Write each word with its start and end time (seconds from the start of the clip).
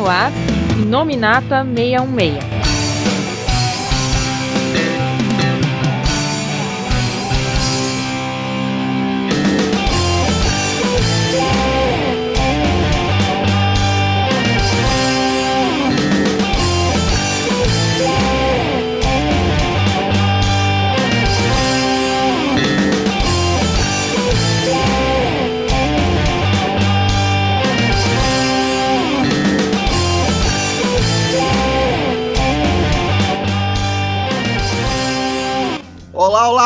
no 0.00 0.08
ar 0.08 0.32
Nominata 0.88 1.62
616. 1.62 2.59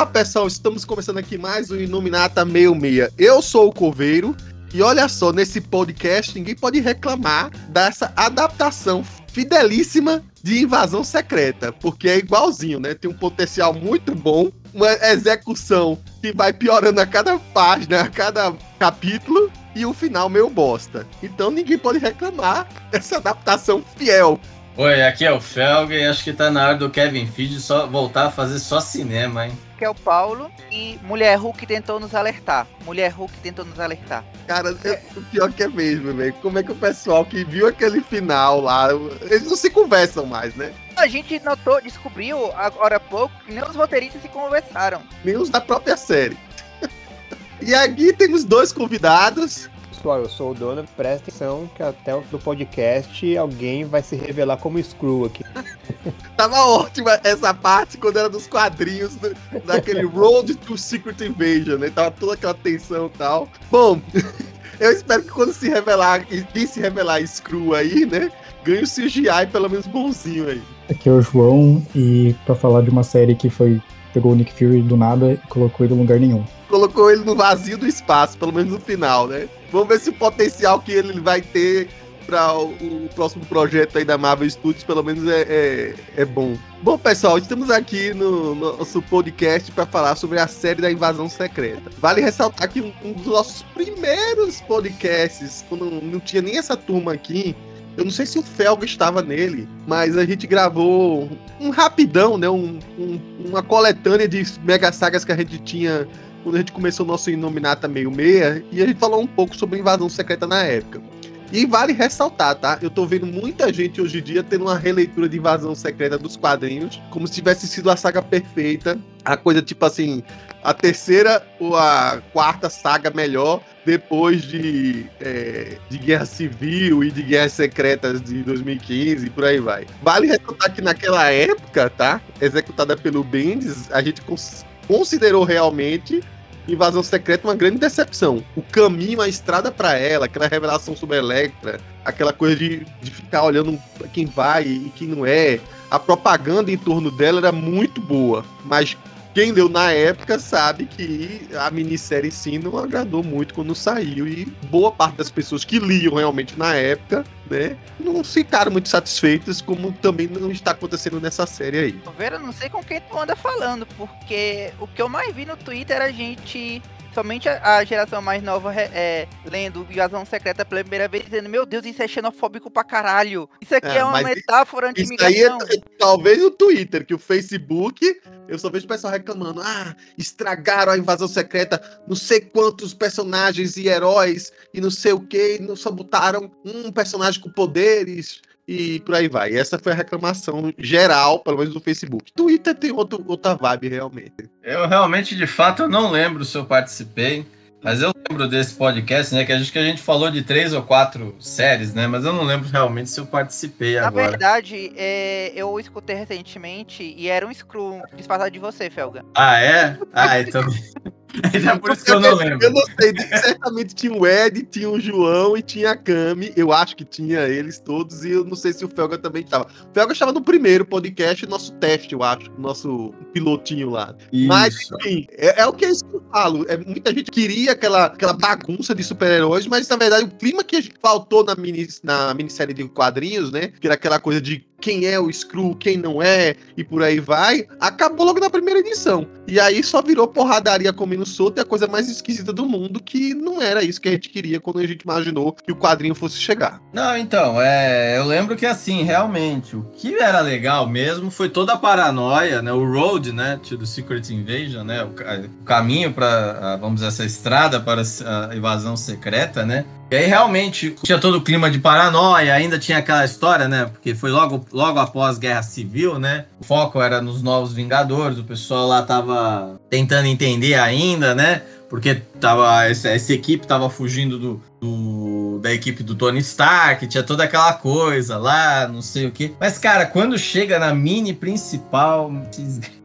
Olá, 0.04 0.12
pessoal, 0.12 0.46
estamos 0.46 0.84
começando 0.84 1.16
aqui 1.16 1.38
mais 1.38 1.70
um 1.70 1.76
Iluminata 1.76 2.44
66. 2.44 3.14
Eu 3.16 3.40
sou 3.40 3.68
o 3.68 3.72
Coveiro 3.72 4.36
e 4.74 4.82
olha 4.82 5.08
só, 5.08 5.32
nesse 5.32 5.62
podcast 5.62 6.38
ninguém 6.38 6.54
pode 6.54 6.78
reclamar 6.78 7.48
dessa 7.70 8.12
adaptação 8.14 9.02
fidelíssima 9.32 10.22
de 10.42 10.62
Invasão 10.62 11.02
Secreta, 11.02 11.72
porque 11.72 12.06
é 12.06 12.18
igualzinho, 12.18 12.78
né? 12.78 12.92
Tem 12.92 13.10
um 13.10 13.14
potencial 13.14 13.72
muito 13.72 14.14
bom, 14.14 14.52
uma 14.74 14.92
execução 14.92 15.98
que 16.20 16.32
vai 16.34 16.52
piorando 16.52 17.00
a 17.00 17.06
cada 17.06 17.38
página, 17.38 18.02
a 18.02 18.08
cada 18.10 18.52
capítulo 18.78 19.50
e 19.74 19.86
o 19.86 19.94
final 19.94 20.28
meio 20.28 20.50
bosta. 20.50 21.06
Então 21.22 21.50
ninguém 21.50 21.78
pode 21.78 21.98
reclamar 21.98 22.68
dessa 22.92 23.16
adaptação 23.16 23.82
fiel 23.96 24.38
Oi, 24.76 25.04
aqui 25.04 25.24
é 25.24 25.30
o 25.30 25.40
Felga 25.40 25.94
e 25.94 26.04
acho 26.04 26.24
que 26.24 26.32
tá 26.32 26.50
na 26.50 26.64
hora 26.64 26.74
do 26.74 26.90
Kevin 26.90 27.28
Feige 27.28 27.60
só 27.60 27.86
voltar 27.86 28.26
a 28.26 28.30
fazer 28.32 28.58
só 28.58 28.80
cinema, 28.80 29.46
hein? 29.46 29.52
Que 29.84 29.88
é 29.88 29.90
o 29.90 29.94
Paulo 29.94 30.50
e 30.72 30.98
Mulher 31.02 31.36
Hulk 31.36 31.66
tentou 31.66 32.00
nos 32.00 32.14
alertar. 32.14 32.66
Mulher 32.86 33.12
Hulk 33.12 33.34
tentou 33.42 33.66
nos 33.66 33.78
alertar. 33.78 34.24
Cara, 34.46 34.74
é, 34.82 35.02
o 35.14 35.20
pior 35.24 35.52
que 35.52 35.62
é 35.62 35.68
mesmo, 35.68 36.14
velho. 36.14 36.32
Como 36.40 36.58
é 36.58 36.62
que 36.62 36.72
o 36.72 36.74
pessoal 36.74 37.22
que 37.22 37.44
viu 37.44 37.66
aquele 37.66 38.00
final 38.00 38.62
lá, 38.62 38.88
eles 39.20 39.44
não 39.44 39.54
se 39.54 39.68
conversam 39.68 40.24
mais, 40.24 40.54
né? 40.54 40.72
A 40.96 41.06
gente 41.06 41.38
notou, 41.40 41.82
descobriu 41.82 42.50
agora 42.56 42.96
há 42.96 43.00
pouco 43.00 43.34
que 43.44 43.52
nem 43.52 43.62
os 43.62 43.76
roteiristas 43.76 44.22
se 44.22 44.28
conversaram. 44.28 45.02
Nem 45.22 45.36
os 45.36 45.50
da 45.50 45.60
própria 45.60 45.98
série. 45.98 46.38
e 47.60 47.74
aqui 47.74 48.10
temos 48.14 48.42
dois 48.42 48.72
convidados 48.72 49.68
pessoal, 50.04 50.20
eu 50.20 50.28
sou 50.28 50.50
o 50.50 50.54
dono, 50.54 50.84
presta 50.98 51.30
atenção 51.30 51.66
que 51.74 51.82
até 51.82 52.14
o 52.14 52.22
podcast 52.44 53.38
alguém 53.38 53.86
vai 53.86 54.02
se 54.02 54.14
revelar 54.14 54.58
como 54.58 54.82
Screw 54.82 55.24
aqui. 55.24 55.42
Tava 56.36 56.58
ótima 56.58 57.18
essa 57.24 57.54
parte 57.54 57.96
quando 57.96 58.18
era 58.18 58.28
dos 58.28 58.46
quadrinhos 58.46 59.16
do, 59.16 59.34
daquele 59.64 60.04
Road 60.04 60.56
to 60.56 60.76
Secret 60.76 61.24
Invasion, 61.24 61.78
né? 61.78 61.88
Tava 61.88 62.10
toda 62.10 62.34
aquela 62.34 62.52
tensão 62.52 63.06
e 63.06 63.16
tal. 63.16 63.48
Bom, 63.70 63.98
eu 64.78 64.92
espero 64.92 65.22
que 65.22 65.30
quando 65.30 65.54
se 65.54 65.70
revelar, 65.70 66.26
quem 66.26 66.66
se 66.66 66.80
revelar 66.80 67.26
Screw 67.26 67.74
aí, 67.74 68.04
né? 68.04 68.30
Ganhe 68.62 68.82
o 68.82 68.86
CGI 68.86 69.46
pelo 69.50 69.70
menos 69.70 69.86
bonzinho 69.86 70.50
aí. 70.50 70.62
Aqui 70.90 71.08
é 71.08 71.12
o 71.12 71.22
João 71.22 71.82
e 71.94 72.34
para 72.44 72.54
falar 72.54 72.82
de 72.82 72.90
uma 72.90 73.02
série 73.02 73.34
que 73.34 73.48
foi 73.48 73.80
pegou 74.14 74.32
o 74.32 74.34
Nick 74.36 74.52
Fury 74.52 74.80
do 74.80 74.96
nada 74.96 75.32
e 75.32 75.36
colocou 75.48 75.84
ele 75.84 75.94
em 75.94 75.98
lugar 75.98 76.20
nenhum. 76.20 76.44
Colocou 76.68 77.10
ele 77.10 77.24
no 77.24 77.34
vazio 77.34 77.76
do 77.76 77.86
espaço, 77.86 78.38
pelo 78.38 78.52
menos 78.52 78.72
no 78.72 78.80
final, 78.80 79.26
né? 79.26 79.48
Vamos 79.70 79.88
ver 79.88 79.98
se 79.98 80.10
o 80.10 80.12
potencial 80.12 80.80
que 80.80 80.92
ele 80.92 81.20
vai 81.20 81.42
ter 81.42 81.88
para 82.24 82.56
o, 82.56 83.08
próximo 83.14 83.44
projeto 83.46 83.98
aí 83.98 84.04
da 84.04 84.16
Marvel 84.16 84.48
Studios, 84.48 84.82
pelo 84.82 85.02
menos 85.02 85.28
é, 85.28 85.42
é, 85.42 85.94
é 86.16 86.24
bom. 86.24 86.56
Bom, 86.82 86.96
pessoal, 86.96 87.36
estamos 87.36 87.70
aqui 87.70 88.14
no, 88.14 88.54
no 88.54 88.76
nosso 88.78 89.02
podcast 89.02 89.70
para 89.72 89.84
falar 89.84 90.16
sobre 90.16 90.38
a 90.38 90.46
série 90.46 90.80
da 90.80 90.90
Invasão 90.90 91.28
Secreta. 91.28 91.90
Vale 91.98 92.22
ressaltar 92.22 92.68
que 92.70 92.80
um 93.04 93.12
dos 93.12 93.26
nossos 93.26 93.62
primeiros 93.74 94.60
podcasts, 94.62 95.64
quando 95.68 95.84
não 96.02 96.18
tinha 96.18 96.40
nem 96.40 96.56
essa 96.56 96.76
turma 96.76 97.12
aqui, 97.12 97.54
eu 97.96 98.04
não 98.04 98.10
sei 98.10 98.26
se 98.26 98.38
o 98.38 98.42
Felgo 98.42 98.84
estava 98.84 99.22
nele, 99.22 99.68
mas 99.86 100.16
a 100.16 100.24
gente 100.24 100.46
gravou 100.46 101.30
um 101.60 101.70
rapidão, 101.70 102.36
né? 102.36 102.48
Um, 102.48 102.78
um, 102.98 103.20
uma 103.46 103.62
coletânea 103.62 104.26
de 104.26 104.44
mega 104.62 104.90
sagas 104.92 105.24
que 105.24 105.32
a 105.32 105.36
gente 105.36 105.58
tinha 105.58 106.08
quando 106.44 106.56
a 106.56 106.58
gente 106.58 106.72
começou 106.72 107.04
o 107.04 107.08
nosso 107.08 107.30
Inominata 107.30 107.88
meio 107.88 108.10
meia, 108.10 108.62
e 108.70 108.82
a 108.82 108.86
gente 108.86 109.00
falou 109.00 109.20
um 109.20 109.26
pouco 109.26 109.56
sobre 109.56 109.78
invasão 109.78 110.08
secreta 110.10 110.46
na 110.46 110.62
época. 110.62 111.02
E 111.50 111.64
vale 111.66 111.92
ressaltar, 111.92 112.54
tá? 112.56 112.78
Eu 112.82 112.90
tô 112.90 113.06
vendo 113.06 113.26
muita 113.26 113.72
gente 113.72 114.00
hoje 114.00 114.18
em 114.18 114.22
dia 114.22 114.42
tendo 114.42 114.64
uma 114.64 114.76
releitura 114.76 115.28
de 115.28 115.38
invasão 115.38 115.74
secreta 115.74 116.18
dos 116.18 116.36
quadrinhos, 116.36 117.00
como 117.10 117.26
se 117.26 117.34
tivesse 117.34 117.66
sido 117.66 117.90
a 117.90 117.96
saga 117.96 118.20
perfeita. 118.20 118.98
A 119.24 119.36
coisa 119.36 119.62
tipo 119.62 119.84
assim, 119.86 120.22
a 120.64 120.72
terceira 120.72 121.46
ou 121.60 121.76
a 121.76 122.22
quarta 122.32 122.70
saga 122.70 123.10
melhor 123.10 123.60
depois 123.84 124.42
de, 124.42 125.06
é, 125.20 125.76
de 125.90 125.98
Guerra 125.98 126.24
Civil 126.24 127.04
e 127.04 127.10
de 127.10 127.22
Guerras 127.22 127.52
Secretas 127.52 128.22
de 128.22 128.42
2015 128.42 129.26
e 129.26 129.30
por 129.30 129.44
aí 129.44 129.60
vai. 129.60 129.86
Vale 130.02 130.26
ressaltar 130.26 130.72
que 130.72 130.80
naquela 130.80 131.30
época, 131.30 131.90
tá? 131.90 132.18
Executada 132.40 132.96
pelo 132.96 133.22
Bendis, 133.22 133.92
a 133.92 134.00
gente 134.00 134.22
cons 134.22 134.64
considerou 134.88 135.44
realmente 135.44 136.22
Invasão 136.66 137.02
Secreta 137.02 137.46
uma 137.46 137.54
grande 137.54 137.78
decepção. 137.78 138.42
O 138.56 138.62
caminho, 138.62 139.20
a 139.20 139.28
estrada 139.28 139.70
para 139.70 139.98
ela, 139.98 140.26
aquela 140.26 140.46
revelação 140.46 140.96
sobre 140.96 141.18
Electra, 141.18 141.78
aquela 142.04 142.32
coisa 142.32 142.56
de, 142.56 142.86
de 143.02 143.10
ficar 143.10 143.44
olhando 143.44 143.78
quem 144.12 144.24
vai 144.24 144.64
e 144.64 144.92
quem 144.96 145.08
não 145.08 145.26
é, 145.26 145.60
a 145.90 145.98
propaganda 145.98 146.70
em 146.70 146.78
torno 146.78 147.10
dela 147.10 147.38
era 147.38 147.52
muito 147.52 148.00
boa, 148.00 148.44
mas 148.64 148.96
quem 149.34 149.52
deu 149.52 149.68
na 149.68 149.90
época 149.90 150.38
sabe 150.38 150.86
que 150.86 151.48
a 151.58 151.68
minissérie 151.70 152.28
em 152.28 152.30
si 152.30 152.56
não 152.56 152.78
agradou 152.78 153.22
muito 153.22 153.52
quando 153.52 153.74
saiu 153.74 154.28
e 154.28 154.44
boa 154.70 154.92
parte 154.92 155.16
das 155.16 155.28
pessoas 155.28 155.64
que 155.64 155.80
liam 155.80 156.14
realmente 156.14 156.56
na 156.56 156.74
época, 156.76 157.24
né, 157.50 157.76
não 157.98 158.22
ficaram 158.22 158.70
muito 158.70 158.88
satisfeitas, 158.88 159.60
como 159.60 159.90
também 159.92 160.28
não 160.28 160.52
está 160.52 160.70
acontecendo 160.70 161.20
nessa 161.20 161.46
série 161.46 161.78
aí. 161.78 162.00
Vera, 162.16 162.38
não 162.38 162.52
sei 162.52 162.70
com 162.70 162.82
quem 162.82 163.00
tu 163.00 163.18
anda 163.18 163.34
falando, 163.34 163.84
porque 163.96 164.72
o 164.78 164.86
que 164.86 165.02
eu 165.02 165.08
mais 165.08 165.34
vi 165.34 165.44
no 165.44 165.56
Twitter 165.56 165.96
era 165.96 166.12
gente 166.12 166.80
somente 167.14 167.48
a, 167.48 167.76
a 167.76 167.84
geração 167.84 168.20
mais 168.20 168.42
nova 168.42 168.74
é, 168.74 169.28
lendo 169.46 169.86
Invasão 169.88 170.24
Secreta 170.24 170.64
pela 170.64 170.82
primeira 170.82 171.06
vez, 171.06 171.24
dizendo: 171.24 171.48
Meu 171.48 171.64
Deus, 171.64 171.86
isso 171.86 172.02
é 172.02 172.08
xenofóbico 172.08 172.70
pra 172.70 172.82
caralho. 172.82 173.48
Isso 173.60 173.74
aqui 173.74 173.86
é, 173.86 173.98
é 173.98 174.04
uma 174.04 174.20
metáfora 174.20 174.90
anti-imigração. 174.90 175.58
Isso 175.58 175.66
aí 175.70 175.78
é, 175.78 175.96
talvez 175.96 176.42
o 176.42 176.50
Twitter, 176.50 177.06
que 177.06 177.14
o 177.14 177.18
Facebook, 177.18 178.20
eu 178.48 178.58
só 178.58 178.70
vejo 178.70 178.84
o 178.84 178.88
pessoal 178.88 179.12
reclamando: 179.12 179.60
Ah, 179.62 179.94
estragaram 180.16 180.92
a 180.92 180.98
Invasão 180.98 181.28
Secreta, 181.28 181.80
não 182.06 182.16
sei 182.16 182.40
quantos 182.40 182.94
personagens 182.94 183.76
e 183.76 183.88
heróis, 183.88 184.52
e 184.72 184.80
não 184.80 184.90
sei 184.90 185.12
o 185.12 185.20
que, 185.20 185.58
não 185.60 185.76
só 185.76 185.90
botaram 185.90 186.50
um 186.64 186.90
personagem 186.92 187.40
com 187.40 187.50
poderes 187.50 188.40
e 188.66 189.00
por 189.00 189.14
aí 189.14 189.28
vai. 189.28 189.54
Essa 189.54 189.78
foi 189.78 189.92
a 189.92 189.94
reclamação 189.94 190.72
geral, 190.78 191.40
pelo 191.40 191.58
menos 191.58 191.74
do 191.74 191.80
Facebook. 191.80 192.32
Twitter 192.32 192.74
tem 192.74 192.92
outro, 192.92 193.22
outra 193.26 193.54
vibe, 193.54 193.88
realmente. 193.88 194.50
Eu 194.62 194.88
realmente, 194.88 195.36
de 195.36 195.46
fato, 195.46 195.82
eu 195.82 195.88
não 195.88 196.10
lembro 196.10 196.44
se 196.44 196.56
eu 196.56 196.64
participei, 196.64 197.46
mas 197.84 198.00
eu 198.00 198.10
lembro 198.30 198.48
desse 198.48 198.74
podcast, 198.74 199.34
né? 199.34 199.44
Que 199.44 199.52
a 199.52 199.58
gente, 199.58 199.70
que 199.70 199.78
a 199.78 199.84
gente 199.84 200.00
falou 200.00 200.30
de 200.30 200.42
três 200.42 200.72
ou 200.72 200.82
quatro 200.82 201.36
séries, 201.38 201.92
né? 201.92 202.06
Mas 202.06 202.24
eu 202.24 202.32
não 202.32 202.42
lembro 202.42 202.66
realmente 202.68 203.10
se 203.10 203.20
eu 203.20 203.26
participei 203.26 204.00
Na 204.00 204.06
agora. 204.06 204.24
Na 204.24 204.30
verdade, 204.30 204.90
é, 204.96 205.52
eu 205.54 205.78
escutei 205.78 206.16
recentemente 206.16 207.02
e 207.02 207.28
era 207.28 207.46
um 207.46 207.52
Screw 207.52 208.02
disfarçado 208.16 208.50
de 208.50 208.58
você, 208.58 208.88
Felga. 208.88 209.22
Ah, 209.34 209.60
é? 209.60 209.98
Ah, 210.14 210.40
então. 210.40 210.62
É 211.52 211.78
por 211.78 211.92
isso 211.92 212.04
que 212.04 212.12
eu 212.12 212.20
não 212.20 212.34
lembro. 212.34 212.58
Eu 212.62 212.70
não 212.70 212.82
sei, 212.98 213.12
certamente 213.42 213.94
tinha 213.94 214.12
o 214.12 214.26
Ed, 214.26 214.62
tinha 214.70 214.88
o 214.88 215.00
João 215.00 215.56
e 215.56 215.62
tinha 215.62 215.90
a 215.90 215.96
Cami. 215.96 216.52
Eu 216.56 216.72
acho 216.72 216.96
que 216.96 217.04
tinha 217.04 217.40
eles 217.48 217.78
todos, 217.78 218.24
e 218.24 218.30
eu 218.30 218.44
não 218.44 218.56
sei 218.56 218.72
se 218.72 218.84
o 218.84 218.88
Felga 218.88 219.18
também 219.18 219.42
estava. 219.42 219.64
O 219.64 219.94
Felga 219.94 220.12
estava 220.12 220.32
no 220.32 220.42
primeiro 220.42 220.84
podcast, 220.84 221.46
nosso 221.46 221.72
teste, 221.74 222.14
eu 222.14 222.22
acho, 222.22 222.50
nosso 222.58 223.12
pilotinho 223.32 223.90
lá. 223.90 224.14
Isso. 224.32 224.48
Mas, 224.48 224.74
enfim, 225.00 225.26
é, 225.32 225.62
é, 225.62 225.66
o 225.66 225.72
que, 225.72 225.84
é 225.84 225.90
isso 225.90 226.04
que 226.04 226.14
eu 226.14 226.22
falo. 226.32 226.64
É, 226.68 226.76
muita 226.76 227.12
gente 227.12 227.30
queria 227.30 227.72
aquela, 227.72 228.06
aquela 228.06 228.32
bagunça 228.32 228.94
de 228.94 229.02
super-heróis, 229.02 229.66
mas 229.66 229.88
na 229.88 229.96
verdade 229.96 230.24
o 230.24 230.30
clima 230.30 230.62
que 230.62 230.92
faltou 231.00 231.44
na, 231.44 231.54
mini, 231.54 231.88
na 232.02 232.34
minissérie 232.34 232.74
de 232.74 232.86
quadrinhos, 232.88 233.50
né? 233.50 233.68
Que 233.68 233.86
era 233.86 233.94
aquela 233.94 234.18
coisa 234.18 234.40
de 234.40 234.64
quem 234.80 235.06
é 235.06 235.18
o 235.18 235.32
Screw, 235.32 235.74
quem 235.74 235.96
não 235.96 236.22
é, 236.22 236.54
e 236.76 236.84
por 236.84 237.02
aí 237.02 237.20
vai, 237.20 237.66
acabou 237.80 238.26
logo 238.26 238.40
na 238.40 238.50
primeira 238.50 238.80
edição. 238.80 239.26
E 239.46 239.60
aí 239.60 239.82
só 239.82 240.02
virou 240.02 240.26
porradaria 240.28 240.92
comendo 240.92 241.26
solto 241.26 241.58
e 241.58 241.60
a 241.60 241.64
coisa 241.64 241.86
mais 241.86 242.08
esquisita 242.08 242.52
do 242.52 242.66
mundo, 242.66 243.02
que 243.02 243.34
não 243.34 243.60
era 243.60 243.82
isso 243.82 244.00
que 244.00 244.08
a 244.08 244.12
gente 244.12 244.28
queria 244.28 244.60
quando 244.60 244.78
a 244.78 244.86
gente 244.86 245.02
imaginou 245.02 245.52
que 245.52 245.72
o 245.72 245.76
quadrinho 245.76 246.14
fosse 246.14 246.36
chegar. 246.36 246.80
Não, 246.92 247.16
então, 247.16 247.60
é, 247.60 248.18
eu 248.18 248.24
lembro 248.24 248.56
que 248.56 248.66
assim, 248.66 249.02
realmente, 249.02 249.76
o 249.76 249.84
que 249.96 250.14
era 250.14 250.40
legal 250.40 250.86
mesmo 250.86 251.30
foi 251.30 251.48
toda 251.48 251.74
a 251.74 251.76
paranoia, 251.76 252.62
né, 252.62 252.72
o 252.72 252.84
road, 252.84 253.32
né, 253.32 253.60
the 253.62 253.86
Secret 253.86 254.30
Invasion, 254.30 254.84
né, 254.84 255.04
o, 255.04 255.64
caminho 255.64 256.12
para, 256.12 256.76
vamos 256.76 256.96
dizer, 256.96 257.08
essa 257.08 257.24
estrada 257.24 257.80
para 257.80 258.02
a 258.02 258.56
invasão 258.56 258.96
secreta, 258.96 259.64
né, 259.64 259.84
E 260.14 260.16
aí 260.16 260.26
realmente 260.26 260.94
tinha 261.02 261.18
todo 261.18 261.38
o 261.38 261.40
clima 261.42 261.68
de 261.68 261.80
paranoia, 261.80 262.54
ainda 262.54 262.78
tinha 262.78 262.98
aquela 262.98 263.24
história, 263.24 263.66
né? 263.66 263.86
Porque 263.86 264.14
foi 264.14 264.30
logo, 264.30 264.64
logo 264.72 265.00
após 265.00 265.38
Guerra 265.38 265.64
Civil, 265.64 266.20
né? 266.20 266.44
O 266.60 266.64
foco 266.64 267.02
era 267.02 267.20
nos 267.20 267.42
Novos 267.42 267.72
Vingadores, 267.72 268.38
o 268.38 268.44
pessoal 268.44 268.86
lá 268.86 269.02
tava 269.02 269.80
tentando 269.90 270.26
entender 270.28 270.74
ainda, 270.74 271.34
né? 271.34 271.62
Porque 271.90 272.14
tava, 272.40 272.84
essa, 272.86 273.08
essa 273.08 273.32
equipe 273.32 273.66
tava 273.66 273.90
fugindo 273.90 274.38
do, 274.38 274.62
do- 274.80 275.58
da 275.60 275.72
equipe 275.72 276.04
do 276.04 276.14
Tony 276.14 276.38
Stark, 276.38 277.04
tinha 277.08 277.24
toda 277.24 277.42
aquela 277.42 277.72
coisa 277.72 278.36
lá, 278.38 278.86
não 278.86 279.02
sei 279.02 279.26
o 279.26 279.32
quê. 279.32 279.50
Mas, 279.58 279.78
cara, 279.78 280.06
quando 280.06 280.38
chega 280.38 280.78
na 280.78 280.94
mini 280.94 281.32
principal, 281.32 282.30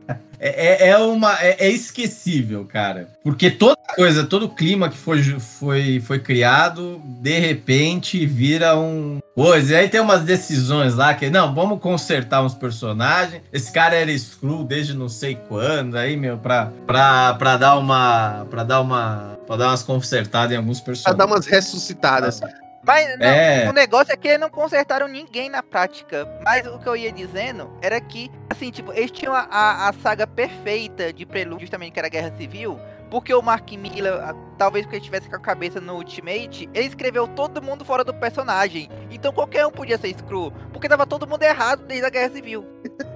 é, 0.40 0.88
é, 0.88 0.90
é 0.90 0.98
uma, 0.98 1.34
é, 1.42 1.68
é 1.68 1.70
esquecível, 1.70 2.66
cara. 2.66 3.10
Porque 3.24 3.50
toda 3.52 3.76
coisa, 3.96 4.24
todo 4.24 4.46
o 4.46 4.50
clima 4.50 4.90
que 4.90 4.98
foi, 4.98 5.22
foi, 5.40 6.00
foi 6.00 6.20
criado, 6.20 7.02
de 7.06 7.40
repente 7.40 8.26
vira 8.26 8.78
um. 8.78 9.20
Coisa. 9.36 9.74
E 9.74 9.76
aí 9.78 9.88
tem 9.90 10.02
umas 10.02 10.24
decisões 10.24 10.96
lá 10.96 11.14
que, 11.14 11.30
não, 11.30 11.54
vamos 11.56 11.80
consertar 11.80 12.44
uns 12.44 12.54
personagens. 12.54 13.42
Esse 13.54 13.72
cara 13.72 13.96
era 13.96 14.12
Skrull 14.12 14.66
desde 14.66 14.94
não 14.94 15.08
sei 15.08 15.36
quando, 15.48 15.96
aí, 15.96 16.18
meu, 16.18 16.38
pra, 16.38 16.72
pra, 16.86 17.34
pra 17.36 17.56
dar 17.56 17.78
uma. 17.78 18.46
pra 18.50 18.64
dar 18.64 18.82
uma. 18.82 19.38
pra 19.48 19.56
dar 19.56 19.68
umas 19.70 19.84
consertadas 19.84 20.52
em 20.52 20.58
alguns 20.58 20.80
Pra 20.80 20.88
personagens. 20.88 21.18
dar 21.18 21.26
umas 21.26 21.46
ressuscitadas. 21.46 22.42
Mas 22.90 23.20
não, 23.20 23.26
É. 23.26 23.70
o 23.70 23.74
negócio 23.74 24.12
é 24.12 24.18
que 24.18 24.28
eles 24.28 24.40
não 24.40 24.50
consertaram 24.50 25.08
ninguém 25.08 25.50
na 25.50 25.62
prática. 25.62 26.28
Mas 26.44 26.66
o 26.68 26.80
que 26.80 26.88
eu 26.88 26.96
ia 26.96 27.12
dizendo 27.12 27.70
era 27.82 28.00
que, 28.02 28.32
assim, 28.50 28.72
tipo, 28.72 28.92
eles 28.94 29.12
tinham 29.12 29.34
a, 29.34 29.48
a, 29.50 29.90
a 29.90 29.94
saga 29.94 30.26
perfeita 30.26 31.14
de 31.14 31.26
prelúdio, 31.26 31.62
justamente 31.62 31.92
que 31.94 32.00
era 32.00 32.08
a 32.08 32.12
Guerra 32.12 32.34
Civil. 32.38 32.80
Porque 33.12 33.34
o 33.34 33.42
Mark 33.42 33.72
Miller, 33.72 34.14
talvez 34.58 34.86
porque 34.86 34.98
ele 34.98 35.02
estivesse 35.02 35.28
com 35.30 35.36
a 35.36 35.40
cabeça 35.40 35.82
no 35.82 35.96
Ultimate, 35.96 36.70
ele 36.74 36.88
escreveu 36.88 37.28
todo 37.28 37.60
mundo 37.62 37.84
fora 37.84 38.04
do 38.04 38.14
personagem. 38.14 38.88
Então 39.10 39.32
qualquer 39.34 39.66
um 39.66 39.72
podia 39.72 39.98
ser 39.98 40.14
Screw. 40.16 40.52
Porque 40.72 40.88
tava 40.88 41.08
todo 41.08 41.28
mundo 41.28 41.42
errado 41.42 41.84
desde 41.86 42.06
a 42.06 42.10
Guerra 42.10 42.30
Civil. 42.30 42.66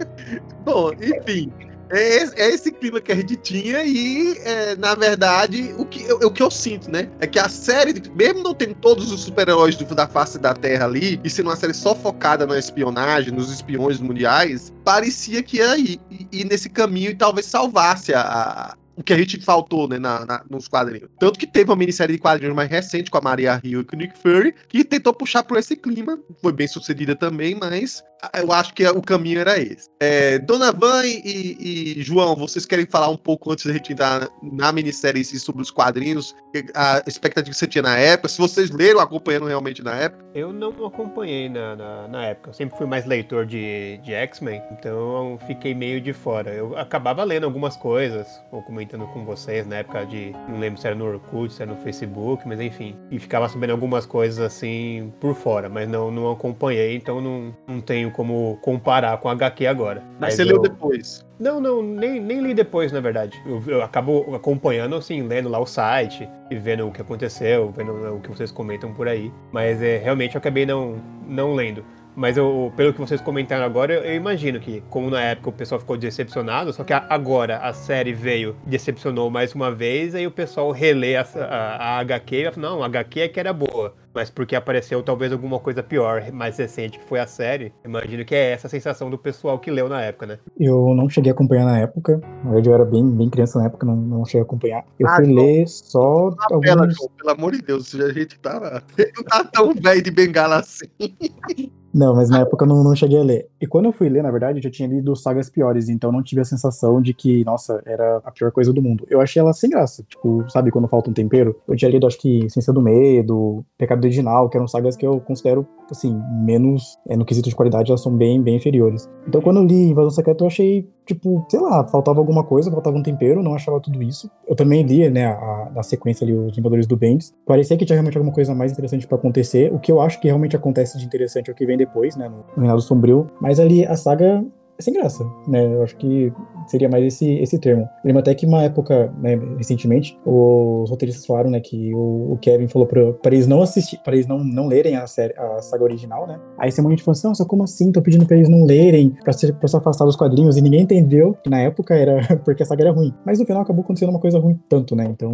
Bom, 0.66 0.92
enfim. 0.94 1.52
É 1.94 2.16
esse, 2.24 2.42
é 2.42 2.50
esse 2.50 2.72
clima 2.72 3.00
que 3.00 3.12
a 3.12 3.16
gente 3.16 3.36
tinha 3.36 3.84
e, 3.84 4.36
é, 4.40 4.75
na 4.75 4.95
verdade, 4.95 5.75
o 5.78 5.86
que, 5.86 6.04
eu- 6.04 6.18
o 6.18 6.31
que 6.31 6.42
eu 6.42 6.50
sinto, 6.50 6.90
né? 6.90 7.07
É 7.19 7.28
que 7.28 7.38
a 7.38 7.48
série, 7.48 7.94
mesmo 8.16 8.42
não 8.42 8.54
tendo 8.56 8.74
todos 8.75 9.12
os 9.12 9.22
super-heróis 9.22 9.75
da 9.78 10.07
face 10.07 10.40
da 10.40 10.54
Terra 10.56 10.86
ali, 10.86 11.19
e 11.24 11.30
sendo 11.30 11.50
uma 11.50 11.56
série 11.56 11.74
só 11.74 11.94
focada 11.94 12.48
na 12.48 12.57
espionagem, 12.57 13.31
nos 13.31 13.51
espiões 13.51 14.00
mundiais, 14.00 14.74
parecia 14.84 15.44
que 15.44 15.57
ia 15.57 15.78
ir, 15.78 16.01
ir 16.31 16.45
nesse 16.45 16.68
caminho 16.68 17.12
e 17.12 17.16
talvez 17.16 17.45
salvasse 17.45 18.12
a- 18.12 18.22
a, 18.22 18.75
o 18.96 19.04
que 19.04 19.13
a 19.13 19.18
gente 19.18 19.39
faltou, 19.42 19.88
né, 19.88 20.00
na, 20.00 20.25
na- 20.25 20.44
nos 20.50 20.68
quadrinhos. 20.68 21.10
Tanto 21.19 21.38
que 21.38 21.46
teve 21.46 21.69
uma 21.69 21.75
minissérie 21.75 22.16
de 22.16 22.22
quadrinhos 22.22 22.56
mais 22.56 22.69
recente 22.72 23.12
com 23.12 23.18
a 23.19 23.22
Maria 23.22 23.60
Hill 23.63 23.81
e 23.81 23.84
com 23.84 23.96
o 23.96 24.00
Nick 24.00 24.18
Fury, 24.19 24.56
que 24.68 24.84
tentou 24.84 25.13
puxar 25.13 25.44
por 25.44 25.57
esse 25.57 25.75
clima. 25.75 26.18
Foi 26.42 26.51
bem 26.51 26.68
sucedida 26.68 27.16
também, 27.16 27.56
mas 27.56 28.04
eu 28.34 28.52
acho 28.52 28.74
que 28.74 28.86
o 28.88 29.02
caminho 29.02 29.40
era 29.40 29.60
esse. 29.60 29.90
É, 30.00 30.40
Dona 30.40 30.72
Van 30.72 31.04
e, 31.06 31.98
e- 31.98 32.04
João, 32.04 32.36
vocês 32.36 32.66
querem 32.66 32.86
falar 32.86 33.10
um 33.10 33.18
pouco 33.18 33.52
antes 33.52 33.66
da 33.66 33.74
gente 33.74 33.94
entrar 33.94 34.30
na 34.42 34.72
minissérie 34.72 35.24
sobre 35.24 35.62
os 35.62 35.72
quadrinhos, 35.72 36.36
a 36.75 37.02
expectativa 37.08 37.52
que 37.52 37.58
você 37.58 37.68
tinha 37.68 37.81
na 37.81 37.98
época, 37.98 38.30
se 38.30 38.38
vocês 38.38 38.70
leram 38.70 39.00
acompanhando 39.00 39.46
realmente 39.46 39.84
na 39.84 39.96
época? 39.96 40.24
Eu 40.36 40.52
não 40.52 40.70
acompanhei 40.86 41.50
na, 41.50 41.75
na, 41.75 42.08
na 42.08 42.25
época. 42.25 42.50
Eu 42.50 42.54
sempre 42.54 42.78
fui 42.78 42.86
mais 42.86 43.06
leitor 43.06 43.46
de, 43.46 43.98
de 44.04 44.14
X-Men, 44.14 44.62
então 44.72 45.38
fiquei 45.48 45.74
meio 45.74 46.02
de 46.02 46.14
fora. 46.14 46.52
Eu 46.52 46.78
acabava 46.78 47.24
lendo 47.24 47.46
algumas 47.46 47.75
coisas, 47.78 48.28
ou 48.52 48.62
comentando 48.64 49.06
com 49.08 49.25
vocês 49.25 49.66
na 49.66 49.78
época 49.78 50.06
de. 50.06 50.31
Não 50.48 50.60
lembro 50.60 50.80
se 50.80 50.88
era 50.88 50.96
no 50.96 51.06
Orkut, 51.06 51.54
se 51.54 51.62
era 51.62 51.72
no 51.72 51.78
Facebook, 51.81 52.48
mas 52.48 52.60
enfim. 52.60 52.96
E 53.12 53.20
ficava 53.20 53.48
sabendo 53.50 53.72
algumas 53.72 54.06
coisas 54.06 54.40
assim 54.40 55.14
por 55.20 55.36
fora, 55.36 55.70
mas 55.70 55.88
não, 55.88 56.12
não 56.12 56.31
acompanhei, 56.31 56.96
então 56.96 57.22
não, 57.22 57.56
não 57.68 57.81
tenho 57.81 58.12
como 58.13 58.57
comparar 58.62 59.18
com 59.18 59.27
a 59.27 59.33
HQ 59.33 59.68
agora. 59.68 60.04
Mas 60.19 60.36
você 60.36 60.44
eu... 60.44 60.48
leu 60.48 60.62
depois. 60.62 61.25
Não, 61.39 61.60
não, 61.60 61.81
nem, 61.83 62.21
nem 62.21 62.39
li 62.39 62.54
depois, 62.54 62.92
na 62.92 63.01
verdade. 63.01 63.42
Eu, 63.45 63.62
eu 63.68 63.83
acabo 63.83 64.33
acompanhando, 64.33 64.95
assim, 64.95 65.21
lendo 65.24 65.50
lá 65.50 65.60
o 65.60 65.65
site 65.65 66.30
e 66.50 66.56
vendo 66.56 66.88
o 66.88 66.92
que 66.92 67.01
aconteceu, 67.01 67.69
vendo 67.75 67.92
o 68.15 68.21
que 68.21 68.30
vocês 68.30 68.51
comentam 68.51 68.94
por 68.94 69.07
aí. 69.07 69.31
Mas 69.51 69.81
é, 69.81 69.98
realmente 69.98 70.36
eu 70.36 70.39
acabei 70.39 70.65
não, 70.65 70.95
não 71.27 71.54
lendo. 71.54 71.83
Mas 72.15 72.38
eu, 72.38 72.71
pelo 72.77 72.94
que 72.94 73.00
vocês 73.00 73.19
comentaram 73.21 73.65
agora, 73.65 73.94
eu, 73.94 74.01
eu 74.04 74.15
imagino 74.15 74.60
que, 74.60 74.81
como 74.89 75.10
na 75.10 75.21
época 75.21 75.50
o 75.50 75.54
pessoal 75.54 75.80
ficou 75.80 75.98
decepcionado, 75.98 76.71
só 76.74 76.83
que 76.83 76.94
a- 76.94 77.06
agora 77.10 77.57
a 77.57 77.74
série 77.74 78.13
veio 78.13 78.56
e 78.65 78.69
decepcionou 78.69 79.30
mais 79.30 79.54
uma 79.56 79.71
vez, 79.71 80.13
aí 80.15 80.27
o 80.27 80.31
pessoal 80.31 80.71
relê 80.71 81.15
a, 81.15 81.25
a, 81.36 81.75
a 81.95 82.00
HQ 82.00 82.36
e 82.36 82.51
fala, 82.51 82.69
não, 82.69 82.83
a 82.83 82.86
HQ 82.86 83.19
é 83.21 83.27
que 83.27 83.39
era 83.39 83.51
boa. 83.54 83.95
Mas 84.13 84.30
porque 84.30 84.56
apareceu 84.56 85.01
talvez 85.01 85.31
alguma 85.31 85.57
coisa 85.57 85.81
pior, 85.81 86.31
mais 86.31 86.56
recente, 86.60 87.00
que 87.00 87.06
foi 87.06 87.19
a 87.19 87.25
série. 87.25 87.74
Imagino 87.83 88.24
que 88.24 88.36
é 88.36 88.51
essa 88.51 88.68
a 88.68 88.69
sensação 88.69 89.10
do 89.10 89.18
pessoal 89.18 89.57
que 89.57 89.71
leu 89.71 89.89
na 89.89 90.01
época, 90.04 90.27
né? 90.27 90.39
Eu 90.60 90.94
não 90.94 91.10
cheguei 91.10 91.31
a 91.31 91.33
acompanhar 91.33 91.65
na 91.65 91.80
época. 91.80 92.21
Na 92.44 92.51
verdade, 92.51 92.69
eu 92.69 92.75
era 92.75 92.86
bem, 92.86 93.10
bem 93.10 93.27
criança 93.27 93.57
na 93.57 93.65
época, 93.65 93.88
não, 93.88 93.95
não 93.95 94.24
cheguei 94.24 94.42
a 94.42 94.44
acompanhar. 94.44 94.86
Eu 95.00 95.07
Ah, 95.07 95.15
fui 95.15 95.25
João, 95.25 95.36
ler 95.36 95.68
só 95.68 96.30
alguns. 96.51 96.95
João, 96.95 97.10
pelo 97.18 97.30
amor 97.31 97.54
de 97.54 97.63
Deus, 97.63 97.95
a 97.95 98.13
gente 98.13 98.38
tá, 98.39 98.83
não 99.18 99.24
tá 99.24 99.44
tão 99.45 99.74
velho 99.74 100.01
de 100.04 100.12
bengala 100.12 100.57
assim. 100.57 100.86
Não, 101.94 102.16
mas 102.16 102.30
na 102.30 102.40
época 102.40 102.66
eu 102.66 102.69
não, 102.69 102.84
não 102.84 102.95
cheguei 102.95 103.19
a 103.19 103.24
ler. 103.24 103.48
E 103.62 103.68
quando 103.68 103.86
eu 103.86 103.94
fui 103.94 104.10
ler, 104.10 104.24
na 104.24 104.31
verdade, 104.31 104.57
eu 104.57 104.63
já 104.63 104.69
tinha 104.72 104.88
lido 104.88 105.16
sagas 105.16 105.50
piores, 105.50 105.90
então 105.90 106.12
não 106.12 106.24
tive 106.24 106.42
a 106.42 106.45
sensação 106.45 107.00
de 107.00 107.13
que, 107.13 107.45
nossa, 107.45 107.81
era 107.86 108.18
a 108.24 108.31
pior 108.31 108.51
coisa 108.51 108.74
do 108.74 108.81
mundo. 108.81 109.06
Eu 109.10 109.22
achei 109.22 109.40
ela 109.40 109.54
sem 109.54 109.69
graça. 109.69 110.04
Tipo, 110.10 110.44
sabe 110.50 110.72
quando 110.72 110.88
falta 110.88 111.12
um 111.12 111.13
tempero? 111.13 111.56
Eu 111.68 111.75
tinha 111.75 111.92
lido, 111.92 112.07
acho 112.07 112.18
que 112.18 112.50
Ciência 112.50 112.74
do 112.74 112.81
Medo, 112.81 113.63
Pecado 113.78 114.04
Original, 114.04 114.50
que 114.50 114.57
eram 114.57 114.68
sagas 114.68 114.95
que 114.95 115.06
eu 115.06 115.19
considero, 115.19 115.68
assim, 115.92 116.19
menos, 116.44 116.98
é, 117.07 117.16
no 117.16 117.25
quesito 117.25 117.50
de 117.50 117.56
qualidade, 117.56 117.92
elas 117.92 118.01
são 118.01 118.16
bem, 118.16 118.42
bem 118.42 118.56
inferiores. 118.56 119.07
Então 119.28 119.42
quando 119.42 119.57
eu 119.57 119.66
li 119.66 119.89
Invasão 119.89 120.10
Secreta, 120.10 120.44
eu 120.44 120.48
achei, 120.48 120.89
tipo, 121.05 121.45
sei 121.50 121.59
lá, 121.59 121.83
faltava 121.85 122.19
alguma 122.19 122.44
coisa, 122.44 122.71
faltava 122.71 122.97
um 122.97 123.03
tempero, 123.03 123.44
não 123.44 123.55
achava 123.55 123.79
tudo 123.79 124.01
isso. 124.01 124.29
Eu 124.47 124.55
também 124.55 124.83
li, 124.83 125.09
né, 125.09 125.27
a, 125.27 125.71
na 125.73 125.83
sequência 125.83 126.25
ali, 126.25 126.33
Os 126.33 126.55
Vingadores 126.55 126.88
do 126.88 126.97
Bendis. 126.97 127.33
Parecia 127.45 127.77
que 127.77 127.85
tinha 127.85 127.95
realmente 127.95 128.17
alguma 128.17 128.33
coisa 128.33 128.53
mais 128.55 128.71
interessante 128.71 129.07
pra 129.07 129.17
acontecer. 129.17 129.73
O 129.73 129.79
que 129.79 129.91
eu 129.91 130.01
acho 130.01 130.19
que 130.19 130.27
realmente 130.27 130.55
acontece 130.55 130.97
de 130.97 131.05
interessante 131.05 131.50
é 131.50 131.53
o 131.53 131.55
que 131.55 131.65
vem 131.65 131.77
depois, 131.77 132.15
né, 132.15 132.29
no, 132.29 132.44
Reinado 132.55 132.81
Sombrio. 132.81 133.27
Mas 133.39 133.59
ali 133.59 133.85
a 133.85 133.95
saga 133.95 134.44
sem 134.80 134.94
graça, 134.94 135.24
né? 135.48 135.66
Eu 135.66 135.84
acho 135.84 135.96
que 135.98 136.31
seria 136.68 136.90
mais 136.90 137.04
esse, 137.06 137.30
esse 137.40 137.60
termo. 137.60 137.84
Eu 137.84 138.08
lembro 138.08 138.20
até 138.20 138.34
que 138.34 138.46
uma 138.46 138.64
época, 138.64 139.14
né, 139.20 139.40
recentemente, 139.58 140.18
os 140.25 140.89
roteiristas 140.89 141.25
falaram, 141.25 141.50
né, 141.50 141.60
que 141.60 141.94
o, 141.94 142.34
o 142.34 142.38
Kevin 142.42 142.68
falou 142.68 142.88
pra, 142.88 143.13
pra 143.13 143.34
eles 143.34 143.48
não 143.48 143.62
assistir, 143.62 143.98
para 144.03 144.13
eles 144.13 144.27
não, 144.27 144.44
não 144.44 144.68
lerem 144.68 144.96
a, 144.96 145.06
série, 145.08 145.34
a 145.38 145.62
saga 145.62 145.84
original, 145.84 146.27
né? 146.27 146.39
Aí 146.58 146.72
tem 146.72 146.84
muita 146.84 146.98
gente 146.98 147.03
falou 147.03 147.18
assim, 147.18 147.27
nossa, 147.27 147.46
como 147.46 147.63
assim? 147.63 147.92
Tô 147.92 148.01
pedindo 148.01 148.25
pra 148.25 148.36
eles 148.36 148.50
não 148.50 148.63
lerem, 148.63 149.12
pra 149.24 149.34
se, 149.34 149.51
pra 149.53 149.68
se 149.68 149.75
afastar 149.75 150.06
dos 150.06 150.15
quadrinhos, 150.15 150.58
e 150.58 150.62
ninguém 150.62 150.82
entendeu 150.82 151.38
que 151.44 151.50
na 151.50 151.60
época 151.60 151.96
era 151.96 152.38
porque 152.44 152.63
a 152.63 152.65
saga 152.65 152.84
era 152.84 152.92
ruim. 152.92 153.13
Mas 153.25 153.39
no 153.39 153.46
final 153.46 153.62
acabou 153.62 153.84
acontecendo 153.84 154.10
uma 154.10 154.20
coisa 154.20 154.39
ruim 154.39 154.60
tanto, 154.70 154.96
né? 154.96 155.06
Então 155.06 155.32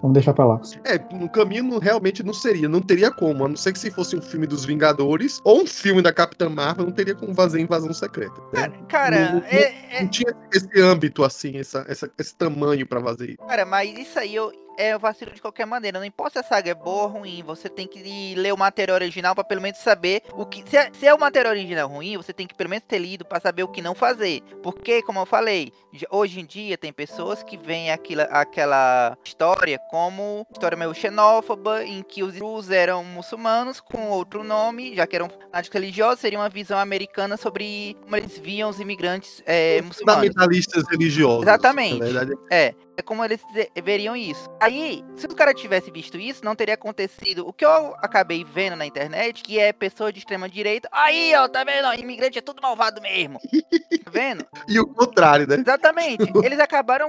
vamos 0.00 0.14
deixar 0.14 0.32
pra 0.34 0.44
lá. 0.44 0.60
É, 0.84 0.98
no 1.14 1.28
caminho 1.28 1.78
realmente 1.78 2.22
não 2.22 2.32
seria, 2.34 2.68
não 2.68 2.80
teria 2.80 3.10
como, 3.10 3.44
a 3.44 3.48
não 3.48 3.56
ser 3.56 3.72
que 3.72 3.78
se 3.78 3.90
fosse 3.90 4.16
um 4.16 4.22
filme 4.22 4.46
dos 4.46 4.64
Vingadores 4.64 5.40
ou 5.44 5.62
um 5.62 5.66
filme 5.66 6.02
da 6.02 6.12
Capitã 6.12 6.48
Marvel, 6.48 6.86
não 6.86 6.92
teria 6.92 7.14
como 7.14 7.34
fazer 7.34 7.60
invasão 7.60 7.92
secreta. 7.92 8.34
né? 8.52 8.65
Cara, 8.88 9.32
Não- 9.32 9.42
é, 9.46 9.96
é- 9.96 10.02
Não 10.02 10.08
tinha 10.08 10.32
esse 10.52 10.80
âmbito 10.80 11.24
assim, 11.24 11.58
essa, 11.58 11.84
essa- 11.88 12.10
esse 12.18 12.34
tamanho 12.36 12.86
pra 12.86 13.00
fazer 13.02 13.30
isso. 13.30 13.38
Cara, 13.46 13.64
mas 13.64 13.96
isso 13.98 14.18
aí 14.18 14.34
eu, 14.34 14.52
é 14.76 14.96
vacilo 14.98 15.32
de 15.32 15.40
qualquer 15.40 15.66
maneira. 15.66 15.98
Não 15.98 16.06
importa 16.06 16.40
se 16.40 16.46
a 16.46 16.48
saga 16.48 16.70
é 16.70 16.74
boa 16.74 17.04
ou 17.04 17.08
ruim, 17.08 17.42
você 17.42 17.68
tem 17.68 17.86
que 17.86 18.34
ler 18.34 18.52
o 18.52 18.58
material 18.58 18.96
original 18.96 19.34
pra 19.34 19.44
pelo 19.44 19.62
menos 19.62 19.78
saber 19.78 20.22
o 20.32 20.44
que. 20.44 20.68
Se 20.68 20.76
é, 20.76 20.90
se 20.92 21.06
é 21.06 21.14
o 21.14 21.18
material 21.18 21.52
original 21.52 21.88
ruim, 21.88 22.16
você 22.16 22.32
tem 22.32 22.46
que 22.46 22.54
pelo 22.54 22.70
menos 22.70 22.84
ter 22.86 22.98
lido 22.98 23.24
pra 23.24 23.40
saber 23.40 23.62
o 23.62 23.68
que 23.68 23.82
não 23.82 23.94
fazer. 23.94 24.42
Porque, 24.62 25.02
como 25.02 25.20
eu 25.20 25.26
falei, 25.26 25.72
hoje 26.10 26.40
em 26.40 26.46
dia 26.46 26.76
tem 26.76 26.92
pessoas 26.92 27.42
que 27.42 27.56
veem 27.56 27.90
aquilo, 27.90 28.22
aquela 28.30 29.16
história 29.24 29.78
como 29.90 30.46
história 30.50 30.76
meio 30.76 30.94
xenófoba, 30.94 31.84
em 31.84 32.02
que 32.02 32.22
os 32.22 32.34
Jews 32.34 32.70
eram 32.70 33.04
muçulmanos 33.04 33.80
com 33.80 34.10
outro 34.10 34.44
nome, 34.44 34.94
já 34.94 35.06
que 35.06 35.16
eram 35.16 35.28
fanáticos 35.28 35.74
religiosos, 35.74 36.20
seria 36.20 36.38
uma 36.38 36.48
visão 36.48 36.78
americana 36.78 37.36
sobre 37.36 37.96
como 38.02 38.16
eles 38.16 38.38
viam 38.38 38.68
os 38.68 38.80
imigrantes 38.80 39.42
é, 39.46 39.80
muçulmanos. 39.82 40.26
Fundamentalistas 40.26 40.84
religiosos. 40.90 41.42
Exatamente. 41.42 41.98
Na 41.98 42.04
verdade, 42.04 42.32
É, 42.50 42.74
é 42.96 43.02
como 43.02 43.24
eles 43.24 43.40
veriam 43.82 44.16
isso. 44.16 44.48
Aí, 44.60 45.04
se 45.16 45.26
o 45.26 45.34
cara 45.34 45.52
tivesse 45.52 45.90
visto 45.90 46.18
isso, 46.18 46.44
não 46.44 46.56
teria 46.56 46.74
acontecido 46.74 47.46
o 47.46 47.52
que 47.52 47.64
eu 47.64 47.94
acabei 47.98 48.44
vendo 48.44 48.76
na 48.76 48.86
internet, 48.86 49.42
que 49.42 49.58
é 49.58 49.72
pessoa 49.72 50.12
de 50.12 50.18
extrema 50.18 50.48
direita. 50.48 50.88
Aí, 50.90 51.34
ó, 51.36 51.48
tá 51.48 51.62
vendo? 51.64 51.92
Imigrante 52.00 52.38
é 52.38 52.42
tudo 52.42 52.62
malvado 52.62 53.00
mesmo. 53.00 53.38
Tá 54.06 54.12
vendo? 54.12 54.46
E 54.68 54.78
o 54.78 54.86
contrário, 54.86 55.48
né? 55.48 55.56
Exatamente. 55.56 56.30
Eles 56.44 56.60
acabaram 56.60 57.08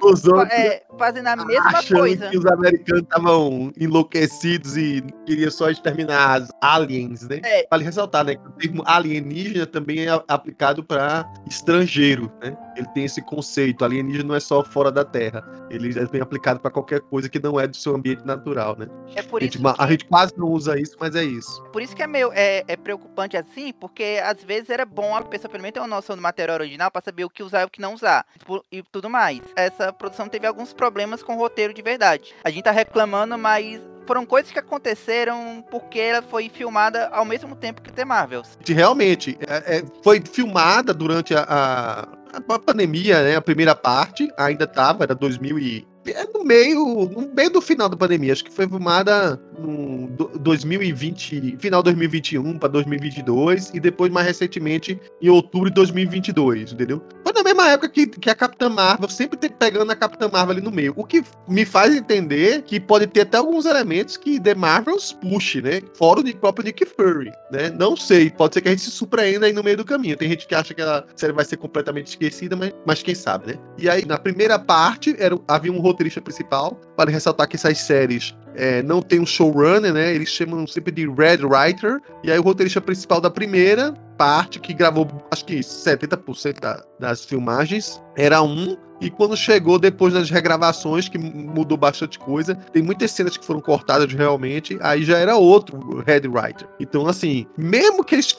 é, 0.51 0.83
fazendo 0.97 1.27
a 1.27 1.35
mesma 1.35 1.83
coisa. 1.83 2.29
que 2.29 2.37
os 2.37 2.45
americanos 2.45 3.03
estavam 3.03 3.71
enlouquecidos 3.79 4.75
e 4.75 5.03
queriam 5.25 5.51
só 5.51 5.69
exterminar 5.69 6.41
as 6.41 6.49
aliens, 6.59 7.21
né? 7.27 7.39
É. 7.43 7.67
Vale 7.69 7.83
ressaltar, 7.83 8.25
né, 8.25 8.35
que 8.35 8.47
o 8.47 8.51
termo 8.51 8.83
alienígena 8.85 9.67
também 9.67 10.07
é 10.07 10.23
aplicado 10.27 10.83
para 10.83 11.31
estrangeiro, 11.47 12.31
né? 12.41 12.57
Ele 12.75 12.87
tem 12.95 13.05
esse 13.05 13.21
conceito, 13.21 13.85
alienígena 13.85 14.29
não 14.29 14.35
é 14.35 14.39
só 14.39 14.63
fora 14.63 14.91
da 14.91 15.05
Terra. 15.05 15.43
Ele 15.69 15.76
é 15.97 16.05
bem 16.07 16.21
aplicado 16.21 16.59
para 16.59 16.71
qualquer 16.71 17.01
coisa 17.01 17.29
que 17.29 17.39
não 17.39 17.59
é 17.59 17.67
do 17.67 17.75
seu 17.75 17.95
ambiente 17.95 18.25
natural, 18.25 18.75
né? 18.77 18.87
É 19.15 19.21
por 19.21 19.41
A 19.41 19.45
isso 19.45 19.57
gente, 19.57 19.75
que... 19.75 19.81
a 19.81 19.87
gente 19.87 20.05
quase 20.05 20.33
não 20.37 20.47
usa 20.47 20.79
isso, 20.79 20.95
mas 20.99 21.15
é 21.15 21.23
isso. 21.23 21.63
Por 21.71 21.81
isso 21.81 21.95
que 21.95 22.03
é 22.03 22.07
meio 22.07 22.31
é, 22.33 22.63
é 22.67 22.75
preocupante 22.75 23.37
assim, 23.37 23.71
porque 23.73 24.19
às 24.23 24.43
vezes 24.43 24.69
era 24.69 24.85
bom 24.85 25.15
a 25.15 25.21
pessoa 25.23 25.49
pelo 25.49 25.61
menos 25.61 25.73
ter 25.73 25.79
uma 25.79 25.87
noção 25.87 26.15
do 26.15 26.21
material 26.21 26.57
original 26.57 26.89
pra 26.91 27.01
saber 27.01 27.25
o 27.25 27.29
que 27.29 27.43
usar 27.43 27.61
e 27.61 27.65
o 27.65 27.69
que 27.69 27.81
não 27.81 27.93
usar 27.93 28.25
pu- 28.45 28.63
e 28.71 28.81
tudo 28.83 29.09
mais. 29.09 29.41
Essa 29.55 29.91
produção 29.93 30.27
teve 30.27 30.47
alguns 30.47 30.73
problemas 30.73 31.21
com 31.23 31.35
o 31.35 31.39
roteiro 31.39 31.73
de 31.73 31.81
verdade. 31.81 32.33
A 32.43 32.49
gente 32.49 32.63
tá 32.63 32.71
reclamando, 32.71 33.37
mas 33.37 33.81
foram 34.07 34.25
coisas 34.25 34.51
que 34.51 34.57
aconteceram 34.57 35.63
porque 35.69 35.99
ela 35.99 36.21
foi 36.21 36.49
filmada 36.49 37.09
ao 37.09 37.25
mesmo 37.25 37.55
tempo 37.55 37.81
que 37.81 37.91
The 37.91 38.05
Marvels. 38.05 38.57
Realmente, 38.65 39.37
é- 39.41 39.77
é, 39.77 39.83
foi 40.01 40.21
filmada 40.21 40.93
durante 40.93 41.35
a, 41.35 41.43
a, 41.43 42.07
a 42.55 42.59
pandemia, 42.59 43.21
né? 43.21 43.35
A 43.35 43.41
primeira 43.41 43.75
parte 43.75 44.31
ainda 44.37 44.65
tava, 44.65 45.03
era 45.03 45.13
2000 45.13 45.59
e... 45.59 45.87
É 46.07 46.25
no 46.33 46.45
meio, 46.45 46.79
no 47.09 47.33
meio 47.35 47.49
do 47.49 47.59
final 47.59 47.89
da 47.89 47.97
pandemia, 47.97 48.31
acho 48.31 48.45
que 48.45 48.51
foi 48.51 48.65
filmada 48.65 49.37
no 49.57 50.07
do- 50.07 50.31
2020, 50.39 51.57
final 51.59 51.81
2021 51.83 52.57
para 52.57 52.69
2022 52.69 53.71
e 53.73 53.79
depois 53.79 54.11
mais 54.11 54.27
recentemente 54.27 54.99
em 55.21 55.29
outubro 55.29 55.69
de 55.69 55.75
2022, 55.75 56.73
entendeu? 56.73 57.01
Foi 57.23 57.33
na 57.33 57.43
mesma 57.43 57.69
época 57.69 57.89
que, 57.89 58.07
que 58.07 58.29
a 58.29 58.35
Capitã 58.35 58.69
Marvel, 58.69 59.09
sempre 59.09 59.37
tem 59.37 59.49
pegando 59.49 59.91
a 59.91 59.95
Capitã 59.95 60.29
Marvel 60.31 60.57
ali 60.57 60.61
no 60.61 60.71
meio, 60.71 60.93
o 60.95 61.03
que 61.03 61.23
me 61.47 61.65
faz 61.65 61.95
entender 61.95 62.61
que 62.63 62.79
pode 62.79 63.07
ter 63.07 63.21
até 63.21 63.37
alguns 63.37 63.65
elementos 63.65 64.17
que 64.17 64.39
The 64.39 64.55
Marvels 64.55 65.13
puxe, 65.13 65.61
né? 65.61 65.81
Fora 65.95 66.19
o 66.19 66.35
próprio 66.37 66.65
Nick 66.65 66.85
Fury, 66.85 67.31
né? 67.51 67.69
Não 67.69 67.95
sei, 67.95 68.29
pode 68.29 68.53
ser 68.53 68.61
que 68.61 68.67
a 68.67 68.71
gente 68.71 68.83
se 68.83 68.91
surpreenda 68.91 69.45
aí 69.45 69.53
no 69.53 69.63
meio 69.63 69.77
do 69.77 69.85
caminho. 69.85 70.17
Tem 70.17 70.29
gente 70.29 70.47
que 70.47 70.55
acha 70.55 70.73
que 70.73 70.81
a 70.81 71.03
série 71.15 71.33
vai 71.33 71.45
ser 71.45 71.57
completamente 71.57 72.07
esquecida, 72.07 72.55
mas, 72.55 72.73
mas 72.85 73.03
quem 73.03 73.15
sabe, 73.15 73.53
né? 73.53 73.59
E 73.77 73.89
aí, 73.89 74.05
na 74.05 74.17
primeira 74.17 74.57
parte, 74.57 75.15
era, 75.19 75.37
havia 75.47 75.71
um 75.71 75.79
roteirista 75.79 76.21
principal, 76.21 76.79
para 76.95 77.11
ressaltar 77.11 77.47
que 77.47 77.55
essas 77.55 77.77
séries 77.79 78.35
é, 78.57 78.81
não 78.83 79.01
tem 79.01 79.19
um 79.19 79.25
showrunner, 79.25 79.93
né? 79.93 80.13
Eles 80.13 80.29
chamam 80.29 80.65
sempre 80.67 80.91
de 80.91 81.07
Red 81.07 81.45
Writer. 81.45 81.99
E 82.23 82.31
aí 82.31 82.39
o 82.39 82.41
roteirista 82.41 82.81
principal 82.81 83.21
da 83.21 83.29
primeira 83.29 83.93
parte, 84.17 84.59
que 84.59 84.73
gravou 84.73 85.07
acho 85.31 85.45
que 85.45 85.59
70% 85.59 86.59
da- 86.59 86.83
das 86.99 87.23
filmagens, 87.23 88.01
era 88.17 88.41
um. 88.41 88.75
E 88.99 89.09
quando 89.09 89.37
chegou 89.37 89.77
depois 89.77 90.13
das 90.13 90.29
regravações, 90.29 91.07
que 91.07 91.17
mudou 91.17 91.77
bastante 91.77 92.17
coisa, 92.17 92.55
tem 92.55 92.81
muitas 92.81 93.11
cenas 93.11 93.37
que 93.37 93.45
foram 93.45 93.61
cortadas 93.61 94.11
realmente, 94.11 94.77
aí 94.81 95.03
já 95.03 95.17
era 95.17 95.35
outro 95.35 96.03
head 96.05 96.27
writer. 96.27 96.67
Então, 96.79 97.07
assim, 97.07 97.45
mesmo 97.57 98.03
que 98.03 98.15
eles 98.15 98.35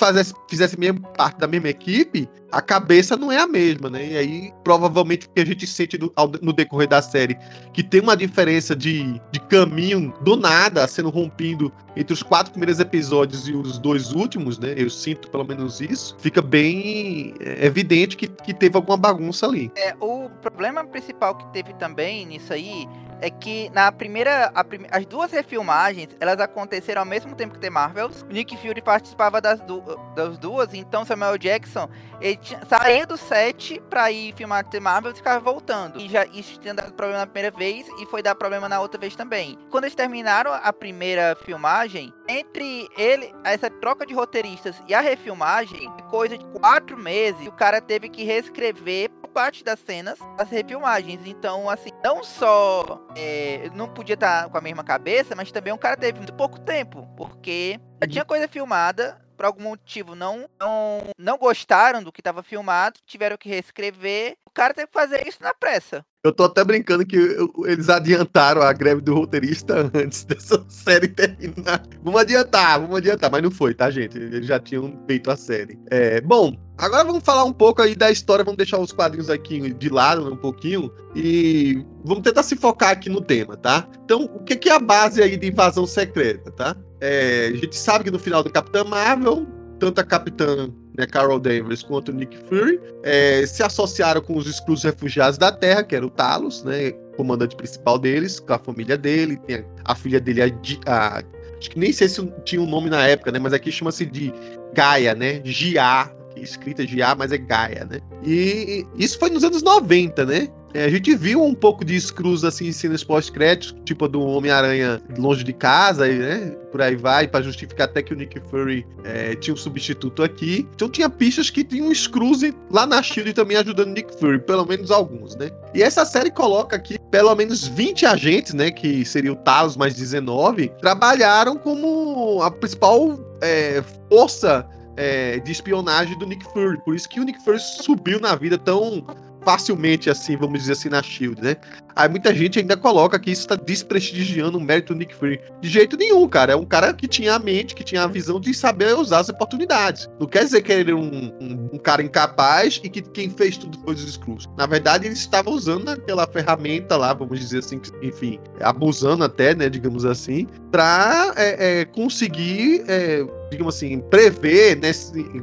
fizessem, 0.48 0.78
mesmo 0.78 1.00
parte 1.16 1.38
da 1.38 1.46
mesma 1.46 1.68
equipe, 1.68 2.28
a 2.50 2.60
cabeça 2.60 3.16
não 3.16 3.30
é 3.30 3.38
a 3.38 3.46
mesma, 3.46 3.90
né? 3.90 4.12
E 4.12 4.16
aí, 4.16 4.52
provavelmente, 4.64 5.26
o 5.26 5.30
que 5.30 5.40
a 5.40 5.46
gente 5.46 5.66
sente 5.66 5.98
no, 5.98 6.12
no 6.40 6.52
decorrer 6.52 6.88
da 6.88 7.02
série, 7.02 7.36
que 7.72 7.82
tem 7.82 8.00
uma 8.00 8.16
diferença 8.16 8.74
de, 8.74 9.20
de 9.30 9.40
caminho 9.48 10.12
do 10.22 10.36
nada 10.36 10.86
sendo 10.88 11.10
rompido 11.10 11.72
entre 11.96 12.14
os 12.14 12.22
quatro 12.22 12.52
primeiros 12.52 12.78
episódios 12.78 13.48
e 13.48 13.52
os 13.52 13.78
dois 13.78 14.12
últimos, 14.12 14.58
né? 14.58 14.74
Eu 14.76 14.88
sinto 14.88 15.28
pelo 15.30 15.44
menos 15.44 15.80
isso. 15.80 16.16
Fica 16.18 16.40
bem 16.40 17.34
é, 17.40 17.66
evidente 17.66 18.16
que, 18.16 18.28
que 18.28 18.54
teve 18.54 18.76
alguma 18.76 18.96
bagunça 18.96 19.46
ali. 19.46 19.70
É, 19.76 19.94
o 20.00 20.30
problema 20.50 20.84
principal 20.84 21.34
que 21.34 21.46
teve 21.52 21.72
também 21.74 22.24
nisso 22.26 22.52
aí 22.52 22.88
é 23.20 23.30
que 23.30 23.68
na 23.70 23.90
primeira. 23.90 24.50
a 24.54 24.62
prime- 24.62 24.86
as 24.92 25.04
duas 25.04 25.32
refilmagens 25.32 26.08
elas 26.20 26.38
aconteceram 26.40 27.02
ao 27.02 27.06
mesmo 27.06 27.34
tempo 27.34 27.54
que 27.54 27.60
The 27.60 27.68
Marvels. 27.70 28.24
Nick 28.30 28.56
Fury 28.56 28.80
participava 28.80 29.40
das, 29.40 29.60
du- 29.60 29.82
das 30.14 30.38
duas, 30.38 30.72
então 30.72 31.04
Samuel 31.04 31.36
Jackson 31.36 31.88
ele 32.20 32.36
tinha, 32.36 32.60
saía 32.66 33.04
do 33.06 33.16
set 33.16 33.80
pra 33.90 34.10
ir 34.12 34.32
filmar 34.36 34.64
The 34.64 34.78
Marvels 34.78 35.14
e 35.14 35.18
ficava 35.18 35.40
voltando. 35.40 35.98
E 36.00 36.08
já 36.08 36.24
isso 36.26 36.58
tinha 36.60 36.74
dado 36.74 36.92
problema 36.92 37.20
na 37.20 37.26
primeira 37.26 37.56
vez 37.56 37.88
e 38.00 38.06
foi 38.06 38.22
dar 38.22 38.34
problema 38.36 38.68
na 38.68 38.80
outra 38.80 39.00
vez 39.00 39.16
também. 39.16 39.58
Quando 39.70 39.84
eles 39.84 39.96
terminaram 39.96 40.52
a 40.52 40.72
primeira 40.72 41.36
filmagem, 41.44 42.12
entre 42.28 42.88
ele, 42.96 43.34
essa 43.42 43.68
troca 43.68 44.06
de 44.06 44.14
roteiristas 44.14 44.80
e 44.86 44.94
a 44.94 45.00
refilmagem, 45.00 45.90
coisa 46.08 46.38
de 46.38 46.44
quatro 46.46 46.96
meses, 46.96 47.46
o 47.48 47.52
cara 47.52 47.80
teve 47.80 48.08
que 48.08 48.22
reescrever 48.22 49.10
parte 49.28 49.62
das 49.62 49.78
cenas 49.80 50.18
das 50.36 50.48
refilmagens. 50.50 51.20
Então, 51.26 51.68
assim, 51.70 51.90
não 52.02 52.22
só 52.24 53.06
é, 53.16 53.70
não 53.74 53.88
podia 53.88 54.14
estar 54.14 54.48
com 54.48 54.58
a 54.58 54.60
mesma 54.60 54.82
cabeça, 54.84 55.34
mas 55.36 55.52
também 55.52 55.72
o 55.72 55.78
cara 55.78 55.96
teve 55.96 56.18
muito 56.18 56.32
pouco 56.34 56.58
tempo, 56.60 57.06
porque 57.16 57.78
já 58.02 58.08
tinha 58.08 58.24
coisa 58.24 58.48
filmada. 58.48 59.20
Por 59.36 59.44
algum 59.46 59.62
motivo 59.62 60.16
não, 60.16 60.48
não, 60.58 60.98
não 61.16 61.38
gostaram 61.38 62.02
do 62.02 62.10
que 62.10 62.20
estava 62.20 62.42
filmado, 62.42 62.98
tiveram 63.06 63.36
que 63.36 63.48
reescrever. 63.48 64.36
O 64.44 64.50
cara 64.50 64.74
teve 64.74 64.88
que 64.88 64.92
fazer 64.92 65.28
isso 65.28 65.38
na 65.40 65.54
pressa. 65.54 66.04
Eu 66.24 66.32
tô 66.32 66.42
até 66.42 66.64
brincando 66.64 67.06
que 67.06 67.14
eu- 67.16 67.52
eles 67.64 67.88
adiantaram 67.88 68.60
a 68.62 68.72
greve 68.72 69.00
do 69.00 69.14
roteirista 69.14 69.74
antes 69.94 70.24
dessa 70.24 70.68
série 70.68 71.06
terminar. 71.06 71.80
Vamos 72.02 72.20
adiantar, 72.20 72.80
vamos 72.80 72.96
adiantar, 72.96 73.30
mas 73.30 73.40
não 73.40 73.50
foi, 73.52 73.74
tá, 73.74 73.88
gente? 73.92 74.18
Eles 74.18 74.44
já 74.44 74.58
tinham 74.58 75.00
feito 75.06 75.30
a 75.30 75.36
série. 75.36 75.78
É, 75.88 76.20
bom, 76.20 76.52
agora 76.78 77.04
vamos 77.04 77.22
falar 77.24 77.44
um 77.44 77.52
pouco 77.52 77.82
aí 77.82 77.94
da 77.94 78.10
história, 78.10 78.44
vamos 78.44 78.56
deixar 78.58 78.78
os 78.78 78.92
quadrinhos 78.92 79.28
aqui 79.28 79.72
de 79.74 79.88
lado 79.88 80.32
um 80.32 80.36
pouquinho 80.36 80.92
e 81.14 81.84
vamos 82.04 82.22
tentar 82.22 82.42
se 82.42 82.56
focar 82.56 82.90
aqui 82.90 83.08
no 83.10 83.20
tema, 83.20 83.56
tá? 83.56 83.86
Então, 84.04 84.24
o 84.34 84.44
que 84.44 84.68
é 84.68 84.72
a 84.72 84.78
base 84.78 85.22
aí 85.22 85.36
de 85.36 85.48
invasão 85.48 85.86
secreta, 85.86 86.50
tá? 86.52 86.76
É, 87.00 87.50
a 87.52 87.56
gente 87.56 87.76
sabe 87.76 88.04
que 88.04 88.10
no 88.10 88.18
final 88.18 88.42
do 88.42 88.50
Capitã 88.50 88.84
Marvel, 88.84 89.46
tanto 89.78 90.00
a 90.00 90.04
Capitã 90.04 90.68
né, 90.96 91.06
Carol 91.06 91.38
Danvers 91.38 91.82
quanto 91.84 92.08
o 92.10 92.14
Nick 92.14 92.36
Fury 92.48 92.80
é, 93.04 93.46
se 93.46 93.62
associaram 93.62 94.20
com 94.20 94.36
os 94.36 94.48
exclusos 94.48 94.84
refugiados 94.84 95.38
da 95.38 95.52
Terra, 95.52 95.84
que 95.84 95.94
era 95.94 96.04
o 96.04 96.10
Talos, 96.10 96.64
né, 96.64 96.90
comandante 97.16 97.54
principal 97.54 97.98
deles, 97.98 98.40
com 98.40 98.52
a 98.52 98.58
família 98.58 98.96
dele, 98.98 99.36
tem 99.46 99.56
a, 99.56 99.92
a 99.92 99.94
filha 99.94 100.18
dele, 100.20 100.42
a, 100.42 100.46
a- 100.86 101.22
acho 101.56 101.70
que 101.70 101.78
nem 101.78 101.92
sei 101.92 102.08
se 102.08 102.24
tinha 102.44 102.60
um 102.60 102.66
nome 102.68 102.90
na 102.90 103.06
época, 103.06 103.30
né, 103.30 103.38
mas 103.38 103.52
aqui 103.52 103.70
chama-se 103.70 104.04
de 104.06 104.32
Gaia, 104.74 105.14
né, 105.14 105.40
Gia, 105.44 106.10
escrita 106.42 106.86
Gia, 106.86 107.14
mas 107.14 107.32
é 107.32 107.38
Gaia, 107.38 107.84
né, 107.84 108.00
e 108.24 108.86
isso 108.96 109.18
foi 109.18 109.30
nos 109.30 109.44
anos 109.44 109.62
90, 109.62 110.24
né, 110.24 110.48
é, 110.74 110.84
a 110.84 110.90
gente 110.90 111.14
viu 111.14 111.42
um 111.42 111.54
pouco 111.54 111.84
de 111.84 111.98
Screws 111.98 112.44
assim 112.44 112.70
cenas 112.72 113.02
pós-créditos, 113.02 113.74
tipo 113.84 114.04
a 114.04 114.08
do 114.08 114.20
Homem-Aranha 114.20 115.00
longe 115.18 115.42
de 115.42 115.52
casa, 115.52 116.06
né? 116.06 116.50
Por 116.70 116.82
aí 116.82 116.94
vai, 116.94 117.26
pra 117.26 117.40
justificar 117.40 117.88
até 117.88 118.02
que 118.02 118.12
o 118.12 118.16
Nick 118.16 118.38
Fury 118.50 118.86
é, 119.02 119.34
tinha 119.34 119.54
um 119.54 119.56
substituto 119.56 120.22
aqui. 120.22 120.68
Então 120.74 120.88
tinha 120.88 121.08
pistas 121.08 121.48
que 121.48 121.64
tinham 121.64 121.88
um 121.88 121.94
Screws 121.94 122.42
lá 122.70 122.86
na 122.86 123.02
Shield 123.02 123.32
também 123.32 123.56
ajudando 123.56 123.88
o 123.88 123.92
Nick 123.92 124.14
Fury, 124.18 124.40
pelo 124.40 124.66
menos 124.66 124.90
alguns, 124.90 125.34
né? 125.36 125.50
E 125.74 125.82
essa 125.82 126.04
série 126.04 126.30
coloca 126.30 126.76
aqui 126.76 126.98
pelo 127.10 127.34
menos 127.34 127.66
20 127.66 128.04
agentes, 128.04 128.52
né? 128.52 128.70
Que 128.70 129.04
seria 129.06 129.32
o 129.32 129.36
Talos 129.36 129.76
mais 129.76 129.94
19, 129.94 130.68
trabalharam 130.80 131.56
como 131.56 132.42
a 132.42 132.50
principal 132.50 133.18
é, 133.40 133.82
força 134.10 134.68
é, 134.98 135.38
de 135.38 135.52
espionagem 135.52 136.18
do 136.18 136.26
Nick 136.26 136.44
Fury. 136.52 136.78
Por 136.78 136.94
isso 136.94 137.08
que 137.08 137.20
o 137.20 137.24
Nick 137.24 137.40
Fury 137.40 137.60
subiu 137.60 138.18
na 138.18 138.34
vida 138.34 138.58
tão 138.58 139.04
facilmente 139.48 140.10
assim, 140.10 140.36
vamos 140.36 140.58
dizer 140.60 140.72
assim, 140.72 140.90
na 140.90 141.02
Shield, 141.02 141.40
né? 141.40 141.56
Aí 141.96 142.06
muita 142.06 142.34
gente 142.34 142.58
ainda 142.58 142.76
coloca 142.76 143.18
que 143.18 143.30
isso 143.30 143.48
tá 143.48 143.54
desprestigiando 143.56 144.58
o 144.58 144.60
mérito 144.60 144.92
do 144.92 144.98
Nick 144.98 145.14
Fury. 145.14 145.40
De 145.62 145.70
jeito 145.70 145.96
nenhum, 145.96 146.28
cara. 146.28 146.52
É 146.52 146.56
um 146.56 146.66
cara 146.66 146.92
que 146.92 147.08
tinha 147.08 147.34
a 147.34 147.38
mente, 147.38 147.74
que 147.74 147.82
tinha 147.82 148.02
a 148.04 148.06
visão 148.06 148.38
de 148.38 148.52
saber 148.52 148.94
usar 148.94 149.20
as 149.20 149.30
oportunidades. 149.30 150.06
Não 150.20 150.26
quer 150.26 150.44
dizer 150.44 150.60
que 150.60 150.70
ele 150.70 150.90
era 150.90 150.96
um, 150.96 151.32
um- 151.40 151.70
um 151.72 151.78
cara 151.78 152.02
incapaz 152.02 152.78
e 152.84 152.90
que 152.90 153.00
quem 153.00 153.30
fez 153.30 153.56
tudo 153.56 153.78
foi 153.80 153.94
os 153.94 154.04
Skrulls. 154.04 154.46
Na 154.56 154.66
verdade, 154.66 155.06
ele 155.06 155.14
estava 155.14 155.48
usando 155.48 155.88
aquela 155.88 156.26
ferramenta 156.26 156.94
lá, 156.98 157.14
vamos 157.14 157.40
dizer 157.40 157.60
assim, 157.60 157.80
enfim, 158.02 158.38
abusando 158.60 159.24
até, 159.24 159.54
né, 159.54 159.70
digamos 159.70 160.04
assim, 160.04 160.46
pra 160.70 161.32
é, 161.36 161.80
é, 161.80 161.84
conseguir, 161.86 162.84
é, 162.86 163.24
digamos 163.50 163.74
assim, 163.76 163.98
prever 164.10 164.76
né, 164.76 164.90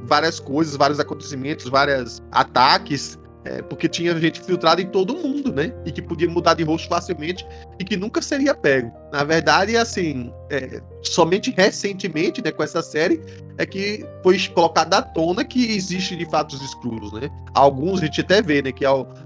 várias 0.04 0.40
coisas, 0.40 0.76
vários 0.76 1.00
acontecimentos, 1.00 1.68
vários 1.68 2.22
ataques 2.32 3.18
é, 3.46 3.62
porque 3.62 3.88
tinha 3.88 4.18
gente 4.20 4.42
filtrada 4.42 4.82
em 4.82 4.88
todo 4.88 5.16
mundo, 5.16 5.54
né? 5.54 5.72
E 5.86 5.92
que 5.92 6.02
podia 6.02 6.30
mudar 6.30 6.56
de 6.56 6.64
rosto 6.64 6.90
facilmente 6.90 7.46
e 7.80 7.84
que 7.84 7.96
nunca 7.96 8.22
seria 8.22 8.56
pego. 8.56 8.92
Na 9.12 9.24
verdade, 9.24 9.78
assim, 9.78 10.34
é, 10.50 10.82
somente 11.04 11.52
recentemente, 11.52 12.42
né, 12.44 12.52
com 12.52 12.64
essa 12.64 12.82
série, 12.82 13.22
é 13.58 13.66
que 13.66 14.04
foi 14.24 14.38
colocado 14.50 14.94
à 14.96 15.02
tona 15.02 15.46
que 15.46 15.76
existe 15.76 16.16
de 16.16 16.26
fato 16.30 16.54
os 16.54 16.62
escuros, 16.62 17.14
né? 17.14 17.30
Alguns 17.54 18.02
a 18.02 18.06
gente 18.06 18.22
até 18.22 18.42
vê, 18.42 18.62
né, 18.62 18.72
que 18.72 18.84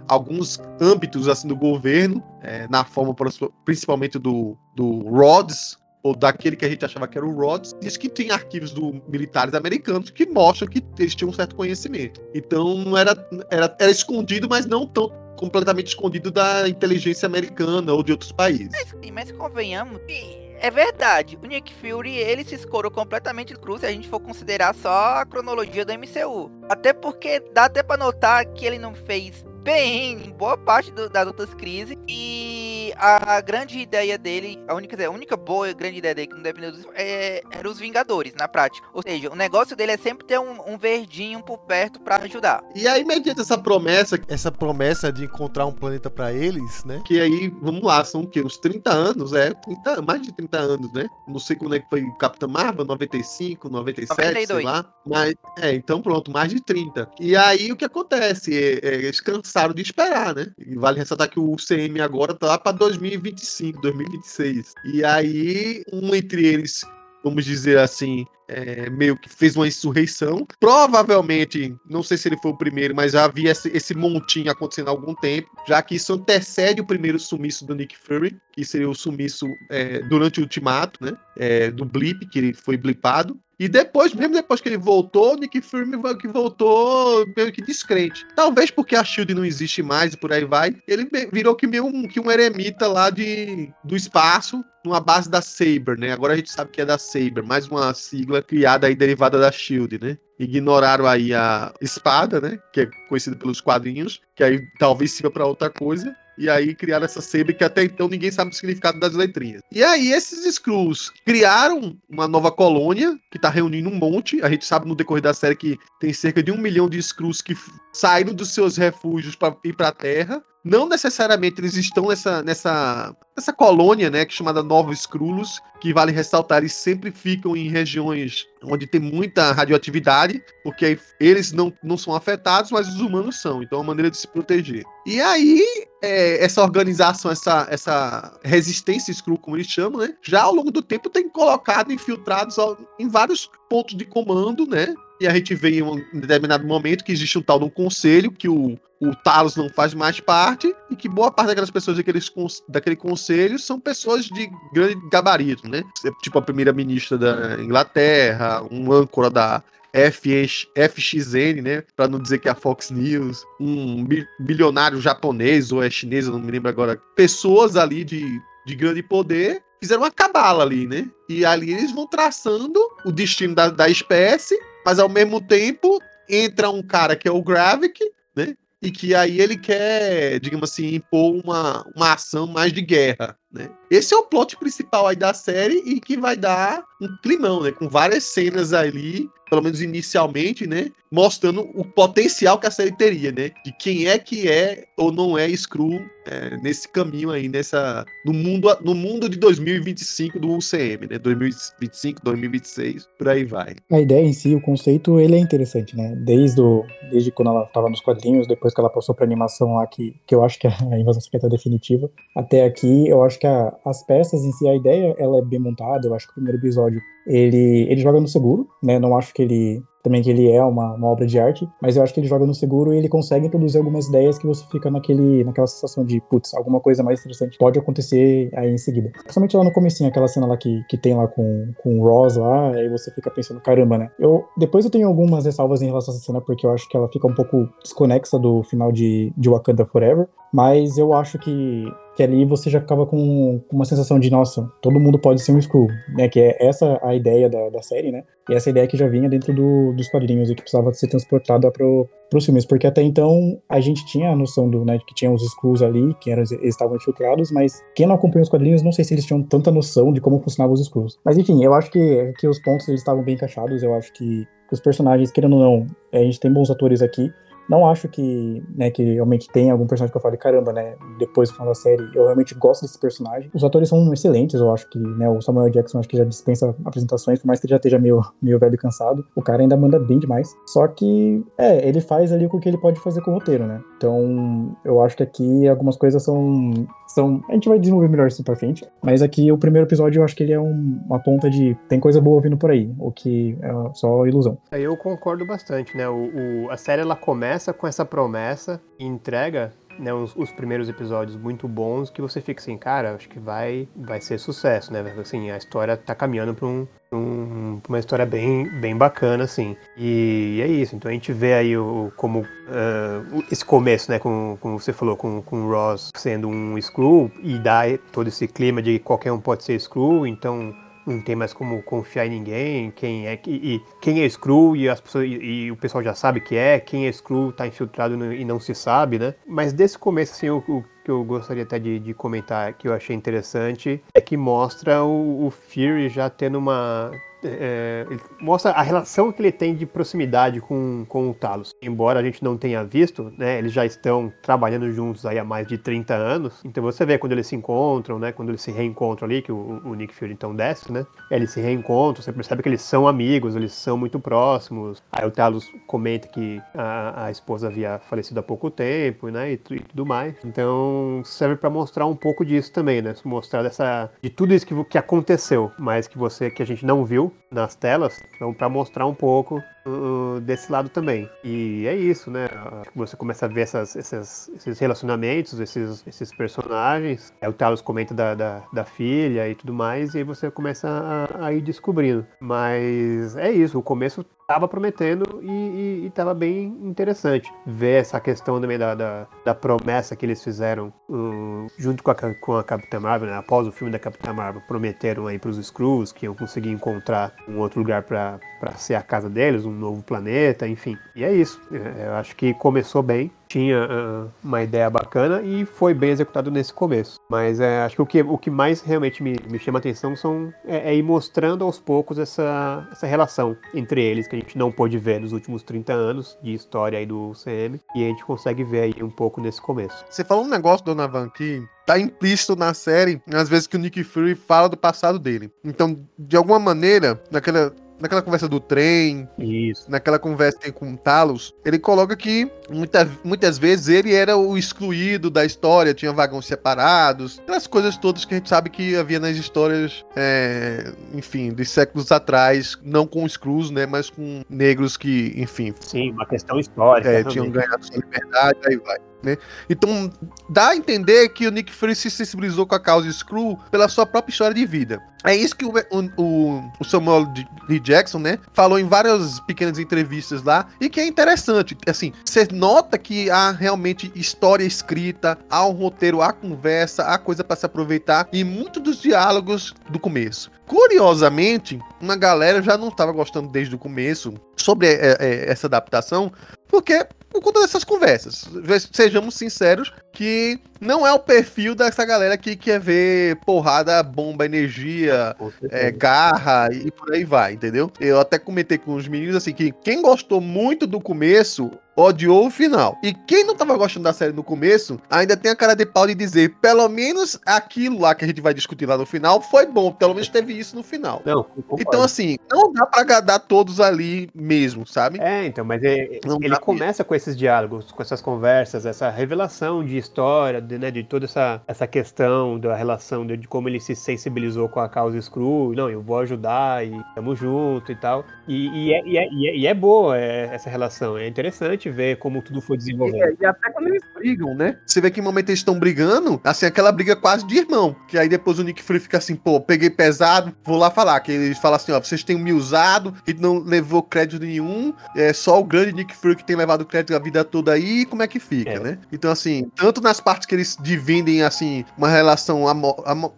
alguns 0.07 0.59
âmbitos 0.81 1.27
assim 1.27 1.47
do 1.47 1.55
governo, 1.55 2.21
é, 2.43 2.67
na 2.67 2.83
forma 2.83 3.15
principalmente 3.63 4.19
do, 4.19 4.57
do 4.75 5.09
Rhodes, 5.09 5.77
ou 6.03 6.15
daquele 6.15 6.55
que 6.55 6.65
a 6.65 6.69
gente 6.69 6.83
achava 6.85 7.07
que 7.07 7.17
era 7.17 7.27
o 7.27 7.33
Rhodes, 7.33 7.75
diz 7.81 7.97
que 7.97 8.09
tem 8.09 8.31
arquivos 8.31 8.71
do 8.71 9.01
militares 9.07 9.53
americanos 9.53 10.09
que 10.09 10.25
mostram 10.25 10.67
que 10.67 10.83
eles 10.97 11.15
tinham 11.15 11.29
um 11.29 11.33
certo 11.33 11.55
conhecimento. 11.55 12.21
Então 12.33 12.97
era, 12.97 13.11
era, 13.49 13.75
era 13.79 13.91
escondido, 13.91 14.47
mas 14.49 14.65
não 14.65 14.87
tão 14.87 15.11
completamente 15.37 15.87
escondido 15.87 16.29
da 16.29 16.67
inteligência 16.67 17.25
americana 17.25 17.93
ou 17.93 18.03
de 18.03 18.11
outros 18.11 18.31
países. 18.31 18.69
Mas, 18.71 19.11
mas 19.11 19.31
convenhamos 19.31 20.01
que 20.05 20.49
é 20.61 20.69
verdade. 20.69 21.39
O 21.41 21.47
Nick 21.47 21.73
Fury, 21.73 22.17
ele 22.17 22.43
se 22.43 22.55
escorou 22.55 22.91
completamente 22.91 23.53
do 23.53 23.59
cruz 23.59 23.79
se 23.79 23.85
a 23.85 23.91
gente 23.91 24.09
for 24.09 24.19
considerar 24.19 24.75
só 24.75 25.21
a 25.21 25.25
cronologia 25.25 25.85
do 25.85 25.93
MCU. 25.93 26.51
Até 26.69 26.91
porque 26.91 27.39
dá 27.53 27.65
até 27.65 27.81
pra 27.81 27.95
notar 27.95 28.45
que 28.45 28.65
ele 28.65 28.77
não 28.77 28.93
fez 28.93 29.45
bem 29.63 30.27
em 30.27 30.31
boa 30.31 30.57
parte 30.57 30.91
do- 30.91 31.09
das 31.09 31.27
outras 31.27 31.53
crises. 31.53 31.95
E 32.07 32.93
a 32.97 33.39
grande 33.41 33.77
ideia 33.79 34.17
dele, 34.17 34.59
a 34.67 34.73
única, 34.73 35.05
a 35.05 35.09
única 35.09 35.37
boa 35.37 35.69
e 35.69 35.73
grande 35.73 35.97
ideia 35.97 36.15
dele 36.15 36.27
que 36.27 36.35
não 36.35 36.41
dependeu 36.41 36.71
dos 36.71 36.85
é, 36.95 37.41
era 37.51 37.69
os 37.69 37.79
Vingadores, 37.79 38.33
na 38.33 38.47
prática. 38.47 38.85
Ou 38.93 39.01
seja, 39.01 39.31
o 39.31 39.35
negócio 39.35 39.75
dele 39.75 39.93
é 39.93 39.97
sempre 39.97 40.25
ter 40.25 40.39
um, 40.39 40.73
um 40.73 40.77
verdinho 40.77 41.41
por 41.43 41.59
perto 41.59 41.99
pra 42.01 42.17
ajudar. 42.17 42.63
E 42.75 42.87
aí, 42.87 43.03
mediante 43.05 43.41
essa 43.41 43.57
promessa, 43.57 44.19
Essa 44.27 44.51
promessa 44.51 45.11
de 45.11 45.25
encontrar 45.25 45.65
um 45.65 45.71
planeta 45.71 46.09
pra 46.09 46.33
eles, 46.33 46.83
né? 46.83 47.01
que 47.05 47.19
aí, 47.19 47.49
vamos 47.61 47.83
lá, 47.83 48.03
são 48.03 48.21
o 48.21 48.27
quê? 48.27 48.41
Uns 48.41 48.57
30 48.57 48.91
anos, 48.91 49.33
é? 49.33 49.53
30, 49.53 50.01
mais 50.01 50.21
de 50.21 50.31
30 50.33 50.57
anos, 50.57 50.91
né? 50.93 51.07
Não 51.27 51.39
sei 51.39 51.55
quando 51.55 51.75
é 51.75 51.79
que 51.79 51.89
foi 51.89 52.03
Capitã 52.19 52.47
Marvel, 52.47 52.85
95, 52.85 53.69
97, 53.69 54.17
92. 54.17 54.47
sei 54.47 54.63
lá. 54.65 54.85
Mas, 55.05 55.33
é, 55.59 55.73
então 55.73 56.01
pronto, 56.01 56.31
mais 56.31 56.49
de 56.49 56.59
30. 56.61 57.09
E 57.19 57.35
aí 57.35 57.71
o 57.71 57.75
que 57.75 57.85
acontece? 57.85 58.53
É, 58.55 58.79
é, 58.87 58.93
eles 58.95 59.19
cansaram 59.49 59.73
de 59.73 59.81
esperar, 59.81 60.35
né? 60.35 60.47
E 60.59 60.75
vale 60.75 60.99
ressaltar 60.99 61.29
que 61.29 61.39
o 61.39 61.55
CM 61.55 61.99
agora 61.99 62.35
tá 62.35 62.47
lá 62.47 62.57
pra 62.57 62.71
2025, 62.71 63.81
2026. 63.81 64.73
E 64.93 65.03
aí, 65.03 65.83
um 65.91 66.13
entre 66.13 66.45
eles, 66.45 66.85
vamos 67.23 67.43
dizer 67.43 67.79
assim, 67.79 68.25
é, 68.47 68.89
meio 68.91 69.17
que 69.17 69.27
fez 69.27 69.55
uma 69.55 69.67
insurreição. 69.67 70.45
Provavelmente, 70.59 71.75
não 71.89 72.03
sei 72.03 72.17
se 72.17 72.29
ele 72.29 72.37
foi 72.37 72.51
o 72.51 72.57
primeiro, 72.57 72.95
mas 72.95 73.13
já 73.13 73.25
havia 73.25 73.51
esse, 73.51 73.69
esse 73.69 73.95
montinho 73.95 74.51
acontecendo 74.51 74.87
há 74.87 74.91
algum 74.91 75.15
tempo, 75.15 75.49
já 75.67 75.81
que 75.81 75.95
isso 75.95 76.13
antecede 76.13 76.79
o 76.79 76.85
primeiro 76.85 77.19
sumiço 77.19 77.65
do 77.65 77.73
Nick 77.75 77.97
Fury, 77.97 78.37
que 78.51 78.63
seria 78.63 78.89
o 78.89 78.95
sumiço 78.95 79.47
é, 79.69 79.99
durante 80.03 80.39
o 80.39 80.43
ultimato, 80.43 81.03
né? 81.03 81.17
É, 81.37 81.71
do 81.71 81.85
blip, 81.85 82.27
que 82.29 82.39
ele 82.39 82.53
foi 82.53 82.77
blipado. 82.77 83.39
E 83.59 83.67
depois, 83.67 84.13
mesmo 84.13 84.33
depois 84.33 84.61
que 84.61 84.69
ele 84.69 84.77
voltou, 84.77 85.35
Nick 85.35 85.61
Fury 85.61 85.85
que 86.17 86.27
voltou 86.29 87.25
meio 87.35 87.51
que 87.51 87.61
descrente. 87.61 88.25
Talvez 88.33 88.71
porque 88.71 88.95
a 88.95 89.03
SHIELD 89.03 89.33
não 89.33 89.43
existe 89.43 89.83
mais 89.83 90.13
e 90.13 90.17
por 90.17 90.31
aí 90.31 90.45
vai. 90.45 90.73
Ele 90.87 91.09
virou 91.33 91.53
que 91.53 91.67
meio 91.67 91.85
um, 91.85 92.07
que 92.07 92.21
um 92.21 92.31
eremita 92.31 92.87
lá 92.87 93.09
de, 93.09 93.69
do 93.83 93.97
espaço, 93.97 94.63
numa 94.85 95.01
base 95.01 95.29
da 95.29 95.41
Saber, 95.41 95.97
né? 95.97 96.13
Agora 96.13 96.33
a 96.33 96.37
gente 96.37 96.49
sabe 96.49 96.71
que 96.71 96.79
é 96.79 96.85
da 96.85 96.97
Saber, 96.97 97.43
mais 97.43 97.67
uma 97.67 97.93
sigla 97.93 98.41
criada 98.41 98.87
aí 98.87 98.95
derivada 98.95 99.37
da 99.37 99.51
SHIELD, 99.51 99.99
né? 100.01 100.17
Ignoraram 100.39 101.05
aí 101.05 101.33
a 101.33 101.73
espada, 101.81 102.39
né? 102.39 102.57
Que 102.71 102.81
é 102.81 102.89
conhecida 103.09 103.35
pelos 103.35 103.59
quadrinhos, 103.59 104.21
que 104.37 104.43
aí 104.43 104.61
talvez 104.79 105.11
sirva 105.11 105.31
pra 105.31 105.45
outra 105.45 105.69
coisa. 105.69 106.15
E 106.39 106.49
aí 106.49 106.73
criaram 106.73 107.03
essa 107.05 107.21
Saber 107.21 107.53
que 107.53 107.65
até 107.65 107.83
então 107.83 108.07
ninguém 108.07 108.31
sabe 108.31 108.51
o 108.51 108.53
significado 108.53 108.97
das 108.97 109.13
letrinhas. 109.13 109.61
E 109.71 109.83
aí 109.83 110.13
esses 110.13 110.45
Skrulls 110.45 111.11
criaram 111.25 111.97
uma 112.09 112.27
nova 112.29 112.49
colônia 112.49 113.19
que 113.29 113.37
tá 113.37 113.49
reunindo 113.49 113.89
um 113.89 113.95
monte. 113.95 114.41
A 114.41 114.49
gente 114.49 114.65
sabe 114.65 114.87
no 114.87 114.95
decorrer 114.95 115.21
da 115.21 115.33
série 115.33 115.55
que 115.55 115.77
tem 115.99 116.13
cerca 116.13 116.41
de 116.41 116.51
um 116.51 116.57
milhão 116.57 116.89
de 116.89 116.97
Skrulls 116.97 117.41
que 117.41 117.55
saíram 117.91 118.33
dos 118.33 118.53
seus 118.53 118.77
refúgios 118.77 119.35
para 119.35 119.55
ir 119.65 119.73
pra 119.73 119.91
Terra. 119.91 120.41
Não 120.63 120.87
necessariamente 120.87 121.61
eles 121.61 121.75
estão 121.75 122.07
nessa, 122.07 122.43
nessa, 122.43 123.15
nessa 123.35 123.53
colônia, 123.53 124.09
né, 124.09 124.25
que 124.25 124.33
é 124.33 124.35
chamada 124.35 124.61
Nova 124.61 124.91
Skrullos, 124.93 125.61
que 125.79 125.93
vale 125.93 126.11
ressaltar, 126.11 126.59
eles 126.59 126.73
sempre 126.73 127.11
ficam 127.11 127.55
em 127.55 127.69
regiões 127.69 128.45
onde 128.63 128.85
tem 128.85 128.99
muita 128.99 129.53
radioatividade, 129.53 130.43
porque 130.63 130.99
eles 131.19 131.53
não, 131.53 131.73
não 131.81 131.97
são 131.97 132.13
afetados, 132.13 132.71
mas 132.71 132.89
os 132.89 132.99
humanos 132.99 133.41
são. 133.41 133.63
Então 133.63 133.79
é 133.79 133.81
uma 133.81 133.87
maneira 133.87 134.11
de 134.11 134.17
se 134.17 134.27
proteger. 134.27 134.83
E 135.05 135.21
aí, 135.21 135.63
é, 136.01 136.43
essa 136.43 136.61
organização, 136.61 137.31
essa, 137.31 137.65
essa 137.69 138.37
resistência 138.43 139.11
Skrull, 139.11 139.37
como 139.37 139.55
eles 139.55 139.67
chamam, 139.67 140.01
né? 140.01 140.13
Já 140.21 140.43
ao 140.43 140.53
longo 140.53 140.71
do 140.71 140.81
tempo 140.81 141.09
tem 141.09 141.29
colocado 141.29 141.93
infiltrados 141.93 142.57
em 142.99 143.07
vários 143.07 143.49
pontos 143.69 143.95
de 143.95 144.03
comando, 144.03 144.65
né? 144.65 144.93
E 145.21 145.27
a 145.27 145.33
gente 145.33 145.53
vê 145.55 145.79
em 145.79 145.81
um 145.81 145.95
determinado 146.13 146.65
momento 146.65 147.03
que 147.03 147.11
existe 147.11 147.37
um 147.37 147.41
tal 147.41 147.59
de 147.59 147.65
um 147.65 147.69
conselho 147.69 148.31
que 148.31 148.47
o, 148.47 148.77
o 149.01 149.15
Talos 149.23 149.55
não 149.55 149.69
faz 149.69 149.93
mais 149.93 150.19
parte 150.19 150.73
e 150.89 150.95
que 150.95 151.09
boa 151.09 151.29
parte 151.31 151.47
daquelas 151.49 151.69
pessoas 151.69 151.97
daqueles, 151.97 152.31
daquele 152.69 152.95
conselho 152.95 153.59
são 153.59 153.79
pessoas 153.79 154.25
de 154.25 154.49
grande 154.73 154.97
gabarito, 155.11 155.67
né? 155.69 155.83
Tipo 156.21 156.39
a 156.39 156.41
primeira-ministra 156.41 157.17
da 157.17 157.61
Inglaterra, 157.61 158.63
um 158.71 158.91
âncora 158.93 159.29
da 159.29 159.61
FX, 159.91 160.67
FXN, 160.77 161.61
né? 161.63 161.83
Pra 161.95 162.07
não 162.07 162.19
dizer 162.19 162.37
que 162.39 162.47
é 162.47 162.51
a 162.51 162.55
Fox 162.55 162.91
News, 162.91 163.43
um 163.59 164.05
bi- 164.05 164.25
bilionário 164.39 165.01
japonês 165.01 165.71
ou 165.71 165.83
é 165.83 165.89
chinês, 165.89 166.27
eu 166.27 166.33
não 166.33 166.39
me 166.39 166.51
lembro 166.51 166.69
agora. 166.69 167.01
Pessoas 167.15 167.75
ali 167.75 168.03
de, 168.03 168.23
de 168.65 168.75
grande 168.75 169.01
poder 169.03 169.61
fizeram 169.81 170.03
uma 170.03 170.11
cabala 170.11 170.63
ali, 170.63 170.85
né? 170.87 171.07
E 171.27 171.43
ali 171.43 171.73
eles 171.73 171.91
vão 171.91 172.05
traçando 172.07 172.79
o 173.03 173.11
destino 173.11 173.55
da, 173.55 173.69
da 173.69 173.89
espécie, 173.89 174.57
mas 174.85 174.99
ao 174.99 175.09
mesmo 175.09 175.41
tempo 175.41 175.99
entra 176.27 176.69
um 176.69 176.81
cara 176.81 177.15
que 177.15 177.27
é 177.27 177.31
o 177.31 177.41
Gravik, 177.41 177.99
né? 178.35 178.55
E 178.81 178.91
que 178.91 179.13
aí 179.13 179.41
ele 179.41 179.57
quer, 179.57 180.39
digamos 180.39 180.71
assim, 180.71 180.95
impor 180.95 181.35
uma, 181.43 181.85
uma 181.95 182.13
ação 182.13 182.47
mais 182.47 182.71
de 182.71 182.81
guerra, 182.81 183.37
né? 183.51 183.69
Esse 183.89 184.13
é 184.13 184.17
o 184.17 184.23
plot 184.23 184.55
principal 184.57 185.07
aí 185.07 185.15
da 185.15 185.33
série 185.33 185.81
e 185.85 185.99
que 185.99 186.17
vai 186.17 186.35
dar 186.35 186.83
um 187.01 187.07
climão, 187.21 187.63
né? 187.63 187.71
Com 187.71 187.87
várias 187.89 188.25
cenas 188.25 188.73
ali, 188.73 189.29
pelo 189.49 189.63
menos 189.63 189.81
inicialmente, 189.81 190.67
né? 190.67 190.91
Mostrando 191.11 191.61
o 191.73 191.83
potencial 191.83 192.59
que 192.59 192.67
a 192.67 192.71
série 192.71 192.95
teria, 192.95 193.31
né? 193.31 193.49
De 193.65 193.71
quem 193.79 194.07
é 194.07 194.19
que 194.19 194.47
é 194.47 194.85
ou 194.95 195.11
não 195.11 195.37
é 195.37 195.47
Skrull 195.47 195.99
é, 196.27 196.57
nesse 196.57 196.87
caminho 196.87 197.31
aí, 197.31 197.49
nessa 197.49 198.05
no 198.23 198.31
mundo 198.33 198.69
no 198.81 198.93
mundo 198.93 199.27
de 199.27 199.37
2025 199.37 200.39
do 200.39 200.55
UCM, 200.55 201.07
né? 201.09 201.17
2025, 201.17 202.21
2026, 202.23 203.07
por 203.17 203.29
aí 203.29 203.43
vai. 203.43 203.75
A 203.91 203.99
ideia 203.99 204.23
em 204.23 204.33
si, 204.33 204.53
o 204.53 204.61
conceito, 204.61 205.19
ele 205.19 205.35
é 205.35 205.39
interessante, 205.39 205.97
né? 205.97 206.13
Desde, 206.23 206.61
o, 206.61 206.85
desde 207.09 207.31
quando 207.31 207.49
ela 207.49 207.63
estava 207.63 207.89
nos 207.89 208.01
quadrinhos, 208.01 208.47
depois 208.47 208.73
que 208.73 208.79
ela 208.79 208.89
passou 208.89 209.15
pra 209.15 209.25
animação 209.25 209.75
lá, 209.75 209.87
que, 209.87 210.13
que 210.27 210.35
eu 210.35 210.43
acho 210.43 210.59
que 210.59 210.67
é 210.67 210.71
a 210.91 210.99
invasão 210.99 211.21
secreta 211.21 211.49
definitiva, 211.49 212.11
até 212.35 212.65
aqui, 212.65 213.07
eu 213.07 213.23
acho 213.23 213.38
que 213.39 213.47
a- 213.47 213.73
as 213.85 214.03
peças 214.05 214.43
em 214.43 214.51
si, 214.51 214.67
a 214.67 214.75
ideia, 214.75 215.15
ela 215.17 215.39
é 215.39 215.41
bem 215.41 215.59
montada, 215.59 216.07
eu 216.07 216.13
acho 216.13 216.25
que 216.27 216.31
o 216.31 216.35
primeiro 216.35 216.57
episódio, 216.59 217.01
ele, 217.25 217.87
ele 217.89 218.01
joga 218.01 218.19
no 218.19 218.27
seguro, 218.27 218.67
né? 218.83 218.99
Não 218.99 219.15
acho 219.17 219.33
que 219.33 219.41
ele 219.41 219.81
também 220.01 220.21
que 220.21 220.29
ele 220.29 220.49
é 220.49 220.63
uma, 220.63 220.93
uma 220.95 221.07
obra 221.09 221.25
de 221.27 221.37
arte, 221.37 221.67
mas 221.81 221.97
eu 221.97 222.01
acho 222.01 222.13
que 222.13 222.21
ele 222.21 222.27
joga 222.27 222.45
no 222.45 222.55
seguro 222.55 222.93
e 222.93 222.97
ele 222.97 223.09
consegue 223.09 223.47
introduzir 223.47 223.79
algumas 223.79 224.07
ideias 224.07 224.37
que 224.39 224.47
você 224.47 224.63
fica 224.71 224.89
naquele, 224.89 225.43
naquela 225.43 225.67
sensação 225.67 226.05
de, 226.05 226.21
putz, 226.21 226.53
alguma 226.53 226.79
coisa 226.79 227.03
mais 227.03 227.19
interessante 227.19 227.57
pode 227.57 227.77
acontecer 227.77 228.49
aí 228.55 228.71
em 228.71 228.77
seguida. 228.77 229.09
Principalmente 229.11 229.57
lá 229.57 229.63
no 229.65 229.73
comecinho, 229.73 230.09
aquela 230.09 230.29
cena 230.29 230.47
lá 230.47 230.55
que, 230.55 230.81
que 230.89 230.97
tem 230.97 231.13
lá 231.13 231.27
com, 231.27 231.73
com 231.83 231.99
o 231.99 232.03
Ross 232.03 232.37
lá, 232.37 232.69
aí 232.71 232.87
você 232.87 233.11
fica 233.13 233.29
pensando, 233.29 233.59
caramba, 233.59 233.97
né? 233.97 234.09
Eu, 234.17 234.45
depois 234.57 234.85
eu 234.85 234.89
tenho 234.91 235.05
algumas 235.05 235.43
ressalvas 235.43 235.81
em 235.81 235.87
relação 235.87 236.13
a 236.13 236.15
essa 236.17 236.25
cena, 236.25 236.39
porque 236.39 236.65
eu 236.65 236.71
acho 236.71 236.87
que 236.87 236.95
ela 236.95 237.09
fica 237.09 237.27
um 237.27 237.35
pouco 237.35 237.67
desconexa 237.83 238.39
do 238.39 238.63
final 238.63 238.93
de, 238.93 239.33
de 239.37 239.49
Wakanda 239.49 239.85
Forever, 239.85 240.29
mas 240.51 240.97
eu 240.97 241.13
acho 241.13 241.37
que, 241.37 241.85
que 242.15 242.23
ali 242.23 242.45
você 242.45 242.69
já 242.69 242.79
ficava 242.79 243.05
com, 243.05 243.61
com 243.67 243.75
uma 243.75 243.85
sensação 243.85 244.19
de, 244.19 244.29
nossa, 244.29 244.69
todo 244.81 244.99
mundo 244.99 245.19
pode 245.19 245.41
ser 245.41 245.51
um 245.51 245.59
Skrull, 245.59 245.89
né? 246.15 246.27
Que 246.27 246.39
é 246.39 246.57
essa 246.59 246.99
a 247.03 247.15
ideia 247.15 247.49
da, 247.49 247.69
da 247.69 247.81
série, 247.81 248.11
né? 248.11 248.23
E 248.49 248.53
essa 248.53 248.69
ideia 248.69 248.87
que 248.87 248.97
já 248.97 249.07
vinha 249.07 249.29
dentro 249.29 249.53
do, 249.53 249.93
dos 249.93 250.09
quadrinhos 250.09 250.49
e 250.49 250.55
que 250.55 250.61
precisava 250.61 250.91
ser 250.93 251.07
transportada 251.07 251.69
pro, 251.71 252.09
pros 252.29 252.45
filmes, 252.45 252.65
porque 252.65 252.87
até 252.87 253.01
então 253.01 253.61
a 253.69 253.79
gente 253.79 254.05
tinha 254.07 254.31
a 254.31 254.35
noção 254.35 254.69
do, 254.69 254.83
né, 254.83 254.99
que 255.05 255.13
tinha 255.13 255.31
os 255.31 255.43
Skrulls 255.43 255.83
ali, 255.83 256.15
que 256.15 256.31
eram, 256.31 256.43
estavam 256.63 256.95
infiltrados, 256.95 257.51
mas 257.51 257.83
quem 257.95 258.07
não 258.07 258.15
acompanha 258.15 258.43
os 258.43 258.49
quadrinhos, 258.49 258.81
não 258.81 258.91
sei 258.91 259.05
se 259.05 259.13
eles 259.13 259.25
tinham 259.25 259.43
tanta 259.43 259.71
noção 259.71 260.11
de 260.11 260.19
como 260.19 260.39
funcionavam 260.39 260.73
os 260.73 260.81
Skrulls. 260.81 261.19
Mas 261.23 261.37
enfim, 261.37 261.63
eu 261.63 261.75
acho 261.75 261.91
que, 261.91 262.33
que 262.39 262.47
os 262.47 262.59
pontos 262.59 262.87
eles 262.87 263.01
estavam 263.01 263.23
bem 263.23 263.35
encaixados, 263.35 263.83
eu 263.83 263.93
acho 263.93 264.11
que 264.13 264.47
os 264.71 264.79
personagens, 264.79 265.31
querendo 265.31 265.55
ou 265.55 265.61
não, 265.61 265.87
a 266.13 266.23
gente 266.23 266.39
tem 266.39 266.51
bons 266.51 266.69
atores 266.69 267.01
aqui, 267.01 267.31
não 267.69 267.85
acho 267.87 268.07
que, 268.07 268.63
né, 268.75 268.89
que 268.89 269.03
realmente 269.03 269.47
tem 269.49 269.69
algum 269.71 269.85
personagem 269.87 270.11
que 270.11 270.17
eu 270.17 270.21
fale, 270.21 270.37
caramba, 270.37 270.73
né, 270.73 270.95
depois 271.17 271.49
do 271.49 271.53
final 271.53 271.67
da 271.67 271.75
série, 271.75 272.03
eu 272.15 272.23
realmente 272.25 272.55
gosto 272.55 272.81
desse 272.81 272.99
personagem. 272.99 273.49
Os 273.53 273.63
atores 273.63 273.89
são 273.89 274.11
excelentes, 274.13 274.59
eu 274.59 274.71
acho 274.73 274.89
que, 274.89 274.97
né, 274.99 275.29
o 275.29 275.41
Samuel 275.41 275.69
Jackson 275.69 275.99
acho 275.99 276.09
que 276.09 276.17
já 276.17 276.23
dispensa 276.23 276.75
apresentações, 276.85 277.39
por 277.39 277.47
mais 277.47 277.59
que 277.59 277.65
ele 277.67 277.71
já 277.71 277.77
esteja 277.77 277.99
meio, 277.99 278.21
meio 278.41 278.57
velho 278.59 278.75
e 278.75 278.77
cansado, 278.77 279.25
o 279.35 279.41
cara 279.41 279.61
ainda 279.61 279.77
manda 279.77 279.99
bem 279.99 280.19
demais. 280.19 280.55
Só 280.65 280.87
que, 280.87 281.43
é, 281.57 281.87
ele 281.87 282.01
faz 282.01 282.31
ali 282.31 282.45
o 282.45 282.59
que 282.59 282.67
ele 282.67 282.77
pode 282.77 282.99
fazer 282.99 283.21
com 283.21 283.31
o 283.31 283.33
roteiro, 283.35 283.65
né. 283.65 283.79
Então, 283.97 284.75
eu 284.83 285.01
acho 285.01 285.15
que 285.17 285.23
aqui 285.23 285.67
algumas 285.67 285.97
coisas 285.97 286.23
são, 286.23 286.71
são, 287.07 287.41
a 287.49 287.53
gente 287.53 287.67
vai 287.69 287.77
desenvolver 287.77 288.07
melhor 288.07 288.27
isso 288.27 288.43
pra 288.43 288.55
frente, 288.55 288.85
mas 289.01 289.21
aqui 289.21 289.51
o 289.51 289.57
primeiro 289.57 289.87
episódio 289.87 290.19
eu 290.19 290.23
acho 290.23 290.35
que 290.35 290.43
ele 290.43 290.53
é 290.53 290.59
um- 290.59 291.01
uma 291.05 291.19
ponta 291.19 291.49
de, 291.49 291.75
tem 291.87 291.99
coisa 291.99 292.19
boa 292.21 292.39
vindo 292.41 292.57
por 292.57 292.71
aí, 292.71 292.91
o 292.97 293.11
que 293.11 293.57
é 293.61 293.71
só 293.93 294.25
ilusão. 294.25 294.57
Aí 294.71 294.83
eu 294.83 294.95
concordo 294.95 295.45
bastante, 295.45 295.95
né? 295.97 296.07
O, 296.07 296.65
o- 296.65 296.71
a 296.71 296.77
série 296.77 297.01
ela 297.01 297.15
começa 297.15 297.58
com 297.73 297.87
essa 297.87 298.05
promessa 298.05 298.81
e 298.97 299.05
entrega 299.05 299.73
né, 299.97 300.13
os, 300.13 300.33
os 300.35 300.49
primeiros 300.51 300.87
episódios 300.87 301.35
muito 301.35 301.67
bons 301.67 302.09
que 302.09 302.21
você 302.21 302.39
fica 302.39 302.61
assim, 302.61 302.77
cara, 302.77 303.15
acho 303.15 303.27
que 303.27 303.37
vai, 303.37 303.85
vai 303.95 304.21
ser 304.21 304.37
sucesso, 304.37 304.93
né? 304.93 305.03
Assim, 305.19 305.51
a 305.51 305.57
história 305.57 305.97
tá 305.97 306.15
caminhando 306.15 306.53
pra, 306.53 306.65
um, 306.65 306.87
um- 307.11 307.81
uma 307.87 307.99
história 307.99 308.25
bem, 308.25 308.63
bem 308.79 308.95
bacana, 308.95 309.43
assim. 309.43 309.75
E, 309.97 310.61
é 310.63 310.67
isso. 310.67 310.95
Então 310.95 311.09
a 311.09 311.13
gente 311.13 311.33
vê 311.33 311.53
aí 311.53 311.77
o, 311.77 312.13
como 312.15 312.39
o- 312.41 313.43
esse 313.51 313.65
começo, 313.65 314.09
né? 314.09 314.19
Com, 314.19 314.57
como 314.61 314.79
você 314.79 314.93
falou, 314.93 315.17
com, 315.17 315.41
com 315.41 315.63
o 315.65 315.69
Ross 315.69 316.11
sendo 316.15 316.47
um 316.47 316.77
Skrull 316.77 317.29
e 317.43 317.57
dá 317.59 317.81
todo 318.13 318.27
esse 318.29 318.47
clima 318.47 318.81
de 318.81 318.99
que 318.99 319.03
qualquer 319.03 319.33
um 319.33 319.39
pode 319.41 319.65
ser 319.65 319.75
Skrull, 319.75 320.25
então 320.25 320.73
não 321.11 321.21
tem 321.21 321.35
mais 321.35 321.53
como 321.53 321.81
confiar 321.83 322.25
em 322.27 322.29
ninguém, 322.29 322.91
quem 322.91 323.27
é 323.27 323.35
que- 323.37 323.51
e, 323.51 323.81
quem 324.01 324.21
é 324.21 324.25
Skrull 324.25 324.75
e 324.75 324.87
as 324.89 324.99
pessoas 325.01 325.25
e, 325.25 325.29
e 325.65 325.71
o 325.71 325.75
pessoal 325.75 326.03
já 326.03 326.13
sabe 326.13 326.39
que 326.41 326.55
é, 326.55 326.79
quem 326.79 327.05
é 327.05 327.09
Skrull 327.09 327.51
tá 327.51 327.65
infiltrado 327.67 328.15
no- 328.17 328.33
e 328.33 328.43
não 328.45 328.59
se 328.59 328.73
sabe, 328.75 329.17
né? 329.19 329.33
Mas 329.47 329.73
desse 329.73 329.97
começo 329.97 330.33
assim, 330.33 330.49
o, 330.49 330.57
o 330.67 330.83
que 331.03 331.11
eu 331.11 331.23
gostaria 331.23 331.63
até 331.63 331.79
de, 331.79 331.99
de 331.99 332.13
comentar, 332.13 332.73
que 332.73 332.87
eu 332.87 332.93
achei 332.93 333.15
interessante, 333.15 334.01
é 334.13 334.21
que 334.21 334.37
mostra 334.37 335.03
o, 335.03 335.45
o 335.47 335.49
Fury 335.51 336.09
já 336.09 336.29
tendo 336.29 336.57
uma 336.57 337.11
é, 337.43 338.05
mostra 338.39 338.71
a 338.71 338.81
relação 338.81 339.31
que 339.31 339.41
ele 339.41 339.51
tem 339.51 339.75
de 339.75 339.85
proximidade 339.85 340.59
com, 340.59 341.05
com 341.07 341.29
o 341.29 341.33
Talos. 341.33 341.75
Embora 341.81 342.19
a 342.19 342.23
gente 342.23 342.43
não 342.43 342.57
tenha 342.57 342.83
visto, 342.83 343.31
né, 343.37 343.57
eles 343.57 343.71
já 343.71 343.85
estão 343.85 344.31
trabalhando 344.41 344.91
juntos 344.91 345.25
aí 345.25 345.39
há 345.39 345.43
mais 345.43 345.67
de 345.67 345.77
30 345.77 346.13
anos. 346.13 346.61
Então 346.65 346.83
você 346.83 347.05
vê 347.05 347.17
quando 347.17 347.33
eles 347.33 347.47
se 347.47 347.55
encontram, 347.55 348.19
né, 348.19 348.31
quando 348.31 348.49
eles 348.49 348.61
se 348.61 348.71
reencontram 348.71 349.27
ali, 349.27 349.41
que 349.41 349.51
o, 349.51 349.81
o 349.85 349.93
Nick 349.93 350.13
Fury 350.13 350.33
então 350.33 350.55
desce, 350.55 350.91
né, 350.91 351.05
eles 351.31 351.51
se 351.51 351.61
reencontram, 351.61 352.23
você 352.23 352.33
percebe 352.33 352.61
que 352.61 352.69
eles 352.69 352.81
são 352.81 353.07
amigos, 353.07 353.55
eles 353.55 353.73
são 353.73 353.97
muito 353.97 354.19
próximos. 354.19 355.01
Aí 355.11 355.25
o 355.25 355.31
Talos 355.31 355.71
comenta 355.87 356.27
que 356.27 356.61
a, 356.73 357.25
a 357.25 357.31
esposa 357.31 357.67
havia 357.67 357.99
falecido 357.99 358.39
há 358.39 358.43
pouco 358.43 358.69
tempo, 358.69 359.29
né, 359.29 359.51
e, 359.51 359.53
e 359.53 359.79
tudo 359.79 360.05
mais. 360.05 360.35
Então 360.43 361.21
serve 361.23 361.55
para 361.55 361.69
mostrar 361.69 362.05
um 362.05 362.15
pouco 362.15 362.45
disso 362.45 362.71
também, 362.71 363.01
né, 363.01 363.13
mostrar 363.23 363.63
dessa 363.63 364.09
de 364.21 364.29
tudo 364.29 364.53
isso 364.53 364.65
que, 364.65 364.83
que 364.85 364.97
aconteceu, 364.97 365.71
mas 365.77 366.07
que 366.07 366.17
você 366.17 366.49
que 366.49 366.63
a 366.63 366.65
gente 366.65 366.85
não 366.85 367.05
viu 367.05 367.28
nas 367.51 367.75
telas, 367.75 368.21
então 368.35 368.53
para 368.53 368.69
mostrar 368.69 369.05
um 369.05 369.13
pouco 369.13 369.61
uh, 369.85 370.39
desse 370.41 370.71
lado 370.71 370.89
também. 370.89 371.29
E 371.43 371.85
é 371.87 371.95
isso, 371.95 372.29
né? 372.29 372.47
Você 372.95 373.15
começa 373.15 373.45
a 373.45 373.49
ver 373.49 373.61
essas, 373.61 373.95
essas, 373.95 374.49
esses 374.55 374.79
relacionamentos, 374.79 375.59
esses, 375.59 376.05
esses 376.07 376.33
personagens. 376.33 377.33
Aí 377.41 377.49
o 377.49 377.53
Talos 377.53 377.81
comenta 377.81 378.13
da, 378.13 378.35
da, 378.35 378.63
da, 378.71 378.85
filha 378.85 379.47
e 379.49 379.55
tudo 379.55 379.73
mais, 379.73 380.13
e 380.13 380.19
aí 380.19 380.23
você 380.23 380.49
começa 380.51 380.87
a, 380.87 381.47
a 381.47 381.53
ir 381.53 381.61
descobrindo. 381.61 382.25
Mas 382.39 383.35
é 383.35 383.51
isso, 383.51 383.79
o 383.79 383.83
começo 383.83 384.25
estava 384.41 384.67
prometendo 384.67 385.39
e 385.43 385.68
estava 386.07 386.33
bem 386.33 386.65
interessante 386.81 387.51
ver 387.65 388.01
essa 388.01 388.19
questão 388.19 388.59
também 388.59 388.77
da, 388.77 388.95
da, 388.95 389.27
da 389.45 389.55
promessa 389.55 390.15
que 390.15 390.25
eles 390.25 390.43
fizeram 390.43 390.93
uh, 391.09 391.67
junto 391.77 392.03
com 392.03 392.11
a, 392.11 392.15
com 392.15 392.57
a 392.57 392.63
Capitã 392.63 392.99
Marvel, 392.99 393.29
né? 393.29 393.37
após 393.37 393.67
o 393.67 393.71
filme 393.71 393.91
da 393.91 393.99
Capitã 393.99 394.33
Marvel, 394.33 394.61
prometeram 394.67 395.27
aí 395.27 395.39
para 395.39 395.49
os 395.49 395.57
Skrulls 395.57 396.11
que 396.11 396.25
iam 396.25 396.35
conseguir 396.35 396.69
encontrar 396.69 397.33
um 397.47 397.59
outro 397.59 397.79
lugar 397.79 398.03
para 398.03 398.39
ser 398.75 398.95
a 398.95 399.01
casa 399.01 399.29
deles, 399.29 399.65
um 399.65 399.71
novo 399.71 400.03
planeta, 400.03 400.67
enfim. 400.67 400.97
E 401.15 401.23
é 401.23 401.33
isso. 401.33 401.61
É, 401.71 402.07
eu 402.07 402.13
acho 402.13 402.35
que 402.35 402.53
começou 402.53 403.01
bem 403.01 403.31
tinha 403.49 403.83
uh, 403.83 404.31
uma 404.43 404.61
ideia 404.61 404.89
bacana 404.89 405.41
e 405.41 405.65
foi 405.65 405.93
bem 405.93 406.11
executado 406.11 406.51
nesse 406.51 406.71
começo. 406.71 407.19
Mas 407.29 407.59
é, 407.59 407.81
acho 407.81 407.95
que 407.95 408.01
o, 408.01 408.05
que 408.05 408.21
o 408.21 408.37
que 408.37 408.51
mais 408.51 408.81
realmente 408.81 409.23
me, 409.23 409.35
me 409.49 409.57
chama 409.57 409.79
atenção 409.79 410.15
são, 410.15 410.53
é, 410.65 410.91
é, 410.91 410.95
ir 410.95 411.01
mostrando 411.01 411.63
aos 411.63 411.79
poucos 411.79 412.19
essa, 412.19 412.87
essa 412.91 413.07
relação 413.07 413.57
entre 413.73 414.03
eles, 414.03 414.27
que 414.27 414.35
a 414.35 414.39
gente 414.39 414.57
não 414.57 414.71
pôde 414.71 414.97
ver 414.99 415.19
nos 415.19 415.33
últimos 415.33 415.63
30 415.63 415.91
anos 415.91 416.37
de 416.43 416.53
história 416.53 416.99
aí 416.99 417.05
do 417.07 417.31
CM, 417.43 417.81
e 417.95 418.05
a 418.05 418.07
gente 418.07 418.23
consegue 418.23 418.63
ver 418.63 418.81
aí 418.81 419.03
um 419.03 419.09
pouco 419.09 419.41
nesse 419.41 419.59
começo. 419.59 420.05
Você 420.09 420.23
falou 420.23 420.45
um 420.45 420.49
negócio, 420.49 420.85
Dona 420.85 421.07
Van, 421.07 421.27
que 421.27 421.63
tá 421.87 421.97
implícito 421.97 422.55
na 422.55 422.75
série, 422.75 423.19
às 423.33 423.49
vezes 423.49 423.65
que 423.65 423.75
o 423.75 423.79
Nick 423.79 424.03
Fury 424.03 424.35
fala 424.35 424.69
do 424.69 424.77
passado 424.77 425.17
dele. 425.17 425.51
Então, 425.65 425.99
de 426.17 426.37
alguma 426.37 426.59
maneira, 426.59 427.19
naquela 427.31 427.73
naquela 427.99 428.21
conversa 428.21 428.47
do 428.47 428.59
trem, 428.59 429.27
Isso. 429.37 429.89
naquela 429.89 430.19
conversa 430.19 430.71
com 430.71 430.93
o 430.93 430.97
Talos, 430.97 431.53
ele 431.65 431.79
coloca 431.79 432.15
que 432.15 432.49
muita, 432.69 433.09
muitas 433.23 433.57
vezes 433.57 433.87
ele 433.87 434.13
era 434.13 434.37
o 434.37 434.57
excluído 434.57 435.29
da 435.29 435.45
história, 435.45 435.93
tinha 435.93 436.11
vagões 436.11 436.45
separados, 436.45 437.39
aquelas 437.39 437.67
coisas 437.67 437.97
todas 437.97 438.25
que 438.25 438.33
a 438.33 438.37
gente 438.37 438.49
sabe 438.49 438.69
que 438.69 438.95
havia 438.95 439.19
nas 439.19 439.35
histórias, 439.35 440.05
é, 440.15 440.91
enfim, 441.13 441.53
de 441.53 441.65
séculos 441.65 442.11
atrás, 442.11 442.77
não 442.83 443.05
com 443.05 443.23
os 443.23 443.37
cruz, 443.37 443.69
né, 443.69 443.85
mas 443.85 444.09
com 444.09 444.41
negros 444.49 444.97
que, 444.97 445.33
enfim. 445.35 445.73
Sim, 445.79 446.11
uma 446.11 446.25
questão 446.25 446.59
histórica. 446.59 447.09
É, 447.09 447.23
tinham 447.23 447.49
ganhado 447.49 447.85
sua 447.85 447.97
liberdade, 447.97 448.59
aí 448.65 448.77
vai. 448.77 448.97
Né? 449.21 449.37
Então, 449.69 450.11
dá 450.49 450.69
a 450.69 450.75
entender 450.75 451.29
que 451.29 451.47
o 451.47 451.51
Nick 451.51 451.73
Fury 451.73 451.95
se 451.95 452.09
sensibilizou 452.09 452.65
com 452.65 452.75
a 452.75 452.79
causa 452.79 453.11
Screw 453.11 453.57
pela 453.69 453.87
sua 453.89 454.05
própria 454.05 454.31
história 454.31 454.53
de 454.53 454.65
vida. 454.65 455.01
É 455.25 455.35
isso 455.35 455.55
que 455.55 455.65
o, 455.65 455.73
o, 456.17 456.71
o 456.79 456.83
Samuel 456.85 457.25
D. 457.67 457.79
Jackson, 457.79 458.19
né, 458.19 458.39
falou 458.53 458.79
em 458.79 458.87
várias 458.87 459.39
pequenas 459.41 459.77
entrevistas 459.77 460.43
lá 460.43 460.67
e 460.79 460.89
que 460.89 460.99
é 460.99 461.05
interessante. 461.05 461.77
Assim, 461.85 462.13
você 462.23 462.47
nota 462.51 462.97
que 462.97 463.29
há 463.29 463.51
realmente 463.51 464.11
história 464.15 464.63
escrita, 464.63 465.37
há 465.49 465.65
um 465.67 465.73
roteiro, 465.73 466.21
há 466.21 466.31
conversa, 466.31 467.03
há 467.03 467.17
coisa 467.17 467.43
para 467.43 467.57
se 467.57 467.65
aproveitar 467.65 468.29
e 468.31 468.45
muito 468.45 468.79
dos 468.79 469.01
diálogos 469.01 469.73
do 469.89 469.99
começo. 469.99 470.49
Curiosamente, 470.65 471.79
uma 471.99 472.15
galera 472.15 472.61
já 472.61 472.77
não 472.77 472.89
estava 472.89 473.11
gostando 473.11 473.49
desde 473.49 473.75
o 473.75 473.79
começo 473.79 474.35
sobre 474.55 474.87
é, 474.87 475.17
é, 475.19 475.51
essa 475.51 475.67
adaptação, 475.67 476.31
porque 476.69 477.05
por 477.29 477.41
conta 477.41 477.61
dessas 477.61 477.83
conversas. 477.83 478.45
Sejamos 478.91 479.35
sinceros 479.35 479.93
que 480.11 480.59
não 480.81 481.05
é 481.05 481.13
o 481.13 481.19
perfil 481.19 481.75
dessa 481.75 482.03
galera 482.03 482.37
que 482.37 482.55
quer 482.55 482.79
ver 482.79 483.35
porrada, 483.45 484.01
bomba, 484.01 484.45
energia, 484.45 485.35
é, 485.69 485.91
garra 485.91 486.69
e 486.73 486.91
por 486.91 487.13
aí 487.13 487.23
vai, 487.23 487.53
entendeu? 487.53 487.91
Eu 487.99 488.19
até 488.19 488.39
comentei 488.39 488.77
com 488.77 488.95
os 488.95 489.07
meninos 489.07 489.35
assim 489.35 489.53
que 489.53 489.71
quem 489.83 490.01
gostou 490.01 490.41
muito 490.41 490.87
do 490.87 490.99
começo 490.99 491.71
odiou 491.99 492.47
o 492.47 492.49
final. 492.49 492.97
E 493.03 493.13
quem 493.13 493.43
não 493.43 493.55
tava 493.55 493.75
gostando 493.77 494.03
da 494.03 494.13
série 494.13 494.33
no 494.33 494.43
começo, 494.43 494.99
ainda 495.09 495.35
tem 495.35 495.51
a 495.51 495.55
cara 495.55 495.75
de 495.75 495.85
pau 495.85 496.07
de 496.07 496.15
dizer, 496.15 496.55
pelo 496.61 496.87
menos 496.87 497.39
aquilo 497.45 497.99
lá 497.99 498.15
que 498.15 498.23
a 498.23 498.27
gente 498.27 498.41
vai 498.41 498.53
discutir 498.53 498.85
lá 498.85 498.97
no 498.97 499.05
final 499.05 499.41
foi 499.41 499.65
bom, 499.65 499.91
pelo 499.91 500.13
menos 500.13 500.29
teve 500.29 500.53
isso 500.53 500.75
no 500.75 500.83
final. 500.83 501.21
Não, 501.25 501.45
então 501.79 502.01
assim, 502.01 502.37
não 502.49 502.71
dá 502.71 502.85
pra 502.85 503.01
agradar 503.01 503.39
todos 503.39 503.79
ali 503.79 504.29
mesmo, 504.33 504.85
sabe? 504.85 505.19
É, 505.19 505.45
então, 505.45 505.65
mas 505.65 505.83
é, 505.83 506.19
ele 506.41 506.59
começa 506.59 507.03
com 507.03 507.15
esses 507.15 507.35
diálogos, 507.35 507.91
com 507.91 508.01
essas 508.01 508.21
conversas, 508.21 508.85
essa 508.85 509.09
revelação 509.09 509.83
de 509.83 509.97
história, 509.97 510.61
de, 510.61 510.77
né, 510.77 510.91
de 510.91 511.03
toda 511.03 511.25
essa, 511.25 511.61
essa 511.67 511.87
questão 511.87 512.59
da 512.59 512.75
relação, 512.75 513.25
de, 513.25 513.37
de, 513.37 513.47
como 513.47 513.67
ele 513.67 513.79
se 513.79 513.95
sensibilizou 513.95 514.69
com 514.69 514.79
a 514.79 514.87
causa 514.87 515.19
Screw, 515.21 515.73
não, 515.75 515.89
eu 515.89 516.01
vou 516.01 516.19
ajudar 516.19 516.85
e 516.85 516.91
tamo 517.15 517.35
junto 517.35 517.91
e 517.91 517.95
tal. 517.95 518.23
E, 518.47 518.67
e, 518.67 518.93
é, 518.93 519.01
e, 519.05 519.17
é, 519.17 519.29
e, 519.31 519.67
é, 519.67 519.69
é 519.69 519.73
boa 519.73 520.17
é, 520.17 520.49
essa 520.53 520.69
relação, 520.69 521.17
é 521.17 521.27
interessante 521.27 521.88
ver 521.89 522.17
como 522.17 522.41
tudo 522.41 522.61
foi 522.61 522.77
desenvolvendo. 522.77 523.23
É, 523.23 523.33
e 523.39 523.45
até 523.45 523.71
quando 523.71 523.87
eles 523.87 524.03
brigam, 524.15 524.55
né? 524.55 524.77
Você 524.85 525.01
vê 525.01 525.11
que 525.11 525.19
em 525.19 525.23
momento 525.23 525.49
eles 525.49 525.59
estão 525.59 525.79
brigando, 525.79 526.39
assim, 526.43 526.65
aquela 526.65 526.91
briga 526.91 527.15
quase 527.15 527.45
de 527.45 527.57
irmão. 527.57 527.95
Que 528.07 528.17
aí 528.17 528.29
depois 528.29 528.59
o 528.59 528.63
Nick 528.63 528.81
Fury 528.81 528.99
fica 528.99 529.17
assim, 529.17 529.35
pô, 529.35 529.59
peguei 529.59 529.89
pesado, 529.89 530.55
vou 530.63 530.77
lá 530.77 530.89
falar. 530.89 531.19
Que 531.19 531.31
eles 531.31 531.57
falam 531.57 531.75
assim, 531.75 531.91
ó, 531.91 531.99
vocês 531.99 532.23
têm 532.23 532.37
me 532.37 532.53
usado, 532.53 533.13
e 533.27 533.33
não 533.33 533.59
levou 533.59 534.01
crédito 534.01 534.41
nenhum, 534.41 534.93
é 535.15 535.33
só 535.33 535.59
o 535.59 535.63
grande 535.63 535.93
Nick 535.93 536.15
Fury 536.15 536.35
que 536.35 536.43
tem 536.43 536.55
levado 536.55 536.85
crédito 536.85 537.15
a 537.15 537.19
vida 537.19 537.43
toda 537.43 537.73
aí, 537.73 538.05
como 538.05 538.23
é 538.23 538.27
que 538.27 538.39
fica, 538.39 538.71
é. 538.71 538.79
né? 538.79 538.97
Então, 539.11 539.31
assim, 539.31 539.69
tanto 539.75 540.01
nas 540.01 540.19
partes 540.19 540.45
que 540.45 540.55
eles 540.55 540.77
dividem, 540.81 541.43
assim, 541.43 541.85
uma 541.97 542.09
relação 542.09 542.67
amor, 542.67 543.03
amor, 543.05 543.33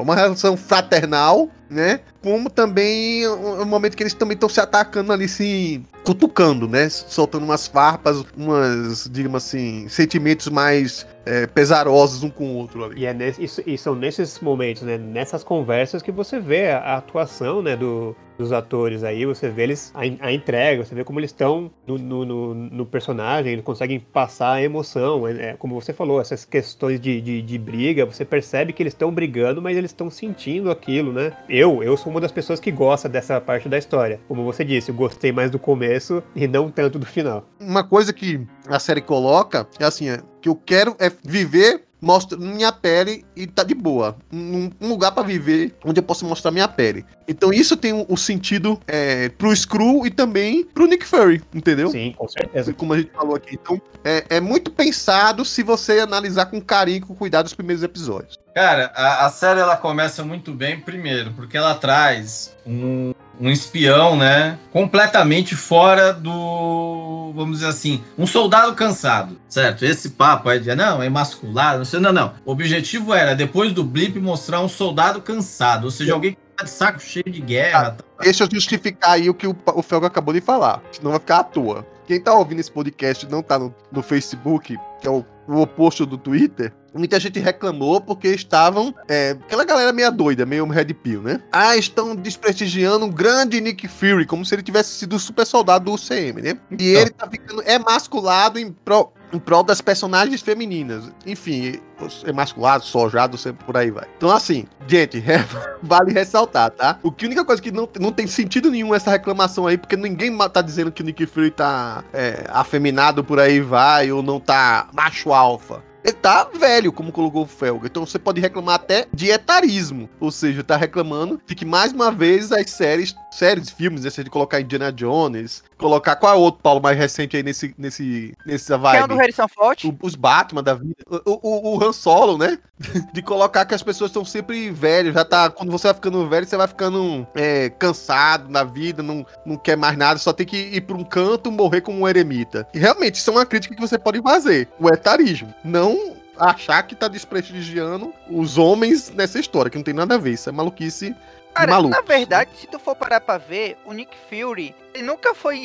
uma 0.00 0.14
relação 0.14 0.56
fraternal, 0.56 1.50
né? 1.72 2.00
Como 2.22 2.50
também 2.50 3.26
o 3.26 3.64
momento 3.64 3.96
que 3.96 4.02
eles 4.02 4.14
também 4.14 4.34
estão 4.34 4.48
se 4.48 4.60
atacando 4.60 5.12
ali, 5.12 5.28
se 5.28 5.82
cutucando, 6.04 6.68
né? 6.68 6.88
Soltando 6.88 7.44
umas 7.44 7.66
farpas, 7.72 8.24
umas, 8.36 9.08
digamos 9.10 9.44
assim, 9.44 9.88
sentimentos 9.88 10.48
mais 10.48 11.06
é, 11.24 11.46
pesarosos 11.46 12.22
um 12.22 12.30
com 12.30 12.44
o 12.44 12.56
outro 12.56 12.84
ali. 12.84 13.02
E, 13.02 13.06
é 13.06 13.14
nesse, 13.14 13.42
isso, 13.42 13.62
e 13.66 13.76
são 13.78 13.94
nesses 13.94 14.40
momentos, 14.40 14.82
né? 14.82 14.98
Nessas 14.98 15.44
conversas 15.44 16.02
que 16.02 16.12
você 16.12 16.40
vê 16.40 16.70
a, 16.70 16.78
a 16.78 16.96
atuação, 16.96 17.62
né? 17.62 17.76
Do, 17.76 18.16
dos 18.38 18.52
atores 18.52 19.04
aí, 19.04 19.24
você 19.24 19.48
vê 19.48 19.62
eles, 19.64 19.92
a, 19.94 20.00
a 20.26 20.32
entrega, 20.32 20.84
você 20.84 20.94
vê 20.94 21.04
como 21.04 21.20
eles 21.20 21.30
estão 21.30 21.70
no, 21.86 21.96
no, 21.96 22.24
no, 22.24 22.54
no, 22.54 22.86
personagem, 22.86 23.52
eles 23.52 23.64
conseguem 23.64 24.00
passar 24.00 24.54
a 24.54 24.62
emoção. 24.62 25.26
É, 25.28 25.50
é 25.50 25.52
como 25.54 25.80
você 25.80 25.92
falou, 25.92 26.20
essas 26.20 26.44
questões 26.44 27.00
de, 27.00 27.20
de, 27.20 27.42
de 27.42 27.58
briga, 27.58 28.04
você 28.04 28.24
percebe 28.24 28.72
que 28.72 28.82
eles 28.82 28.92
estão 28.92 29.12
brigando, 29.12 29.62
mas 29.62 29.76
eles 29.76 29.90
estão 29.90 30.10
sentindo 30.10 30.70
aquilo, 30.70 31.12
né? 31.12 31.32
Eu, 31.48 31.82
eu 31.82 31.96
sou 31.96 32.10
uma 32.10 32.20
das 32.20 32.32
pessoas 32.32 32.58
que 32.58 32.70
gosta 32.70 33.08
dessa 33.08 33.40
parte 33.40 33.68
da 33.68 33.78
história. 33.78 34.20
Como 34.26 34.44
você 34.44 34.64
disse, 34.64 34.90
eu 34.90 34.94
gostei 34.94 35.30
mais 35.30 35.50
do 35.50 35.58
começo 35.58 36.22
e 36.34 36.48
não 36.48 36.70
tanto 36.70 36.98
do 36.98 37.06
final. 37.06 37.44
Uma 37.60 37.84
coisa 37.84 38.12
que 38.12 38.40
a 38.66 38.78
série 38.78 39.00
coloca 39.00 39.66
é 39.78 39.84
assim, 39.84 40.08
é, 40.08 40.20
que 40.42 40.48
eu 40.48 40.56
quero 40.56 40.96
é 40.98 41.10
viver 41.24 41.84
mostro 42.02 42.38
minha 42.38 42.72
pele 42.72 43.24
e 43.36 43.46
tá 43.46 43.62
de 43.62 43.74
boa. 43.74 44.16
Um, 44.32 44.70
um 44.80 44.88
lugar 44.88 45.12
para 45.12 45.22
viver 45.22 45.72
onde 45.84 46.00
eu 46.00 46.02
posso 46.02 46.26
mostrar 46.26 46.50
minha 46.50 46.66
pele. 46.66 47.06
Então 47.28 47.52
isso 47.52 47.76
tem 47.76 47.92
o 47.92 47.98
um, 47.98 48.06
um 48.10 48.16
sentido 48.16 48.78
é, 48.88 49.28
pro 49.28 49.54
Screw 49.54 50.04
e 50.04 50.10
também 50.10 50.64
pro 50.64 50.86
Nick 50.86 51.06
Fury, 51.06 51.40
entendeu? 51.54 51.90
Sim, 51.90 52.12
com 52.18 52.28
certeza. 52.28 52.74
Como 52.74 52.92
a 52.92 52.98
gente 52.98 53.12
falou 53.12 53.36
aqui. 53.36 53.54
Então 53.54 53.80
é, 54.04 54.24
é 54.28 54.40
muito 54.40 54.72
pensado 54.72 55.44
se 55.44 55.62
você 55.62 56.00
analisar 56.00 56.46
com 56.46 56.60
carinho, 56.60 57.06
com 57.06 57.14
cuidado 57.14 57.46
os 57.46 57.54
primeiros 57.54 57.84
episódios. 57.84 58.36
Cara, 58.52 58.92
a, 58.96 59.26
a 59.26 59.30
série 59.30 59.60
ela 59.60 59.76
começa 59.76 60.24
muito 60.24 60.52
bem, 60.52 60.80
primeiro, 60.80 61.32
porque 61.34 61.56
ela 61.56 61.74
traz 61.76 62.54
um 62.66 63.14
um 63.42 63.50
espião, 63.50 64.16
né? 64.16 64.56
Completamente 64.70 65.56
fora 65.56 66.12
do, 66.12 67.32
vamos 67.34 67.58
dizer 67.58 67.70
assim, 67.70 68.00
um 68.16 68.24
soldado 68.24 68.72
cansado, 68.74 69.36
certo? 69.48 69.84
Esse 69.84 70.10
papo 70.10 70.48
aí 70.48 70.60
de 70.60 70.72
não, 70.76 71.02
é 71.02 71.08
masculado, 71.08 71.78
não 71.78 71.84
sei, 71.84 71.98
não, 71.98 72.12
não. 72.12 72.34
O 72.44 72.52
objetivo 72.52 73.12
era, 73.12 73.34
depois 73.34 73.72
do 73.72 73.82
blip, 73.82 74.16
mostrar 74.20 74.60
um 74.60 74.68
soldado 74.68 75.20
cansado, 75.20 75.86
ou 75.86 75.90
seja, 75.90 76.12
alguém 76.12 76.34
que 76.34 76.38
tá 76.56 76.62
de 76.62 76.70
saco 76.70 77.00
cheio 77.00 77.24
de 77.26 77.40
guerra. 77.40 77.88
Ah, 77.88 77.90
tá... 77.90 78.04
Deixa 78.20 78.44
eu 78.44 78.48
justificar 78.48 79.10
aí 79.10 79.28
o 79.28 79.34
que 79.34 79.48
o, 79.48 79.56
o 79.74 79.82
Felga 79.82 80.06
acabou 80.06 80.32
de 80.32 80.40
falar, 80.40 80.80
senão 80.92 81.10
vai 81.10 81.18
ficar 81.18 81.40
à 81.40 81.44
toa. 81.44 81.84
Quem 82.06 82.20
tá 82.20 82.32
ouvindo 82.32 82.60
esse 82.60 82.70
podcast 82.70 83.26
e 83.26 83.28
não 83.28 83.42
tá 83.42 83.58
no, 83.58 83.74
no 83.90 84.02
Facebook, 84.04 84.78
que 85.00 85.08
é 85.08 85.10
o, 85.10 85.24
o 85.48 85.60
oposto 85.60 86.06
do 86.06 86.16
Twitter, 86.16 86.72
muita 86.94 87.18
gente 87.18 87.38
reclamou 87.38 88.00
porque 88.00 88.28
estavam. 88.28 88.94
É, 89.08 89.30
aquela 89.30 89.64
galera 89.64 89.92
meio 89.92 90.10
doida, 90.10 90.46
meio 90.46 90.66
Red 90.66 90.94
Pill, 90.94 91.22
né? 91.22 91.40
Ah, 91.50 91.76
estão 91.76 92.14
desprestigiando 92.14 93.06
um 93.06 93.10
grande 93.10 93.60
Nick 93.60 93.88
Fury, 93.88 94.26
como 94.26 94.44
se 94.44 94.54
ele 94.54 94.62
tivesse 94.62 94.90
sido 94.90 95.16
o 95.16 95.18
super 95.18 95.46
soldado 95.46 95.86
do 95.86 95.92
UCM, 95.92 96.42
né? 96.42 96.58
E 96.78 96.88
ele 96.88 97.10
tá 97.10 97.28
ficando 97.28 97.62
emasculado 97.68 98.58
em 98.58 98.70
pro, 98.70 99.12
em 99.32 99.38
prol 99.38 99.62
das 99.62 99.80
personagens 99.80 100.40
femininas. 100.40 101.10
Enfim, 101.26 101.80
os 102.00 102.22
emasculados, 102.24 102.88
sojados, 102.88 103.40
sempre 103.40 103.64
por 103.64 103.76
aí 103.76 103.90
vai. 103.90 104.06
Então, 104.16 104.30
assim, 104.30 104.66
gente, 104.86 105.18
é, 105.30 105.44
vale 105.82 106.12
ressaltar, 106.12 106.70
tá? 106.70 106.98
O 107.02 107.10
que 107.10 107.24
a 107.24 107.28
única 107.28 107.44
coisa 107.44 107.62
que 107.62 107.70
não, 107.70 107.88
não 107.98 108.12
tem 108.12 108.26
sentido 108.26 108.70
nenhum 108.70 108.94
essa 108.94 109.10
reclamação 109.10 109.66
aí, 109.66 109.78
porque 109.78 109.96
ninguém 109.96 110.36
tá 110.48 110.60
dizendo 110.60 110.92
que 110.92 111.02
o 111.02 111.04
Nick 111.04 111.24
Fury 111.26 111.50
tá 111.50 112.04
é, 112.12 112.44
afeminado 112.48 113.24
por 113.24 113.38
aí 113.38 113.60
vai, 113.60 114.10
ou 114.12 114.22
não 114.22 114.38
tá 114.38 114.88
macho 114.92 115.32
alfa. 115.32 115.82
Ele 116.04 116.12
tá 116.14 116.44
velho, 116.58 116.92
como 116.92 117.12
colocou 117.12 117.42
o 117.44 117.46
Felga. 117.46 117.86
Então 117.86 118.04
você 118.04 118.18
pode 118.18 118.40
reclamar 118.40 118.74
até 118.76 119.06
de 119.12 119.30
etarismo. 119.30 120.08
Ou 120.20 120.30
seja, 120.30 120.62
tá 120.64 120.76
reclamando 120.76 121.40
de 121.46 121.54
que 121.54 121.64
mais 121.64 121.92
uma 121.92 122.10
vez 122.10 122.50
as 122.52 122.70
séries, 122.70 123.14
séries, 123.30 123.70
filmes, 123.70 124.04
né? 124.04 124.10
Se 124.10 124.20
a 124.20 124.24
gente 124.24 124.32
colocar 124.32 124.60
Indiana 124.60 124.92
Jones, 124.92 125.62
colocar 125.78 126.16
qual 126.16 126.34
é 126.34 126.36
o 126.36 126.40
outro 126.40 126.60
Paulo 126.62 126.80
mais 126.82 126.96
recente 126.98 127.36
aí 127.36 127.42
nesse, 127.42 127.74
nesse, 127.78 128.34
nessa 128.46 128.76
Quem 128.78 128.86
é 128.86 128.94
o 128.94 129.00
vibe? 129.00 129.08
do 129.08 129.16
Harrison 129.16 129.48
Ford? 129.48 129.84
O- 129.84 129.96
os 130.06 130.14
Batman 130.14 130.62
da 130.62 130.74
vida. 130.74 130.96
O, 131.24 131.38
o, 131.42 131.76
o 131.78 131.84
Han 131.84 131.92
Solo, 131.92 132.36
né? 132.36 132.58
De 133.12 133.22
colocar 133.22 133.64
que 133.64 133.74
as 133.74 133.82
pessoas 133.82 134.10
estão 134.10 134.24
sempre 134.24 134.70
velhas. 134.70 135.14
Já 135.14 135.24
tá. 135.24 135.50
Quando 135.50 135.70
você 135.70 135.86
vai 135.88 135.94
ficando 135.94 136.28
velho, 136.28 136.46
você 136.46 136.56
vai 136.56 136.66
ficando 136.68 137.26
é, 137.34 137.70
cansado 137.70 138.48
na 138.50 138.64
vida, 138.64 139.02
não, 139.02 139.24
não 139.46 139.56
quer 139.56 139.76
mais 139.76 139.96
nada, 139.96 140.18
só 140.18 140.32
tem 140.32 140.46
que 140.46 140.56
ir 140.56 140.80
pra 140.80 140.96
um 140.96 141.04
canto 141.04 141.50
morrer 141.50 141.80
como 141.80 142.00
um 142.00 142.08
eremita. 142.08 142.66
E 142.74 142.78
realmente, 142.78 143.16
isso 143.16 143.30
é 143.30 143.32
uma 143.32 143.46
crítica 143.46 143.74
que 143.74 143.80
você 143.80 143.98
pode 143.98 144.20
fazer. 144.20 144.68
O 144.80 144.88
etarismo. 144.88 145.54
Não 145.64 145.91
achar 146.36 146.82
que 146.82 146.94
tá 146.94 147.08
desprestigiando 147.08 148.12
os 148.28 148.58
homens 148.58 149.10
nessa 149.10 149.38
história, 149.38 149.70
que 149.70 149.76
não 149.76 149.84
tem 149.84 149.94
nada 149.94 150.14
a 150.14 150.18
ver. 150.18 150.32
Isso 150.32 150.48
é 150.48 150.52
maluquice. 150.52 151.14
Cara, 151.54 151.72
malucos. 151.72 151.96
na 151.96 152.02
verdade, 152.02 152.50
se 152.58 152.66
tu 152.66 152.78
for 152.78 152.96
parar 152.96 153.20
pra 153.20 153.36
ver, 153.36 153.76
o 153.84 153.92
Nick 153.92 154.16
Fury, 154.28 154.74
ele 154.94 155.02
nunca 155.02 155.34
foi. 155.34 155.58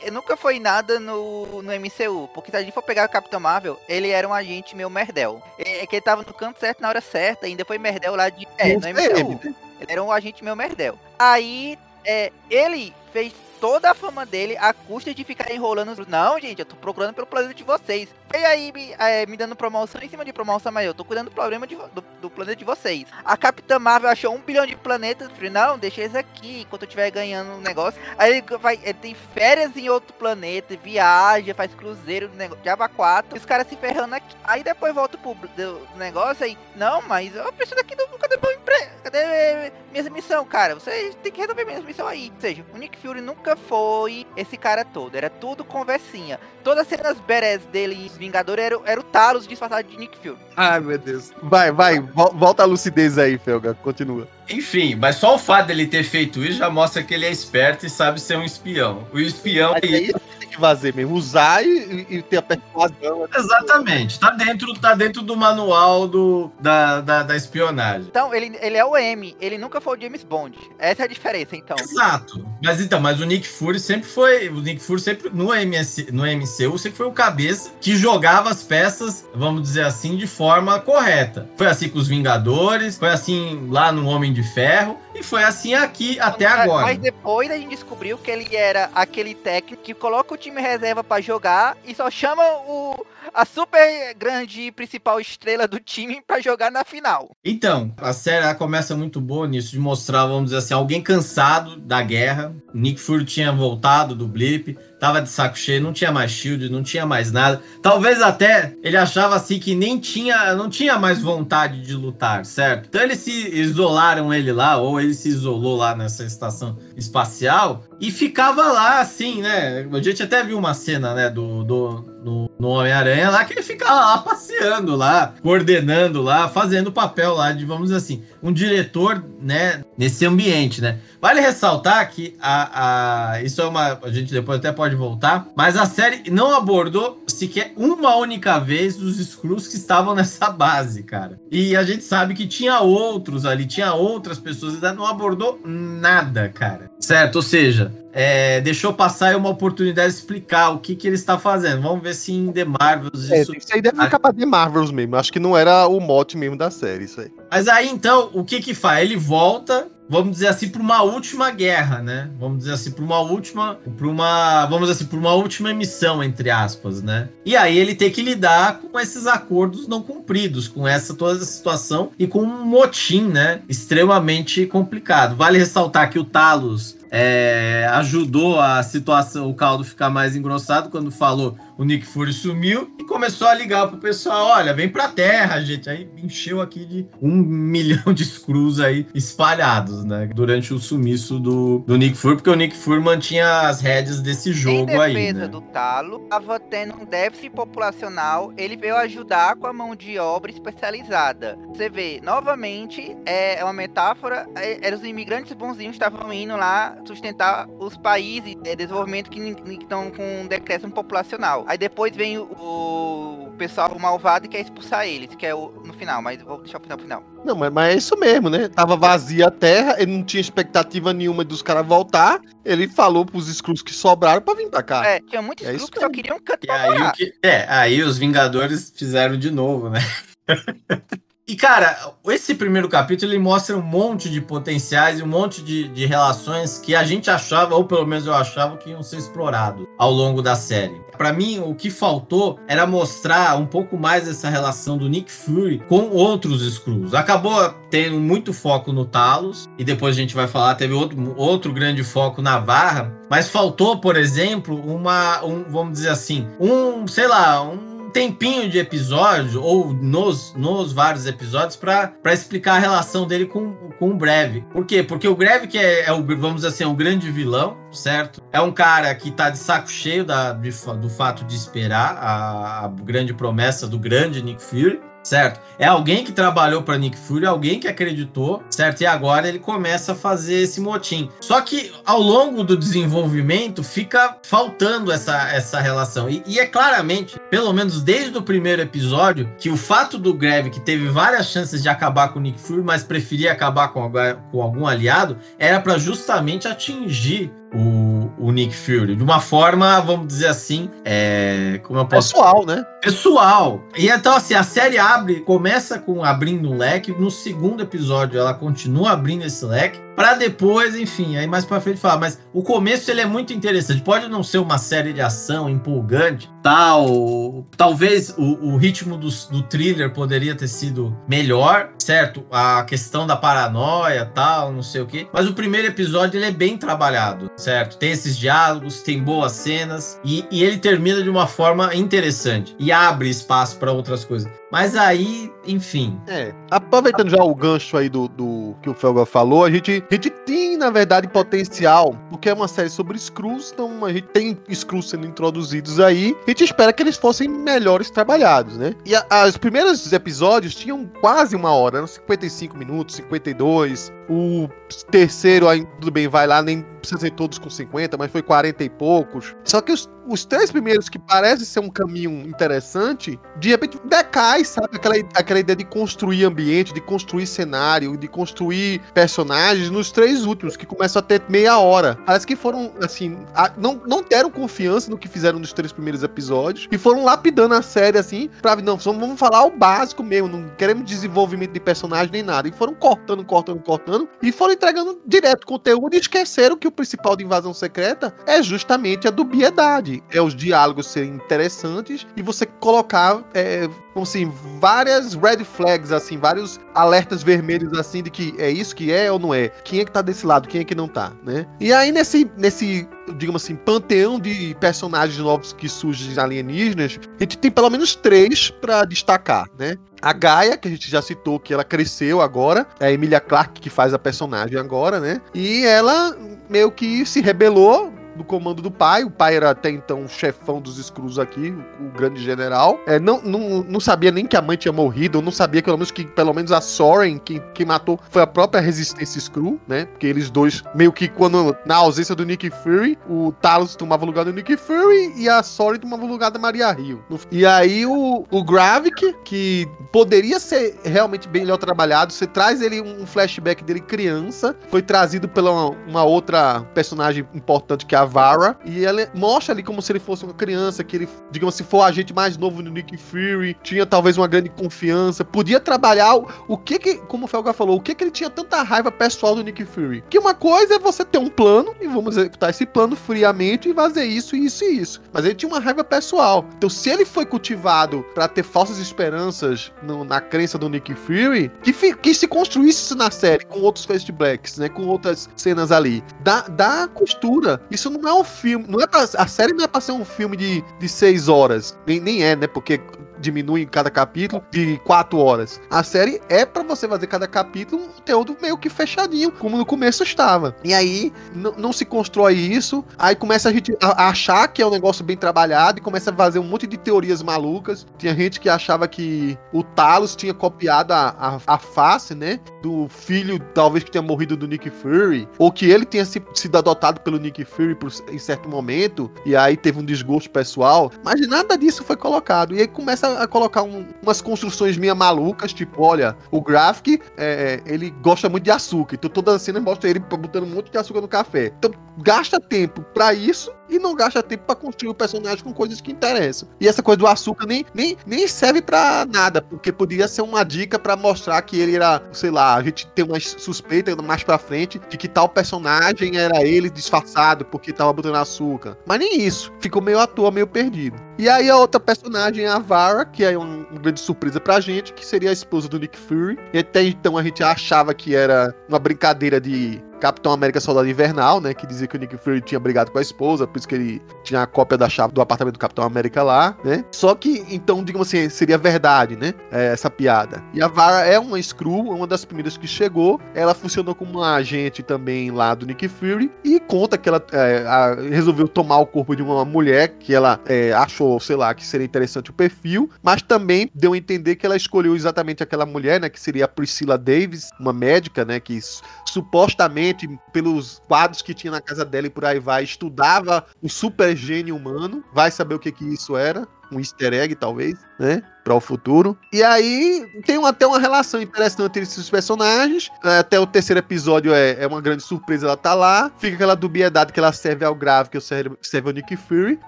Ele 0.00 0.10
nunca 0.12 0.36
foi 0.36 0.60
nada 0.60 1.00
no, 1.00 1.60
no 1.60 1.72
MCU. 1.72 2.28
Porque 2.32 2.50
se 2.50 2.56
a 2.56 2.60
gente 2.60 2.72
for 2.72 2.82
pegar 2.82 3.06
o 3.06 3.10
Capitão 3.12 3.40
Marvel, 3.40 3.78
ele 3.88 4.10
era 4.10 4.28
um 4.28 4.32
agente 4.32 4.76
meio 4.76 4.88
merdel. 4.88 5.42
É 5.58 5.82
é 5.82 5.86
que 5.86 5.96
ele 5.96 6.02
tava 6.02 6.22
no 6.22 6.32
canto 6.32 6.60
certo 6.60 6.80
na 6.80 6.88
hora 6.88 7.00
certa, 7.00 7.46
ainda 7.46 7.64
foi 7.64 7.78
merdel 7.78 8.14
lá 8.14 8.28
de. 8.28 8.46
É, 8.58 8.74
no 8.74 8.80
Não 8.80 8.90
MCU. 8.90 9.14
sei, 9.14 9.24
né? 9.24 9.54
Ele 9.80 9.92
era 9.92 10.02
um 10.02 10.12
agente 10.12 10.44
meio 10.44 10.56
merdel. 10.56 10.96
Aí, 11.18 11.76
é, 12.04 12.30
ele 12.48 12.94
fez 13.12 13.32
toda 13.64 13.92
a 13.92 13.94
fama 13.94 14.26
dele 14.26 14.58
a 14.58 14.74
custa 14.74 15.14
de 15.14 15.24
ficar 15.24 15.50
enrolando. 15.50 16.06
Não, 16.06 16.38
gente, 16.38 16.58
eu 16.58 16.66
tô 16.66 16.76
procurando 16.76 17.14
pelo 17.14 17.26
planeta 17.26 17.54
de 17.54 17.64
vocês. 17.64 18.10
E 18.34 18.36
aí, 18.36 18.70
me, 18.70 18.92
é, 18.98 19.24
me 19.24 19.38
dando 19.38 19.56
promoção 19.56 20.02
em 20.02 20.08
cima 20.08 20.22
de 20.22 20.34
promoção, 20.34 20.70
mas 20.70 20.84
eu 20.84 20.92
tô 20.92 21.02
cuidando 21.02 21.30
do 21.30 21.34
problema 21.34 21.66
de 21.66 21.74
do, 21.74 22.04
do 22.20 22.28
planeta 22.28 22.56
de 22.56 22.64
vocês. 22.64 23.06
A 23.24 23.38
Capitã 23.38 23.78
Marvel 23.78 24.10
achou 24.10 24.34
um 24.34 24.40
bilhão 24.40 24.66
de 24.66 24.76
planetas. 24.76 25.30
Falei, 25.32 25.48
não, 25.48 25.78
deixa 25.78 26.02
esse 26.02 26.18
aqui 26.18 26.60
enquanto 26.60 26.82
eu 26.82 26.86
estiver 26.86 27.10
ganhando 27.10 27.52
um 27.52 27.60
negócio. 27.62 27.98
Aí 28.18 28.32
ele, 28.32 28.44
vai, 28.58 28.78
ele 28.82 28.94
tem 28.94 29.14
férias 29.32 29.74
em 29.78 29.88
outro 29.88 30.12
planeta, 30.12 30.76
viaja, 30.76 31.54
faz 31.54 31.72
cruzeiro, 31.74 32.30
nego- 32.34 32.58
Java 32.62 32.86
4. 32.86 33.34
E 33.34 33.38
os 33.38 33.46
caras 33.46 33.66
se 33.66 33.76
ferrando 33.76 34.14
aqui. 34.14 34.36
Aí 34.44 34.62
depois 34.62 34.94
volta 34.94 35.16
pro 35.16 35.34
do 35.56 35.80
negócio 35.96 36.44
aí. 36.44 36.58
Não, 36.76 37.00
mas 37.00 37.34
eu 37.34 37.50
preciso 37.54 37.80
aqui 37.80 37.96
do. 37.96 38.04
Cadê 38.18 38.36
meu 38.36 38.52
emprego? 38.52 38.90
Cadê 39.04 39.72
minha 39.90 40.10
missão, 40.10 40.44
cara? 40.44 40.74
Você 40.74 41.14
tem 41.22 41.30
que 41.32 41.40
resolver 41.40 41.64
minha 41.64 41.80
missão 41.80 42.06
aí. 42.06 42.30
Ou 42.34 42.40
seja, 42.40 42.64
o 42.74 42.78
Nick 42.78 42.98
Fury 42.98 43.20
nunca 43.20 43.53
foi 43.56 44.26
esse 44.36 44.56
cara 44.56 44.84
todo. 44.84 45.14
Era 45.14 45.28
tudo 45.30 45.64
conversinha. 45.64 46.38
Todas 46.62 46.80
as 46.82 46.88
cenas 46.88 47.18
badass 47.20 47.64
dele 47.66 47.94
em 47.94 48.06
Os 48.06 48.16
Vingadores 48.16 48.64
era, 48.64 48.80
era 48.84 49.00
o 49.00 49.04
Talos 49.04 49.46
disfarçado 49.46 49.88
de 49.88 49.96
Nick 49.96 50.16
Fury. 50.18 50.36
Ai, 50.56 50.80
meu 50.80 50.98
Deus. 50.98 51.32
Vai, 51.42 51.70
vai. 51.72 52.00
vol- 52.00 52.32
Volta 52.34 52.62
a 52.62 52.66
lucidez 52.66 53.18
aí, 53.18 53.38
Felga. 53.38 53.74
Continua. 53.74 54.26
Enfim, 54.48 54.94
mas 54.94 55.16
só 55.16 55.34
o 55.34 55.38
fato 55.38 55.68
dele 55.68 55.86
ter 55.86 56.04
feito 56.04 56.44
isso 56.44 56.58
já 56.58 56.70
mostra 56.70 57.02
que 57.02 57.14
ele 57.14 57.26
é 57.26 57.30
esperto 57.30 57.86
e 57.86 57.90
sabe 57.90 58.20
ser 58.20 58.36
um 58.36 58.44
espião. 58.44 59.06
O 59.12 59.18
espião 59.18 59.72
Mas 59.72 59.92
é 59.92 60.00
isso 60.00 60.20
que 60.20 60.36
tem 60.40 60.48
que 60.48 60.56
fazer 60.56 60.94
mesmo. 60.94 61.14
Usar 61.14 61.64
e, 61.64 62.06
e 62.10 62.22
ter 62.22 62.38
a 62.38 62.42
persuasão. 62.42 63.28
Exatamente, 63.34 64.18
tá 64.18 64.30
dentro, 64.30 64.74
tá 64.74 64.94
dentro 64.94 65.22
do 65.22 65.36
manual 65.36 66.06
do, 66.06 66.50
da, 66.60 67.00
da, 67.00 67.22
da 67.22 67.36
espionagem. 67.36 68.08
Então, 68.08 68.34
ele, 68.34 68.56
ele 68.60 68.76
é 68.76 68.84
o 68.84 68.96
M, 68.96 69.36
ele 69.40 69.56
nunca 69.56 69.80
foi 69.80 69.96
o 69.96 70.00
James 70.00 70.24
Bond. 70.24 70.58
Essa 70.78 71.02
é 71.02 71.04
a 71.04 71.08
diferença, 71.08 71.56
então. 71.56 71.76
Exato. 71.78 72.46
Mas 72.62 72.80
então, 72.80 73.00
mas 73.00 73.20
o 73.20 73.24
Nick 73.24 73.46
Fury 73.46 73.78
sempre 73.78 74.08
foi. 74.08 74.48
O 74.48 74.60
Nick 74.60 74.80
Fury 74.80 75.00
sempre 75.00 75.30
no, 75.32 75.54
MS, 75.54 76.08
no 76.12 76.24
MCU 76.24 76.78
sempre 76.78 76.96
foi 76.96 77.06
o 77.06 77.12
cabeça 77.12 77.70
que 77.80 77.96
jogava 77.96 78.50
as 78.50 78.62
peças, 78.62 79.26
vamos 79.34 79.62
dizer 79.62 79.84
assim, 79.84 80.16
de 80.16 80.26
forma 80.26 80.78
correta. 80.80 81.48
Foi 81.56 81.66
assim 81.66 81.88
com 81.88 81.98
os 81.98 82.08
Vingadores, 82.08 82.98
foi 82.98 83.08
assim 83.08 83.66
lá 83.70 83.90
no 83.90 84.06
Homem 84.06 84.32
de 84.34 84.42
Ferro, 84.42 84.98
e 85.14 85.22
foi 85.22 85.42
assim 85.42 85.74
aqui 85.74 86.18
até 86.20 86.44
agora. 86.46 86.86
Mas 86.86 86.98
depois 86.98 87.50
a 87.50 87.56
gente 87.56 87.70
descobriu 87.70 88.18
que 88.18 88.30
ele 88.30 88.54
era 88.54 88.90
aquele 88.94 89.34
técnico 89.34 89.82
que 89.82 89.94
coloca 89.94 90.34
o 90.34 90.36
time 90.36 90.60
reserva 90.60 91.02
pra 91.02 91.20
jogar 91.20 91.76
e 91.84 91.94
só 91.94 92.10
chama 92.10 92.42
o 92.66 93.06
a 93.32 93.44
super 93.44 94.14
grande 94.14 94.70
principal 94.72 95.20
estrela 95.20 95.66
do 95.66 95.78
time 95.78 96.22
pra 96.26 96.40
jogar 96.40 96.70
na 96.70 96.84
final. 96.84 97.30
Então, 97.44 97.92
a 97.96 98.12
série 98.12 98.52
começa 98.54 98.96
muito 98.96 99.20
boa 99.20 99.46
nisso, 99.46 99.70
de 99.72 99.78
mostrar, 99.78 100.26
vamos 100.26 100.44
dizer 100.44 100.58
assim, 100.58 100.74
alguém 100.74 101.02
cansado 101.02 101.76
da 101.76 102.02
guerra. 102.02 102.54
Nick 102.72 103.00
Fury 103.00 103.24
tinha 103.24 103.52
voltado 103.52 104.14
do 104.14 104.26
blip, 104.26 104.76
tava 104.98 105.20
de 105.20 105.28
saco 105.28 105.58
cheio, 105.58 105.82
não 105.82 105.92
tinha 105.92 106.10
mais 106.10 106.30
shield, 106.30 106.68
não 106.70 106.82
tinha 106.82 107.06
mais 107.06 107.30
nada. 107.30 107.62
Talvez 107.82 108.20
até 108.22 108.74
ele 108.82 108.96
achava 108.96 109.36
assim 109.36 109.58
que 109.58 109.74
nem 109.74 109.98
tinha, 109.98 110.54
não 110.54 110.68
tinha 110.68 110.98
mais 110.98 111.20
vontade 111.20 111.82
de 111.82 111.94
lutar, 111.94 112.44
certo? 112.44 112.86
Então 112.88 113.02
eles 113.02 113.18
se 113.18 113.30
isolaram 113.54 114.32
ele 114.32 114.52
lá, 114.52 114.76
ou 114.76 115.00
ele 115.00 115.14
se 115.14 115.28
isolou 115.28 115.76
lá 115.76 115.94
nessa 115.94 116.24
estação 116.24 116.78
espacial 116.96 117.84
e 118.00 118.10
ficava 118.10 118.72
lá 118.72 119.00
assim, 119.00 119.40
né? 119.40 119.86
A 119.92 120.02
gente 120.02 120.22
até 120.22 120.42
viu 120.42 120.58
uma 120.58 120.74
cena, 120.74 121.14
né, 121.14 121.30
do, 121.30 121.64
do 121.64 122.14
no, 122.58 122.68
Homem-Aranha 122.68 123.30
lá, 123.30 123.44
que 123.44 123.52
ele 123.52 123.62
ficava 123.62 123.94
lá 123.94 124.18
passeando 124.18 124.96
lá, 124.96 125.34
coordenando 125.42 126.22
lá, 126.22 126.48
fazendo 126.48 126.88
o 126.88 126.92
papel 126.92 127.34
lá 127.34 127.52
de, 127.52 127.64
vamos 127.64 127.84
dizer 127.84 127.96
assim, 127.96 128.22
um 128.44 128.52
diretor, 128.52 129.24
né, 129.40 129.82
nesse 129.96 130.26
ambiente, 130.26 130.82
né? 130.82 130.98
Vale 131.18 131.40
ressaltar 131.40 132.10
que 132.10 132.36
a, 132.38 133.32
a, 133.32 133.42
isso 133.42 133.62
é 133.62 133.64
uma. 133.66 133.98
A 134.02 134.10
gente 134.10 134.30
depois 134.30 134.58
até 134.58 134.70
pode 134.70 134.94
voltar, 134.94 135.48
mas 135.56 135.78
a 135.78 135.86
série 135.86 136.30
não 136.30 136.54
abordou 136.54 137.24
sequer 137.26 137.72
uma 137.74 138.14
única 138.16 138.58
vez 138.58 139.00
os 139.00 139.18
Skrulls 139.18 139.66
que 139.66 139.76
estavam 139.76 140.12
nessa 140.14 140.50
base, 140.50 141.02
cara. 141.02 141.40
E 141.50 141.74
a 141.74 141.82
gente 141.82 142.04
sabe 142.04 142.34
que 142.34 142.46
tinha 142.46 142.80
outros 142.80 143.46
ali, 143.46 143.64
tinha 143.64 143.94
outras 143.94 144.38
pessoas, 144.38 144.74
ainda 144.74 144.92
não 144.92 145.06
abordou 145.06 145.58
nada, 145.64 146.50
cara. 146.50 146.90
Certo? 147.00 147.36
Ou 147.36 147.42
seja, 147.42 147.90
é, 148.14 148.60
deixou 148.60 148.92
passar 148.94 149.30
aí 149.30 149.34
uma 149.34 149.48
oportunidade 149.48 150.12
de 150.12 150.18
explicar 150.20 150.70
o 150.70 150.78
que, 150.78 150.94
que 150.94 151.06
ele 151.06 151.16
está 151.16 151.36
fazendo. 151.36 151.82
Vamos 151.82 152.02
ver 152.02 152.14
se 152.14 152.32
em 152.32 152.52
The 152.52 152.64
Marvels 152.64 153.30
É, 153.30 153.42
isso. 153.42 153.56
isso 153.56 153.68
aí 153.72 153.82
deve 153.82 154.00
ficar 154.00 154.20
pra 154.20 154.32
The 154.32 154.46
Marvels 154.46 154.92
mesmo. 154.92 155.16
Acho 155.16 155.32
que 155.32 155.40
não 155.40 155.56
era 155.56 155.88
o 155.88 155.98
mote 155.98 156.36
mesmo 156.38 156.56
da 156.56 156.70
série, 156.70 157.04
isso 157.04 157.20
aí. 157.20 157.30
Mas 157.50 157.66
aí 157.66 157.88
então, 157.88 158.30
o 158.32 158.44
que 158.44 158.60
que 158.60 158.72
faz? 158.72 159.02
Ele 159.04 159.16
volta, 159.16 159.88
vamos 160.08 160.32
dizer 160.32 160.46
assim, 160.46 160.68
para 160.68 160.80
uma 160.80 161.02
última 161.02 161.50
guerra, 161.50 162.00
né? 162.02 162.30
Vamos 162.38 162.58
dizer 162.58 162.74
assim, 162.74 162.92
para 162.92 163.04
uma 163.04 163.18
última, 163.18 163.78
para 163.96 164.06
uma, 164.06 164.66
vamos 164.66 164.88
dizer 164.88 164.92
assim, 164.92 165.06
para 165.06 165.18
uma 165.18 165.32
última 165.32 165.74
missão 165.74 166.22
entre 166.22 166.50
aspas, 166.50 167.02
né? 167.02 167.28
E 167.44 167.56
aí 167.56 167.76
ele 167.76 167.96
tem 167.96 168.10
que 168.10 168.22
lidar 168.22 168.78
com 168.78 168.98
esses 168.98 169.26
acordos 169.26 169.88
não 169.88 170.02
cumpridos, 170.02 170.68
com 170.68 170.86
essa 170.86 171.14
toda 171.14 171.36
essa 171.36 171.44
situação 171.44 172.12
e 172.16 172.28
com 172.28 172.42
um 172.42 172.64
motim, 172.64 173.24
né? 173.24 173.62
Extremamente 173.68 174.66
complicado. 174.66 175.34
Vale 175.34 175.58
ressaltar 175.58 176.10
que 176.10 176.18
o 176.18 176.24
Talos 176.24 176.96
é, 177.16 177.86
ajudou 177.92 178.58
a 178.58 178.82
situação, 178.82 179.48
o 179.48 179.54
caldo 179.54 179.84
ficar 179.84 180.10
mais 180.10 180.34
engrossado 180.34 180.90
quando 180.90 181.12
falou 181.12 181.56
o 181.76 181.84
Nick 181.84 182.06
Fury 182.06 182.32
sumiu 182.32 182.94
e 182.98 183.04
começou 183.04 183.48
a 183.48 183.54
ligar 183.54 183.88
pro 183.88 183.98
pessoal, 183.98 184.46
olha, 184.46 184.72
vem 184.72 184.88
pra 184.88 185.08
terra, 185.08 185.60
gente. 185.60 185.88
Aí 185.88 186.08
encheu 186.22 186.60
aqui 186.60 186.84
de 186.84 187.06
um 187.20 187.30
milhão 187.34 188.12
de 188.12 188.24
screws 188.24 188.80
aí 188.80 189.06
espalhados, 189.14 190.04
né? 190.04 190.28
Durante 190.34 190.72
o 190.72 190.78
sumiço 190.78 191.38
do, 191.38 191.80
do 191.80 191.96
Nick 191.96 192.16
Fury, 192.16 192.36
porque 192.36 192.50
o 192.50 192.54
Nick 192.54 192.76
Fury 192.76 193.00
mantinha 193.00 193.62
as 193.62 193.80
rédeas 193.80 194.20
desse 194.20 194.50
em 194.50 194.52
jogo 194.52 194.86
defesa 194.86 195.04
aí, 195.04 195.32
né? 195.32 195.48
do 195.48 195.60
Talo, 195.60 196.20
tava 196.30 196.58
tendo 196.60 196.94
um 196.94 197.04
déficit 197.04 197.50
populacional, 197.50 198.52
ele 198.56 198.76
veio 198.76 198.96
ajudar 198.96 199.56
com 199.56 199.66
a 199.66 199.72
mão 199.72 199.94
de 199.94 200.18
obra 200.18 200.50
especializada. 200.50 201.58
Você 201.68 201.88
vê, 201.88 202.20
novamente, 202.22 203.16
é 203.26 203.62
uma 203.62 203.72
metáfora, 203.72 204.48
é, 204.54 204.78
eram 204.86 204.96
os 204.96 205.04
imigrantes 205.04 205.52
bonzinhos 205.52 205.96
que 205.96 206.04
estavam 206.04 206.32
indo 206.32 206.56
lá 206.56 206.96
sustentar 207.04 207.68
os 207.78 207.96
países 207.96 208.54
de 208.54 208.76
desenvolvimento 208.76 209.30
que 209.30 209.40
estão 209.80 210.10
com 210.10 210.42
um 210.42 210.46
decréscimo 210.46 210.92
populacional. 210.92 211.63
Aí 211.66 211.78
depois 211.78 212.14
vem 212.14 212.38
o, 212.38 212.44
o 212.44 213.54
pessoal 213.56 213.96
malvado 213.98 214.46
e 214.46 214.48
quer 214.48 214.60
expulsar 214.60 215.06
eles, 215.06 215.34
que 215.34 215.46
é 215.46 215.54
o, 215.54 215.70
no 215.84 215.92
final, 215.94 216.20
mas 216.20 216.42
vou 216.42 216.58
deixar 216.58 216.78
pro 216.80 216.98
final. 216.98 217.22
Não, 217.44 217.54
mas, 217.54 217.72
mas 217.72 217.94
é 217.94 217.98
isso 217.98 218.16
mesmo, 218.18 218.50
né? 218.50 218.68
Tava 218.68 218.96
vazia 218.96 219.48
a 219.48 219.50
terra, 219.50 219.96
ele 219.98 220.12
não 220.12 220.24
tinha 220.24 220.40
expectativa 220.40 221.12
nenhuma 221.12 221.44
dos 221.44 221.62
caras 221.62 221.86
voltar. 221.86 222.40
Ele 222.64 222.88
falou 222.88 223.24
pros 223.24 223.48
Skrulls 223.48 223.82
que 223.82 223.92
sobraram 223.92 224.42
pra 224.42 224.54
vir 224.54 224.68
pra 224.68 224.82
cá. 224.82 225.06
É, 225.06 225.20
tinha 225.20 225.40
muitos 225.40 225.66
É 225.66 225.72
que 225.72 226.00
só 226.00 226.08
queriam 226.10 226.36
um 226.36 226.40
canto 226.40 226.64
E 226.64 226.66
pra 226.66 226.82
aí, 226.82 227.12
que, 227.12 227.32
é, 227.42 227.66
aí 227.68 228.02
os 228.02 228.18
Vingadores 228.18 228.92
fizeram 228.96 229.36
de 229.36 229.50
novo, 229.50 229.90
né? 229.90 230.00
E, 231.46 231.54
cara, 231.56 232.14
esse 232.28 232.54
primeiro 232.54 232.88
capítulo 232.88 233.30
ele 233.30 233.38
mostra 233.38 233.76
um 233.76 233.82
monte 233.82 234.30
de 234.30 234.40
potenciais 234.40 235.20
e 235.20 235.22
um 235.22 235.26
monte 235.26 235.62
de, 235.62 235.88
de 235.88 236.06
relações 236.06 236.78
que 236.78 236.94
a 236.94 237.04
gente 237.04 237.30
achava, 237.30 237.74
ou 237.74 237.84
pelo 237.84 238.06
menos 238.06 238.26
eu 238.26 238.34
achava, 238.34 238.78
que 238.78 238.88
iam 238.88 239.02
ser 239.02 239.18
explorados 239.18 239.86
ao 239.98 240.10
longo 240.10 240.40
da 240.40 240.56
série. 240.56 240.98
Para 241.18 241.34
mim, 241.34 241.58
o 241.60 241.74
que 241.74 241.90
faltou 241.90 242.58
era 242.66 242.86
mostrar 242.86 243.58
um 243.58 243.66
pouco 243.66 243.98
mais 243.98 244.26
essa 244.26 244.48
relação 244.48 244.96
do 244.96 245.06
Nick 245.06 245.30
Fury 245.30 245.82
com 245.86 246.08
outros 246.08 246.62
Skrulls. 246.62 247.14
Acabou 247.14 247.68
tendo 247.90 248.18
muito 248.18 248.54
foco 248.54 248.90
no 248.90 249.04
Talos, 249.04 249.68
e 249.78 249.84
depois 249.84 250.16
a 250.16 250.18
gente 250.18 250.34
vai 250.34 250.48
falar, 250.48 250.74
teve 250.76 250.94
outro, 250.94 251.34
outro 251.36 251.74
grande 251.74 252.02
foco 252.02 252.40
na 252.40 252.58
Varra, 252.58 253.12
mas 253.28 253.50
faltou, 253.50 253.98
por 253.98 254.16
exemplo, 254.16 254.80
uma, 254.80 255.44
um, 255.44 255.62
vamos 255.68 255.92
dizer 255.92 256.08
assim, 256.08 256.48
um, 256.58 257.06
sei 257.06 257.28
lá, 257.28 257.62
um 257.62 257.93
tempinho 258.14 258.70
de 258.70 258.78
episódio, 258.78 259.60
ou 259.60 259.92
nos, 259.92 260.54
nos 260.54 260.92
vários 260.92 261.26
episódios, 261.26 261.74
para 261.74 262.32
explicar 262.32 262.76
a 262.76 262.78
relação 262.78 263.26
dele 263.26 263.44
com, 263.44 263.74
com 263.98 264.10
o 264.10 264.14
Breve. 264.16 264.64
Por 264.72 264.86
quê? 264.86 265.02
Porque 265.02 265.26
o 265.26 265.34
Breve, 265.34 265.66
que 265.66 265.76
é, 265.76 266.04
é, 266.04 266.12
o, 266.12 266.24
vamos 266.24 266.56
dizer 266.56 266.68
assim, 266.68 266.84
é 266.84 266.86
o 266.86 266.94
grande 266.94 267.30
vilão, 267.32 267.76
certo? 267.90 268.40
É 268.52 268.60
um 268.60 268.70
cara 268.70 269.12
que 269.16 269.32
tá 269.32 269.50
de 269.50 269.58
saco 269.58 269.90
cheio 269.90 270.24
da, 270.24 270.52
de, 270.52 270.70
do 271.00 271.10
fato 271.10 271.44
de 271.44 271.56
esperar 271.56 272.16
a, 272.16 272.84
a 272.84 272.88
grande 272.88 273.34
promessa 273.34 273.88
do 273.88 273.98
grande 273.98 274.40
Nick 274.40 274.62
Fury 274.62 275.00
certo? 275.24 275.60
É 275.78 275.86
alguém 275.86 276.22
que 276.22 276.30
trabalhou 276.30 276.82
para 276.82 276.98
Nick 276.98 277.16
Fury, 277.16 277.46
alguém 277.46 277.80
que 277.80 277.88
acreditou, 277.88 278.62
certo? 278.70 279.00
E 279.00 279.06
agora 279.06 279.48
ele 279.48 279.58
começa 279.58 280.12
a 280.12 280.14
fazer 280.14 280.62
esse 280.62 280.80
motim. 280.80 281.28
Só 281.40 281.60
que 281.60 281.90
ao 282.04 282.20
longo 282.20 282.62
do 282.62 282.76
desenvolvimento 282.76 283.82
fica 283.82 284.36
faltando 284.42 285.10
essa, 285.10 285.48
essa 285.50 285.80
relação. 285.80 286.28
E, 286.28 286.42
e 286.46 286.60
é 286.60 286.66
claramente, 286.66 287.40
pelo 287.50 287.72
menos 287.72 288.02
desde 288.02 288.36
o 288.36 288.42
primeiro 288.42 288.82
episódio, 288.82 289.50
que 289.58 289.70
o 289.70 289.76
fato 289.76 290.18
do 290.18 290.34
Greve, 290.34 290.70
que 290.70 290.80
teve 290.80 291.08
várias 291.08 291.46
chances 291.46 291.82
de 291.82 291.88
acabar 291.88 292.28
com 292.28 292.38
o 292.38 292.42
Nick 292.42 292.60
Fury, 292.60 292.82
mas 292.82 293.02
preferia 293.02 293.50
acabar 293.50 293.88
com, 293.88 294.10
com 294.52 294.62
algum 294.62 294.86
aliado, 294.86 295.38
era 295.58 295.80
para 295.80 295.98
justamente 295.98 296.68
atingir 296.68 297.50
o, 297.74 298.03
o, 298.46 298.52
Nick 298.52 298.74
Fury. 298.74 299.16
De 299.16 299.22
uma 299.22 299.40
forma, 299.40 300.00
vamos 300.00 300.26
dizer 300.26 300.48
assim, 300.48 300.90
é, 301.04 301.80
como 301.82 301.98
eu 301.98 302.06
posso... 302.06 302.32
Pessoal, 302.32 302.66
né? 302.66 302.84
Pessoal. 303.00 303.84
E 303.96 304.08
então, 304.08 304.34
assim, 304.34 304.54
a 304.54 304.62
série 304.62 304.98
abre, 304.98 305.40
começa 305.40 305.98
com 305.98 306.24
abrindo 306.24 306.70
um 306.70 306.76
leque, 306.76 307.12
no 307.12 307.30
segundo 307.30 307.82
episódio 307.82 308.38
ela 308.38 308.54
continua 308.54 309.12
abrindo 309.12 309.44
esse 309.44 309.64
leque, 309.64 309.98
para 310.14 310.34
depois, 310.34 310.96
enfim, 310.96 311.36
aí 311.36 311.46
mais 311.46 311.64
para 311.64 311.80
frente 311.80 311.98
falar. 311.98 312.18
Mas 312.18 312.38
o 312.52 312.62
começo 312.62 313.10
ele 313.10 313.20
é 313.20 313.26
muito 313.26 313.52
interessante. 313.52 314.00
Pode 314.02 314.28
não 314.28 314.42
ser 314.42 314.58
uma 314.58 314.78
série 314.78 315.12
de 315.12 315.20
ação 315.20 315.68
empolgante, 315.68 316.50
tal. 316.62 317.66
Talvez 317.76 318.34
o, 318.38 318.74
o 318.74 318.76
ritmo 318.76 319.16
do, 319.16 319.28
do 319.28 319.62
thriller 319.64 320.12
poderia 320.12 320.54
ter 320.54 320.68
sido 320.68 321.16
melhor, 321.28 321.90
certo? 321.98 322.44
A 322.50 322.84
questão 322.84 323.26
da 323.26 323.36
paranoia, 323.36 324.24
tal, 324.24 324.72
não 324.72 324.82
sei 324.82 325.00
o 325.00 325.06
quê. 325.06 325.26
Mas 325.32 325.48
o 325.48 325.54
primeiro 325.54 325.88
episódio 325.88 326.38
ele 326.38 326.46
é 326.46 326.52
bem 326.52 326.76
trabalhado, 326.76 327.50
certo? 327.56 327.98
Tem 327.98 328.12
esses 328.12 328.33
diálogos, 328.38 329.02
tem 329.02 329.22
boas 329.22 329.52
cenas 329.52 330.20
e, 330.24 330.44
e 330.50 330.62
ele 330.62 330.78
termina 330.78 331.22
de 331.22 331.30
uma 331.30 331.46
forma 331.46 331.94
interessante 331.94 332.74
e 332.78 332.92
abre 332.92 333.28
espaço 333.28 333.78
para 333.78 333.92
outras 333.92 334.24
coisas. 334.24 334.50
Mas 334.70 334.96
aí, 334.96 335.52
enfim. 335.66 336.20
É. 336.26 336.52
Aproveitando 336.70 337.30
já 337.30 337.42
o 337.42 337.54
gancho 337.54 337.96
aí 337.96 338.08
do, 338.08 338.28
do 338.28 338.74
que 338.82 338.90
o 338.90 338.94
Felga 338.94 339.24
falou, 339.24 339.64
a 339.64 339.70
gente, 339.70 340.02
a 340.10 340.14
gente 340.14 340.30
tem, 340.30 340.76
na 340.76 340.90
verdade, 340.90 341.28
potencial, 341.28 342.18
porque 342.30 342.48
é 342.48 342.54
uma 342.54 342.66
série 342.66 342.90
sobre 342.90 343.18
Screws, 343.18 343.72
então 343.72 344.04
a 344.04 344.12
gente 344.12 344.26
tem 344.28 344.58
Screws 344.72 345.10
sendo 345.10 345.26
introduzidos 345.26 346.00
aí. 346.00 346.36
A 346.46 346.50
gente 346.50 346.64
espera 346.64 346.92
que 346.92 347.02
eles 347.02 347.16
fossem 347.16 347.48
melhores 347.48 348.10
trabalhados, 348.10 348.76
né? 348.76 348.94
E 349.04 349.12
os 349.46 349.56
primeiros 349.56 350.12
episódios 350.12 350.74
tinham 350.74 351.06
quase 351.20 351.54
uma 351.54 351.72
hora, 351.72 351.98
eram 351.98 352.06
55 352.06 352.76
minutos, 352.76 353.16
52. 353.16 354.12
O 354.28 354.68
terceiro, 355.10 355.68
aí, 355.68 355.86
tudo 356.00 356.10
bem, 356.10 356.26
vai 356.28 356.46
lá, 356.46 356.62
nem 356.62 356.82
precisa 357.04 357.20
ser 357.20 357.30
todos 357.32 357.58
com 357.58 357.68
50, 357.68 358.16
mas 358.16 358.30
foi 358.30 358.42
40 358.42 358.82
e 358.82 358.88
poucos. 358.88 359.54
Só 359.62 359.80
que 359.80 359.92
os, 359.92 360.08
os 360.26 360.44
três 360.44 360.70
primeiros, 360.70 361.08
que 361.08 361.18
parece 361.18 361.66
ser 361.66 361.80
um 361.80 361.90
caminho 361.90 362.30
interessante, 362.46 363.38
de 363.58 363.68
repente 363.70 363.98
decai, 364.04 364.64
sabe? 364.64 364.96
Aquela, 364.96 365.14
aquela 365.34 365.60
ideia 365.60 365.76
de 365.76 365.84
construir 365.84 366.44
ambiente, 366.44 366.94
de 366.94 367.00
construir 367.00 367.46
cenário, 367.46 368.16
de 368.16 368.28
construir 368.28 369.00
personagens 369.12 369.90
nos 369.90 370.10
três 370.10 370.44
últimos, 370.44 370.76
que 370.76 370.86
começam 370.86 371.20
a 371.20 371.22
ter 371.22 371.42
meia 371.48 371.78
hora. 371.78 372.18
Parece 372.26 372.46
que 372.46 372.56
foram, 372.56 372.92
assim, 373.02 373.38
a, 373.54 373.70
não, 373.76 374.00
não 374.06 374.22
deram 374.22 374.50
confiança 374.50 375.10
no 375.10 375.18
que 375.18 375.28
fizeram 375.28 375.58
nos 375.58 375.72
três 375.72 375.92
primeiros 375.92 376.22
episódios 376.22 376.88
e 376.90 376.98
foram 376.98 377.24
lapidando 377.24 377.74
a 377.74 377.82
série, 377.82 378.18
assim, 378.18 378.48
pra, 378.62 378.76
não, 378.76 378.96
vamos 378.96 379.38
falar 379.38 379.64
o 379.64 379.70
básico 379.70 380.22
mesmo, 380.22 380.48
não 380.48 380.68
queremos 380.76 381.04
desenvolvimento 381.04 381.72
de 381.72 381.80
personagem 381.80 382.32
nem 382.32 382.42
nada. 382.42 382.68
E 382.68 382.72
foram 382.72 382.94
cortando, 382.94 383.44
cortando, 383.44 383.82
cortando 383.82 384.28
e 384.42 384.52
foram 384.52 384.72
entregando 384.72 385.20
direto 385.26 385.66
conteúdo 385.66 386.14
e 386.14 386.18
esqueceram 386.18 386.76
que 386.76 386.88
o 386.88 386.92
principal 386.92 387.36
de 387.36 387.44
invasão 387.44 387.74
secreta 387.74 388.34
é 388.46 388.62
justamente 388.62 389.26
a 389.28 389.30
dubiedade. 389.30 390.13
É 390.30 390.40
os 390.40 390.54
diálogos 390.54 391.06
serem 391.06 391.30
interessantes 391.30 392.26
e 392.36 392.42
você 392.42 392.66
colocar, 392.66 393.42
é, 393.54 393.88
como 394.12 394.24
assim, 394.24 394.52
várias 394.80 395.34
red 395.34 395.64
flags, 395.64 396.12
assim, 396.12 396.38
vários 396.38 396.80
alertas 396.94 397.42
vermelhos, 397.42 397.92
assim, 397.98 398.22
de 398.22 398.30
que 398.30 398.54
é 398.58 398.70
isso 398.70 398.94
que 398.94 399.12
é 399.12 399.30
ou 399.30 399.38
não 399.38 399.54
é. 399.54 399.68
Quem 399.84 400.00
é 400.00 400.04
que 400.04 400.12
tá 400.12 400.22
desse 400.22 400.46
lado, 400.46 400.68
quem 400.68 400.80
é 400.80 400.84
que 400.84 400.94
não 400.94 401.08
tá, 401.08 401.32
né? 401.44 401.66
E 401.80 401.92
aí, 401.92 402.12
nesse, 402.12 402.50
nesse 402.56 403.08
digamos 403.36 403.64
assim, 403.64 403.74
panteão 403.74 404.38
de 404.38 404.76
personagens 404.80 405.38
novos 405.38 405.72
que 405.72 405.88
surgem 405.88 406.38
alienígenas, 406.38 407.18
a 407.38 407.42
gente 407.42 407.58
tem 407.58 407.70
pelo 407.70 407.90
menos 407.90 408.14
três 408.14 408.70
para 408.70 409.04
destacar, 409.04 409.66
né? 409.78 409.96
A 410.20 410.32
Gaia, 410.32 410.76
que 410.76 410.88
a 410.88 410.90
gente 410.90 411.10
já 411.10 411.20
citou 411.20 411.60
que 411.60 411.74
ela 411.74 411.84
cresceu 411.84 412.40
agora, 412.40 412.86
é 412.98 413.06
a 413.06 413.12
Emilia 413.12 413.40
Clarke 413.40 413.80
que 413.80 413.90
faz 413.90 414.14
a 414.14 414.18
personagem 414.18 414.78
agora, 414.78 415.20
né? 415.20 415.40
E 415.54 415.84
ela 415.84 416.34
meio 416.68 416.90
que 416.90 417.26
se 417.26 417.40
rebelou 417.40 418.12
do 418.36 418.44
comando 418.44 418.80
do 418.80 418.90
pai. 418.90 419.24
O 419.24 419.30
pai 419.30 419.56
era 419.56 419.70
até 419.70 419.90
então 419.90 420.24
o 420.24 420.28
chefão 420.28 420.80
dos 420.80 420.98
Skrulls 420.98 421.38
aqui, 421.38 421.74
o, 422.00 422.14
grande 422.16 422.42
general. 422.42 422.98
É, 423.06 423.18
não, 423.18 423.42
não, 423.42 423.82
não 423.82 424.00
sabia 424.00 424.30
nem 424.30 424.46
que 424.46 424.56
a 424.56 424.62
mãe 424.62 424.76
tinha 424.76 424.92
morrido, 424.92 425.42
não 425.42 425.52
sabia 425.52 425.82
que 425.82 425.86
pelo 425.86 425.98
menos, 425.98 426.10
que, 426.10 426.24
pelo 426.24 426.54
menos 426.54 426.72
a 426.72 426.80
Soren, 426.80 427.38
que, 427.38 427.60
que 427.74 427.84
matou, 427.84 428.18
foi 428.30 428.42
a 428.42 428.46
própria 428.46 428.80
resistência 428.80 429.38
Skrull, 429.38 429.80
né? 429.86 430.06
Porque 430.06 430.26
eles 430.26 430.50
dois, 430.50 430.82
meio 430.94 431.12
que 431.12 431.28
quando, 431.28 431.76
na 431.84 431.96
ausência 431.96 432.34
do 432.34 432.44
Nick 432.44 432.70
Fury, 432.70 433.18
o 433.28 433.52
Talos 433.60 433.96
tomava 433.96 434.24
o 434.24 434.26
lugar 434.26 434.44
do 434.44 434.52
Nick 434.52 434.76
Fury 434.76 435.32
e 435.36 435.48
a 435.48 435.62
Soren 435.62 435.98
tomava 435.98 436.24
o 436.24 436.28
lugar 436.28 436.50
da 436.50 436.58
Maria 436.58 436.94
Hill. 436.98 437.22
E 437.50 437.66
aí 437.66 438.06
o, 438.06 438.44
o 438.50 438.64
Gravik, 438.64 439.34
que 439.44 439.88
poderia 440.12 440.60
ser 440.60 440.98
realmente 441.04 441.48
bem 441.48 441.62
melhor 441.62 441.78
trabalhado, 441.78 442.32
você 442.32 442.46
traz 442.46 442.82
ele 442.82 443.00
um 443.00 443.26
flashback 443.26 443.82
dele 443.82 444.00
criança, 444.00 444.76
foi 444.90 445.00
trazido 445.00 445.48
pela 445.48 445.70
uma, 445.70 445.96
uma 446.06 446.24
outra 446.24 446.82
personagem 446.94 447.46
importante 447.54 448.04
que 448.04 448.14
é 448.14 448.18
a 448.18 448.23
Vara, 448.24 448.76
e 448.84 449.04
ela 449.04 449.28
mostra 449.34 449.74
ali 449.74 449.82
como 449.82 450.00
se 450.02 450.12
ele 450.12 450.20
fosse 450.20 450.44
uma 450.44 450.54
criança, 450.54 451.04
que 451.04 451.16
ele, 451.16 451.28
digamos, 451.50 451.74
se 451.74 451.82
for 451.82 451.98
o 451.98 452.02
agente 452.02 452.32
mais 452.32 452.56
novo 452.56 452.82
do 452.82 452.90
Nick 452.90 453.16
Fury, 453.16 453.76
tinha 453.82 454.06
talvez 454.06 454.36
uma 454.36 454.46
grande 454.46 454.68
confiança, 454.68 455.44
podia 455.44 455.80
trabalhar 455.80 456.36
o, 456.36 456.48
o 456.68 456.76
que 456.76 456.98
que, 456.98 457.16
como 457.16 457.44
o 457.44 457.48
Felga 457.48 457.72
falou, 457.72 457.96
o 457.96 458.00
que 458.00 458.14
que 458.14 458.24
ele 458.24 458.30
tinha 458.30 458.50
tanta 458.50 458.82
raiva 458.82 459.10
pessoal 459.10 459.54
do 459.54 459.62
Nick 459.62 459.84
Fury. 459.84 460.24
Que 460.28 460.38
uma 460.38 460.54
coisa 460.54 460.94
é 460.94 460.98
você 460.98 461.24
ter 461.24 461.38
um 461.38 461.48
plano, 461.48 461.94
e 462.00 462.06
vamos 462.06 462.36
executar 462.36 462.70
esse 462.70 462.86
plano 462.86 463.16
friamente 463.16 463.88
e 463.88 463.94
fazer 463.94 464.24
isso, 464.24 464.56
isso 464.56 464.84
e 464.84 464.98
isso. 464.98 465.22
Mas 465.32 465.44
ele 465.44 465.54
tinha 465.54 465.68
uma 465.68 465.80
raiva 465.80 466.04
pessoal. 466.04 466.64
Então, 466.76 466.90
se 466.90 467.10
ele 467.10 467.24
foi 467.24 467.46
cultivado 467.46 468.24
para 468.34 468.48
ter 468.48 468.62
falsas 468.62 468.98
esperanças 468.98 469.92
no, 470.02 470.24
na 470.24 470.40
crença 470.40 470.78
do 470.78 470.88
Nick 470.88 471.14
Fury, 471.14 471.70
que, 471.82 471.92
que 472.14 472.34
se 472.34 472.46
construísse 472.46 473.02
isso 473.02 473.14
na 473.14 473.30
série, 473.30 473.64
com 473.64 473.80
outros 473.80 474.04
flashbacks, 474.04 474.78
né, 474.78 474.88
com 474.88 475.06
outras 475.06 475.48
cenas 475.56 475.92
ali, 475.92 476.22
dá, 476.40 476.62
dá 476.62 477.08
costura. 477.08 477.80
Isso 477.90 478.10
não 478.18 478.28
é 478.28 478.34
um 478.40 478.44
filme. 478.44 478.84
Não 478.88 479.00
é 479.00 479.06
pra, 479.06 479.22
a 479.22 479.46
série 479.46 479.72
não 479.72 479.84
é 479.84 479.88
pra 479.88 480.00
ser 480.00 480.12
um 480.12 480.24
filme 480.24 480.56
de, 480.56 480.84
de 480.98 481.08
seis 481.08 481.48
horas. 481.48 481.98
Nem, 482.06 482.20
nem 482.20 482.42
é, 482.42 482.56
né? 482.56 482.66
Porque 482.66 483.00
diminui 483.44 483.82
em 483.82 483.86
cada 483.86 484.10
capítulo 484.10 484.62
de 484.70 484.98
quatro 485.04 485.38
horas. 485.38 485.80
A 485.90 486.02
série 486.02 486.40
é 486.48 486.64
para 486.64 486.82
você 486.82 487.06
fazer 487.06 487.26
cada 487.26 487.46
capítulo 487.46 488.02
um 488.02 488.08
conteúdo 488.08 488.56
meio 488.60 488.78
que 488.78 488.88
fechadinho, 488.88 489.52
como 489.52 489.76
no 489.76 489.86
começo 489.86 490.22
estava. 490.22 490.74
E 490.82 490.94
aí 490.94 491.32
não 491.54 491.92
se 491.92 492.04
constrói 492.04 492.54
isso, 492.54 493.04
aí 493.18 493.36
começa 493.36 493.68
a 493.68 493.72
gente 493.72 493.96
a 494.00 494.28
achar 494.28 494.66
que 494.68 494.80
é 494.80 494.86
um 494.86 494.90
negócio 494.90 495.24
bem 495.24 495.36
trabalhado 495.36 495.98
e 495.98 496.02
começa 496.02 496.30
a 496.30 496.34
fazer 496.34 496.58
um 496.58 496.64
monte 496.64 496.86
de 496.86 496.96
teorias 496.96 497.42
malucas. 497.42 498.06
Tinha 498.18 498.34
gente 498.34 498.58
que 498.58 498.68
achava 498.68 499.06
que 499.06 499.58
o 499.72 499.82
Talos 499.82 500.34
tinha 500.34 500.54
copiado 500.54 501.12
a, 501.12 501.34
a, 501.38 501.74
a 501.74 501.78
face, 501.78 502.34
né, 502.34 502.58
do 502.82 503.08
filho 503.08 503.58
talvez 503.74 504.04
que 504.04 504.10
tenha 504.10 504.22
morrido 504.22 504.56
do 504.56 504.66
Nick 504.66 504.88
Fury, 504.90 505.48
ou 505.58 505.70
que 505.70 505.86
ele 505.90 506.04
tenha 506.04 506.24
se, 506.24 506.42
sido 506.54 506.78
adotado 506.78 507.20
pelo 507.20 507.38
Nick 507.38 507.64
Fury 507.64 507.94
por, 507.94 508.12
em 508.30 508.38
certo 508.38 508.68
momento, 508.68 509.30
e 509.44 509.54
aí 509.54 509.76
teve 509.76 509.98
um 509.98 510.04
desgosto 510.04 510.50
pessoal, 510.50 511.10
mas 511.22 511.46
nada 511.46 511.76
disso 511.76 512.04
foi 512.04 512.16
colocado. 512.16 512.74
E 512.74 512.80
aí 512.80 512.88
começa 512.88 513.26
a 513.38 513.46
colocar 513.46 513.82
um, 513.82 514.06
umas 514.22 514.40
construções 514.40 514.96
minhas 514.96 515.16
malucas, 515.16 515.72
tipo, 515.72 516.02
olha, 516.02 516.36
o 516.50 516.60
Graphic, 516.60 517.20
é, 517.36 517.80
ele 517.86 518.10
gosta 518.22 518.48
muito 518.48 518.64
de 518.64 518.70
açúcar, 518.70 519.16
então 519.16 519.30
toda 519.30 519.58
cena 519.58 519.80
mostra 519.80 520.08
ele 520.08 520.18
botando 520.18 520.64
um 520.64 520.74
monte 520.74 520.90
de 520.90 520.98
açúcar 520.98 521.20
no 521.20 521.28
café. 521.28 521.72
Então, 521.78 521.90
gasta 522.18 522.60
tempo 522.60 523.02
para 523.14 523.34
isso 523.34 523.72
e 523.88 523.98
não 523.98 524.14
gasta 524.14 524.42
tempo 524.42 524.64
pra 524.64 524.74
construir 524.74 525.10
o 525.10 525.14
personagem 525.14 525.62
com 525.62 525.72
coisas 525.72 526.00
que 526.00 526.12
interessam. 526.12 526.68
E 526.80 526.88
essa 526.88 527.02
coisa 527.02 527.18
do 527.18 527.26
açúcar 527.26 527.66
nem, 527.66 527.84
nem, 527.94 528.16
nem 528.26 528.46
serve 528.48 528.82
pra 528.82 529.26
nada, 529.30 529.62
porque 529.62 529.92
poderia 529.92 530.28
ser 530.28 530.42
uma 530.42 530.64
dica 530.64 530.98
pra 530.98 531.16
mostrar 531.16 531.60
que 531.62 531.78
ele 531.78 531.96
era, 531.96 532.22
sei 532.32 532.50
lá, 532.50 532.74
a 532.74 532.82
gente 532.82 533.06
tem 533.08 533.24
uma 533.24 533.38
suspeita 533.40 534.14
mais 534.22 534.42
pra 534.42 534.58
frente 534.58 535.00
de 535.08 535.16
que 535.16 535.28
tal 535.28 535.48
personagem 535.48 536.36
era 536.36 536.62
ele 536.64 536.90
disfarçado 536.90 537.64
porque 537.64 537.92
tava 537.92 538.12
botando 538.12 538.36
açúcar. 538.36 538.96
Mas 539.06 539.18
nem 539.18 539.40
isso. 539.40 539.72
Ficou 539.80 540.02
meio 540.02 540.18
à 540.18 540.26
toa, 540.26 540.50
meio 540.50 540.66
perdido. 540.66 541.16
E 541.38 541.48
aí 541.48 541.68
a 541.68 541.76
outra 541.76 541.98
personagem 541.98 542.64
é 542.64 542.68
a 542.68 542.78
Vara, 542.78 543.24
que 543.24 543.44
é 543.44 543.56
uma, 543.58 543.86
uma 543.90 544.00
grande 544.00 544.20
surpresa 544.20 544.60
pra 544.60 544.80
gente, 544.80 545.12
que 545.12 545.26
seria 545.26 545.50
a 545.50 545.52
esposa 545.52 545.88
do 545.88 545.98
Nick 545.98 546.16
Fury. 546.16 546.58
E 546.72 546.78
até 546.78 547.02
então 547.02 547.36
a 547.36 547.42
gente 547.42 547.62
achava 547.62 548.14
que 548.14 548.34
era 548.36 548.74
uma 548.88 548.98
brincadeira 548.98 549.60
de 549.60 550.02
Capitão 550.24 550.52
América 550.52 550.80
Soldado 550.80 551.06
Invernal, 551.06 551.60
né? 551.60 551.74
Que 551.74 551.86
dizia 551.86 552.06
que 552.06 552.16
o 552.16 552.18
Nick 552.18 552.34
Fury 552.38 552.62
tinha 552.62 552.80
brigado 552.80 553.10
com 553.10 553.18
a 553.18 553.20
esposa, 553.20 553.66
por 553.66 553.76
isso 553.76 553.86
que 553.86 553.94
ele 553.94 554.22
tinha 554.42 554.62
a 554.62 554.66
cópia 554.66 554.96
da 554.96 555.06
chave 555.06 555.34
do 555.34 555.40
apartamento 555.42 555.74
do 555.74 555.78
Capitão 555.78 556.02
América 556.02 556.42
lá, 556.42 556.74
né? 556.82 557.04
Só 557.12 557.34
que, 557.34 557.62
então, 557.68 558.02
digamos 558.02 558.28
assim, 558.28 558.48
seria 558.48 558.78
verdade, 558.78 559.36
né? 559.36 559.52
É, 559.70 559.92
essa 559.92 560.08
piada. 560.08 560.64
E 560.72 560.82
a 560.82 560.88
Vara 560.88 561.26
é 561.26 561.38
uma 561.38 561.60
Screw, 561.60 562.08
uma 562.08 562.26
das 562.26 562.42
primeiras 562.42 562.78
que 562.78 562.86
chegou. 562.86 563.38
Ela 563.54 563.74
funcionou 563.74 564.14
como 564.14 564.38
uma 564.38 564.54
agente 564.54 565.02
também 565.02 565.50
lá 565.50 565.74
do 565.74 565.84
Nick 565.84 566.08
Fury 566.08 566.50
e 566.64 566.80
conta 566.80 567.18
que 567.18 567.28
ela 567.28 567.44
é, 567.52 567.84
a, 567.86 568.14
resolveu 568.14 568.66
tomar 568.66 569.00
o 569.00 569.06
corpo 569.06 569.36
de 569.36 569.42
uma 569.42 569.62
mulher 569.62 570.16
que 570.18 570.34
ela 570.34 570.58
é, 570.64 570.94
achou, 570.94 571.38
sei 571.38 571.56
lá, 571.56 571.74
que 571.74 571.84
seria 571.84 572.06
interessante 572.06 572.48
o 572.48 572.54
perfil, 572.54 573.10
mas 573.22 573.42
também 573.42 573.90
deu 573.94 574.14
a 574.14 574.16
entender 574.16 574.56
que 574.56 574.64
ela 574.64 574.74
escolheu 574.76 575.14
exatamente 575.14 575.62
aquela 575.62 575.84
mulher, 575.84 576.18
né? 576.18 576.30
Que 576.30 576.40
seria 576.40 576.64
a 576.64 576.68
Priscilla 576.68 577.18
Davis, 577.18 577.68
uma 577.78 577.92
médica, 577.92 578.42
né? 578.42 578.58
Que 578.58 578.80
supostamente 579.26 580.13
pelos 580.52 581.02
quadros 581.08 581.42
que 581.42 581.54
tinha 581.54 581.70
na 581.70 581.80
casa 581.80 582.04
dela 582.04 582.26
e 582.26 582.30
por 582.30 582.44
aí 582.44 582.58
vai, 582.58 582.84
estudava 582.84 583.66
o 583.82 583.88
super 583.88 584.36
gênio 584.36 584.76
humano. 584.76 585.24
Vai 585.32 585.50
saber 585.50 585.74
o 585.74 585.78
que 585.78 585.92
que 585.92 586.04
isso 586.04 586.36
era. 586.36 586.66
Um 586.90 586.98
easter 586.98 587.32
egg, 587.32 587.54
talvez, 587.54 587.98
né? 588.18 588.42
Para 588.62 588.74
o 588.74 588.80
futuro. 588.80 589.36
E 589.52 589.62
aí 589.62 590.26
tem 590.46 590.64
até 590.64 590.86
uma 590.86 590.98
relação 590.98 591.40
interessante 591.40 591.86
entre 591.86 592.02
esses 592.02 592.30
personagens. 592.30 593.10
Até 593.22 593.60
o 593.60 593.66
terceiro 593.66 593.98
episódio 593.98 594.54
é, 594.54 594.82
é 594.82 594.86
uma 594.86 595.02
grande 595.02 595.22
surpresa 595.22 595.66
ela 595.66 595.76
tá 595.76 595.92
lá. 595.92 596.30
Fica 596.38 596.54
aquela 596.54 596.74
dubiedade 596.74 597.32
que 597.32 597.38
ela 597.38 597.52
serve 597.52 597.84
ao 597.84 597.94
grave, 597.94 598.30
que 598.30 598.40
serve, 598.40 598.76
serve 598.80 599.08
ao 599.08 599.14
Nick 599.14 599.36
Fury. 599.36 599.78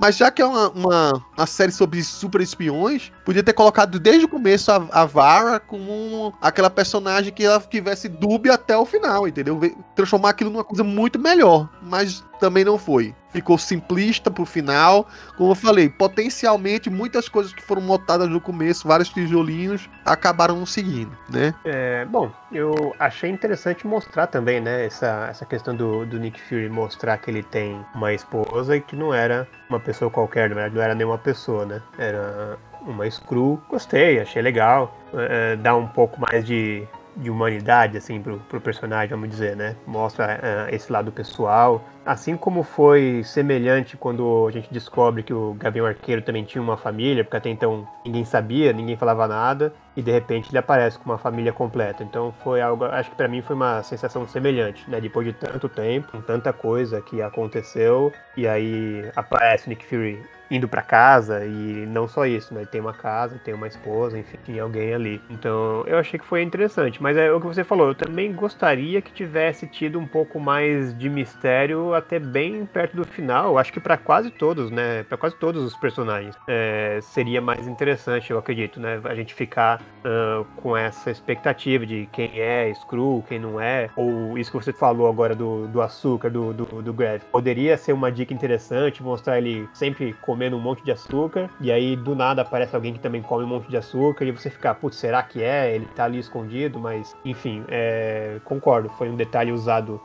Mas 0.00 0.16
já 0.16 0.30
que 0.30 0.42
é 0.42 0.46
uma, 0.46 0.70
uma, 0.70 1.24
uma 1.36 1.46
série 1.46 1.70
sobre 1.70 2.02
super 2.02 2.40
espiões, 2.40 3.12
podia 3.24 3.44
ter 3.44 3.52
colocado 3.52 4.00
desde 4.00 4.24
o 4.24 4.28
começo 4.28 4.72
a, 4.72 4.86
a 4.90 5.04
Vara 5.04 5.60
como 5.60 6.34
aquela 6.42 6.68
personagem 6.68 7.32
que 7.32 7.44
ela 7.44 7.60
tivesse 7.60 8.08
dúbia 8.08 8.54
até 8.54 8.76
o 8.76 8.84
final, 8.84 9.28
entendeu? 9.28 9.60
Transformar 9.94 10.30
aquilo 10.30 10.50
numa 10.50 10.64
coisa 10.64 10.82
muito 10.82 11.18
melhor. 11.18 11.68
Mas 11.80 12.24
também 12.38 12.64
não 12.64 12.78
foi. 12.78 13.14
Ficou 13.30 13.58
simplista 13.58 14.30
pro 14.30 14.44
final. 14.44 15.08
Como 15.36 15.50
eu 15.50 15.54
falei, 15.54 15.88
potencialmente 15.88 16.88
muitas 16.88 17.28
coisas 17.28 17.52
que 17.52 17.62
foram 17.62 17.82
notadas 17.82 18.28
no 18.28 18.40
começo, 18.40 18.86
vários 18.86 19.08
tijolinhos, 19.08 19.88
acabaram 20.04 20.56
não 20.56 20.66
seguindo, 20.66 21.16
né? 21.28 21.52
É, 21.64 22.04
bom, 22.04 22.30
eu 22.52 22.94
achei 22.98 23.30
interessante 23.30 23.86
mostrar 23.86 24.28
também, 24.28 24.60
né, 24.60 24.86
essa, 24.86 25.26
essa 25.28 25.44
questão 25.44 25.74
do, 25.74 26.06
do 26.06 26.18
Nick 26.18 26.40
Fury 26.42 26.68
mostrar 26.68 27.18
que 27.18 27.30
ele 27.30 27.42
tem 27.42 27.84
uma 27.94 28.12
esposa 28.12 28.76
e 28.76 28.80
que 28.80 28.94
não 28.94 29.12
era 29.12 29.48
uma 29.68 29.80
pessoa 29.80 30.10
qualquer, 30.10 30.50
não 30.50 30.58
era, 30.58 30.70
não 30.70 30.82
era 30.82 30.94
nenhuma 30.94 31.18
pessoa, 31.18 31.66
né? 31.66 31.82
Era 31.98 32.56
uma 32.86 33.10
Screw. 33.10 33.60
Gostei, 33.68 34.20
achei 34.20 34.42
legal. 34.42 34.96
É, 35.14 35.56
dá 35.56 35.74
um 35.74 35.86
pouco 35.86 36.20
mais 36.20 36.44
de 36.44 36.86
de 37.16 37.30
humanidade, 37.30 37.96
assim, 37.96 38.20
pro, 38.20 38.38
pro 38.40 38.60
personagem, 38.60 39.10
vamos 39.10 39.28
dizer, 39.28 39.56
né? 39.56 39.76
Mostra 39.86 40.40
uh, 40.70 40.74
esse 40.74 40.92
lado 40.92 41.12
pessoal. 41.12 41.84
Assim 42.04 42.36
como 42.36 42.62
foi 42.62 43.22
semelhante 43.24 43.96
quando 43.96 44.46
a 44.46 44.50
gente 44.50 44.72
descobre 44.72 45.22
que 45.22 45.32
o 45.32 45.54
Gavião 45.54 45.86
Arqueiro 45.86 46.20
também 46.20 46.44
tinha 46.44 46.60
uma 46.60 46.76
família, 46.76 47.24
porque 47.24 47.36
até 47.36 47.48
então 47.48 47.88
ninguém 48.04 48.24
sabia, 48.24 48.72
ninguém 48.72 48.96
falava 48.96 49.26
nada, 49.26 49.72
e 49.96 50.02
de 50.02 50.10
repente 50.10 50.50
ele 50.50 50.58
aparece 50.58 50.98
com 50.98 51.06
uma 51.06 51.18
família 51.18 51.52
completa. 51.52 52.02
Então 52.02 52.34
foi 52.42 52.60
algo, 52.60 52.84
acho 52.84 53.10
que 53.10 53.16
para 53.16 53.28
mim 53.28 53.40
foi 53.40 53.56
uma 53.56 53.82
sensação 53.82 54.26
semelhante, 54.28 54.88
né? 54.90 55.00
Depois 55.00 55.26
de 55.26 55.32
tanto 55.32 55.68
tempo, 55.68 56.12
com 56.12 56.20
tanta 56.20 56.52
coisa 56.52 57.00
que 57.00 57.22
aconteceu, 57.22 58.12
e 58.36 58.46
aí 58.46 59.10
aparece 59.16 59.68
Nick 59.68 59.86
Fury 59.86 60.20
indo 60.50 60.68
para 60.68 60.82
casa 60.82 61.44
e 61.44 61.86
não 61.86 62.06
só 62.06 62.26
isso, 62.26 62.54
né? 62.54 62.64
Tem 62.64 62.80
uma 62.80 62.92
casa, 62.92 63.40
tem 63.44 63.54
uma 63.54 63.66
esposa, 63.66 64.18
enfim, 64.18 64.38
tem 64.44 64.60
alguém 64.60 64.94
ali. 64.94 65.20
Então 65.30 65.84
eu 65.86 65.98
achei 65.98 66.18
que 66.18 66.26
foi 66.26 66.42
interessante, 66.42 67.02
mas 67.02 67.16
é 67.16 67.32
o 67.32 67.40
que 67.40 67.46
você 67.46 67.64
falou, 67.64 67.88
eu 67.88 67.94
também 67.94 68.32
gostaria 68.32 69.00
que 69.00 69.12
tivesse 69.12 69.66
tido 69.66 69.98
um 69.98 70.06
pouco 70.06 70.38
mais 70.38 70.96
de 70.96 71.08
mistério 71.08 71.94
até 71.94 72.18
bem 72.18 72.66
perto 72.66 72.96
do 72.96 73.04
final. 73.04 73.58
Acho 73.58 73.72
que 73.72 73.80
para 73.80 73.96
quase 73.96 74.30
todos, 74.30 74.70
né? 74.70 75.02
Para 75.04 75.16
quase 75.16 75.36
todos 75.36 75.62
os 75.62 75.76
personagens 75.76 76.36
é, 76.46 76.98
seria 77.02 77.40
mais 77.40 77.66
interessante, 77.66 78.30
eu 78.30 78.38
acredito, 78.38 78.78
né? 78.78 79.00
A 79.04 79.14
gente 79.14 79.34
ficar 79.34 79.80
uh, 79.80 80.44
com 80.56 80.76
essa 80.76 81.10
expectativa 81.10 81.86
de 81.86 82.08
quem 82.12 82.40
é 82.40 82.72
Screw, 82.74 83.24
quem 83.28 83.38
não 83.38 83.60
é, 83.60 83.90
ou 83.96 84.38
isso 84.38 84.50
que 84.50 84.56
você 84.56 84.72
falou 84.72 85.08
agora 85.08 85.34
do, 85.34 85.66
do 85.68 85.80
açúcar, 85.80 86.30
do, 86.30 86.52
do, 86.52 86.82
do. 86.82 86.94
Poderia 87.30 87.76
ser 87.76 87.92
uma 87.92 88.10
dica 88.10 88.32
interessante, 88.32 89.02
mostrar 89.02 89.38
ele 89.38 89.68
sempre 89.74 90.12
comendo 90.22 90.33
comendo 90.34 90.56
um 90.56 90.60
monte 90.60 90.82
de 90.82 90.90
açúcar, 90.90 91.48
e 91.60 91.70
aí 91.70 91.94
do 91.94 92.16
nada 92.16 92.42
aparece 92.42 92.74
alguém 92.74 92.92
que 92.92 92.98
também 92.98 93.22
come 93.22 93.44
um 93.44 93.46
monte 93.46 93.68
de 93.68 93.76
açúcar, 93.76 94.24
e 94.24 94.32
você 94.32 94.50
fica, 94.50 94.74
putz, 94.74 94.96
será 94.96 95.22
que 95.22 95.40
é? 95.44 95.72
Ele 95.72 95.86
tá 95.94 96.06
ali 96.06 96.18
escondido, 96.18 96.80
mas 96.80 97.16
enfim, 97.24 97.64
é, 97.68 98.40
concordo, 98.44 98.88
foi 98.88 99.08
um 99.08 99.14
detalhe 99.14 99.52
usado. 99.52 100.00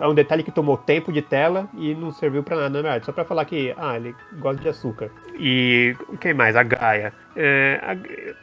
É 0.00 0.06
um 0.06 0.14
detalhe 0.14 0.42
que 0.42 0.50
tomou 0.50 0.76
tempo 0.76 1.12
de 1.12 1.22
tela 1.22 1.68
e 1.74 1.94
não 1.94 2.12
serviu 2.12 2.42
para 2.42 2.56
nada, 2.56 2.68
na 2.70 2.82
verdade. 2.82 3.06
Só 3.06 3.12
para 3.12 3.24
falar 3.24 3.44
que, 3.44 3.74
ah, 3.76 3.96
ele 3.96 4.14
gosta 4.38 4.62
de 4.62 4.68
açúcar. 4.68 5.10
E 5.38 5.96
quem 6.20 6.34
mais? 6.34 6.56
A 6.56 6.62
Gaia. 6.62 7.12
É, 7.36 7.96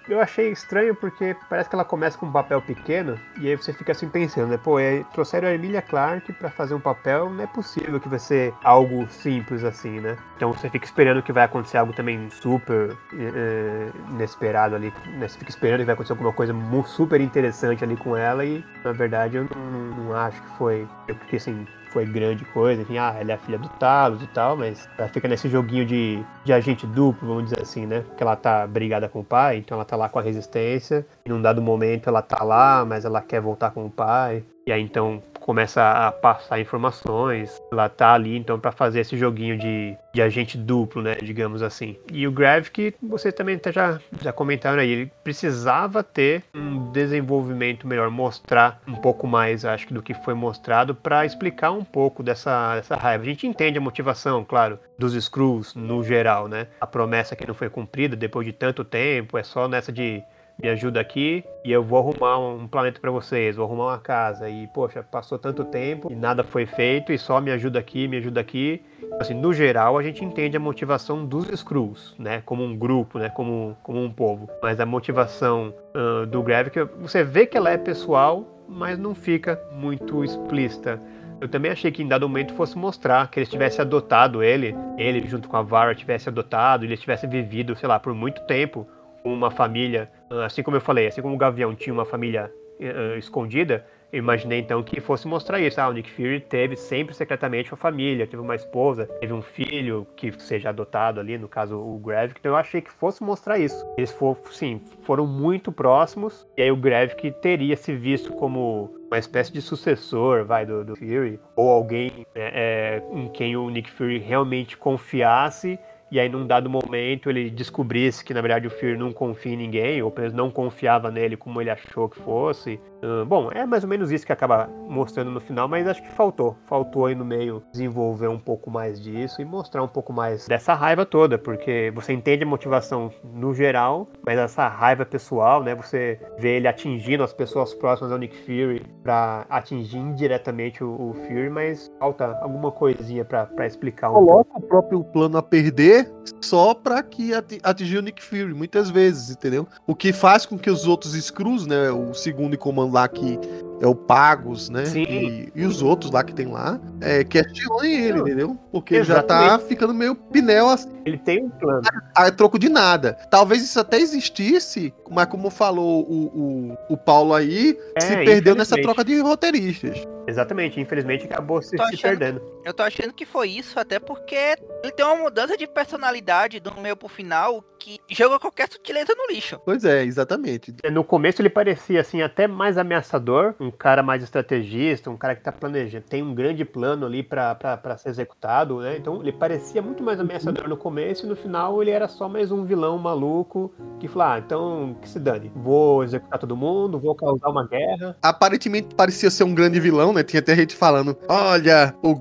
eu 0.07 0.19
achei 0.19 0.49
estranho 0.51 0.95
porque 0.95 1.35
parece 1.49 1.69
que 1.69 1.75
ela 1.75 1.83
começa 1.83 2.17
com 2.17 2.25
um 2.25 2.31
papel 2.31 2.61
pequeno 2.61 3.19
e 3.39 3.49
aí 3.49 3.55
você 3.55 3.73
fica 3.73 3.91
assim 3.91 4.07
pensando, 4.07 4.47
né? 4.47 4.57
Pô, 4.57 4.79
é, 4.79 5.03
trouxeram 5.13 5.49
a 5.49 5.53
Emilia 5.53 5.81
Clarke 5.81 6.31
para 6.31 6.49
fazer 6.49 6.73
um 6.73 6.79
papel, 6.79 7.29
não 7.29 7.43
é 7.43 7.47
possível 7.47 7.99
que 7.99 8.07
vai 8.07 8.19
ser 8.19 8.53
algo 8.63 9.05
simples 9.09 9.63
assim, 9.63 9.99
né? 9.99 10.17
Então 10.37 10.53
você 10.53 10.69
fica 10.69 10.85
esperando 10.85 11.21
que 11.21 11.33
vai 11.33 11.43
acontecer 11.43 11.77
algo 11.77 11.91
também 11.91 12.29
super 12.29 12.95
é, 13.13 13.89
inesperado 14.11 14.75
ali, 14.75 14.93
né? 15.17 15.27
Você 15.27 15.37
fica 15.37 15.51
esperando 15.51 15.79
que 15.79 15.85
vai 15.85 15.93
acontecer 15.93 16.13
alguma 16.13 16.33
coisa 16.33 16.55
super 16.85 17.19
interessante 17.19 17.83
ali 17.83 17.97
com 17.97 18.15
ela 18.15 18.45
e 18.45 18.63
na 18.83 18.93
verdade 18.93 19.35
eu 19.35 19.43
não, 19.53 20.05
não 20.05 20.15
acho 20.15 20.41
que 20.41 20.49
foi. 20.57 20.87
Fiquei 21.17 21.37
assim, 21.37 21.65
foi 21.91 22.05
grande 22.05 22.45
coisa, 22.45 22.81
enfim, 22.81 22.97
ah, 22.97 23.15
ela 23.19 23.31
é 23.31 23.35
a 23.35 23.37
filha 23.37 23.57
do 23.57 23.67
Talos 23.69 24.21
e 24.21 24.27
tal, 24.27 24.55
mas 24.55 24.87
ela 24.97 25.07
fica 25.07 25.27
nesse 25.27 25.49
joguinho 25.49 25.85
de, 25.85 26.23
de 26.43 26.53
agente 26.53 26.85
duplo, 26.85 27.27
vamos 27.27 27.45
dizer 27.45 27.61
assim, 27.61 27.85
né? 27.85 28.03
Que 28.15 28.23
ela 28.23 28.35
tá 28.35 28.67
brigada 28.67 29.07
com 29.09 29.21
o 29.21 29.23
pai, 29.23 29.57
então 29.57 29.75
ela 29.75 29.85
tá 29.85 29.95
lá 29.95 30.09
com 30.09 30.19
a 30.19 30.21
resistência, 30.21 31.05
num 31.27 31.41
dado 31.41 31.61
momento 31.61 32.07
ela 32.07 32.21
tá 32.21 32.43
lá, 32.43 32.85
mas 32.85 33.05
ela 33.05 33.21
quer 33.21 33.41
voltar 33.41 33.71
com 33.71 33.85
o 33.85 33.89
pai, 33.89 34.43
e 34.65 34.71
aí 34.71 34.81
então 34.81 35.23
começa 35.47 35.81
a 35.81 36.11
passar 36.11 36.59
informações. 36.59 37.61
Ela 37.71 37.87
tá 37.87 38.11
ali 38.11 38.37
então 38.37 38.59
para 38.59 38.69
fazer 38.69 38.99
esse 38.99 39.17
joguinho 39.17 39.57
de, 39.57 39.95
de 40.13 40.21
agente 40.21 40.57
duplo, 40.57 41.01
né, 41.01 41.15
digamos 41.23 41.63
assim. 41.63 41.95
E 42.11 42.27
o 42.27 42.31
Grav 42.33 42.67
que 42.67 42.93
você 43.01 43.31
também 43.31 43.55
até 43.55 43.71
já 43.71 43.97
já 44.21 44.33
comentaram 44.33 44.81
aí, 44.81 44.91
ele 44.91 45.11
precisava 45.23 46.03
ter 46.03 46.43
um 46.53 46.91
desenvolvimento 46.91 47.87
melhor, 47.87 48.09
mostrar 48.09 48.81
um 48.85 48.95
pouco 48.95 49.25
mais, 49.25 49.63
acho 49.63 49.87
que 49.87 49.93
do 49.93 50.01
que 50.01 50.13
foi 50.13 50.33
mostrado 50.33 50.93
para 50.93 51.25
explicar 51.25 51.71
um 51.71 51.83
pouco 51.83 52.21
dessa 52.21 52.75
dessa 52.75 52.97
raiva. 52.97 53.23
A 53.23 53.27
gente 53.27 53.47
entende 53.47 53.77
a 53.77 53.81
motivação, 53.81 54.43
claro, 54.43 54.77
dos 54.99 55.13
Screws 55.13 55.75
no 55.75 56.03
geral, 56.03 56.49
né? 56.49 56.67
A 56.81 56.85
promessa 56.85 57.37
que 57.37 57.47
não 57.47 57.53
foi 57.53 57.69
cumprida 57.69 58.17
depois 58.17 58.45
de 58.45 58.51
tanto 58.51 58.83
tempo, 58.83 59.37
é 59.37 59.43
só 59.43 59.65
nessa 59.69 59.93
de 59.93 60.21
me 60.61 60.69
ajuda 60.69 60.99
aqui 60.99 61.43
e 61.63 61.71
eu 61.71 61.83
vou 61.83 61.99
arrumar 61.99 62.39
um 62.39 62.67
planeta 62.67 62.99
para 62.99 63.11
vocês, 63.11 63.55
vou 63.55 63.65
arrumar 63.65 63.85
uma 63.85 63.99
casa. 63.99 64.49
E, 64.49 64.67
poxa, 64.67 65.03
passou 65.03 65.37
tanto 65.37 65.63
tempo 65.63 66.11
e 66.11 66.15
nada 66.15 66.43
foi 66.43 66.65
feito 66.65 67.11
e 67.11 67.17
só 67.17 67.39
me 67.39 67.51
ajuda 67.51 67.79
aqui, 67.79 68.07
me 68.07 68.17
ajuda 68.17 68.41
aqui. 68.41 68.81
Assim, 69.19 69.33
no 69.33 69.53
geral, 69.53 69.97
a 69.97 70.03
gente 70.03 70.23
entende 70.23 70.57
a 70.57 70.59
motivação 70.59 71.25
dos 71.25 71.49
Skrulls, 71.49 72.15
né? 72.17 72.41
Como 72.45 72.63
um 72.63 72.75
grupo, 72.75 73.19
né? 73.19 73.29
Como, 73.29 73.77
como 73.83 74.01
um 74.01 74.11
povo. 74.11 74.49
Mas 74.61 74.79
a 74.79 74.85
motivação 74.85 75.73
uh, 75.95 76.25
do 76.25 76.41
Gravik, 76.41 76.79
você 76.99 77.23
vê 77.23 77.45
que 77.45 77.57
ela 77.57 77.69
é 77.69 77.77
pessoal, 77.77 78.45
mas 78.67 78.97
não 78.97 79.13
fica 79.13 79.61
muito 79.71 80.23
explícita. 80.23 80.99
Eu 81.39 81.47
também 81.47 81.71
achei 81.71 81.91
que 81.91 82.01
em 82.01 82.07
dado 82.07 82.27
momento 82.27 82.53
fosse 82.55 82.75
mostrar 82.75 83.29
que 83.29 83.39
eles 83.39 83.49
tivessem 83.49 83.81
adotado 83.81 84.41
ele, 84.41 84.75
ele 84.97 85.27
junto 85.27 85.47
com 85.47 85.55
a 85.55 85.61
Vara 85.61 85.93
tivesse 85.93 86.29
adotado, 86.29 86.83
eles 86.83 86.99
tivessem 86.99 87.29
vivido, 87.29 87.75
sei 87.75 87.87
lá, 87.87 87.99
por 87.99 88.13
muito 88.13 88.41
tempo 88.47 88.87
uma 89.33 89.51
família, 89.51 90.09
assim 90.45 90.63
como 90.63 90.77
eu 90.77 90.81
falei, 90.81 91.07
assim 91.07 91.21
como 91.21 91.35
o 91.35 91.37
Gavião 91.37 91.75
tinha 91.75 91.93
uma 91.93 92.05
família 92.05 92.51
uh, 92.79 93.17
escondida, 93.17 93.85
Eu 94.11 94.19
imaginei 94.19 94.59
então 94.59 94.81
que 94.81 95.01
fosse 95.01 95.27
mostrar 95.27 95.59
isso. 95.59 95.81
Ah, 95.81 95.89
o 95.89 95.93
Nick 95.93 96.09
Fury 96.09 96.39
teve 96.39 96.77
sempre 96.77 97.13
secretamente 97.13 97.71
uma 97.71 97.77
família, 97.77 98.25
teve 98.25 98.41
uma 98.41 98.55
esposa, 98.55 99.05
teve 99.19 99.33
um 99.33 99.41
filho 99.41 100.07
que 100.15 100.31
seja 100.41 100.69
adotado 100.69 101.19
ali, 101.19 101.37
no 101.37 101.49
caso 101.49 101.77
o 101.77 101.99
Gravik. 101.99 102.39
Então 102.39 102.53
eu 102.53 102.55
achei 102.55 102.79
que 102.79 102.91
fosse 102.91 103.21
mostrar 103.21 103.59
isso. 103.59 103.85
Eles 103.97 104.11
for, 104.11 104.37
sim, 104.51 104.79
foram 105.03 105.27
muito 105.27 105.73
próximos, 105.73 106.47
e 106.55 106.61
aí 106.61 106.71
o 106.71 106.77
Gravik 106.77 107.31
teria 107.41 107.75
se 107.75 107.93
visto 107.93 108.31
como 108.31 108.95
uma 109.07 109.17
espécie 109.17 109.51
de 109.51 109.61
sucessor, 109.61 110.45
vai, 110.45 110.65
do, 110.65 110.85
do 110.85 110.95
Fury, 110.95 111.39
ou 111.55 111.69
alguém 111.69 112.25
é, 112.35 113.01
em 113.11 113.27
quem 113.29 113.57
o 113.57 113.69
Nick 113.69 113.91
Fury 113.91 114.19
realmente 114.19 114.77
confiasse 114.77 115.77
e 116.11 116.19
aí 116.19 116.29
num 116.29 116.47
dado 116.47 116.69
momento 116.69 117.29
ele 117.29 117.49
descobrisse 117.49 118.23
que 118.23 118.33
na 118.33 118.41
verdade 118.41 118.67
o 118.67 118.69
Fury 118.69 118.97
não 118.97 119.11
confia 119.11 119.53
em 119.53 119.57
ninguém, 119.57 120.01
ou 120.01 120.09
pelo 120.09 120.25
menos 120.27 120.37
não 120.37 120.49
confiava 120.49 121.11
nele 121.11 121.35
como 121.35 121.59
ele 121.59 121.69
achou 121.69 122.07
que 122.07 122.19
fosse. 122.19 122.79
Uh, 123.03 123.25
bom, 123.25 123.51
é 123.51 123.65
mais 123.65 123.83
ou 123.83 123.89
menos 123.89 124.11
isso 124.11 124.25
que 124.25 124.31
acaba 124.31 124.69
mostrando 124.87 125.29
no 125.29 125.39
final, 125.39 125.67
mas 125.67 125.87
acho 125.87 126.01
que 126.01 126.11
faltou. 126.11 126.55
Faltou 126.65 127.05
aí 127.05 127.15
no 127.15 127.25
meio 127.25 127.61
desenvolver 127.71 128.27
um 128.27 128.39
pouco 128.39 128.71
mais 128.71 128.99
disso 128.99 129.41
e 129.41 129.45
mostrar 129.45 129.83
um 129.83 129.87
pouco 129.87 130.11
mais 130.11 130.47
dessa 130.47 130.73
raiva 130.73 131.05
toda, 131.05 131.37
porque 131.37 131.91
você 131.93 132.13
entende 132.13 132.43
a 132.43 132.47
motivação 132.47 133.11
no 133.23 133.53
geral, 133.53 134.07
mas 134.25 134.37
essa 134.37 134.67
raiva 134.67 135.05
pessoal, 135.05 135.63
né? 135.63 135.75
Você 135.75 136.19
vê 136.37 136.57
ele 136.57 136.67
atingindo 136.67 137.23
as 137.23 137.33
pessoas 137.33 137.73
próximas 137.73 138.11
ao 138.11 138.17
Nick 138.17 138.35
Fury 138.37 138.85
para 139.03 139.45
atingir 139.49 139.97
indiretamente 139.97 140.83
o, 140.83 141.09
o, 141.09 141.13
Fury, 141.13 141.49
mas 141.49 141.91
falta 141.99 142.37
alguma 142.41 142.71
coisinha 142.71 143.23
para 143.23 143.65
explicar 143.65 144.09
um 144.09 144.13
Coloca 144.13 144.43
pouco. 144.45 144.59
o 144.59 144.67
próprio 144.67 145.03
plano 145.03 145.37
a 145.37 145.43
perder 145.43 146.11
só 146.41 146.73
para 146.73 147.01
que 147.03 147.31
atingir 147.63 147.97
o 147.97 148.01
Nick 148.01 148.23
Fury, 148.23 148.53
muitas 148.53 148.89
vezes, 148.89 149.31
entendeu? 149.31 149.67
O 149.85 149.95
que 149.95 150.11
faz 150.11 150.45
com 150.45 150.57
que 150.57 150.69
os 150.69 150.87
outros 150.87 151.13
Screws, 151.13 151.65
né, 151.65 151.89
o 151.91 152.13
segundo 152.13 152.53
em 152.53 152.57
comando 152.57 152.86
lá 152.91 153.07
que 153.07 153.39
é 153.81 153.87
o 153.87 153.95
Pagos, 153.95 154.69
né? 154.69 154.83
E, 154.95 155.51
e, 155.55 155.65
os 155.65 155.81
outros 155.81 156.11
lá 156.11 156.23
que 156.23 156.33
tem 156.33 156.47
lá, 156.47 156.79
é, 157.01 157.23
questionem 157.23 157.93
ele, 157.93 158.19
entendeu? 158.19 158.57
Porque 158.71 158.95
ele 158.95 159.03
já 159.03 159.21
tá 159.21 159.59
ficando 159.59 159.93
meio 159.93 160.15
pinel 160.15 160.69
assim. 160.69 160.89
Ele 161.05 161.17
tem 161.17 161.43
um 161.43 161.49
plano. 161.49 161.81
A, 162.15 162.25
a, 162.25 162.31
troco 162.31 162.59
de 162.59 162.69
nada. 162.69 163.13
Talvez 163.29 163.63
isso 163.63 163.79
até 163.79 163.97
existisse, 163.97 164.93
mas 165.09 165.27
como 165.27 165.49
falou 165.49 166.03
o, 166.09 166.25
o, 166.25 166.77
o 166.93 166.97
Paulo 166.97 167.33
aí, 167.33 167.77
é, 167.95 168.01
se 168.01 168.15
perdeu 168.17 168.55
nessa 168.55 168.75
troca 168.81 169.03
de 169.03 169.19
roteiristas. 169.19 170.05
Exatamente, 170.27 170.81
infelizmente 170.81 171.23
acabou 171.23 171.61
se, 171.61 171.77
se 171.77 171.97
perdendo. 172.01 172.41
Eu 172.65 172.73
tô 172.73 172.83
achando 172.83 173.13
que 173.13 173.25
foi 173.25 173.49
isso, 173.49 173.79
até 173.79 173.97
porque 173.97 174.35
ele 174.83 174.91
tem 174.91 175.05
uma 175.05 175.15
mudança 175.15 175.55
de 175.55 175.65
personalidade 175.65 176.59
do 176.59 176.75
meio 176.81 176.97
pro 176.97 177.07
final 177.07 177.63
que 177.79 177.97
joga 178.09 178.37
qualquer 178.37 178.69
sutileza 178.69 179.15
no 179.15 179.33
lixo. 179.33 179.57
Pois 179.63 179.85
é, 179.85 180.03
exatamente. 180.03 180.75
No 180.91 181.03
começo 181.03 181.41
ele 181.41 181.49
parecia 181.49 182.01
assim 182.01 182.21
até 182.21 182.45
mais 182.45 182.77
ameaçador, 182.77 183.55
um 183.57 183.66
cara 183.71 184.03
mais 184.03 184.23
estrategista, 184.23 185.09
um 185.09 185.17
cara 185.17 185.35
que 185.35 185.41
tá 185.41 185.51
planejando, 185.51 186.05
tem 186.09 186.23
um 186.23 186.33
grande 186.33 186.63
plano 186.65 187.05
ali 187.05 187.23
para 187.23 187.97
ser 187.97 188.09
executado, 188.09 188.79
né? 188.79 188.97
Então 188.97 189.21
ele 189.21 189.31
parecia 189.31 189.81
muito 189.81 190.03
mais 190.03 190.19
ameaçador 190.19 190.67
no 190.67 190.77
começo 190.77 191.25
e 191.25 191.29
no 191.29 191.35
final 191.35 191.81
ele 191.81 191.91
era 191.91 192.07
só 192.07 192.27
mais 192.27 192.51
um 192.51 192.63
vilão 192.63 192.97
maluco 192.97 193.73
que 193.99 194.07
falou: 194.07 194.27
"Ah, 194.27 194.39
então 194.39 194.95
que 195.01 195.09
se 195.09 195.19
dane. 195.19 195.51
Vou 195.55 196.03
executar 196.03 196.39
todo 196.39 196.55
mundo, 196.55 196.99
vou 196.99 197.15
causar 197.15 197.49
uma 197.49 197.67
guerra". 197.67 198.15
Aparentemente 198.21 198.93
parecia 198.95 199.29
ser 199.29 199.43
um 199.43 199.53
grande 199.53 199.79
vilão, 199.79 200.13
né? 200.13 200.23
Tinha 200.23 200.39
até 200.39 200.55
gente 200.55 200.75
falando: 200.75 201.17
olha, 201.27 201.93
o 202.01 202.15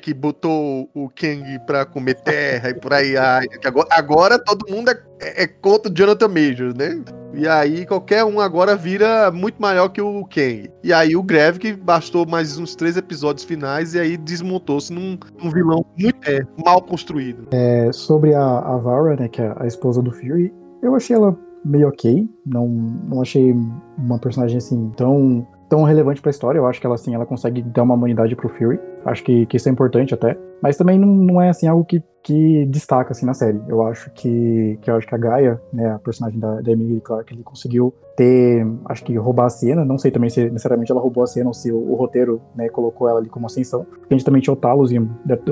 que 0.00 0.14
botou 0.14 0.88
o 0.94 1.08
Kang 1.08 1.58
pra 1.66 1.84
comer 1.84 2.14
terra 2.14 2.70
e 2.70 2.74
por 2.74 2.92
aí. 2.92 3.16
Ai, 3.16 3.46
agora, 3.64 3.88
agora 3.90 4.38
todo 4.38 4.70
mundo 4.70 4.90
é, 4.90 5.02
é, 5.20 5.44
é 5.44 5.46
contra 5.46 5.90
o 5.90 5.94
Jonathan 5.94 6.28
Majors, 6.28 6.74
né? 6.74 7.02
E 7.34 7.46
aí 7.46 7.86
qualquer 7.86 8.24
um 8.24 8.40
agora 8.40 8.74
vira 8.74 9.30
muito 9.30 9.60
maior 9.60 9.88
que 9.90 10.00
o 10.00 10.24
Kang. 10.24 10.70
E 10.82 10.92
aí 10.92 11.14
o 11.14 11.24
que 11.58 11.72
bastou 11.74 12.26
mais 12.26 12.58
uns 12.58 12.74
três 12.74 12.96
episódios 12.96 13.44
finais 13.44 13.94
e 13.94 14.00
aí 14.00 14.16
desmontou-se 14.16 14.92
num, 14.92 15.18
num, 15.42 15.50
vilão 15.50 15.84
muito 15.98 16.28
é, 16.28 16.44
mal 16.64 16.80
construído. 16.80 17.46
É, 17.52 17.92
sobre 17.92 18.34
a, 18.34 18.58
a 18.58 18.76
Vara, 18.78 19.16
né, 19.16 19.28
que 19.28 19.42
é 19.42 19.54
a 19.56 19.66
esposa 19.66 20.02
do 20.02 20.10
Fury, 20.10 20.52
eu 20.82 20.94
achei 20.94 21.14
ela 21.14 21.36
meio 21.64 21.88
ok. 21.88 22.28
Não, 22.46 22.66
não 22.66 23.20
achei 23.20 23.54
uma 23.98 24.18
personagem 24.18 24.58
assim 24.58 24.90
tão 24.96 25.46
tão 25.68 25.82
relevante 25.82 26.20
para 26.20 26.30
a 26.30 26.32
história. 26.32 26.58
Eu 26.58 26.66
acho 26.66 26.80
que 26.80 26.86
ela 26.86 26.94
assim, 26.94 27.14
ela 27.14 27.26
consegue 27.26 27.62
dar 27.62 27.82
uma 27.82 27.94
humanidade 27.94 28.34
pro 28.34 28.48
Fury. 28.48 28.80
Acho 29.04 29.22
que, 29.22 29.46
que 29.46 29.56
isso 29.56 29.68
é 29.68 29.72
importante 29.72 30.14
até. 30.14 30.36
Mas 30.62 30.76
também 30.76 30.98
não, 30.98 31.08
não 31.08 31.40
é 31.40 31.50
assim 31.50 31.66
algo 31.66 31.84
que, 31.84 32.02
que 32.22 32.66
destaca 32.66 33.12
assim 33.12 33.24
na 33.24 33.34
série. 33.34 33.60
Eu 33.68 33.86
acho 33.86 34.10
que, 34.10 34.78
que 34.82 34.90
eu 34.90 34.96
acho 34.96 35.06
que 35.06 35.14
a 35.14 35.18
Gaia, 35.18 35.60
né, 35.72 35.92
a 35.92 35.98
personagem 35.98 36.38
da, 36.38 36.60
da 36.60 36.72
Emily 36.72 37.00
Clark, 37.00 37.32
ele 37.32 37.42
conseguiu 37.42 37.94
ter, 38.16 38.66
acho 38.86 39.04
que 39.04 39.16
roubar 39.16 39.46
a 39.46 39.50
cena. 39.50 39.84
Não 39.84 39.98
sei 39.98 40.10
também 40.10 40.30
se 40.30 40.50
necessariamente 40.50 40.90
ela 40.90 41.00
roubou 41.00 41.22
a 41.22 41.26
cena 41.26 41.48
ou 41.48 41.54
se 41.54 41.70
o, 41.70 41.92
o 41.92 41.94
roteiro, 41.94 42.40
né, 42.56 42.68
colocou 42.68 43.08
ela 43.08 43.20
ali 43.20 43.28
como 43.28 43.46
ascensão. 43.46 43.86
A 44.10 44.12
gente 44.12 44.24
também 44.24 44.40
tinha 44.40 44.52
o 44.52 44.56
Talos 44.56 44.90
e 44.90 44.98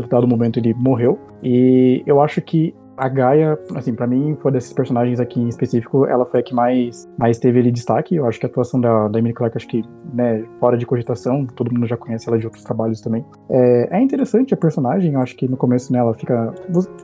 dado 0.08 0.26
momento 0.26 0.58
ele 0.58 0.74
morreu. 0.74 1.18
E 1.42 2.02
eu 2.06 2.20
acho 2.20 2.40
que 2.42 2.74
a 2.97 3.09
Gaia, 3.09 3.59
assim, 3.74 3.94
para 3.94 4.07
mim, 4.07 4.36
foi 4.36 4.51
desses 4.53 4.72
personagens 4.72 5.20
aqui 5.20 5.40
em 5.40 5.49
específico, 5.49 6.07
ela 6.07 6.24
foi 6.24 6.40
a 6.40 6.42
que 6.42 6.55
mais, 6.55 7.09
mais 7.18 7.38
teve 7.38 7.59
ele 7.59 7.70
destaque. 7.70 8.16
Eu 8.16 8.26
acho 8.26 8.38
que 8.38 8.47
a 8.47 8.49
atuação 8.49 8.80
da, 8.80 9.09
da 9.09 9.18
Emily 9.18 9.34
Clark, 9.34 9.57
acho 9.57 9.68
que, 9.68 9.84
né, 10.12 10.44
fora 10.59 10.76
de 10.76 10.86
cogitação, 10.86 11.47
todo 11.47 11.72
mundo 11.72 11.86
já 11.86 11.97
conhece 11.97 12.28
ela 12.28 12.38
de 12.38 12.47
outros 12.47 12.64
trabalhos 12.64 13.01
também. 13.01 13.24
É, 13.51 13.99
é 13.99 14.01
interessante 14.01 14.55
a 14.55 14.57
personagem, 14.57 15.12
eu 15.12 15.20
acho 15.20 15.36
que 15.36 15.49
no 15.49 15.57
começo 15.57 15.92
nela 15.92 16.14
fica. 16.14 16.55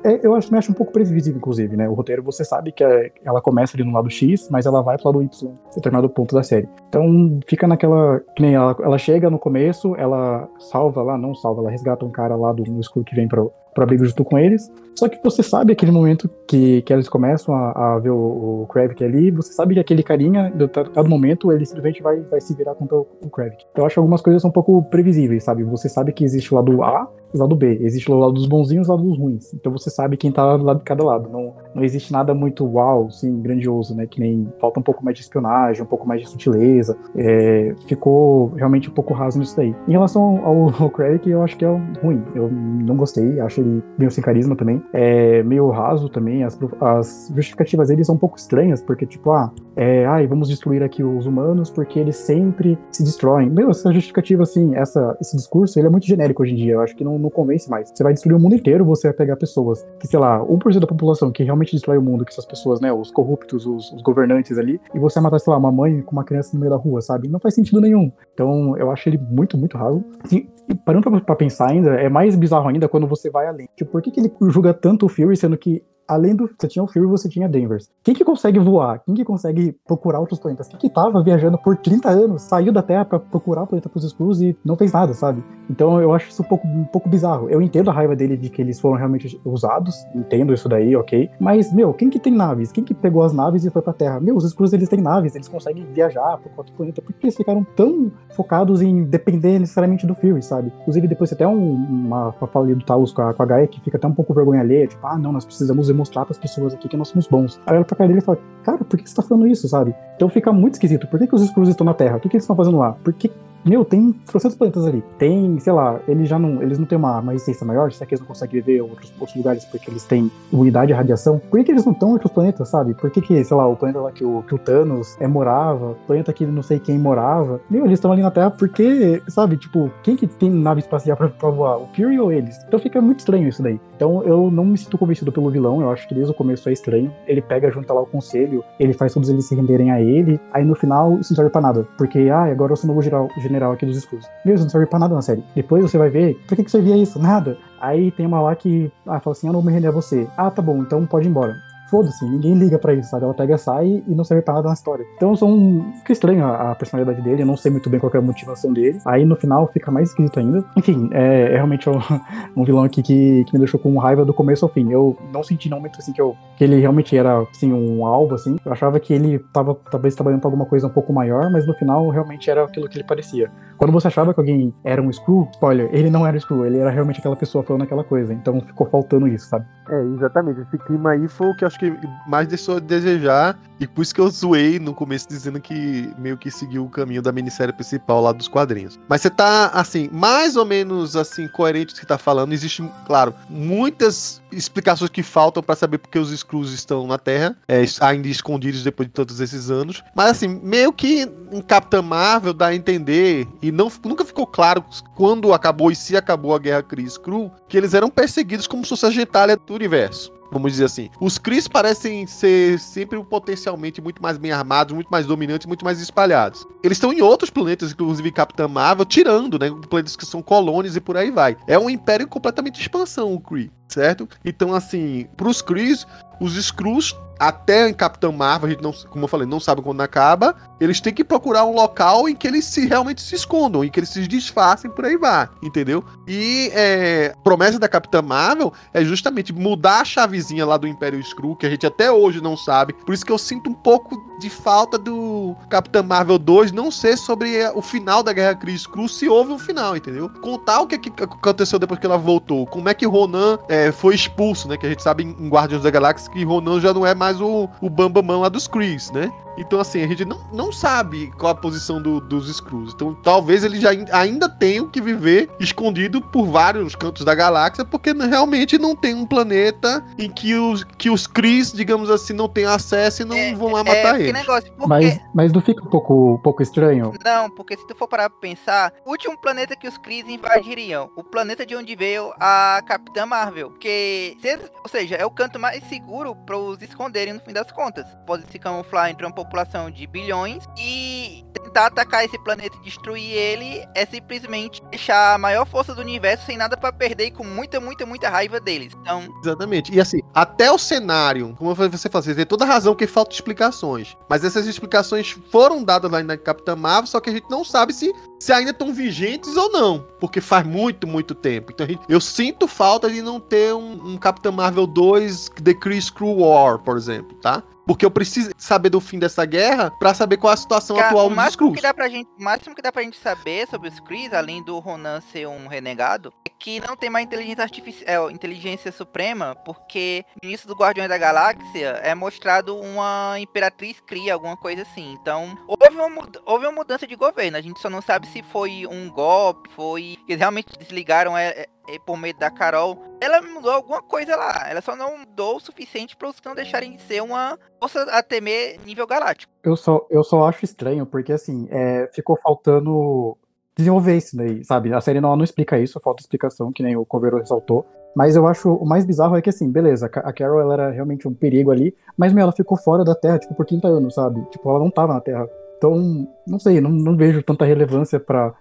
É, 0.05 0.27
eu 0.27 0.35
acho 0.35 0.51
me 0.51 0.59
acha 0.59 0.71
um 0.71 0.75
pouco 0.75 0.93
previsível, 0.93 1.39
inclusive, 1.39 1.77
né? 1.77 1.89
O 1.89 1.95
roteiro 1.95 2.23
você 2.23 2.45
sabe 2.45 2.73
que 2.73 2.83
é, 2.83 3.11
ela 3.25 3.41
começa 3.41 3.77
ali 3.77 3.85
no 3.85 3.93
lado 3.93 4.11
X, 4.11 4.49
mas 4.51 4.67
ela 4.67 4.83
vai 4.83 4.97
pro 4.97 5.07
lado 5.07 5.23
Y, 5.23 5.53
determinado 5.75 6.09
ponto 6.09 6.35
da 6.35 6.43
série. 6.43 6.69
Então 6.89 7.41
fica 7.47 7.67
naquela. 7.67 8.21
Que 8.37 8.43
nem 8.43 8.55
ela, 8.55 8.77
ela 8.81 8.99
chega 8.99 9.31
no 9.31 9.39
começo, 9.39 9.95
ela 9.97 10.49
salva 10.59 11.03
lá, 11.03 11.19
não 11.19 11.35
salva, 11.35 11.61
ela 11.61 11.71
resgata 11.71 12.05
um 12.05 12.11
cara 12.11 12.37
lá 12.37 12.53
do 12.53 12.81
escuro 12.81 13.05
que 13.05 13.15
vem 13.15 13.29
pro, 13.29 13.53
pro 13.75 13.85
abrigo 13.85 14.05
junto 14.05 14.25
com 14.25 14.39
eles. 14.39 14.71
Só 14.95 15.09
que 15.09 15.19
você 15.23 15.43
sabe 15.43 15.73
aquele 15.73 15.91
momento 15.91 16.29
que, 16.47 16.83
que 16.83 16.93
eles 16.93 17.09
começam 17.09 17.55
a, 17.55 17.95
a 17.95 17.99
ver 17.99 18.11
o, 18.11 18.63
o 18.63 18.67
Kravik 18.67 19.03
ali, 19.03 19.31
você 19.31 19.53
sabe 19.53 19.75
que 19.75 19.81
aquele 19.81 20.03
carinha, 20.03 20.53
em 20.55 20.59
dado 20.59 21.09
momento, 21.09 21.51
ele 21.51 21.65
simplesmente 21.65 22.03
vai, 22.03 22.21
vai 22.21 22.41
se 22.41 22.55
virar 22.55 22.75
contra 22.75 22.97
o, 22.97 23.07
o 23.23 23.31
Kravik. 23.31 23.65
Então 23.73 23.83
eu 23.83 23.87
acho 23.87 23.99
algumas 23.99 24.21
coisas 24.21 24.45
um 24.45 24.51
pouco 24.51 24.83
previsíveis, 24.85 25.45
sabe? 25.45 25.65
Você 25.65 25.89
sabe 25.89 26.13
que 26.13 26.25
existe 26.25 26.53
o 26.53 26.57
lado 26.57 26.83
A 26.83 27.09
lado 27.39 27.57
B. 27.57 27.79
Existe 27.81 28.11
o 28.11 28.19
lado 28.19 28.33
dos 28.33 28.47
bonzinhos 28.47 28.87
e 28.87 28.91
o 28.91 28.95
lado 28.95 29.09
dos 29.09 29.19
ruins. 29.19 29.53
Então 29.55 29.73
você 29.73 29.91
sabe 29.91 30.17
quem 30.17 30.31
tá 30.31 30.57
do 30.57 30.65
lado 30.65 30.79
de 30.79 30.85
cada 30.85 31.05
lado. 31.05 31.29
Não, 31.29 31.55
não 31.75 31.85
existe 31.85 32.13
nada 32.13 32.35
muito 32.35 32.65
uau, 32.65 33.07
assim, 33.07 33.41
grandioso, 33.41 33.95
né? 33.95 34.07
Que 34.07 34.21
nem 34.21 34.49
falta 34.61 34.81
um 34.81 34.83
pouco 34.83 35.05
mais 35.05 35.17
de 35.17 35.23
espionagem, 35.23 35.83
um 35.83 35.87
pouco 35.87 36.07
mais 36.07 36.21
de 36.21 36.29
sutileza. 36.29 36.97
É, 37.17 37.75
ficou 37.87 38.49
realmente 38.57 38.89
um 38.89 38.93
pouco 38.93 39.15
raso 39.15 39.39
nisso 39.39 39.57
daí. 39.57 39.75
Em 39.89 39.93
relação 39.93 40.45
ao, 40.45 40.83
ao 40.83 40.91
Kravik, 40.91 41.29
eu 41.29 41.43
acho 41.43 41.57
que 41.57 41.65
é 41.65 41.69
ruim. 42.03 42.23
Eu 42.35 42.51
não 42.51 42.97
gostei, 42.97 43.41
acho 43.41 43.61
ele 43.61 43.83
meio 43.99 44.11
sem 44.11 44.23
carisma 44.23 44.57
também. 44.57 44.83
É 44.93 45.43
meio 45.43 45.71
raso 45.71 46.09
também. 46.09 46.45
As, 46.45 46.59
as 46.81 47.33
justificativas 47.35 47.89
dele 47.89 48.05
são 48.05 48.15
um 48.15 48.19
pouco 48.19 48.37
estranhas, 48.37 48.83
porque, 48.83 49.07
tipo, 49.07 49.31
ah, 49.31 49.53
é, 49.77 50.05
ai, 50.07 50.27
vamos 50.27 50.49
destruir 50.49 50.83
aqui 50.83 51.03
os 51.03 51.27
humanos 51.27 51.71
porque 51.71 51.99
eles 51.99 52.17
sempre 52.17 52.79
se 52.91 53.03
destroem. 53.03 53.49
Meu, 53.49 53.71
essa 53.71 53.93
justificativa, 53.93 54.43
assim, 54.43 54.75
essa, 54.75 55.17
esse 55.21 55.37
discurso, 55.37 55.79
ele 55.79 55.87
é 55.87 55.91
muito 55.91 56.07
genérico 56.07 56.43
hoje 56.43 56.53
em 56.53 56.57
dia. 56.57 56.75
Eu 56.75 56.81
acho 56.81 56.95
que 56.95 57.05
não, 57.05 57.19
não 57.23 57.31
convence 57.31 57.71
mais. 57.71 57.91
Você 57.91 58.03
vai 58.03 58.13
destruir 58.13 58.35
o 58.35 58.41
mundo 58.41 58.55
inteiro, 58.55 58.85
você 58.85 59.09
vai 59.09 59.17
pegar 59.17 59.37
pessoas 59.37 59.87
que, 59.99 60.07
sei 60.07 60.19
lá, 60.19 60.45
1% 60.45 60.79
da 60.79 60.87
população 60.87 61.31
que 61.31 61.43
realmente 61.43 61.73
destrói 61.73 61.99
o 61.99 62.03
mundo, 62.03 62.25
que 62.25 62.33
essas 62.33 62.45
pessoas, 62.45 62.81
né, 62.81 62.93
os 62.93 63.11
corruptos, 63.11 63.67
os, 63.67 63.93
os 63.93 64.03
governantes 64.03 64.59
ali, 64.59 64.81
e 64.95 64.99
você 64.99 65.21
matar, 65.21 65.39
sei 65.39 65.53
lá, 65.53 65.59
uma 65.59 65.73
mãe 65.73 66.03
com 66.03 66.13
uma 66.13 66.25
criança 66.25 66.51
no 66.55 66.61
meio 66.61 66.71
da 66.71 66.77
rua, 66.77 67.01
sabe? 67.01 67.29
Não 67.29 67.39
faz 67.39 67.55
sentido 67.55 67.81
nenhum. 67.81 68.11
Então, 68.35 68.77
eu 68.77 68.91
acho 68.91 69.09
ele 69.09 69.19
muito, 69.19 69.57
muito 69.57 69.77
raso. 69.77 70.05
Assim, 70.23 70.49
e 70.69 70.75
parando 70.75 71.11
pra, 71.11 71.21
pra, 71.21 71.37
pensar 71.37 71.71
ainda, 71.71 71.95
é 71.95 72.09
mais 72.09 72.37
bizarro 72.37 72.69
ainda 72.69 72.89
quando 72.89 73.07
você 73.07 73.31
vai 73.31 73.47
além. 73.47 73.69
Tipo, 73.77 73.93
por 73.93 74.03
que, 74.03 74.11
que 74.11 74.21
ele 74.21 74.33
julga 74.49 74.75
tanto 74.75 75.07
o 75.07 75.09
Fury, 75.09 75.37
sendo 75.37 75.57
que 75.57 75.83
além 76.07 76.35
do. 76.35 76.47
Você 76.47 76.69
tinha 76.69 76.83
o 76.83 76.89
Fury, 76.89 77.07
você 77.07 77.29
tinha 77.29 77.49
Denver. 77.49 77.81
Quem 78.03 78.15
que 78.15 78.25
consegue 78.25 78.59
voar? 78.59 79.01
Quem 79.05 79.15
que 79.15 79.25
consegue 79.25 79.77
procurar 79.87 80.21
outros 80.21 80.39
planetas? 80.39 80.69
Quem 80.69 80.79
que 80.79 80.91
tava 80.91 81.23
viajando 81.23 81.59
por 81.59 81.77
30 81.77 82.09
anos, 82.09 82.43
saiu 82.43 82.73
da 82.73 82.83
Terra 82.83 83.05
para 83.05 83.19
procurar 83.19 83.63
o 83.63 83.67
planeta 83.67 83.89
pros 83.89 84.05
escuros 84.05 84.41
e 84.41 84.57
não 84.65 84.77
fez 84.77 84.93
nada, 84.93 85.15
sabe? 85.15 85.43
Então 85.71 86.01
eu 86.01 86.13
acho 86.13 86.29
isso 86.29 86.43
um 86.43 86.47
pouco, 86.47 86.67
um 86.67 86.85
pouco 86.85 87.09
bizarro. 87.09 87.49
Eu 87.49 87.63
entendo 87.63 87.91
a 87.91 87.93
raiva 87.93 88.15
dele 88.15 88.37
de 88.37 88.51
que 88.51 88.61
eles 88.61 88.81
foram 88.81 88.97
realmente 88.97 89.41
usados, 89.45 90.05
entendo 90.15 90.53
isso 90.53 90.69
daí, 90.69 90.95
ok. 90.97 91.31
Mas, 91.41 91.73
meu, 91.73 91.95
quem 91.95 92.11
que 92.11 92.19
tem 92.19 92.33
naves? 92.33 92.73
Quem 92.73 92.85
que 92.85 92.95
pegou 92.95 93.23
as 93.23 93.33
naves 93.33 93.65
e 93.65 93.71
foi 93.71 93.83
pra 93.83 93.93
Terra? 93.93 94.21
Meu, 94.21 94.37
os 94.37 94.45
escuros 94.45 94.73
eles 94.73 94.89
têm 94.89 95.01
naves, 95.01 95.35
eles 95.35 95.49
conseguem 95.49 95.87
viajar 95.93 96.39
por 96.39 96.53
outro 96.57 96.75
planeta. 96.75 97.01
Por 97.01 97.13
que 97.13 97.27
eles 97.27 97.37
ficaram 97.37 97.65
tão 97.77 98.11
focados 98.31 98.83
em 98.83 99.05
depender 99.05 99.59
necessariamente 99.59 100.07
do 100.07 100.15
Fury, 100.15 100.43
sabe? 100.43 100.73
Inclusive, 100.81 101.09
depois 101.09 101.33
até 101.33 101.47
um, 101.47 101.75
uma, 101.75 102.35
uma 102.41 102.47
fala 102.47 102.67
ali 102.67 102.75
do 102.75 102.85
Talos 102.85 103.13
com 103.13 103.23
a, 103.23 103.33
com 103.33 103.43
a 103.43 103.47
Gaia 103.47 103.67
que 103.67 103.81
fica 103.81 103.97
até 103.97 104.07
um 104.07 104.15
pouco 104.15 104.35
vergonha 104.35 104.61
alheia, 104.61 104.87
tipo, 104.87 105.07
ah, 105.07 105.19
não, 105.19 105.33
nós 105.33 105.45
precisamos 105.45 105.89
demonstrar 105.93 106.25
para 106.25 106.33
as 106.33 106.39
pessoas 106.39 106.75
aqui 106.75 106.89
que 106.89 106.97
nós 106.97 107.09
somos 107.09 107.27
bons. 107.27 107.61
Aí 107.67 107.77
ela 107.77 107.85
pra 107.85 107.97
cara 107.97 108.09
dele 108.09 108.21
e 108.21 108.25
fala, 108.25 108.39
cara, 108.63 108.79
por 108.85 108.99
que 108.99 109.09
você 109.09 109.15
tá 109.15 109.23
falando 109.23 109.47
isso, 109.47 109.69
sabe? 109.69 109.95
Então 110.17 110.29
fica 110.29 110.53
muito 110.53 110.75
esquisito. 110.75 111.07
Por 111.07 111.19
que, 111.19 111.27
que 111.27 111.35
os 111.35 111.43
Skrulls 111.43 111.71
estão 111.71 111.85
na 111.85 111.95
Terra? 111.95 112.17
O 112.17 112.21
que, 112.21 112.29
que 112.29 112.37
eles 112.37 112.45
estão 112.45 112.57
fazendo 112.57 112.79
lá? 112.79 112.93
Por 113.05 113.13
que 113.13 113.31
Meu, 113.65 113.85
tem 113.85 114.13
trocentos 114.27 114.57
planetas 114.57 114.87
ali. 114.87 115.03
Tem, 115.19 115.59
sei 115.61 115.73
lá, 115.73 116.01
eles 116.09 116.29
já 116.29 116.39
não. 116.39 116.63
Eles 116.63 116.79
não 116.79 116.87
têm 116.87 116.99
uma, 116.99 117.21
uma 117.21 117.33
resistência 117.33 117.67
maior, 117.67 117.93
será 117.93 118.07
que 118.07 118.15
eles 118.15 118.21
não 118.21 118.27
conseguem 118.27 118.61
viver 118.61 118.81
outros, 118.81 119.13
outros 119.19 119.37
lugares 119.37 119.65
porque 119.65 119.91
eles 119.91 120.05
têm 120.05 120.31
imunidade 120.53 120.93
à 120.93 120.97
radiação? 120.97 121.39
Por 121.39 121.59
que, 121.59 121.65
que 121.65 121.73
eles 121.73 121.85
não 121.85 121.93
estão 121.93 122.11
em 122.11 122.13
outros 122.13 122.33
planetas, 122.33 122.69
sabe? 122.69 122.95
Por 122.95 123.11
que, 123.11 123.21
que, 123.21 123.45
sei 123.45 123.57
lá, 123.57 123.67
o 123.67 123.77
planeta 123.77 124.01
lá 124.01 124.13
que 124.13 124.25
o, 124.25 124.43
que 124.43 124.55
o 124.55 124.59
Thanos 124.59 125.17
é, 125.21 125.27
morava, 125.27 125.97
planeta 126.07 126.33
que 126.33 126.47
não 126.47 126.63
sei 126.63 126.79
quem 126.79 126.99
morava. 126.99 127.61
Meu, 127.71 127.85
eles 127.85 127.99
estão 127.99 128.13
ali 128.13 128.23
na 128.23 128.31
Terra 128.31 128.51
porque, 128.51 129.23
sabe, 129.29 129.57
tipo, 129.57 129.91
quem 130.03 130.17
que 130.17 130.27
tem 130.27 130.51
nave 130.51 130.81
espacial 130.81 131.17
pra, 131.17 131.29
pra 131.29 131.51
voar? 131.51 131.79
O 131.79 131.87
Fury 131.95 132.19
ou 132.19 132.33
eles? 132.33 132.57
Então 132.67 132.79
fica 132.79 133.01
muito 133.01 133.21
estranho 133.21 133.49
isso 133.49 133.63
daí. 133.63 133.81
Então 133.97 134.23
eu 134.25 134.51
não 134.51 134.65
me 134.65 134.77
sinto 134.77 134.99
convencido 134.99 135.31
pelo 135.31 135.51
vilão, 135.51 135.81
eu 135.81 135.91
acho 135.91 136.09
que 136.09 136.15
desde 136.15 136.33
o 136.33 136.35
começo 136.35 136.69
é 136.69 136.73
estranho. 136.73 137.13
Ele 137.27 137.41
pega, 137.41 137.71
junta 137.71 137.93
lá 137.93 138.01
o 138.01 138.07
conselho, 138.07 138.65
ele 138.79 138.93
faz 138.93 139.15
todos 139.15 139.29
eles 139.29 139.45
se 139.45 139.55
renderem 139.55 139.91
a 139.91 140.01
ele, 140.01 140.41
aí 140.53 140.65
no 140.65 140.75
final 140.75 141.19
isso 141.21 141.33
não 141.33 141.37
serve 141.37 141.51
pra 141.51 141.61
nada. 141.61 141.87
Porque, 141.97 142.29
ah, 142.31 142.45
agora 142.45 142.73
eu 142.73 142.77
sou 142.77 142.89
novo 142.89 143.01
geral, 143.01 143.29
general 143.53 143.73
aqui 143.73 143.87
dos 143.87 143.97
escudos. 143.97 144.27
Meu, 144.45 144.55
isso 144.55 144.65
não 144.65 144.71
serve 144.71 144.87
pra 144.87 144.99
nada 144.99 145.15
na 145.15 145.23
série. 145.23 145.45
Depois 145.55 145.83
você 145.83 145.99
vai 145.99 146.11
ver, 146.11 146.35
pra 146.47 146.57
que, 146.57 146.65
que 146.65 146.71
servia 146.71 146.97
isso? 146.97 147.19
Nada. 147.19 147.57
Aí 147.81 148.11
tem 148.11 148.27
uma 148.27 148.41
lá 148.41 148.57
que, 148.57 148.91
ah, 149.07 149.21
fala 149.21 149.33
assim, 149.33 149.47
eu 149.47 149.53
não 149.53 149.63
me 149.63 149.73
render 149.73 149.89
a 149.89 149.93
você. 149.93 150.27
Ah, 150.37 150.51
tá 150.51 150.63
bom, 150.63 150.79
então 150.79 151.05
pode 151.07 151.27
ir 151.27 151.31
embora 151.31 151.72
foda-se, 151.93 152.25
ninguém 152.25 152.55
liga 152.55 152.79
pra 152.79 152.95
isso, 152.95 153.11
sabe? 153.11 153.25
Ela 153.25 153.35
pega, 153.35 153.59
sai 153.59 154.03
e 154.09 154.15
não 154.15 154.25
serve 154.25 154.43
pra 154.43 154.55
nada 154.55 154.69
na 154.69 154.73
história. 154.73 155.05
Então 155.15 155.37
são. 155.37 155.93
Fica 155.99 156.15
estranho 156.15 156.43
a, 156.43 156.73
a, 156.73 156.75
personalidade 156.75 157.21
dele, 157.21 157.43
eu 157.43 157.47
não 157.47 157.55
sei 157.55 157.71
muito 157.71 157.91
bem 157.91 158.01
qual 158.01 158.11
é 158.15 158.17
a 158.17 158.23
motivação 158.23 158.73
dele. 158.73 158.99
Aí 159.05 159.27
no 159.27 159.37
final 159.37 159.67
fica 159.69 159.91
mais 159.91 160.09
esquisito 160.09 160.41
ainda. 160.41 160.65
Enfim, 160.75 161.11
é, 161.13 161.53
é 161.53 161.57
realmente 161.57 161.91
um, 161.91 161.99
um, 162.57 162.65
vilão 162.65 162.83
aqui 162.83 163.03
que, 163.03 163.45
que 163.45 163.53
me 163.53 163.59
deixou 163.59 163.79
com 163.79 163.99
raiva 163.99 164.25
do 164.25 164.33
começo 164.33 164.65
ao 164.65 164.71
fim. 164.71 164.91
Eu 164.91 165.19
não 165.31 165.43
senti 165.43 165.69
no 165.69 165.77
momento 165.77 165.99
assim 165.99 166.15
que, 166.15 166.21
eu, 166.21 166.35
que 166.57 166.65
ele 166.65 166.81
realmente 166.81 167.15
era 167.15 167.43
assim, 167.43 167.71
um 167.71 168.07
alvo, 168.07 168.37
assim. 168.37 168.57
Eu 168.65 168.73
achava 168.73 168.99
que 168.99 169.13
ele 169.13 169.39
tava 169.53 169.75
talvez 169.91 170.15
trabalhando 170.15 170.41
pra 170.41 170.49
alguma 170.49 170.65
coisa 170.65 170.87
um 170.87 170.91
pouco 170.91 171.13
maior, 171.13 171.51
mas 171.51 171.67
no 171.67 171.75
final 171.75 172.09
realmente 172.09 172.51
era 172.51 172.65
aquilo 172.65 172.89
que 172.89 172.97
ele 172.97 173.05
parecia. 173.05 173.51
Quando 173.77 173.93
você 173.93 174.09
achava 174.09 174.33
que 174.33 174.41
alguém 174.41 174.73
era 174.83 175.03
um 175.03 175.13
Screw, 175.13 175.47
spoiler, 175.53 175.91
ele 175.93 176.09
não 176.09 176.27
era 176.27 176.39
Screw, 176.41 176.65
ele 176.65 176.79
era 176.79 176.89
realmente 176.89 177.19
aquela 177.19 177.37
pessoa 177.37 177.63
falando 177.63 177.83
aquela 177.83 178.03
coisa. 178.03 178.33
Então 178.33 178.61
ficou 178.63 178.87
faltando 178.87 179.29
isso, 179.29 179.47
sabe? 179.47 179.67
É, 179.91 180.01
exatamente. 180.15 180.61
Esse 180.61 180.79
clima 180.79 181.11
aí 181.11 181.29
foi 181.29 181.49
o 181.49 181.57
que 181.57 181.65
acho 181.65 181.79
que 181.79 181.82
mais 182.27 182.47
deixou 182.49 182.77
a 182.77 182.81
desejar. 182.81 183.59
E 183.81 183.87
por 183.87 184.03
isso 184.03 184.15
que 184.15 184.21
eu 184.21 184.31
zoei 184.31 184.79
no 184.79 184.95
começo 184.95 185.29
dizendo 185.29 185.61
que 185.61 186.09
meio 186.17 186.37
que 186.37 186.51
seguiu 186.51 186.85
o 186.85 186.89
caminho 186.89 187.21
da 187.21 187.33
minissérie 187.33 187.75
principal 187.75 188.23
lá 188.23 188.31
dos 188.31 188.47
quadrinhos. 188.47 188.99
Mas 189.09 189.23
você 189.23 189.31
tá, 189.31 189.69
assim, 189.75 190.09
mais 190.13 190.57
ou 190.57 190.65
menos 190.65 191.17
assim, 191.17 191.49
coerente 191.49 191.93
com 191.93 191.99
o 191.99 192.01
que 192.01 192.07
tá 192.07 192.17
falando. 192.17 192.53
Existe, 192.53 192.89
claro, 193.07 193.35
muitas 193.51 194.41
explicações 194.53 195.11
que 195.11 195.23
faltam 195.23 195.63
para 195.63 195.75
saber 195.75 195.99
porque 195.99 196.19
os 196.19 196.31
Skrulls 196.31 196.73
estão 196.73 197.07
na 197.07 197.19
Terra, 197.19 197.57
é, 197.67 197.85
ainda 198.01 198.29
escondidos 198.29 198.85
depois 198.85 199.09
de 199.09 199.15
todos 199.15 199.41
esses 199.41 199.71
anos. 199.71 200.03
Mas 200.15 200.31
assim, 200.31 200.61
meio 200.63 200.93
que 200.93 201.29
em 201.51 201.61
Capitã 201.61 202.03
Marvel 202.03 202.53
dá 202.53 202.69
a 202.69 202.75
entender, 202.75 203.49
e 203.61 203.73
não, 203.73 203.91
nunca 204.05 204.25
ficou 204.25 204.47
claro 204.47 204.85
quando 205.17 205.53
acabou 205.53 205.91
e 205.91 205.97
se 205.97 206.17
acabou 206.17 206.55
a 206.55 206.59
Guerra 206.59 206.83
Kree-Skrull, 206.83 207.51
que 207.69 207.77
eles 207.77 207.95
eram 207.95 208.09
perseguidos 208.09 208.67
como 208.67 208.85
se 208.85 208.91
fosse 208.91 209.07
a 209.07 209.11
gentalha 209.11 209.57
do 209.57 209.75
universo 209.75 210.33
vamos 210.53 210.73
dizer 210.73 210.85
assim. 210.85 211.09
Os 211.19 211.39
Cris 211.39 211.67
parecem 211.67 212.27
ser 212.27 212.79
sempre 212.79 213.23
potencialmente 213.25 214.01
muito 214.01 214.23
mais 214.23 214.37
bem 214.37 214.53
armados, 214.53 214.95
muito 214.95 215.09
mais 215.09 215.27
dominantes, 215.27 215.67
muito 215.67 215.85
mais 215.85 216.01
espalhados. 216.01 216.67
Eles 216.85 216.97
estão 216.99 217.13
em 217.13 217.23
outros 217.23 217.51
planetas, 217.51 217.93
inclusive 217.93 218.31
Capitã 218.31 218.69
Marvel, 218.69 219.07
tirando, 219.07 219.59
né? 219.59 219.71
Planetas 219.89 220.15
que 220.15 220.27
são 220.27 220.43
colônias 220.43 220.95
e 220.95 221.01
por 221.01 221.17
aí 221.17 221.31
vai. 221.31 221.57
É 221.67 221.79
um 221.79 221.89
império 221.89 222.29
completamente 222.29 222.75
de 222.75 222.83
expansão, 222.83 223.33
o 223.33 223.41
Kree, 223.41 223.71
certo? 223.93 224.29
Então, 224.45 224.75
assim, 224.75 225.27
pros 225.37 225.63
Krees, 225.63 226.07
os 226.41 226.57
Skrulls 226.57 227.15
até 227.43 227.89
em 227.89 227.95
Capitão 227.95 228.31
Marvel, 228.31 228.69
a 228.69 228.71
gente 228.71 228.83
não, 228.83 228.93
como 228.93 229.25
eu 229.25 229.29
falei, 229.29 229.49
não 229.49 229.59
sabe 229.59 229.83
quando 229.83 230.01
acaba. 230.01 230.55
Eles 230.81 231.01
têm 231.01 231.13
que 231.13 231.25
procurar 231.25 231.65
um 231.65 231.75
local 231.75 232.29
em 232.29 232.37
que 232.37 232.47
eles 232.47 232.65
se 232.65 232.87
realmente 232.87 233.21
se 233.21 233.35
escondam, 233.35 233.83
em 233.83 233.91
que 233.91 233.99
eles 233.99 234.11
se 234.11 234.29
disfarcem 234.29 234.89
por 234.89 235.05
aí 235.05 235.17
vai, 235.17 235.49
entendeu? 235.61 236.05
E 236.27 236.71
é, 236.73 237.35
promessa 237.43 237.81
da 237.81 237.89
Capitã 237.89 238.23
Marvel 238.23 238.73
é 238.95 239.05
justamente 239.05 239.53
mudar 239.53 240.01
a 240.01 240.05
chavezinha 240.05 240.65
lá 240.65 240.77
do 240.77 240.87
Império 240.87 241.19
Skrull, 241.19 241.57
que 241.57 241.67
a 241.67 241.71
gente 241.71 241.85
até 241.85 242.13
hoje 242.13 242.41
não 242.41 242.57
sabe. 242.57 242.93
Por 242.93 243.13
isso 243.13 243.27
que 243.27 243.33
eu 243.33 243.39
sinto 243.39 243.71
um 243.71 243.75
pouco 243.75 244.17
de 244.39 244.49
falta 244.49 244.97
do 244.97 245.57
Capitã 245.69 246.03
Marvel 246.03 246.39
2 246.39 246.71
não 246.71 246.93
ser 246.93 247.17
sobre 247.17 247.65
o 247.75 247.83
final 247.83 248.23
da 248.23 248.33
Guerra 248.33 248.55
Kree 248.55 248.75
Skrull, 248.75 249.09
se 249.09 249.29
houve 249.29 249.53
um 249.53 249.59
final, 249.59 249.97
entendeu? 249.97 250.29
Contar 250.29 250.81
o 250.81 250.87
que, 250.87 250.99
que 250.99 251.23
aconteceu 251.23 251.79
depois 251.79 251.99
que 251.99 252.07
ela 252.07 252.19
voltou, 252.19 252.67
como 252.67 252.89
é 252.89 252.95
que 252.95 253.07
Ronan 253.07 253.59
é, 253.69 253.82
foi 253.91 254.15
expulso, 254.15 254.69
né? 254.69 254.77
Que 254.77 254.87
a 254.87 254.89
gente 254.89 255.03
sabe 255.03 255.25
em 255.25 255.49
Guardiões 255.49 255.83
da 255.83 255.91
Galáxia 255.91 256.31
que 256.31 256.45
Ronan 256.45 256.79
já 256.81 256.93
não 256.93 257.07
é 257.07 257.15
mais 257.15 257.41
o, 257.41 257.69
o 257.81 257.91
Bambamão 257.91 258.43
lá 258.43 258.49
dos 258.49 258.69
Krees, 258.69 259.11
né? 259.11 259.33
Então, 259.57 259.81
assim, 259.81 260.03
a 260.03 260.07
gente 260.07 260.25
não, 260.25 260.41
não 260.53 260.73
sabe 260.73 261.31
qual 261.39 261.53
a 261.53 261.55
posição 261.55 262.01
do, 262.01 262.21
dos 262.21 262.49
Skrulls. 262.49 262.93
Então, 262.95 263.15
talvez 263.15 263.65
eles 263.65 263.81
já 263.81 263.91
ainda 264.13 264.49
tenham 264.49 264.89
que 264.89 265.01
viver 265.01 265.51
escondido 265.61 266.21
por 266.21 266.47
vários 266.47 266.95
cantos 266.95 267.25
da 267.25 267.35
galáxia, 267.35 267.85
porque 267.85 268.13
realmente 268.13 268.79
não 268.79 268.97
tem 268.97 269.15
um 269.15 269.27
planeta 269.27 270.05
em 270.19 270.31
que 270.31 270.55
os, 270.55 270.85
que 270.85 271.11
os 271.11 271.27
Kree, 271.27 271.63
digamos 271.75 272.11
assim, 272.11 272.33
não 272.33 272.49
tem 272.49 272.65
acesso 272.65 273.23
e 273.23 273.25
não 273.25 273.37
É, 273.37 273.55
vão 273.55 273.73
lá 273.73 273.81
é, 273.81 273.85
matar 273.85 274.17
que 274.17 274.23
eles. 274.23 274.33
negócio, 274.33 274.73
porque... 274.73 274.89
Mas, 274.89 275.21
mas 275.35 275.53
não 275.53 275.61
fica 275.61 275.85
um 275.85 275.91
pouco, 275.91 276.35
um 276.35 276.39
pouco 276.39 276.63
estranho? 276.63 277.13
Não, 277.25 277.51
porque 277.51 277.77
se 277.77 277.87
tu 277.87 277.95
for 277.95 278.09
parar 278.09 278.31
pra 278.31 278.39
pensar, 278.41 278.93
o 279.05 279.11
último 279.11 279.37
planeta 279.39 279.77
que 279.77 279.87
os 279.87 279.99
Kree 279.99 280.25
invadiriam, 280.27 281.11
o 281.17 281.23
planeta 281.23 281.65
de 281.67 281.77
onde 281.77 281.95
veio 281.95 282.33
a 282.41 282.81
Capitã 282.87 283.27
Marvel. 283.27 283.71
Que, 283.79 284.37
ou 284.83 284.89
seja, 284.89 285.17
é 285.17 285.25
o 285.27 285.31
canto 285.31 285.59
mais 285.59 285.83
seguro 285.89 286.35
para 286.35 286.57
os 286.57 286.81
esconderem 286.83 287.35
no 287.35 287.41
fim 287.41 287.53
das 287.53 287.71
contas. 287.71 288.07
Pode 288.27 288.45
se 288.51 288.59
camuflar 288.59 289.11
entre 289.11 289.27
uma 289.27 289.33
população 289.45 289.91
de 289.91 290.07
bilhões 290.07 290.65
e 290.79 291.45
tentar 291.53 291.87
atacar 291.87 292.25
esse 292.25 292.39
planeta 292.43 292.77
e 292.81 292.85
destruir 292.85 293.31
ele 293.33 293.85
é 293.95 294.05
simplesmente 294.07 294.83
deixar 294.91 295.35
a 295.35 295.39
maior 295.39 295.67
força 295.67 295.95
do 295.95 296.01
universo 296.01 296.47
sem 296.47 296.57
nada 296.57 296.77
pra 296.77 296.93
perder 296.93 297.27
e 297.27 297.31
com 297.31 297.45
muita, 297.45 297.81
muita, 297.81 298.05
muita 298.05 298.29
raiva 298.29 298.59
deles. 298.61 298.93
Então, 299.01 299.29
Exatamente. 299.43 299.93
E 299.93 300.01
assim, 300.01 300.21
até 300.35 300.71
o 300.71 300.79
cenário, 300.79 301.55
como 301.59 301.75
você 301.75 302.09
falou, 302.09 302.23
você 302.23 302.35
tem 302.35 302.47
toda 302.47 302.65
a 302.65 302.69
razão 302.69 302.95
que 302.95 303.07
falta 303.07 303.35
explicações. 303.35 304.17
Mas 304.29 304.45
essas 304.45 304.67
explicações 304.67 305.31
foram 305.51 305.83
dadas 305.83 306.11
lá 306.11 306.23
na 306.23 306.37
Capitã 306.37 306.75
Marvel, 306.77 307.07
só 307.07 307.21
que 307.21 307.31
a 307.31 307.33
gente 307.33 307.49
não 307.51 307.65
sabe 307.65 307.93
se, 307.93 308.13
se 308.39 308.53
ainda 308.53 308.71
estão 308.71 308.93
vigentes 308.93 309.57
ou 309.57 309.71
não. 309.71 310.07
Porque 310.21 310.41
faz 310.41 310.67
muito, 310.67 311.07
muito 311.07 311.35
tempo. 311.35 311.73
Então 311.73 311.87
gente- 311.87 312.03
eu 312.09 312.21
sinto 312.21 312.67
falta 312.67 313.11
de 313.11 313.23
não 313.23 313.39
ter 313.41 313.75
um, 313.75 314.13
um 314.13 314.17
Capitã 314.19 314.51
Marvel 314.51 314.87
2 314.87 315.51
The 315.63 315.75
Kree 315.75 316.01
Screw 316.01 316.39
War, 316.39 316.79
por 316.79 316.97
exemplo, 316.97 317.37
tá? 317.37 317.63
Porque 317.87 318.05
eu 318.05 318.11
preciso 318.11 318.51
saber 318.57 318.91
do 318.91 319.01
fim 319.01 319.19
dessa 319.19 319.45
guerra 319.45 319.91
pra 319.99 320.15
saber 320.15 320.37
qual 320.37 320.53
é 320.53 320.55
a 320.55 320.57
situação 320.57 320.97
Cara, 320.97 321.09
atual 321.09 321.27
o 321.27 321.29
dos 321.29 321.37
máximo 321.37 321.51
Skrulls. 321.53 321.77
que 321.77 321.83
dá 321.83 321.95
pra 321.95 322.09
gente, 322.09 322.29
o 322.39 322.43
máximo 322.43 322.75
que 322.75 322.83
dá 322.83 322.93
pra 322.93 323.03
gente 323.03 323.19
saber 323.19 323.67
sobre 323.69 323.89
os 323.89 324.01
Krees, 324.01 324.33
além 324.33 324.63
do 324.63 324.79
Ronan 324.79 325.21
ser 325.21 325.47
um 325.49 325.67
renegado, 325.67 326.33
é 326.47 326.51
que 326.59 326.81
não 326.87 326.97
tem 326.97 327.11
mais 327.11 327.27
inteligência 327.27 327.63
artificial, 327.63 328.31
inteligência 328.31 328.93
suprema, 328.93 329.57
porque 329.65 330.25
no 330.43 330.49
início 330.49 330.69
do 330.69 330.75
Guardiões 330.75 331.09
da 331.09 331.19
Galáxia 331.19 332.01
é 332.03 332.15
mostrado 332.15 332.77
uma 332.77 333.35
Imperatriz 333.39 334.01
Kree, 334.01 334.31
alguma 334.31 334.57
coisa 334.57 334.83
assim. 334.83 335.13
Então, 335.21 335.57
houve 335.67 335.97
uma, 335.97 336.29
houve 336.47 336.67
uma 336.67 336.73
mudança 336.73 337.07
de 337.07 337.17
governo. 337.17 337.57
A 337.57 337.61
gente 337.61 337.81
só 337.81 337.91
não 337.91 338.01
sabe 338.01 338.27
se 338.29 338.43
foi 338.43 338.87
um 338.87 339.11
golpe, 339.11 339.69
foi 339.75 340.17
eles 340.29 340.39
realmente 340.39 340.69
desligaram 340.79 341.37
é, 341.37 341.49
é, 341.49 341.67
por 341.99 342.17
meio 342.17 342.37
da 342.37 342.51
Carol. 342.51 342.99
Ela 343.21 343.41
mudou 343.43 343.71
alguma 343.71 344.03
coisa 344.03 344.37
lá. 344.37 344.69
Ela 344.69 344.81
só 344.81 344.97
não 344.97 345.19
mudou 345.19 345.57
o 345.57 345.61
suficiente 345.61 346.17
para 346.17 346.29
os 346.29 346.37
não 346.45 346.55
deixarem 346.55 346.93
de 346.93 347.03
ser 347.03 347.23
uma 347.23 347.59
força 347.81 348.03
a 348.05 348.23
temer 348.23 348.81
nível 348.85 349.07
galáctico. 349.07 349.53
Eu 349.63 349.77
só, 349.77 350.07
eu 350.11 350.25
só 350.25 350.49
acho 350.49 350.65
estranho, 350.65 351.07
porque 351.07 351.33
assim, 351.33 351.69
é, 351.71 352.09
ficou 352.13 352.37
faltando 352.37 353.37
desenvolver 353.77 354.17
isso 354.17 354.37
daí, 354.37 354.65
sabe? 354.65 354.93
A 354.93 355.01
série 355.01 355.21
não, 355.21 355.37
não 355.37 355.45
explica 355.45 355.79
isso, 355.79 356.01
falta 356.01 356.21
explicação, 356.21 356.73
que 356.73 356.83
nem 356.83 356.97
o 356.97 357.05
Coveiro 357.05 357.39
ressaltou. 357.39 357.87
Mas 358.15 358.37
eu 358.37 358.47
acho 358.47 358.75
o 358.75 358.85
mais 358.85 359.05
bizarro 359.05 359.37
é 359.37 359.43
que 359.43 359.49
assim, 359.49 359.71
beleza, 359.71 360.07
a 360.07 360.33
Carol 360.33 360.61
ela 360.61 360.75
era 360.75 360.91
realmente 360.91 361.27
um 361.27 361.33
perigo 361.33 361.71
ali, 361.71 361.95
mas 362.17 362.33
meu, 362.33 362.43
ela 362.43 362.53
ficou 362.53 362.77
fora 362.77 363.05
da 363.05 363.15
Terra, 363.15 363.39
tipo, 363.39 363.55
por 363.55 363.65
30 363.65 363.89
anos, 363.89 364.15
sabe? 364.15 364.45
Tipo, 364.51 364.69
ela 364.69 364.79
não 364.79 364.91
tava 364.91 365.15
na 365.15 365.21
Terra. 365.21 365.49
Então, 365.83 366.29
não 366.47 366.61
sei, 366.61 366.81
não, 366.81 366.91
não 366.91 367.17
vejo 367.17 367.43
tanta 367.43 367.65
relevância 367.65 368.21
pra 368.21 368.55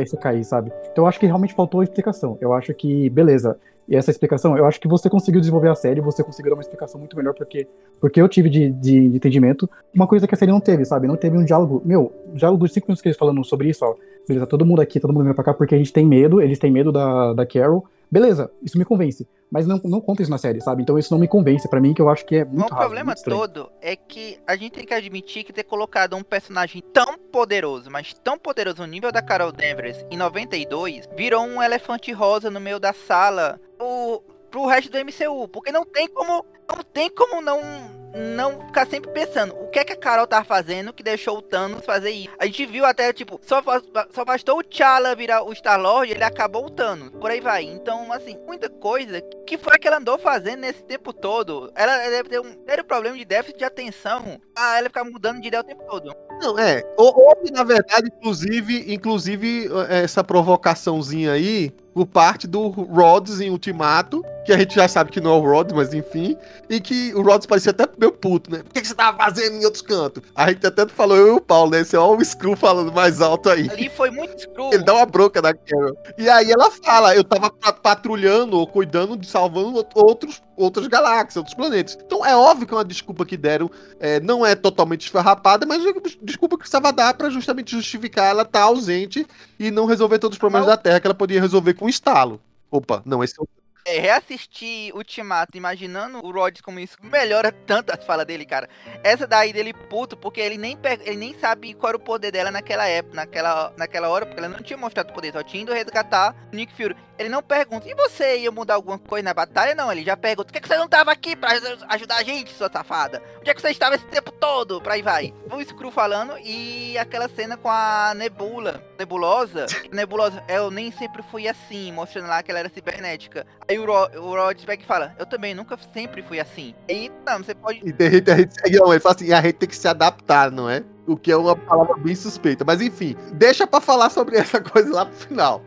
isso 0.00 0.16
cair, 0.16 0.42
sabe? 0.42 0.72
Então 0.90 1.04
eu 1.04 1.06
acho 1.06 1.20
que 1.20 1.26
realmente 1.26 1.52
faltou 1.52 1.82
explicação. 1.82 2.38
Eu 2.40 2.54
acho 2.54 2.72
que, 2.72 3.10
beleza, 3.10 3.58
e 3.86 3.94
essa 3.94 4.10
explicação, 4.10 4.56
eu 4.56 4.64
acho 4.64 4.80
que 4.80 4.88
você 4.88 5.10
conseguiu 5.10 5.42
desenvolver 5.42 5.68
a 5.68 5.74
série, 5.74 6.00
você 6.00 6.24
conseguiu 6.24 6.48
dar 6.48 6.56
uma 6.56 6.62
explicação 6.62 6.98
muito 6.98 7.14
melhor, 7.14 7.34
porque, 7.34 7.68
porque 8.00 8.18
eu 8.18 8.26
tive 8.30 8.48
de, 8.48 8.70
de, 8.70 8.96
entendimento. 8.98 9.68
Uma 9.94 10.06
coisa 10.06 10.26
que 10.26 10.34
a 10.34 10.38
série 10.38 10.50
não 10.50 10.58
teve, 10.58 10.86
sabe? 10.86 11.06
Não 11.06 11.16
teve 11.16 11.36
um 11.36 11.44
diálogo. 11.44 11.82
Meu, 11.84 12.10
diálogo 12.32 12.66
de 12.66 12.72
5 12.72 12.86
minutos 12.86 13.02
que 13.02 13.08
eles 13.08 13.18
falando 13.18 13.44
sobre 13.44 13.68
isso, 13.68 13.84
ó. 13.84 13.94
Beleza, 14.28 14.46
todo 14.46 14.66
mundo 14.66 14.82
aqui, 14.82 15.00
todo 15.00 15.12
mundo 15.12 15.24
vem 15.24 15.34
pra 15.34 15.42
cá 15.42 15.54
porque 15.54 15.74
a 15.74 15.78
gente 15.78 15.92
tem 15.92 16.06
medo, 16.06 16.40
eles 16.40 16.58
têm 16.58 16.70
medo 16.70 16.92
da, 16.92 17.32
da 17.32 17.46
Carol. 17.46 17.86
Beleza, 18.10 18.50
isso 18.62 18.78
me 18.78 18.84
convence. 18.84 19.26
Mas 19.50 19.66
não, 19.66 19.80
não 19.84 20.00
conta 20.00 20.22
isso 20.22 20.30
na 20.30 20.36
série, 20.36 20.60
sabe? 20.60 20.82
Então 20.82 20.98
isso 20.98 21.12
não 21.12 21.18
me 21.18 21.26
convence 21.26 21.68
pra 21.68 21.80
mim, 21.80 21.94
que 21.94 22.02
eu 22.02 22.10
acho 22.10 22.26
que 22.26 22.36
é 22.36 22.44
muito 22.44 22.70
o 22.70 22.74
raso, 22.74 22.76
problema 22.76 23.14
muito 23.14 23.24
todo 23.24 23.70
é 23.80 23.96
que 23.96 24.38
a 24.46 24.54
gente 24.54 24.72
tem 24.72 24.84
que 24.84 24.92
admitir 24.92 25.44
que 25.44 25.52
ter 25.52 25.64
colocado 25.64 26.14
um 26.14 26.22
personagem 26.22 26.82
tão 26.92 27.18
poderoso, 27.18 27.90
mas 27.90 28.12
tão 28.12 28.38
poderoso 28.38 28.82
no 28.82 28.86
nível 28.86 29.10
da 29.10 29.22
Carol 29.22 29.50
Danvers 29.50 30.04
em 30.10 30.16
92, 30.16 31.08
virou 31.16 31.42
um 31.44 31.62
elefante 31.62 32.12
rosa 32.12 32.50
no 32.50 32.60
meio 32.60 32.78
da 32.78 32.92
sala. 32.92 33.58
O, 33.80 34.20
pro 34.50 34.66
resto 34.66 34.90
do 34.90 34.98
MCU. 34.98 35.48
Porque 35.48 35.72
não 35.72 35.84
tem 35.84 36.08
como. 36.08 36.44
Não 36.68 36.82
tem 36.82 37.10
como 37.10 37.40
não. 37.40 37.96
Não 38.34 38.58
ficar 38.66 38.86
sempre 38.86 39.10
pensando 39.12 39.54
o 39.54 39.68
que 39.68 39.78
é 39.78 39.84
que 39.84 39.92
a 39.92 39.96
Carol 39.96 40.26
tá 40.26 40.42
fazendo 40.42 40.94
que 40.94 41.02
deixou 41.02 41.36
o 41.38 41.42
Thanos 41.42 41.84
fazer 41.84 42.10
isso. 42.10 42.30
A 42.38 42.46
gente 42.46 42.64
viu 42.64 42.86
até, 42.86 43.12
tipo, 43.12 43.38
só, 43.42 43.62
só 44.10 44.24
bastou 44.24 44.58
o 44.58 44.62
T'Challa 44.64 45.14
virar 45.14 45.42
o 45.44 45.52
Star-Lord, 45.52 46.10
ele 46.10 46.24
acabou 46.24 46.64
o 46.64 46.70
Thanos. 46.70 47.10
Por 47.10 47.30
aí 47.30 47.38
vai. 47.40 47.64
Então, 47.64 48.10
assim, 48.10 48.36
muita 48.46 48.70
coisa. 48.70 49.20
que 49.46 49.58
foi 49.58 49.78
que 49.78 49.86
ela 49.86 49.98
andou 49.98 50.18
fazendo 50.18 50.60
nesse 50.60 50.82
tempo 50.84 51.12
todo? 51.12 51.70
Ela 51.74 51.98
deve 52.08 52.30
ter 52.30 52.40
um 52.40 52.56
sério 52.66 52.82
problema 52.82 53.16
de 53.16 53.26
déficit 53.26 53.58
de 53.58 53.64
atenção. 53.64 54.40
Ah, 54.56 54.78
ela 54.78 54.88
ficar 54.88 55.04
mudando 55.04 55.40
de 55.42 55.48
ideia 55.48 55.60
o 55.60 55.64
tempo 55.64 55.84
todo. 55.88 56.10
Não, 56.40 56.58
é. 56.58 56.82
Hou- 56.96 57.14
Houve, 57.14 57.50
na 57.52 57.62
verdade, 57.62 58.08
inclusive, 58.16 58.92
inclusive 58.92 59.66
eh, 59.90 60.02
essa 60.04 60.24
provocaçãozinha 60.24 61.32
aí 61.32 61.70
por 61.92 62.06
parte 62.06 62.46
do 62.46 62.68
Rhodes 62.68 63.40
em 63.40 63.50
Ultimato, 63.50 64.24
que 64.46 64.52
a 64.52 64.58
gente 64.58 64.74
já 64.74 64.86
sabe 64.86 65.10
que 65.10 65.20
não 65.20 65.32
é 65.32 65.34
o 65.36 65.40
Rhodes, 65.40 65.74
mas 65.74 65.92
enfim, 65.92 66.36
e 66.68 66.80
que 66.80 67.12
o 67.14 67.22
Rhodes 67.22 67.46
parecia 67.46 67.70
até 67.70 67.86
meio 67.98 68.12
puto, 68.12 68.50
né? 68.50 68.58
Por 68.62 68.72
que, 68.72 68.80
que 68.80 68.88
você 68.88 68.94
tava 68.94 69.16
fazendo 69.16 69.56
em 69.56 69.64
outros 69.64 69.82
cantos? 69.82 70.22
A 70.34 70.48
gente 70.50 70.66
até 70.66 70.86
falou, 70.88 71.16
eu 71.16 71.26
e 71.28 71.30
o 71.32 71.40
Paulo, 71.40 71.70
né? 71.70 71.80
Esse 71.80 71.96
é 71.96 71.98
o 72.00 72.22
Screw 72.24 72.56
falando 72.56 72.92
mais 72.92 73.20
alto 73.20 73.48
aí. 73.50 73.68
Ali 73.70 73.88
foi 73.90 74.10
muito 74.10 74.38
screw. 74.40 74.70
Ele 74.72 74.82
dá 74.82 74.94
uma 74.94 75.06
bronca 75.06 75.40
na 75.42 75.52
Carol. 75.54 75.96
E 76.16 76.28
aí 76.28 76.50
ela 76.50 76.70
fala, 76.70 77.14
eu 77.14 77.24
tava 77.24 77.50
pa- 77.50 77.72
patrulhando 77.72 78.56
ou 78.58 78.66
cuidando 78.66 79.16
de 79.16 79.26
salvando 79.26 79.78
out- 79.78 79.92
outros, 79.94 80.42
outras 80.56 80.86
galáxias, 80.86 81.36
outros 81.36 81.54
planetas. 81.54 81.98
Então 82.04 82.24
é 82.24 82.36
óbvio 82.36 82.66
que 82.66 82.74
é 82.74 82.76
uma 82.76 82.84
desculpa 82.84 83.24
que 83.24 83.36
deram 83.36 83.70
é, 84.00 84.20
não 84.20 84.44
é 84.44 84.54
totalmente 84.54 85.02
esfarrapada, 85.02 85.66
mas 85.66 85.84
é 85.84 85.90
uma 85.90 86.02
desculpa 86.22 86.56
que 86.56 86.60
precisava 86.60 86.92
dar 86.92 87.14
pra 87.14 87.30
justamente 87.30 87.72
justificar 87.72 88.26
ela 88.30 88.42
estar 88.42 88.62
ausente 88.62 89.26
e 89.58 89.70
não 89.70 89.86
resolver 89.86 90.18
todos 90.18 90.36
os 90.36 90.38
problemas 90.38 90.66
Mas- 90.66 90.76
da 90.76 90.82
Terra 90.82 91.00
que 91.00 91.06
ela 91.06 91.14
podia 91.14 91.40
resolver 91.40 91.74
com 91.74 91.86
um 91.86 91.88
estalo. 91.88 92.40
Opa, 92.70 93.02
não, 93.04 93.24
esse 93.24 93.34
é 93.38 93.42
o 93.42 93.48
É, 93.88 93.98
reassistir 94.00 94.94
Ultimato 94.94 95.56
imaginando 95.56 96.18
o 96.24 96.30
Rhodes 96.30 96.60
como 96.60 96.78
isso 96.78 96.96
melhora 97.02 97.50
tanto 97.50 97.90
as 97.90 98.04
falas 98.04 98.26
dele, 98.26 98.44
cara. 98.44 98.68
Essa 99.02 99.26
daí 99.26 99.50
dele 99.52 99.72
puto, 99.72 100.14
porque 100.16 100.40
ele 100.40 100.58
nem, 100.58 100.76
pe- 100.76 101.00
ele 101.04 101.16
nem 101.16 101.38
sabe 101.38 101.72
qual 101.72 101.88
era 101.88 101.96
o 101.96 102.00
poder 102.00 102.30
dela 102.30 102.50
naquela 102.50 102.86
época, 102.86 103.16
naquela, 103.16 103.72
naquela 103.78 104.08
hora, 104.10 104.26
porque 104.26 104.38
ela 104.40 104.48
não 104.48 104.58
tinha 104.62 104.76
mostrado 104.76 105.10
o 105.10 105.14
poder, 105.14 105.32
só 105.32 105.42
tinha 105.42 105.62
ido 105.62 105.72
resgatar 105.72 106.34
o 106.52 106.56
Nick 106.56 106.72
Fury. 106.74 106.94
Ele 107.18 107.28
não 107.28 107.42
pergunta, 107.42 107.88
e 107.88 107.94
você 107.94 108.38
ia 108.38 108.50
mudar 108.52 108.74
alguma 108.74 108.96
coisa 108.96 109.24
na 109.24 109.34
batalha? 109.34 109.74
Não, 109.74 109.90
ele 109.90 110.04
já 110.04 110.16
pergunta, 110.16 110.46
por 110.46 110.52
que, 110.52 110.60
que 110.60 110.68
você 110.68 110.76
não 110.76 110.86
tava 110.86 111.10
aqui 111.10 111.34
pra 111.34 111.50
ajudar 111.88 112.16
a 112.18 112.22
gente, 112.22 112.52
sua 112.52 112.70
safada? 112.70 113.20
Onde 113.40 113.50
é 113.50 113.54
que 113.54 113.60
você 113.60 113.70
estava 113.70 113.96
esse 113.96 114.06
tempo 114.06 114.30
todo? 114.30 114.80
Pra 114.80 114.94
aí 114.94 115.02
vai. 115.02 115.34
O 115.50 115.60
Screw 115.64 115.90
falando 115.90 116.38
e 116.38 116.96
aquela 116.96 117.28
cena 117.28 117.56
com 117.56 117.68
a 117.68 118.12
Nebula, 118.14 118.84
Nebulosa. 118.98 119.66
Nebulosa, 119.90 120.44
eu 120.48 120.70
nem 120.70 120.92
sempre 120.92 121.22
fui 121.24 121.48
assim, 121.48 121.90
mostrando 121.90 122.28
lá 122.28 122.40
que 122.40 122.52
ela 122.52 122.60
era 122.60 122.68
cibernética. 122.68 123.44
Aí 123.68 123.77
o, 123.78 123.86
Ro 123.86 124.08
o 124.20 124.50
e 124.50 124.84
fala, 124.84 125.14
eu 125.18 125.26
também 125.26 125.54
nunca 125.54 125.78
sempre 125.92 126.22
fui 126.22 126.40
assim. 126.40 126.74
Aí, 126.88 127.10
não, 127.26 127.38
você 127.38 127.54
pode... 127.54 127.80
E 127.84 127.92
tem 127.92 128.10
gente, 128.10 128.30
a 128.30 128.36
gente, 128.36 128.54
não, 128.78 128.92
ele 128.92 129.00
fala 129.00 129.14
assim, 129.14 129.32
a 129.32 129.40
gente 129.40 129.54
tem 129.54 129.68
que 129.68 129.76
se 129.76 129.88
adaptar, 129.88 130.50
não 130.50 130.68
é? 130.68 130.82
O 131.08 131.16
que 131.16 131.32
é 131.32 131.36
uma 131.36 131.56
palavra 131.56 131.96
bem 131.96 132.14
suspeita. 132.14 132.64
Mas 132.64 132.80
enfim, 132.80 133.16
deixa 133.32 133.66
pra 133.66 133.80
falar 133.80 134.10
sobre 134.10 134.36
essa 134.38 134.60
coisa 134.60 134.92
lá 134.92 135.06
pro 135.06 135.16
final. 135.16 135.62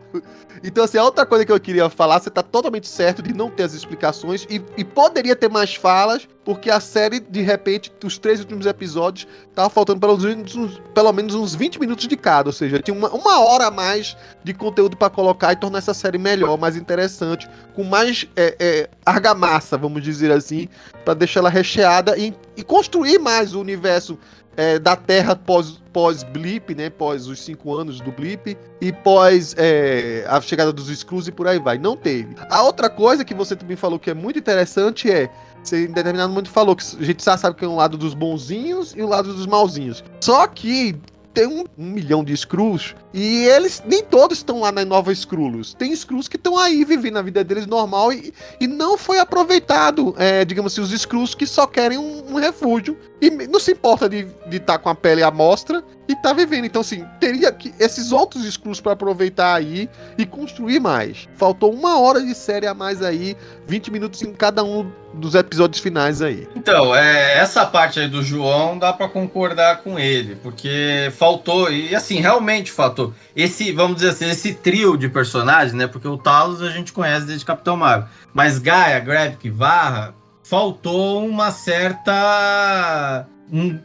Então, 0.64 0.84
assim, 0.84 0.98
a 0.98 1.04
outra 1.04 1.26
coisa 1.26 1.44
que 1.44 1.50
eu 1.50 1.58
queria 1.58 1.90
falar, 1.90 2.20
você 2.20 2.30
tá 2.30 2.42
totalmente 2.42 2.86
certo 2.86 3.20
de 3.20 3.34
não 3.34 3.50
ter 3.50 3.64
as 3.64 3.74
explicações 3.74 4.46
e, 4.48 4.62
e 4.76 4.84
poderia 4.84 5.34
ter 5.34 5.50
mais 5.50 5.74
falas, 5.74 6.28
porque 6.44 6.70
a 6.70 6.78
série, 6.78 7.18
de 7.18 7.40
repente, 7.40 7.92
os 8.04 8.16
três 8.18 8.38
últimos 8.40 8.66
episódios, 8.66 9.26
tava 9.54 9.68
faltando 9.68 9.98
pelo 9.98 10.16
menos 10.16 10.54
uns, 10.54 10.80
pelo 10.94 11.12
menos 11.12 11.34
uns 11.34 11.54
20 11.54 11.80
minutos 11.80 12.06
de 12.06 12.16
cada, 12.16 12.48
ou 12.48 12.52
seja, 12.52 12.78
tinha 12.80 12.96
uma, 12.96 13.10
uma 13.10 13.40
hora 13.40 13.66
a 13.66 13.70
mais 13.70 14.16
de 14.44 14.54
conteúdo 14.54 14.96
pra 14.96 15.10
colocar 15.10 15.52
e 15.52 15.56
tornar 15.56 15.78
essa 15.78 15.94
série 15.94 16.18
melhor, 16.18 16.56
mais 16.56 16.76
interessante, 16.76 17.48
com 17.74 17.82
mais 17.82 18.28
é, 18.36 18.56
é, 18.58 18.90
argamassa, 19.04 19.76
vamos 19.76 20.02
dizer 20.02 20.30
assim, 20.30 20.68
pra 21.04 21.14
deixar 21.14 21.40
ela 21.40 21.50
recheada 21.50 22.16
e, 22.16 22.34
e 22.56 22.62
construir 22.62 23.18
mais 23.18 23.54
o 23.54 23.60
universo 23.60 24.16
é, 24.56 24.78
da 24.78 24.96
Terra 24.96 25.34
pós, 25.34 25.80
pós 25.92 26.22
blip, 26.22 26.74
né? 26.74 26.90
Pós 26.90 27.26
os 27.26 27.40
cinco 27.40 27.74
anos 27.74 28.00
do 28.00 28.12
blip 28.12 28.56
e 28.80 28.92
pós 28.92 29.54
é, 29.58 30.24
a 30.28 30.40
chegada 30.40 30.72
dos 30.72 30.88
Skrulls 30.88 31.28
e 31.28 31.32
por 31.32 31.46
aí 31.46 31.58
vai. 31.58 31.78
Não 31.78 31.96
teve. 31.96 32.34
A 32.50 32.62
outra 32.62 32.88
coisa 32.90 33.24
que 33.24 33.34
você 33.34 33.56
também 33.56 33.76
falou 33.76 33.98
que 33.98 34.10
é 34.10 34.14
muito 34.14 34.38
interessante 34.38 35.10
é 35.10 35.30
você 35.62 35.84
em 35.84 35.92
determinado 35.92 36.30
momento 36.30 36.50
falou 36.50 36.74
que 36.74 36.84
a 36.98 37.04
gente 37.04 37.24
já 37.24 37.36
sabe 37.36 37.56
que 37.56 37.64
é 37.64 37.68
um 37.68 37.76
lado 37.76 37.96
dos 37.96 38.14
bonzinhos 38.14 38.94
e 38.96 39.02
o 39.02 39.08
lado 39.08 39.32
dos 39.32 39.46
malzinhos. 39.46 40.02
Só 40.20 40.46
que 40.46 40.96
tem 41.32 41.46
um, 41.46 41.64
um 41.78 41.86
milhão 41.86 42.22
de 42.22 42.32
Skrulls 42.32 42.94
e 43.12 43.44
eles 43.44 43.82
nem 43.86 44.02
todos 44.02 44.38
estão 44.38 44.60
lá 44.60 44.70
na 44.70 44.84
nova 44.84 45.12
Skrulls. 45.12 45.74
Tem 45.74 45.92
Skrulls 45.92 46.28
que 46.28 46.36
estão 46.36 46.58
aí 46.58 46.84
vivendo 46.84 47.18
a 47.18 47.22
vida 47.22 47.42
deles 47.42 47.66
normal 47.66 48.12
e, 48.12 48.32
e 48.60 48.66
não 48.66 48.96
foi 48.96 49.18
aproveitado, 49.18 50.14
é, 50.18 50.44
digamos 50.44 50.72
assim, 50.72 50.80
os 50.80 50.92
Skrulls 50.92 51.34
que 51.34 51.46
só 51.46 51.66
querem 51.66 51.98
um, 51.98 52.32
um 52.32 52.34
refúgio 52.36 52.96
e 53.20 53.30
não 53.30 53.60
se 53.60 53.72
importa 53.72 54.08
de 54.08 54.26
estar 54.50 54.78
com 54.78 54.88
a 54.88 54.94
pele 54.94 55.22
à 55.22 55.30
mostra 55.30 55.82
e 56.12 56.16
tá 56.16 56.32
vivendo. 56.32 56.66
Então, 56.66 56.80
assim, 56.80 57.04
teria 57.18 57.50
que 57.50 57.74
esses 57.78 58.12
outros 58.12 58.44
Skrulls 58.44 58.80
para 58.80 58.92
aproveitar 58.92 59.54
aí 59.54 59.88
e 60.16 60.24
construir 60.24 60.78
mais. 60.78 61.28
Faltou 61.36 61.72
uma 61.72 61.98
hora 61.98 62.20
de 62.20 62.34
série 62.34 62.66
a 62.66 62.74
mais 62.74 63.02
aí, 63.02 63.36
20 63.66 63.90
minutos 63.90 64.22
em 64.22 64.32
cada 64.32 64.62
um 64.62 64.90
dos 65.14 65.34
episódios 65.34 65.82
finais 65.82 66.22
aí. 66.22 66.48
Então, 66.54 66.94
é, 66.94 67.38
essa 67.38 67.66
parte 67.66 68.00
aí 68.00 68.08
do 68.08 68.22
João 68.22 68.78
dá 68.78 68.92
pra 68.92 69.08
concordar 69.08 69.82
com 69.82 69.98
ele, 69.98 70.36
porque 70.36 71.12
faltou, 71.16 71.70
e 71.70 71.94
assim, 71.94 72.20
realmente 72.20 72.70
faltou. 72.70 73.12
Esse, 73.34 73.72
vamos 73.72 73.96
dizer 73.96 74.10
assim, 74.10 74.30
esse 74.30 74.54
trio 74.54 74.96
de 74.96 75.08
personagens, 75.08 75.72
né? 75.72 75.86
Porque 75.86 76.08
o 76.08 76.16
Talos 76.16 76.62
a 76.62 76.70
gente 76.70 76.92
conhece 76.92 77.26
desde 77.26 77.44
Capitão 77.44 77.76
Marvel. 77.76 78.08
Mas 78.32 78.58
Gaia, 78.58 78.98
Gravik, 79.00 79.50
Varra, 79.50 80.14
faltou 80.42 81.26
uma 81.26 81.50
certa. 81.50 83.26
Um, 83.52 83.78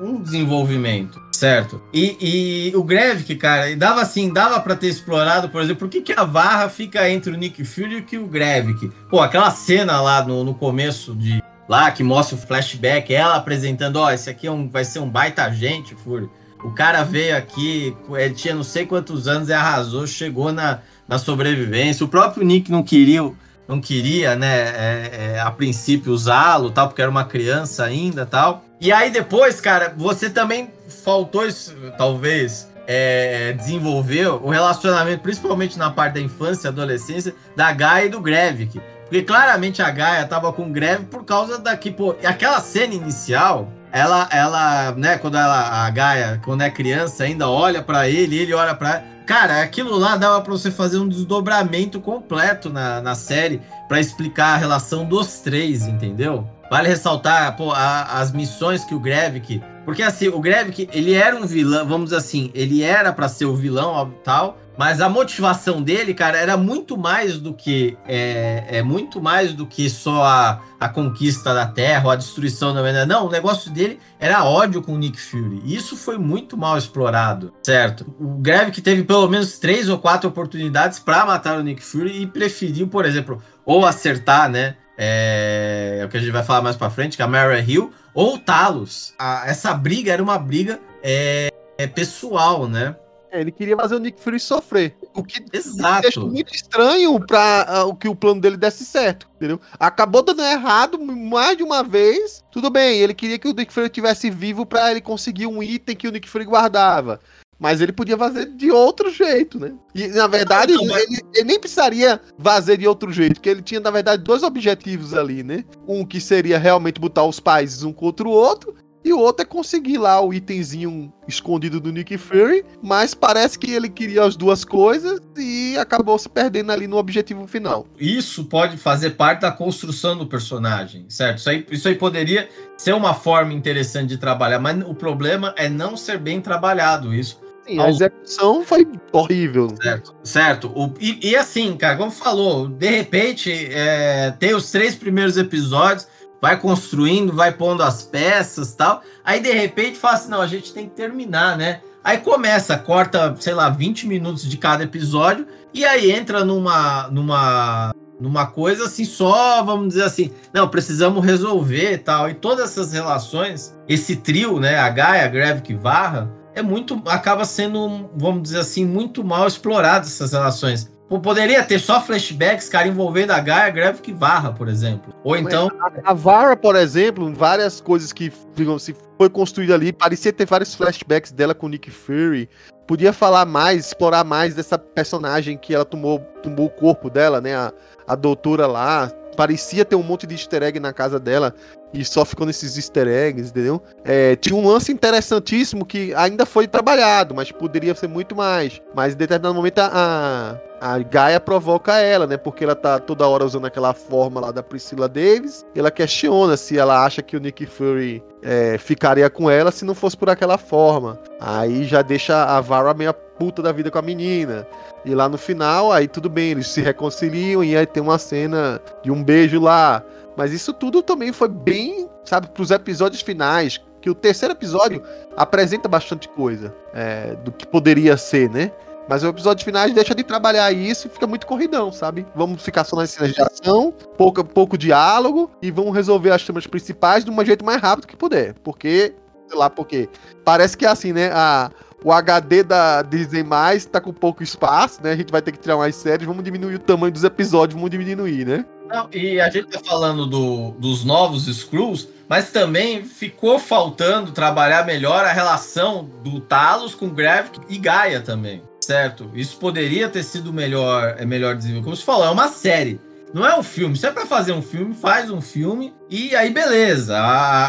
um- 0.00 0.22
desenvolvimento, 0.22 1.22
certo? 1.30 1.80
E, 1.92 2.70
e 2.70 2.76
o 2.76 2.82
Gravik, 2.82 3.36
cara, 3.36 3.74
dava 3.76 4.02
assim, 4.02 4.32
dava 4.32 4.58
pra 4.60 4.74
ter 4.74 4.88
explorado, 4.88 5.48
por 5.48 5.62
exemplo, 5.62 5.80
por 5.80 5.88
que, 5.88 6.00
que 6.00 6.12
a 6.12 6.24
Varra 6.24 6.68
fica 6.68 7.08
entre 7.08 7.32
o 7.32 7.36
Nick 7.36 7.64
Fury 7.64 8.04
e 8.10 8.18
o 8.18 8.26
Gravik? 8.26 8.90
Pô, 9.08 9.20
aquela 9.20 9.50
cena 9.50 10.00
lá 10.00 10.24
no, 10.24 10.42
no 10.42 10.54
começo 10.54 11.14
de 11.14 11.42
lá 11.68 11.90
que 11.90 12.02
mostra 12.02 12.36
o 12.36 12.40
flashback, 12.40 13.14
ela 13.14 13.36
apresentando, 13.36 13.96
ó, 13.96 14.10
esse 14.10 14.28
aqui 14.28 14.46
é 14.46 14.50
um, 14.50 14.68
vai 14.68 14.84
ser 14.84 14.98
um 14.98 15.08
baita 15.08 15.44
agente, 15.44 15.94
Fury. 15.94 16.28
O 16.64 16.70
cara 16.70 17.02
veio 17.02 17.36
aqui, 17.36 17.96
ele 18.10 18.34
tinha 18.34 18.54
não 18.54 18.62
sei 18.62 18.86
quantos 18.86 19.26
anos 19.26 19.48
e 19.48 19.52
arrasou, 19.52 20.06
chegou 20.06 20.52
na, 20.52 20.80
na 21.08 21.18
sobrevivência. 21.18 22.04
O 22.04 22.08
próprio 22.08 22.44
Nick 22.44 22.70
não 22.70 22.82
queria, 22.82 23.32
não 23.66 23.80
queria, 23.80 24.36
né, 24.36 24.58
é, 24.58 25.32
é, 25.34 25.40
a 25.40 25.50
princípio 25.50 26.12
usá-lo, 26.12 26.70
tal, 26.70 26.88
porque 26.88 27.02
era 27.02 27.10
uma 27.10 27.24
criança 27.24 27.84
ainda, 27.84 28.24
tal. 28.24 28.64
E 28.82 28.90
aí 28.90 29.10
depois, 29.10 29.60
cara, 29.60 29.94
você 29.96 30.28
também 30.28 30.72
faltou, 31.04 31.46
isso, 31.46 31.72
talvez, 31.96 32.68
é, 32.84 33.52
desenvolver 33.52 34.26
o 34.26 34.48
relacionamento, 34.48 35.22
principalmente 35.22 35.78
na 35.78 35.88
parte 35.88 36.14
da 36.14 36.20
infância 36.20 36.66
e 36.66 36.68
adolescência, 36.68 37.32
da 37.54 37.70
Gaia 37.70 38.06
e 38.06 38.08
do 38.08 38.20
Gravik. 38.20 38.82
Porque 39.04 39.22
claramente 39.22 39.80
a 39.80 39.88
Gaia 39.88 40.26
tava 40.26 40.52
com 40.52 40.72
greve 40.72 41.04
por 41.04 41.24
causa 41.24 41.60
daqui, 41.60 41.92
pô, 41.92 42.16
e 42.20 42.26
aquela 42.26 42.58
cena 42.58 42.92
inicial, 42.92 43.70
ela, 43.92 44.28
ela, 44.32 44.90
né, 44.96 45.16
quando 45.16 45.36
ela, 45.36 45.86
a 45.86 45.88
Gaia, 45.88 46.40
quando 46.44 46.62
é 46.62 46.70
criança, 46.70 47.22
ainda 47.22 47.48
olha 47.48 47.82
pra 47.82 48.08
ele, 48.08 48.36
ele 48.36 48.52
olha 48.52 48.74
pra 48.74 49.04
Cara, 49.24 49.62
aquilo 49.62 49.96
lá 49.96 50.16
dava 50.16 50.40
pra 50.40 50.50
você 50.50 50.72
fazer 50.72 50.98
um 50.98 51.08
desdobramento 51.08 52.00
completo 52.00 52.68
na, 52.68 53.00
na 53.00 53.14
série 53.14 53.62
pra 53.86 54.00
explicar 54.00 54.54
a 54.54 54.56
relação 54.56 55.04
dos 55.04 55.38
três, 55.38 55.86
entendeu? 55.86 56.48
Vale 56.72 56.88
ressaltar, 56.88 57.54
pô, 57.54 57.70
a- 57.70 58.18
as 58.18 58.32
missões 58.32 58.82
que 58.82 58.94
o 58.94 58.98
Gravik. 58.98 59.62
Porque 59.84 60.02
assim, 60.02 60.28
o 60.28 60.40
Gravik, 60.40 60.88
ele 60.90 61.12
era 61.12 61.36
um 61.36 61.44
vilão, 61.44 61.86
vamos 61.86 62.04
dizer 62.04 62.16
assim, 62.16 62.50
ele 62.54 62.82
era 62.82 63.12
pra 63.12 63.28
ser 63.28 63.44
o 63.44 63.54
vilão 63.54 64.10
tal, 64.24 64.56
mas 64.78 65.02
a 65.02 65.06
motivação 65.06 65.82
dele, 65.82 66.14
cara, 66.14 66.38
era 66.38 66.56
muito 66.56 66.96
mais 66.96 67.36
do 67.36 67.52
que 67.52 67.98
é, 68.08 68.64
é 68.78 68.82
muito 68.82 69.20
mais 69.20 69.52
do 69.52 69.66
que 69.66 69.90
só 69.90 70.24
a, 70.24 70.60
a 70.80 70.88
conquista 70.88 71.52
da 71.52 71.66
Terra, 71.66 72.06
ou 72.06 72.10
a 72.10 72.16
destruição 72.16 72.72
da 72.72 72.80
humanidade. 72.80 73.06
Não, 73.06 73.26
o 73.26 73.30
negócio 73.30 73.70
dele 73.70 73.98
era 74.18 74.42
ódio 74.42 74.80
com 74.80 74.94
o 74.94 74.98
Nick 74.98 75.20
Fury. 75.20 75.60
E 75.66 75.76
Isso 75.76 75.94
foi 75.94 76.16
muito 76.16 76.56
mal 76.56 76.78
explorado, 76.78 77.52
certo? 77.62 78.06
O 78.18 78.38
Gravik 78.40 78.80
teve 78.80 79.02
pelo 79.04 79.28
menos 79.28 79.58
três 79.58 79.90
ou 79.90 79.98
quatro 79.98 80.26
oportunidades 80.30 80.98
para 80.98 81.26
matar 81.26 81.58
o 81.58 81.62
Nick 81.62 81.82
Fury 81.84 82.22
e 82.22 82.26
preferiu, 82.26 82.88
por 82.88 83.04
exemplo, 83.04 83.42
ou 83.66 83.84
acertar, 83.84 84.48
né? 84.48 84.76
É, 84.96 85.98
é 86.00 86.04
o 86.04 86.08
que 86.08 86.16
a 86.16 86.20
gente 86.20 86.30
vai 86.32 86.42
falar 86.44 86.62
mais 86.62 86.76
pra 86.76 86.90
frente, 86.90 87.16
que 87.16 87.22
é 87.22 87.24
a 87.24 87.28
Mara 87.28 87.58
Hill, 87.58 87.92
ou 88.14 88.38
Talos. 88.38 89.14
A- 89.18 89.44
essa 89.46 89.72
briga 89.74 90.12
era 90.12 90.22
uma 90.22 90.38
briga 90.38 90.80
é, 91.02 91.48
é 91.78 91.86
pessoal, 91.86 92.68
né? 92.68 92.96
É, 93.30 93.40
ele 93.40 93.50
queria 93.50 93.74
fazer 93.76 93.94
o 93.94 93.98
Nick 93.98 94.20
Fury 94.20 94.38
sofrer. 94.38 94.94
O 95.14 95.24
que 95.24 95.42
Exato. 95.54 96.02
deixa 96.02 96.20
muito 96.20 96.54
estranho 96.54 97.18
para 97.18 97.84
o 97.86 97.94
que 97.96 98.06
o 98.06 98.14
plano 98.14 98.42
dele 98.42 98.58
desse 98.58 98.84
certo, 98.84 99.26
entendeu? 99.36 99.58
Acabou 99.80 100.20
dando 100.22 100.42
errado 100.42 100.98
mais 101.00 101.56
de 101.56 101.62
uma 101.62 101.82
vez. 101.82 102.44
Tudo 102.52 102.68
bem, 102.68 102.98
ele 102.98 103.14
queria 103.14 103.38
que 103.38 103.48
o 103.48 103.54
Nick 103.54 103.72
Fury 103.72 103.86
estivesse 103.86 104.28
vivo 104.28 104.66
para 104.66 104.90
ele 104.90 105.00
conseguir 105.00 105.46
um 105.46 105.62
item 105.62 105.96
que 105.96 106.06
o 106.06 106.12
Nick 106.12 106.28
Fury 106.28 106.44
guardava. 106.44 107.20
Mas 107.62 107.80
ele 107.80 107.92
podia 107.92 108.18
fazer 108.18 108.46
de 108.46 108.72
outro 108.72 109.08
jeito, 109.08 109.56
né? 109.60 109.72
E, 109.94 110.08
na 110.08 110.26
verdade, 110.26 110.72
Não, 110.74 110.84
mas- 110.84 111.04
ele, 111.04 111.20
ele 111.32 111.44
nem 111.44 111.60
precisaria 111.60 112.20
fazer 112.36 112.76
de 112.76 112.88
outro 112.88 113.12
jeito, 113.12 113.34
porque 113.34 113.48
ele 113.48 113.62
tinha, 113.62 113.78
na 113.78 113.90
verdade, 113.92 114.24
dois 114.24 114.42
objetivos 114.42 115.14
ali, 115.14 115.44
né? 115.44 115.64
Um 115.86 116.04
que 116.04 116.20
seria 116.20 116.58
realmente 116.58 117.00
botar 117.00 117.22
os 117.24 117.38
países 117.38 117.84
um 117.84 117.92
contra 117.92 118.26
o 118.26 118.32
outro, 118.32 118.74
e 119.04 119.12
o 119.12 119.18
outro 119.18 119.42
é 119.42 119.44
conseguir 119.44 119.98
lá 119.98 120.20
o 120.20 120.32
itemzinho 120.32 121.12
escondido 121.26 121.80
do 121.80 121.92
Nick 121.92 122.16
Fury, 122.18 122.64
mas 122.82 123.14
parece 123.14 123.58
que 123.58 123.70
ele 123.72 123.88
queria 123.88 124.24
as 124.24 124.36
duas 124.36 124.64
coisas 124.64 125.20
e 125.36 125.76
acabou 125.78 126.16
se 126.18 126.28
perdendo 126.28 126.70
ali 126.72 126.86
no 126.86 126.96
objetivo 126.96 127.46
final. 127.46 127.86
Isso 127.98 128.44
pode 128.44 128.76
fazer 128.76 129.10
parte 129.10 129.40
da 129.40 129.50
construção 129.50 130.16
do 130.16 130.26
personagem, 130.26 131.04
certo? 131.08 131.38
Isso 131.38 131.50
aí, 131.50 131.66
isso 131.70 131.88
aí 131.88 131.94
poderia 131.96 132.48
ser 132.76 132.92
uma 132.92 133.12
forma 133.12 133.52
interessante 133.52 134.08
de 134.08 134.18
trabalhar, 134.18 134.60
mas 134.60 134.80
o 134.84 134.94
problema 134.94 135.52
é 135.56 135.68
não 135.68 135.96
ser 135.96 136.18
bem 136.18 136.40
trabalhado 136.40 137.12
isso. 137.12 137.41
Sim, 137.66 137.78
a 137.80 137.88
execução 137.88 138.64
foi 138.64 138.86
horrível. 139.12 139.68
Certo, 139.80 140.14
certo. 140.24 140.72
O- 140.74 140.92
e, 141.00 141.30
e 141.30 141.36
assim, 141.36 141.76
cara, 141.76 141.96
como 141.96 142.10
falou, 142.10 142.68
de 142.68 142.88
repente 142.88 143.52
é, 143.72 144.32
tem 144.38 144.54
os 144.54 144.70
três 144.70 144.94
primeiros 144.94 145.36
episódios, 145.36 146.08
vai 146.40 146.58
construindo, 146.58 147.32
vai 147.32 147.52
pondo 147.52 147.82
as 147.82 148.02
peças 148.02 148.74
tal. 148.74 149.02
Aí 149.24 149.40
de 149.40 149.52
repente 149.52 149.96
fala 149.96 150.14
assim: 150.14 150.30
não, 150.30 150.40
a 150.40 150.46
gente 150.46 150.72
tem 150.74 150.88
que 150.88 150.94
terminar, 150.96 151.56
né? 151.56 151.80
Aí 152.04 152.18
começa, 152.18 152.76
corta, 152.76 153.34
sei 153.38 153.54
lá, 153.54 153.70
20 153.70 154.08
minutos 154.08 154.48
de 154.48 154.56
cada 154.56 154.82
episódio, 154.82 155.46
e 155.72 155.84
aí 155.84 156.10
entra 156.10 156.44
numa, 156.44 157.06
numa, 157.12 157.94
numa 158.18 158.46
coisa 158.46 158.86
assim, 158.86 159.04
só, 159.04 159.62
vamos 159.62 159.88
dizer 159.90 160.02
assim, 160.02 160.32
não, 160.52 160.66
precisamos 160.68 161.24
resolver 161.24 161.92
e 161.92 161.98
tal. 161.98 162.28
E 162.28 162.34
todas 162.34 162.72
essas 162.72 162.92
relações, 162.92 163.72
esse 163.88 164.16
trio, 164.16 164.58
né, 164.58 164.78
a 164.78 164.88
Gaia, 164.88 165.24
a 165.24 165.28
Greve 165.28 165.74
Varra, 165.74 166.28
é 166.54 166.62
muito, 166.62 167.00
acaba 167.06 167.44
sendo, 167.44 168.10
vamos 168.16 168.42
dizer 168.42 168.60
assim, 168.60 168.84
muito 168.84 169.24
mal 169.24 169.46
explorado 169.46 170.06
essas 170.06 170.32
relações. 170.32 170.90
Poderia 171.22 171.62
ter 171.62 171.78
só 171.78 172.00
flashbacks, 172.00 172.70
cara, 172.70 172.88
envolvendo 172.88 173.32
a 173.32 173.40
Gaia, 173.40 173.66
a 173.66 173.70
Greve 173.70 174.12
Varra, 174.14 174.50
por 174.50 174.66
exemplo. 174.66 175.12
Ou 175.22 175.36
então, 175.36 175.70
A 176.04 176.14
Vara, 176.14 176.56
por 176.56 176.74
exemplo, 176.74 177.30
várias 177.34 177.82
coisas 177.82 178.14
que 178.14 178.32
digamos, 178.54 178.82
se 178.82 178.96
foi 179.18 179.28
construída 179.28 179.74
ali, 179.74 179.92
parecia 179.92 180.32
ter 180.32 180.46
vários 180.46 180.74
flashbacks 180.74 181.32
dela 181.32 181.54
com 181.54 181.66
o 181.66 181.68
Nick 181.68 181.90
Fury. 181.90 182.48
Podia 182.86 183.12
falar 183.12 183.44
mais, 183.44 183.86
explorar 183.86 184.24
mais 184.24 184.54
dessa 184.54 184.78
personagem 184.78 185.56
que 185.56 185.74
ela 185.74 185.84
tomou, 185.84 186.18
tomou 186.42 186.66
o 186.66 186.70
corpo 186.70 187.10
dela, 187.10 187.40
né? 187.40 187.54
A, 187.54 187.72
a 188.06 188.14
doutora 188.14 188.66
lá. 188.66 189.10
Parecia 189.36 189.84
ter 189.84 189.96
um 189.96 190.02
monte 190.02 190.26
de 190.26 190.34
easter 190.34 190.62
egg 190.62 190.78
na 190.78 190.92
casa 190.92 191.18
dela 191.18 191.54
e 191.92 192.04
só 192.04 192.24
ficou 192.24 192.46
nesses 192.46 192.76
easter 192.76 193.06
eggs, 193.06 193.50
entendeu? 193.50 193.82
É, 194.04 194.34
tinha 194.36 194.56
um 194.56 194.66
lance 194.66 194.90
interessantíssimo 194.92 195.84
que 195.84 196.14
ainda 196.14 196.46
foi 196.46 196.66
trabalhado, 196.66 197.34
mas 197.34 197.52
poderia 197.52 197.94
ser 197.94 198.08
muito 198.08 198.34
mais. 198.34 198.80
Mas 198.94 199.14
em 199.14 199.16
determinado 199.16 199.54
momento 199.54 199.78
a, 199.78 200.58
a 200.80 200.98
Gaia 200.98 201.38
provoca 201.38 201.98
ela, 201.98 202.26
né? 202.26 202.36
Porque 202.36 202.64
ela 202.64 202.74
tá 202.74 202.98
toda 202.98 203.26
hora 203.28 203.44
usando 203.44 203.66
aquela 203.66 203.92
forma 203.92 204.40
lá 204.40 204.50
da 204.50 204.62
Priscilla 204.62 205.08
Davis. 205.08 205.64
Ela 205.76 205.90
questiona 205.90 206.56
se 206.56 206.78
ela 206.78 207.04
acha 207.04 207.22
que 207.22 207.36
o 207.36 207.40
Nick 207.40 207.66
Fury 207.66 208.22
é, 208.42 208.78
ficaria 208.78 209.28
com 209.28 209.50
ela 209.50 209.70
se 209.70 209.84
não 209.84 209.94
fosse 209.94 210.16
por 210.16 210.28
aquela 210.30 210.58
forma. 210.58 211.18
Aí 211.38 211.84
já 211.84 212.02
deixa 212.02 212.44
a 212.44 212.60
Vara 212.60 212.94
meio 212.94 213.14
puta 213.42 213.60
da 213.60 213.72
vida 213.72 213.90
com 213.90 213.98
a 213.98 214.02
menina. 214.02 214.64
E 215.04 215.12
lá 215.16 215.28
no 215.28 215.36
final, 215.36 215.90
aí 215.90 216.06
tudo 216.06 216.30
bem, 216.30 216.52
eles 216.52 216.68
se 216.68 216.80
reconciliam 216.80 217.64
e 217.64 217.76
aí 217.76 217.84
tem 217.84 218.00
uma 218.00 218.16
cena 218.16 218.80
de 219.02 219.10
um 219.10 219.22
beijo 219.22 219.60
lá. 219.60 220.00
Mas 220.36 220.52
isso 220.52 220.72
tudo 220.72 221.02
também 221.02 221.32
foi 221.32 221.48
bem, 221.48 222.08
sabe, 222.24 222.48
pros 222.50 222.70
episódios 222.70 223.20
finais. 223.20 223.80
Que 224.00 224.08
o 224.08 224.14
terceiro 224.14 224.54
episódio 224.54 225.02
apresenta 225.36 225.88
bastante 225.88 226.28
coisa 226.28 226.72
é, 226.94 227.34
do 227.44 227.50
que 227.50 227.66
poderia 227.66 228.16
ser, 228.16 228.48
né? 228.48 228.70
Mas 229.08 229.24
o 229.24 229.28
episódio 229.28 229.64
finais 229.64 229.92
deixa 229.92 230.14
de 230.14 230.22
trabalhar 230.22 230.70
isso 230.72 231.08
e 231.08 231.10
fica 231.10 231.26
muito 231.26 231.44
corridão, 231.44 231.90
sabe? 231.90 232.24
Vamos 232.36 232.62
ficar 232.62 232.84
só 232.84 232.94
nas 232.94 233.10
cenas 233.10 233.32
de 233.32 233.42
ação, 233.42 233.92
pouco, 234.16 234.44
pouco 234.44 234.78
diálogo 234.78 235.50
e 235.60 235.70
vamos 235.72 235.92
resolver 235.92 236.30
as 236.30 236.44
temas 236.44 236.64
principais 236.64 237.24
de 237.24 237.30
um 237.30 237.44
jeito 237.44 237.64
mais 237.64 237.80
rápido 237.80 238.06
que 238.06 238.16
puder. 238.16 238.54
Porque, 238.62 239.14
sei 239.48 239.58
lá, 239.58 239.68
porque 239.68 240.08
parece 240.44 240.76
que 240.76 240.86
é 240.86 240.88
assim, 240.88 241.12
né? 241.12 241.30
A, 241.32 241.70
o 242.04 242.12
HD 242.12 242.62
da 242.62 243.02
Disney 243.02 243.42
Mais 243.42 243.84
tá 243.84 244.00
com 244.00 244.12
pouco 244.12 244.42
espaço, 244.42 245.00
né? 245.02 245.12
A 245.12 245.16
gente 245.16 245.30
vai 245.32 245.42
ter 245.42 245.52
que 245.52 245.58
tirar 245.58 245.76
mais 245.76 245.94
séries, 245.96 246.26
vamos 246.26 246.42
diminuir 246.44 246.74
o 246.74 246.78
tamanho 246.78 247.12
dos 247.12 247.24
episódios, 247.24 247.74
vamos 247.74 247.90
diminuir, 247.90 248.46
né? 248.46 248.64
Não, 248.88 249.08
e 249.12 249.40
a 249.40 249.48
gente 249.48 249.68
tá 249.68 249.80
falando 249.82 250.26
do- 250.26 250.72
dos 250.72 251.02
novos 251.04 251.48
Skrulls, 251.48 252.08
mas 252.28 252.50
também 252.50 253.04
ficou 253.04 253.58
faltando 253.58 254.32
trabalhar 254.32 254.84
melhor 254.84 255.24
a 255.24 255.32
relação 255.32 256.10
do 256.22 256.40
Talos 256.40 256.94
com 256.94 257.08
Gravik 257.08 257.58
e 257.70 257.78
Gaia 257.78 258.20
também, 258.20 258.62
certo? 258.80 259.30
Isso 259.34 259.56
poderia 259.56 260.08
ter 260.10 260.22
sido 260.22 260.52
melhor, 260.52 261.14
é 261.18 261.24
melhor 261.24 261.54
desenvolvido. 261.56 261.84
Como 261.84 261.96
você 261.96 262.04
falou, 262.04 262.26
é 262.26 262.30
uma 262.30 262.48
série. 262.48 263.00
Não 263.34 263.46
é 263.46 263.58
um 263.58 263.62
filme. 263.62 263.96
Se 263.96 264.06
é 264.06 264.10
pra 264.10 264.26
fazer 264.26 264.52
um 264.52 264.60
filme, 264.62 264.94
faz 264.94 265.30
um 265.30 265.40
filme 265.40 265.94
e 266.10 266.34
aí 266.36 266.50
beleza. 266.50 267.16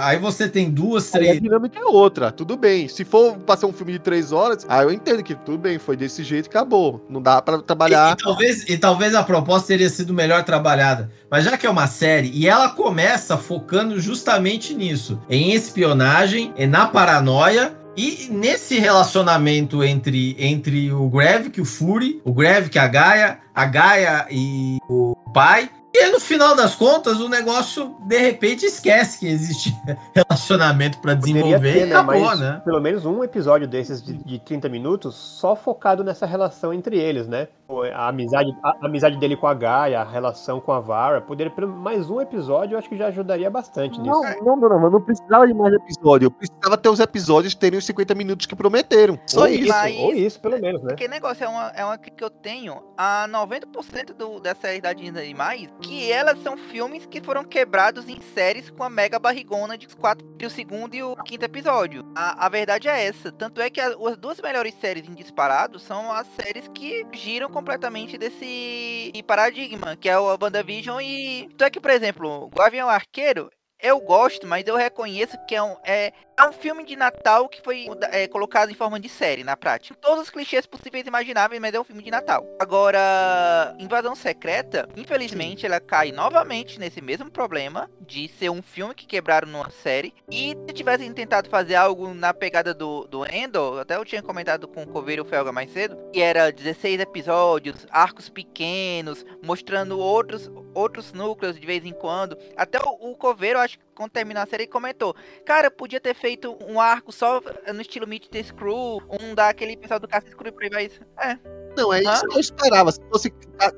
Aí 0.03 0.17
você 0.17 0.47
tem 0.49 0.69
duas, 0.69 1.13
Aí 1.15 1.21
a 1.21 1.23
três. 1.25 1.41
dinâmica 1.41 1.79
é 1.79 1.85
outra, 1.85 2.31
tudo 2.31 2.57
bem. 2.57 2.87
Se 2.89 3.05
for 3.05 3.37
passar 3.37 3.67
um 3.67 3.71
filme 3.73 3.93
de 3.93 3.99
três 3.99 4.31
horas, 4.33 4.65
aí 4.67 4.83
eu 4.85 4.91
entendo 4.91 5.23
que 5.23 5.33
tudo 5.35 5.57
bem, 5.57 5.79
foi 5.79 5.95
desse 5.95 6.23
jeito 6.23 6.47
e 6.47 6.49
acabou. 6.49 7.05
Não 7.09 7.21
dá 7.21 7.41
pra 7.41 7.57
E, 7.57 7.61
trabalhar. 7.63 8.17
e 8.19 8.23
talvez, 8.23 8.69
e 8.69 8.77
talvez 8.77 9.15
a 9.15 9.23
proposta 9.23 9.67
teria 9.69 9.89
sido 9.89 10.13
melhor 10.13 10.43
trabalhada. 10.43 11.09
Mas 11.31 11.45
já 11.45 11.57
que 11.57 11.65
é 11.65 11.69
uma 11.69 11.87
série, 11.87 12.29
e 12.33 12.47
ela 12.47 12.69
começa 12.69 13.37
focando 13.37 13.99
justamente 13.99 14.73
nisso: 14.73 15.19
em 15.29 15.53
espionagem, 15.53 16.53
e 16.57 16.67
na 16.67 16.87
paranoia. 16.87 17.73
E 17.95 18.27
nesse 18.31 18.79
relacionamento 18.79 19.83
entre, 19.83 20.35
entre 20.39 20.91
o 20.91 21.07
Gravik 21.09 21.59
e 21.59 21.61
o 21.61 21.65
Fury, 21.65 22.21
o 22.25 22.33
Gravik 22.33 22.75
e 22.75 22.79
a 22.79 22.87
Gaia, 22.87 23.39
a 23.53 23.65
Gaia 23.65 24.25
e 24.31 24.79
o 24.89 25.15
pai. 25.33 25.69
E 25.95 25.99
aí, 25.99 26.11
no 26.11 26.19
final 26.19 26.55
das 26.55 26.73
contas, 26.73 27.19
o 27.19 27.29
negócio, 27.29 27.95
de 28.07 28.17
repente, 28.17 28.65
esquece 28.65 29.19
que 29.19 29.27
existe 29.27 29.71
relacionamento 30.11 30.97
pra 30.97 31.15
Poderia 31.15 31.43
desenvolver 31.43 31.73
ter, 31.73 31.81
e 31.81 31.85
né? 31.85 31.95
acabou, 31.95 32.19
Mas 32.19 32.39
né? 32.39 32.61
pelo 32.65 32.81
menos 32.81 33.05
um 33.05 33.23
episódio 33.23 33.67
desses 33.67 34.01
de, 34.01 34.13
de 34.13 34.39
30 34.39 34.69
minutos 34.69 35.13
só 35.13 35.55
focado 35.55 36.03
nessa 36.03 36.25
relação 36.25 36.73
entre 36.73 36.97
eles, 36.97 37.27
né? 37.27 37.47
A 37.81 38.07
amizade, 38.07 38.55
a, 38.63 38.69
a 38.81 38.85
amizade 38.85 39.17
dele 39.17 39.35
com 39.35 39.47
a 39.47 39.53
Gaia, 39.53 40.01
a 40.01 40.03
relação 40.03 40.59
com 40.59 40.71
a 40.71 40.79
Vara. 40.79 41.21
Poderia, 41.21 41.51
pelo 41.51 41.67
mais 41.67 42.09
um 42.09 42.21
episódio, 42.21 42.75
eu 42.75 42.79
acho 42.79 42.87
que 42.89 42.97
já 42.97 43.07
ajudaria 43.07 43.49
bastante 43.49 43.99
nisso. 43.99 44.11
Não, 44.21 44.55
não, 44.55 44.69
não, 44.69 44.79
não, 44.81 44.89
não 44.91 45.01
precisava 45.01 45.47
de 45.47 45.53
mais 45.53 45.73
episódio. 45.73 46.27
Eu 46.27 46.31
precisava 46.31 46.77
ter 46.77 46.89
os 46.89 46.99
episódios 46.99 47.55
terem 47.55 47.77
os 47.79 47.85
50 47.85 48.13
minutos 48.15 48.45
que 48.45 48.55
prometeram. 48.55 49.17
Só 49.27 49.41
ou 49.41 49.47
isso. 49.47 49.67
Mas- 49.69 49.97
ou 49.97 50.13
isso, 50.13 50.39
pelo 50.39 50.59
menos, 50.59 50.81
né? 50.81 50.89
Porque 50.89 51.07
negócio 51.07 51.43
é 51.43 51.47
uma, 51.47 51.67
é 51.75 51.85
uma 51.85 51.97
que 51.97 52.23
eu 52.23 52.29
tenho 52.29 52.81
a 52.97 53.27
90% 53.27 54.13
do, 54.13 54.39
das 54.39 54.57
séries 54.57 54.81
da 54.81 54.93
Disney 54.93 55.29
e 55.29 55.33
mais, 55.33 55.67
que 55.81 56.11
elas 56.11 56.39
são 56.41 56.57
filmes 56.57 57.05
que 57.05 57.21
foram 57.21 57.43
quebrados 57.43 58.07
em 58.07 58.19
séries 58.21 58.69
com 58.69 58.83
a 58.83 58.89
mega 58.89 59.17
barrigona 59.19 59.77
de 59.77 59.87
quatro, 59.95 60.25
de 60.37 60.45
o 60.45 60.49
segundo 60.49 60.93
e 60.95 61.03
o 61.03 61.15
quinto 61.17 61.45
episódio. 61.45 62.03
A, 62.15 62.45
a 62.45 62.49
verdade 62.49 62.87
é 62.87 63.05
essa. 63.07 63.31
Tanto 63.31 63.61
é 63.61 63.69
que 63.69 63.79
a- 63.81 63.95
as 64.07 64.17
duas 64.17 64.39
melhores 64.41 64.73
séries 64.75 65.07
em 65.07 65.13
disparado 65.13 65.79
são 65.79 66.11
as 66.11 66.27
séries 66.27 66.67
que 66.73 67.05
giram 67.11 67.49
completamente 67.63 68.17
desse 68.17 69.11
paradigma, 69.25 69.95
que 69.95 70.09
é 70.09 70.19
o 70.19 70.37
WandaVision 70.39 70.99
e. 70.99 71.49
É 71.59 71.69
que, 71.69 71.79
por 71.79 71.91
exemplo, 71.91 72.43
o 72.43 72.49
Gavião 72.49 72.89
Arqueiro. 72.89 73.49
Eu 73.81 73.99
gosto, 73.99 74.47
mas 74.47 74.65
eu 74.65 74.77
reconheço 74.77 75.37
que 75.45 75.55
é 75.55 75.61
um, 75.61 75.75
é, 75.83 76.13
é 76.37 76.47
um 76.47 76.51
filme 76.51 76.83
de 76.83 76.95
Natal 76.95 77.47
que 77.47 77.61
foi 77.61 77.87
é, 78.11 78.27
colocado 78.27 78.71
em 78.71 78.75
forma 78.75 78.99
de 78.99 79.07
série, 79.07 79.43
na 79.43 79.55
prática. 79.55 79.95
Todos 80.01 80.23
os 80.23 80.29
clichês 80.29 80.65
possíveis 80.65 81.05
e 81.05 81.09
imagináveis, 81.09 81.61
mas 81.61 81.73
é 81.73 81.79
um 81.79 81.83
filme 81.83 82.03
de 82.03 82.11
Natal. 82.11 82.45
Agora, 82.59 83.75
Invasão 83.79 84.15
Secreta, 84.15 84.87
infelizmente, 84.95 85.65
ela 85.65 85.79
cai 85.79 86.11
novamente 86.11 86.79
nesse 86.79 87.01
mesmo 87.01 87.29
problema 87.29 87.89
de 88.01 88.27
ser 88.27 88.49
um 88.49 88.61
filme 88.61 88.95
que 88.95 89.05
quebraram 89.05 89.47
numa 89.47 89.69
série. 89.69 90.13
E 90.29 90.57
se 90.67 90.73
tivessem 90.73 91.13
tentado 91.13 91.49
fazer 91.49 91.75
algo 91.75 92.13
na 92.13 92.33
pegada 92.33 92.73
do, 92.73 93.05
do 93.05 93.25
Endor, 93.25 93.79
até 93.79 93.95
eu 93.95 94.05
tinha 94.05 94.21
comentado 94.21 94.67
com 94.67 94.83
o 94.83 94.87
Coveiro 94.87 95.25
Felga 95.25 95.51
mais 95.51 95.71
cedo, 95.71 95.97
que 96.11 96.19
era 96.19 96.51
16 96.51 96.99
episódios, 96.99 97.85
arcos 97.91 98.29
pequenos, 98.29 99.25
mostrando 99.43 99.99
outros, 99.99 100.49
outros 100.73 101.13
núcleos 101.13 101.59
de 101.59 101.65
vez 101.65 101.85
em 101.85 101.93
quando. 101.93 102.37
Até 102.55 102.79
o, 102.79 103.11
o 103.11 103.15
Coveiro, 103.15 103.59
acho 103.59 103.77
que 103.77 103.85
quando 103.95 104.11
terminou 104.11 104.43
a 104.43 104.45
série, 104.45 104.67
comentou: 104.67 105.15
Cara, 105.45 105.69
podia 105.71 105.99
ter 105.99 106.13
feito 106.13 106.57
um 106.65 106.79
arco 106.79 107.11
só 107.11 107.41
no 107.73 107.81
estilo 107.81 108.07
Meet 108.07 108.29
the 108.29 108.43
Screw, 108.43 109.01
um 109.21 109.33
daquele 109.33 109.77
pessoal 109.77 109.99
do 109.99 110.07
Caça 110.07 110.29
Screw 110.29 110.53
e 110.61 110.75
aí. 110.75 110.91
É, 111.17 111.62
Não, 111.75 111.93
é 111.93 112.01
isso 112.01 112.27
que 112.27 112.35
eu 112.35 112.39
esperava. 112.39 112.91
Se 112.91 112.99
fosse 113.11 113.33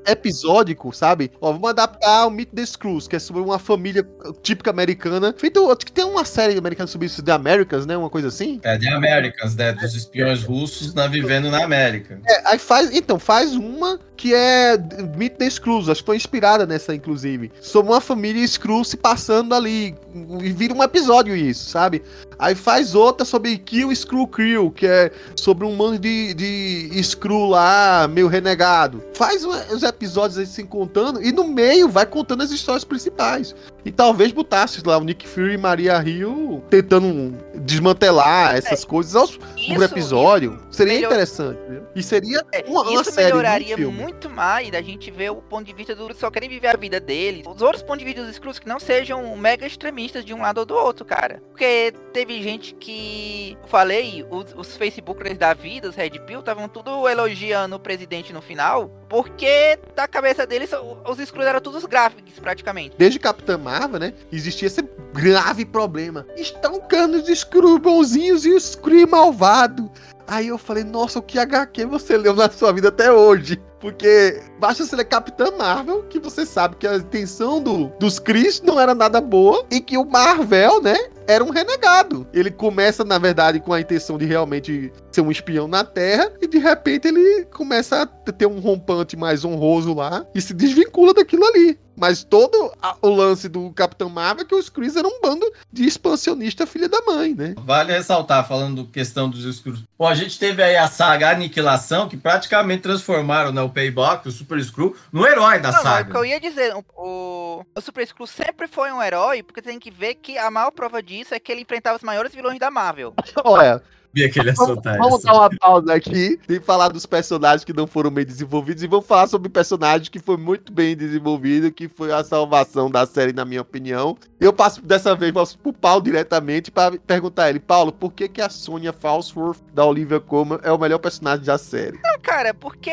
episódico, 0.06 0.92
sabe? 0.92 1.30
Ó, 1.40 1.52
vamos 1.52 1.70
adaptar 1.70 2.26
o 2.26 2.30
Meet 2.30 2.50
the 2.50 2.64
Screws, 2.64 3.06
que 3.06 3.16
é 3.16 3.18
sobre 3.18 3.42
uma 3.42 3.58
família 3.58 4.06
típica 4.42 4.70
americana. 4.70 5.34
Feito, 5.36 5.64
acho 5.66 5.78
que 5.78 5.92
tem 5.92 6.04
uma 6.04 6.24
série 6.24 6.58
americana 6.58 6.86
sobre 6.86 7.06
isso, 7.06 7.22
The 7.22 7.32
Americans, 7.32 7.86
né? 7.86 7.96
Uma 7.96 8.10
coisa 8.10 8.28
assim. 8.28 8.60
É 8.62 8.78
The 8.78 8.88
Americans, 8.88 9.54
né? 9.54 9.72
Dos 9.72 9.94
espiões 9.94 10.42
russos 10.42 10.94
na, 10.94 11.06
vivendo 11.06 11.50
na 11.50 11.64
América. 11.64 12.20
É, 12.26 12.50
aí 12.50 12.58
faz, 12.58 12.94
então, 12.94 13.18
faz 13.18 13.54
uma 13.54 13.98
que 14.16 14.34
é 14.34 14.76
Meet 15.16 15.34
the 15.34 15.48
Screws, 15.50 15.88
acho 15.88 16.00
que 16.00 16.06
foi 16.06 16.16
inspirada 16.16 16.66
nessa, 16.66 16.94
inclusive. 16.94 17.52
Sobre 17.60 17.92
uma 17.92 18.00
família 18.00 18.46
Screw 18.46 18.82
se 18.82 18.96
passando 18.96 19.54
ali, 19.54 19.94
e 20.42 20.52
vira 20.52 20.74
um 20.74 20.82
episódio 20.82 21.36
isso, 21.36 21.68
sabe? 21.68 22.02
Aí 22.38 22.54
faz 22.54 22.94
outra 22.94 23.24
sobre 23.24 23.56
Kill 23.58 23.94
Screw 23.94 24.26
Crew, 24.26 24.70
que 24.70 24.86
é 24.86 25.10
sobre 25.34 25.64
um 25.64 25.74
mano 25.74 25.98
de, 25.98 26.34
de 26.34 27.02
Screw 27.02 27.46
lá, 27.46 28.08
meio 28.08 28.28
renegado. 28.28 29.02
Faz 29.14 29.44
os 29.44 29.82
episódios 29.82 30.38
assim 30.38 30.66
contando, 30.66 31.22
e 31.22 31.32
no 31.32 31.48
meio 31.48 31.88
vai 31.88 32.04
contando 32.04 32.42
as 32.42 32.50
histórias 32.50 32.84
principais. 32.84 33.54
E 33.86 33.92
talvez 33.92 34.32
botasse 34.32 34.82
lá 34.84 34.98
o 34.98 35.04
Nick 35.04 35.26
Fury 35.28 35.54
e 35.54 35.56
Maria 35.56 36.02
Hill 36.04 36.62
tentando 36.68 37.38
desmantelar 37.54 38.56
essas 38.56 38.84
coisas 38.84 39.14
aos, 39.14 39.38
Isso, 39.56 39.74
por 39.74 39.82
episódio. 39.84 40.58
Seria 40.70 40.94
melhor- 40.94 41.12
interessante. 41.12 41.58
E 41.94 42.02
seria 42.02 42.42
É, 42.52 42.64
uma, 42.66 42.82
uma 42.82 43.00
isso 43.00 43.12
série, 43.12 43.28
melhoraria 43.28 43.74
um 43.74 43.78
filme. 43.78 43.96
muito 44.02 44.28
mais 44.28 44.70
da 44.70 44.82
gente 44.82 45.10
ver 45.10 45.30
o 45.30 45.36
ponto 45.36 45.64
de 45.64 45.72
vista 45.72 45.94
do 45.94 46.12
só 46.14 46.30
querem 46.30 46.48
viver 46.48 46.68
a 46.68 46.76
vida 46.76 46.98
deles. 47.00 47.46
Os 47.46 47.62
outros 47.62 47.82
pontos 47.82 48.00
de 48.00 48.04
vista 48.06 48.22
dos 48.24 48.34
Screws 48.34 48.58
que 48.58 48.68
não 48.68 48.78
sejam 48.80 49.34
mega 49.36 49.66
extremistas 49.66 50.24
de 50.24 50.34
um 50.34 50.42
lado 50.42 50.58
ou 50.58 50.66
do 50.66 50.74
outro, 50.74 51.04
cara. 51.04 51.40
Porque 51.50 51.94
teve 52.12 52.42
gente 52.42 52.74
que, 52.74 53.56
eu 53.62 53.68
falei, 53.68 54.26
os, 54.30 54.52
os 54.56 54.76
Facebookers 54.76 55.38
da 55.38 55.54
vida, 55.54 55.88
os 55.88 55.94
Red 55.94 56.10
Pill, 56.26 56.40
estavam 56.40 56.68
tudo 56.68 57.08
elogiando 57.08 57.76
o 57.76 57.80
presidente 57.80 58.32
no 58.32 58.42
final, 58.42 58.90
porque 59.08 59.78
da 59.94 60.06
cabeça 60.08 60.46
deles 60.46 60.70
os 61.06 61.18
Screws 61.18 61.46
eram 61.46 61.60
todos 61.60 61.84
gráficos, 61.84 62.32
praticamente. 62.40 62.94
Desde 62.98 63.18
Capitã 63.18 63.56
Marvel, 63.56 63.75
né? 63.98 64.12
Existia 64.32 64.66
esse 64.66 64.82
grave 65.12 65.64
problema. 65.64 66.26
Estão 66.36 66.80
canos 66.80 67.24
de 67.24 67.34
Screw 67.34 67.78
bonzinhos 67.78 68.44
e 68.44 68.52
o 68.52 68.60
Screw 68.60 69.06
malvado. 69.06 69.90
Aí 70.26 70.48
eu 70.48 70.58
falei, 70.58 70.82
nossa, 70.82 71.20
o 71.20 71.22
que 71.22 71.38
HQ 71.38 71.86
você 71.86 72.16
leu 72.16 72.34
na 72.34 72.50
sua 72.50 72.72
vida 72.72 72.88
até 72.88 73.12
hoje? 73.12 73.60
Porque 73.80 74.42
basta 74.58 74.96
ler 74.96 75.04
Capitã 75.04 75.52
Marvel, 75.56 76.02
que 76.04 76.18
você 76.18 76.44
sabe 76.44 76.76
que 76.76 76.86
a 76.86 76.96
intenção 76.96 77.62
do, 77.62 77.92
dos 78.00 78.18
Chris 78.18 78.60
não 78.60 78.80
era 78.80 78.94
nada 78.94 79.20
boa 79.20 79.64
e 79.70 79.80
que 79.80 79.96
o 79.96 80.04
Marvel, 80.04 80.82
né, 80.82 80.96
era 81.28 81.44
um 81.44 81.50
renegado. 81.50 82.26
Ele 82.32 82.50
começa, 82.50 83.04
na 83.04 83.18
verdade, 83.18 83.60
com 83.60 83.72
a 83.72 83.80
intenção 83.80 84.18
de 84.18 84.24
realmente 84.24 84.92
ser 85.12 85.20
um 85.20 85.30
espião 85.30 85.68
na 85.68 85.84
Terra 85.84 86.32
e 86.40 86.48
de 86.48 86.58
repente 86.58 87.06
ele 87.06 87.44
começa 87.46 88.02
a 88.02 88.06
ter 88.32 88.46
um 88.46 88.58
rompante 88.58 89.16
mais 89.16 89.44
honroso 89.44 89.94
lá 89.94 90.26
e 90.34 90.40
se 90.40 90.52
desvincula 90.54 91.14
daquilo 91.14 91.44
ali. 91.44 91.78
Mas 91.96 92.22
todo 92.22 92.72
a- 92.82 92.96
o 93.00 93.08
lance 93.08 93.48
do 93.48 93.70
Capitão 93.72 94.08
Marvel 94.10 94.44
é 94.44 94.48
que 94.48 94.54
os 94.54 94.68
Chris 94.68 94.96
eram 94.96 95.08
um 95.10 95.20
bando 95.20 95.50
de 95.72 95.84
expansionista 95.86 96.66
filha 96.66 96.88
da 96.88 97.00
mãe, 97.02 97.34
né? 97.34 97.54
Vale 97.58 97.92
ressaltar, 97.92 98.46
falando 98.46 98.86
questão 98.86 99.28
dos 99.30 99.44
escuros. 99.44 99.82
Bom, 99.98 100.06
a 100.06 100.14
gente 100.14 100.38
teve 100.38 100.62
aí 100.62 100.76
a 100.76 100.88
saga 100.88 101.30
Aniquilação, 101.30 102.08
que 102.08 102.16
praticamente 102.16 102.82
transformaram 102.82 103.52
né, 103.52 103.62
o 103.62 103.68
Payback, 103.70 104.28
o 104.28 104.30
Super 104.30 104.62
Screw, 104.62 104.94
no 105.12 105.26
herói 105.26 105.58
da 105.58 105.72
Não, 105.72 105.72
não, 105.72 105.78
é 105.78 105.80
o 105.80 105.96
saga. 105.96 106.10
que 106.10 106.16
eu 106.16 106.24
ia 106.24 106.38
dizer. 106.40 106.74
O, 106.74 106.84
o, 106.96 107.64
o 107.74 107.80
Super 107.80 108.06
Screw 108.06 108.26
sempre 108.26 108.68
foi 108.68 108.92
um 108.92 109.02
herói, 109.02 109.42
porque 109.42 109.62
tem 109.62 109.78
que 109.78 109.90
ver 109.90 110.14
que 110.16 110.36
a 110.36 110.50
maior 110.50 110.70
prova 110.70 111.02
disso 111.02 111.34
é 111.34 111.38
que 111.40 111.50
ele 111.50 111.62
enfrentava 111.62 111.96
os 111.96 112.02
maiores 112.02 112.34
vilões 112.34 112.58
da 112.58 112.70
Marvel. 112.70 113.14
Olha, 113.44 113.82
Sabia 114.16 114.30
que 114.30 114.38
ele 114.38 114.48
ia 114.48 114.54
vamos, 114.54 114.74
soltar 114.74 114.96
vamos 114.96 115.18
essa. 115.18 115.26
dar 115.26 115.34
uma 115.34 115.50
pausa 115.50 115.94
aqui 115.94 116.40
e 116.48 116.58
falar 116.58 116.88
dos 116.88 117.04
personagens 117.04 117.64
que 117.64 117.72
não 117.74 117.86
foram 117.86 118.10
bem 118.10 118.24
desenvolvidos 118.24 118.82
e 118.82 118.86
vamos 118.86 119.06
falar 119.06 119.26
sobre 119.26 119.48
o 119.48 119.50
personagem 119.50 120.10
que 120.10 120.18
foi 120.18 120.38
muito 120.38 120.72
bem 120.72 120.96
desenvolvido, 120.96 121.70
que 121.70 121.86
foi 121.86 122.10
a 122.10 122.24
salvação 122.24 122.90
da 122.90 123.04
série, 123.04 123.34
na 123.34 123.44
minha 123.44 123.60
opinião. 123.60 124.16
Eu 124.40 124.54
passo 124.54 124.80
dessa 124.80 125.14
vez 125.14 125.32
passo 125.32 125.58
pro 125.58 125.72
Paulo 125.72 126.02
diretamente 126.02 126.70
para 126.70 126.98
perguntar 126.98 127.44
a 127.44 127.50
ele, 127.50 127.60
Paulo, 127.60 127.92
por 127.92 128.10
que, 128.10 128.26
que 128.26 128.40
a 128.40 128.48
Sonya 128.48 128.92
Falsworth 128.92 129.60
da 129.74 129.84
Olivia 129.84 130.18
Colman 130.18 130.60
é 130.62 130.72
o 130.72 130.78
melhor 130.78 130.98
personagem 130.98 131.44
da 131.44 131.58
série? 131.58 131.98
Não, 132.02 132.18
cara, 132.20 132.54
porque 132.54 132.90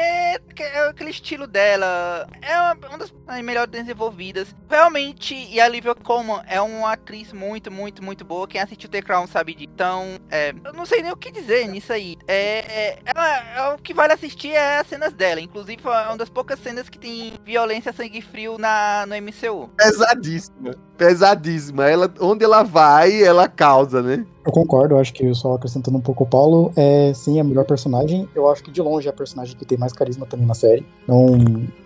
que 0.53 0.61
é 0.61 0.89
aquele 0.89 1.09
estilo 1.09 1.47
dela 1.47 2.27
é 2.41 2.59
uma, 2.59 2.77
uma 2.89 2.97
das 2.97 3.13
melhores 3.41 3.71
desenvolvidas. 3.71 4.53
Realmente, 4.69 5.33
e 5.35 5.61
a 5.61 5.65
Olivia 5.65 5.95
Colman 5.95 6.43
é 6.47 6.59
uma 6.61 6.91
atriz 6.93 7.31
muito, 7.31 7.71
muito, 7.71 8.03
muito 8.03 8.25
boa. 8.25 8.47
Quem 8.47 8.59
assistiu 8.59 8.89
The 8.89 9.01
Crown 9.01 9.25
sabe 9.27 9.53
disso. 9.53 9.69
Então, 9.73 10.19
é, 10.29 10.53
eu 10.65 10.73
não 10.73 10.85
sei 10.85 11.01
nem 11.01 11.12
o 11.13 11.17
que 11.17 11.31
dizer 11.31 11.67
nisso 11.67 11.93
aí. 11.93 12.17
É, 12.27 12.59
é, 12.59 12.99
ela- 13.05 13.55
é 13.71 13.73
o 13.73 13.77
que 13.77 13.93
vale 13.93 14.13
assistir 14.13 14.51
é 14.51 14.79
as 14.79 14.87
cenas 14.87 15.13
dela. 15.13 15.39
Inclusive, 15.39 15.81
é 15.85 16.07
uma 16.07 16.17
das 16.17 16.29
poucas 16.29 16.59
cenas 16.59 16.89
que 16.89 16.97
tem 16.99 17.33
violência 17.43 17.93
sangue 17.93 18.21
frio 18.21 18.57
na, 18.57 19.05
no 19.05 19.15
MCU. 19.15 19.69
Pesadíssima, 19.77 20.75
pesadíssima. 20.97 21.89
Ela, 21.89 22.11
onde 22.19 22.43
ela 22.43 22.63
vai, 22.63 23.23
ela 23.23 23.47
causa, 23.47 24.01
né? 24.01 24.25
Eu 24.45 24.51
concordo, 24.51 24.95
eu 24.95 24.99
acho 24.99 25.13
que 25.13 25.33
só 25.33 25.53
acrescentando 25.53 25.97
um 25.97 26.01
pouco 26.01 26.25
o 26.25 26.27
Paulo, 26.27 26.71
é 26.75 27.13
sim 27.13 27.39
a 27.39 27.43
melhor 27.45 27.63
personagem. 27.63 28.27
Eu 28.35 28.49
acho 28.49 28.61
que 28.61 28.71
de 28.71 28.81
longe 28.81 29.07
é 29.07 29.09
a 29.09 29.13
personagem 29.13 29.55
que 29.55 29.63
tem 29.63 29.77
mais 29.77 29.93
carisma 29.93 30.25
também 30.25 30.45
na 30.45 30.53
série. 30.53 30.85
Não, 31.07 31.27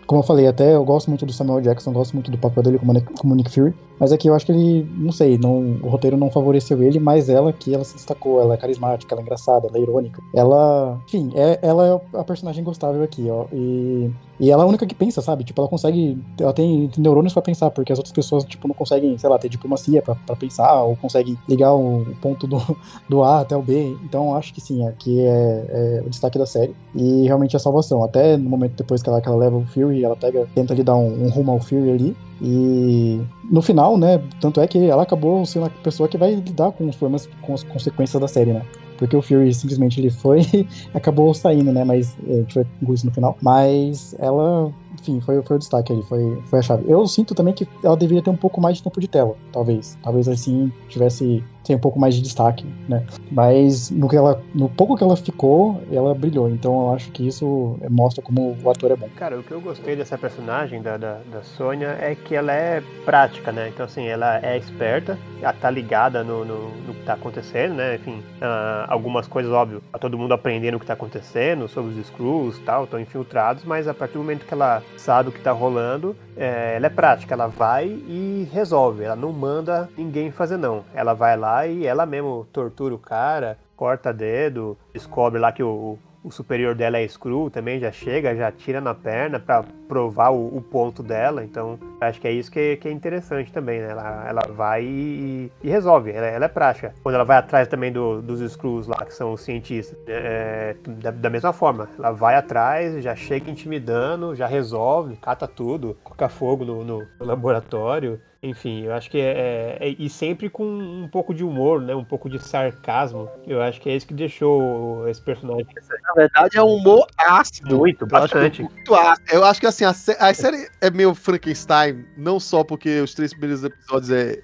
como 0.08 0.22
eu 0.22 0.26
falei, 0.26 0.47
até 0.47 0.74
eu 0.74 0.84
gosto 0.84 1.08
muito 1.10 1.24
do 1.24 1.32
Samuel 1.32 1.62
Jackson, 1.62 1.91
gosto 1.91 2.14
muito 2.14 2.32
do 2.32 2.38
papel 2.38 2.64
dele 2.64 2.80
como, 2.80 3.36
Nick- 3.36 3.51
Fury, 3.51 3.76
mas 3.99 4.12
aqui 4.12 4.28
eu 4.28 4.34
acho 4.34 4.43
que 4.45 4.51
ele, 4.51 4.89
não 4.97 5.12
sei, 5.12 5.38
não, 5.38 5.78
o 5.84 5.88
roteiro 5.88 6.18
não 6.18 6.32
favoreceu 6.32 6.82
ele, 6.82 6.99
mas 6.99 7.30
ela 7.30 7.53
que 7.53 7.74
ela 7.76 7.84
se 7.84 7.93
destacou, 7.93 8.41
ela 8.41 8.55
é 8.55 8.58
carismática, 8.58 9.14
ela 9.14 9.22
é 9.22 9.24
engraçada, 9.24 9.68
ela 9.68 9.78
é 9.78 9.82
irônica. 9.82 10.20
Ela, 10.34 10.99
enfim, 11.08 11.32
é, 11.36 11.60
ela 11.62 11.86
é 11.88 12.20
a 12.20 12.24
personagem 12.24 12.64
gostável 12.64 13.03
aqui, 13.03 13.28
ó. 13.30 13.45
E, 13.53 14.10
e 14.40 14.52
ela 14.52 14.64
é 14.64 14.66
a 14.66 14.68
única 14.68 14.86
que 14.86 14.94
pensa, 14.94 15.22
sabe? 15.22 15.44
Tipo, 15.44 15.62
ela 15.62 15.70
consegue, 15.70 16.18
ela 16.40 16.54
tem 16.54 16.90
neurônios 16.98 17.34
pra 17.34 17.42
pensar, 17.42 17.72
porque 17.72 17.92
as 17.92 18.00
outras 18.00 18.14
pessoas, 18.14 18.44
tipo, 18.44 18.68
não 18.68 18.76
conseguem, 18.76 19.18
sei 19.18 19.30
lá, 19.30 19.38
ter 19.38 19.50
diplomacia 19.50 20.02
pra 20.02 20.16
pensar, 20.36 20.84
ou 20.84 20.96
conseguem 20.96 21.38
ligar 21.50 21.74
o, 21.74 22.02
o 22.02 22.16
ponto 22.22 22.46
do, 22.46 22.58
do 23.10 23.24
A 23.24 23.42
até 23.42 23.56
o 23.56 23.62
B. 23.62 23.98
Então 24.04 24.36
acho 24.36 24.54
que 24.54 24.62
sim, 24.62 24.88
aqui 24.88 25.22
é, 25.22 25.66
é 25.70 26.04
o 26.06 26.10
destaque 26.10 26.38
da 26.38 26.46
série. 26.46 26.76
E 26.96 27.24
realmente 27.24 27.56
é 27.56 27.58
a 27.58 27.60
salvação. 27.60 28.04
Até 28.04 28.38
no 28.38 28.50
momento 28.50 28.76
depois 28.76 29.02
que 29.02 29.10
ela, 29.10 29.22
que 29.22 29.28
ela 29.28 29.38
leva 29.38 29.58
o 29.58 29.66
Fury, 29.66 30.04
ela 30.04 30.16
pega, 30.16 30.48
tenta 30.54 30.74
lhe 30.74 30.84
dar 30.84 30.96
um, 30.96 31.26
um 31.26 31.30
rumo 31.30 31.52
ao 31.52 31.60
Fury 31.60 31.92
ali. 31.92 32.18
E 32.42 33.20
no 33.50 33.62
final, 33.62 33.98
né? 33.98 34.22
Tanto 34.40 34.62
é 34.62 34.68
que 34.68 34.78
ela 34.78 35.04
acabou 35.04 35.46
sendo 35.46 35.66
a 35.66 35.70
pessoa 35.70 36.08
que 36.08 36.18
vai 36.18 36.36
lidar 36.36 36.72
com 36.72 36.88
os 36.88 36.96
problemas, 36.96 37.28
com 37.42 37.54
as 37.54 37.64
consequências 37.64 38.20
da 38.20 38.28
série, 38.28 38.54
né? 38.54 38.64
Porque 38.98 39.16
o 39.16 39.22
Fury 39.22 39.54
simplesmente 39.54 40.00
ele 40.00 40.10
foi 40.10 40.42
acabou 40.94 41.34
saindo, 41.34 41.72
né? 41.72 41.84
Mas 41.84 42.16
é, 42.28 42.34
a 42.34 42.38
gente 42.38 42.56
vai 42.56 42.66
com 42.86 42.94
isso 42.94 43.06
no 43.06 43.12
final. 43.12 43.38
Mas 43.42 44.16
ela, 44.20 44.72
enfim, 45.02 45.20
foi, 45.20 45.41
foi 45.41 45.56
o 45.56 45.60
destaque 45.60 45.93
ali, 45.93 46.04
foi, 46.04 46.41
foi 46.45 46.60
a 46.60 46.62
chave. 46.62 46.84
Eu 46.88 47.06
sinto 47.08 47.34
também 47.36 47.54
que 47.54 47.68
ela 47.84 47.95
deveria 47.95 48.24
ter 48.24 48.30
um 48.30 48.38
pouco 48.38 48.60
mais 48.60 48.78
de 48.78 48.84
tempo 48.84 49.00
de 49.00 49.08
tela, 49.08 49.36
talvez. 49.52 49.98
Talvez 50.02 50.28
assim 50.28 50.72
tivesse 50.89 51.43
tem 51.68 51.76
um 51.76 51.80
pouco 51.80 52.00
mais 52.00 52.16
de 52.16 52.22
destaque, 52.22 52.66
né? 52.88 53.06
Mas 53.30 53.91
no, 53.91 54.08
que 54.08 54.16
ela, 54.16 54.41
no 54.56 54.70
pouco 54.70 54.95
que 54.95 55.04
ela 55.04 55.18
ficou, 55.18 55.82
ela 55.91 56.16
brilhou. 56.16 56.50
Então 56.50 56.88
eu 56.88 56.93
acho 56.93 57.12
que 57.12 57.28
isso 57.28 57.78
mostra 57.89 58.24
como 58.24 58.58
o 58.64 58.70
ator 58.70 58.91
é 58.91 58.95
bom. 58.95 59.10
Cara, 59.18 59.38
o 59.38 59.43
que 59.43 59.52
eu 59.52 59.60
gostei 59.60 59.95
dessa 59.95 60.18
personagem, 60.18 60.82
da, 60.82 60.95
da, 60.95 61.20
da 61.30 61.43
Sônia, 61.43 61.98
é 62.00 62.16
que 62.16 62.34
ela 62.34 62.54
é 62.54 62.82
prática, 63.04 63.52
né? 63.52 63.68
Então, 63.68 63.86
assim, 63.86 64.08
ela 64.08 64.39
é 64.39 64.58
esperta, 64.58 65.18
ela 65.41 65.52
tá 65.52 65.70
ligada 65.70 66.24
no, 66.24 66.45
no, 66.45 66.70
no 66.70 66.93
que 66.93 67.04
tá 67.04 67.14
acontecendo, 67.14 67.74
né? 67.76 67.95
Enfim, 67.95 68.24
ah, 68.41 68.86
algumas 68.88 69.28
coisas, 69.28 69.52
óbvio, 69.52 69.84
tá 69.91 70.00
todo 70.00 70.18
mundo 70.18 70.34
aprendendo 70.34 70.78
o 70.78 70.80
que 70.80 70.86
tá 70.86 70.93
acontecendo, 70.93 71.68
sobre 71.68 72.00
os 72.00 72.08
Screws 72.08 72.58
e 72.58 72.62
tal, 72.62 72.86
estão 72.86 73.00
infiltrados, 73.00 73.66
mas 73.66 73.89
a 73.89 73.93
partir 73.93 74.14
do 74.14 74.20
momento 74.20 74.45
que 74.45 74.54
ela 74.54 74.82
sabe 74.96 75.30
o 75.30 75.32
que 75.32 75.42
tá 75.42 75.52
rolando, 75.52 76.16
é, 76.36 76.76
ela 76.76 76.88
é 76.88 76.90
prática, 76.90 77.34
ela 77.34 77.48
vai 77.48 77.88
e 77.88 78.48
resolve, 78.52 79.04
ela 79.04 79.16
não 79.16 79.32
manda 79.32 79.90
ninguém 79.98 80.32
fazer 80.32 80.58
não. 80.58 80.84
Ela 80.94 81.14
vai 81.14 81.36
lá 81.38 81.68
e 81.68 81.86
ela 81.86 82.06
mesmo 82.06 82.48
tortura 82.52 82.96
o 82.96 83.00
cara, 83.00 83.58
corta 83.76 84.14
dedo, 84.14 84.78
descobre 84.94 85.40
lá 85.40 85.52
que 85.52 85.64
o, 85.64 85.98
o 86.28 86.32
superior 86.32 86.76
dela 86.76 86.98
é 86.98 87.08
Screw 87.08 87.50
também, 87.50 87.80
já 87.80 87.92
chega, 87.92 88.36
já 88.36 88.52
tira 88.52 88.82
na 88.82 88.94
perna 88.94 89.40
pra 89.40 89.64
provar 89.88 90.30
o, 90.32 90.58
o 90.58 90.62
ponto 90.62 91.02
dela. 91.02 91.44
Então, 91.44 91.80
acho 92.02 92.20
que 92.20 92.28
é 92.28 92.32
isso 92.32 92.52
que, 92.52 92.76
que 92.76 92.88
é 92.88 92.92
interessante 92.92 93.52
também, 93.52 93.80
né? 93.80 93.90
Ela, 93.92 94.26
ela 94.28 94.42
vai 94.54 94.84
e, 94.84 95.52
e 95.64 95.70
resolve, 95.70 96.12
ela, 96.12 96.28
ela 96.28 96.46
é 96.46 96.50
prática. 96.50 96.94
Quando 97.02 97.16
ela 97.16 97.24
vai 97.24 97.38
atrás 97.38 97.68
também 97.68 97.92
do- 97.92 98.22
dos 98.22 98.40
Screws 98.52 98.88
lá, 98.88 98.98
que 99.06 99.14
são 99.14 99.32
os 99.34 99.42
cientistas, 99.42 99.98
é, 100.08 100.76
da, 100.86 101.12
da 101.12 101.30
mesma 101.30 101.54
forma, 101.54 101.88
ela 101.98 102.12
vai 102.12 102.36
atrás, 102.36 103.02
já 103.02 103.16
chega 103.16 103.50
intimidando, 103.50 104.36
já 104.36 104.46
resolve, 104.48 105.16
cata 105.16 105.48
tudo, 105.48 105.98
coloca 106.04 106.28
fogo 106.28 106.66
no- 106.66 106.84
no 106.84 107.08
laboratório. 107.20 108.20
Enfim, 108.42 108.84
eu 108.84 108.94
acho 108.94 109.10
que 109.10 109.20
é, 109.20 109.78
é- 109.82 109.96
E 109.98 110.08
sempre 110.10 110.48
com 110.50 110.64
um 110.64 111.08
pouco 111.08 111.34
de 111.34 111.44
humor, 111.44 111.82
né? 111.82 111.96
Um 111.96 112.04
pouco 112.04 112.30
de 112.30 112.38
sarcasmo. 112.40 113.28
Eu 113.48 113.62
acho 113.62 113.82
que 113.82 113.90
é 113.90 113.96
isso 113.96 114.06
que 114.06 114.14
deixou 114.14 115.08
esse 115.08 115.20
personagem 115.22 115.66
Na 116.04 116.14
verdade, 116.14 116.58
é 116.58 116.62
um 116.62 116.76
humor 116.76 117.08
ácido. 117.18 117.78
muito, 117.78 118.08
Eu 118.10 118.18
acho 118.18 118.30
que 118.32 118.38
é 118.38 118.42
bastante. 118.42 118.62
muito 118.64 118.94
ácido. 118.96 119.28
Eu 119.32 119.44
acho 119.44 119.60
que 119.60 119.66
assim, 119.68 119.86
a, 119.86 119.94
sé- 119.94 120.18
a 120.20 120.32
série 120.34 120.70
é 120.82 120.92
meio 120.92 121.16
Frankenstein, 121.16 122.06
não 122.16 122.40
só 122.40 122.64
porque 122.64 123.00
os 123.02 123.14
três 123.16 123.32
primeiros 123.32 123.64
episódios 123.64 124.12
é, 124.12 124.40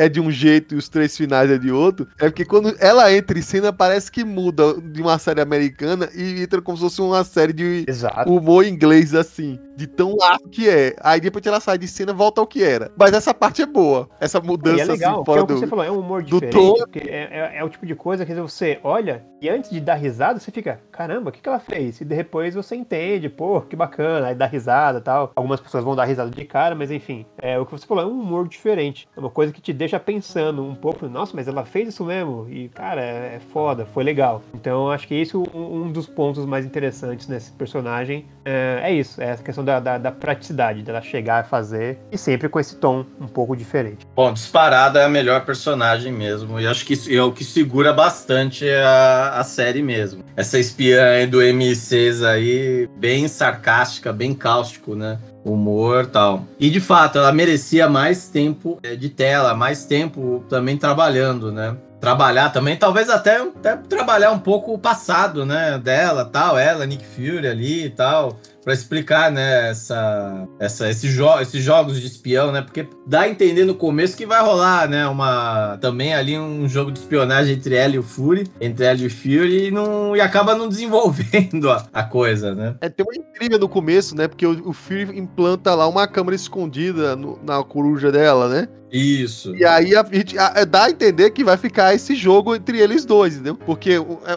é 0.00 0.08
de 0.08 0.20
um 0.20 0.30
jeito 0.30 0.74
e 0.74 0.78
os 0.78 0.88
três 0.88 1.14
finais 1.16 1.50
é 1.50 1.58
de 1.58 1.70
outro, 1.70 2.06
é 2.18 2.24
porque 2.30 2.44
quando 2.44 2.74
ela 2.80 3.12
entra 3.12 3.38
em 3.38 3.42
cena, 3.42 3.72
parece 3.72 4.10
que 4.10 4.24
muda 4.24 4.80
de 4.80 5.02
uma 5.02 5.18
série 5.18 5.40
americana 5.42 6.08
e 6.14 6.42
entra 6.42 6.62
como 6.62 6.76
se 6.76 6.82
fosse 6.84 7.02
uma 7.02 7.22
série 7.22 7.52
de 7.52 7.84
Exato. 7.86 8.32
humor 8.32 8.64
inglês, 8.66 9.14
assim, 9.14 9.58
de 9.76 9.86
tão 9.86 10.16
laço 10.16 10.48
que 10.50 10.68
é. 10.68 10.96
Aí 11.00 11.20
depois 11.20 11.44
ela 11.44 11.60
sai 11.60 11.76
de 11.76 11.86
cena, 11.86 12.12
volta 12.12 12.40
ao 12.40 12.46
que 12.46 12.62
era. 12.64 12.90
Mas 12.98 13.12
essa 13.12 13.34
parte 13.34 13.60
é 13.62 13.66
boa, 13.66 14.08
essa 14.18 14.40
mudança, 14.40 14.76
E 14.78 14.80
é 14.80 14.84
legal, 14.84 15.12
assim, 15.12 15.22
é 15.22 15.24
fora 15.24 15.42
o 15.42 15.46
que 15.46 15.52
você 15.54 15.66
falou, 15.66 15.84
é 15.84 15.90
um 15.90 15.98
humor 15.98 16.22
diferente, 16.22 16.52
tom. 16.52 16.74
é, 16.94 17.08
é- 17.54 17.58
é 17.58 17.64
o 17.64 17.68
tipo 17.68 17.84
de 17.86 17.94
coisa 17.94 18.24
que 18.24 18.34
você 18.34 18.78
olha 18.82 19.22
e 19.40 19.48
antes 19.48 19.70
de 19.70 19.80
dar 19.80 19.94
risada, 19.94 20.38
você 20.38 20.50
fica, 20.50 20.80
caramba, 20.92 21.30
o 21.30 21.32
que, 21.32 21.40
que 21.40 21.48
ela 21.48 21.58
fez? 21.60 22.00
E 22.00 22.04
depois 22.04 22.54
você 22.54 22.76
entende, 22.76 23.28
pô, 23.28 23.60
que 23.62 23.74
bacana, 23.76 24.28
aí 24.28 24.34
dá 24.34 24.46
risada 24.46 24.98
e 24.98 25.02
tal. 25.02 25.32
Algumas 25.34 25.60
pessoas 25.60 25.82
vão 25.84 25.96
dar 25.96 26.04
risada 26.04 26.30
de 26.30 26.44
cara, 26.44 26.74
mas 26.74 26.90
enfim, 26.90 27.24
é 27.38 27.58
o 27.58 27.64
que 27.64 27.72
você 27.72 27.86
falou, 27.86 28.04
é 28.04 28.06
um 28.06 28.20
humor 28.20 28.46
diferente. 28.48 29.08
É 29.16 29.20
uma 29.20 29.30
coisa 29.30 29.52
que 29.52 29.60
te 29.60 29.72
deixa 29.72 29.89
pensando 29.98 30.62
um 30.64 30.74
pouco, 30.74 31.08
nossa, 31.08 31.32
mas 31.34 31.48
ela 31.48 31.64
fez 31.64 31.88
isso 31.88 32.04
mesmo? 32.04 32.46
E, 32.50 32.68
cara, 32.68 33.00
é, 33.00 33.40
foda, 33.52 33.86
foi 33.86 34.04
legal. 34.04 34.42
Então, 34.54 34.90
acho 34.90 35.08
que 35.08 35.14
isso 35.14 35.42
é 35.52 35.56
um, 35.56 35.90
dos 35.90 36.06
pontos 36.06 36.44
mais 36.44 36.64
interessantes 36.64 37.26
nesse 37.26 37.50
personagem. 37.52 38.26
É, 38.44 38.80
é 38.84 38.92
isso, 38.92 39.20
é 39.20 39.30
essa 39.30 39.42
questão 39.42 39.64
da, 39.64 39.80
da, 39.80 39.98
da 39.98 40.12
praticidade, 40.12 40.82
dela 40.82 41.00
chegar 41.00 41.40
a 41.40 41.44
fazer, 41.44 41.98
e 42.12 42.18
sempre 42.18 42.48
com 42.48 42.60
esse 42.60 42.76
tom 42.76 43.04
um 43.20 43.26
pouco 43.26 43.56
diferente. 43.56 44.06
Bom, 44.14 44.32
disparada 44.32 45.00
é 45.00 45.04
a 45.04 45.08
melhor 45.08 45.44
personagem 45.44 46.12
mesmo. 46.12 46.60
E 46.60 46.66
acho 46.66 46.84
que 46.84 46.92
isso 46.94 47.10
é 47.12 47.22
o 47.22 47.32
que 47.32 47.44
segura 47.44 47.92
bastante 47.92 48.68
a, 48.68 49.40
a 49.40 49.44
série 49.44 49.82
mesmo. 49.82 50.24
Essa 50.36 50.58
espiã 50.58 51.26
do 51.28 51.38
M6 51.38 52.26
aí, 52.26 52.88
bem 52.96 53.26
sarcástica, 53.28 54.12
bem 54.12 54.34
cáustico, 54.34 54.94
né? 54.94 55.18
Humor 55.44 56.06
tal. 56.06 56.44
E 56.58 56.68
de 56.68 56.80
fato, 56.80 57.18
ela 57.18 57.32
merecia 57.32 57.88
mais 57.88 58.28
tempo 58.28 58.78
eh, 58.82 58.94
de 58.94 59.08
tela, 59.08 59.54
mais 59.54 59.84
tempo 59.84 60.44
também 60.48 60.76
trabalhando, 60.76 61.50
né? 61.50 61.76
Trabalhar 62.00 62.50
também, 62.50 62.76
talvez 62.76 63.10
até, 63.10 63.40
até 63.40 63.76
trabalhar 63.76 64.32
um 64.32 64.38
pouco 64.38 64.72
o 64.72 64.78
passado, 64.78 65.44
né? 65.46 65.78
Dela, 65.78 66.24
tal, 66.24 66.58
ela, 66.58 66.86
Nick 66.86 67.04
Fury 67.04 67.46
ali 67.46 67.84
e 67.86 67.90
tal. 67.90 68.38
Pra 68.62 68.74
explicar, 68.74 69.30
né, 69.32 69.70
essa, 69.70 70.46
essa, 70.58 70.90
esse 70.90 71.08
jo 71.08 71.26
esses 71.40 71.62
jogos 71.62 71.98
de 71.98 72.06
espião, 72.06 72.52
né? 72.52 72.60
Porque 72.60 72.86
dá 73.06 73.22
a 73.22 73.28
entender 73.28 73.64
no 73.64 73.74
começo 73.74 74.16
que 74.16 74.26
vai 74.26 74.42
rolar, 74.42 74.86
né? 74.88 75.06
Uma, 75.08 75.78
também 75.80 76.12
ali 76.14 76.38
um 76.38 76.68
jogo 76.68 76.92
de 76.92 76.98
espionagem 76.98 77.54
entre 77.54 77.74
ela 77.74 77.94
e 77.94 77.98
o 77.98 78.02
Fury, 78.02 78.46
entre 78.60 78.84
ela 78.84 78.98
e 78.98 79.06
o 79.06 79.10
Fury, 79.10 79.68
e, 79.68 79.70
não, 79.70 80.14
e 80.14 80.20
acaba 80.20 80.54
não 80.54 80.68
desenvolvendo 80.70 81.70
a, 81.70 81.86
a 81.92 82.02
coisa, 82.02 82.54
né? 82.54 82.76
É, 82.82 82.88
tem 82.90 83.04
uma 83.04 83.14
intriga 83.16 83.56
no 83.58 83.68
começo, 83.68 84.14
né? 84.14 84.28
Porque 84.28 84.46
o, 84.46 84.68
o 84.68 84.72
Fury 84.74 85.18
implanta 85.18 85.74
lá 85.74 85.88
uma 85.88 86.06
câmera 86.06 86.36
escondida 86.36 87.16
no- 87.16 87.38
na 87.42 87.62
coruja 87.64 88.12
dela, 88.12 88.48
né? 88.48 88.68
Isso. 88.92 89.54
E 89.54 89.64
aí 89.64 89.94
a 89.94 90.04
gente 90.12 90.38
a- 90.38 90.52
é, 90.56 90.64
dá 90.66 90.84
a 90.84 90.90
entender 90.90 91.30
que 91.30 91.44
vai 91.44 91.56
ficar 91.56 91.94
esse 91.94 92.14
jogo 92.14 92.54
entre 92.54 92.78
eles 92.80 93.04
dois, 93.04 93.34
entendeu? 93.34 93.56
Porque 93.56 93.90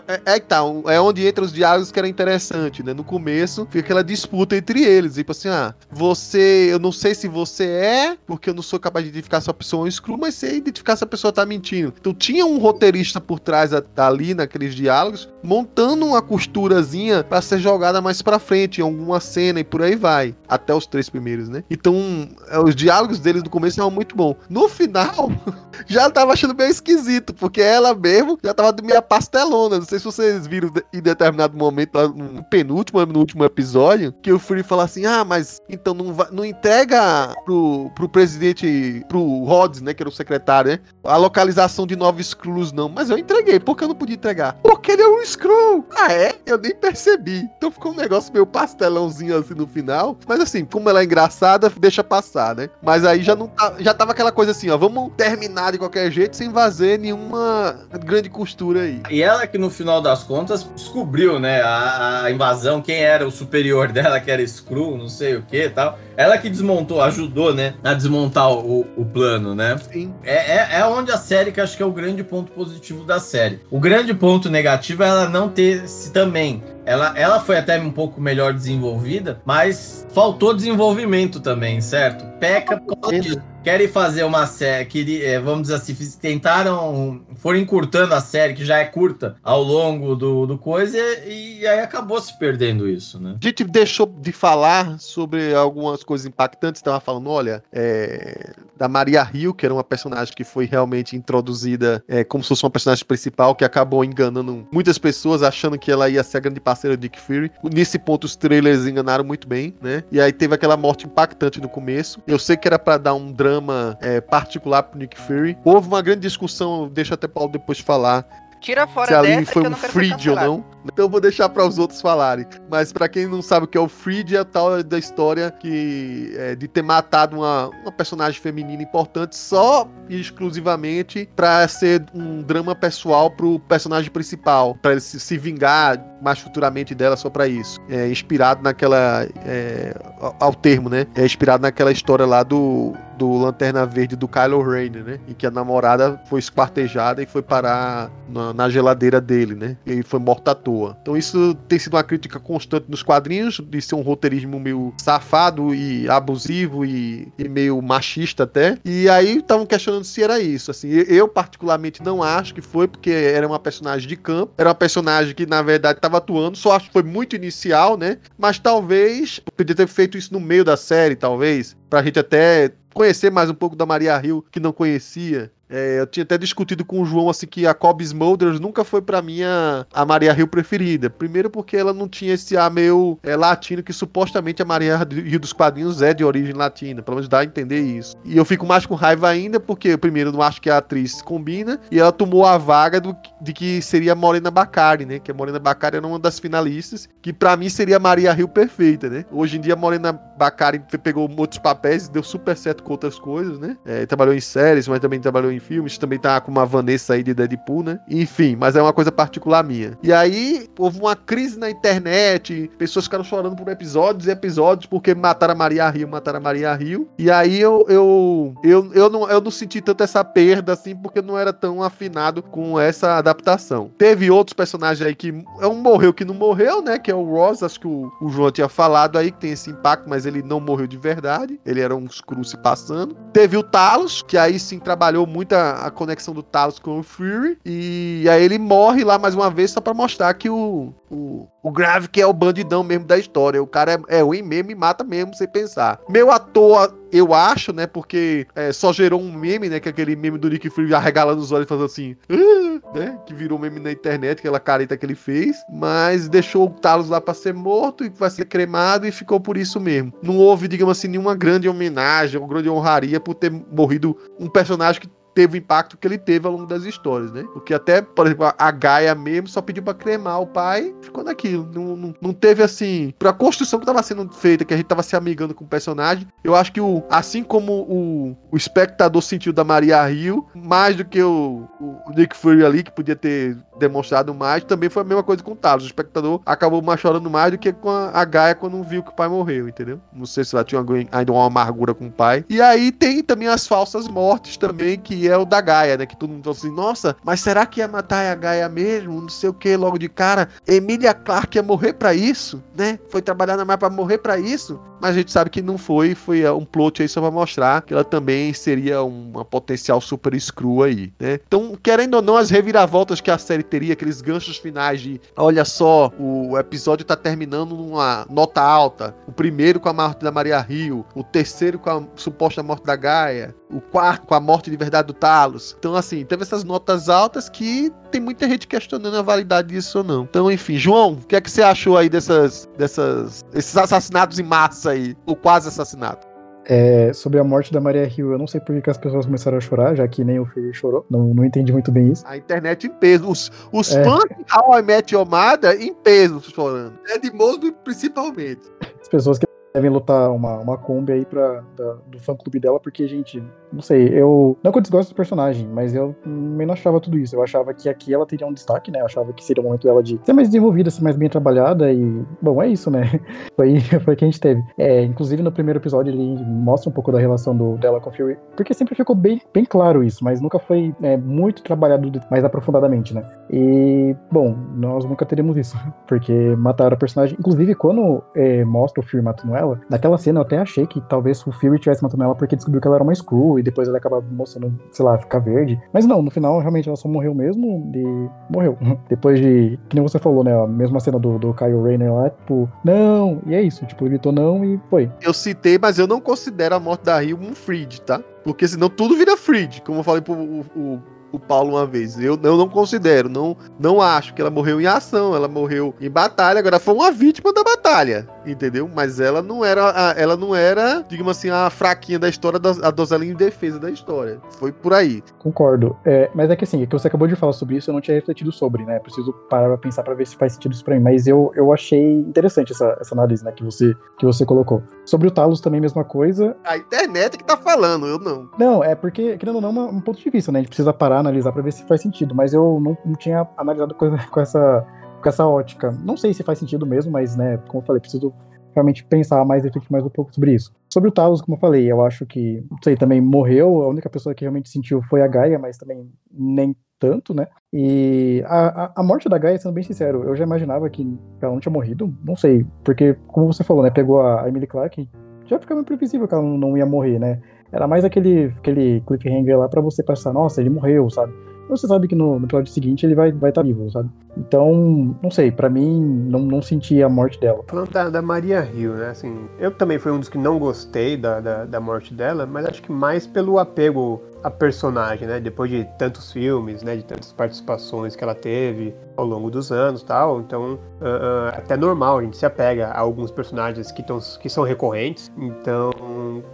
é, 0.08 0.14
é, 0.14 0.36
é 0.36 0.40
tá, 0.40 0.58
é 0.88 1.00
onde 1.00 1.26
entra 1.26 1.44
os 1.44 1.52
diálogos 1.52 1.92
que 1.92 1.98
era 2.00 2.08
interessante, 2.08 2.84
né? 2.84 2.94
No 2.94 3.04
começo 3.04 3.66
fica 3.72 3.80
aquela 3.80 4.04
disputa 4.04 4.56
entre 4.56 4.84
eles, 4.84 5.16
tipo 5.16 5.32
assim, 5.32 5.50
ah, 5.50 5.74
você, 5.92 6.68
eu 6.72 6.80
não 6.80 6.92
sei 6.92 7.16
se 7.16 7.28
você 7.28 7.64
é, 7.66 8.18
porque 8.28 8.50
eu 8.50 8.54
não 8.54 8.62
sou 8.62 8.80
capaz 8.80 9.04
de 9.06 9.10
identificar 9.10 9.42
se 9.42 9.50
a 9.50 9.54
pessoa 9.54 9.86
é 9.86 9.88
um 9.88 9.92
screw, 9.92 10.18
mas 10.18 10.36
sei 10.36 10.58
identificar 10.58 10.96
se 10.96 11.04
a 11.04 11.08
pessoa 11.08 11.34
tá 11.34 11.46
mentindo. 11.46 11.94
Então 12.00 12.14
tinha 12.14 12.46
um 12.46 12.58
roteirista 12.60 13.20
por 13.20 13.40
trás 13.40 13.74
a- 13.74 13.84
ali 13.98 14.34
naqueles 14.34 14.76
diálogos, 14.76 15.30
montando 15.42 16.06
uma 16.06 16.22
costurazinha 16.22 17.24
pra 17.24 17.42
ser 17.42 17.60
jogada 17.60 18.02
mais 18.02 18.22
pra 18.22 18.40
frente, 18.40 18.80
em 18.80 18.84
alguma 18.84 19.20
cena 19.20 19.60
e 19.60 19.64
por 19.64 19.82
aí 19.82 19.96
vai, 19.96 20.36
até 20.48 20.74
os 20.74 20.86
três 20.86 21.10
primeiros, 21.10 21.50
né? 21.50 21.64
Então, 21.70 22.30
é, 22.50 22.60
os 22.60 22.76
diálogos 22.76 23.20
deles 23.20 23.44
no 23.44 23.50
começo 23.50 23.80
eram 23.80 23.90
muito 23.92 24.16
bons. 24.16 24.36
No 24.50 24.68
final, 24.68 25.32
já 25.88 26.10
tava 26.10 26.34
achando 26.34 26.56
meio 26.56 26.70
esquisito, 26.70 27.34
porque 27.34 27.62
ela 27.62 27.94
mesmo 27.94 28.38
já 28.44 28.54
tava 28.54 28.76
meio 28.84 29.02
pastelona. 29.02 29.80
Não 29.80 29.86
sei 29.86 30.00
se 30.00 30.06
vocês 30.06 30.48
viram 30.48 30.72
em 30.94 31.02
determinado 31.02 31.58
momento, 31.58 31.98
no 32.10 32.44
penúltimo, 32.44 33.06
no 33.06 33.20
último 33.20 33.44
episódio, 33.44 34.14
que 34.22 34.32
o 34.32 34.40
Fury 34.40 34.64
fala 34.64 34.84
assim: 34.84 35.06
ah, 35.06 35.24
mas 35.24 35.62
então 35.70 35.94
não, 35.94 36.14
vai, 36.14 36.28
não 36.32 36.46
entrega 36.46 37.34
pro, 37.46 37.92
pro 37.96 38.10
presidente, 38.10 39.04
pro 39.08 39.44
Rhodes, 39.46 39.82
né, 39.82 39.94
que 39.94 40.02
era 40.02 40.10
o 40.10 40.14
secretário, 40.14 40.72
né, 40.72 40.80
a 41.04 41.18
localização 41.18 41.86
de 41.88 41.96
novos 41.96 42.28
Skrulls, 42.28 42.72
não. 42.72 42.90
Mas 42.90 43.10
eu 43.10 43.18
entreguei, 43.18 43.60
por 43.60 43.76
que 43.76 43.84
eu 43.84 43.88
não 43.88 43.96
podia 43.96 44.16
entregar? 44.16 44.54
Porque 44.64 44.92
ele 44.92 45.02
é 45.02 45.08
um 45.08 45.22
Skrull! 45.22 45.86
Ah, 45.96 46.12
é? 46.12 46.36
Eu 46.46 46.58
nem 46.58 46.76
percebi. 46.76 47.48
Então 47.58 47.72
ficou 47.72 47.92
um 47.92 47.96
negócio 47.96 48.34
meio 48.34 48.46
pastelãozinho 48.46 49.38
assim 49.38 49.54
no 49.54 49.68
final. 49.68 50.18
Mas 50.28 50.40
assim, 50.40 50.66
como 50.66 50.90
ela 50.90 51.02
é 51.02 51.04
engraçada, 51.04 51.70
deixa 51.70 52.04
passar, 52.04 52.56
né? 52.56 52.70
Mas 52.82 53.06
aí 53.06 53.24
já 53.24 53.36
não 53.36 53.48
tá, 53.48 53.76
já 53.80 53.94
tava 53.94 54.12
aquela 54.12 54.32
coisa 54.34 54.52
assim, 54.52 54.70
ó, 54.70 54.78
vamos 54.78 55.12
terminar 55.16 55.72
de 55.72 55.78
qualquer 55.78 56.12
jeito 56.12 56.36
sem 56.36 56.52
fazer 56.52 57.00
nenhuma 57.00 57.88
grande 58.04 58.30
costura 58.30 58.82
aí. 58.82 59.02
E 59.10 59.22
ela 59.22 59.48
que 59.48 59.58
no 59.58 59.70
final 59.70 60.02
das 60.02 60.24
contas 60.24 60.68
descobriu, 60.76 61.40
né, 61.40 61.62
a, 61.62 62.24
a 62.24 62.32
invasão, 62.32 62.82
quem 62.82 62.98
era 62.98 63.28
o 63.28 63.32
superior 63.32 63.90
dela, 63.94 64.20
que 64.20 64.32
era 64.32 64.42
Skrull, 64.42 64.98
não 64.98 65.10
sei 65.10 65.36
o 65.36 65.42
que 65.44 65.66
e 65.66 65.70
tal. 65.70 65.98
Ela 66.18 66.38
que 66.38 66.50
desmontou, 66.50 67.02
ajudou, 67.02 67.54
né, 67.54 67.76
a 67.84 67.94
desmontar 67.94 68.52
o, 68.52 68.82
o 68.98 69.06
plano, 69.06 69.56
né? 69.56 69.78
Sim. 69.92 70.14
É, 70.24 70.58
é, 70.58 70.80
é 70.80 70.86
onde 70.86 71.12
a 71.12 71.18
série, 71.18 71.52
que 71.52 71.62
acho 71.62 71.78
que 71.78 71.84
é 71.84 71.86
o 71.86 71.92
grande 71.92 72.24
ponto 72.24 72.52
positivo 72.52 73.04
da 73.04 73.20
série. 73.20 73.60
O 73.72 73.80
grande 73.80 74.14
ponto 74.14 74.50
negativo 74.50 75.04
é 75.04 75.08
ela 75.08 75.30
não 75.30 75.50
ter 75.50 75.88
se 75.88 76.12
também. 76.12 76.64
Ela, 76.86 77.14
ela 77.18 77.40
foi 77.40 77.58
até 77.58 77.80
um 77.80 77.92
pouco 77.92 78.20
melhor 78.20 78.54
desenvolvida, 78.54 79.42
mas 79.46 80.06
faltou 80.14 80.54
desenvolvimento 80.54 81.40
também, 81.40 81.80
certo? 81.82 82.26
Peca 82.40 82.78
por 82.78 82.98
causa 82.98 83.20
disso. 83.20 83.42
Querem 83.64 83.88
fazer 83.88 84.26
uma 84.26 84.46
série, 84.46 84.84
que, 84.84 85.24
eh, 85.24 85.40
vamos 85.40 85.64
dizer 85.64 85.76
assim, 85.76 85.96
tentaram, 86.20 87.22
foram 87.38 87.58
encurtando 87.58 88.14
a 88.14 88.20
série, 88.20 88.54
que 88.54 88.66
já 88.66 88.80
é 88.80 88.84
curta, 88.84 89.38
ao 89.42 89.64
longo 89.64 90.18
do, 90.18 90.46
do 90.46 90.58
coisa, 90.58 90.98
e, 91.26 91.62
e 91.62 91.68
aí 91.68 91.80
acabou 91.80 92.20
se 92.20 92.38
perdendo 92.38 92.90
isso, 92.90 93.18
né? 93.22 93.38
A 93.42 93.46
gente 93.46 93.64
deixou 93.64 94.06
de 94.06 94.34
falar 94.34 95.00
sobre 95.00 95.56
algumas 95.56 96.04
coisas 96.04 96.28
impactantes. 96.28 96.82
Tava 96.82 97.00
falando, 97.00 97.30
olha, 97.30 97.64
é, 97.72 98.52
da 98.76 98.90
Maria 98.90 99.26
Hill, 99.34 99.54
que 99.54 99.66
era 99.66 99.74
uma 99.74 99.84
personagem 99.84 100.34
que 100.36 100.44
foi 100.44 100.66
realmente 100.66 101.16
introduzida 101.16 102.04
é, 102.06 102.22
como 102.26 102.44
se 102.44 102.50
fosse 102.50 102.66
uma 102.66 102.70
personagem 102.70 103.06
principal, 103.06 103.56
que 103.56 103.64
acabou 103.64 104.04
enganando 104.04 104.68
muitas 104.74 104.98
pessoas, 104.98 105.42
achando 105.42 105.80
que 105.80 105.90
ela 105.90 106.10
ia 106.10 106.22
ser 106.22 106.38
a 106.38 106.42
grande 106.42 106.60
parceira 106.74 106.98
do 106.98 107.02
Nick 107.02 107.20
Fury. 107.20 107.52
Nesse 107.64 108.00
ponto, 108.00 108.26
os 108.26 108.36
trailers 108.36 108.86
enganaram 108.86 109.24
muito 109.24 109.48
bem, 109.48 109.74
né? 109.82 110.04
E 110.12 110.20
aí 110.20 110.32
teve 110.32 110.56
aquela 110.56 110.76
morte 110.76 111.06
impactante 111.06 111.62
no 111.62 111.70
começo. 111.70 112.22
Eu 112.28 112.40
sei 112.40 112.58
que 112.58 112.68
era 112.68 112.80
pra 112.80 112.98
dar 112.98 113.14
um 113.14 113.32
drama 113.32 113.98
é, 114.02 114.20
particular 114.20 114.84
pro 114.84 114.98
Nick 114.98 115.20
Fury. 115.20 115.58
Houve 115.64 115.88
uma 115.88 116.02
grande 116.02 116.22
discussão, 116.22 116.90
deixa 116.90 117.14
até 117.14 117.28
Paulo 117.28 117.52
depois 117.52 117.80
falar, 117.80 118.26
Tira 118.64 118.88
fora 118.88 119.08
se 119.08 119.14
ali 119.14 119.46
foi 119.46 119.68
um 119.68 119.74
Freed 119.76 120.30
ou 120.30 120.36
não. 120.38 120.66
Então 120.86 121.06
eu 121.06 121.10
vou 121.10 121.20
deixar 121.22 121.48
para 121.50 121.66
os 121.66 121.78
outros 121.78 122.02
falarem. 122.02 122.46
Mas 122.70 122.92
para 122.92 123.08
quem 123.08 123.26
não 123.28 123.42
sabe 123.42 123.66
o 123.66 123.68
que 123.68 123.78
é 123.78 123.82
o 123.82 123.88
Freed, 123.88 124.34
é 124.34 124.40
a 124.40 124.46
tal 124.46 124.82
da 124.84 124.98
história 124.98 125.52
que 125.52 126.34
é, 126.38 126.56
de 126.56 126.68
ter 126.68 126.82
matado 126.82 127.38
uma, 127.38 127.68
uma 127.84 127.92
personagem 127.92 128.40
feminina 128.42 128.82
importante 128.84 129.36
só 129.36 129.88
e 130.10 130.20
exclusivamente 130.20 131.30
para 131.36 131.66
ser 131.68 132.04
um 132.14 132.42
drama 132.42 132.76
pessoal 132.76 133.30
pro 133.30 133.60
personagem 133.60 134.10
principal, 134.12 134.76
para 134.82 134.92
ele 134.92 135.02
se, 135.02 135.20
se 135.20 135.38
vingar 135.38 136.02
mais 136.22 136.40
futuramente 136.40 136.96
dela 136.96 137.16
só 137.18 137.30
para 137.30 137.48
isso. 137.48 137.80
É 137.90 138.08
inspirado 138.10 138.62
naquela 138.64 139.28
é, 139.46 139.94
ao- 140.22 140.36
ao 140.40 140.54
termo, 140.54 140.90
né? 140.90 141.06
É 141.16 141.26
inspirado 141.26 141.62
naquela 141.62 141.92
história 141.92 142.26
lá 142.26 142.44
do 142.44 142.94
do 143.18 143.32
Lanterna 143.38 143.86
Verde 143.86 144.16
do 144.16 144.28
Kylo 144.28 144.62
Ren, 144.62 144.90
né? 145.04 145.20
Em 145.28 145.34
que 145.34 145.46
a 145.46 145.52
namorada 145.52 146.20
foi 146.30 146.40
esquartejada 146.40 147.22
e 147.22 147.26
foi 147.26 147.42
parar 147.42 148.12
na, 148.30 148.54
na 148.54 148.70
geladeira 148.70 149.20
dele, 149.22 149.56
né? 149.56 149.78
E 149.86 150.02
foi 150.04 150.20
morta 150.20 150.52
à 150.52 150.56
toa. 150.56 150.98
Então 151.02 151.16
isso 151.18 151.56
tem 151.68 151.78
sido 151.80 151.94
uma 151.96 152.04
crítica 152.04 152.40
constante 152.40 152.86
nos 152.90 153.04
quadrinhos, 153.04 153.60
de 153.64 153.82
ser 153.82 153.96
um 153.96 154.02
roteirismo 154.02 154.60
meio 154.60 154.94
safado 154.98 155.74
e 155.74 156.10
abusivo 156.10 156.86
e, 156.86 157.28
e 157.38 157.48
meio 157.48 157.82
machista 157.82 158.44
até. 158.44 158.78
E 158.84 159.08
aí 159.10 159.38
estavam 159.38 159.66
questionando 159.66 160.04
se 160.04 160.24
era 160.24 160.40
isso. 160.40 160.72
Assim, 160.72 160.90
eu- 160.90 161.04
eu 161.06 161.28
particularmente 161.28 162.02
não 162.04 162.22
acho 162.24 162.54
que 162.54 162.62
foi, 162.62 162.88
porque 162.88 163.10
era 163.12 163.48
uma 163.48 163.60
personagem 163.60 164.08
de 164.08 164.16
campo, 164.16 164.54
era 164.58 164.70
uma 164.70 164.76
personagem 164.76 165.34
que 165.36 165.46
na 165.46 165.62
verdade 165.62 165.98
estava 166.00 166.18
atuando, 166.18 166.58
só 166.58 166.74
acho 166.76 166.88
que 166.88 166.94
foi 166.94 167.04
muito 167.04 167.36
inicial, 167.36 167.98
né? 167.98 168.18
Mas 168.38 168.60
talvez 168.60 169.40
podia 169.56 169.76
ter 169.76 169.88
feito 169.88 170.18
isso 170.18 170.34
no 170.34 170.40
meio 170.40 170.64
da 170.64 170.76
série, 170.78 171.16
talvez, 171.16 171.76
pra 171.90 172.02
gente 172.04 172.20
até 172.20 172.72
conhecer 172.94 173.32
mais 173.32 173.50
um 173.50 173.54
pouco 173.54 173.76
da 173.76 173.86
Maria 173.86 174.20
Hill 174.24 174.46
que 174.52 174.60
não 174.60 174.72
conhecia. 174.72 175.52
É, 175.70 176.00
eu 176.00 176.08
tinha 176.08 176.24
até 176.24 176.38
discutido 176.38 176.86
com 176.86 177.02
o 177.02 177.06
João 177.06 177.30
assim 177.30 177.48
que 177.48 177.66
a 177.66 177.74
Cobb 177.74 178.04
Smulders 178.04 178.60
nunca 178.60 178.84
foi 178.84 179.02
pra 179.02 179.22
mim 179.22 179.42
a, 179.44 179.86
a 179.92 180.06
Maria 180.06 180.38
Hill 180.38 180.48
preferida. 180.48 181.10
Primeiro 181.10 181.50
porque 181.50 181.76
ela 181.76 181.94
não 181.94 182.08
tinha 182.08 182.34
esse 182.34 182.56
ar 182.56 182.70
meio 182.70 183.18
é, 183.24 183.36
latino 183.36 183.82
que 183.82 183.94
supostamente 183.94 184.62
a 184.62 184.66
Maria 184.66 185.00
Hill 185.12 185.40
dos 185.40 185.54
quadrinhos 185.54 186.02
é 186.02 186.14
de 186.14 186.24
origem 186.24 186.54
latina, 186.54 187.02
pelo 187.02 187.16
menos 187.16 187.28
dá 187.28 187.40
a 187.40 187.44
entender 187.44 187.82
isso. 187.82 188.16
E 188.24 188.38
eu 188.38 188.46
fico 188.46 188.66
mais 188.66 188.86
com 188.86 188.96
raiva 188.96 189.28
ainda 189.28 189.60
porque 189.60 189.98
primeiro 189.98 190.32
não 190.32 190.42
acho 190.42 190.62
que 190.62 190.70
a 190.70 190.78
atriz 190.78 191.22
combina 191.22 191.80
e 191.90 192.00
ela 192.00 192.12
tomou 192.12 192.46
a 192.46 192.58
vaga 192.58 193.02
do, 193.02 193.16
de 193.42 193.54
que 193.54 193.82
seria 193.82 194.12
a 194.12 194.16
Morena 194.16 194.52
Bacari, 194.52 195.06
né? 195.06 195.20
Que 195.20 195.32
a 195.32 195.34
Morena 195.34 195.60
Bacari 195.60 195.98
era 195.98 196.06
uma 196.06 196.20
das 196.20 196.40
finalistas, 196.40 197.10
que 197.22 197.34
pra 197.34 197.58
mim 197.58 197.70
seria 197.70 197.98
a 197.98 198.00
Maria 198.00 198.38
Hill 198.38 198.48
perfeita, 198.48 199.10
né? 199.10 199.26
Hoje 199.32 199.58
em 199.58 199.62
dia 199.62 199.74
a 199.74 199.78
Morena 199.78 200.14
Bacari 200.38 200.82
pegou 201.02 201.30
outros 201.38 201.60
papéis, 201.60 202.08
deu 202.08 202.22
super 202.22 202.56
certo 202.56 202.84
com 202.84 202.92
outras 202.92 203.18
coisas, 203.18 203.60
né? 203.60 203.78
É, 203.86 204.06
trabalhou 204.06 204.36
em 204.36 204.40
séries, 204.40 204.88
mas 204.88 205.00
também 205.00 205.20
trabalhou 205.20 205.52
em 205.52 205.60
filmes, 205.64 205.98
também 205.98 206.20
tá 206.20 206.40
com 206.42 206.52
uma 206.52 206.66
Vanessa 206.66 207.14
aí 207.14 207.24
de 207.24 207.34
Deadpool, 207.34 207.84
né? 207.84 208.00
Enfim, 208.10 208.56
mas 208.56 208.76
é 208.76 208.82
uma 208.82 208.94
coisa 208.94 209.12
particular 209.12 209.64
minha. 209.64 209.98
E 210.04 210.12
aí, 210.12 210.68
houve 210.78 211.00
uma 211.00 211.16
crise 211.16 211.58
na 211.58 211.70
internet, 211.70 212.70
pessoas 212.78 213.06
ficaram 213.06 213.24
chorando 213.24 213.56
por 213.56 213.68
episódios 213.70 214.28
e 214.28 214.32
episódios 214.32 214.86
porque 214.86 215.16
mataram 215.16 215.54
a 215.54 215.58
Maria 215.58 215.90
Rio, 215.90 216.08
mataram 216.08 216.38
a 216.38 216.42
Maria 216.42 216.74
Rio. 216.74 217.08
E 217.18 217.32
aí 217.32 217.60
eu, 217.60 217.86
eu, 217.88 218.54
eu, 218.64 218.94
eu, 218.94 219.10
não, 219.10 219.30
eu 219.30 219.42
não 219.42 219.52
senti 219.52 219.82
tanto 219.82 220.04
essa 220.04 220.24
perda 220.24 220.74
assim, 220.74 220.96
porque 220.96 221.22
não 221.22 221.38
era 221.38 221.54
tão 221.54 221.82
afinado 221.82 222.42
com 222.42 222.80
essa 222.80 223.18
adaptação. 223.18 223.92
Teve 223.98 224.30
outros 224.30 224.54
personagens 224.54 225.06
aí 225.06 225.16
que 225.16 225.34
é 225.60 225.68
um 225.68 225.76
morreu 225.76 226.14
que 226.14 226.26
não 226.26 226.34
morreu, 226.34 226.82
né? 226.82 227.00
Que 227.00 227.12
é 227.12 227.16
o 227.16 227.24
Ross, 227.24 227.64
acho 227.64 227.80
que 227.80 227.88
o, 227.88 228.12
o 228.22 228.30
João 228.30 228.52
tinha 228.52 228.70
falado 228.70 229.18
aí, 229.18 229.32
que 229.32 229.40
tem 229.40 229.52
esse 229.52 229.70
impacto, 229.70 230.10
mas 230.10 230.26
ele 230.26 230.42
não 230.42 230.60
morreu 230.60 230.88
de 230.88 230.98
verdade. 230.98 231.60
Ele 231.66 231.82
era 231.82 231.96
um 231.96 232.08
se 232.10 232.58
passando. 232.58 233.16
Teve 233.32 233.58
o 233.58 233.64
Talos, 233.64 234.22
que 234.22 234.38
aí 234.38 234.60
sim 234.60 234.80
trabalhou 234.80 235.28
muito 235.28 235.43
a, 235.52 235.88
a 235.88 235.92
conexão 235.92 236.34
do 236.34 236.42
Talos 236.42 236.80
com 236.80 237.00
o 237.00 237.04
Fury. 237.04 237.58
E 237.66 238.26
aí 238.30 238.44
ele 238.44 238.58
morre 238.58 239.04
lá 239.04 239.20
mais 239.20 239.36
uma 239.36 239.50
vez 239.50 239.72
só 239.72 239.82
pra 239.82 239.94
mostrar 239.94 240.34
que 240.36 240.50
o, 240.50 240.94
o, 241.10 241.48
o 241.62 241.72
Grave 241.72 242.08
que 242.08 242.22
é 242.22 242.26
o 242.28 242.34
bandidão 242.34 242.84
mesmo 242.84 243.06
da 243.06 243.18
história. 243.18 243.62
O 243.62 243.68
cara 243.68 243.94
é, 244.10 244.20
é 244.20 244.22
ruim 244.22 244.42
mesmo 244.42 244.72
e 244.72 244.76
mata 244.76 245.04
mesmo 245.04 245.34
sem 245.36 245.48
pensar. 245.48 246.00
Meu 246.10 246.32
ator, 246.32 246.94
eu 247.12 247.34
acho, 247.34 247.72
né? 247.72 247.86
Porque 247.86 248.48
é, 248.56 248.72
só 248.72 248.92
gerou 248.92 249.22
um 249.22 249.32
meme, 249.32 249.70
né? 249.70 249.80
Que 249.80 249.90
é 249.90 249.92
aquele 249.92 250.16
meme 250.16 250.38
do 250.38 250.50
Nick 250.50 250.70
Fury 250.70 250.94
arregalando 250.94 251.42
os 251.42 251.52
olhos 251.52 251.66
e 251.66 251.70
fazendo 251.70 251.86
assim, 251.86 252.16
"Ah", 252.30 252.98
né? 252.98 253.20
Que 253.26 253.34
virou 253.34 253.60
meme 253.60 253.80
na 253.80 253.92
internet, 253.92 254.40
aquela 254.40 254.60
careta 254.60 254.98
que 254.98 255.06
ele 255.06 255.16
fez. 255.16 255.58
Mas 255.72 256.28
deixou 256.28 256.68
o 256.68 256.70
Talos 256.70 257.10
lá 257.10 257.22
pra 257.22 257.34
ser 257.34 257.54
morto 257.54 258.04
e 258.04 258.10
vai 258.10 258.30
ser 258.30 258.46
cremado 258.46 259.08
e 259.08 259.12
ficou 259.12 259.40
por 259.40 259.58
isso 259.58 259.80
mesmo. 259.80 260.14
Não 260.22 260.38
houve, 260.38 260.68
digamos 260.68 260.98
assim, 260.98 261.08
nenhuma 261.08 261.36
grande 261.36 261.70
homenagem 261.70 262.40
ou 262.40 262.48
grande 262.48 262.70
honraria 262.70 263.20
por 263.20 263.36
ter 263.36 263.52
morrido 263.52 264.18
um 264.40 264.50
personagem 264.50 265.02
que 265.02 265.10
teve 265.34 265.58
o 265.58 265.60
impacto 265.60 265.98
que 265.98 266.08
ele 266.08 266.18
teve 266.18 266.46
ao 266.48 266.54
longo 266.54 266.66
das 266.66 266.84
histórias, 266.84 267.32
né? 267.32 267.44
Porque 267.54 267.74
até, 267.74 268.02
por 268.02 268.26
exemplo, 268.26 268.54
a 268.58 268.72
Gaia 268.72 269.16
mesmo 269.16 269.48
só 269.48 269.62
pediu 269.62 269.84
pra 269.84 269.94
cremar 269.94 270.42
o 270.42 270.48
pai, 270.48 270.94
ficou 271.02 271.24
naquilo. 271.24 271.70
Não, 271.74 271.96
não, 271.96 272.16
não 272.22 272.34
teve 272.34 272.64
assim. 272.64 273.14
Pra 273.18 273.34
construção 273.34 273.80
que 273.80 273.86
tava 273.86 274.04
sendo 274.04 274.32
feita, 274.34 274.66
que 274.66 274.74
a 274.74 274.78
gente 274.78 274.86
tava 274.88 275.04
se 275.04 275.16
amigando 275.16 275.54
com 275.54 275.64
o 275.64 275.68
personagem, 275.68 276.28
eu 276.44 276.56
acho 276.56 276.72
que 276.72 276.82
o, 276.82 277.04
assim 277.10 277.44
como 277.44 277.74
o, 277.74 278.38
o 278.52 278.58
espectador 278.58 279.22
sentiu 279.22 279.54
da 279.54 279.64
Maria 279.64 280.06
Rio, 280.06 280.48
mais 280.56 280.96
do 280.96 281.06
que 281.06 281.22
o, 281.22 281.68
o 281.80 282.12
Nick 282.16 282.36
Fury 282.36 282.66
ali, 282.66 282.84
que 282.84 282.92
podia 282.92 283.16
ter 283.16 283.58
demonstrado 283.78 284.34
mais, 284.34 284.64
também 284.64 284.90
foi 284.90 285.02
a 285.02 285.06
mesma 285.06 285.24
coisa 285.24 285.44
com 285.44 285.52
o 285.52 285.56
Talos. 285.56 285.84
O 285.84 285.88
espectador 285.88 286.42
acabou 286.46 286.82
mais 286.82 287.00
chorando 287.00 287.30
mais 287.30 287.52
do 287.52 287.58
que 287.58 287.72
com 287.72 287.90
a, 287.90 288.24
Gaia 288.26 288.56
quando 288.56 288.82
viu 288.84 289.04
que 289.04 289.10
o 289.10 289.14
pai 289.14 289.28
morreu, 289.28 289.68
entendeu? 289.68 290.00
Não 290.12 290.26
sei 290.26 290.44
se 290.44 290.56
ela 290.56 290.64
tinha 290.64 290.84
ainda 291.12 291.32
uma 291.32 291.46
amargura 291.46 291.94
com 291.94 292.08
o 292.08 292.12
pai. 292.12 292.46
E 292.50 292.62
aí 292.62 292.92
tem 292.92 293.22
também 293.22 293.48
as 293.48 293.68
falsas 293.68 294.08
mortes 294.08 294.58
também, 294.58 294.98
que 294.98 295.28
é 295.28 295.38
o 295.38 295.46
da 295.46 295.62
Gaia, 295.62 295.98
né? 295.98 296.06
Que 296.06 296.18
todo 296.18 296.32
mundo 296.32 296.44
fala 296.44 296.56
assim, 296.56 296.72
nossa, 296.72 297.16
mas 297.24 297.42
será 297.42 297.66
que 297.66 297.80
ia 297.80 297.88
matar 297.88 298.32
a 298.32 298.36
Gaia 298.36 298.70
mesmo? 298.70 299.22
Não 299.22 299.30
sei 299.30 299.50
o 299.50 299.54
que, 299.54 299.76
logo 299.76 299.98
de 299.98 300.10
cara. 300.10 300.50
Emilia 300.68 301.14
Clarke 301.14 301.58
ia 301.58 301.64
morrer 301.64 301.94
pra 301.94 302.14
isso, 302.14 302.64
né? 302.76 302.98
Foi 303.10 303.22
trabalhar 303.22 303.58
na 303.58 303.66
mapa 303.66 303.88
pra 303.88 303.90
morrer 303.90 304.18
pra 304.18 304.38
isso. 304.38 304.80
Mas 305.04 305.12
a 305.12 305.20
gente 305.20 305.34
sabe 305.34 305.50
que 305.50 305.62
não 305.62 305.78
foi, 305.78 306.16
foi 306.16 306.42
é, 306.42 306.52
um 306.52 306.64
plot 306.64 307.02
aí 307.02 307.10
só 307.10 307.20
pra 307.20 307.30
mostrar 307.30 307.82
que 307.82 307.94
ela 307.94 308.06
também 308.06 308.54
seria 308.54 309.04
uma 309.04 309.44
potencial 309.44 310.00
super 310.00 310.34
screw 310.40 310.82
aí, 310.82 311.12
né? 311.20 311.40
Então, 311.46 311.78
querendo 311.84 312.14
ou 312.14 312.22
não, 312.22 312.38
as 312.38 312.50
reviravoltas 312.50 313.20
que 313.20 313.30
a 313.30 313.38
série 313.38 313.63
teria, 313.64 313.94
aqueles 313.94 314.22
ganchos 314.22 314.58
finais 314.58 315.02
de, 315.02 315.20
olha 315.36 315.66
só, 315.66 316.12
o 316.20 316.58
episódio 316.58 317.06
tá 317.06 317.16
terminando 317.16 317.76
numa 317.76 318.26
nota 318.30 318.62
alta, 318.62 319.16
o 319.28 319.32
primeiro 319.32 319.80
com 319.80 319.90
a 319.90 319.94
morte 319.94 320.24
da 320.24 320.32
Maria 320.32 320.60
Rio, 320.60 321.06
o 321.16 321.24
terceiro 321.24 321.80
com 321.80 321.90
a 321.90 322.04
suposta 322.16 322.62
morte 322.62 322.86
da 322.86 322.96
Gaia, 322.96 323.56
o 323.70 323.82
quarto 323.82 324.28
com 324.28 324.36
a 324.36 324.40
morte 324.40 324.70
de 324.70 324.78
verdade 324.78 325.08
do 325.08 325.14
Talos. 325.14 325.76
Então, 325.80 325.96
assim, 325.96 326.24
teve 326.26 326.44
essas 326.44 326.64
notas 326.64 327.10
altas 327.10 327.50
que 327.50 327.92
tem 328.12 328.22
muita 328.22 328.48
gente 328.48 328.68
questionando 328.68 329.18
a 329.18 329.22
validade 329.22 329.70
disso 329.70 330.00
ou 330.00 330.04
não. 330.04 330.24
Então, 330.24 330.52
enfim, 330.52 330.78
João, 330.78 331.14
o 331.14 331.26
que 331.26 331.36
é 331.36 331.42
que 331.42 331.50
você 331.50 331.64
achou 331.64 331.98
aí 331.98 332.10
dessas, 332.10 332.70
dessas, 332.78 333.44
esses 333.54 333.76
assassinatos 333.76 334.40
em 334.40 334.44
massa 334.44 334.92
aí, 334.92 335.16
ou 335.26 335.36
quase 335.36 335.68
assassinato? 335.68 336.33
É, 336.66 337.12
sobre 337.14 337.40
a 337.40 337.44
morte 337.44 337.74
da 337.74 337.82
Maria 337.82 338.06
Hill, 338.08 338.32
eu 338.32 338.38
não 338.38 338.48
sei 338.48 338.62
por 338.62 338.80
que 338.82 338.90
as 338.90 338.98
pessoas 338.98 339.26
começaram 339.26 339.58
a 339.58 339.62
chorar, 339.62 339.96
já 339.96 340.08
que 340.08 340.24
nem 340.24 340.40
o 340.40 340.46
Fury 340.46 340.74
chorou. 340.74 341.06
Não, 341.10 341.34
não 341.34 341.44
entendi 341.44 341.72
muito 341.74 341.92
bem 341.92 342.12
isso. 342.12 342.24
A 342.26 342.38
internet 342.38 342.88
em 342.88 342.90
peso. 342.90 343.30
Os, 343.30 343.52
os 343.72 343.96
É. 343.96 344.04
fãs 344.04 344.24
de 344.24 344.46
How 344.56 344.80
I 344.80 344.82
Met 344.82 345.14
Your 345.14 345.28
Mother 345.30 345.80
em 345.82 345.94
peso 345.94 346.40
chorando. 346.42 346.94
É 347.10 347.18
de 347.20 347.32
Mosby 347.32 347.74
principalmente. 347.84 348.62
As 349.02 349.08
pessoas 349.10 349.38
que 349.40 349.46
devem 349.74 349.90
lutar 349.90 350.32
uma, 350.32 350.58
uma 350.60 350.78
Kombi 350.78 351.14
aí 351.14 351.26
pra, 351.26 351.64
da- 351.76 351.98
do 352.08 352.20
fã 352.20 352.36
clube 352.36 352.60
dela, 352.60 352.80
porque, 352.80 353.08
gente, 353.08 353.44
não 353.72 353.82
sei, 353.82 354.08
eu. 354.10 354.58
Não 354.64 354.72
que 354.72 354.78
eu 354.78 354.82
desgosto 354.82 355.14
do 355.14 355.16
personagem, 355.16 355.68
mas 355.68 355.94
eu 355.96 356.14
também 356.24 356.66
não 356.68 356.74
achava 356.74 357.00
tudo 357.00 357.18
isso. 357.18 357.36
Eu 357.36 357.44
achava 357.44 357.74
que 357.74 357.90
aqui 357.90 358.14
ela 358.14 358.26
teria 358.26 358.46
um 358.46 358.54
destaque, 358.54 358.92
né? 358.92 359.02
Eu 359.02 359.06
achava 359.06 359.34
que 359.34 359.44
seria 359.44 359.62
o 359.62 359.66
momento 359.66 359.84
dela 359.84 360.04
de 360.04 360.20
ser 360.24 360.34
mais 360.34 360.48
desenvolvida, 360.48 360.92
ser 360.92 361.04
mais 361.04 361.16
bem 361.16 361.30
trabalhada 361.30 361.92
e. 361.92 362.24
Bom, 362.42 362.62
é 362.62 362.68
isso, 362.68 362.92
né? 362.92 363.04
Foi, 363.56 363.80
foi 363.80 364.14
o 364.14 364.18
que 364.18 364.26
a 364.26 364.28
gente 364.28 364.40
teve. 364.40 364.64
É, 364.78 365.04
inclusive 365.04 365.44
no 365.44 365.52
primeiro 365.52 365.80
episódio 365.80 366.12
ele 366.12 366.44
mostra 366.44 366.90
um 366.90 366.94
pouco 366.94 367.12
da 367.12 367.20
relação 367.20 367.56
do, 367.56 367.78
dela 367.78 368.00
com 368.02 368.10
o 368.10 368.14
Fury, 368.14 368.38
porque 368.56 368.74
sempre 368.74 368.96
ficou 368.96 369.16
bem, 369.16 369.40
bem 369.54 369.64
claro 369.64 370.04
isso, 370.04 370.24
mas 370.24 370.42
nunca 370.42 370.58
foi 370.58 370.94
é, 371.02 371.16
muito 371.18 371.62
trabalhado 371.62 372.12
mais 372.32 372.44
aprofundadamente, 372.44 373.14
né? 373.14 373.24
E, 373.52 374.16
bom, 374.32 374.56
nós 374.76 375.06
nunca 375.06 375.26
teremos 375.26 375.56
isso, 375.56 375.78
porque 376.08 376.34
mataram 376.58 376.96
a 376.96 376.98
personagem. 376.98 377.38
Inclusive, 377.40 377.76
quando 377.76 378.24
é, 378.36 378.64
mostra 378.66 379.02
o 379.02 379.06
Fury 379.06 379.22
matando 379.22 379.56
ela, 379.56 379.63
naquela 379.90 380.18
cena 380.18 380.40
eu 380.40 380.44
até 380.44 380.58
achei 380.58 380.86
que 380.86 381.02
talvez 381.02 381.46
o 381.46 381.52
Fury 381.52 381.76
estivesse 381.76 382.04
matando 382.04 382.24
ela 382.24 382.36
porque 382.36 382.56
descobriu 382.56 382.82
que 382.82 382.88
ela 382.88 382.98
era 382.98 383.04
uma 383.04 383.14
Skrull 383.14 383.60
e 383.60 383.64
depois 383.64 383.88
ela 383.88 383.98
acaba 383.98 384.22
mostrando, 384.22 384.74
sei 384.92 385.06
lá, 385.06 385.18
ficar 385.18 385.40
verde. 385.40 385.80
Mas 385.94 386.06
não, 386.06 386.22
no 386.22 386.32
final 386.32 386.60
realmente 386.60 386.88
ela 386.88 386.96
só 386.96 387.08
morreu 387.08 387.34
mesmo 387.34 387.92
e 387.94 388.30
morreu. 388.50 388.78
depois 389.10 389.40
de, 389.40 389.80
que 389.90 389.96
nem 389.96 390.04
você 390.04 390.20
falou, 390.20 390.44
né, 390.44 390.54
a 390.54 390.68
mesma 390.68 391.00
cena 391.00 391.20
do, 391.20 391.38
do 391.38 391.54
Kyle 391.54 391.82
Rayner 391.82 392.14
lá, 392.14 392.30
tipo, 392.30 392.70
não, 392.84 393.42
e 393.46 393.54
é 393.54 393.62
isso, 393.62 393.86
tipo, 393.86 394.06
gritou 394.06 394.32
não 394.32 394.64
e 394.64 394.80
foi. 394.90 395.12
Eu 395.22 395.34
citei, 395.34 395.78
mas 395.78 396.00
eu 396.00 396.08
não 396.08 396.20
considero 396.20 396.76
a 396.76 396.80
morte 396.80 397.06
da 397.06 397.20
Rio 397.20 397.38
um 397.38 397.54
Freed, 397.54 398.00
tá? 398.00 398.22
Porque 398.44 398.68
senão 398.68 398.90
tudo 398.90 399.16
vira 399.16 399.38
Freed, 399.38 399.82
como 399.82 400.00
eu 400.00 400.04
falei 400.04 400.22
pro 400.22 400.34
o, 400.34 400.66
o, 400.76 401.02
o 401.32 401.40
Paulo 401.40 401.72
uma 401.72 401.86
vez. 401.86 402.20
Eu, 402.20 402.40
eu 402.42 402.58
não 402.58 402.70
considero, 402.70 403.28
não, 403.30 403.58
não 403.80 404.02
acho 404.02 404.34
que 404.34 404.42
ela 404.42 404.52
morreu 404.52 404.80
em 404.80 404.86
ação, 404.86 405.36
ela 405.36 405.48
morreu 405.48 405.96
em 406.00 406.10
batalha, 406.10 406.60
agora 406.60 406.80
foi 406.80 406.94
uma 406.94 407.12
vítima 407.12 407.52
da 407.54 407.64
batalha, 407.64 408.28
entendeu? 408.46 408.90
Mas 408.94 409.20
ela 409.20 409.42
não 409.42 409.64
era, 409.64 409.90
a- 410.12 410.14
ela 410.18 410.36
não 410.38 410.56
era, 410.56 411.04
digamos 411.08 411.38
assim, 411.38 411.50
a 411.50 411.70
fraquinha 411.70 412.20
da 412.20 412.30
história, 412.30 412.60
da- 412.60 412.88
a 412.88 412.92
dozelinha 412.92 413.34
em 413.34 413.36
defesa 413.36 413.80
da 413.80 413.90
história. 413.90 414.40
Foi 414.60 414.72
por 414.72 414.94
aí. 414.94 415.24
Concordo. 415.40 415.96
É, 416.06 416.30
mas 416.34 416.50
é 416.50 416.56
que 416.56 416.64
assim, 416.64 416.84
é 416.84 416.86
que 416.86 416.92
você 416.94 417.08
acabou 417.08 417.28
de 417.28 417.36
falar 417.36 417.54
sobre 417.54 417.76
isso, 417.78 417.90
eu 417.90 417.94
não 417.94 418.02
tinha 418.02 418.16
refletido 418.16 418.52
sobre, 418.52 418.86
né? 418.86 419.00
Preciso 419.00 419.34
parar 419.50 419.68
pra 419.68 419.78
pensar 419.78 420.04
pra 420.04 420.14
ver 420.14 420.28
se 420.28 420.36
faz 420.36 420.54
sentido 420.54 420.74
isso 420.74 420.84
pra 420.84 420.96
mim. 420.96 421.02
Mas 421.02 421.28
eu, 421.28 421.52
eu 421.56 421.72
achei 421.74 422.20
interessante 422.20 422.72
essa, 422.72 422.98
essa 423.00 423.14
análise, 423.16 423.44
né, 423.44 423.52
que 423.52 423.64
você, 423.64 423.94
que 424.18 424.26
você 424.26 424.46
colocou. 424.46 424.82
Sobre 425.06 425.28
o 425.28 425.32
Talos 425.32 425.62
também, 425.62 425.80
mesma 425.82 426.04
coisa. 426.04 426.56
A 426.66 426.78
internet 426.78 427.38
que 427.38 427.44
tá 427.44 427.58
falando, 427.58 428.08
eu 428.08 428.20
não. 428.20 428.50
Não, 428.58 428.84
é 428.84 428.96
porque, 428.96 429.38
querendo 429.38 429.56
ou 429.56 429.62
não, 429.62 429.70
é 429.70 429.90
um 429.90 430.00
ponto 430.02 430.20
de 430.20 430.30
vista, 430.30 430.52
né? 430.52 430.60
A 430.60 430.62
gente 430.62 430.70
precisa 430.70 430.94
parar, 430.94 431.20
analisar 431.20 431.52
pra 431.52 431.62
ver 431.62 431.72
se 431.74 431.84
faz 431.88 432.02
sentido. 432.02 432.34
Mas 432.36 432.54
eu 432.54 432.80
não, 432.82 432.98
não 433.06 433.14
tinha 433.16 433.48
analisado 433.58 433.94
com, 433.96 434.16
com 434.30 434.40
essa, 434.40 434.86
com 435.24 435.30
essa 435.30 435.48
ótica. 435.48 435.90
Não 436.04 436.18
sei 436.18 436.34
se 436.34 436.44
faz 436.44 436.60
sentido 436.60 436.86
mesmo, 436.86 437.12
mas, 437.12 437.36
né, 437.36 437.58
como 437.68 437.82
eu 437.82 437.86
falei, 437.86 438.00
preciso 438.02 438.34
realmente 438.74 439.06
pensar 439.06 439.46
mais, 439.46 439.64
refletir 439.64 439.92
mais 439.92 440.04
um 440.04 440.10
pouco 440.10 440.34
sobre 440.34 440.54
isso. 440.54 440.72
Sobre 440.92 441.10
o 441.10 441.12
Talos, 441.12 441.42
como 441.42 441.56
eu 441.56 441.60
falei, 441.60 441.92
eu 441.92 442.04
acho 442.04 442.26
que, 442.26 442.64
não 442.70 442.78
sei, 442.84 442.96
também 442.96 443.22
morreu, 443.22 443.84
a 443.84 443.88
única 443.88 444.10
pessoa 444.10 444.36
que 444.36 444.44
realmente 444.44 444.70
sentiu 444.70 445.02
foi 445.02 445.22
a 445.22 445.28
Gaia, 445.28 445.58
mas 445.58 445.78
também 445.78 446.12
nem 446.32 446.76
tanto, 447.00 447.34
né? 447.34 447.48
E 447.72 448.44
a, 448.46 448.86
a, 448.86 448.92
a 448.98 449.04
morte 449.04 449.30
da 449.30 449.38
Gaia, 449.38 449.58
sendo 449.58 449.74
bem 449.74 449.84
sincero, 449.84 450.24
eu 450.24 450.36
já 450.36 450.44
imaginava 450.44 450.90
que 450.90 451.04
ela 451.42 451.54
não 451.54 451.60
tinha 451.60 451.72
morrido, 451.72 452.14
não 452.24 452.36
sei, 452.36 452.66
porque, 452.84 453.16
como 453.28 453.52
você 453.52 453.64
falou, 453.64 453.84
né, 453.84 453.92
pegou 453.92 454.22
a 454.22 454.48
Emily 454.48 454.68
Clark, 454.68 455.08
já 455.46 455.60
ficava 455.60 455.82
imprevisível 455.82 456.28
que 456.28 456.34
ela 456.34 456.44
não, 456.44 456.58
não 456.58 456.78
ia 456.78 456.86
morrer, 456.86 457.20
né? 457.20 457.40
Era 457.72 457.88
mais 457.88 458.06
aquele, 458.06 458.54
aquele 458.58 459.02
cliffhanger 459.02 459.58
lá 459.58 459.68
pra 459.68 459.82
você 459.82 460.04
pensar, 460.04 460.32
nossa, 460.32 460.62
ele 460.62 460.70
morreu, 460.70 461.10
sabe? 461.10 461.34
Você 461.70 461.88
sabe 461.88 462.08
que 462.08 462.16
no, 462.16 462.40
no 462.40 462.46
episódio 462.46 462.72
seguinte 462.72 463.06
ele 463.06 463.16
vai 463.16 463.30
estar 463.30 463.40
vai 463.40 463.52
tá 463.52 463.62
vivo, 463.62 463.90
sabe? 463.92 464.10
Então, 464.38 465.16
não 465.22 465.32
sei, 465.32 465.52
pra 465.52 465.70
mim, 465.70 466.02
não, 466.30 466.40
não 466.40 466.62
senti 466.62 467.02
a 467.02 467.10
morte 467.10 467.40
dela. 467.40 467.64
Falando 467.68 467.92
da, 467.92 468.10
da 468.10 468.22
Maria 468.22 468.68
Hill, 468.74 468.94
né? 468.96 469.10
Assim, 469.10 469.48
eu 469.60 469.72
também 469.72 469.98
fui 469.98 470.12
um 470.12 470.20
dos 470.20 470.30
que 470.30 470.38
não 470.38 470.60
gostei 470.60 471.16
da, 471.16 471.40
da, 471.40 471.66
da 471.66 471.80
morte 471.80 472.14
dela, 472.14 472.46
mas 472.46 472.66
acho 472.66 472.82
que 472.82 472.92
mais 472.92 473.26
pelo 473.26 473.60
apego 473.60 474.22
a 474.44 474.52
personagem, 474.52 475.28
né? 475.28 475.40
Depois 475.40 475.72
de 475.72 475.86
tantos 475.98 476.32
filmes, 476.32 476.84
né? 476.84 476.96
De 476.96 477.04
tantas 477.04 477.32
participações 477.32 478.16
que 478.16 478.24
ela 478.24 478.36
teve 478.36 478.94
ao 479.16 479.26
longo 479.26 479.50
dos 479.50 479.72
anos 479.72 480.04
tal. 480.04 480.42
Então, 480.42 480.74
uh, 480.74 481.06
uh, 481.06 481.50
até 481.58 481.78
normal, 481.78 482.20
a 482.20 482.24
gente 482.24 482.38
se 482.38 482.46
apega 482.46 482.88
a 482.88 483.00
alguns 483.00 483.32
personagens 483.32 483.92
que, 483.92 484.04
tão, 484.04 484.20
que 484.42 484.50
são 484.50 484.64
recorrentes. 484.64 485.32
Então, 485.38 485.92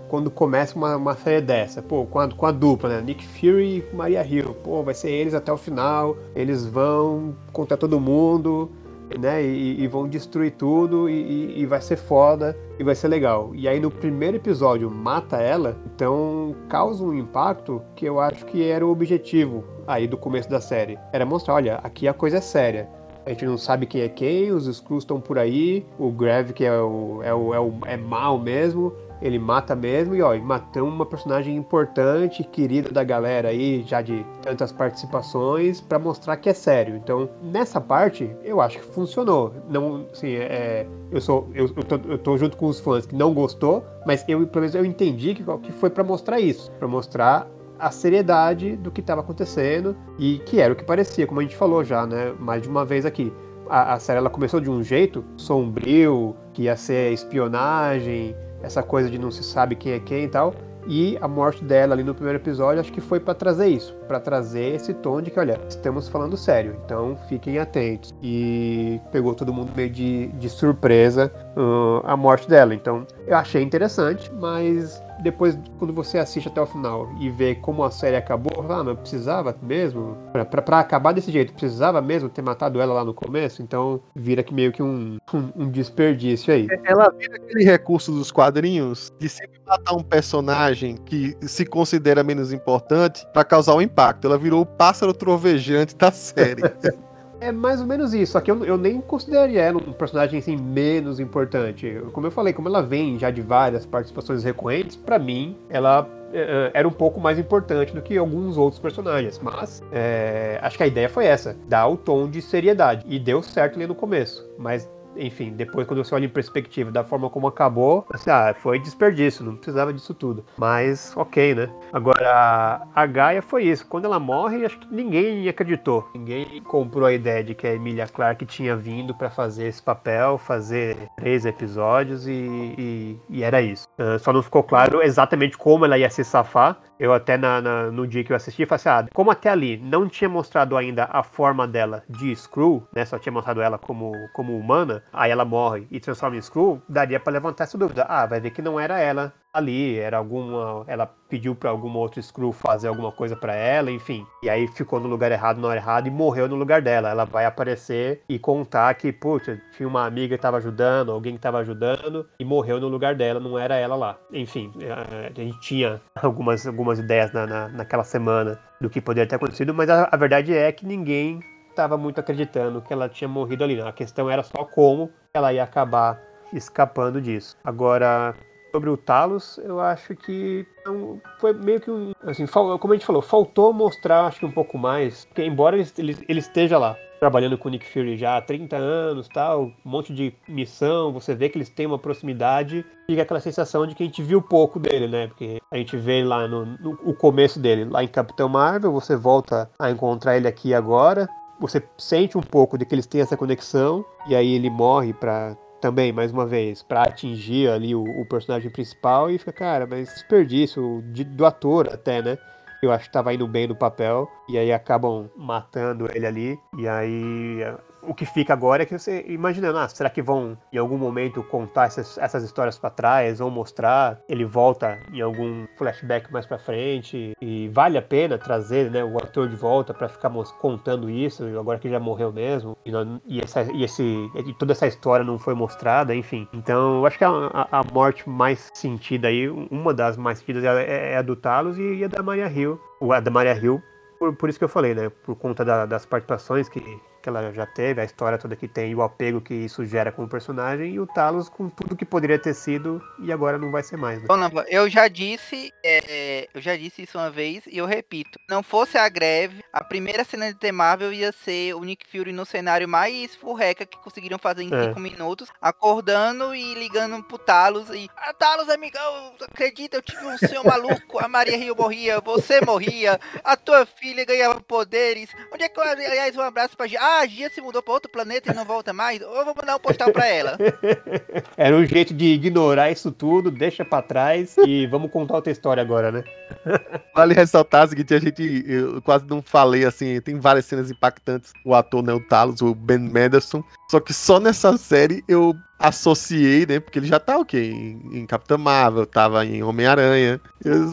quando 0.07 0.29
começa 0.29 0.75
uma, 0.75 0.95
uma 0.95 1.15
série 1.15 1.41
dessa, 1.41 1.81
pô, 1.81 2.05
com 2.05 2.19
a, 2.19 2.29
com 2.29 2.45
a 2.45 2.51
dupla, 2.51 2.89
né? 2.89 3.01
Nick 3.01 3.25
Fury 3.27 3.83
e 3.91 3.95
Maria 3.95 4.25
Hill, 4.25 4.53
pô, 4.63 4.83
vai 4.83 4.93
ser 4.93 5.09
eles 5.09 5.33
até 5.33 5.51
o 5.51 5.57
final, 5.57 6.15
eles 6.35 6.65
vão 6.65 7.35
contra 7.51 7.75
todo 7.75 7.99
mundo 7.99 8.69
né? 9.17 9.43
E, 9.43 9.81
e, 9.81 9.87
vão 9.87 10.07
destruir 10.07 10.51
tudo 10.51 11.09
e, 11.09 11.59
e, 11.59 11.65
vai 11.65 11.81
ser 11.81 11.95
foda 11.95 12.55
e 12.77 12.83
vai 12.83 12.95
ser 12.95 13.07
legal. 13.07 13.51
E 13.55 13.67
aí 13.67 13.79
no 13.79 13.89
primeiro 13.89 14.37
episódio 14.37 14.89
mata 14.89 15.37
ela, 15.37 15.77
então 15.85 16.55
causa 16.67 17.03
um 17.03 17.13
impacto 17.13 17.81
que 17.95 18.05
eu 18.05 18.19
acho 18.19 18.45
que 18.45 18.67
era 18.67 18.85
o 18.85 18.91
objetivo 18.91 19.63
aí 19.87 20.07
do 20.07 20.17
começo 20.17 20.49
da 20.49 20.61
série. 20.61 20.97
Era 21.11 21.25
mostrar, 21.25 21.55
olha, 21.55 21.75
aqui 21.83 22.07
a 22.07 22.13
coisa 22.13 22.37
é 22.37 22.41
séria. 22.41 22.89
A 23.25 23.31
gente 23.31 23.45
não 23.45 23.57
sabe 23.57 23.85
quem 23.85 24.01
é 24.01 24.09
quem, 24.09 24.51
os 24.51 24.65
Skrulls 24.65 25.03
estão 25.03 25.19
por 25.19 25.37
aí, 25.37 25.85
o 25.97 26.11
Grave 26.11 26.53
que 26.53 26.65
é 26.65 26.79
o, 26.79 27.21
é 27.21 27.33
o, 27.33 27.53
é 27.53 27.59
o 27.59 27.73
é 27.85 27.97
mal 27.97 28.39
mesmo, 28.39 28.93
ele 29.21 29.37
mata 29.37 29.75
mesmo 29.75 30.15
e 30.15 30.21
ó, 30.21 30.37
matamos 30.37 30.93
uma 30.93 31.05
personagem 31.05 31.55
importante, 31.55 32.43
querida 32.43 32.89
da 32.91 33.03
galera 33.03 33.49
aí, 33.49 33.83
já 33.85 34.01
de 34.01 34.25
tantas 34.41 34.71
participações, 34.71 35.81
para 35.81 35.99
mostrar 35.99 36.37
que 36.37 36.49
é 36.49 36.53
sério. 36.53 36.95
Então, 36.95 37.29
nessa 37.41 37.81
parte, 37.81 38.29
eu 38.43 38.61
acho 38.61 38.79
que 38.79 38.85
funcionou. 38.85 39.53
Não, 39.69 40.05
assim, 40.11 40.33
é, 40.33 40.87
eu 41.11 41.19
sou, 41.19 41.49
eu, 41.53 41.65
eu, 41.75 41.83
tô, 41.83 41.99
eu 42.07 42.17
tô 42.17 42.37
junto 42.37 42.55
com 42.55 42.67
os 42.67 42.79
fãs 42.79 43.05
que 43.05 43.15
não 43.15 43.33
gostou, 43.33 43.83
mas 44.05 44.23
eu, 44.27 44.45
pelo 44.47 44.61
menos, 44.61 44.75
eu 44.75 44.85
entendi 44.85 45.33
que, 45.33 45.43
que 45.43 45.71
foi 45.73 45.89
para 45.89 46.03
mostrar 46.03 46.39
isso, 46.39 46.71
para 46.73 46.87
mostrar 46.87 47.47
a 47.79 47.91
seriedade 47.91 48.75
do 48.75 48.91
que 48.91 48.99
estava 48.99 49.21
acontecendo 49.21 49.95
e 50.17 50.39
que 50.39 50.59
era 50.59 50.73
o 50.73 50.75
que 50.75 50.83
parecia, 50.83 51.25
como 51.25 51.39
a 51.39 51.43
gente 51.43 51.55
falou 51.55 51.83
já, 51.83 52.05
né, 52.05 52.33
mais 52.37 52.61
de 52.61 52.67
uma 52.67 52.83
vez 52.83 53.05
aqui. 53.05 53.31
A, 53.69 53.93
a 53.93 53.99
série 53.99 54.17
ela 54.17 54.29
começou 54.29 54.59
de 54.59 54.69
um 54.69 54.83
jeito 54.83 55.23
sombrio, 55.37 56.35
que 56.53 56.63
ia 56.63 56.75
ser 56.75 57.13
espionagem, 57.13 58.35
essa 58.61 58.83
coisa 58.83 59.09
de 59.09 59.17
não 59.17 59.31
se 59.31 59.43
sabe 59.43 59.75
quem 59.75 59.93
é 59.93 59.99
quem 59.99 60.25
e 60.25 60.27
tal. 60.27 60.53
E 60.87 61.17
a 61.21 61.27
morte 61.27 61.63
dela 61.63 61.93
ali 61.93 62.03
no 62.03 62.15
primeiro 62.15 62.39
episódio, 62.39 62.79
acho 62.79 62.91
que 62.91 63.01
foi 63.01 63.19
para 63.19 63.35
trazer 63.35 63.67
isso, 63.67 63.93
para 64.07 64.19
trazer 64.19 64.75
esse 64.75 64.93
tom 64.93 65.21
de 65.21 65.29
que, 65.29 65.39
olha, 65.39 65.59
estamos 65.67 66.07
falando 66.07 66.35
sério, 66.35 66.75
então 66.83 67.15
fiquem 67.27 67.59
atentos. 67.59 68.15
E 68.23 68.99
pegou 69.11 69.35
todo 69.35 69.53
mundo 69.53 69.71
meio 69.75 69.89
de, 69.89 70.27
de 70.27 70.49
surpresa 70.49 71.31
uh, 71.55 72.01
a 72.05 72.17
morte 72.17 72.49
dela. 72.49 72.73
Então 72.73 73.05
eu 73.27 73.37
achei 73.37 73.61
interessante, 73.61 74.31
mas 74.33 75.01
depois, 75.21 75.57
quando 75.77 75.93
você 75.93 76.17
assiste 76.17 76.47
até 76.47 76.61
o 76.61 76.65
final 76.65 77.09
e 77.19 77.29
vê 77.29 77.55
como 77.55 77.83
a 77.83 77.91
série 77.91 78.15
acabou, 78.15 78.65
ah, 78.69 78.83
mas 78.83 78.99
precisava 78.99 79.55
mesmo? 79.61 80.17
Pra, 80.31 80.45
pra, 80.45 80.61
pra, 80.61 80.79
acabar 80.79 81.13
desse 81.13 81.31
jeito, 81.31 81.53
precisava 81.53 82.01
mesmo 82.01 82.29
ter 82.29 82.41
matado 82.41 82.79
ela 82.79 82.93
lá 82.93 83.03
no 83.03 83.13
começo? 83.13 83.61
Então 83.61 84.01
vira 84.15 84.43
que 84.43 84.53
meio 84.53 84.71
que 84.71 84.81
um, 84.81 85.17
um, 85.33 85.63
um 85.63 85.69
desperdício 85.69 86.53
aí. 86.53 86.67
Ela 86.83 87.09
vira 87.17 87.35
aquele 87.35 87.63
recurso 87.63 88.11
dos 88.11 88.31
quadrinhos 88.31 89.11
de 89.19 89.27
sempre 89.27 89.59
matar 89.65 89.93
um 89.93 90.03
personagem 90.03 90.95
que 90.95 91.35
se 91.41 91.65
considera 91.65 92.23
menos 92.23 92.53
importante 92.53 93.25
para 93.33 93.43
causar 93.43 93.75
um 93.75 93.81
impacto. 93.81 94.25
Ela 94.25 94.37
virou 94.37 94.61
o 94.61 94.65
pássaro 94.65 95.13
trovejante 95.13 95.95
da 95.95 96.11
série. 96.11 96.61
É 97.41 97.51
mais 97.51 97.79
ou 97.79 97.87
menos 97.87 98.13
isso, 98.13 98.33
só 98.33 98.41
que 98.41 98.51
eu, 98.51 98.65
eu 98.65 98.77
nem 98.77 98.99
consideraria 98.99 99.61
ela 99.61 99.77
um 99.77 99.93
personagem 99.93 100.39
assim 100.39 100.57
menos 100.57 101.19
importante. 101.19 102.01
Como 102.11 102.27
eu 102.27 102.31
falei, 102.31 102.53
como 102.53 102.67
ela 102.67 102.81
vem 102.81 103.17
já 103.17 103.31
de 103.31 103.41
várias 103.41 103.85
participações 103.85 104.43
recorrentes, 104.43 104.95
para 104.95 105.17
mim 105.17 105.55
ela 105.69 106.07
é, 106.33 106.71
era 106.73 106.87
um 106.87 106.91
pouco 106.91 107.19
mais 107.19 107.39
importante 107.39 107.93
do 107.93 108.01
que 108.01 108.17
alguns 108.17 108.57
outros 108.57 108.81
personagens. 108.81 109.39
Mas 109.41 109.81
é, 109.91 110.59
acho 110.61 110.77
que 110.77 110.83
a 110.83 110.87
ideia 110.87 111.09
foi 111.09 111.25
essa: 111.25 111.55
dar 111.67 111.87
o 111.87 111.97
tom 111.97 112.29
de 112.29 112.41
seriedade. 112.41 113.05
E 113.07 113.19
deu 113.19 113.41
certo 113.41 113.75
ali 113.75 113.87
no 113.87 113.95
começo. 113.95 114.45
Mas 114.57 114.89
enfim, 115.19 115.51
depois 115.51 115.85
quando 115.87 116.03
você 116.03 116.15
olha 116.15 116.25
em 116.25 116.29
perspectiva 116.29 116.91
da 116.91 117.03
forma 117.03 117.29
como 117.29 117.47
acabou, 117.47 118.05
assim, 118.11 118.29
ah, 118.29 118.55
foi 118.57 118.79
desperdício, 118.79 119.43
não 119.43 119.55
precisava 119.55 119.93
disso 119.93 120.13
tudo. 120.13 120.45
Mas 120.57 121.13
ok, 121.15 121.55
né? 121.55 121.69
Agora, 121.91 122.81
a 122.93 123.05
Gaia 123.05 123.41
foi 123.41 123.63
isso. 123.65 123.85
Quando 123.87 124.05
ela 124.05 124.19
morre, 124.19 124.65
acho 124.65 124.79
que 124.79 124.93
ninguém 124.93 125.47
acreditou. 125.47 126.07
Ninguém 126.13 126.61
comprou 126.63 127.05
a 127.05 127.13
ideia 127.13 127.43
de 127.43 127.53
que 127.55 127.67
a 127.67 127.73
Emilia 127.73 128.07
Clarke 128.07 128.45
tinha 128.45 128.75
vindo 128.75 129.13
para 129.13 129.29
fazer 129.29 129.67
esse 129.67 129.81
papel, 129.81 130.37
fazer 130.37 130.97
três 131.17 131.45
episódios 131.45 132.27
e, 132.27 132.31
e, 132.77 133.19
e 133.29 133.43
era 133.43 133.61
isso. 133.61 133.87
Uh, 133.99 134.19
só 134.19 134.31
não 134.31 134.41
ficou 134.41 134.63
claro 134.63 135.01
exatamente 135.01 135.57
como 135.57 135.85
ela 135.85 135.97
ia 135.97 136.09
se 136.09 136.23
safar. 136.23 136.77
Eu 136.99 137.13
até 137.13 137.37
na, 137.37 137.61
na, 137.61 137.91
no 137.91 138.05
dia 138.05 138.23
que 138.23 138.31
eu 138.31 138.35
assisti, 138.35 138.65
falei 138.65 138.75
assim, 138.75 138.89
ah, 138.89 139.07
como 139.13 139.31
até 139.31 139.49
ali 139.49 139.77
não 139.77 140.07
tinha 140.09 140.29
mostrado 140.29 140.75
ainda 140.75 141.07
a 141.09 141.23
forma 141.23 141.65
dela 141.65 142.03
de 142.09 142.35
Screw, 142.35 142.85
né? 142.93 143.05
Só 143.05 143.17
tinha 143.17 143.31
mostrado 143.31 143.61
ela 143.61 143.77
como, 143.77 144.11
como 144.33 144.57
humana, 144.57 145.01
aí 145.13 145.31
ela 145.31 145.45
morre 145.45 145.87
e 145.89 145.99
transforma 145.99 146.35
em 146.35 146.41
Screw, 146.41 146.81
daria 146.89 147.19
para 147.19 147.33
levantar 147.33 147.63
essa 147.63 147.77
dúvida. 147.77 148.05
Ah, 148.09 148.25
vai 148.25 148.41
ver 148.41 148.51
que 148.51 148.61
não 148.61 148.77
era 148.79 148.99
ela 148.99 149.33
ali, 149.53 149.97
era 149.97 150.17
alguma. 150.17 150.83
Ela 150.87 151.05
pediu 151.27 151.55
para 151.55 151.69
alguma 151.69 151.99
outra 151.99 152.21
Screw 152.21 152.51
fazer 152.51 152.87
alguma 152.87 153.11
coisa 153.11 153.35
para 153.35 153.53
ela, 153.53 153.91
enfim. 153.91 154.25
E 154.43 154.49
aí 154.49 154.67
ficou 154.67 154.99
no 154.99 155.07
lugar 155.07 155.31
errado, 155.31 155.59
na 155.59 155.67
hora 155.67 155.79
errada 155.79 156.07
e 156.07 156.11
morreu 156.11 156.47
no 156.47 156.55
lugar 156.55 156.81
dela. 156.81 157.09
Ela 157.09 157.25
vai 157.25 157.45
aparecer 157.45 158.21
e 158.27 158.39
contar 158.39 158.93
que, 158.95 159.11
putz, 159.11 159.57
tinha 159.75 159.87
uma 159.87 160.05
amiga 160.05 160.35
que 160.35 160.41
tava 160.41 160.57
ajudando, 160.57 161.11
alguém 161.11 161.35
que 161.35 161.41
tava 161.41 161.59
ajudando 161.59 162.27
e 162.39 162.45
morreu 162.45 162.79
no 162.79 162.87
lugar 162.87 163.15
dela, 163.15 163.39
não 163.39 163.57
era 163.57 163.75
ela 163.75 163.95
lá. 163.95 164.17
Enfim, 164.31 164.71
a 164.89 165.39
gente 165.39 165.59
tinha 165.59 166.01
algumas, 166.21 166.65
algumas 166.65 166.99
ideias 166.99 167.31
na, 167.31 167.45
na 167.45 167.69
naquela 167.69 168.03
semana 168.03 168.59
do 168.81 168.89
que 168.89 169.01
poderia 169.01 169.27
ter 169.27 169.35
acontecido, 169.35 169.73
mas 169.73 169.89
a, 169.89 170.09
a 170.11 170.17
verdade 170.17 170.53
é 170.53 170.71
que 170.71 170.85
ninguém 170.85 171.39
estava 171.69 171.97
muito 171.97 172.19
acreditando 172.19 172.81
que 172.81 172.91
ela 172.91 173.07
tinha 173.07 173.27
morrido 173.27 173.63
ali. 173.63 173.79
A 173.81 173.91
questão 173.91 174.29
era 174.29 174.43
só 174.43 174.65
como 174.65 175.09
ela 175.33 175.53
ia 175.53 175.63
acabar 175.63 176.19
escapando 176.51 177.21
disso. 177.21 177.55
Agora, 177.63 178.35
sobre 178.71 178.89
o 178.89 178.97
Talos, 178.97 179.59
eu 179.63 179.79
acho 179.79 180.15
que 180.15 180.65
não, 180.85 181.21
foi 181.39 181.53
meio 181.53 181.79
que 181.79 181.89
um. 181.89 182.13
Assim, 182.23 182.45
como 182.47 182.93
a 182.93 182.95
gente 182.95 183.05
falou, 183.05 183.21
faltou 183.21 183.73
mostrar, 183.73 184.25
acho 184.25 184.39
que 184.39 184.45
um 184.45 184.51
pouco 184.51 184.77
mais. 184.77 185.25
Porque, 185.25 185.43
embora 185.43 185.77
ele, 185.77 185.87
ele, 185.97 186.17
ele 186.27 186.39
esteja 186.39 186.77
lá, 186.77 186.95
trabalhando 187.19 187.57
com 187.57 187.67
o 187.67 187.71
Nick 187.71 187.85
Fury 187.85 188.17
já 188.17 188.37
há 188.37 188.41
30 188.41 188.75
anos, 188.77 189.27
tal, 189.27 189.65
um 189.65 189.73
monte 189.83 190.13
de 190.13 190.33
missão, 190.47 191.11
você 191.11 191.35
vê 191.35 191.49
que 191.49 191.57
eles 191.57 191.69
têm 191.69 191.85
uma 191.85 191.99
proximidade, 191.99 192.85
fica 193.05 193.21
aquela 193.21 193.39
sensação 193.39 193.85
de 193.85 193.93
que 193.93 194.03
a 194.03 194.05
gente 194.05 194.23
viu 194.23 194.41
pouco 194.41 194.79
dele, 194.79 195.07
né? 195.07 195.27
Porque 195.27 195.61
a 195.71 195.77
gente 195.77 195.97
vê 195.97 196.23
lá 196.23 196.47
no, 196.47 196.65
no 196.65 196.99
o 197.03 197.13
começo 197.13 197.59
dele, 197.59 197.85
lá 197.85 198.03
em 198.03 198.07
Capitão 198.07 198.47
Marvel, 198.47 198.91
você 198.91 199.15
volta 199.15 199.69
a 199.77 199.91
encontrar 199.91 200.37
ele 200.37 200.47
aqui 200.47 200.73
agora, 200.73 201.27
você 201.59 201.83
sente 201.97 202.37
um 202.37 202.41
pouco 202.41 202.77
de 202.77 202.85
que 202.85 202.95
eles 202.95 203.05
têm 203.05 203.21
essa 203.21 203.35
conexão, 203.35 204.05
e 204.27 204.35
aí 204.35 204.53
ele 204.53 204.69
morre 204.69 205.13
para 205.13 205.57
também, 205.79 206.11
mais 206.11 206.31
uma 206.31 206.45
vez, 206.45 206.83
para 206.83 207.03
atingir 207.03 207.69
ali 207.69 207.95
o, 207.95 208.03
o, 208.03 208.25
personagem 208.25 208.69
principal 208.69 209.29
e 209.29 209.37
fica, 209.37 209.51
cara, 209.51 209.87
mas 209.87 210.09
desperdício 210.09 211.03
de, 211.11 211.23
do 211.23 211.45
ator 211.45 211.89
até, 211.91 212.21
né? 212.21 212.37
Eu 212.81 212.91
acho 212.91 213.05
que 213.05 213.11
tava 213.11 213.33
indo 213.33 213.47
bem 213.47 213.67
no 213.67 213.75
papel 213.75 214.29
e 214.47 214.57
aí 214.57 214.71
acabam 214.71 215.29
matando 215.35 216.07
ele 216.13 216.25
ali 216.25 216.59
e 216.77 216.87
aí 216.87 217.59
o 218.01 218.13
que 218.13 218.25
fica 218.25 218.53
agora 218.53 218.83
é 218.83 218.85
que 218.85 218.97
você 218.97 219.25
imaginando, 219.27 219.77
ah, 219.77 219.87
será 219.87 220.09
que 220.09 220.21
vão 220.21 220.57
em 220.71 220.77
algum 220.77 220.97
momento 220.97 221.43
contar 221.43 221.85
essas, 221.85 222.17
essas 222.17 222.43
histórias 222.43 222.77
para 222.77 222.89
trás 222.89 223.41
ou 223.41 223.49
mostrar? 223.49 224.19
Ele 224.27 224.45
volta 224.45 224.99
em 225.13 225.21
algum 225.21 225.65
flashback 225.77 226.31
mais 226.31 226.45
para 226.45 226.57
frente 226.57 227.33
e 227.41 227.67
vale 227.69 227.97
a 227.97 228.01
pena 228.01 228.37
trazer, 228.37 228.89
né, 228.91 229.03
o 229.03 229.17
ator 229.17 229.47
de 229.47 229.55
volta 229.55 229.93
para 229.93 230.07
ficar 230.07 230.29
contando 230.59 231.09
isso 231.09 231.43
agora 231.57 231.79
que 231.79 231.89
já 231.89 231.99
morreu 231.99 232.31
mesmo 232.31 232.77
e, 232.85 232.91
não, 232.91 233.21
e, 233.25 233.41
essa, 233.41 233.63
e 233.63 233.83
esse 233.83 234.03
e 234.35 234.53
toda 234.53 234.71
essa 234.71 234.87
história 234.87 235.25
não 235.25 235.37
foi 235.37 235.53
mostrada, 235.53 236.15
enfim. 236.15 236.47
Então, 236.53 236.99
eu 236.99 237.05
acho 237.05 237.17
que 237.17 237.23
a, 237.23 237.67
a, 237.71 237.83
morte 237.91 238.29
mais 238.29 238.69
sentida 238.73 239.27
aí, 239.27 239.49
uma 239.49 239.93
das 239.93 240.17
mais 240.17 240.39
sentidas 240.39 240.63
é, 240.63 241.13
é 241.13 241.17
a 241.17 241.21
do 241.21 241.35
Talos 241.35 241.77
e 241.77 242.03
a 242.03 242.07
da 242.07 242.21
Maria 242.21 242.47
Hill. 242.47 242.79
A 243.11 243.19
da 243.19 243.31
Maria 243.31 243.55
Hill 243.55 243.81
por, 244.19 244.35
por, 244.35 244.49
isso 244.49 244.59
que 244.59 244.65
eu 244.65 244.69
falei, 244.69 244.93
né? 244.93 245.09
Por 245.09 245.35
conta 245.35 245.63
da, 245.63 245.85
das 245.85 246.05
participações 246.05 246.67
que 246.67 246.99
que 247.21 247.29
ela 247.29 247.51
já 247.51 247.65
teve, 247.65 248.01
a 248.01 248.05
história 248.05 248.37
toda 248.37 248.55
que 248.55 248.67
tem 248.67 248.91
e 248.91 248.95
o 248.95 249.01
apego 249.01 249.41
que 249.41 249.53
isso 249.53 249.85
gera 249.85 250.11
com 250.11 250.23
o 250.23 250.29
personagem, 250.29 250.93
e 250.93 250.99
o 250.99 251.07
Talos 251.07 251.49
com 251.49 251.69
tudo 251.69 251.95
que 251.95 252.05
poderia 252.05 252.39
ter 252.39 252.53
sido 252.53 253.01
e 253.19 253.31
agora 253.31 253.57
não 253.57 253.71
vai 253.71 253.83
ser 253.83 253.97
mais. 253.97 254.21
Né? 254.21 254.27
eu 254.69 254.89
já 254.89 255.07
disse, 255.07 255.71
é, 255.83 256.47
eu 256.53 256.61
já 256.61 256.75
disse 256.75 257.03
isso 257.03 257.17
uma 257.17 257.29
vez 257.29 257.63
e 257.67 257.77
eu 257.77 257.85
repito. 257.85 258.39
Não 258.49 258.63
fosse 258.63 258.97
a 258.97 259.07
greve, 259.09 259.63
a 259.71 259.83
primeira 259.83 260.23
cena 260.23 260.51
de 260.51 260.59
The 260.59 260.71
Marvel 260.71 261.13
ia 261.13 261.31
ser 261.31 261.73
o 261.75 261.83
Nick 261.83 262.07
Fury 262.07 262.31
no 262.31 262.45
cenário 262.45 262.87
mais 262.87 263.35
furreca 263.35 263.85
que 263.85 263.97
conseguiram 263.97 264.37
fazer 264.37 264.63
em 264.63 264.69
5 264.69 264.75
é. 264.75 264.99
minutos, 264.99 265.49
acordando 265.61 266.55
e 266.55 266.73
ligando 266.75 267.21
pro 267.23 267.37
Talos 267.37 267.89
e 267.89 268.09
ah, 268.17 268.33
Talos, 268.33 268.69
amigão, 268.69 269.33
acredita, 269.41 269.97
eu 269.97 270.01
tive 270.01 270.25
um 270.25 270.37
senhor 270.37 270.63
maluco, 270.63 271.19
a 271.19 271.27
Maria 271.27 271.57
Rio 271.57 271.75
morria, 271.75 272.19
você 272.21 272.61
morria, 272.61 273.19
a 273.43 273.55
tua 273.55 273.85
filha 273.85 274.25
ganhava 274.25 274.61
poderes. 274.61 275.29
Onde 275.53 275.63
é 275.63 275.69
que 275.69 275.79
eu, 275.79 275.83
aliás, 275.83 276.35
um 276.35 276.41
abraço 276.41 276.77
pra 276.77 276.87
ah, 276.99 277.08
a 277.17 277.25
Gia 277.25 277.49
se 277.49 277.61
mudou 277.61 277.81
pra 277.81 277.93
outro 277.93 278.11
planeta 278.11 278.51
e 278.51 278.55
não 278.55 278.65
volta 278.65 278.93
mais, 278.93 279.21
ou 279.21 279.35
eu 279.35 279.45
vou 279.45 279.55
mandar 279.55 279.75
um 279.75 279.79
postal 279.79 280.11
pra 280.11 280.27
ela. 280.27 280.57
Era 281.57 281.75
um 281.75 281.85
jeito 281.85 282.13
de 282.13 282.25
ignorar 282.25 282.91
isso 282.91 283.11
tudo, 283.11 283.51
deixa 283.51 283.83
pra 283.83 284.01
trás 284.01 284.55
e 284.65 284.87
vamos 284.87 285.11
contar 285.11 285.35
outra 285.35 285.51
história 285.51 285.81
agora, 285.81 286.11
né? 286.11 286.23
Vale 287.15 287.33
ressaltar 287.33 287.85
o 287.85 287.89
seguinte, 287.89 288.13
a 288.13 288.19
gente, 288.19 288.63
eu 288.67 289.01
quase 289.01 289.25
não 289.27 289.41
falei 289.41 289.85
assim, 289.85 290.21
tem 290.21 290.39
várias 290.39 290.65
cenas 290.65 290.91
impactantes, 290.91 291.51
o 291.65 291.73
ator, 291.73 292.03
né, 292.03 292.13
o 292.13 292.19
Talos, 292.27 292.61
o 292.61 292.73
Ben 292.75 292.99
Mendelsohn, 292.99 293.63
só 293.89 293.99
que 293.99 294.13
só 294.13 294.39
nessa 294.39 294.77
série 294.77 295.23
eu 295.27 295.55
associei, 295.79 296.65
né, 296.65 296.79
porque 296.79 296.99
ele 296.99 297.07
já 297.07 297.19
tá 297.19 297.37
o 297.37 297.45
quê? 297.45 297.71
Em, 297.73 298.19
em 298.19 298.25
Capitã 298.25 298.57
Marvel, 298.57 299.05
tava 299.05 299.45
em 299.45 299.63
Homem-Aranha, 299.63 300.39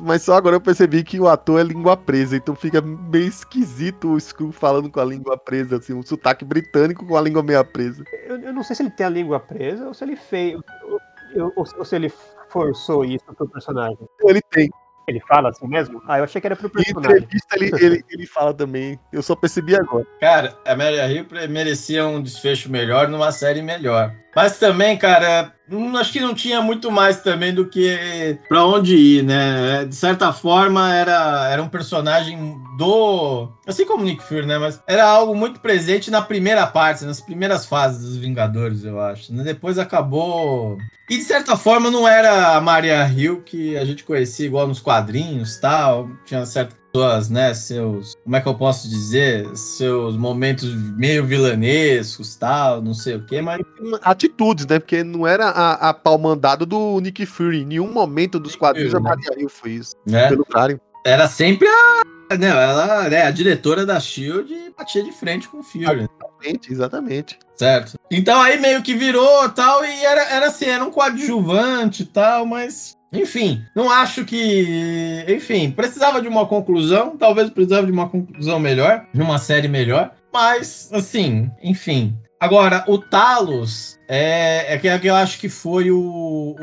mas 0.04 0.22
só 0.22 0.34
agora 0.34 0.56
eu 0.56 0.60
percebi 0.60 1.02
que 1.02 1.18
o 1.18 1.26
ator 1.28 1.60
é 1.60 1.64
língua 1.64 1.96
presa, 1.96 2.36
então 2.36 2.54
fica 2.54 2.80
meio 2.80 3.26
esquisito 3.26 4.12
o 4.12 4.20
Screw 4.20 4.52
falando 4.52 4.88
com 4.88 5.00
a 5.00 5.04
língua 5.04 5.36
presa, 5.36 5.76
assim, 5.76 5.92
um 5.92 6.02
sotaque 6.02 6.44
britânico 6.44 7.04
com 7.04 7.16
a 7.16 7.20
língua 7.20 7.42
meio 7.42 7.64
presa. 7.64 8.04
Eu, 8.26 8.40
eu 8.40 8.52
não 8.52 8.62
sei 8.62 8.76
se 8.76 8.82
ele 8.82 8.90
tem 8.90 9.06
a 9.06 9.10
língua 9.10 9.40
presa 9.40 9.86
ou 9.86 9.94
se 9.94 10.04
ele 10.04 10.16
fez. 10.16 10.54
Ou, 10.84 11.52
ou- 11.56 11.64
ou 11.78 11.84
se 11.84 11.96
ele 11.96 12.12
forçou 12.48 13.04
isso 13.04 13.24
pro 13.36 13.48
personagem. 13.48 13.98
Ele 14.22 14.40
tem, 14.50 14.70
Ele 15.08 15.20
fala 15.20 15.50
assim 15.50 15.66
mesmo? 15.66 16.02
Ah, 16.06 16.18
eu 16.18 16.24
achei 16.24 16.40
que 16.40 16.46
era 16.46 16.56
pro 16.56 16.68
em 16.68 16.70
personagem. 16.70 17.18
entrevista 17.18 17.56
ele, 17.56 17.70
ele, 17.84 18.04
ele 18.08 18.26
fala 18.26 18.54
também, 18.54 18.98
eu 19.12 19.22
só 19.22 19.34
percebi 19.36 19.74
agora. 19.76 20.06
Cara, 20.20 20.56
a 20.64 20.74
Mary 20.76 20.96
Hill 20.96 21.26
merecia 21.50 22.06
um 22.06 22.22
desfecho 22.22 22.70
melhor 22.70 23.08
numa 23.08 23.30
série 23.32 23.62
melhor. 23.62 24.14
Mas 24.36 24.58
também, 24.58 24.98
cara, 24.98 25.50
hum, 25.72 25.96
acho 25.96 26.12
que 26.12 26.20
não 26.20 26.34
tinha 26.34 26.60
muito 26.60 26.90
mais 26.90 27.22
também 27.22 27.54
do 27.54 27.66
que 27.66 28.38
pra 28.46 28.66
onde 28.66 28.94
ir, 28.94 29.22
né? 29.22 29.86
De 29.86 29.94
certa 29.94 30.30
forma, 30.30 30.94
era, 30.94 31.48
era 31.50 31.62
um 31.62 31.70
personagem 31.70 32.54
do. 32.76 33.48
Assim 33.66 33.86
como 33.86 34.04
Nick 34.04 34.22
Fury, 34.22 34.44
né? 34.44 34.58
Mas 34.58 34.78
era 34.86 35.04
algo 35.08 35.34
muito 35.34 35.58
presente 35.60 36.10
na 36.10 36.20
primeira 36.20 36.66
parte, 36.66 37.06
nas 37.06 37.18
primeiras 37.18 37.64
fases 37.64 38.02
dos 38.02 38.18
Vingadores, 38.18 38.84
eu 38.84 39.00
acho. 39.00 39.32
né? 39.32 39.42
Depois 39.42 39.78
acabou. 39.78 40.76
E 41.08 41.16
de 41.16 41.22
certa 41.22 41.56
forma 41.56 41.90
não 41.90 42.06
era 42.06 42.56
a 42.56 42.60
Maria 42.60 43.08
Hill 43.08 43.40
que 43.40 43.74
a 43.78 43.86
gente 43.86 44.04
conhecia 44.04 44.44
igual 44.44 44.66
nos 44.68 44.80
quadrinhos 44.80 45.56
tal. 45.56 46.10
Tinha 46.26 46.44
certas 46.44 46.76
pessoas, 46.97 47.28
né? 47.28 47.55
Seus. 47.55 48.14
Como 48.24 48.36
é 48.36 48.40
que 48.40 48.48
eu 48.48 48.55
posso 48.55 48.89
dizer? 48.89 49.47
Seus 49.56 50.16
momentos 50.16 50.74
meio 50.97 51.24
vilanescos 51.24 52.36
tal, 52.36 52.81
não 52.81 52.94
sei 52.94 53.16
o 53.16 53.27
quê, 53.27 53.40
mas. 53.43 53.60
atitudes, 54.02 54.66
né? 54.66 54.78
Porque 54.78 55.05
não 55.05 55.27
era 55.27 55.48
a, 55.48 55.90
a 55.90 55.94
pau 55.94 56.18
mandado 56.18 56.64
do 56.64 56.98
Nick 57.01 57.27
Fury. 57.27 57.62
Em 57.62 57.66
nenhum 57.66 57.93
momento 57.93 58.40
dos 58.40 58.56
quadrinhos 58.56 58.94
a? 58.94 59.01
Maria 59.01 59.31
Hill 59.39 59.48
foi 59.48 59.73
isso. 59.73 59.94
Né? 60.06 60.28
Pelo 60.28 60.44
contrário. 60.44 60.81
Era 61.05 61.28
sempre 61.28 61.68
a. 61.68 62.36
Né, 62.36 62.48
ela, 62.48 63.09
né, 63.09 63.23
a 63.23 63.31
diretora 63.31 63.86
da 63.86 64.01
Shield 64.01 64.52
batia 64.77 65.01
de 65.01 65.12
frente 65.12 65.48
com 65.48 65.59
o 65.59 65.62
Fury. 65.62 65.85
Exatamente, 65.85 66.73
exatamente. 66.73 67.39
Certo. 67.55 67.97
Então 68.10 68.40
aí 68.43 68.59
meio 68.59 68.82
que 68.82 68.94
virou 68.94 69.48
tal, 69.51 69.85
e 69.85 70.05
era, 70.05 70.23
era 70.31 70.47
assim, 70.48 70.64
era 70.64 70.85
um 70.85 70.90
coadjuvante 70.90 72.02
e 72.02 72.06
tal, 72.06 72.44
mas. 72.44 72.95
Enfim, 73.12 73.62
não 73.74 73.91
acho 73.91 74.24
que. 74.24 75.24
Enfim, 75.28 75.70
precisava 75.70 76.20
de 76.20 76.28
uma 76.28 76.47
conclusão, 76.47 77.16
talvez 77.16 77.49
precisava 77.51 77.87
de 77.87 77.93
uma 77.93 78.09
conclusão 78.09 78.59
melhor, 78.59 79.05
de 79.12 79.23
uma 79.23 79.39
série 79.39 79.69
melhor, 79.69 80.11
mas, 80.33 80.91
assim, 80.93 81.51
enfim. 81.62 82.16
Agora, 82.39 82.85
o 82.87 82.99
Talos 82.99 83.99
é, 84.07 84.74
é 84.74 84.78
que 84.78 84.87
é 84.87 85.01
eu 85.03 85.15
acho 85.15 85.39
que 85.39 85.49
foi 85.49 85.91
o, 85.91 86.55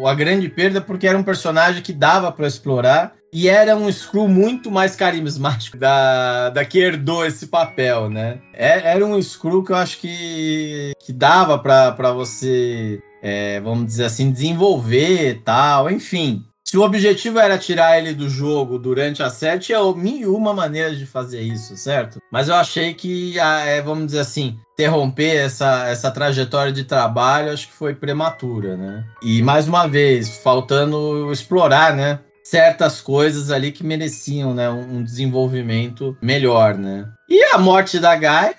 o- 0.00 0.06
a 0.06 0.14
grande 0.14 0.48
perda, 0.48 0.80
porque 0.80 1.08
era 1.08 1.18
um 1.18 1.24
personagem 1.24 1.82
que 1.82 1.92
dava 1.92 2.30
pra 2.30 2.46
explorar 2.46 3.12
e 3.32 3.48
era 3.48 3.74
um 3.76 3.90
Screw 3.90 4.28
muito 4.28 4.70
mais 4.70 4.94
carismático 4.94 5.76
da, 5.76 6.50
da 6.50 6.64
que 6.64 6.78
herdou 6.78 7.26
esse 7.26 7.48
papel, 7.48 8.08
né? 8.08 8.38
É- 8.52 8.92
Era 8.94 9.04
um 9.04 9.20
Screw 9.20 9.64
que 9.64 9.72
eu 9.72 9.76
acho 9.76 9.98
que, 9.98 10.92
que 11.00 11.12
dava 11.12 11.58
pra 11.58 12.12
você, 12.12 13.00
é, 13.22 13.60
vamos 13.60 13.86
dizer 13.86 14.06
assim, 14.06 14.32
desenvolver 14.32 15.40
tal, 15.44 15.90
enfim. 15.90 16.44
Se 16.72 16.78
o 16.78 16.82
objetivo 16.82 17.38
era 17.38 17.58
tirar 17.58 17.98
ele 17.98 18.14
do 18.14 18.30
jogo 18.30 18.78
durante 18.78 19.22
a 19.22 19.28
série, 19.28 19.60
tinha 19.60 19.78
mil 19.92 20.20
e 20.20 20.26
uma 20.26 20.54
maneiras 20.54 20.98
de 20.98 21.04
fazer 21.04 21.42
isso, 21.42 21.76
certo? 21.76 22.18
Mas 22.32 22.48
eu 22.48 22.54
achei 22.54 22.94
que, 22.94 23.38
é, 23.38 23.82
vamos 23.82 24.06
dizer 24.06 24.20
assim, 24.20 24.56
interromper 24.72 25.36
essa, 25.36 25.86
essa 25.88 26.10
trajetória 26.10 26.72
de 26.72 26.84
trabalho, 26.84 27.52
acho 27.52 27.68
que 27.68 27.74
foi 27.74 27.94
prematura, 27.94 28.74
né? 28.74 29.04
E 29.22 29.42
mais 29.42 29.68
uma 29.68 29.86
vez, 29.86 30.38
faltando 30.38 31.30
explorar, 31.30 31.94
né? 31.94 32.20
Certas 32.42 33.02
coisas 33.02 33.50
ali 33.50 33.70
que 33.70 33.84
mereciam, 33.84 34.54
né? 34.54 34.70
Um 34.70 35.02
desenvolvimento 35.04 36.16
melhor, 36.22 36.78
né? 36.78 37.06
E 37.34 37.42
a 37.54 37.58
morte 37.58 37.98
da 37.98 38.14
Guy, 38.14 38.54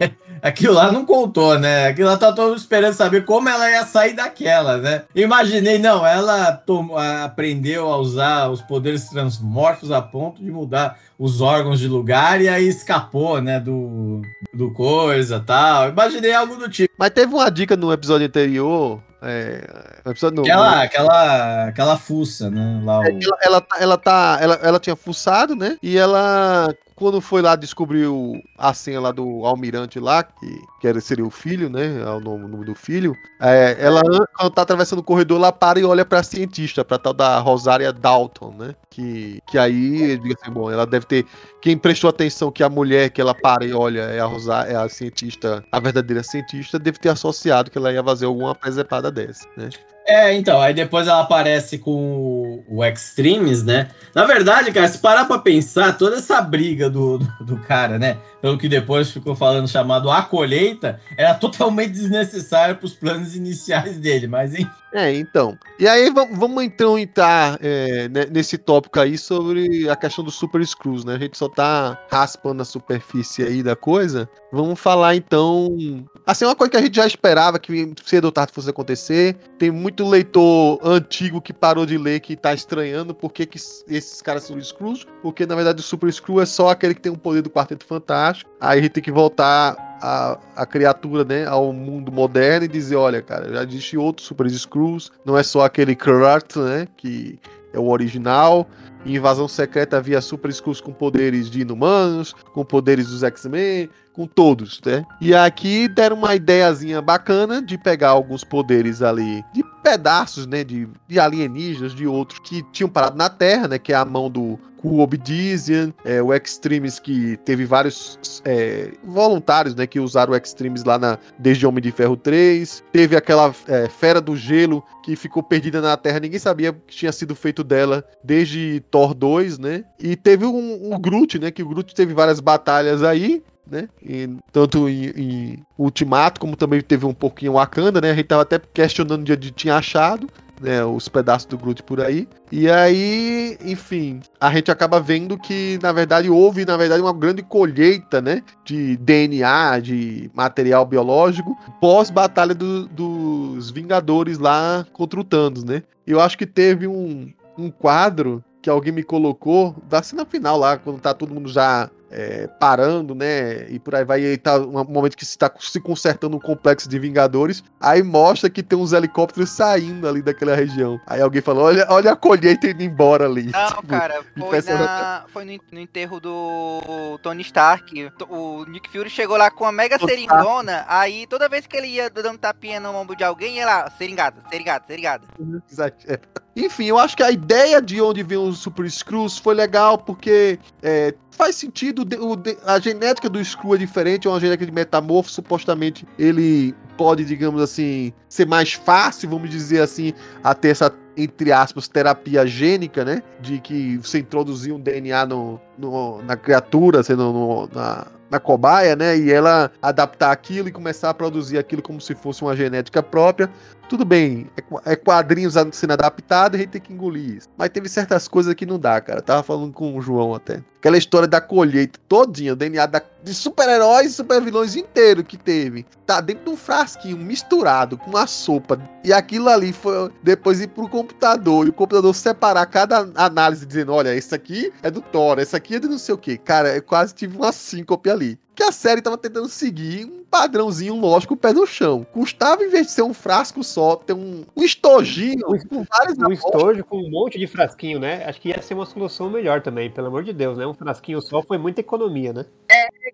aquilo 0.42 0.74
lá 0.74 0.90
não 0.90 1.04
contou, 1.04 1.58
né? 1.58 1.88
Aquilo 1.88 2.08
lá 2.08 2.16
tá 2.16 2.32
todo 2.32 2.48
mundo 2.48 2.58
esperando 2.58 2.94
saber 2.94 3.24
como 3.24 3.48
ela 3.48 3.70
ia 3.70 3.84
sair 3.84 4.14
daquela, 4.14 4.78
né? 4.78 5.02
Imaginei, 5.14 5.78
não, 5.78 6.06
ela 6.06 6.52
tom- 6.52 6.96
a- 6.96 7.24
aprendeu 7.24 7.90
a 7.92 7.96
usar 7.98 8.48
os 8.50 8.62
poderes 8.62 9.08
transmorfos 9.08 9.90
a 9.92 10.00
ponto 10.00 10.42
de 10.42 10.50
mudar 10.50 10.98
os 11.18 11.40
órgãos 11.40 11.78
de 11.78 11.86
lugar 11.86 12.40
e 12.40 12.48
aí 12.48 12.66
escapou, 12.66 13.40
né? 13.40 13.60
Do, 13.60 14.22
do 14.52 14.72
coisa 14.72 15.38
tal. 15.44 15.88
Imaginei 15.90 16.32
algo 16.32 16.56
do 16.56 16.68
tipo. 16.68 16.94
Mas 16.98 17.10
teve 17.10 17.34
uma 17.34 17.50
dica 17.50 17.76
no 17.76 17.92
episódio 17.92 18.26
anterior. 18.26 19.00
É, 19.26 19.64
episódio 20.06 20.36
não, 20.36 20.42
Aquela, 20.44 20.82
aquela, 20.82 21.64
aquela 21.68 21.96
fuça, 21.96 22.50
né? 22.50 22.80
Lá, 22.84 23.00
o- 23.00 23.04
É 23.04 23.10
que 23.12 23.24
ela, 23.26 23.38
ela, 23.42 23.66
ela, 23.80 23.98
tá, 23.98 24.38
ela, 24.40 24.54
ela 24.62 24.78
tinha 24.80 24.94
fuçado, 24.96 25.54
né? 25.56 25.78
E 25.82 25.96
ela, 25.96 26.74
quando 26.96 27.20
foi 27.20 27.42
lá, 27.42 27.56
descobriu 27.56 28.40
a 28.56 28.72
senha 28.72 29.00
lá 29.00 29.10
do 29.10 29.44
almirante 29.44 29.98
lá, 29.98 30.22
que, 30.22 30.62
que 30.80 30.86
era, 30.86 31.00
seria 31.00 31.26
o 31.26 31.30
filho, 31.30 31.68
né? 31.68 32.00
É 32.00 32.08
o 32.08 32.20
nome, 32.20 32.46
nome 32.46 32.64
do 32.64 32.74
filho. 32.74 33.16
É, 33.40 33.76
ela, 33.78 34.00
quando 34.36 34.52
tá 34.52 34.62
atravessando 34.62 35.00
o 35.00 35.04
corredor, 35.04 35.38
ela 35.38 35.52
para 35.52 35.80
e 35.80 35.84
olha 35.84 36.04
pra 36.04 36.22
cientista, 36.22 36.84
pra 36.84 36.98
tal 36.98 37.12
da 37.12 37.38
Rosária 37.40 37.92
Dalton, 37.92 38.54
né? 38.56 38.74
Que, 38.88 39.40
que 39.46 39.58
aí, 39.58 40.16
diga 40.18 40.36
assim, 40.40 40.52
bom, 40.52 40.70
ela 40.70 40.86
deve 40.86 41.06
ter. 41.06 41.26
Quem 41.60 41.76
prestou 41.76 42.08
atenção 42.08 42.52
que 42.52 42.62
a 42.62 42.68
mulher 42.68 43.10
que 43.10 43.20
ela 43.20 43.34
para 43.34 43.64
e 43.64 43.72
olha 43.72 44.02
é 44.02 44.20
a 44.20 44.26
Rosária, 44.26 44.72
é 44.72 44.76
a 44.76 44.88
cientista, 44.88 45.64
a 45.72 45.80
verdadeira 45.80 46.22
cientista, 46.22 46.78
deve 46.78 46.98
ter 46.98 47.08
associado 47.08 47.70
que 47.70 47.78
ela 47.78 47.92
ia 47.92 48.04
fazer 48.04 48.26
alguma 48.26 48.54
presepada 48.54 49.10
dessa, 49.10 49.48
né? 49.56 49.68
É, 50.06 50.34
então, 50.34 50.60
aí 50.60 50.74
depois 50.74 51.08
ela 51.08 51.20
aparece 51.22 51.78
com 51.78 52.62
o, 52.68 52.84
Extremes, 52.84 53.62
né? 53.64 53.88
Na 54.14 54.24
verdade, 54.26 54.70
cara, 54.70 54.86
se 54.86 54.98
parar 54.98 55.24
pra 55.24 55.38
pensar, 55.38 55.96
toda 55.96 56.16
essa 56.16 56.40
briga 56.42 56.90
do, 56.90 57.18
do, 57.18 57.26
do 57.44 57.56
cara, 57.58 57.98
né? 57.98 58.18
Pelo 58.42 58.58
que 58.58 58.68
depois 58.68 59.10
ficou 59.10 59.34
falando 59.34 59.66
chamado 59.66 60.10
A 60.10 60.22
Colheita, 60.22 61.00
era 61.16 61.32
totalmente 61.34 61.92
desnecessário 61.92 62.76
pros 62.76 62.92
planos 62.92 63.34
iniciais 63.34 63.96
dele, 63.98 64.26
mas 64.26 64.52
enfim. 64.54 64.68
É, 64.92 65.12
então. 65.12 65.58
E 65.76 65.88
aí 65.88 66.08
va- 66.10 66.28
vamos 66.30 66.62
então 66.62 66.96
entrar 66.96 67.58
é, 67.60 68.08
ne- 68.08 68.26
nesse 68.26 68.56
tópico 68.56 69.00
aí 69.00 69.18
sobre 69.18 69.88
a 69.90 69.96
questão 69.96 70.22
dos 70.22 70.34
super 70.36 70.64
screws, 70.64 71.04
né? 71.04 71.14
A 71.14 71.18
gente 71.18 71.36
só 71.36 71.48
tá 71.48 71.98
raspando 72.08 72.62
a 72.62 72.64
superfície 72.64 73.42
aí 73.42 73.60
da 73.60 73.74
coisa. 73.74 74.28
Vamos 74.52 74.78
falar 74.78 75.16
então. 75.16 75.76
Assim, 76.24 76.44
uma 76.44 76.54
coisa 76.54 76.70
que 76.70 76.76
a 76.76 76.80
gente 76.82 76.94
já 76.94 77.06
esperava 77.06 77.58
que 77.58 77.92
cedo 78.04 78.26
ou 78.26 78.32
tarde 78.32 78.52
fosse 78.52 78.70
acontecer. 78.70 79.34
Tem 79.58 79.68
muito 79.70 79.93
leitor 80.02 80.80
antigo 80.82 81.40
que 81.40 81.52
parou 81.52 81.84
de 81.84 81.98
ler 81.98 82.20
que 82.20 82.34
tá 82.34 82.54
estranhando 82.54 83.14
por 83.14 83.32
que, 83.32 83.46
que 83.46 83.58
esses 83.58 84.22
caras 84.22 84.44
são 84.44 84.60
screws. 84.60 85.06
Porque 85.22 85.46
na 85.46 85.54
verdade 85.54 85.80
o 85.80 85.82
super 85.82 86.10
screw 86.12 86.40
é 86.40 86.46
só 86.46 86.70
aquele 86.70 86.94
que 86.94 87.00
tem 87.00 87.12
o 87.12 87.18
poder 87.18 87.42
do 87.42 87.50
Quarteto 87.50 87.84
Fantástico. 87.84 88.50
Aí 88.60 88.78
a 88.78 88.82
gente 88.82 88.92
tem 88.92 89.02
que 89.02 89.12
voltar 89.12 89.76
a, 90.02 90.38
a 90.56 90.66
criatura, 90.66 91.24
né, 91.24 91.46
ao 91.46 91.72
mundo 91.72 92.10
moderno 92.10 92.64
e 92.64 92.68
dizer, 92.68 92.96
olha, 92.96 93.22
cara, 93.22 93.52
já 93.52 93.62
existe 93.62 93.96
outros 93.96 94.26
Super 94.26 94.50
Screws, 94.50 95.10
não 95.24 95.36
é 95.36 95.42
só 95.42 95.62
aquele 95.62 95.94
Kurt, 95.94 96.56
né, 96.56 96.88
que 96.96 97.38
é 97.72 97.78
o 97.78 97.88
original. 97.88 98.68
Invasão 99.06 99.46
Secreta 99.46 99.98
havia 99.98 100.20
Super 100.20 100.52
Screws 100.52 100.80
com 100.80 100.92
poderes 100.92 101.50
de 101.50 101.60
inumanos, 101.60 102.34
com 102.52 102.64
poderes 102.64 103.08
dos 103.08 103.22
X-Men, 103.22 103.90
com 104.14 104.26
todos, 104.26 104.80
né? 104.86 105.04
E 105.20 105.34
aqui 105.34 105.88
deram 105.88 106.16
uma 106.16 106.34
ideiazinha 106.34 107.02
bacana 107.02 107.60
de 107.60 107.76
pegar 107.76 108.10
alguns 108.10 108.44
poderes 108.44 109.02
ali, 109.02 109.44
de 109.52 109.64
pedaços, 109.82 110.46
né, 110.46 110.64
de, 110.64 110.88
de 111.06 111.20
alienígenas, 111.20 111.94
de 111.94 112.06
outros 112.06 112.38
que 112.38 112.62
tinham 112.72 112.88
parado 112.88 113.18
na 113.18 113.28
Terra, 113.28 113.68
né, 113.68 113.78
que 113.78 113.92
é 113.92 113.96
a 113.96 114.04
mão 114.04 114.30
do 114.30 114.58
o 114.84 115.00
Obsidian, 115.00 115.94
é, 116.04 116.22
o 116.22 116.32
Extremes 116.34 116.98
que 116.98 117.38
teve 117.38 117.64
vários 117.64 118.42
é, 118.44 118.92
voluntários, 119.02 119.74
né, 119.74 119.86
que 119.86 119.98
usaram 119.98 120.34
o 120.34 120.36
Extremes 120.36 120.84
lá 120.84 120.98
na 120.98 121.18
desde 121.38 121.66
Homem 121.66 121.82
de 121.82 121.90
Ferro 121.90 122.18
3. 122.18 122.84
Teve 122.92 123.16
aquela 123.16 123.54
é, 123.66 123.88
fera 123.88 124.20
do 124.20 124.36
gelo 124.36 124.84
que 125.02 125.16
ficou 125.16 125.42
perdida 125.42 125.80
na 125.80 125.96
Terra, 125.96 126.20
ninguém 126.20 126.38
sabia 126.38 126.70
o 126.70 126.74
que 126.74 126.96
tinha 126.96 127.12
sido 127.12 127.34
feito 127.34 127.64
dela 127.64 128.04
desde 128.22 128.82
Thor 128.90 129.14
2, 129.14 129.58
né? 129.58 129.84
E 129.98 130.16
teve 130.16 130.44
um, 130.44 130.92
um 130.92 131.00
Groot, 131.00 131.38
né, 131.38 131.50
que 131.50 131.62
o 131.62 131.68
Groot 131.68 131.94
teve 131.94 132.12
várias 132.12 132.40
batalhas 132.40 133.02
aí, 133.02 133.42
né? 133.70 133.88
E 134.02 134.28
tanto 134.52 134.88
em, 134.88 135.06
em 135.16 135.62
Ultimato, 135.78 136.40
como 136.40 136.56
também 136.56 136.80
teve 136.80 137.06
um 137.06 137.14
pouquinho 137.14 137.52
em 137.52 137.54
Wakanda, 137.54 138.00
né? 138.00 138.10
A 138.10 138.14
gente 138.14 138.26
tava 138.26 138.42
até 138.42 138.58
questionando 138.58 139.24
de 139.24 139.32
onde 139.32 139.50
tinha 139.50 139.76
achado. 139.76 140.28
né, 140.62 140.84
os 140.84 141.08
pedaços 141.08 141.46
do 141.46 141.58
Groot 141.58 141.82
por 141.82 142.00
aí. 142.00 142.28
E 142.50 142.70
aí, 142.70 143.58
enfim, 143.60 144.20
a 144.40 144.50
gente 144.52 144.70
acaba 144.70 145.00
vendo 145.00 145.36
que, 145.36 145.78
na 145.82 145.90
verdade, 145.92 146.30
houve, 146.30 146.64
na 146.64 146.76
verdade, 146.76 147.02
uma 147.02 147.12
grande 147.12 147.42
colheita, 147.42 148.22
né, 148.22 148.40
de 148.64 148.96
DNA, 148.98 149.80
de 149.80 150.30
material 150.32 150.86
biológico, 150.86 151.58
pós-batalha 151.80 152.54
do- 152.54 152.86
dos 152.88 153.70
Vingadores 153.70 154.38
lá 154.38 154.86
contra 154.92 155.18
o 155.20 155.24
Thanos, 155.24 155.64
né? 155.64 155.82
Eu 156.06 156.20
acho 156.20 156.38
que 156.38 156.46
teve 156.46 156.86
um, 156.86 157.30
um 157.58 157.68
quadro 157.70 158.42
que 158.62 158.70
alguém 158.70 158.92
me 158.92 159.02
colocou 159.02 159.74
da 159.90 160.02
cena 160.02 160.24
final 160.24 160.56
lá, 160.56 160.78
quando 160.78 161.00
tá 161.00 161.12
todo 161.12 161.34
mundo 161.34 161.48
já 161.50 161.90
é, 162.14 162.46
parando, 162.60 163.12
né? 163.14 163.68
E 163.68 163.78
por 163.80 163.94
aí 163.94 164.04
vai, 164.04 164.22
e 164.22 164.26
aí 164.26 164.38
tá 164.38 164.56
um 164.56 164.84
momento 164.84 165.16
que 165.16 165.24
se 165.24 165.36
tá 165.36 165.52
se 165.58 165.80
consertando 165.80 166.36
um 166.36 166.40
complexo 166.40 166.88
de 166.88 166.96
Vingadores. 166.98 167.62
Aí 167.80 168.02
mostra 168.02 168.48
que 168.48 168.62
tem 168.62 168.78
uns 168.78 168.92
helicópteros 168.92 169.50
saindo 169.50 170.08
ali 170.08 170.22
daquela 170.22 170.54
região. 170.54 171.00
Aí 171.06 171.20
alguém 171.20 171.42
falou: 171.42 171.64
olha, 171.64 171.86
olha 171.90 172.12
a 172.12 172.16
colheita 172.16 172.68
indo 172.68 172.82
embora 172.84 173.26
ali. 173.26 173.50
Não, 173.50 173.66
Tipo, 173.74 173.86
cara, 173.88 174.22
foi, 174.38 174.62
na, 174.62 175.24
foi 175.28 175.44
no, 175.44 175.50
en- 175.52 175.60
no 175.72 175.80
enterro 175.80 176.20
do 176.20 177.18
Tony 177.22 177.42
Stark. 177.42 178.08
O 178.28 178.64
Nick 178.66 178.88
Fury 178.90 179.10
chegou 179.10 179.36
lá 179.36 179.50
com 179.50 179.64
uma 179.64 179.72
mega 179.72 179.98
seringona, 179.98 180.84
aí 180.86 181.26
toda 181.26 181.48
vez 181.48 181.66
que 181.66 181.76
ele 181.76 181.88
ia 181.88 182.08
dando 182.08 182.38
tapinha 182.38 182.78
no 182.78 182.94
ombro 182.94 183.16
de 183.16 183.24
alguém, 183.24 183.56
ia 183.56 183.66
lá, 183.66 183.90
seringada, 183.90 184.36
seringada, 184.48 184.84
seringada. 184.86 185.24
Exagero. 185.70 186.20
Enfim, 186.56 186.84
eu 186.86 186.98
acho 186.98 187.16
que 187.16 187.22
a 187.22 187.30
ideia 187.30 187.82
de 187.82 188.00
onde 188.00 188.22
vem 188.22 188.38
os 188.38 188.58
Super 188.58 188.88
Screws 188.88 189.38
foi 189.38 189.54
legal, 189.54 189.98
porque 189.98 190.58
é, 190.82 191.12
faz 191.32 191.56
sentido, 191.56 192.06
o 192.20 192.36
a 192.64 192.78
genética 192.78 193.28
do 193.28 193.44
Screw 193.44 193.74
é 193.74 193.78
diferente, 193.78 194.28
é 194.28 194.30
uma 194.30 194.38
genética 194.38 194.64
de 194.66 194.72
metamorfo, 194.72 195.30
supostamente 195.30 196.06
ele 196.18 196.74
pode, 196.96 197.24
digamos 197.24 197.60
assim, 197.60 198.12
ser 198.28 198.46
mais 198.46 198.72
fácil, 198.72 199.28
vamos 199.28 199.50
dizer 199.50 199.80
assim, 199.80 200.12
a 200.44 200.54
ter 200.54 200.68
essa, 200.68 200.92
entre 201.16 201.50
aspas, 201.50 201.88
terapia 201.88 202.46
gênica, 202.46 203.04
né? 203.04 203.20
De 203.40 203.58
que 203.58 203.98
você 203.98 204.20
introduzir 204.20 204.72
um 204.72 204.78
DNA 204.78 205.26
no, 205.26 205.60
no- 205.76 206.22
na 206.22 206.36
criatura, 206.36 207.02
sendo 207.02 207.32
no- 207.32 207.68
na, 207.74 208.06
na 208.30 208.38
cobaia, 208.38 208.94
né? 208.94 209.18
E 209.18 209.32
ela 209.32 209.72
adaptar 209.82 210.30
aquilo 210.30 210.68
e 210.68 210.72
começar 210.72 211.10
a 211.10 211.14
produzir 211.14 211.58
aquilo 211.58 211.82
como 211.82 212.00
se 212.00 212.14
fosse 212.14 212.42
uma 212.42 212.54
genética 212.54 213.02
própria. 213.02 213.50
Tudo 213.88 214.04
bem, 214.04 214.48
é 214.56 214.92
é 214.92 214.96
quadrinhos 214.96 215.54
sendo 215.72 215.92
adaptado, 215.92 216.54
a 216.54 216.58
gente 216.58 216.70
tem 216.70 216.80
que 216.80 216.92
engolir 216.92 217.36
isso. 217.36 217.48
Mas 217.56 217.68
teve 217.68 217.88
certas 217.88 218.26
coisas 218.26 218.52
que 218.54 218.66
não 218.66 218.78
dá, 218.78 219.00
cara. 219.00 219.22
Tava 219.22 219.42
falando 219.42 219.72
com 219.72 219.96
o 219.96 220.00
João 220.00 220.34
até. 220.34 220.62
Aquela 220.78 220.98
história 220.98 221.28
da 221.28 221.40
colheita 221.40 221.98
todinha, 222.08 222.52
o 222.54 222.56
DNA 222.56 222.86
da- 222.86 223.00
de 223.22 223.32
super-heróis 223.32 224.10
e 224.10 224.14
super-vilões 224.14 224.74
inteiro 224.74 225.22
que 225.22 225.36
teve. 225.36 225.86
Tá 226.04 226.20
dentro 226.20 226.44
de 226.44 226.50
um 226.50 226.56
frasquinho 226.56 227.16
misturado 227.16 227.96
com 227.96 228.10
uma 228.10 228.26
sopa. 228.26 228.78
E 229.04 229.12
aquilo 229.12 229.48
ali 229.48 229.72
foi 229.72 230.10
depois 230.22 230.60
ir 230.60 230.68
pro 230.68 230.88
computador. 230.88 231.66
E 231.66 231.70
o 231.70 231.72
computador 231.72 232.14
separar 232.14 232.66
cada 232.66 233.08
análise 233.14 233.64
dizendo: 233.64 233.92
olha, 233.92 234.14
esse 234.14 234.34
aqui 234.34 234.72
é 234.82 234.90
do 234.90 235.00
Thor, 235.00 235.38
esse 235.38 235.54
aqui 235.54 235.76
é 235.76 235.78
de 235.78 235.88
não 235.88 235.98
sei 235.98 236.14
o 236.14 236.18
que. 236.18 236.36
Cara, 236.36 236.74
eu 236.74 236.82
quase 236.82 237.14
tive 237.14 237.36
uma 237.36 237.52
síncope 237.52 238.10
ali. 238.10 238.38
Que 238.54 238.62
a 238.62 238.72
série 238.72 239.02
tava 239.02 239.18
tentando 239.18 239.48
seguir 239.48 240.04
um 240.04 240.24
padrãozinho 240.24 240.94
lógico, 240.96 241.36
pé 241.36 241.52
no 241.52 241.66
chão. 241.66 242.06
Custava, 242.12 242.62
em 242.64 242.68
vez 242.68 242.86
de 242.86 242.92
ser 242.92 243.02
um 243.02 243.14
frasco 243.14 243.62
só, 243.64 243.96
ter 243.96 244.12
um, 244.12 244.44
um 244.56 244.62
estojinho 244.62 245.44
com 245.68 245.84
vários 245.84 246.18
Um 246.18 246.32
estojo 246.32 246.84
com 246.84 246.98
um 246.98 247.10
monte 247.10 247.38
de 247.38 247.46
frasquinho, 247.46 247.98
né? 247.98 248.24
Acho 248.24 248.40
que 248.40 248.48
ia 248.50 248.62
ser 248.62 248.74
uma 248.74 248.86
solução 248.86 249.28
melhor 249.30 249.60
também, 249.60 249.90
pelo 249.90 250.08
amor 250.08 250.22
de 250.22 250.32
Deus, 250.32 250.58
né? 250.58 250.66
Um 250.66 250.74
frasquinho 250.74 251.20
só 251.20 251.42
foi 251.42 251.58
muita 251.58 251.80
economia, 251.80 252.32
né? 252.32 252.46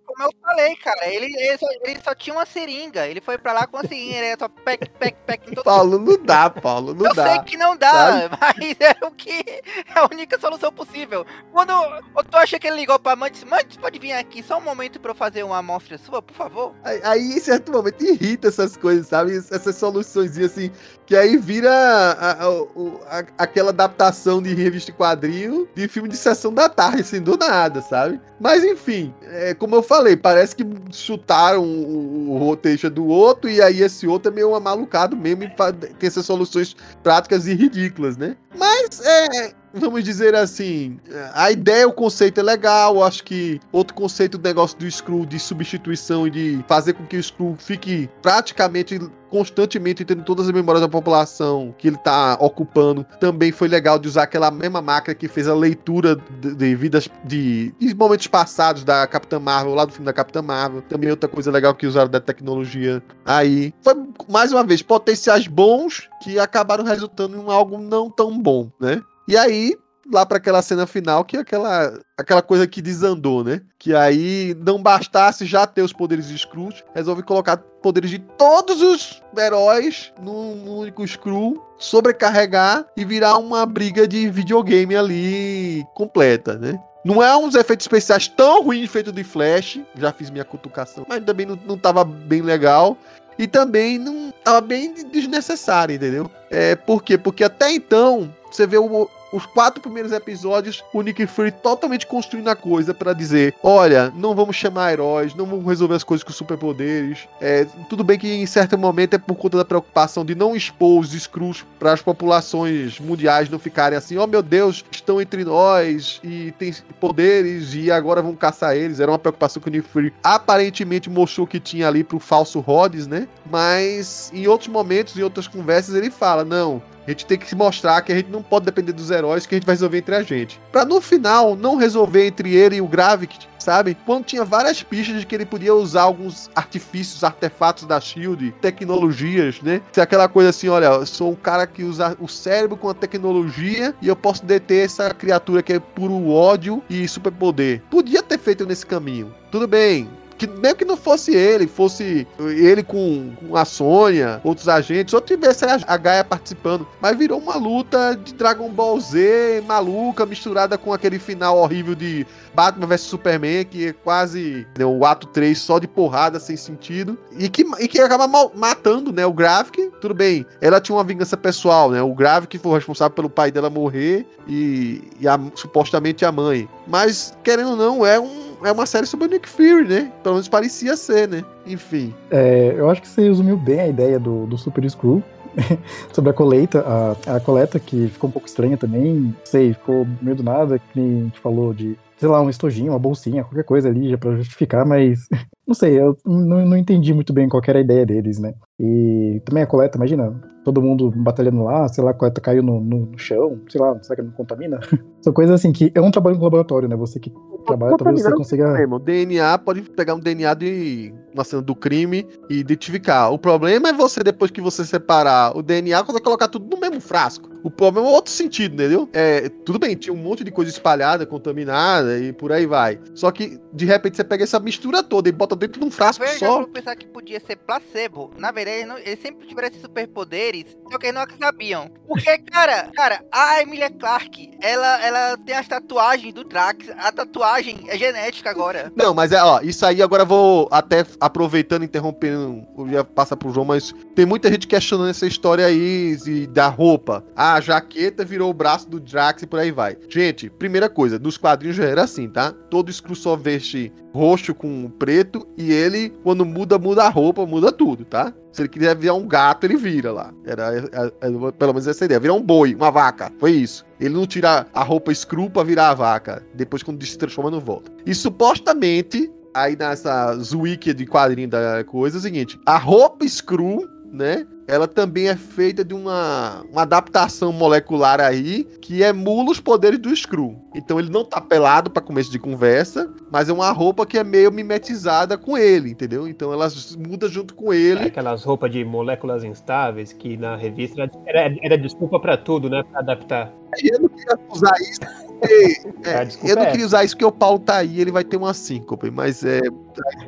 Como 0.07 0.25
eu 0.25 0.35
falei, 0.43 0.77
cara, 0.77 1.09
ele, 1.09 1.27
ele, 1.27 1.57
só, 1.57 1.67
ele 1.83 2.01
só 2.03 2.15
tinha 2.15 2.35
uma 2.37 2.45
seringa. 2.45 3.07
Ele 3.07 3.21
foi 3.23 3.39
pra 3.39 3.53
lá 3.53 3.67
com 3.67 3.79
a 3.79 3.83
seringa, 3.83 4.17
ele 4.17 4.27
era 4.27 4.39
só 4.39 4.49
pec, 4.49 4.91
pec, 4.91 5.17
pec 5.25 5.55
todo 5.55 5.65
Paulo, 5.65 5.99
não 5.99 6.23
dá, 6.23 6.51
Paulo, 6.51 6.93
não 6.93 7.07
Eu 7.07 7.15
dá. 7.15 7.27
sei 7.27 7.39
que 7.45 7.57
não 7.57 7.77
dá, 7.77 8.29
mas 8.39 8.77
é 8.81 9.07
o 9.07 9.11
que 9.13 9.31
é 9.31 9.63
a 9.99 10.05
única 10.11 10.39
solução 10.39 10.71
possível. 10.73 11.25
Quando 11.53 11.71
eu 11.71 12.25
tô 12.25 12.37
achando 12.37 12.61
que 12.61 12.67
ele 12.67 12.77
ligou 12.77 12.99
pra 12.99 13.17
mãe, 13.17 13.33
você 13.33 13.79
pode 13.81 13.99
vir 13.99 14.13
aqui 14.13 14.43
só 14.43 14.59
um 14.59 14.63
momento 14.63 15.01
pra 15.01 15.13
eu 15.13 15.15
fazer 15.15 15.30
uma 15.45 15.59
amostra 15.59 15.97
sua, 15.99 16.21
por 16.21 16.35
favor? 16.35 16.75
Aí, 16.85 17.01
aí, 17.03 17.33
em 17.33 17.41
certo 17.41 17.73
momento, 17.73 18.03
irrita 18.05 18.49
essas 18.49 18.77
coisas, 18.77 19.07
sabe? 19.07 19.37
Essas 19.37 19.77
soluções 19.77 20.37
assim, 20.39 20.71
que 21.07 21.17
aí 21.17 21.37
vira 21.37 21.71
a- 21.71 22.33
a- 22.33 23.19
a- 23.19 23.25
aquela 23.39 23.71
adaptação 23.71 24.41
de 24.43 24.55
revista 24.55 24.93
quadrinho 24.93 25.69
de 25.75 25.89
filme 25.89 26.09
de 26.09 26.17
sessão 26.17 26.53
da 26.53 26.69
tarde, 26.69 27.01
assim, 27.03 27.21
do 27.21 27.37
nada, 27.37 27.81
sabe? 27.83 28.21
Mas 28.41 28.65
enfim, 28.65 29.15
é, 29.23 29.55
como 29.55 29.75
eu 29.75 29.83
falei, 29.83 30.17
parece 30.17 30.55
que 30.57 30.65
chutaram 30.93 31.63
o, 31.65 32.31
o 32.33 32.39
roteiro 32.39 32.91
do 32.91 33.07
outro 33.07 33.51
e 33.51 33.61
aí 33.61 33.83
esse 33.83 34.07
outro 34.07 34.31
é 34.31 34.35
meio 34.35 34.55
amalucado 34.55 35.17
mesmo 35.17 35.45
e 35.45 35.51
tem 35.99 36.07
essas 36.07 36.25
soluções 36.27 36.77
práticas 37.03 37.47
e 37.47 37.55
ridículas, 37.55 38.17
né? 38.17 38.37
Mas 38.57 39.01
é. 39.05 39.60
Vamos 39.73 40.03
dizer 40.05 40.35
assim, 40.35 40.99
a 41.33 41.51
ideia, 41.51 41.87
o 41.87 41.93
conceito 41.93 42.41
é 42.41 42.43
legal. 42.43 43.03
Acho 43.03 43.23
que 43.23 43.61
outro 43.73 43.95
conceito 43.95 44.37
do 44.37 44.47
negócio 44.47 44.77
do 44.79 44.91
Screw 44.91 45.25
de 45.25 45.39
substituição 45.39 46.27
e 46.27 46.31
de 46.31 46.65
fazer 46.67 46.95
com 46.95 47.07
que 47.07 47.17
o 47.17 47.23
Screw 47.23 47.57
fique 47.59 48.09
praticamente 48.21 48.99
constantemente 49.31 50.05
tendo 50.05 50.25
todas 50.25 50.47
as 50.47 50.53
memórias 50.53 50.83
da 50.83 50.89
população 50.89 51.75
que 51.79 51.89
ele 51.89 51.97
tá 51.97 52.37
ocupando. 52.41 53.07
Também 53.21 53.53
foi 53.53 53.69
legal 53.69 53.99
de 53.99 54.09
usar 54.09 54.25
aquela 54.25 54.51
mesma 54.51 54.83
máquina 54.83 55.15
que 55.15 55.29
fez 55.29 55.47
a 55.47 55.55
leitura 55.55 56.17
de, 56.41 56.55
de 56.55 56.75
vidas 56.75 57.09
de, 57.25 57.73
de 57.79 57.95
momentos 57.95 58.27
passados 58.27 58.85
da 58.85 59.07
Capitã 59.07 59.39
Marvel, 59.39 59.75
lá 59.75 59.85
do 59.85 59.93
filme 59.93 60.05
da 60.05 60.13
Capitã 60.13 60.43
Marvel. 60.43 60.83
Também 60.83 61.11
outra 61.11 61.29
coisa 61.29 61.51
legal 61.51 61.75
que 61.75 61.87
usaram 61.87 62.11
da 62.11 62.21
tecnologia 62.21 63.03
aí. 63.25 63.73
Foi, 63.83 63.95
mais 64.29 64.53
uma 64.53 64.65
vez, 64.65 64.83
potenciais 64.83 65.47
bons 65.47 66.09
que 66.23 66.39
acabaram 66.39 66.85
resultando 66.85 67.37
em 67.37 67.51
algo 67.51 67.79
não 67.79 68.11
tão 68.11 68.37
bom, 68.37 68.69
né? 68.81 69.01
E 69.31 69.37
aí, 69.37 69.77
lá 70.13 70.27
para 70.27 70.39
aquela 70.39 70.61
cena 70.61 70.89
final, 70.89 71.25
que 71.25 71.37
é 71.37 71.41
aquela, 71.41 71.97
aquela 72.19 72.43
coisa 72.43 72.67
que 72.67 72.83
desandou, 72.83 73.45
né? 73.45 73.61
Que 73.79 73.95
aí 73.95 74.57
não 74.59 74.83
bastasse 74.83 75.47
já 75.47 75.69
ter 75.69 75.83
os 75.83 75.93
poderes 75.93 76.27
de 76.27 76.37
Scrooge, 76.37 76.83
resolve 76.93 77.23
colocar 77.23 77.57
poderes 77.57 78.11
de 78.11 78.19
todos 78.19 78.83
os 78.83 79.23
heróis 79.39 80.13
num, 80.21 80.79
único 80.81 81.07
Screw, 81.07 81.63
sobrecarregar 81.79 82.85
e 82.97 83.05
virar 83.05 83.39
uma 83.39 83.65
briga 83.65 84.09
de 84.09 84.29
videogame 84.29 84.97
ali 84.97 85.85
completa, 85.95 86.59
né? 86.59 86.77
Não 87.05 87.23
é 87.23 87.37
uns 87.37 87.55
efeitos 87.55 87.85
especiais 87.85 88.27
tão 88.27 88.65
ruins 88.65 88.91
feito 88.91 89.13
de 89.13 89.23
Flash, 89.23 89.79
já 89.97 90.13
fiz 90.13 90.29
minha 90.29 90.45
cutucação, 90.45 91.07
mas 91.09 91.23
também 91.23 91.47
não, 91.47 91.57
não 91.65 91.79
tava 91.79 92.03
bem 92.05 92.43
legal. 92.43 92.99
E 93.39 93.47
também 93.47 93.97
não 93.97 94.35
tava 94.43 94.61
bem 94.61 94.93
desnecessário, 94.93 95.95
entendeu? 95.95 96.29
É, 96.51 96.75
por 96.75 97.01
quê? 97.03 97.17
Porque 97.17 97.45
até 97.45 97.73
então, 97.73 98.35
você 98.51 98.67
vê 98.67 98.77
o- 98.77 99.09
os 99.33 99.47
quatro 99.47 99.81
primeiros 99.81 100.13
episódios, 100.13 100.83
o 100.93 101.03
Nick 101.03 101.27
Fury 101.27 101.51
totalmente 101.51 102.07
construindo 102.07 102.49
a 102.49 102.57
coisa 102.57 102.93
pra 102.93 103.13
dizer: 103.13 103.55
olha, 103.63 104.13
não 104.17 104.35
vamos 104.35 104.57
chamar 104.57 104.93
heróis, 104.93 105.35
não 105.35 105.47
vamos 105.47 105.67
resolver 105.67 105.95
as 105.95 106.05
coisas 106.05 106.25
com 106.25 106.33
superpoderes. 106.33 107.29
É, 107.41 107.67
tudo 107.89 108.05
bem 108.05 108.19
que 108.19 108.29
em 108.29 108.47
certo 108.47 108.77
momento 108.77 109.15
é 109.15 109.19
por 109.19 109.35
conta 109.37 109.59
da 109.59 109.65
preocupação 109.65 110.25
de 110.25 110.35
não 110.35 110.55
expor 110.55 111.01
os 111.01 111.15
Skrulls 111.15 111.65
para 111.79 111.93
as 111.93 112.03
populações 112.03 112.99
mundiais 112.99 113.49
não 113.49 113.59
ficarem 113.59 113.97
assim: 113.97 114.17
oh 114.17 114.27
meu 114.27 114.43
Deus, 114.43 114.85
estão 114.91 115.21
entre 115.21 115.45
nós 115.45 116.21
e 116.23 116.53
tem 116.53 116.75
poderes 117.01 117.75
e 117.75 117.91
agora 117.91 118.23
vão 118.23 118.35
caçar 118.35 118.77
eles. 118.77 119.01
Era 119.01 119.11
uma 119.11 119.19
preocupação 119.19 119.63
que 119.63 119.69
o 119.69 119.73
Nick 119.73 119.89
Fury 119.89 120.13
aparentemente 120.23 121.09
mostrou 121.09 121.47
que 121.47 121.61
tinha 121.61 121.89
ali 121.89 122.05
pro 122.05 122.19
falso 122.19 122.61
Rhodes, 122.61 123.07
né? 123.07 123.29
Mas 123.51 124.31
em 124.35 124.47
outros 124.47 124.69
momentos, 124.69 125.17
em 125.17 125.23
outras 125.23 125.47
conversas, 125.49 125.95
ele 125.95 126.11
fala: 126.11 126.45
não. 126.45 126.83
A 127.07 127.11
gente 127.11 127.27
tem 127.27 127.39
que 127.39 127.49
se 127.49 127.55
mostrar 127.55 128.03
que 128.03 128.13
a 128.13 128.17
gente 128.17 128.31
não 128.31 128.43
pode 128.43 128.67
depender 128.67 128.93
dos 128.93 129.11
heróis, 129.11 129.47
que 129.47 129.55
a 129.55 129.59
gente 129.59 129.67
vai 129.67 129.75
resolver 129.75 129.99
entre 129.99 130.15
a 130.15 130.23
gente. 130.23 130.61
Pra 130.71 130.85
no 130.85 131.01
final 131.01 131.57
não 131.57 131.77
resolver 131.77 132.27
entre 132.27 132.55
ele 132.55 132.77
e 132.77 132.81
o 132.81 132.87
Gravik, 132.87 133.39
sabe? 133.59 133.97
Quando 134.07 134.25
tinha 134.25 134.45
várias 134.45 134.83
pistas 134.83 135.21
de 135.21 135.27
que 135.27 135.35
ele 135.35 135.47
podia 135.47 135.75
usar 135.75 136.03
alguns 136.03 136.51
artifícios, 136.55 137.25
artefatos 137.25 137.85
da 137.85 138.01
Shield, 138.01 138.53
tecnologias, 138.61 139.61
né? 139.61 139.81
Se 139.93 140.01
aquela 140.01 140.29
coisa 140.29 140.51
assim, 140.51 140.69
olha, 140.69 140.87
eu 140.87 141.07
sou 141.07 141.33
um 141.33 141.37
cara 141.37 141.67
que 141.67 141.83
usa 141.83 142.17
o 142.21 142.29
cérebro 142.29 142.77
com 142.77 142.89
a 142.89 142.95
tecnologia 142.95 143.95
e 144.01 144.09
eu 144.09 144.17
posso 144.17 144.45
deter 144.45 144.85
essa 144.85 145.13
criatura 145.15 145.63
que 145.63 145.73
é 145.73 145.79
puro 145.79 146.29
ódio 146.29 146.83
e 146.89 147.07
superpoder. 147.09 147.83
Podia 147.91 148.23
ter 148.23 148.39
feito 148.39 148.67
nesse 148.67 148.87
caminho. 148.87 149.35
Tudo 149.51 149.67
bem, 149.67 150.09
que 150.41 150.47
mesmo 150.47 150.77
que 150.77 150.85
não 150.87 150.97
fosse 150.97 151.35
ele, 151.37 151.67
fosse 151.67 152.27
ele 152.39 152.83
com, 152.83 153.31
com 153.47 153.55
a 153.55 153.65
Sônia, 153.67 154.41
outros 154.43 154.69
agentes, 154.71 155.13
ou 155.13 155.21
tivesse 155.21 155.67
a, 155.67 155.79
a 155.87 155.97
Gaia 155.99 156.25
participando, 156.25 156.89
mas 156.99 157.15
virou 157.19 157.39
uma 157.39 157.57
luta 157.57 158.15
de 158.25 158.33
Dragon 158.33 158.71
Ball 158.71 158.99
Z 158.99 159.63
maluca, 159.69 160.25
misturada 160.25 160.79
com 160.79 160.95
aquele 160.95 161.19
final 161.19 161.59
horrível 161.59 161.95
de 161.95 162.27
Batman 162.55 162.87
vs 162.87 163.03
Superman, 163.03 163.67
que 163.67 163.89
é 163.89 163.93
quase 163.93 164.67
né, 164.79 164.85
o 164.87 165.05
ato 165.05 165.27
3 165.27 165.59
só 165.59 165.79
de 165.79 165.87
porrada 165.87 166.41
sem 166.41 166.57
sentido, 166.57 167.19
e 167.39 167.47
que, 167.51 167.63
e 167.79 167.87
que 167.87 168.01
acaba 168.01 168.27
mal- 168.27 168.51
matando, 168.55 169.13
né, 169.13 169.27
o 169.27 169.33
Gravik, 169.35 169.91
tudo 170.01 170.15
bem, 170.15 170.47
ela 170.63 170.81
tinha 170.81 170.97
uma 170.97 171.05
vingança 171.05 171.37
pessoal, 171.37 171.91
né, 171.91 172.01
o 172.01 172.15
Gravik 172.15 172.57
foi 172.59 172.73
responsável 172.79 173.15
pelo 173.15 173.29
pai 173.29 173.51
dela 173.51 173.69
morrer 173.69 174.27
e, 174.49 175.03
e 175.21 175.29
a- 175.29 175.39
supostamente 175.55 176.25
a 176.25 176.33
mãe, 176.33 176.67
mas 176.87 177.37
querendo 177.45 177.73
ou 177.73 177.77
não, 177.77 178.07
é 178.07 178.19
um 178.19 178.50
é 178.63 178.73
uma 178.73 178.87
série 178.87 179.07
sobre 179.07 179.27
o 179.27 179.31
Nick 179.31 179.49
Fury, 179.49 179.87
né? 179.87 180.13
Pelo 180.23 180.37
menos 180.37 180.49
parecia 180.49 180.97
ser, 180.97 181.29
né? 181.29 181.45
Enfim. 181.67 182.15
É, 182.31 182.75
eu 182.77 182.89
acho 182.91 183.03
que 183.03 183.09
você 183.09 183.23
resumiu 183.23 183.57
bem 183.57 183.81
a 183.81 183.89
ideia 183.89 184.19
do, 184.19 184.47
do 184.47 184.59
Super 184.59 184.89
Screw. 184.89 185.23
sobre 186.13 186.31
a 186.31 186.33
colheita, 186.33 186.85
a, 186.87 187.37
a 187.37 187.41
coleta 187.41 187.79
que 187.81 188.09
ficou 188.09 188.29
um 188.29 188.33
pouco 188.33 188.47
estranha 188.47 188.77
também, 188.77 189.35
sei, 189.45 189.75
ficou 189.75 190.07
meio 190.23 190.37
do 190.37 190.45
nada, 190.45 190.79
que 190.79 191.01
a 191.01 191.03
gente 191.03 191.41
falou 191.41 191.75
de, 191.75 191.99
sei 192.21 192.29
lá, 192.29 192.43
um 192.43 192.51
estojinho, 192.51 192.93
uma 192.93 192.99
bolsinha, 192.99 193.43
qualquer 193.43 193.65
coisa 193.65 193.89
ali 193.89 194.11
já 194.11 194.19
pra 194.19 194.37
justificar, 194.37 194.85
mas 194.85 195.27
não 195.67 195.75
sei, 195.75 195.99
eu 195.99 196.15
não, 196.27 196.67
não 196.67 196.77
entendi 196.77 197.15
muito 197.15 197.33
bem 197.33 197.49
qual 197.49 197.63
que 197.63 197.71
era 197.71 197.79
a 197.79 197.83
ideia 197.83 198.05
deles, 198.05 198.39
né? 198.39 198.53
E 198.79 199.41
também 199.43 199.63
a 199.63 199.67
coleta, 199.67 199.97
imagina, 199.97 200.39
todo 200.63 200.83
mundo 200.83 201.11
batalhando 201.17 201.65
lá, 201.65 201.89
sei 201.89 202.05
lá, 202.05 202.11
a 202.11 202.15
coleta 202.15 202.41
caiu 202.41 202.63
no, 202.63 202.79
no, 202.79 203.07
no 203.07 203.19
chão, 203.19 203.59
sei 203.71 203.81
lá, 203.81 203.99
será 204.03 204.17
que 204.17 204.23
não 204.23 204.33
contamina? 204.33 204.79
São 205.23 205.33
coisas 205.33 205.55
assim 205.55 205.73
que 205.73 205.91
é 205.95 206.01
um 206.01 206.11
trabalho 206.11 206.37
no 206.37 206.45
laboratório, 206.45 206.89
né? 206.89 206.97
Você 206.97 207.19
que 207.19 207.33
trabalha, 207.67 207.97
talvez 207.97 208.23
você 208.23 208.33
consiga. 208.33 208.73
Mesmo, 208.73 208.99
DNA 208.99 209.59
pode 209.59 209.83
pegar 209.83 210.15
um 210.15 210.21
DNA 210.21 210.55
de 210.55 211.15
uma 211.33 211.45
cena 211.45 211.63
do 211.63 211.75
crime 211.75 212.27
e 212.49 212.59
identificar. 212.59 213.31
O 213.31 213.39
problema 213.39 213.91
é 213.91 213.93
você, 213.93 214.23
depois 214.23 214.51
que 214.51 214.61
você 214.61 214.85
separar 214.85 215.57
o 215.57 215.63
DNA, 215.63 216.03
quando 216.05 216.21
colocar 216.23 216.49
tudo 216.49 216.69
no 216.69 216.81
mesmo 216.81 217.01
frasco. 217.01 217.51
O 217.63 217.71
problema 217.71 218.09
é 218.09 218.13
outro 218.13 218.33
sentido, 218.33 218.75
entendeu? 218.75 219.09
É, 219.13 219.49
tudo 219.65 219.79
bem, 219.79 219.95
tinha 219.95 220.13
um 220.13 220.17
monte 220.17 220.43
de 220.43 220.51
coisa 220.51 220.71
espalhada, 220.71 221.27
contaminada 221.27 222.10
e 222.19 222.33
por 222.33 222.53
aí 222.53 222.67
vai. 222.67 222.99
Só 223.15 223.31
que, 223.31 223.61
de 223.73 223.85
repente, 223.85 224.17
você 224.17 224.25
pega 224.25 224.45
essa 224.45 224.59
mistura 224.59 225.03
toda 225.03 225.29
e 225.29 225.33
bota 225.33 225.55
dentro 225.55 225.81
de 225.81 225.87
um 225.87 225.91
frasco 225.91 226.25
Eu 226.25 226.39
só. 226.39 226.59
vou 226.59 226.69
pensar 226.69 226.97
que 226.97 227.07
podia 227.07 227.41
ser 227.41 227.57
placebo. 227.57 228.31
Na 228.37 228.51
verdade, 228.51 228.79
eles, 228.79 229.07
eles 229.07 229.21
sempre 229.21 229.47
tiveram 229.47 229.69
esses 229.69 229.81
superpoderes, 229.81 230.77
só 230.91 230.99
que 230.99 231.07
eles 231.07 231.15
não 231.15 231.27
sabiam. 231.39 231.91
Porque, 232.07 232.39
cara, 232.39 232.91
cara, 232.95 233.25
a 233.31 233.63
Emilia 233.63 233.91
Clarke, 233.91 234.51
ela, 234.61 235.05
ela 235.05 235.37
tem 235.39 235.55
as 235.55 235.69
tatuagens 235.69 236.33
do 236.35 236.45
Drax. 236.45 236.89
A 236.99 237.13
tatuagem 237.13 237.85
é 237.89 237.97
genética 237.97 238.51
agora. 238.51 238.93
Não, 238.97 239.15
mas 239.15 239.33
é, 239.33 239.43
ó, 239.43 239.61
isso 239.61 239.85
aí 239.87 240.03
agora 240.03 240.23
eu 240.23 240.27
vou 240.27 240.69
até 240.71 241.05
aproveitando, 241.21 241.85
interrompendo, 241.85 242.67
eu 242.79 242.89
ia 242.89 243.05
passar 243.05 243.37
pro 243.37 243.53
João, 243.53 243.67
mas 243.67 243.95
tem 244.15 244.27
muita 244.27 244.51
gente 244.51 244.67
questionando 244.67 245.11
essa 245.11 245.27
história 245.27 245.67
aí 245.67 246.17
e 246.27 246.47
da 246.47 246.69
roupa. 246.69 247.25
Ah, 247.35 247.55
a 247.55 247.61
jaqueta 247.61 248.25
virou 248.25 248.51
o 248.51 248.55
braço 248.55 248.89
do 248.89 249.01
Drax 249.01 249.43
e 249.43 249.47
por 249.47 249.59
aí 249.59 249.71
vai. 249.71 249.97
Gente, 250.09 250.51
primeira 250.51 250.89
coisa, 250.89 251.19
nos 251.19 251.37
quadrinhos 251.37 251.77
já 251.77 251.85
era 251.85 252.00
assim, 252.03 252.29
tá? 252.29 252.53
Todo 252.71 252.93
Screw 252.93 253.15
só 253.15 253.37
veste 253.37 253.93
roxo 254.13 254.55
com 254.55 254.89
preto 254.99 255.47
e 255.57 255.73
ele, 255.73 256.11
quando 256.23 256.45
muda, 256.45 256.79
muda 256.79 257.05
a 257.05 257.09
roupa, 257.09 257.47
muda 257.47 257.71
tudo, 257.71 258.05
tá? 258.05 258.33
Se 258.53 258.63
ele 258.63 258.69
quiser 258.69 258.97
virar 258.97 259.15
um 259.15 259.27
gato, 259.29 259.65
ele 259.65 259.77
vira 259.77 260.11
lá. 260.13 260.33
Era, 260.45 260.75
é- 260.77 261.07
é- 261.21 261.53
pelo 261.53 261.73
menos 261.73 261.87
essa 261.87 262.05
ideia. 262.05 262.19
Virar 262.19 262.35
um 262.35 262.43
boi, 262.43 262.75
uma 262.75 262.91
vaca. 262.91 263.31
Foi 263.39 263.53
isso. 263.53 263.85
Ele 264.01 264.15
não 264.15 264.27
tira 264.27 264.67
a 264.75 264.83
roupa 264.83 265.15
screw 265.15 265.49
pra 265.49 265.63
virar 265.63 265.91
a 265.91 265.95
vaca. 265.95 266.43
Depois, 266.55 266.83
quando 266.83 267.05
se 267.05 267.17
transforma, 267.17 267.51
não 267.51 267.61
volta. 267.61 267.93
E 268.05 268.13
supostamente, 268.15 269.31
aí 269.55 269.77
nessa 269.77 270.37
wiki 270.55 270.93
de 270.93 271.07
quadrinho 271.07 271.49
da 271.49 271.85
coisa, 271.85 272.17
é 272.17 272.19
o 272.19 272.23
seguinte: 272.23 272.59
a 272.67 272.77
roupa 272.77 273.27
screw, 273.29 273.87
né? 274.13 274.45
Ela 274.71 274.87
também 274.87 275.29
é 275.29 275.35
feita 275.35 275.85
de 275.85 275.93
uma, 275.93 276.65
uma 276.71 276.83
adaptação 276.83 277.53
molecular 277.53 278.21
aí 278.21 278.63
que 278.81 279.03
emula 279.03 279.51
os 279.51 279.59
poderes 279.59 279.99
do 279.99 280.15
Screw. 280.15 280.57
Então 280.75 281.01
ele 281.01 281.11
não 281.11 281.25
tá 281.25 281.41
pelado 281.41 281.91
pra 281.91 282.01
começo 282.01 282.31
de 282.31 282.39
conversa, 282.39 283.13
mas 283.33 283.49
é 283.49 283.53
uma 283.53 283.73
roupa 283.73 284.07
que 284.07 284.17
é 284.17 284.23
meio 284.23 284.53
mimetizada 284.53 285.37
com 285.37 285.59
ele, 285.59 285.91
entendeu? 285.91 286.29
Então 286.29 286.53
ela 286.53 286.69
muda 286.97 287.27
junto 287.27 287.53
com 287.55 287.75
ele. 287.75 288.05
Aquelas 288.05 288.45
roupas 288.45 288.71
de 288.71 288.85
moléculas 288.85 289.43
instáveis 289.43 290.13
que 290.13 290.37
na 290.37 290.55
revista 290.55 291.11
era, 291.27 291.53
era- 291.63 291.77
desculpa 291.77 292.21
pra 292.21 292.37
tudo, 292.37 292.71
né? 292.71 292.85
Pra 292.93 293.01
adaptar. 293.01 293.53
Eu 293.83 294.01
não 294.01 294.09
queria 294.09 294.39
usar 294.51 294.75
isso 294.81 295.01
porque. 295.01 295.81
é, 296.47 296.51
eu 296.51 296.57
não 296.57 296.63
é 296.63 296.71
queria 296.71 296.87
usar 296.87 297.05
isso 297.05 297.15
porque 297.15 297.25
o 297.25 297.33
pau 297.33 297.59
tá 297.59 297.79
aí, 297.79 298.01
ele 298.01 298.13
vai 298.13 298.23
ter 298.23 298.37
uma 298.37 298.55
síncope, 298.55 299.11
mas 299.11 299.45
é. 299.45 299.61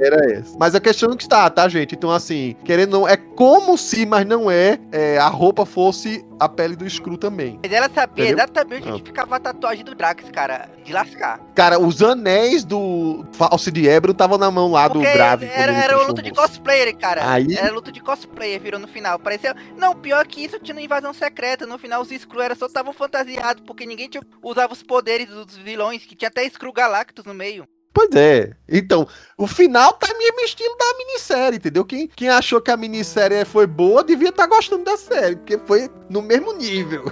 Era 0.01 0.33
essa. 0.33 0.57
Mas 0.59 0.75
a 0.75 0.81
questão 0.81 1.13
é 1.13 1.17
que 1.17 1.23
está, 1.23 1.49
tá, 1.51 1.69
gente? 1.69 1.95
Então, 1.95 2.11
assim, 2.11 2.57
querendo 2.65 2.95
ou 2.95 3.01
não, 3.03 3.09
é 3.09 3.17
como 3.17 3.77
se, 3.79 4.05
mas 4.07 4.27
não 4.27 4.51
é, 4.51 4.79
é, 4.91 5.19
a 5.19 5.29
roupa 5.29 5.65
fosse 5.65 6.25
a 6.39 6.49
pele 6.49 6.75
do 6.75 6.89
Screw 6.89 7.17
também. 7.17 7.59
Mas 7.63 7.73
ela 7.73 7.89
sabia 7.89 8.25
Entendeu? 8.25 8.39
exatamente 8.45 8.89
Ah. 8.89 8.93
onde 8.95 9.03
ficava 9.05 9.37
a 9.37 9.41
tatuagem 9.41 9.85
do 9.85 9.95
Drax, 9.95 10.29
cara. 10.31 10.69
De 10.85 10.93
lascar. 10.93 11.39
Cara, 11.55 11.79
os 11.79 12.03
anéis 12.03 12.65
do 12.65 13.25
False 13.33 13.71
de 13.71 13.89
Ebro 13.89 14.11
estavam 14.13 14.37
na 14.37 14.51
mão 14.51 14.71
lá 14.73 14.89
Porque 14.91 15.07
do 15.07 15.13
Grave. 15.13 15.47
era, 15.47 15.73
era 15.73 15.97
uma 15.97 16.09
luta 16.09 16.21
o 16.21 16.25
de 16.25 16.33
cosplayer, 16.33 16.97
cara. 16.97 17.31
Aí- 17.31 17.55
Era 17.57 17.73
luta 17.73 17.93
de 17.93 18.01
cosplayer, 18.01 18.61
virou 18.61 18.81
no 18.81 18.89
final. 18.89 19.19
Parecia. 19.19 19.55
Não, 19.79 19.95
pior 19.95 20.27
que 20.27 20.45
isso 20.45 20.59
tinha 20.59 20.75
na 20.75 20.83
invasão 20.83 21.13
secreta. 21.15 21.67
No 21.67 21.79
final, 21.79 22.03
os 22.03 22.11
era 22.43 22.55
só 22.57 22.67
estavam 22.67 22.93
fantasiados, 22.93 23.63
porque 23.67 23.87
ninguém 23.87 24.09
tinha- 24.09 24.23
usava 24.43 24.73
os 24.73 24.83
poderes 24.83 25.29
dos 25.29 25.57
vilões, 25.57 26.05
que 26.05 26.17
tinha 26.17 26.29
até 26.29 26.45
Skrull 26.47 26.73
Galactus 26.73 27.25
no 27.25 27.35
meio. 27.35 27.65
Pois 27.93 28.11
é. 28.15 28.53
Então, 28.69 29.07
o 29.37 29.47
final 29.47 29.93
tá 29.93 30.09
mesmo 30.19 30.41
estilo 30.41 30.75
da 30.79 30.99
minissérie, 30.99 31.59
entendeu? 31.59 31.85
Quem, 31.85 32.09
quem 32.09 32.29
achou 32.29 32.61
que 32.61 32.71
a 32.71 32.77
minissérie 32.77 33.45
foi 33.45 33.67
boa 33.67 34.03
devia 34.03 34.31
estar 34.31 34.47
gostando 34.47 34.85
da 34.85 34.97
série, 34.97 35.37
porque 35.37 35.59
foi 35.59 35.91
no 36.09 36.23
mesmo 36.23 36.53
nível. 36.55 37.05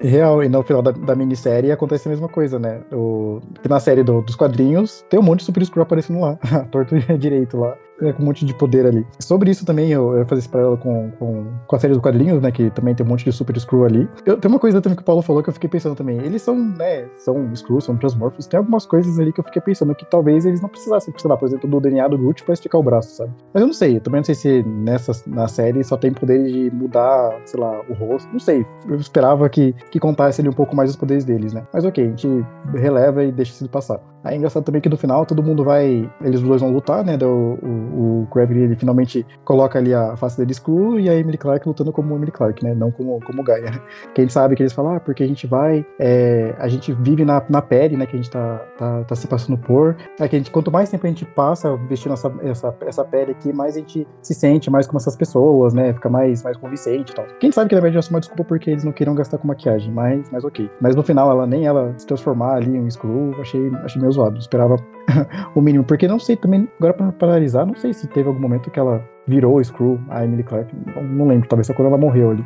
Real, 0.00 0.42
e 0.44 0.48
no 0.48 0.62
final 0.62 0.80
da, 0.80 0.92
da 0.92 1.14
minissérie 1.16 1.72
acontece 1.72 2.06
a 2.06 2.10
mesma 2.10 2.28
coisa, 2.28 2.58
né? 2.58 2.80
O, 2.92 3.40
na 3.68 3.80
série 3.80 4.02
do- 4.04 4.22
dos 4.22 4.36
quadrinhos 4.36 5.04
tem 5.10 5.18
um 5.18 5.22
monte 5.24 5.40
de 5.40 5.46
Super 5.46 5.64
Screw 5.66 5.82
aparecendo 5.82 6.20
lá, 6.20 6.38
torto 6.70 6.94
direito 7.18 7.56
lá, 7.58 7.76
é, 8.02 8.12
com 8.12 8.22
um 8.22 8.26
monte 8.26 8.44
de 8.44 8.54
poder 8.54 8.86
ali. 8.86 9.06
Sobre 9.18 9.50
isso 9.50 9.64
também, 9.64 9.90
eu, 9.90 10.18
ia 10.18 10.24
fazer 10.24 10.40
esse 10.40 10.48
paralelo 10.48 10.78
com, 10.78 11.10
com, 11.18 11.46
com 11.66 11.76
a 11.76 11.78
série 11.78 11.92
dos 11.92 12.02
quadrinhos, 12.02 12.40
né? 12.40 12.50
Que 12.50 12.70
também 12.70 12.94
tem 12.94 13.04
um 13.04 13.08
monte 13.08 13.24
de 13.24 13.32
Super 13.32 13.58
Screw 13.58 13.84
ali. 13.84 14.08
Eu, 14.24 14.36
tem 14.36 14.50
uma 14.50 14.58
coisa 14.58 14.80
também 14.80 14.96
que 14.96 15.02
o 15.02 15.04
Paulo 15.04 15.22
falou 15.22 15.42
que 15.42 15.48
eu 15.48 15.54
fiquei 15.54 15.68
pensando 15.68 15.94
também. 15.94 16.18
Eles 16.18 16.42
são, 16.42 16.56
né? 16.56 17.06
São 17.16 17.54
Screw, 17.54 17.80
são 17.80 17.96
Transmorphos. 17.96 18.46
Tem 18.46 18.58
algumas 18.58 18.86
coisas 18.86 19.18
ali 19.18 19.32
que 19.32 19.40
eu 19.40 19.44
fiquei 19.44 19.60
pensando 19.62 19.94
que 19.94 20.04
talvez 20.04 20.44
eles 20.44 20.60
não 20.60 20.68
precisassem, 20.68 21.12
sei 21.16 21.28
lá, 21.28 21.36
por 21.36 21.46
exemplo, 21.46 21.68
do 21.68 21.80
DNA 21.80 22.08
do 22.08 22.18
Groot 22.18 22.44
pra 22.44 22.54
esticar 22.54 22.80
o 22.80 22.84
braço, 22.84 23.16
sabe? 23.16 23.32
Mas 23.52 23.60
eu 23.60 23.66
não 23.66 23.74
sei, 23.74 23.96
eu 23.96 24.00
também 24.00 24.20
não 24.20 24.24
sei 24.24 24.34
se 24.34 24.62
nessa 24.62 25.12
na 25.26 25.48
série 25.48 25.82
só 25.82 25.96
tem 25.96 26.12
poder 26.12 26.44
de 26.44 26.70
mudar, 26.74 27.40
sei 27.44 27.60
lá, 27.60 27.80
o 27.88 27.94
rosto. 27.94 28.28
Não 28.32 28.40
sei. 28.40 28.64
Eu 28.88 28.96
esperava 28.96 29.48
que, 29.48 29.74
que 29.90 29.98
contasse 29.98 30.40
ali 30.40 30.48
um 30.48 30.52
pouco 30.52 30.76
mais 30.76 30.90
os 30.90 30.96
poderes 30.96 31.24
deles, 31.24 31.52
né? 31.52 31.66
Mas 31.72 31.84
ok, 31.84 32.04
a 32.04 32.08
gente 32.08 32.46
releva 32.74 33.24
e 33.24 33.32
deixa 33.32 33.52
isso 33.52 33.68
passar. 33.68 34.00
Aí 34.24 34.34
é 34.34 34.36
engraçado 34.36 34.64
também 34.64 34.80
que 34.80 34.88
no 34.88 34.96
final 34.96 35.24
todo 35.24 35.42
mundo 35.42 35.64
vai. 35.64 36.08
Eles 36.22 36.40
dois 36.40 36.60
vão 36.60 36.72
lutar, 36.72 37.04
né? 37.04 37.16
O, 37.22 37.58
o 37.92 38.28
Gravity 38.32 38.60
ele 38.60 38.76
finalmente 38.76 39.26
coloca 39.44 39.78
ali 39.78 39.94
a 39.94 40.16
face 40.16 40.36
dele 40.38 40.52
exclu 40.52 40.98
e 40.98 41.08
a 41.08 41.14
Emily 41.14 41.38
Clark 41.38 41.66
lutando 41.66 41.92
como 41.92 42.14
Emily 42.14 42.32
Clark, 42.32 42.64
né? 42.64 42.74
Não 42.74 42.90
como, 42.90 43.20
como 43.24 43.42
Gaia. 43.42 43.68
Que 44.14 44.20
a 44.20 44.24
gente 44.24 44.32
sabe 44.32 44.56
que 44.56 44.62
eles 44.62 44.72
falam, 44.72 44.96
ah, 44.96 45.00
porque 45.00 45.22
a 45.22 45.26
gente 45.26 45.46
vai. 45.46 45.84
é, 45.98 46.54
a 46.58 46.68
gente 46.68 46.92
vive 46.92 47.24
na, 47.24 47.42
na 47.48 47.60
pele, 47.60 47.96
né? 47.96 48.06
Que 48.06 48.16
a 48.16 48.16
gente 48.16 48.30
tá, 48.30 48.58
tá, 48.76 49.04
tá 49.04 49.14
se 49.14 49.26
passando 49.26 49.58
por. 49.58 49.96
É 50.18 50.26
que 50.26 50.36
a 50.36 50.38
gente, 50.38 50.50
quanto 50.50 50.70
mais 50.70 50.90
tempo 50.90 51.06
a 51.06 51.08
gente 51.08 51.24
passa 51.24 51.76
vestindo 51.88 52.12
essa, 52.12 52.32
essa, 52.42 52.74
essa 52.86 53.04
pele 53.04 53.32
aqui, 53.32 53.52
mais 53.52 53.76
a 53.76 53.80
gente 53.80 54.06
se 54.22 54.34
sente 54.34 54.70
mais 54.70 54.86
como 54.86 54.98
essas 54.98 55.16
pessoas, 55.16 55.74
né? 55.74 55.92
Fica 55.92 56.08
mais, 56.08 56.42
mais 56.42 56.56
convincente 56.56 57.12
e 57.12 57.14
tal. 57.14 57.26
Quem 57.40 57.52
sabe 57.52 57.68
que 57.68 57.74
na 57.74 57.80
verdade 57.80 58.06
é 58.06 58.10
uma 58.10 58.20
desculpa 58.20 58.44
porque 58.44 58.70
eles 58.70 58.84
não 58.84 58.92
queiram 58.92 59.14
gastar 59.14 59.38
com 59.38 59.46
maquiagem, 59.46 59.92
mas, 59.92 60.30
mas 60.30 60.44
ok. 60.44 60.70
Mas 60.80 60.94
no 60.94 61.02
final, 61.02 61.30
ela 61.30 61.46
nem 61.46 61.66
ela 61.66 61.94
se 61.96 62.06
transformar 62.06 62.56
ali 62.56 62.76
em 62.76 62.80
um 62.80 62.86
Skrull, 62.88 63.34
achei, 63.40 63.70
achei 63.84 64.00
meio 64.00 64.12
zoado. 64.12 64.38
Esperava 64.38 64.76
o 65.54 65.60
mínimo. 65.60 65.84
Porque 65.84 66.06
não 66.08 66.18
sei 66.18 66.36
também, 66.36 66.68
agora 66.78 66.94
pra 66.94 67.12
paralisar, 67.12 67.66
não 67.66 67.74
sei 67.74 67.92
se 67.92 68.06
teve 68.08 68.28
algum 68.28 68.40
momento 68.40 68.70
que 68.70 68.78
ela 68.78 69.02
virou 69.26 69.56
o 69.56 69.60
Skrull, 69.60 70.00
a 70.08 70.24
Emily 70.24 70.42
Clark. 70.42 70.74
Não, 70.94 71.02
não 71.02 71.26
lembro, 71.28 71.48
talvez 71.48 71.66
só 71.66 71.74
quando 71.74 71.88
ela 71.88 71.98
morreu 71.98 72.30
ali. 72.30 72.44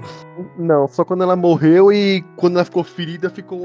Não, 0.58 0.88
só 0.88 1.04
quando 1.04 1.22
ela 1.22 1.36
morreu 1.36 1.92
e 1.92 2.22
quando 2.36 2.56
ela 2.56 2.64
ficou 2.64 2.82
ferida, 2.82 3.30
ficou 3.30 3.60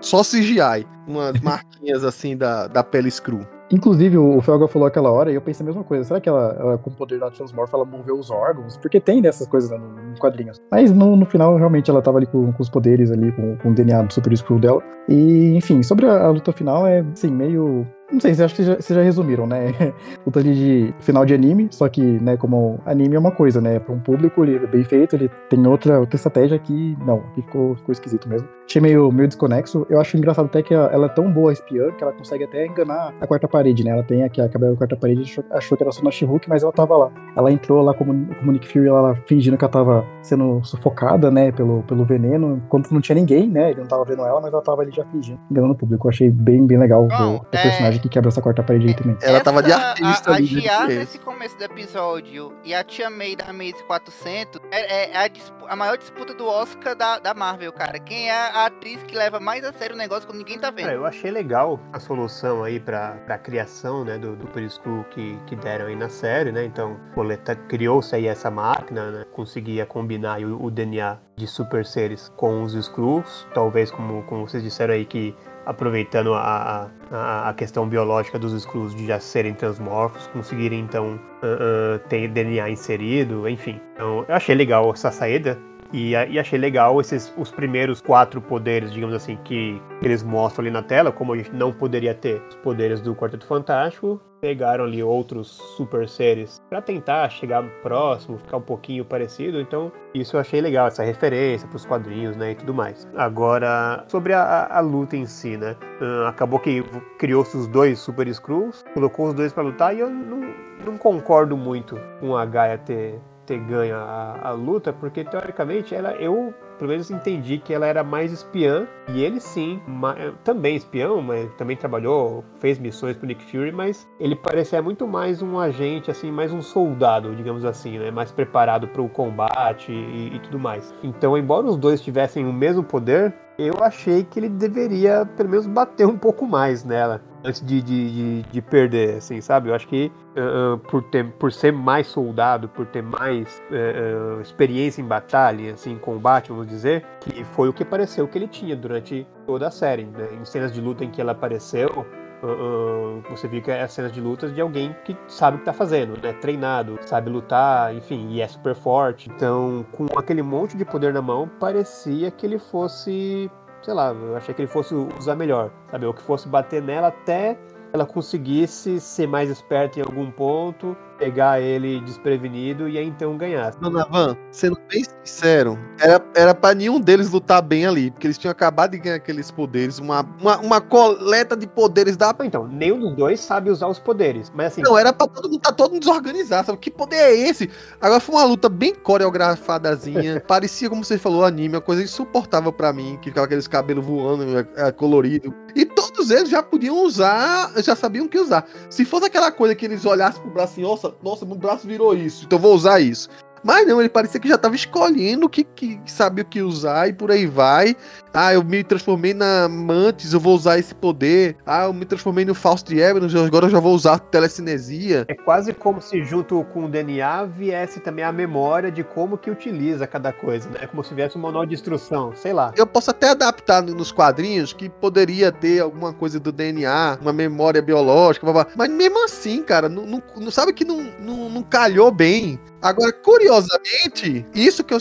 só 0.00 0.22
CGI. 0.22 0.86
Umas 1.06 1.40
marquinhas 1.40 2.04
assim 2.04 2.36
da, 2.36 2.66
da 2.66 2.82
pele 2.84 3.10
Screw. 3.10 3.40
Inclusive, 3.70 4.16
o 4.16 4.40
Felga 4.40 4.66
falou 4.66 4.88
aquela 4.88 5.10
hora 5.10 5.30
e 5.30 5.34
eu 5.34 5.42
pensei 5.42 5.62
a 5.62 5.66
mesma 5.66 5.84
coisa. 5.84 6.04
Será 6.04 6.20
que 6.20 6.28
ela, 6.28 6.56
ela 6.58 6.78
com 6.78 6.88
o 6.88 6.92
poder 6.94 7.18
da 7.20 7.30
Transmorph, 7.30 7.72
ela 7.74 7.84
moveu 7.84 8.18
os 8.18 8.30
órgãos? 8.30 8.78
Porque 8.78 8.98
tem 8.98 9.20
dessas 9.20 9.46
coisas 9.46 9.70
né, 9.70 9.76
no- 9.76 10.08
nos 10.10 10.18
quadrinhos. 10.18 10.58
Mas 10.70 10.90
no, 10.90 11.14
no 11.16 11.26
final, 11.26 11.54
realmente, 11.56 11.90
ela 11.90 12.00
tava 12.00 12.16
ali 12.16 12.26
com, 12.26 12.50
com 12.50 12.62
os 12.62 12.70
poderes 12.70 13.10
ali, 13.10 13.30
com, 13.32 13.56
com 13.58 13.70
o 13.70 13.74
DNA 13.74 14.02
do 14.04 14.12
Super 14.12 14.34
Screw 14.34 14.58
dela. 14.58 14.82
E, 15.06 15.54
enfim, 15.54 15.82
sobre 15.82 16.06
a, 16.06 16.26
a 16.26 16.30
luta 16.30 16.50
final, 16.52 16.86
é, 16.86 17.00
assim, 17.12 17.30
meio... 17.30 17.86
Não 18.10 18.20
sei, 18.20 18.32
acho 18.32 18.54
que 18.54 18.62
já, 18.62 18.74
vocês 18.76 18.96
já 18.96 19.02
resumiram, 19.02 19.46
né? 19.46 19.74
Luta 20.24 20.40
ali 20.40 20.54
de 20.54 20.94
final 21.00 21.26
de 21.26 21.34
anime, 21.34 21.68
só 21.70 21.88
que, 21.88 22.00
né, 22.00 22.36
como 22.36 22.80
anime 22.86 23.16
é 23.16 23.18
uma 23.18 23.30
coisa, 23.30 23.60
né? 23.60 23.78
Para 23.78 23.94
um 23.94 24.00
público, 24.00 24.42
ele 24.42 24.56
é 24.56 24.66
bem 24.66 24.82
feito, 24.82 25.14
ele 25.14 25.30
tem 25.50 25.66
outra, 25.66 26.00
outra 26.00 26.16
estratégia 26.16 26.58
que, 26.58 26.96
não, 27.04 27.18
aqui 27.30 27.42
ficou, 27.42 27.76
ficou 27.76 27.92
esquisito 27.92 28.28
mesmo. 28.28 28.48
Achei 28.68 28.82
meio, 28.82 29.10
meio 29.10 29.28
desconexo. 29.28 29.86
Eu 29.88 29.98
acho 29.98 30.16
engraçado 30.16 30.44
até 30.44 30.62
que 30.62 30.74
ela, 30.74 30.86
ela 30.92 31.06
é 31.06 31.08
tão 31.08 31.32
boa 31.32 31.52
espiã 31.52 31.90
que 31.92 32.02
ela 32.02 32.12
consegue 32.12 32.44
até 32.44 32.66
enganar 32.66 33.14
a 33.18 33.26
quarta 33.26 33.48
parede, 33.48 33.82
né? 33.82 33.90
Ela 33.90 34.02
tem 34.02 34.22
aqui 34.22 34.40
a 34.40 34.48
cabelo 34.48 34.72
da 34.72 34.78
quarta 34.78 34.96
parede, 34.96 35.22
achou, 35.22 35.44
achou 35.50 35.76
que 35.76 35.82
era 35.82 35.90
só 35.90 36.02
na 36.02 36.10
She-Hulk, 36.10 36.48
mas 36.48 36.62
ela 36.62 36.72
tava 36.72 36.96
lá. 36.96 37.10
Ela 37.34 37.50
entrou 37.50 37.82
lá 37.82 37.94
como, 37.94 38.26
como 38.36 38.52
Nick 38.52 38.68
Fury, 38.68 38.88
ela 38.88 39.14
fingindo 39.26 39.56
que 39.56 39.64
ela 39.64 39.72
tava 39.72 40.04
sendo 40.22 40.62
sufocada, 40.64 41.30
né, 41.30 41.50
pelo, 41.50 41.82
pelo 41.84 42.04
veneno, 42.04 42.60
enquanto 42.64 42.90
não 42.92 43.00
tinha 43.00 43.16
ninguém, 43.16 43.48
né? 43.48 43.70
Ele 43.70 43.80
não 43.80 43.86
tava 43.86 44.04
vendo 44.04 44.22
ela, 44.22 44.40
mas 44.40 44.52
ela 44.52 44.62
tava 44.62 44.82
ali 44.82 44.90
já 44.90 45.04
fingindo, 45.06 45.40
enganando 45.50 45.72
o 45.72 45.76
público. 45.76 46.06
Eu 46.06 46.10
achei 46.10 46.30
bem, 46.30 46.66
bem 46.66 46.78
legal 46.78 47.04
o, 47.04 47.08
Bom, 47.08 47.36
o 47.36 47.44
personagem 47.46 47.97
personagem 47.98 48.02
que 48.02 48.08
quebra 48.08 48.28
essa 48.28 48.40
quarta 48.40 48.62
parede 48.62 48.88
aí 48.88 48.94
também. 48.94 49.16
Ela 49.22 49.40
tava 49.40 49.62
de 49.62 49.72
artista 49.72 50.30
A, 50.30 50.34
a 50.34 50.36
ali. 50.36 50.46
desde 50.46 50.58
o 50.58 50.62
Gia, 50.62 50.76
começo. 50.78 50.98
nesse 50.98 51.18
começo 51.18 51.58
do 51.58 51.64
episódio, 51.64 52.54
e 52.64 52.74
a 52.74 52.84
Tia 52.84 53.10
May 53.10 53.36
da 53.36 53.52
Maze 53.52 53.82
400 53.86 54.60
é, 54.70 55.12
é 55.12 55.16
a, 55.18 55.28
dispu- 55.28 55.66
a 55.68 55.76
maior 55.76 55.96
disputa 55.98 56.34
do 56.34 56.46
Oscar 56.46 56.94
da, 56.94 57.18
da 57.18 57.34
Marvel, 57.34 57.72
cara. 57.72 57.98
Quem 57.98 58.28
é 58.30 58.32
a 58.50 58.66
atriz 58.66 59.02
que 59.02 59.16
leva 59.16 59.40
mais 59.40 59.64
a 59.64 59.72
sério 59.72 59.94
o 59.94 59.98
negócio 59.98 60.26
quando 60.26 60.38
ninguém 60.38 60.58
tá 60.58 60.72
Cara, 60.72 60.74
vendo? 60.88 60.90
eu 60.92 61.06
achei 61.06 61.30
legal 61.30 61.80
a 61.92 62.00
solução 62.00 62.62
aí 62.64 62.78
pra, 62.80 63.12
pra 63.26 63.38
criação, 63.38 64.04
né, 64.04 64.18
do, 64.18 64.36
do 64.36 64.46
Periscrew 64.48 65.04
que, 65.10 65.38
que 65.46 65.56
deram 65.56 65.86
aí 65.86 65.96
na 65.96 66.08
série, 66.08 66.52
né? 66.52 66.64
Então, 66.64 66.98
Boleta 67.14 67.54
criou-se 67.54 68.14
aí 68.14 68.26
essa 68.26 68.50
máquina, 68.50 69.10
né? 69.10 69.24
Conseguia 69.32 69.86
combinar 69.86 70.34
aí 70.34 70.44
o, 70.44 70.62
o 70.62 70.70
DNA 70.70 71.18
de 71.36 71.46
super 71.46 71.84
seres 71.86 72.30
com 72.36 72.62
os 72.62 72.74
Skrulls, 72.74 73.46
talvez 73.54 73.90
como, 73.90 74.22
como 74.24 74.46
vocês 74.48 74.62
disseram 74.62 74.94
aí 74.94 75.04
que 75.04 75.34
aproveitando 75.68 76.32
a, 76.32 76.90
a, 77.12 77.50
a 77.50 77.52
questão 77.52 77.86
biológica 77.86 78.38
dos 78.38 78.54
Skrulls 78.54 78.94
de 78.94 79.06
já 79.06 79.20
serem 79.20 79.52
transmorfos, 79.52 80.26
conseguirem 80.28 80.80
então 80.80 81.20
ah, 81.42 81.46
ah, 81.46 81.98
ter 82.08 82.26
DNA 82.28 82.70
inserido, 82.70 83.46
enfim. 83.46 83.78
Então, 83.94 84.24
eu 84.26 84.34
achei 84.34 84.54
legal 84.54 84.90
essa 84.90 85.10
saída. 85.10 85.58
E, 85.92 86.10
e 86.12 86.38
achei 86.38 86.58
legal 86.58 87.00
esses 87.00 87.32
os 87.36 87.50
primeiros 87.50 88.00
quatro 88.00 88.40
poderes, 88.40 88.92
digamos 88.92 89.14
assim, 89.14 89.38
que 89.44 89.80
eles 90.02 90.22
mostram 90.22 90.62
ali 90.64 90.70
na 90.70 90.82
tela, 90.82 91.10
como 91.10 91.32
a 91.32 91.36
gente 91.36 91.52
não 91.52 91.72
poderia 91.72 92.14
ter 92.14 92.42
os 92.48 92.56
poderes 92.56 93.00
do 93.00 93.14
Quarteto 93.14 93.46
Fantástico, 93.46 94.20
pegaram 94.40 94.84
ali 94.84 95.02
outros 95.02 95.48
super 95.76 96.08
seres 96.08 96.62
pra 96.68 96.80
tentar 96.80 97.28
chegar 97.30 97.64
próximo, 97.82 98.38
ficar 98.38 98.58
um 98.58 98.62
pouquinho 98.62 99.04
parecido. 99.04 99.60
Então, 99.60 99.90
isso 100.14 100.36
eu 100.36 100.40
achei 100.40 100.60
legal, 100.60 100.86
essa 100.86 101.02
referência 101.02 101.66
pros 101.66 101.84
quadrinhos, 101.84 102.36
né, 102.36 102.52
e 102.52 102.54
tudo 102.54 102.72
mais. 102.74 103.08
Agora, 103.16 104.04
sobre 104.08 104.32
a, 104.34 104.66
a- 104.70 104.80
luta 104.80 105.16
em 105.16 105.26
si, 105.26 105.56
né? 105.56 105.74
ah, 106.00 106.28
acabou 106.28 106.58
que 106.60 106.84
criou-se 107.18 107.56
os 107.56 107.66
dois 107.66 107.98
Super 107.98 108.28
Skrulls, 108.28 108.84
colocou 108.94 109.28
os 109.28 109.34
dois 109.34 109.52
pra 109.52 109.62
lutar 109.62 109.94
e 109.96 110.00
eu 110.00 110.08
não, 110.10 110.54
não 110.86 110.96
concordo 110.96 111.56
muito 111.56 111.98
com 112.20 112.36
a 112.36 112.44
Gaia 112.46 112.78
ter 112.78 113.18
ter 113.48 113.58
ganho 113.58 113.96
a, 113.96 114.38
a 114.42 114.50
luta, 114.52 114.92
porque 114.92 115.24
teoricamente 115.24 115.94
ela, 115.94 116.12
eu 116.12 116.52
pelo 116.78 116.90
menos 116.90 117.10
entendi 117.10 117.58
que 117.58 117.72
ela 117.74 117.86
era 117.86 118.04
mais 118.04 118.30
espiã 118.30 118.86
e 119.08 119.24
ele 119.24 119.40
sim, 119.40 119.80
ma- 119.88 120.14
também 120.44 120.76
espião, 120.76 121.20
mas 121.22 121.50
também 121.54 121.76
trabalhou, 121.76 122.44
fez 122.60 122.78
missões 122.78 123.16
pro 123.16 123.26
Nick 123.26 123.42
Fury, 123.50 123.72
mas 123.72 124.06
ele 124.20 124.36
parecia 124.36 124.80
muito 124.80 125.08
mais 125.08 125.42
um 125.42 125.58
agente, 125.58 126.10
assim, 126.10 126.30
mais 126.30 126.52
um 126.52 126.62
soldado, 126.62 127.34
digamos 127.34 127.64
assim, 127.64 127.98
né, 127.98 128.10
mais 128.10 128.30
preparado 128.30 128.86
para 128.86 129.02
o 129.02 129.08
combate 129.08 129.90
e, 129.90 130.36
e 130.36 130.38
tudo 130.40 130.58
mais. 130.58 130.94
Então, 131.02 131.36
embora 131.36 131.66
os 131.66 131.76
dois 131.76 132.00
tivessem 132.00 132.46
o 132.46 132.52
mesmo 132.52 132.84
poder, 132.84 133.34
eu 133.58 133.74
achei 133.82 134.22
que 134.22 134.38
ele 134.38 134.48
deveria 134.48 135.26
pelo 135.36 135.48
menos 135.48 135.66
bater 135.66 136.06
um 136.06 136.16
pouco 136.16 136.46
mais 136.46 136.84
nela 136.84 137.20
antes 137.44 137.60
de, 137.64 137.80
de, 137.82 138.10
de, 138.10 138.42
de 138.50 138.62
perder, 138.62 139.16
assim, 139.16 139.40
sabe? 139.40 139.68
Eu 139.68 139.74
acho 139.74 139.86
que 139.86 140.10
ah, 140.36 140.78
por, 140.88 141.02
ter, 141.02 141.24
por 141.32 141.52
ser 141.52 141.72
mais 141.72 142.06
soldado, 142.06 142.68
por 142.68 142.86
ter 142.86 143.02
mais 143.02 143.62
ah, 143.70 144.40
experiência 144.40 145.00
em 145.00 145.04
batalha, 145.04 145.74
assim, 145.74 145.92
em 145.92 145.98
combate, 145.98 146.50
vamos 146.50 146.66
dizer, 146.66 147.04
que 147.20 147.44
foi 147.44 147.68
o 147.68 147.72
que 147.72 147.84
pareceu 147.84 148.26
que 148.28 148.38
ele 148.38 148.48
tinha 148.48 148.76
durante 148.76 149.26
toda 149.46 149.68
a 149.68 149.70
série. 149.70 150.04
Né? 150.04 150.28
Em 150.40 150.44
cenas 150.44 150.72
de 150.72 150.80
luta 150.80 151.04
em 151.04 151.10
que 151.10 151.20
ela 151.20 151.32
apareceu, 151.32 152.06
ah, 152.42 153.30
você 153.30 153.48
viu 153.48 153.62
que 153.62 153.70
é 153.70 153.86
cenas 153.88 154.12
de 154.12 154.20
lutas 154.20 154.54
de 154.54 154.60
alguém 154.60 154.94
que 155.04 155.16
sabe 155.26 155.56
o 155.56 155.60
que 155.60 155.66
tá 155.66 155.72
fazendo, 155.72 156.20
né? 156.22 156.32
Treinado, 156.34 156.98
sabe 157.02 157.30
lutar, 157.30 157.94
enfim, 157.94 158.28
e 158.30 158.40
é 158.40 158.48
super 158.48 158.74
forte. 158.74 159.28
Então, 159.28 159.84
com 159.92 160.06
aquele 160.16 160.42
monte 160.42 160.76
de 160.76 160.84
poder 160.84 161.12
na 161.12 161.22
mão, 161.22 161.48
parecia 161.58 162.30
que 162.30 162.46
ele 162.46 162.58
fosse 162.58 163.50
sei 163.82 163.94
lá, 163.94 164.12
eu 164.12 164.36
achei 164.36 164.54
que 164.54 164.62
ele 164.62 164.68
fosse 164.68 164.94
usar 164.94 165.34
melhor, 165.34 165.70
sabe? 165.90 166.06
Ou 166.06 166.14
que 166.14 166.22
fosse 166.22 166.48
bater 166.48 166.82
nela 166.82 167.08
até 167.08 167.58
ela 167.92 168.04
conseguisse 168.04 169.00
ser 169.00 169.26
mais 169.26 169.50
esperta 169.50 169.98
em 169.98 170.02
algum 170.02 170.30
ponto, 170.30 170.96
pegar 171.18 171.60
ele 171.60 172.00
desprevenido 172.00 172.88
e 172.88 172.96
aí 172.96 173.06
então 173.06 173.36
ganhar. 173.36 173.74
Dona 173.76 174.06
Van, 174.06 174.36
sendo 174.50 174.78
bem 174.88 175.04
sincero, 175.04 175.78
era, 176.00 176.24
era 176.34 176.54
pra 176.54 176.74
nenhum 176.74 177.00
deles 177.00 177.30
lutar 177.30 177.60
bem 177.60 177.86
ali, 177.86 178.10
porque 178.10 178.26
eles 178.26 178.38
tinham 178.38 178.52
acabado 178.52 178.92
de 178.92 178.98
ganhar 178.98 179.16
aqueles 179.16 179.50
poderes, 179.50 179.98
uma, 179.98 180.22
uma, 180.40 180.58
uma 180.58 180.80
coleta 180.80 181.56
de 181.56 181.66
poderes 181.66 182.16
da. 182.16 182.34
Então, 182.42 182.68
nenhum 182.68 183.00
dos 183.00 183.16
dois 183.16 183.40
sabe 183.40 183.70
usar 183.70 183.88
os 183.88 183.98
poderes, 183.98 184.52
mas 184.54 184.68
assim, 184.68 184.82
Não, 184.82 184.96
era 184.96 185.12
pra 185.12 185.26
todo 185.26 185.48
mundo 185.48 185.60
tá 185.60 185.72
todo 185.72 185.92
mundo 185.92 186.00
desorganizado, 186.00 186.66
sabe? 186.66 186.78
Que 186.78 186.90
poder 186.90 187.16
é 187.16 187.34
esse? 187.34 187.68
Agora 188.00 188.20
foi 188.20 188.34
uma 188.36 188.44
luta 188.44 188.68
bem 188.68 188.94
coreografadazinha, 188.94 190.40
parecia, 190.46 190.88
como 190.88 191.04
você 191.04 191.18
falou, 191.18 191.44
anime, 191.44 191.74
uma 191.74 191.80
coisa 191.80 192.02
insuportável 192.02 192.72
pra 192.72 192.92
mim, 192.92 193.18
que 193.20 193.30
ficava 193.30 193.46
aqueles 193.46 193.66
cabelos 193.66 194.04
voando, 194.04 194.58
é, 194.58 194.66
é, 194.76 194.92
colorido. 194.92 195.54
E 195.74 195.84
todos 195.84 196.30
eles 196.30 196.48
já 196.48 196.62
podiam 196.62 197.04
usar, 197.04 197.72
já 197.82 197.96
sabiam 197.96 198.26
o 198.26 198.28
que 198.28 198.38
usar. 198.38 198.66
Se 198.88 199.04
fosse 199.04 199.26
aquela 199.26 199.50
coisa 199.50 199.74
que 199.74 199.84
eles 199.84 200.04
olhassem 200.04 200.40
pro 200.42 200.50
braço 200.50 200.72
assim, 200.72 200.82
nossa, 200.82 201.07
nossa, 201.22 201.44
meu 201.44 201.56
braço 201.56 201.86
virou 201.86 202.14
isso, 202.14 202.44
então 202.44 202.58
vou 202.58 202.74
usar 202.74 203.00
isso. 203.00 203.28
Mas 203.62 203.86
não, 203.86 204.00
ele 204.00 204.08
parecia 204.08 204.40
que 204.40 204.48
já 204.48 204.56
tava 204.58 204.74
escolhendo 204.74 205.46
o 205.46 205.48
que, 205.48 205.64
que 205.64 206.00
sabia 206.06 206.42
o 206.42 206.46
que 206.46 206.62
usar 206.62 207.08
e 207.08 207.12
por 207.12 207.30
aí 207.30 207.46
vai. 207.46 207.96
Ah, 208.32 208.52
eu 208.54 208.62
me 208.62 208.84
transformei 208.84 209.34
na 209.34 209.68
Mantis, 209.68 210.32
eu 210.32 210.40
vou 210.40 210.54
usar 210.54 210.78
esse 210.78 210.94
poder. 210.94 211.56
Ah, 211.66 211.84
eu 211.84 211.92
me 211.92 212.04
transformei 212.04 212.44
no 212.44 212.54
Faust 212.54 212.86
de 212.86 213.00
Eberron, 213.00 213.26
agora 213.44 213.66
eu 213.66 213.70
já 213.70 213.80
vou 213.80 213.94
usar 213.94 214.18
telecinesia. 214.18 215.24
é 215.28 215.34
quase 215.34 215.72
como 215.72 216.00
se 216.00 216.22
junto 216.24 216.62
com 216.72 216.84
o 216.84 216.88
DNA 216.88 217.44
viesse 217.46 218.00
também 218.00 218.24
a 218.24 218.32
memória 218.32 218.90
de 218.90 219.02
como 219.02 219.36
que 219.38 219.50
utiliza 219.50 220.06
cada 220.06 220.32
coisa, 220.32 220.68
né? 220.70 220.80
É 220.82 220.86
como 220.86 221.02
se 221.04 221.14
viesse 221.14 221.36
um 221.36 221.40
manual 221.40 221.64
de 221.66 221.74
instrução, 221.74 222.32
sei 222.36 222.52
lá. 222.52 222.72
Eu 222.76 222.86
posso 222.86 223.10
até 223.10 223.30
adaptar 223.30 223.82
no- 223.82 223.94
nos 223.94 224.12
quadrinhos 224.12 224.72
que 224.72 224.88
poderia 224.88 225.50
ter 225.50 225.80
alguma 225.80 226.12
coisa 226.12 226.38
do 226.38 226.52
DNA, 226.52 227.18
uma 227.20 227.32
memória 227.32 227.80
biológica, 227.82 228.44
blá, 228.50 228.64
blá. 228.64 228.72
mas 228.76 228.90
mesmo 228.90 229.24
assim, 229.24 229.62
cara, 229.62 229.88
não, 229.88 230.06
não- 230.06 230.22
não 230.36 230.50
sabe 230.50 230.72
que 230.72 230.84
não, 230.84 231.00
não, 231.20 231.48
não 231.48 231.62
calhou 231.62 232.10
bem. 232.10 232.58
Agora, 232.80 233.12
curiosamente, 233.12 234.44
isso 234.54 234.84
que 234.84 234.94
eu- 234.94 234.98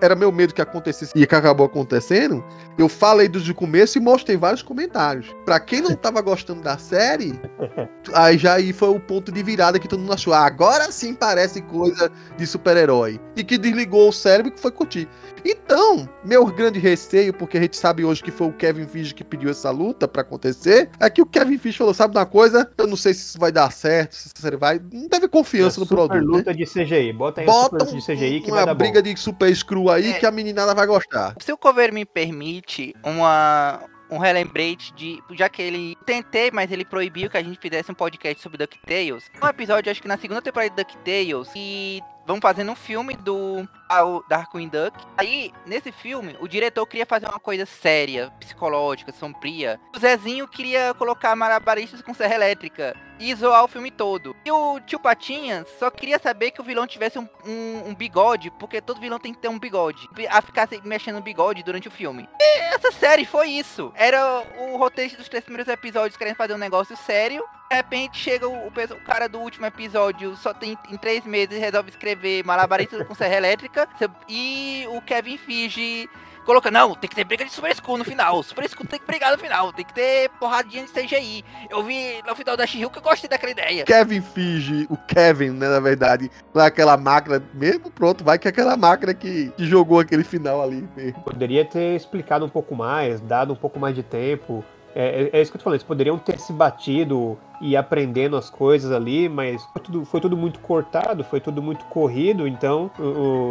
era 0.00 0.14
meu 0.14 0.32
medo 0.32 0.54
que 0.54 0.62
acontecesse 0.62 1.12
e 1.14 1.26
que 1.26 1.34
acabou 1.34 1.66
acontecendo, 1.66 2.44
eu 2.78 2.88
falei 2.88 3.28
desde 3.28 3.50
o 3.50 3.54
começo 3.54 3.98
e 3.98 4.00
mostrei 4.00 4.36
vários 4.36 4.62
comentários. 4.62 5.34
Pra 5.44 5.60
quem 5.60 5.80
não 5.80 5.94
tava 5.94 6.20
gostando 6.20 6.62
da 6.62 6.78
série, 6.78 7.38
aí 8.14 8.38
já 8.38 8.54
aí 8.54 8.72
foi 8.72 8.88
o 8.88 9.00
ponto 9.00 9.30
de 9.30 9.42
virada 9.42 9.78
que 9.78 9.88
todo 9.88 10.00
mundo 10.00 10.12
achou. 10.14 10.32
"Ah, 10.32 10.46
agora 10.46 10.90
sim 10.90 11.14
parece 11.14 11.60
coisa 11.62 12.10
de 12.36 12.46
super-herói. 12.46 13.20
E 13.36 13.44
que 13.44 13.58
desligou 13.58 14.08
o 14.08 14.12
cérebro 14.12 14.52
que 14.52 14.60
foi 14.60 14.70
curtir. 14.70 15.08
Então, 15.44 16.08
meu 16.24 16.44
grande 16.46 16.78
receio, 16.78 17.32
porque 17.32 17.58
a 17.58 17.60
gente 17.60 17.76
sabe 17.76 18.04
hoje 18.04 18.22
que 18.22 18.30
foi 18.30 18.48
o 18.48 18.52
Kevin 18.52 18.86
Feige 18.86 19.14
que 19.14 19.22
pediu 19.24 19.50
essa 19.50 19.70
luta 19.70 20.08
pra 20.08 20.22
acontecer, 20.22 20.90
é 20.98 21.08
que 21.08 21.22
o 21.22 21.26
Kevin 21.26 21.58
Feige 21.58 21.78
falou: 21.78 21.94
sabe 21.94 22.16
uma 22.16 22.26
coisa? 22.26 22.70
Eu 22.76 22.86
não 22.86 22.96
sei 22.96 23.14
se 23.14 23.20
isso 23.20 23.38
vai 23.38 23.52
dar 23.52 23.70
certo, 23.72 24.14
se 24.14 24.28
série 24.36 24.56
vai. 24.56 24.80
Não 24.92 25.08
teve 25.08 25.28
confiança 25.28 25.78
no 25.80 25.86
super 25.86 26.06
produto. 26.06 26.14
né? 26.30 26.36
luta 26.38 26.54
de 26.54 26.64
CGI. 26.64 27.12
Bota 27.18 27.40
aí 27.40 27.46
Bota 27.46 27.76
luta 27.84 27.92
de 27.94 28.00
CGI 28.00 28.40
que 28.40 28.50
uma 28.50 28.56
vai 28.58 28.66
dar 28.66 28.74
briga 28.74 29.02
bom. 29.02 29.12
de 29.12 29.16
super 29.18 29.54
screw 29.54 29.90
aí 29.90 30.12
É. 30.12 30.18
que 30.18 30.24
a 30.26 30.30
meninada 30.30 30.74
vai 30.74 30.86
gostar. 30.86 31.34
Se 31.40 31.52
o 31.52 31.58
cover 31.58 31.92
me 31.92 32.04
permite 32.04 32.94
uma 33.04 33.80
um 34.10 34.16
relembrete 34.16 34.92
de. 34.94 35.22
Já 35.32 35.48
que 35.50 35.60
ele 35.60 35.94
tentei, 36.06 36.50
mas 36.50 36.72
ele 36.72 36.84
proibiu 36.84 37.28
que 37.28 37.36
a 37.36 37.42
gente 37.42 37.58
fizesse 37.60 37.90
um 37.90 37.94
podcast 37.94 38.42
sobre 38.42 38.56
DuckTales. 38.56 39.30
Um 39.42 39.46
episódio, 39.46 39.90
acho 39.92 40.00
que 40.00 40.08
na 40.08 40.16
segunda 40.16 40.40
temporada 40.40 40.70
de 40.70 40.76
DuckTales, 40.76 41.50
e 41.54 42.00
vão 42.26 42.40
fazendo 42.40 42.72
um 42.72 42.74
filme 42.74 43.14
do 43.16 43.68
ao 43.88 44.24
Darkwing 44.28 44.68
Duck. 44.68 44.96
Aí, 45.16 45.52
nesse 45.66 45.92
filme, 45.92 46.36
o 46.40 46.48
diretor 46.48 46.86
queria 46.86 47.04
fazer 47.04 47.26
uma 47.26 47.38
coisa 47.38 47.66
séria, 47.66 48.30
psicológica, 48.40 49.12
sombria. 49.12 49.78
O 49.94 49.98
Zezinho 49.98 50.48
queria 50.48 50.94
colocar 50.94 51.36
malabaristas 51.36 52.00
com 52.00 52.14
serra 52.14 52.34
elétrica 52.34 52.94
e 53.18 53.34
zoar 53.34 53.64
o 53.64 53.68
filme 53.68 53.90
todo. 53.90 54.34
E 54.44 54.50
o 54.52 54.80
tio 54.80 54.98
Patinhas 55.00 55.66
só 55.78 55.90
queria 55.90 56.18
saber 56.18 56.50
que 56.50 56.60
o 56.60 56.64
vilão 56.64 56.86
tivesse 56.86 57.18
um, 57.18 57.28
um- 57.44 57.88
um 57.88 57.94
bigode, 57.94 58.50
porque 58.52 58.80
todo 58.80 59.00
vilão 59.00 59.18
tem 59.18 59.32
que 59.34 59.40
ter 59.40 59.48
um 59.48 59.58
bigode. 59.58 60.08
A 60.30 60.40
ficar 60.40 60.68
mexendo 60.84 61.16
no 61.16 61.22
bigode 61.22 61.62
durante 61.62 61.88
o 61.88 61.90
filme. 61.90 62.28
E 62.40 62.58
essa 62.74 62.92
série 62.92 63.24
foi 63.24 63.48
isso. 63.50 63.92
Era 63.94 64.42
o 64.72 64.76
roteiro 64.76 65.16
dos 65.16 65.28
três 65.28 65.44
primeiros 65.44 65.72
episódios 65.72 66.16
querendo 66.16 66.36
fazer 66.36 66.54
um 66.54 66.58
negócio 66.58 66.96
sério. 66.96 67.44
De 67.70 67.76
repente 67.76 68.16
chega 68.18 68.48
o, 68.48 68.68
o 68.68 69.00
cara 69.04 69.28
do 69.28 69.38
último 69.40 69.66
episódio, 69.66 70.34
só 70.36 70.54
tem 70.54 70.78
em 70.90 70.96
três 70.96 71.24
meses 71.24 71.58
resolve 71.60 71.90
escrever 71.90 72.42
malabarista 72.44 73.04
com 73.04 73.14
serra 73.14 73.36
elétrica. 73.36 73.86
E 74.28 74.86
o 74.90 75.02
Kevin 75.02 75.36
Feige 75.36 76.08
coloca, 76.48 76.70
não, 76.70 76.94
tem 76.94 77.10
que 77.10 77.14
ter 77.14 77.24
briga 77.24 77.44
de 77.44 77.52
Super 77.52 77.70
Skull 77.72 77.98
no 77.98 78.04
final. 78.04 78.42
Super 78.42 78.64
Skull 78.64 78.86
tem 78.86 78.98
que 78.98 79.06
brigar 79.06 79.30
no 79.32 79.38
final, 79.38 79.70
tem 79.70 79.84
que 79.84 79.92
ter 79.92 80.30
porradinha 80.40 80.82
de 80.82 80.90
CGI. 80.90 81.44
Eu 81.68 81.82
vi 81.82 82.22
no 82.26 82.34
final 82.34 82.56
da 82.56 82.66
she 82.66 82.78
que 82.88 82.98
eu 82.98 83.02
gostei 83.02 83.28
daquela 83.28 83.52
ideia. 83.52 83.84
Kevin 83.84 84.22
Feige, 84.22 84.86
o 84.88 84.96
Kevin, 84.96 85.50
né, 85.50 85.68
na 85.68 85.78
verdade, 85.78 86.30
não 86.54 86.62
é 86.62 86.66
aquela 86.66 86.96
máquina 86.96 87.42
mesmo, 87.52 87.90
pronto, 87.90 88.24
vai 88.24 88.38
que 88.38 88.48
é 88.48 88.50
aquela 88.50 88.78
máquina 88.78 89.12
que, 89.12 89.50
que 89.58 89.66
jogou 89.66 90.00
aquele 90.00 90.24
final 90.24 90.62
ali 90.62 90.88
mesmo. 90.96 91.20
Poderia 91.20 91.66
ter 91.66 91.94
explicado 91.94 92.46
um 92.46 92.48
pouco 92.48 92.74
mais, 92.74 93.20
dado 93.20 93.52
um 93.52 93.56
pouco 93.56 93.78
mais 93.78 93.94
de 93.94 94.02
tempo. 94.02 94.64
É, 94.94 95.28
é- 95.34 95.38
é 95.38 95.42
isso 95.42 95.50
que 95.52 95.56
eu 95.56 95.60
tô 95.60 95.64
falando, 95.64 95.76
eles 95.76 95.86
poderiam 95.86 96.18
ter 96.18 96.40
se 96.40 96.50
batido 96.50 97.38
e 97.60 97.76
aprendendo 97.76 98.36
as 98.36 98.50
coisas 98.50 98.92
ali, 98.92 99.28
mas 99.28 99.64
foi 99.72 99.82
tudo, 99.82 100.04
foi 100.04 100.20
tudo 100.20 100.36
muito 100.36 100.58
cortado, 100.60 101.24
foi 101.24 101.40
tudo 101.40 101.62
muito 101.62 101.84
corrido, 101.86 102.46
então 102.46 102.90
o, 102.98 103.02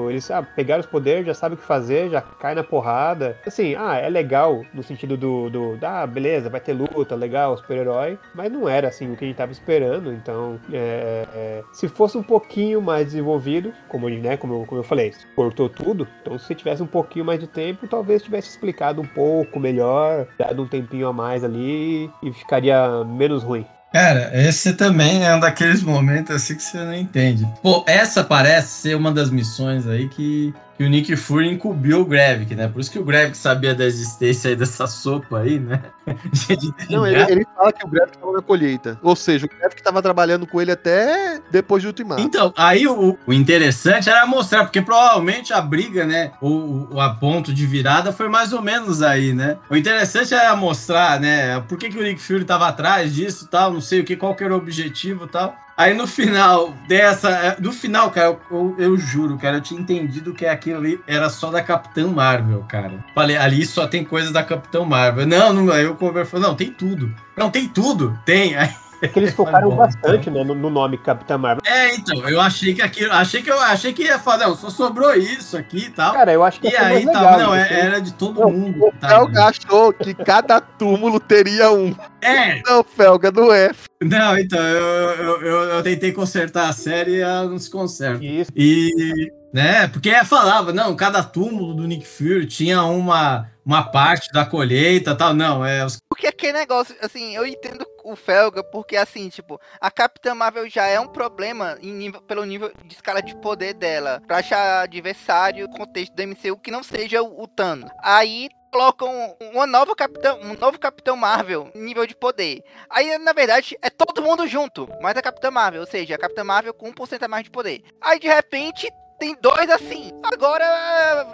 o- 0.06 0.10
eles 0.10 0.30
ah, 0.32 0.42
pegaram 0.42 0.82
os 0.82 0.88
poderes, 0.88 1.26
já 1.26 1.34
sabem 1.34 1.58
o 1.58 1.62
que 1.62 1.66
fazer, 1.68 2.10
já 2.10 2.22
cai 2.22 2.56
na 2.56 2.64
porrada. 2.64 3.38
Assim, 3.46 3.76
ah, 3.76 3.96
é 3.98 4.10
legal 4.10 4.62
no 4.74 4.84
sentido 4.84 5.18
do, 5.18 5.50
do 5.50 5.78
ah, 5.82 6.06
beleza, 6.08 6.50
vai 6.50 6.60
ter 6.60 6.74
luta, 6.74 7.16
legal, 7.16 7.58
super-herói, 7.58 8.18
mas 8.34 8.52
não 8.52 8.68
era 8.68 8.88
assim 8.88 9.12
o 9.12 9.16
que 9.16 9.26
a 9.26 9.28
gente 9.28 9.38
tava 9.38 9.52
esperando, 9.52 10.12
então 10.12 10.60
é, 10.72 11.26
é, 11.34 11.64
se 11.74 11.88
fosse 11.88 12.18
um 12.18 12.24
pouquinho 12.24 12.82
mais 12.82 13.06
desenvolvido, 13.08 13.74
como, 13.88 14.10
né, 14.10 14.38
como, 14.38 14.66
como 14.66 14.80
eu 14.80 14.84
falei, 14.84 15.14
cortou 15.36 15.70
tudo, 15.70 16.08
então 16.22 16.38
se 16.40 16.54
tivesse 16.56 16.82
um 16.84 16.88
pouquinho 16.88 17.26
mais 17.26 17.40
de 17.40 17.48
tempo, 17.48 17.88
talvez 17.88 18.22
tivesse 18.24 18.50
explicado 18.50 19.02
um 19.02 19.06
pouco 19.08 19.60
melhor, 19.60 20.28
dado 20.38 20.62
um 20.64 20.68
tempinho 20.68 21.08
a 21.08 21.14
mais 21.14 21.44
ali 21.44 22.10
e 22.24 22.32
ficaria 22.32 23.04
menos 23.04 23.44
ruim. 23.44 23.66
Cara, 23.92 24.32
esse 24.34 24.74
também 24.74 25.26
é 25.26 25.34
um 25.34 25.40
daqueles 25.40 25.82
momentos 25.82 26.36
assim 26.36 26.56
que 26.56 26.64
você 26.64 26.78
não 26.78 26.94
entende. 26.94 27.48
Pô, 27.64 27.84
essa 27.88 28.24
parece 28.24 28.82
ser 28.82 28.96
uma 28.96 29.12
das 29.12 29.30
missões 29.30 29.88
aí 29.88 30.10
que, 30.10 30.54
que 30.78 30.84
o 30.84 30.90
Nick 30.90 31.16
Fury 31.16 31.50
incumbiu 31.50 32.02
o 32.02 32.06
Gravik, 32.06 32.54
né? 32.54 32.68
Por 32.68 32.80
isso 32.80 32.92
que 32.92 33.00
o 33.00 33.04
Gravik 33.04 33.36
sabia 33.36 33.74
da 33.74 33.84
existência 33.84 34.50
aí 34.50 34.56
dessa 34.56 34.86
sopa 34.86 35.40
aí, 35.40 35.60
né? 35.60 35.82
Não, 36.88 37.06
ele, 37.06 37.20
ele 37.32 37.48
fala 37.56 37.74
que 37.74 37.84
o 37.84 37.90
Gravik 37.90 38.16
estava 38.16 38.32
na 38.32 38.42
colheita. 38.44 39.00
Ou 39.02 39.16
seja, 39.16 39.48
o 39.48 39.50
Gravik 39.50 39.82
estava 39.82 40.04
trabalhando 40.04 40.46
com 40.46 40.62
ele 40.62 40.72
até 40.72 41.42
depois 41.50 41.82
de 41.82 41.88
Ultimato. 41.88 42.22
Então, 42.22 42.54
aí 42.56 42.88
o, 42.88 43.18
o 43.26 43.34
interessante 43.34 44.08
era 44.08 44.26
mostrar, 44.28 44.66
porque 44.66 44.80
provavelmente 44.80 45.52
a 45.52 45.60
briga, 45.60 46.06
né, 46.06 46.32
o, 46.40 46.94
o 46.94 47.02
a 47.02 47.10
ponto 47.10 47.52
de 47.52 47.66
virada 47.66 48.14
foi 48.14 48.30
mais 48.30 48.54
ou 48.54 48.62
menos 48.62 49.02
aí, 49.02 49.34
né? 49.34 49.58
O 49.72 49.76
interessante 49.76 50.36
era 50.36 50.56
mostrar, 50.56 51.20
né, 51.20 51.60
por 51.62 51.80
que, 51.80 51.90
que 51.90 51.98
o 51.98 52.04
Nick 52.04 52.22
Fury 52.22 52.46
tava 52.46 52.68
atrás 52.68 53.16
disso 53.16 53.46
e 53.46 53.48
tal, 53.48 53.74
não 53.74 53.82
sei 53.82 54.02
o 54.02 54.06
que, 54.06 54.16
qual 54.16 54.36
que 54.36 54.44
era 54.44 54.54
o 54.54 54.58
objetivo 54.58 55.26
e 55.26 55.30
tal. 55.30 55.67
Aí 55.78 55.94
no 55.94 56.08
final 56.08 56.74
dessa, 56.88 57.30
é, 57.30 57.58
no 57.62 57.72
final, 57.72 58.10
cara, 58.10 58.30
eu, 58.30 58.42
eu, 58.50 58.76
eu 58.80 58.98
juro, 58.98 59.38
cara, 59.38 59.58
eu 59.58 59.62
tinha 59.62 59.80
entendido 59.80 60.34
que 60.34 60.44
aquilo 60.44 60.80
ali 60.80 61.00
era 61.06 61.30
só 61.30 61.52
da 61.52 61.62
Capitã 61.62 62.08
Marvel, 62.08 62.66
cara. 62.68 63.06
Falei, 63.14 63.38
ali 63.38 63.64
só 63.64 63.86
tem 63.86 64.04
coisas 64.04 64.32
da 64.32 64.44
Capitã 64.44 64.84
Marvel. 64.84 65.28
Não, 65.28 65.54
não, 65.54 65.72
aí 65.72 65.84
eu 65.84 65.96
conversei, 65.96 66.40
não, 66.40 66.56
tem 66.56 66.72
tudo. 66.72 67.14
Não, 67.36 67.52
tem 67.52 67.68
tudo, 67.68 68.18
tem. 68.26 68.56
Aí 68.58 68.74
que 69.08 69.20
eles 69.20 69.34
focaram 69.36 69.70
Bom, 69.70 69.76
bastante 69.78 70.30
né, 70.30 70.44
no, 70.44 70.56
no 70.56 70.70
nome 70.70 70.98
Capitã 70.98 71.38
Marvel. 71.38 71.62
é, 71.66 71.96
então, 71.96 72.28
eu 72.30 72.40
achei 72.40 72.74
que 72.74 72.82
aquilo, 72.82 73.12
achei 73.12 73.42
que 73.42 73.52
eu 73.52 73.60
achei 73.60 73.94
que 73.94 74.04
ia 74.04 74.18
falar, 74.20 74.48
não, 74.48 74.56
só 74.56 74.70
sobrou 74.70 75.14
isso 75.14 75.58
aqui 75.58 75.86
e 75.86 75.90
tal. 75.90 76.14
Cara, 76.14 76.32
eu 76.32 76.44
acho 76.44 76.60
que 76.60 76.68
e 76.70 76.76
aí 76.76 77.06
legal, 77.06 77.38
não, 77.40 77.52
assim. 77.54 77.74
é- 77.74 77.80
era 77.80 78.02
de 78.02 78.14
todo 78.14 78.40
Não, 78.42 78.52
mundo. 78.52 78.86
O 78.86 78.92
tava. 78.94 79.14
Felga 79.14 79.46
achou 79.46 79.94
que 79.94 80.14
cada 80.14 80.60
túmulo 80.62 81.20
teria 81.20 81.72
um. 81.72 81.96
É, 82.22 82.62
Não, 82.64 82.84
Felga, 82.84 83.32
não 83.32 83.54
é. 83.54 83.72
não, 84.02 84.38
então, 84.38 84.60
eu, 84.60 85.10
eu, 85.16 85.42
eu, 85.42 85.64
eu 85.70 85.84
tentei 85.84 86.12
consertar 86.12 86.70
a 86.70 86.74
série 86.74 87.18
e 87.18 87.22
ela 87.22 87.46
não 87.46 87.60
se 87.60 87.70
conserta. 87.70 88.24
Isso. 88.24 88.52
E, 88.56 89.32
né, 89.54 89.88
porque 89.88 90.12
falava, 90.26 90.74
não, 90.74 90.96
cada 90.96 91.24
túmulo 91.24 91.74
do 91.74 91.88
Nick 91.88 92.06
Fury 92.08 92.46
tinha 92.46 92.84
uma, 92.84 93.50
uma 93.66 93.84
parte 93.84 94.32
da 94.32 94.46
colheita 94.46 95.12
e 95.12 95.16
tal. 95.16 95.34
Não, 95.34 95.66
é, 95.66 95.86
os 95.86 95.98
Porque 96.10 96.28
aquele 96.28 96.54
negócio, 96.54 96.96
assim, 97.02 97.36
eu 97.36 97.46
entendo 97.46 97.86
o 98.12 98.16
Felga, 98.16 98.64
porque 98.64 98.96
assim, 98.96 99.30
tipo, 99.30 99.60
a 99.80 99.90
Capitã 99.92 100.34
Marvel 100.34 100.70
já 100.70 100.86
é 100.88 101.00
um 101.00 101.08
problema 101.08 101.78
em 101.82 101.92
nível- 101.94 102.22
pelo 102.22 102.44
nível 102.46 102.72
de 102.86 102.94
escala 102.94 103.22
de 103.22 103.36
poder 103.38 103.74
dela. 103.74 104.22
Pra 104.26 104.38
achar 104.38 104.82
adversário, 104.84 105.70
contexto 105.70 106.14
do 106.14 106.22
MCU 106.24 106.58
que 106.58 106.72
não 106.72 106.84
seja 106.84 107.22
o, 107.22 107.44
o 107.44 107.48
Thanos. 107.48 107.90
Aí 108.04 108.50
colocam 108.72 109.36
uma 109.54 109.66
nova 109.66 109.96
Capitão, 109.96 110.40
um 110.42 110.54
novo 110.58 110.78
Capitão 110.80 111.16
Marvel 111.16 111.72
nível 111.74 112.06
de 112.06 112.16
poder. 112.16 112.62
Aí, 112.90 113.18
na 113.18 113.34
verdade, 113.34 113.78
é 113.82 113.90
todo 113.90 114.22
mundo 114.22 114.46
junto, 114.48 114.88
mais 115.02 115.16
a 115.18 115.22
Capitã 115.22 115.50
Marvel, 115.50 115.82
ou 115.82 115.88
seja, 115.88 116.16
a 116.16 116.18
Capitã 116.18 116.44
Marvel 116.44 116.74
com 116.74 116.92
1% 116.92 117.24
a 117.24 117.28
mais 117.28 117.44
de 117.46 117.50
poder. 117.50 117.82
Aí, 118.02 118.20
de 118.20 118.28
repente, 118.28 118.90
tem 119.20 119.36
dois 119.42 119.70
assim. 119.70 120.12
Agora, 120.24 120.66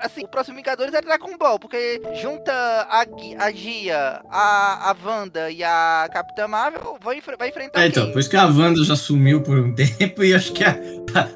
assim, 0.02 0.24
o 0.24 0.28
próximo 0.28 0.56
Vingadores 0.56 0.94
é 0.94 1.02
Dragon 1.02 1.38
Ball, 1.38 1.60
porque 1.60 2.02
junta 2.22 2.52
a, 2.54 3.06
a 3.40 3.52
Gia, 3.52 4.22
a, 4.30 4.92
a 4.92 4.96
Wanda 5.04 5.50
e 5.52 5.64
a 5.64 6.08
Capitã 6.12 6.48
Marvel, 6.48 6.98
vai, 7.02 7.22
vai 7.38 7.50
enfrentar 7.50 7.82
É, 7.82 7.88
então, 7.88 8.12
por 8.12 8.20
isso 8.20 8.30
que 8.30 8.38
a 8.38 8.46
Wanda 8.46 8.84
já 8.84 8.96
sumiu 8.96 9.42
por 9.42 9.58
um 9.58 9.74
tempo 9.76 10.24
e 10.24 10.34
acho 10.34 10.54
que 10.54 10.64
a, 10.64 10.78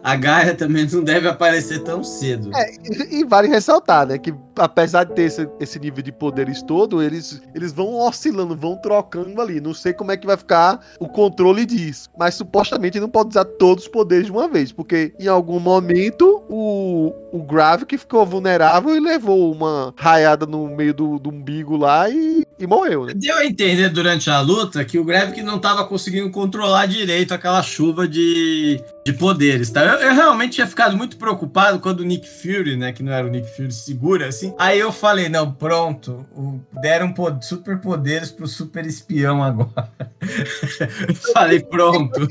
a 0.04 0.16
Gaia 0.16 0.56
também 0.56 0.86
não 0.86 1.04
deve 1.04 1.28
aparecer 1.28 1.84
tão 1.84 2.04
cedo. 2.04 2.52
É, 2.56 2.72
e, 2.76 3.20
e 3.20 3.24
vale 3.24 3.48
ressaltar, 3.48 4.08
né, 4.08 4.18
que 4.18 4.34
apesar 4.58 5.04
de 5.04 5.14
ter 5.14 5.24
esse, 5.24 5.50
esse 5.60 5.80
nível 5.80 6.04
de 6.04 6.12
poderes 6.12 6.62
todo, 6.62 7.02
eles, 7.02 7.42
eles 7.54 7.72
vão 7.72 7.96
oscilando, 7.96 8.56
vão 8.56 8.76
trocando 8.78 9.42
ali. 9.42 9.62
Não 9.62 9.74
sei 9.74 9.94
como 9.94 10.12
é 10.12 10.18
que 10.18 10.26
vai 10.26 10.38
ficar 10.38 10.80
o 11.00 11.08
controle 11.08 11.66
disso. 11.66 12.10
Mas 12.18 12.36
supostamente 12.36 13.00
não 13.00 13.10
pode 13.10 13.30
usar 13.30 13.46
todos 13.46 13.86
os 13.86 13.90
poderes 13.90 14.26
de 14.26 14.32
uma 14.32 14.48
vez, 14.48 14.72
porque 14.72 15.14
em 15.20 15.28
algum 15.28 15.60
momento 15.60 16.37
o, 16.50 17.14
o 17.38 17.44
Gravik 17.44 17.98
ficou 17.98 18.26
vulnerável 18.26 18.96
e 18.96 19.00
levou 19.00 19.52
uma 19.54 19.94
raiada 19.98 20.46
no 20.46 20.68
meio 20.68 20.94
do, 20.94 21.20
do 21.20 21.30
umbigo 21.30 21.78
lá 21.78 22.10
e, 22.10 22.46
e 22.60 22.66
morreu, 22.68 23.06
né? 23.06 23.14
Deu 23.16 23.36
a 23.38 23.46
entender 23.46 23.90
durante 23.90 24.30
a 24.30 24.40
luta 24.42 24.84
que 24.84 24.98
o 24.98 25.04
Gravik 25.04 25.42
não 25.42 25.58
estava 25.58 25.86
conseguindo 25.86 26.30
controlar 26.32 26.86
direito 26.88 27.34
aquela 27.34 27.62
chuva 27.62 28.08
de, 28.08 28.82
de 29.06 29.14
poderes, 29.14 29.70
tá? 29.70 29.84
Eu, 29.84 30.00
eu 30.00 30.14
realmente 30.14 30.54
tinha 30.54 30.68
ficado 30.68 30.98
muito 30.98 31.18
preocupado 31.18 31.80
quando 31.80 32.02
o 32.02 32.06
Nick 32.06 32.28
Fury, 32.28 32.76
né, 32.76 32.92
que 32.92 33.04
não 33.04 33.12
era 33.12 33.28
o 33.28 33.30
Nick 33.30 33.48
Fury, 33.56 33.72
segura 33.72 34.28
assim. 34.28 34.54
Aí 34.58 34.80
eu 34.80 34.92
falei, 34.92 35.30
não, 35.30 35.52
pronto, 35.52 36.26
o- 36.36 36.60
deram 36.82 37.14
po- 37.14 37.38
superpoderes 37.42 38.32
pro 38.32 38.48
super 38.48 38.86
espião 38.86 39.44
agora. 39.44 39.90
falei, 41.34 41.60
pronto. 41.62 42.28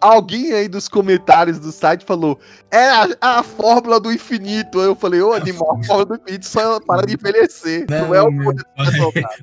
Alguém 0.00 0.52
aí 0.52 0.68
dos 0.68 0.88
comentários 0.88 1.58
do 1.58 1.72
site 1.72 2.04
falou: 2.04 2.38
é 2.70 2.86
a, 2.86 3.08
a 3.38 3.42
fórmula 3.42 3.98
do 3.98 4.12
infinito. 4.12 4.45
Aí 4.46 4.64
eu 4.74 4.94
falei, 4.94 5.20
ô 5.20 5.32
animal, 5.32 5.78
a 5.80 5.84
fórmula 5.84 6.06
do 6.06 6.14
infinito 6.14 6.46
só 6.46 6.78
para 6.80 7.06
de 7.06 7.14
envelhecer. 7.14 7.86
Não, 7.90 8.14
é 8.14 8.22
o. 8.22 8.28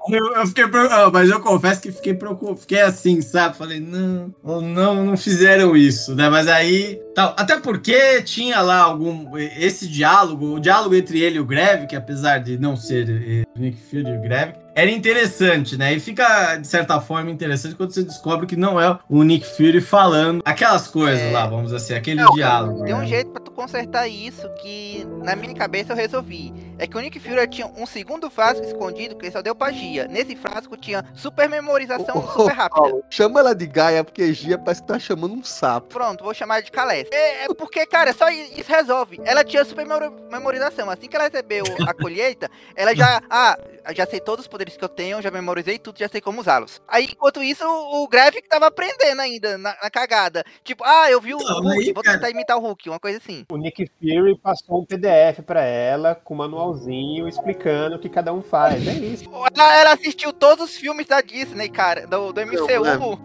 Eu, 0.09 0.33
eu 0.33 0.47
fiquei 0.47 0.67
preocupado, 0.67 1.11
mas 1.11 1.29
eu 1.29 1.39
confesso 1.39 1.81
que 1.81 1.91
fiquei 1.91 2.13
preocupado, 2.13 2.57
fiquei 2.57 2.81
assim, 2.81 3.21
sabe? 3.21 3.57
Falei, 3.57 3.79
não, 3.79 4.33
não, 4.43 5.05
não 5.05 5.17
fizeram 5.17 5.75
isso, 5.75 6.15
né? 6.15 6.29
Mas 6.29 6.47
aí, 6.47 7.01
tal. 7.15 7.33
Até 7.37 7.59
porque 7.59 8.21
tinha 8.21 8.61
lá 8.61 8.79
algum 8.79 9.37
esse 9.37 9.87
diálogo, 9.87 10.55
o 10.55 10.59
diálogo 10.59 10.95
entre 10.95 11.21
ele 11.21 11.37
e 11.37 11.39
o 11.39 11.45
Greve, 11.45 11.87
que 11.87 11.95
apesar 11.95 12.39
de 12.39 12.57
não 12.57 12.75
ser 12.75 13.09
eh, 13.09 13.43
Nick 13.55 13.77
Fury 13.89 14.09
e 14.09 14.17
o 14.17 14.21
Greve, 14.21 14.62
era 14.75 14.89
interessante, 14.89 15.77
né? 15.77 15.93
E 15.93 15.99
fica 15.99 16.55
de 16.57 16.67
certa 16.67 16.99
forma 16.99 17.29
interessante 17.29 17.75
quando 17.75 17.91
você 17.93 18.03
descobre 18.03 18.47
que 18.47 18.55
não 18.55 18.79
é 18.79 18.97
o 19.09 19.23
Nick 19.23 19.45
Fury 19.45 19.81
falando 19.81 20.41
aquelas 20.45 20.87
coisas 20.87 21.19
É. 21.21 21.31
lá, 21.31 21.45
vamos 21.45 21.65
dizer 21.65 21.77
assim, 21.77 21.93
aquele 21.93 22.21
Não, 22.21 22.31
diálogo. 22.33 22.83
Tem 22.83 22.93
um 22.93 22.99
né? 22.99 23.05
jeito 23.05 23.29
pra 23.31 23.41
tu 23.41 23.51
consertar 23.51 24.07
isso 24.07 24.49
que 24.61 25.05
na 25.23 25.35
minha 25.35 25.53
cabeça 25.53 25.93
eu 25.93 25.95
resolvi. 25.97 26.53
É 26.79 26.87
que 26.87 26.97
o 26.97 26.99
Nick 26.99 27.19
Fury 27.19 27.47
tinha 27.47 27.67
um 27.67 27.85
segundo 27.85 28.29
frasco 28.29 28.65
escondido 28.65 29.15
que 29.15 29.25
ele 29.25 29.31
só 29.31 29.41
deu 29.41 29.53
pra 29.55 29.71
Gia. 29.71 30.07
Nesse 30.07 30.35
frasco 30.35 30.75
tinha 30.75 31.05
super 31.13 31.47
memorização 31.47 32.17
ô, 32.17 32.21
super 32.31 32.53
rápida. 32.53 32.81
Paulo, 32.81 33.03
Chama 33.09 33.39
ela 33.39 33.53
de 33.53 33.67
Gaia, 33.67 34.03
porque 34.03 34.33
Gia 34.33 34.57
parece 34.57 34.81
que 34.81 34.87
tá 34.87 34.97
chamando 34.99 35.33
um 35.35 35.43
sapo. 35.43 35.87
Pronto, 35.89 36.23
vou 36.23 36.33
chamar 36.33 36.61
de 36.61 36.71
Calés. 36.71 37.07
É, 37.11 37.45
é 37.45 37.47
porque, 37.53 37.85
cara, 37.85 38.11
só 38.13 38.27
isso 38.29 38.69
resolve. 38.71 39.21
Ela 39.23 39.43
tinha 39.43 39.63
super 39.63 39.85
memori- 39.85 40.11
memorização. 40.31 40.89
Assim 40.89 41.07
que 41.07 41.15
ela 41.15 41.25
recebeu 41.25 41.63
a 41.87 41.93
colheita, 41.93 42.49
ela 42.75 42.95
já. 42.95 43.21
Ah, 43.29 43.57
já 43.95 44.05
sei 44.05 44.19
todos 44.19 44.45
os 44.45 44.47
poderes 44.47 44.77
que 44.77 44.83
eu 44.83 44.89
tenho, 44.89 45.21
já 45.21 45.29
memorizei 45.31 45.77
tudo, 45.79 45.99
já 45.99 46.07
sei 46.07 46.21
como 46.21 46.39
usá-los. 46.41 46.81
Aí, 46.87 47.05
enquanto 47.11 47.41
isso, 47.43 47.65
o, 47.65 48.03
o 48.03 48.07
Gravik 48.07 48.47
tava 48.47 48.67
aprendendo 48.67 49.19
ainda 49.21 49.57
na, 49.57 49.75
na 49.81 49.89
cagada. 49.89 50.43
Tipo, 50.63 50.83
ah, 50.85 51.09
eu 51.11 51.19
vi 51.19 51.33
o 51.33 51.37
Então, 51.41 51.61
Hulk, 51.61 51.79
aí, 51.79 51.93
vou 51.93 52.03
cara- 52.03 52.17
tentar 52.17 52.29
imitar 52.29 52.57
o 52.57 52.61
Hulk, 52.61 52.89
uma 52.89 52.99
coisa 52.99 53.17
assim. 53.17 53.45
O 53.51 53.57
Nick 53.57 53.89
Fury 53.99 54.37
passou 54.37 54.81
um 54.81 54.85
PDF 54.85 55.41
pra 55.45 55.63
ela 55.63 56.15
com 56.15 56.33
um 56.33 56.37
manualzinho 56.37 57.27
explicando 57.27 57.95
o 57.95 57.99
que 57.99 58.09
cada 58.09 58.33
um 58.33 58.41
faz. 58.41 58.87
É 58.87 58.93
isso. 58.93 59.29
Ela, 59.55 59.75
ela 59.81 59.93
assistiu 59.93 60.31
todos 60.31 60.65
os 60.69 60.75
filmes 60.77 61.07
da 61.07 61.21
Disney, 61.21 61.69
cara, 61.69 62.05
do, 62.07 62.31
do 62.31 62.41
MCU. 62.41 63.19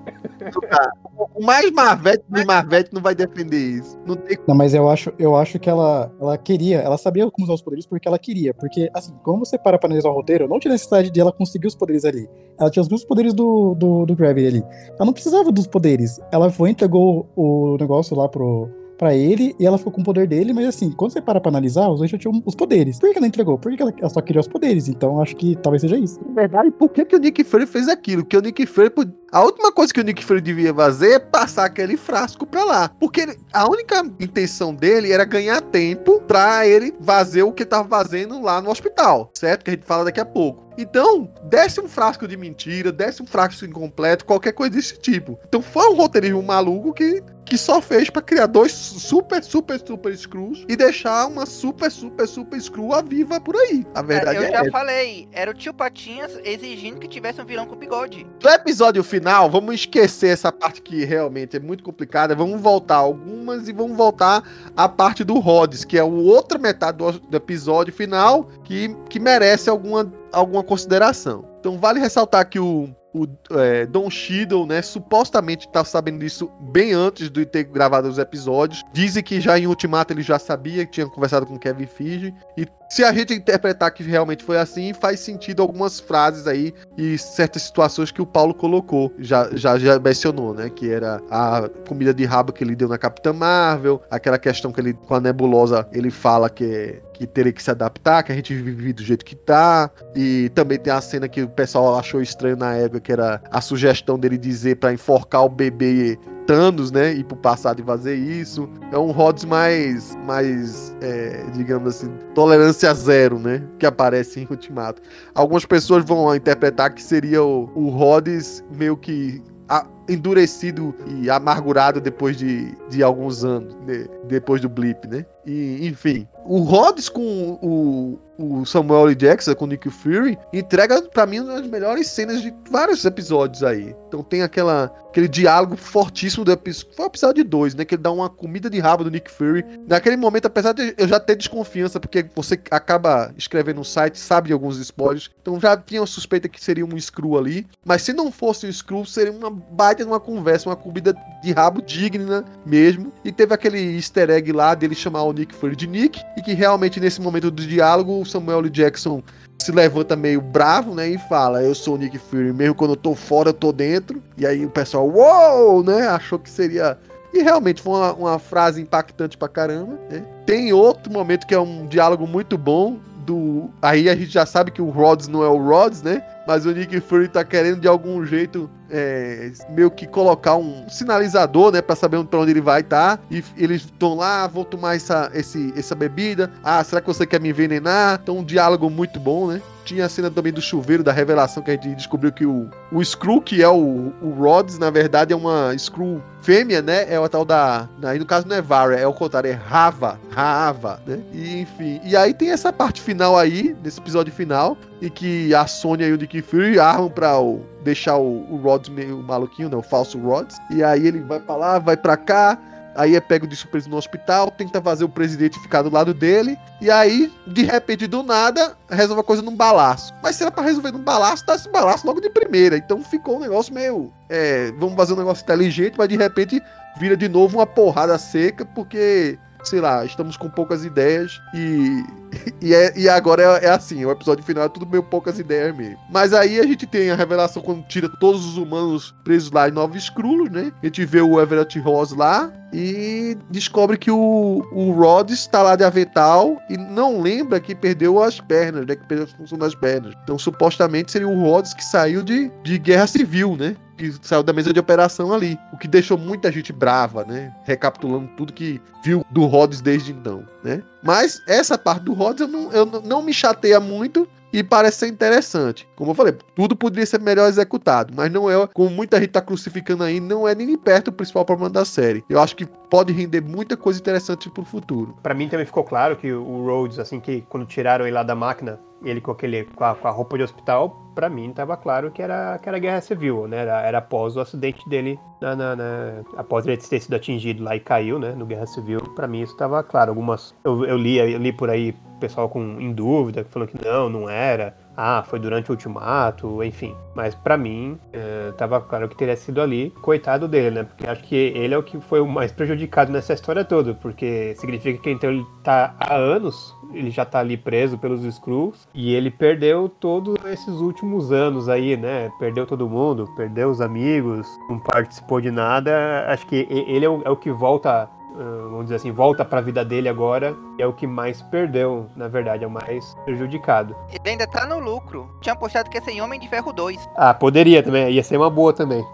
O 1.34 1.44
mais 1.44 1.70
Marvete 1.70 2.24
do 2.28 2.46
Marvete 2.46 2.90
não 2.92 3.02
vai 3.02 3.14
defender 3.14 3.58
isso. 3.58 3.98
Não 4.06 4.16
tem 4.16 4.38
Não, 4.46 4.54
mas 4.54 4.74
eu 4.74 4.88
acho, 4.88 5.12
eu 5.18 5.36
acho 5.36 5.58
que 5.58 5.68
ela, 5.68 6.10
ela 6.20 6.38
queria, 6.38 6.78
ela 6.78 6.96
sabia 6.96 7.30
como 7.30 7.44
usar 7.44 7.54
os 7.54 7.62
poderes 7.62 7.86
porque 7.86 8.08
ela 8.08 8.18
queria. 8.18 8.54
Porque, 8.54 8.90
assim, 8.94 9.12
quando 9.22 9.40
você 9.40 9.58
para 9.58 9.78
pra 9.78 9.88
analisar 9.88 10.10
o 10.10 10.14
roteiro, 10.14 10.48
não 10.48 10.58
tinha 10.58 10.72
necessidade 10.72 11.10
de 11.10 11.20
ela 11.20 11.32
conseguir 11.32 11.66
os 11.66 11.74
poderes 11.74 12.04
ali. 12.04 12.28
Ela 12.58 12.70
tinha 12.70 12.82
os 12.82 12.88
mesmos 12.88 13.04
poderes 13.04 13.34
do, 13.34 13.74
do, 13.74 14.06
do 14.06 14.16
Gravity 14.16 14.46
ali. 14.46 14.64
Ela 14.88 15.06
não 15.06 15.12
precisava 15.12 15.52
dos 15.52 15.66
poderes. 15.66 16.20
Ela 16.32 16.50
foi 16.50 16.70
entregou 16.70 17.28
o 17.36 17.76
negócio 17.78 18.16
lá 18.16 18.28
pro, 18.28 18.68
pra 18.98 19.14
ele 19.14 19.54
e 19.58 19.64
ela 19.64 19.78
ficou 19.78 19.92
com 19.92 20.00
o 20.00 20.04
poder 20.04 20.26
dele, 20.26 20.52
mas 20.52 20.66
assim, 20.66 20.90
quando 20.90 21.12
você 21.12 21.20
para 21.22 21.40
pra 21.40 21.48
analisar, 21.50 21.88
os 21.88 21.98
dois 21.98 22.10
já 22.10 22.18
tinham 22.18 22.42
os 22.44 22.54
poderes. 22.54 22.98
Por 22.98 23.10
que 23.12 23.16
ela 23.18 23.26
entregou? 23.26 23.56
Por 23.56 23.74
que 23.74 23.80
ela, 23.80 23.94
ela 23.98 24.10
só 24.10 24.20
queria 24.20 24.40
os 24.40 24.48
poderes? 24.48 24.88
Então 24.88 25.22
acho 25.22 25.36
que 25.36 25.56
talvez 25.56 25.80
seja 25.82 25.96
isso. 25.96 26.18
Na 26.26 26.34
verdade, 26.34 26.70
por 26.72 26.88
que, 26.90 27.04
que 27.04 27.16
o 27.16 27.18
Nick 27.18 27.44
Fury 27.44 27.66
fez 27.66 27.88
aquilo? 27.88 28.24
Que 28.24 28.36
o 28.36 28.40
Nick 28.40 28.66
Fury. 28.66 28.90
A 29.30 29.42
última 29.44 29.70
coisa 29.70 29.92
que 29.92 30.00
o 30.00 30.04
Nick 30.04 30.24
Fury 30.24 30.40
devia 30.40 30.74
fazer 30.74 31.12
é 31.12 31.18
passar 31.18 31.66
aquele 31.66 31.96
frasco 31.96 32.46
pra 32.46 32.64
lá. 32.64 32.88
Porque 32.98 33.20
ele- 33.20 33.36
a 33.52 33.68
única 33.68 34.02
intenção 34.18 34.74
dele 34.74 35.12
era 35.12 35.24
ganhar 35.24 35.60
tempo 35.60 36.20
pra 36.22 36.66
ele 36.66 36.92
fazer 37.02 37.42
o 37.42 37.52
que 37.52 37.64
tava 37.64 37.88
fazendo 37.88 38.40
lá 38.42 38.60
no 38.60 38.70
hospital, 38.70 39.30
certo? 39.34 39.64
Que 39.64 39.70
a 39.70 39.74
gente 39.74 39.84
fala 39.86 40.04
daqui 40.04 40.18
a 40.20 40.24
pouco. 40.24 40.66
Então, 40.78 41.28
desce 41.44 41.80
um 41.80 41.88
frasco 41.88 42.26
de 42.28 42.36
mentira, 42.36 42.92
desce 42.92 43.20
um 43.22 43.26
frasco 43.26 43.64
incompleto, 43.64 44.24
qualquer 44.24 44.52
coisa 44.52 44.74
desse 44.76 44.98
tipo. 44.98 45.38
Então 45.48 45.60
foi 45.60 45.88
um 45.90 45.94
roteirismo 45.96 46.42
maluco 46.42 46.92
que 46.94 47.20
que 47.48 47.58
só 47.58 47.80
fez 47.80 48.10
pra 48.10 48.22
criar 48.22 48.46
dois 48.46 48.72
super, 48.72 49.42
super, 49.42 49.80
super 49.84 50.16
screws 50.16 50.64
e 50.68 50.76
deixar 50.76 51.26
uma 51.26 51.46
super, 51.46 51.90
super, 51.90 52.26
super 52.26 52.60
screw 52.60 52.92
a 52.92 53.02
viva 53.02 53.40
por 53.40 53.56
aí. 53.56 53.86
A 53.94 54.02
verdade 54.02 54.36
eu 54.36 54.42
é 54.44 54.50
já 54.50 54.60
essa. 54.60 54.70
falei, 54.70 55.28
era 55.32 55.50
o 55.50 55.54
tio 55.54 55.72
Patinhas 55.72 56.38
exigindo 56.44 57.00
que 57.00 57.08
tivesse 57.08 57.40
um 57.40 57.44
vilão 57.44 57.66
com 57.66 57.76
bigode. 57.76 58.26
Do 58.38 58.48
episódio 58.48 59.02
final, 59.02 59.50
vamos 59.50 59.74
esquecer 59.76 60.28
essa 60.28 60.52
parte 60.52 60.82
que 60.82 61.04
realmente 61.04 61.56
é 61.56 61.60
muito 61.60 61.82
complicada. 61.82 62.34
Vamos 62.34 62.60
voltar 62.60 62.96
algumas 62.96 63.68
e 63.68 63.72
vamos 63.72 63.96
voltar 63.96 64.42
à 64.76 64.88
parte 64.88 65.24
do 65.24 65.38
Rhodes, 65.38 65.84
que 65.84 65.98
é 65.98 66.04
o 66.04 66.24
outra 66.24 66.58
metade 66.58 66.98
do, 66.98 67.12
do 67.12 67.36
episódio 67.36 67.92
final 67.92 68.48
que, 68.64 68.94
que 69.08 69.18
merece 69.18 69.70
alguma, 69.70 70.12
alguma 70.32 70.62
consideração. 70.62 71.44
Então 71.60 71.78
vale 71.78 71.98
ressaltar 71.98 72.48
que 72.48 72.58
o, 72.58 72.88
o 73.14 73.26
é, 73.58 73.86
Don 73.86 74.10
Cheadle, 74.10 74.66
né, 74.66 74.82
supostamente 74.82 75.68
tá 75.68 75.84
sabendo 75.84 76.20
disso 76.20 76.50
bem 76.60 76.92
antes 76.92 77.30
de 77.30 77.46
ter 77.46 77.64
gravado 77.64 78.08
os 78.08 78.18
episódios. 78.18 78.82
Dizem 78.92 79.22
que 79.22 79.40
já 79.40 79.58
em 79.58 79.66
Ultimato 79.66 80.12
ele 80.12 80.22
já 80.22 80.38
sabia, 80.38 80.84
que 80.84 80.92
tinha 80.92 81.06
conversado 81.06 81.46
com 81.46 81.58
Kevin 81.58 81.86
Feige. 81.86 82.34
E 82.56 82.66
se 82.90 83.04
a 83.04 83.12
gente 83.12 83.34
interpretar 83.34 83.90
que 83.92 84.02
realmente 84.02 84.42
foi 84.42 84.58
assim, 84.58 84.92
faz 84.94 85.20
sentido 85.20 85.60
algumas 85.62 86.00
frases 86.00 86.46
aí 86.46 86.72
e 86.96 87.18
certas 87.18 87.62
situações 87.62 88.10
que 88.10 88.22
o 88.22 88.26
Paulo 88.26 88.54
colocou. 88.54 89.12
Já, 89.18 89.48
já, 89.52 89.78
já 89.78 89.98
mencionou, 89.98 90.54
né? 90.54 90.70
Que 90.70 90.90
era 90.90 91.20
a 91.30 91.68
comida 91.86 92.14
de 92.14 92.24
rabo 92.24 92.52
que 92.52 92.64
ele 92.64 92.74
deu 92.74 92.88
na 92.88 92.98
Capitã 92.98 93.32
Marvel, 93.32 94.02
aquela 94.10 94.38
questão 94.38 94.72
que 94.72 94.80
ele, 94.80 94.94
com 94.94 95.14
a 95.14 95.20
nebulosa, 95.20 95.86
ele 95.92 96.10
fala 96.10 96.48
que 96.48 97.02
que 97.18 97.26
teria 97.26 97.52
que 97.52 97.62
se 97.62 97.70
adaptar, 97.70 98.22
que 98.22 98.30
a 98.30 98.34
gente 98.34 98.54
vive 98.54 98.92
do 98.92 99.02
jeito 99.02 99.24
que 99.24 99.34
tá. 99.34 99.90
E 100.14 100.50
também 100.54 100.78
tem 100.78 100.92
a 100.92 101.00
cena 101.00 101.28
que 101.28 101.42
o 101.42 101.48
pessoal 101.48 101.98
achou 101.98 102.22
estranho 102.22 102.56
na 102.56 102.74
época, 102.74 103.00
que 103.00 103.12
era 103.12 103.42
a 103.50 103.60
sugestão 103.60 104.18
dele 104.18 104.38
dizer 104.38 104.76
para 104.76 104.92
enforcar 104.92 105.44
o 105.44 105.48
bebê 105.48 106.18
Thanos, 106.46 106.90
né? 106.90 107.12
Ir 107.12 107.24
pro 107.24 107.36
passado 107.36 107.80
e 107.80 107.84
fazer 107.84 108.14
isso. 108.14 108.68
É 108.90 108.96
um 108.96 109.10
Rhodes 109.10 109.44
mais, 109.44 110.16
mais 110.24 110.96
é, 111.02 111.44
digamos 111.52 111.96
assim, 111.96 112.08
tolerância 112.34 112.94
zero, 112.94 113.38
né? 113.38 113.62
Que 113.78 113.84
aparece 113.84 114.40
em 114.40 114.46
Ultimato. 114.48 115.02
Algumas 115.34 115.66
pessoas 115.66 116.04
vão 116.04 116.34
interpretar 116.34 116.94
que 116.94 117.02
seria 117.02 117.42
o, 117.42 117.70
o 117.74 117.90
Rhodes 117.90 118.64
meio 118.74 118.96
que 118.96 119.42
a- 119.68 119.86
endurecido 120.08 120.94
e 121.06 121.28
amargurado 121.28 122.00
depois 122.00 122.34
de, 122.34 122.74
de 122.88 123.02
alguns 123.02 123.44
anos, 123.44 123.74
né? 123.86 124.06
depois 124.26 124.62
do 124.62 124.68
blip, 124.70 125.06
né? 125.06 125.26
E, 125.48 125.86
enfim, 125.86 126.28
o 126.44 126.60
Rhodes 126.60 127.08
com 127.08 127.58
o, 127.62 128.18
o 128.38 128.66
Samuel 128.66 129.08
L. 129.08 129.14
Jackson, 129.14 129.54
com 129.54 129.64
o 129.64 129.68
Nick 129.68 129.88
Fury, 129.88 130.38
entrega 130.52 131.00
pra 131.00 131.24
mim 131.24 131.40
uma 131.40 131.54
das 131.54 131.66
melhores 131.66 132.06
cenas 132.08 132.42
de 132.42 132.54
vários 132.70 133.04
episódios 133.04 133.62
aí. 133.62 133.96
Então 134.06 134.22
tem 134.22 134.42
aquela, 134.42 134.92
aquele 135.08 135.26
diálogo 135.26 135.76
fortíssimo 135.76 136.44
do 136.44 136.52
episódio. 136.52 136.94
Foi 136.94 137.06
o 137.06 137.08
episódio 137.08 137.44
2, 137.44 137.74
né? 137.74 137.84
Que 137.86 137.94
ele 137.94 138.02
dá 138.02 138.12
uma 138.12 138.28
comida 138.28 138.68
de 138.68 138.78
rabo 138.78 139.04
do 139.04 139.10
Nick 139.10 139.30
Fury. 139.30 139.64
Naquele 139.86 140.16
momento, 140.16 140.46
apesar 140.46 140.72
de 140.72 140.94
eu 140.98 141.08
já 141.08 141.18
ter 141.18 141.34
desconfiança, 141.34 141.98
porque 141.98 142.26
você 142.34 142.60
acaba 142.70 143.32
escrevendo 143.36 143.78
no 143.78 143.84
site, 143.84 144.18
sabe 144.18 144.48
de 144.48 144.52
alguns 144.52 144.78
spoilers. 144.78 145.30
Então 145.40 145.58
já 145.58 145.76
tinha 145.76 146.02
uma 146.02 146.06
suspeita 146.06 146.48
que 146.48 146.62
seria 146.62 146.84
um 146.84 147.00
Screw 147.00 147.38
ali. 147.38 147.66
Mas 147.84 148.02
se 148.02 148.12
não 148.12 148.30
fosse 148.30 148.66
um 148.66 148.72
Screw, 148.72 149.04
seria 149.06 149.32
uma 149.32 149.50
baita 149.50 150.04
de 150.04 150.10
uma 150.10 150.20
conversa, 150.20 150.68
uma 150.68 150.76
comida 150.76 151.14
de 151.42 151.52
rabo 151.52 151.80
digna 151.80 152.44
mesmo. 152.66 153.12
E 153.24 153.32
teve 153.32 153.54
aquele 153.54 153.96
easter 153.96 154.28
egg 154.28 154.52
lá 154.52 154.74
dele 154.74 154.94
chamar 154.94 155.22
o 155.22 155.37
Nick 155.38 155.54
Fury 155.54 155.76
de 155.76 155.86
Nick. 155.86 156.20
E 156.36 156.42
que 156.42 156.52
realmente 156.52 157.00
nesse 157.00 157.20
momento 157.20 157.50
do 157.50 157.66
diálogo, 157.66 158.20
o 158.20 158.26
Samuel 158.26 158.60
L. 158.60 158.70
Jackson 158.70 159.22
se 159.60 159.72
levanta 159.72 160.14
meio 160.14 160.40
bravo, 160.40 160.94
né? 160.94 161.08
E 161.08 161.18
fala: 161.18 161.62
Eu 161.62 161.74
sou 161.74 161.94
o 161.94 161.98
Nick 161.98 162.18
Fury, 162.18 162.52
mesmo 162.52 162.74
quando 162.74 162.92
eu 162.92 162.96
tô 162.96 163.14
fora, 163.14 163.50
eu 163.50 163.54
tô 163.54 163.72
dentro. 163.72 164.22
E 164.36 164.46
aí 164.46 164.64
o 164.64 164.70
pessoal, 164.70 165.08
uou, 165.08 165.82
né? 165.82 166.08
Achou 166.08 166.38
que 166.38 166.50
seria. 166.50 166.98
E 167.32 167.42
realmente 167.42 167.82
foi 167.82 167.92
uma, 167.92 168.12
uma 168.14 168.38
frase 168.38 168.80
impactante 168.80 169.36
pra 169.36 169.48
caramba. 169.48 169.98
Né? 170.10 170.24
Tem 170.46 170.72
outro 170.72 171.12
momento 171.12 171.46
que 171.46 171.54
é 171.54 171.60
um 171.60 171.86
diálogo 171.86 172.26
muito 172.26 172.56
bom. 172.56 172.98
Do... 173.26 173.68
Aí 173.82 174.08
a 174.08 174.16
gente 174.16 174.30
já 174.30 174.46
sabe 174.46 174.70
que 174.70 174.80
o 174.80 174.88
Rhodes 174.88 175.28
não 175.28 175.44
é 175.44 175.48
o 175.48 175.58
Rhodes, 175.58 176.02
né? 176.02 176.22
Mas 176.48 176.64
o 176.64 176.70
Nick 176.72 176.98
Fury 177.00 177.28
tá 177.28 177.44
querendo 177.44 177.78
de 177.78 177.86
algum 177.86 178.24
jeito 178.24 178.70
é, 178.90 179.52
meio 179.68 179.90
que 179.90 180.06
colocar 180.06 180.56
um 180.56 180.88
sinalizador, 180.88 181.70
né? 181.70 181.82
Pra 181.82 181.94
saber 181.94 182.24
pra 182.24 182.40
onde 182.40 182.52
ele 182.52 182.62
vai 182.62 182.80
estar. 182.80 183.20
E 183.30 183.40
f- 183.40 183.52
eles 183.58 183.82
estão 183.82 184.14
lá, 184.14 184.46
vou 184.46 184.64
tomar 184.64 184.96
essa, 184.96 185.30
esse, 185.34 185.74
essa 185.76 185.94
bebida. 185.94 186.50
Ah, 186.64 186.82
será 186.82 187.02
que 187.02 187.06
você 187.06 187.26
quer 187.26 187.38
me 187.38 187.50
envenenar? 187.50 188.18
Então 188.22 188.38
um 188.38 188.44
diálogo 188.44 188.88
muito 188.88 189.20
bom, 189.20 189.48
né? 189.48 189.60
Tinha 189.84 190.06
a 190.06 190.08
cena 190.08 190.30
também 190.30 190.52
do 190.52 190.60
chuveiro, 190.60 191.02
da 191.02 191.12
revelação 191.12 191.62
que 191.62 191.70
a 191.70 191.74
gente 191.74 191.94
descobriu 191.94 192.32
que 192.32 192.44
o, 192.46 192.68
o 192.90 193.02
Screw, 193.04 193.40
que 193.42 193.62
é 193.62 193.68
o, 193.68 194.12
o 194.22 194.30
Rhodes, 194.38 194.78
na 194.78 194.90
verdade 194.90 195.32
é 195.32 195.36
uma 195.36 195.76
Screw 195.78 196.22
fêmea, 196.42 196.80
né? 196.82 197.06
É 197.12 197.18
o 197.20 197.28
tal 197.28 197.44
da. 197.44 197.88
Aí 198.02 198.18
no 198.18 198.24
caso 198.26 198.46
não 198.48 198.56
é 198.56 198.62
Vara, 198.62 198.96
é 198.98 199.06
o 199.06 199.12
contrário, 199.12 199.50
é 199.50 199.54
Rava. 199.54 200.18
Rava, 200.30 201.00
né? 201.06 201.18
E 201.32 201.60
enfim. 201.60 202.00
E 202.04 202.16
aí 202.16 202.32
tem 202.32 202.50
essa 202.50 202.72
parte 202.72 203.00
final 203.02 203.36
aí, 203.38 203.76
nesse 203.82 203.98
episódio 204.00 204.32
final, 204.32 204.76
em 205.00 205.08
que 205.08 205.54
a 205.54 205.66
Sônia 205.66 206.06
e 206.06 206.12
o 206.12 206.16
Nick 206.16 206.42
Fury 206.42 206.78
armam 206.78 207.10
pra 207.10 207.38
o, 207.40 207.62
deixar 207.82 208.16
o, 208.16 208.46
o 208.50 208.56
Rhodes 208.56 208.90
meio 208.90 209.22
maluquinho, 209.22 209.68
né? 209.68 209.76
O 209.76 209.82
falso 209.82 210.18
Rhodes. 210.18 210.56
E 210.70 210.82
aí 210.82 211.06
ele 211.06 211.20
vai 211.20 211.40
pra 211.40 211.56
lá, 211.56 211.78
vai 211.78 211.96
pra 211.96 212.16
cá. 212.16 212.58
Aí 212.98 213.14
é 213.14 213.20
pego 213.20 213.46
de 213.46 213.54
surpresa 213.54 213.88
no 213.88 213.96
hospital, 213.96 214.50
tenta 214.50 214.82
fazer 214.82 215.04
o 215.04 215.08
presidente 215.08 215.60
ficar 215.60 215.82
do 215.82 215.90
lado 215.90 216.12
dele. 216.12 216.58
E 216.80 216.90
aí, 216.90 217.32
de 217.46 217.62
repente, 217.62 218.08
do 218.08 218.24
nada, 218.24 218.76
resolve 218.90 219.20
a 219.20 219.24
coisa 219.24 219.40
num 219.40 219.54
balaço. 219.54 220.12
Mas 220.20 220.34
se 220.34 220.42
era 220.42 220.50
pra 220.50 220.64
resolver 220.64 220.90
num 220.90 221.04
balaço, 221.04 221.46
dá 221.46 221.54
esse 221.54 221.68
balaço 221.70 222.04
logo 222.04 222.20
de 222.20 222.28
primeira. 222.28 222.76
Então 222.76 223.00
ficou 223.04 223.36
um 223.36 223.40
negócio 223.40 223.72
meio. 223.72 224.12
É, 224.28 224.72
vamos 224.78 224.96
fazer 224.96 225.12
um 225.12 225.16
negócio 225.16 225.44
inteligente, 225.44 225.94
mas 225.96 226.08
de 226.08 226.16
repente 226.16 226.60
vira 226.98 227.16
de 227.16 227.28
novo 227.28 227.58
uma 227.58 227.66
porrada 227.66 228.18
seca, 228.18 228.64
porque. 228.64 229.38
Sei 229.64 229.80
lá, 229.80 230.04
estamos 230.04 230.36
com 230.36 230.48
poucas 230.48 230.84
ideias 230.84 231.40
e. 231.54 232.02
E, 232.60 232.74
é- 232.74 232.92
e 232.98 233.08
agora 233.08 233.42
é, 233.42 233.66
é 233.66 233.70
assim, 233.70 234.04
o 234.04 234.10
episódio 234.10 234.44
final 234.44 234.64
é 234.64 234.68
tudo 234.68 234.84
meio 234.86 235.02
poucas 235.02 235.38
ideias 235.38 235.74
mesmo. 235.74 235.96
Mas 236.10 236.34
aí 236.34 236.60
a 236.60 236.64
gente 236.64 236.86
tem 236.86 237.10
a 237.10 237.14
revelação 237.14 237.62
quando 237.62 237.86
tira 237.86 238.06
todos 238.20 238.44
os 238.44 238.58
humanos 238.58 239.14
presos 239.24 239.50
lá 239.50 239.66
em 239.68 239.72
Nova 239.72 239.96
Escrulos, 239.96 240.50
né? 240.50 240.70
A 240.82 240.86
gente 240.86 241.04
vê 241.06 241.22
o 241.22 241.40
Everett 241.40 241.78
Ross 241.78 242.12
lá 242.12 242.52
e 242.72 243.36
descobre 243.50 243.96
que 243.96 244.10
o, 244.10 244.66
o 244.72 244.92
Rhodes 244.92 245.40
está 245.40 245.62
lá 245.62 245.74
de 245.74 245.84
avental 245.84 246.60
e 246.68 246.76
não 246.76 247.20
lembra 247.20 247.60
que 247.60 247.74
perdeu 247.74 248.22
as 248.22 248.40
pernas, 248.40 248.86
né? 248.86 248.94
Que 248.94 249.06
perdeu 249.06 249.24
a 249.24 249.36
função 249.36 249.58
das 249.58 249.74
pernas. 249.74 250.14
Então, 250.22 250.38
supostamente 250.38 251.10
seria 251.10 251.28
o 251.28 251.40
Rhodes 251.40 251.72
que 251.72 251.84
saiu 251.84 252.22
de, 252.22 252.50
de 252.62 252.78
guerra 252.78 253.06
civil, 253.06 253.56
né? 253.56 253.74
Que 253.96 254.12
saiu 254.22 254.42
da 254.42 254.52
mesa 254.52 254.72
de 254.72 254.78
operação 254.78 255.32
ali. 255.32 255.58
O 255.72 255.78
que 255.78 255.88
deixou 255.88 256.18
muita 256.18 256.52
gente 256.52 256.72
brava, 256.72 257.24
né? 257.24 257.52
Recapitulando 257.64 258.28
tudo 258.36 258.52
que 258.52 258.80
viu 259.02 259.24
do 259.30 259.46
Rhodes 259.46 259.80
desde 259.80 260.12
então, 260.12 260.44
né? 260.62 260.82
Mas 261.02 261.40
essa 261.46 261.78
parte 261.78 262.02
do 262.02 262.12
Rhodes 262.12 262.42
eu 262.42 262.48
não, 262.48 262.72
eu 262.72 262.86
não 262.86 263.22
me 263.22 263.32
chateia 263.32 263.80
muito 263.80 264.28
e 264.52 264.62
parece 264.62 264.98
ser 264.98 265.08
interessante. 265.08 265.88
Como 265.94 266.10
eu 266.10 266.14
falei, 266.14 266.34
tudo 266.54 266.76
poderia 266.76 267.06
ser 267.06 267.20
melhor 267.20 267.48
executado, 267.48 268.12
mas 268.16 268.30
não 268.30 268.50
é, 268.50 268.66
como 268.68 268.90
muita 268.90 269.18
gente 269.18 269.30
tá 269.30 269.40
crucificando 269.40 270.04
aí, 270.04 270.20
não 270.20 270.46
é 270.46 270.54
nem 270.54 270.76
perto 270.76 271.08
o 271.08 271.12
principal 271.12 271.44
problema 271.44 271.70
da 271.70 271.84
série. 271.84 272.24
Eu 272.28 272.40
acho 272.40 272.56
que 272.56 272.66
pode 272.90 273.12
render 273.12 273.40
muita 273.42 273.76
coisa 273.76 274.00
interessante 274.00 274.48
pro 274.50 274.64
futuro. 274.64 275.16
Pra 275.22 275.34
mim 275.34 275.48
também 275.48 275.66
ficou 275.66 275.84
claro 275.84 276.16
que 276.16 276.32
o 276.32 276.64
Rhodes, 276.66 276.98
assim, 276.98 277.20
que 277.20 277.42
quando 277.48 277.66
tiraram 277.66 278.06
ele 278.06 278.14
lá 278.14 278.22
da 278.22 278.34
máquina, 278.34 278.80
ele 279.04 279.20
com 279.20 279.30
aquele 279.30 279.64
com 279.64 279.84
a, 279.84 279.94
com 279.94 280.08
a 280.08 280.10
roupa 280.10 280.36
de 280.36 280.42
hospital, 280.42 280.90
pra 281.14 281.28
mim 281.28 281.52
tava 281.52 281.76
claro 281.76 282.10
que 282.10 282.20
era, 282.20 282.58
que 282.58 282.68
era 282.68 282.78
guerra 282.78 283.00
civil, 283.00 283.46
né? 283.46 283.58
Era, 283.58 283.80
era 283.82 283.98
após 283.98 284.36
o 284.36 284.40
acidente 284.40 284.88
dele, 284.88 285.18
na, 285.40 285.54
na- 285.54 285.76
na- 285.76 286.22
após 286.36 286.66
ele 286.66 286.76
ter 286.76 286.98
sido 287.00 287.14
atingido 287.14 287.62
lá 287.62 287.76
e 287.76 287.80
caiu, 287.80 288.18
né? 288.18 288.32
No 288.32 288.44
guerra 288.46 288.66
civil. 288.66 289.00
Pra 289.14 289.28
mim 289.28 289.42
isso 289.42 289.56
tava 289.56 289.82
claro. 289.84 290.10
Algumas 290.10 290.54
eu, 290.64 290.84
eu 290.84 290.96
li, 290.96 291.16
eu 291.18 291.38
li 291.38 291.52
por 291.52 291.70
aí 291.70 291.94
pessoal 292.18 292.48
com 292.48 292.60
em 292.80 292.92
dúvida, 292.92 293.44
falando 293.48 293.68
que 293.68 293.84
não, 293.84 294.08
não 294.08 294.28
era. 294.28 294.76
Ah, 295.00 295.22
foi 295.24 295.38
durante 295.38 295.70
o 295.70 295.74
ultimato, 295.74 296.60
enfim. 296.64 296.92
Mas 297.14 297.32
pra 297.32 297.56
mim, 297.56 297.96
eh, 298.12 298.52
tava 298.58 298.80
claro 298.80 299.08
que 299.08 299.16
teria 299.16 299.36
sido 299.36 299.62
ali. 299.62 299.90
Coitado 300.02 300.48
dele, 300.48 300.72
né? 300.72 300.82
Porque 300.82 301.06
acho 301.06 301.22
que 301.22 301.36
ele 301.36 301.72
é 301.72 301.78
o 301.78 301.84
que 301.84 302.00
foi 302.00 302.20
o 302.20 302.26
mais 302.26 302.50
prejudicado 302.50 303.12
nessa 303.12 303.32
história 303.32 303.64
toda. 303.64 303.94
Porque 303.94 304.56
significa 304.56 305.00
que 305.00 305.08
então 305.08 305.30
ele 305.30 305.46
tá 305.62 305.94
há 306.00 306.16
anos, 306.16 306.74
ele 306.92 307.10
já 307.10 307.24
tá 307.24 307.38
ali 307.38 307.56
preso 307.56 307.96
pelos 307.96 308.24
Skrulls. 308.24 308.88
E 308.92 309.14
ele 309.14 309.30
perdeu 309.30 309.88
todos 309.88 310.34
esses 310.46 310.74
últimos 310.80 311.30
anos 311.30 311.68
aí, 311.68 311.96
né? 311.96 312.28
Perdeu 312.40 312.66
todo 312.66 312.88
mundo, 312.88 313.32
perdeu 313.36 313.70
os 313.70 313.80
amigos, 313.80 314.48
não 314.68 314.80
participou 314.80 315.40
de 315.40 315.52
nada. 315.52 316.26
Acho 316.26 316.44
que 316.48 316.66
ele 316.68 317.04
é 317.04 317.08
o, 317.08 317.22
é 317.24 317.30
o 317.30 317.36
que 317.36 317.52
volta 317.52 318.10
Uh, 318.17 318.17
vamos 318.44 318.84
dizer 318.84 318.96
assim, 318.96 319.10
volta 319.10 319.44
pra 319.44 319.60
vida 319.60 319.84
dele 319.84 320.08
agora, 320.08 320.56
é 320.78 320.86
o 320.86 320.92
que 320.92 321.06
mais 321.06 321.42
perdeu, 321.42 322.06
na 322.16 322.28
verdade, 322.28 322.64
é 322.64 322.66
o 322.66 322.70
mais 322.70 323.14
prejudicado. 323.24 323.96
Ele 324.10 324.30
ainda 324.30 324.46
tá 324.46 324.66
no 324.66 324.78
lucro. 324.78 325.28
Tinha 325.40 325.56
postado 325.56 325.90
que 325.90 325.96
ia 325.96 326.02
ser 326.02 326.12
em 326.12 326.20
Homem 326.20 326.38
de 326.38 326.48
Ferro 326.48 326.72
2. 326.72 327.08
Ah, 327.16 327.34
poderia 327.34 327.82
também, 327.82 328.10
ia 328.10 328.22
ser 328.22 328.36
uma 328.36 328.50
boa 328.50 328.72
também. 328.72 329.04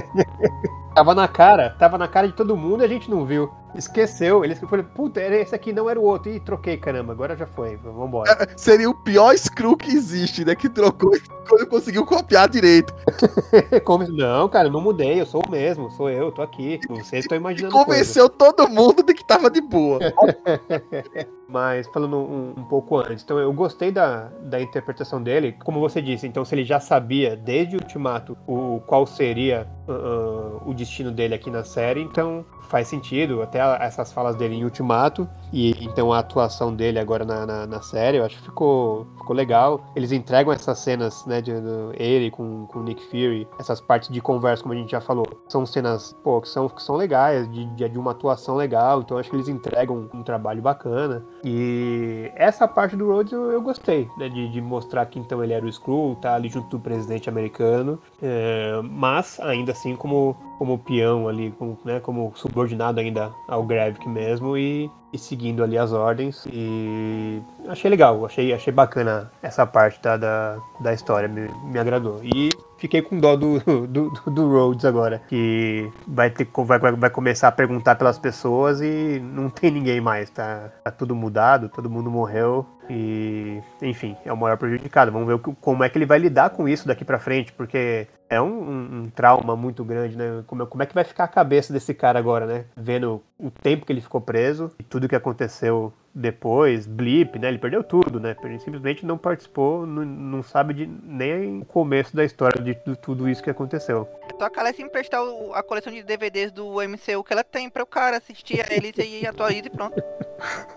tava 0.94 1.14
na 1.14 1.26
cara, 1.26 1.70
tava 1.78 1.96
na 1.96 2.06
cara 2.06 2.26
de 2.26 2.34
todo 2.34 2.56
mundo 2.56 2.82
e 2.82 2.84
a 2.84 2.88
gente 2.88 3.10
não 3.10 3.24
viu. 3.24 3.50
Esqueceu. 3.74 4.44
Ele 4.44 4.54
falou, 4.54 4.84
puta, 4.84 5.20
era 5.20 5.36
esse 5.36 5.54
aqui, 5.54 5.72
não 5.72 5.88
era 5.88 5.98
o 5.98 6.04
outro. 6.04 6.30
Ih, 6.30 6.40
troquei, 6.40 6.76
caramba, 6.76 7.12
agora 7.12 7.36
já 7.36 7.46
foi. 7.46 7.76
Vambora. 7.76 8.48
Seria 8.56 8.88
o 8.88 8.94
pior 8.94 9.36
screw 9.36 9.76
que 9.76 9.90
existe, 9.90 10.44
né? 10.44 10.54
Que 10.54 10.68
trocou 10.68 11.14
e 11.14 11.20
quando 11.48 11.66
conseguiu 11.66 12.04
copiar 12.06 12.48
direito. 12.48 12.94
Como, 13.84 14.06
não, 14.08 14.48
cara, 14.48 14.68
não 14.68 14.80
mudei, 14.80 15.20
eu 15.20 15.26
sou 15.26 15.42
o 15.46 15.50
mesmo, 15.50 15.90
sou 15.90 16.08
eu, 16.10 16.30
tô 16.32 16.42
aqui. 16.42 16.80
Vocês 16.88 17.24
estão 17.24 17.36
E 17.36 17.40
imaginando. 17.40 17.72
coisa. 17.72 17.86
convenceu 17.86 18.28
todo 18.28 18.68
mundo 18.68 19.02
de 19.02 19.14
que 19.14 19.24
tava 19.26 19.50
de 19.50 19.60
boa. 19.60 19.98
Mas 21.48 21.86
falando 21.88 22.16
um, 22.16 22.54
um 22.56 22.64
pouco 22.64 22.96
antes, 22.96 23.22
então 23.22 23.38
eu 23.38 23.52
gostei 23.52 23.92
da, 23.92 24.30
da 24.42 24.58
interpretação 24.60 25.22
dele, 25.22 25.54
como 25.62 25.80
você 25.80 26.00
disse, 26.00 26.26
então 26.26 26.46
se 26.46 26.54
ele 26.54 26.64
já 26.64 26.80
sabia 26.80 27.36
desde 27.36 27.76
o 27.76 27.80
Ultimato 27.80 28.38
o 28.46 28.80
qual 28.86 29.06
seria 29.06 29.68
ah, 29.86 29.92
ah, 29.92 30.62
o 30.64 30.72
destino 30.72 31.10
dele 31.10 31.34
aqui 31.34 31.50
na 31.50 31.62
série, 31.62 32.00
então 32.00 32.42
faz 32.70 32.88
sentido, 32.88 33.42
até 33.42 33.60
essas 33.80 34.12
falas 34.12 34.36
dele 34.36 34.54
em 34.56 34.64
Ultimato, 34.64 35.28
e 35.52 35.84
então 35.84 36.12
a 36.12 36.18
atuação 36.18 36.74
dele 36.74 36.98
agora 36.98 37.24
na, 37.24 37.44
na, 37.46 37.66
na 37.66 37.80
série, 37.82 38.18
eu 38.18 38.24
acho 38.24 38.36
que 38.38 38.42
ficou, 38.44 39.06
ficou 39.18 39.34
legal. 39.36 39.84
Eles 39.94 40.12
entregam 40.12 40.52
essas 40.52 40.78
cenas, 40.78 41.24
né, 41.26 41.40
de, 41.40 41.52
do- 41.52 41.92
ele 41.94 42.30
com, 42.30 42.66
com 42.66 42.80
Nick 42.80 43.02
Fury, 43.06 43.46
essas 43.58 43.80
partes 43.80 44.08
de 44.08 44.20
conversa, 44.20 44.62
como 44.62 44.74
a 44.74 44.76
gente 44.76 44.90
já 44.92 45.00
falou, 45.00 45.26
são 45.48 45.64
cenas, 45.66 46.16
pô, 46.24 46.40
que 46.40 46.48
são, 46.48 46.68
que 46.68 46.82
são 46.82 46.96
legais, 46.96 47.50
de, 47.52 47.64
de, 47.74 47.88
de 47.88 47.98
uma 47.98 48.12
atuação 48.12 48.56
legal, 48.56 49.00
então 49.00 49.18
acho 49.18 49.28
que 49.30 49.36
eles 49.36 49.48
entregam 49.48 50.08
um 50.14 50.22
trabalho 50.22 50.62
bacana. 50.62 51.22
E 51.44 52.30
essa 52.34 52.66
parte 52.66 52.96
do 52.96 53.06
Rhodes 53.08 53.32
eu, 53.32 53.50
eu 53.52 53.60
gostei, 53.60 54.08
né, 54.16 54.28
de, 54.28 54.48
de 54.48 54.60
mostrar 54.60 55.06
que 55.06 55.18
então 55.18 55.42
ele 55.42 55.52
era 55.52 55.64
o 55.64 55.68
Skrull, 55.68 56.16
tá 56.16 56.34
ali 56.34 56.48
junto 56.48 56.68
do 56.68 56.80
presidente 56.80 57.28
americano, 57.28 57.98
é, 58.22 58.80
mas 58.82 59.38
ainda 59.40 59.72
assim 59.72 59.94
como, 59.96 60.36
como 60.62 60.78
peão 60.78 61.26
ali, 61.26 61.50
como, 61.58 61.76
né, 61.84 61.98
como 61.98 62.32
subordinado 62.36 63.00
ainda 63.00 63.32
ao 63.48 63.64
Gravik 63.64 64.08
mesmo 64.08 64.56
e, 64.56 64.88
e 65.12 65.18
seguindo 65.18 65.60
ali 65.60 65.76
as 65.76 65.92
ordens. 65.92 66.46
E 66.46 67.42
achei 67.66 67.90
legal, 67.90 68.24
achei, 68.24 68.52
achei 68.52 68.72
bacana 68.72 69.28
essa 69.42 69.66
parte 69.66 70.00
da, 70.00 70.16
da, 70.16 70.58
da 70.78 70.94
história, 70.94 71.28
me, 71.28 71.48
me 71.64 71.80
agradou. 71.80 72.20
E 72.22 72.48
fiquei 72.82 73.00
com 73.00 73.16
dó 73.16 73.36
do, 73.36 73.60
do, 73.60 74.10
do, 74.10 74.30
do 74.30 74.48
Rhodes 74.50 74.84
agora, 74.84 75.22
que 75.28 75.88
vai, 76.04 76.28
ter, 76.30 76.48
vai, 76.66 76.78
vai, 76.80 77.10
começar 77.10 77.46
a 77.46 77.52
perguntar 77.52 77.94
pelas 77.94 78.18
pessoas 78.18 78.80
e 78.80 79.20
não 79.20 79.48
tem 79.48 79.70
ninguém 79.70 80.00
mais, 80.00 80.28
tá, 80.30 80.68
tá 80.82 80.90
tudo 80.90 81.14
mudado, 81.14 81.68
todo 81.68 81.88
mundo 81.88 82.10
morreu 82.10 82.66
e, 82.90 83.60
enfim, 83.80 84.16
é 84.24 84.32
o 84.32 84.36
maior 84.36 84.56
prejudicado. 84.58 85.12
Vamos 85.12 85.28
ver 85.28 85.34
o 85.34 85.38
como 85.38 85.84
é 85.84 85.88
que 85.88 85.96
ele 85.96 86.06
vai 86.06 86.18
lidar 86.18 86.50
com 86.50 86.68
isso 86.68 86.88
daqui 86.88 87.04
pra 87.04 87.20
frente, 87.20 87.52
porque 87.52 88.08
é 88.28 88.40
um, 88.40 88.46
um- 88.46 89.02
um 89.04 89.10
trauma 89.10 89.54
muito 89.54 89.84
grande, 89.84 90.16
né? 90.16 90.42
Como, 90.48 90.66
como 90.66 90.82
é 90.82 90.86
que 90.86 90.94
vai 90.94 91.04
ficar 91.04 91.24
a 91.24 91.28
cabeça 91.28 91.72
desse 91.72 91.94
cara 91.94 92.18
agora, 92.18 92.46
né? 92.46 92.64
Vendo 92.76 93.22
o 93.38 93.48
tempo 93.48 93.86
que 93.86 93.92
ele 93.92 94.00
ficou 94.00 94.20
preso 94.20 94.72
e 94.76 94.82
tudo 94.82 95.08
que 95.08 95.14
aconteceu 95.14 95.92
depois, 96.14 96.86
blip, 96.86 97.38
né? 97.38 97.48
Ele 97.48 97.58
perdeu 97.58 97.82
tudo, 97.82 98.20
né? 98.20 98.36
Ele 98.44 98.58
simplesmente 98.58 99.04
não 99.06 99.16
participou, 99.16 99.86
não, 99.86 100.04
não 100.04 100.42
sabe 100.42 100.74
de, 100.74 100.86
nem 101.04 101.60
o 101.60 101.64
começo 101.64 102.14
da 102.14 102.24
história 102.24 102.62
de, 102.62 102.74
de 102.74 102.96
tudo 102.96 103.28
isso 103.28 103.42
que 103.42 103.50
aconteceu. 103.50 104.06
Só 104.38 104.48
que 104.50 104.58
ela 104.58 104.72
se 104.72 104.82
emprestar 104.82 105.20
a 105.54 105.62
coleção 105.62 105.92
de 105.92 106.02
DVDs 106.02 106.50
do 106.52 106.74
MCU 106.82 107.22
que 107.24 107.32
ela 107.32 107.44
tem 107.44 107.70
para 107.70 107.82
o 107.82 107.86
cara 107.86 108.16
assistir 108.18 108.60
a 108.60 108.74
eles 108.74 108.92
e 108.98 109.24
atualiza 109.26 109.68
e 109.68 109.70
pronto. 109.70 110.02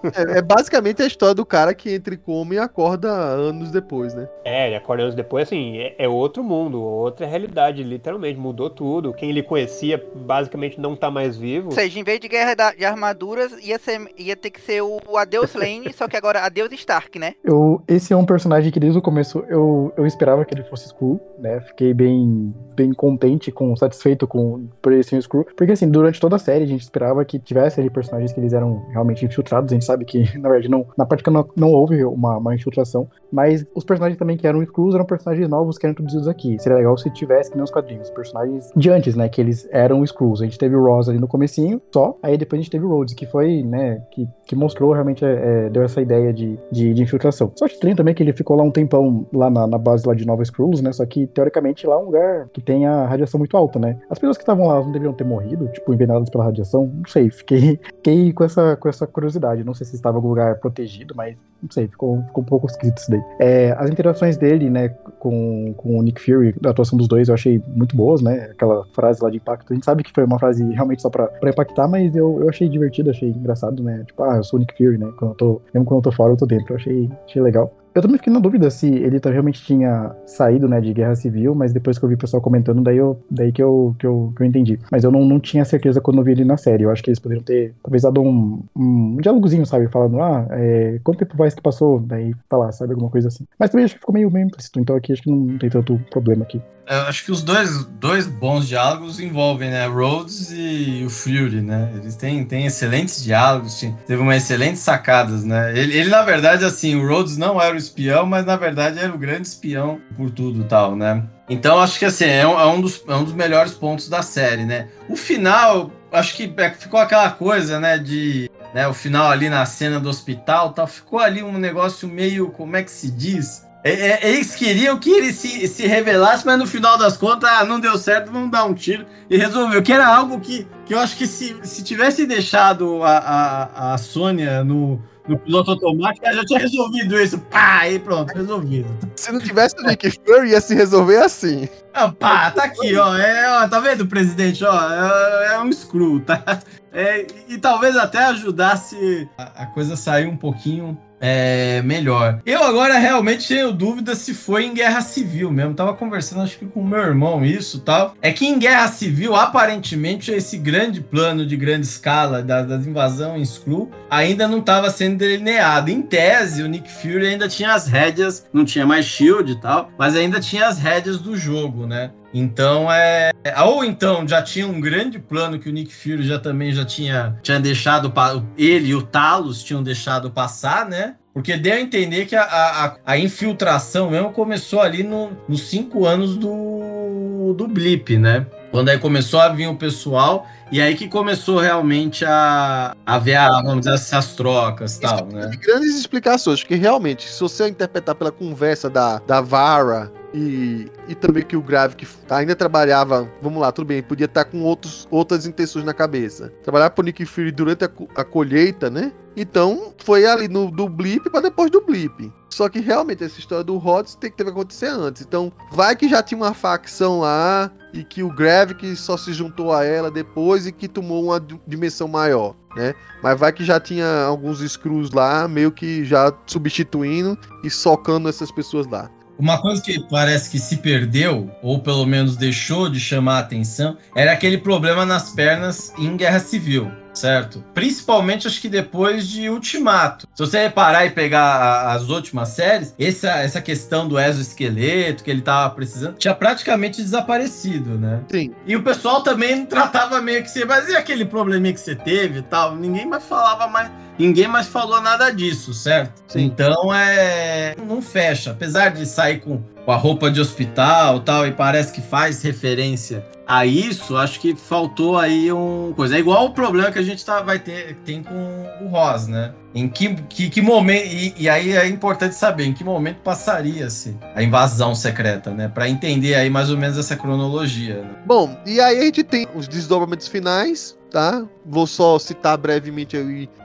É, 0.03 0.37
é 0.37 0.41
basicamente 0.41 1.01
a 1.01 1.07
história 1.07 1.33
do 1.33 1.45
cara 1.45 1.73
que 1.73 1.93
entra 1.95 2.13
em 2.13 2.17
coma 2.17 2.53
e 2.53 2.59
acorda 2.59 3.09
anos 3.11 3.71
depois, 3.71 4.13
né? 4.13 4.29
É, 4.43 4.67
ele 4.67 4.75
acorda 4.75 5.03
anos 5.03 5.15
depois, 5.15 5.47
assim, 5.47 5.77
é, 5.79 5.95
é 5.97 6.07
outro 6.07 6.43
mundo, 6.43 6.81
outra 6.81 7.25
realidade, 7.25 7.81
literalmente, 7.83 8.39
mudou 8.39 8.69
tudo. 8.69 9.13
Quem 9.13 9.29
ele 9.29 9.41
conhecia 9.43 10.03
basicamente 10.15 10.79
não 10.79 10.95
tá 10.95 11.09
mais 11.09 11.35
vivo. 11.37 11.67
Ou 11.67 11.71
seja, 11.71 11.99
em 11.99 12.03
vez 12.03 12.19
de 12.19 12.27
guerra 12.27 12.53
da- 12.55 12.73
de 12.73 12.85
armaduras, 12.85 13.51
ia, 13.65 13.79
ser, 13.79 13.99
ia 14.17 14.35
ter 14.35 14.51
que 14.51 14.61
ser 14.61 14.81
o 14.81 15.17
Adeus 15.25 15.53
Lane, 15.53 15.91
só 15.93 16.07
que 16.07 16.15
agora 16.15 16.45
Adeus 16.45 16.71
Stark, 16.71 17.17
né? 17.19 17.33
Eu, 17.43 17.81
esse 17.87 18.13
é 18.13 18.15
um 18.15 18.25
personagem 18.25 18.71
que 18.71 18.79
desde 18.79 18.97
o 18.97 19.01
começo 19.01 19.43
eu, 19.49 19.91
eu 19.97 20.05
esperava 20.05 20.45
que 20.45 20.53
ele 20.53 20.63
fosse 20.63 20.85
Skrull, 20.85 21.19
né? 21.39 21.59
Fiquei 21.61 21.93
bem, 21.93 22.53
bem 22.75 22.93
contente, 22.93 23.51
com, 23.51 23.75
satisfeito 23.75 24.27
com, 24.27 24.67
por 24.81 24.93
ele 24.93 25.03
ser 25.03 25.15
um 25.15 25.19
Skrull. 25.19 25.45
Porque 25.55 25.71
assim, 25.71 25.89
durante 25.89 26.19
toda 26.19 26.35
a 26.35 26.39
série 26.39 26.63
a 26.63 26.67
gente 26.67 26.81
esperava 26.81 27.23
que 27.25 27.39
tivesse 27.39 27.79
ali 27.79 27.89
personagens 27.89 28.31
que 28.31 28.39
eles 28.39 28.53
eram 28.53 28.85
realmente 28.89 29.25
infiltrados. 29.25 29.71
A 29.71 29.75
gente 29.75 29.85
sabe 29.85 30.05
que, 30.05 30.23
na 30.37 30.49
verdade, 30.49 30.69
não, 30.69 30.85
na 30.97 31.05
prática 31.05 31.31
não, 31.31 31.47
não 31.55 31.71
houve 31.71 32.03
uma, 32.05 32.37
uma 32.37 32.55
infiltração. 32.55 33.09
Mas 33.31 33.65
os 33.75 33.83
personagens 33.83 34.17
também 34.17 34.37
que 34.37 34.47
eram 34.47 34.63
Skrulls 34.63 34.95
eram 34.95 35.05
personagens 35.05 35.49
novos 35.49 35.77
que 35.77 35.85
eram 35.85 35.91
introduzidos 35.91 36.27
aqui. 36.27 36.57
Seria 36.59 36.77
legal 36.77 36.97
se 36.97 37.09
tivesse 37.09 37.49
que 37.49 37.57
nem 37.57 37.63
os 37.63 37.71
quadrinhos, 37.71 38.09
personagens 38.09 38.71
de 38.75 38.89
antes, 38.89 39.15
né? 39.15 39.27
Que 39.27 39.41
eles 39.41 39.67
eram 39.71 40.03
Skrulls. 40.03 40.41
A 40.41 40.45
gente 40.45 40.57
teve 40.57 40.75
o 40.75 40.83
Ross 40.83 41.09
ali 41.09 41.19
no 41.19 41.27
comecinho, 41.27 41.81
só. 41.91 42.17
Aí 42.21 42.37
depois 42.37 42.59
a 42.59 42.61
gente 42.63 42.71
teve 42.71 42.85
o 42.85 42.89
Rhodes, 42.89 43.13
que 43.13 43.25
foi, 43.25 43.63
né? 43.63 44.01
Que, 44.11 44.27
que 44.45 44.55
mostrou 44.55 44.93
realmente, 44.93 45.14
é, 45.23 45.65
é, 45.65 45.69
deu 45.69 45.83
essa 45.83 46.01
ideia 46.01 46.33
de, 46.33 46.57
de, 46.71 46.93
de 46.93 47.03
infiltração. 47.03 47.51
Só 47.55 47.65
estranho 47.65 47.95
também 47.95 48.13
que 48.13 48.23
ele 48.23 48.33
ficou 48.33 48.57
lá 48.57 48.63
um 48.63 48.71
tempão 48.71 49.25
lá 49.31 49.49
na, 49.49 49.67
na 49.67 49.77
base 49.77 50.07
lá 50.07 50.13
de 50.13 50.25
Nova 50.25 50.43
Skrulls, 50.43 50.81
né? 50.81 50.91
Só 50.91 51.05
que, 51.05 51.27
teoricamente, 51.27 51.85
lá 51.85 51.95
é 51.95 51.99
um 51.99 52.05
lugar 52.05 52.49
que 52.51 52.61
tem 52.61 52.85
a 52.85 53.05
radiação 53.05 53.37
muito 53.37 53.55
alta, 53.55 53.79
né? 53.79 53.97
As 54.09 54.17
pessoas 54.17 54.37
que 54.37 54.43
estavam 54.43 54.67
lá 54.67 54.75
não 54.75 54.91
deveriam 54.91 55.13
ter 55.13 55.23
morrido, 55.23 55.67
tipo, 55.67 55.93
envenenadas 55.93 56.29
pela 56.29 56.43
radiação. 56.43 56.91
Não 56.93 57.07
sei, 57.07 57.29
fiquei, 57.29 57.79
fiquei 57.97 58.33
com, 58.33 58.43
essa, 58.43 58.75
com 58.75 58.89
essa 58.89 59.05
curiosidade. 59.05 59.63
Não 59.63 59.73
sei 59.73 59.85
se 59.85 59.95
estava 59.95 60.15
em 60.15 60.17
algum 60.17 60.29
lugar 60.29 60.55
protegido, 60.59 61.13
mas 61.15 61.35
não 61.61 61.71
sei, 61.71 61.87
ficou, 61.87 62.21
ficou 62.23 62.43
um 62.43 62.45
pouco 62.45 62.67
esquisito 62.67 62.97
isso 62.97 63.09
daí. 63.09 63.23
É, 63.39 63.71
as 63.77 63.89
interações 63.89 64.37
dele, 64.37 64.69
né, 64.69 64.89
com, 65.19 65.73
com 65.75 65.97
o 65.97 66.01
Nick 66.01 66.21
Fury, 66.21 66.55
a 66.63 66.69
atuação 66.69 66.97
dos 66.97 67.07
dois, 67.07 67.27
eu 67.27 67.33
achei 67.33 67.61
muito 67.67 67.95
boas, 67.95 68.21
né? 68.21 68.49
Aquela 68.51 68.85
frase 68.93 69.23
lá 69.23 69.29
de 69.29 69.37
impacto. 69.37 69.71
A 69.71 69.73
gente 69.73 69.85
sabe 69.85 70.03
que 70.03 70.11
foi 70.13 70.23
uma 70.23 70.37
frase 70.37 70.63
realmente 70.73 71.01
só 71.01 71.09
pra, 71.09 71.27
pra 71.27 71.49
impactar, 71.49 71.87
mas 71.87 72.15
eu, 72.15 72.39
eu 72.41 72.49
achei 72.49 72.69
divertido, 72.69 73.09
achei 73.09 73.29
engraçado, 73.29 73.81
né? 73.81 74.03
Tipo, 74.05 74.23
ah, 74.23 74.37
eu 74.37 74.43
sou 74.43 74.57
o 74.57 74.59
Nick 74.59 74.77
Fury, 74.77 74.97
né? 74.97 75.04
Quando 75.13 75.31
eu 75.31 75.35
tô, 75.35 75.61
mesmo 75.73 75.85
quando 75.85 75.99
eu 75.99 76.03
tô 76.03 76.11
fora, 76.11 76.33
eu 76.33 76.37
tô 76.37 76.45
dentro. 76.45 76.73
Eu 76.73 76.77
achei, 76.77 77.09
achei 77.25 77.41
legal. 77.41 77.71
Eu 77.95 78.01
também 78.01 78.17
fiquei 78.17 78.33
na 78.33 78.39
dúvida 78.39 78.69
se 78.69 78.87
ele 78.87 79.21
tá- 79.21 79.29
realmente 79.31 79.63
tinha 79.63 80.13
saído, 80.27 80.67
né, 80.67 80.81
de 80.81 80.93
guerra 80.93 81.15
civil, 81.15 81.55
mas 81.55 81.71
depois 81.71 81.97
que 81.97 82.03
eu 82.03 82.09
vi 82.09 82.15
o 82.15 82.17
pessoal 82.17 82.41
comentando, 82.41 82.81
daí, 82.83 82.97
eu, 82.97 83.17
daí 83.31 83.53
que, 83.53 83.63
eu, 83.63 83.95
que, 83.97 84.05
eu, 84.05 84.33
que 84.35 84.43
eu 84.43 84.45
entendi. 84.45 84.77
Mas 84.91 85.05
eu 85.05 85.11
não, 85.11 85.23
não 85.23 85.39
tinha 85.39 85.63
certeza 85.63 86.01
quando 86.01 86.17
eu 86.17 86.23
vi 86.25 86.33
ele 86.33 86.43
na 86.43 86.57
série. 86.57 86.83
Eu 86.83 86.91
acho 86.91 87.01
que 87.01 87.09
eles 87.09 87.19
poderiam 87.19 87.41
ter, 87.41 87.73
talvez, 87.81 88.03
dado 88.03 88.21
um, 88.21 88.61
um 88.75 89.15
diálogozinho, 89.21 89.65
sabe? 89.65 89.87
Falando, 89.87 90.21
ah, 90.21 90.45
é, 90.51 90.99
quanto 91.05 91.19
tempo 91.19 91.37
faz 91.37 91.53
que 91.55 91.61
passou? 91.61 92.01
Daí 92.01 92.35
falar, 92.49 92.73
sabe? 92.73 92.91
Alguma 92.91 93.09
coisa 93.09 93.29
assim. 93.29 93.45
Mas 93.57 93.69
também 93.69 93.85
acho 93.85 93.93
que 93.93 94.01
ficou 94.01 94.13
meio, 94.13 94.29
meio 94.29 94.47
implícito, 94.47 94.77
então 94.77 94.93
aqui 94.97 95.13
acho 95.13 95.21
que 95.21 95.31
não, 95.31 95.57
tem 95.57 95.69
tanto 95.69 95.97
problema 96.11 96.43
aqui. 96.43 96.61
Eu 96.87 97.01
acho 97.03 97.25
que 97.25 97.31
os 97.31 97.41
dois, 97.41 97.85
dois 97.99 98.27
bons 98.27 98.67
diálogos 98.67 99.19
envolvem, 99.19 99.71
né? 99.71 99.87
Rhodes 99.87 100.51
e 100.51 101.03
o 101.03 101.09
Fury, 101.09 101.61
né? 101.61 101.91
Eles 101.95 102.15
têm, 102.15 102.43
têm 102.45 102.65
excelentes 102.65 103.23
diálogos, 103.23 103.83
teve 104.05 104.21
uma 104.21 104.35
excelentes 104.35 104.81
sacadas, 104.81 105.43
né? 105.43 105.71
Ele, 105.77 105.97
ele, 105.97 106.09
na 106.09 106.21
verdade, 106.21 106.63
assim, 106.63 106.95
o 106.95 107.07
Rhodes 107.07 107.37
não 107.37 107.59
era 107.59 107.73
o 107.73 107.77
espião, 107.85 108.25
mas 108.25 108.45
na 108.45 108.55
verdade 108.55 108.99
era 108.99 109.13
o 109.13 109.17
grande 109.17 109.47
espião 109.47 109.99
por 110.15 110.29
tudo 110.29 110.63
tal, 110.65 110.95
né? 110.95 111.23
Então 111.49 111.79
acho 111.79 111.97
que 111.99 112.05
assim, 112.05 112.25
é 112.25 112.45
um, 112.47 112.59
é 112.59 112.65
um 112.65 112.81
dos, 112.81 113.01
é 113.07 113.15
um 113.15 113.23
dos 113.23 113.33
melhores 113.33 113.73
pontos 113.73 114.09
da 114.09 114.21
série, 114.21 114.65
né? 114.65 114.87
O 115.07 115.15
final, 115.15 115.91
acho 116.11 116.35
que 116.35 116.51
é- 116.57 116.69
ficou 116.71 116.99
aquela 116.99 117.29
coisa, 117.31 117.79
né, 117.79 117.97
de 117.97 118.49
né, 118.73 118.87
o 118.87 118.93
final 118.93 119.29
ali 119.31 119.47
na 119.49 119.65
cena 119.65 119.99
do 119.99 120.09
hospital, 120.09 120.73
tal, 120.73 120.85
ficou 120.85 121.19
ali 121.19 121.41
um 121.41 121.57
negócio 121.57 122.07
meio, 122.09 122.49
como 122.49 122.75
é 122.75 122.83
que 122.83 122.91
se 122.91 123.09
diz? 123.09 123.63
É- 123.85 123.91
é- 124.25 124.29
Eles 124.31 124.55
queriam 124.55 124.97
que 124.97 125.09
ele 125.11 125.31
se, 125.31 125.67
se 125.67 125.85
revelasse, 125.85 126.43
mas 126.45 126.57
no 126.57 126.65
final 126.65 126.97
das 126.97 127.15
contas 127.15 127.47
ah, 127.49 127.63
não 127.63 127.79
deu 127.79 127.97
certo, 127.99 128.31
vamos 128.31 128.49
dar 128.49 128.65
um 128.65 128.73
tiro 128.73 129.05
e 129.29 129.37
resolveu. 129.37 129.81
Que 129.83 129.93
era 129.93 130.07
algo 130.07 130.39
que, 130.39 130.67
que 130.87 130.93
eu 130.93 130.99
acho 130.99 131.15
que 131.15 131.27
se, 131.27 131.55
se 131.63 131.83
tivesse 131.83 132.25
deixado 132.25 133.03
a, 133.03 133.17
a, 133.19 133.93
a 133.93 133.97
Sônia 133.99 134.63
no, 134.63 134.99
no 135.27 135.37
piloto 135.39 135.71
automático, 135.71 136.25
ela 136.25 136.37
já 136.37 136.45
tinha 136.45 136.59
resolvido 136.59 137.19
isso. 137.19 137.39
Pá, 137.39 137.79
aí 137.79 137.99
pronto, 137.99 138.33
resolvido. 138.33 138.87
Se 139.15 139.31
não 139.31 139.39
tivesse 139.39 139.75
o 139.79 139.83
Nick 139.83 140.09
Fury, 140.11 140.49
ia 140.49 140.61
se 140.61 140.75
resolver 140.75 141.17
assim. 141.17 141.67
Ah, 141.93 142.11
pá, 142.11 142.51
tá 142.51 142.65
aqui, 142.65 142.95
ó. 142.95 143.17
É, 143.17 143.63
ó, 143.63 143.67
tá 143.67 143.79
vendo, 143.79 144.05
presidente? 144.05 144.63
Ó, 144.63 144.91
é, 144.91 145.53
é 145.53 145.59
um 145.59 145.71
screw, 145.71 146.19
tá? 146.21 146.59
É, 146.91 147.21
e, 147.49 147.55
e 147.55 147.57
talvez 147.57 147.95
até 147.97 148.19
ajudasse 148.19 149.27
a, 149.37 149.63
a 149.63 149.65
coisa 149.67 149.95
sair 149.95 150.27
um 150.27 150.37
pouquinho 150.37 150.97
é, 151.19 151.81
melhor. 151.83 152.41
Eu 152.45 152.63
agora 152.63 152.97
realmente 152.97 153.47
tenho 153.47 153.71
dúvida 153.71 154.15
se 154.15 154.33
foi 154.33 154.65
em 154.65 154.73
guerra 154.73 155.01
civil 155.01 155.51
mesmo. 155.51 155.73
Tava 155.73 155.93
conversando, 155.93 156.41
acho 156.41 156.57
que 156.57 156.65
com 156.65 156.83
meu 156.83 156.99
irmão, 156.99 157.43
isso 157.45 157.79
tal. 157.79 158.15
É 158.21 158.31
que 158.31 158.45
em 158.45 158.59
guerra 158.59 158.87
civil, 158.87 159.35
aparentemente, 159.35 160.31
esse 160.31 160.57
grande 160.57 161.01
plano 161.01 161.45
de 161.45 161.55
grande 161.55 161.85
escala 161.85 162.41
da, 162.41 162.61
das 162.61 162.85
invasão 162.85 163.37
em 163.37 163.41
Skrull 163.41 163.91
ainda 164.09 164.47
não 164.47 164.59
estava 164.59 164.89
sendo 164.89 165.17
delineado. 165.17 165.89
Em 165.89 166.01
tese, 166.01 166.63
o 166.63 166.67
Nick 166.67 166.91
Fury 166.91 167.27
ainda 167.27 167.47
tinha 167.47 167.73
as 167.73 167.87
rédeas, 167.87 168.45
não 168.53 168.65
tinha 168.65 168.85
mais 168.85 169.05
shield 169.05 169.51
e 169.51 169.59
tal, 169.59 169.91
mas 169.97 170.15
ainda 170.15 170.39
tinha 170.39 170.67
as 170.67 170.77
rédeas 170.77 171.19
do 171.19 171.35
jogo, 171.35 171.85
né? 171.87 172.11
Então 172.37 172.91
é. 172.91 173.31
Ou 173.65 173.81
então 173.85 174.27
já 174.27 174.41
tinha 174.41 174.67
um 174.67 174.81
grande 174.81 175.17
plano 175.17 175.57
que 175.57 175.69
o 175.69 175.71
Nick 175.71 175.93
Fury 175.95 176.23
já 176.27 176.37
também 176.37 176.73
já 176.73 176.83
tinha, 176.83 177.37
tinha 177.41 177.59
deixado. 177.61 178.11
Ele 178.57 178.89
e 178.89 178.93
o 178.95 179.01
Talos 179.01 179.63
tinham 179.63 179.81
deixado 179.81 180.29
passar, 180.29 180.85
né? 180.85 181.15
Porque 181.33 181.55
deu 181.55 181.73
a 181.75 181.79
entender 181.79 182.25
que 182.25 182.35
a, 182.35 182.43
a- 182.43 182.95
a 183.05 183.17
infiltração 183.17 184.09
mesmo 184.09 184.31
começou 184.31 184.81
ali 184.81 185.01
no- 185.01 185.31
nos 185.47 185.61
cinco 185.69 186.05
anos 186.05 186.35
do, 186.35 187.53
do 187.57 187.67
Blip, 187.69 188.17
né? 188.17 188.45
Quando 188.71 188.89
aí 188.89 188.97
começou 188.97 189.39
a 189.39 189.47
vir 189.47 189.67
o 189.67 189.75
pessoal 189.75 190.45
E 190.71 190.81
aí 190.81 190.95
que 190.95 191.07
começou 191.07 191.59
realmente 191.59 192.25
a, 192.25 192.95
a 193.05 193.19
ver, 193.19 193.35
a, 193.35 193.49
vamos 193.61 193.81
dizer, 193.81 193.93
essas 193.93 194.33
trocas 194.33 194.97
e 194.97 195.01
tal, 195.01 195.25
né? 195.27 195.51
Grandes 195.59 195.95
explicações, 195.95 196.63
que 196.63 196.75
realmente, 196.75 197.29
se 197.29 197.39
você 197.39 197.67
interpretar 197.67 198.15
pela 198.15 198.31
conversa 198.31 198.89
da, 198.89 199.19
da 199.19 199.41
Vara 199.41 200.11
e, 200.33 200.91
e 201.07 201.15
também 201.15 201.43
que 201.43 201.55
o 201.55 201.61
Gravik 201.61 202.07
ainda 202.29 202.55
trabalhava, 202.55 203.29
vamos 203.41 203.61
lá, 203.61 203.71
tudo 203.71 203.85
bem, 203.87 204.01
podia 204.01 204.25
estar 204.25 204.45
com 204.45 204.61
outros, 204.63 205.07
outras 205.11 205.45
intenções 205.45 205.85
na 205.85 205.93
cabeça. 205.93 206.51
Trabalhar 206.63 206.89
pro 206.89 207.05
Nick 207.05 207.25
Fury 207.25 207.51
durante 207.51 207.85
a, 207.85 207.91
a 208.15 208.23
colheita, 208.23 208.89
né? 208.89 209.11
Então, 209.37 209.93
foi 209.97 210.25
ali 210.25 210.47
no, 210.47 210.71
do 210.71 210.87
blip 210.87 211.29
para 211.29 211.41
depois 211.41 211.69
do 211.69 211.81
blip. 211.81 212.31
Só 212.49 212.69
que 212.69 212.79
realmente 212.79 213.21
essa 213.21 213.37
história 213.37 213.65
do 213.65 213.77
Rhodes 213.77 214.15
tem 214.15 214.31
que 214.31 214.37
ter 214.37 214.47
acontecer 214.47 214.87
antes. 214.87 215.21
Então, 215.21 215.51
vai 215.73 215.93
que 215.93 216.07
já 216.07 216.23
tinha 216.23 216.37
uma 216.37 216.53
facção 216.53 217.19
lá 217.19 217.69
e 217.93 218.01
que 218.01 218.23
o 218.23 218.29
Gravik 218.29 218.95
só 218.95 219.17
se 219.17 219.33
juntou 219.33 219.73
a 219.73 219.83
ela 219.83 220.09
depois 220.09 220.54
e 220.65 220.71
que 220.71 220.87
tomou 220.87 221.25
uma 221.25 221.39
di- 221.39 221.59
dimensão 221.67 222.07
maior, 222.07 222.55
né? 222.75 222.93
Mas 223.21 223.39
vai 223.39 223.51
que 223.51 223.63
já 223.65 223.79
tinha 223.79 224.23
alguns 224.23 224.59
screws 224.59 225.11
lá, 225.11 225.47
meio 225.47 225.71
que 225.71 226.05
já 226.05 226.31
substituindo 226.47 227.37
e 227.63 227.69
socando 227.69 228.29
essas 228.29 228.51
pessoas 228.51 228.87
lá. 228.87 229.09
Uma 229.37 229.61
coisa 229.61 229.81
que 229.81 229.99
parece 230.09 230.49
que 230.49 230.57
se 230.59 230.77
perdeu, 230.77 231.51
ou 231.61 231.79
pelo 231.79 232.05
menos 232.05 232.37
deixou 232.37 232.89
de 232.89 232.99
chamar 233.01 233.37
a 233.37 233.39
atenção, 233.39 233.97
era 234.15 234.31
aquele 234.31 234.57
problema 234.57 235.05
nas 235.05 235.31
pernas 235.31 235.91
em 235.97 236.15
Guerra 236.15 236.39
Civil, 236.39 236.89
certo? 237.15 237.63
Principalmente 237.73 238.47
acho 238.47 238.61
que 238.61 238.69
depois 238.69 239.27
de 239.27 239.49
Ultimato. 239.49 240.27
Se 240.33 240.45
você 240.45 240.63
reparar 240.63 241.05
e 241.05 241.11
pegar 241.11 241.91
as 241.91 242.09
últimas 242.09 242.49
séries, 242.49 242.93
essa, 242.99 243.29
essa 243.37 243.61
questão 243.61 244.07
do 244.07 244.19
exoesqueleto 244.19 245.23
que 245.23 245.31
ele 245.31 245.41
tava 245.41 245.73
precisando 245.73 246.17
tinha 246.17 246.33
praticamente 246.33 247.01
desaparecido, 247.01 247.97
né? 247.97 248.21
Sim. 248.31 248.53
E 248.65 248.75
o 248.75 248.83
pessoal 248.83 249.21
também 249.21 249.65
tratava 249.65 250.21
meio 250.21 250.41
que 250.41 250.49
assim, 250.49 250.65
mas 250.65 250.89
e 250.89 250.95
aquele 250.95 251.25
probleminha 251.25 251.73
que 251.73 251.79
você 251.79 251.95
teve 251.95 252.39
e 252.39 252.43
tal? 252.43 252.75
Ninguém 252.75 253.05
mais 253.05 253.23
falava 253.23 253.67
mais. 253.67 253.91
Ninguém 254.17 254.47
mais 254.47 254.67
falou 254.67 255.01
nada 255.01 255.29
disso, 255.29 255.73
certo? 255.73 256.23
Sim. 256.27 256.45
Então 256.45 256.93
é. 256.93 257.75
Não 257.85 258.01
fecha. 258.01 258.51
Apesar 258.51 258.89
de 258.89 259.05
sair 259.05 259.39
com, 259.39 259.61
com 259.83 259.91
a 259.91 259.95
roupa 259.95 260.31
de 260.31 260.39
hospital 260.39 261.17
e 261.17 261.21
tal, 261.21 261.47
e 261.47 261.51
parece 261.51 261.91
que 261.91 262.01
faz 262.01 262.41
referência 262.41 263.25
a 263.47 263.65
isso, 263.65 264.17
acho 264.17 264.39
que 264.39 264.55
faltou 264.55 265.17
aí 265.17 265.51
um 265.51 265.93
coisa. 265.95 266.15
É 266.15 266.19
igual 266.19 266.45
o 266.45 266.51
problema 266.51 266.91
que 266.91 266.99
a 266.99 267.03
gente 267.03 267.23
tá, 267.23 267.41
vai 267.41 267.59
ter 267.59 267.95
tem 268.05 268.23
com 268.23 268.65
o 268.81 268.87
Ross, 268.87 269.27
né? 269.27 269.53
Em 269.73 269.87
que, 269.87 270.15
que, 270.15 270.49
que 270.49 270.61
momento. 270.61 271.05
E, 271.05 271.33
e 271.37 271.49
aí 271.49 271.73
é 271.73 271.87
importante 271.87 272.35
saber 272.35 272.65
em 272.65 272.73
que 272.73 272.83
momento 272.83 273.17
passaria-se 273.17 274.17
a 274.33 274.41
invasão 274.41 274.95
secreta, 274.95 275.51
né? 275.51 275.67
Pra 275.67 275.87
entender 275.87 276.35
aí 276.35 276.49
mais 276.49 276.69
ou 276.69 276.77
menos 276.77 276.97
essa 276.97 277.15
cronologia. 277.15 278.01
Né? 278.01 278.15
Bom, 278.25 278.57
e 278.65 278.79
aí 278.79 278.99
a 278.99 279.03
gente 279.03 279.23
tem 279.23 279.47
os 279.53 279.67
desdobramentos 279.67 280.27
finais, 280.27 280.97
tá? 281.11 281.45
Vou 281.65 281.87
só 281.87 282.19
citar 282.19 282.57
brevemente 282.57 283.17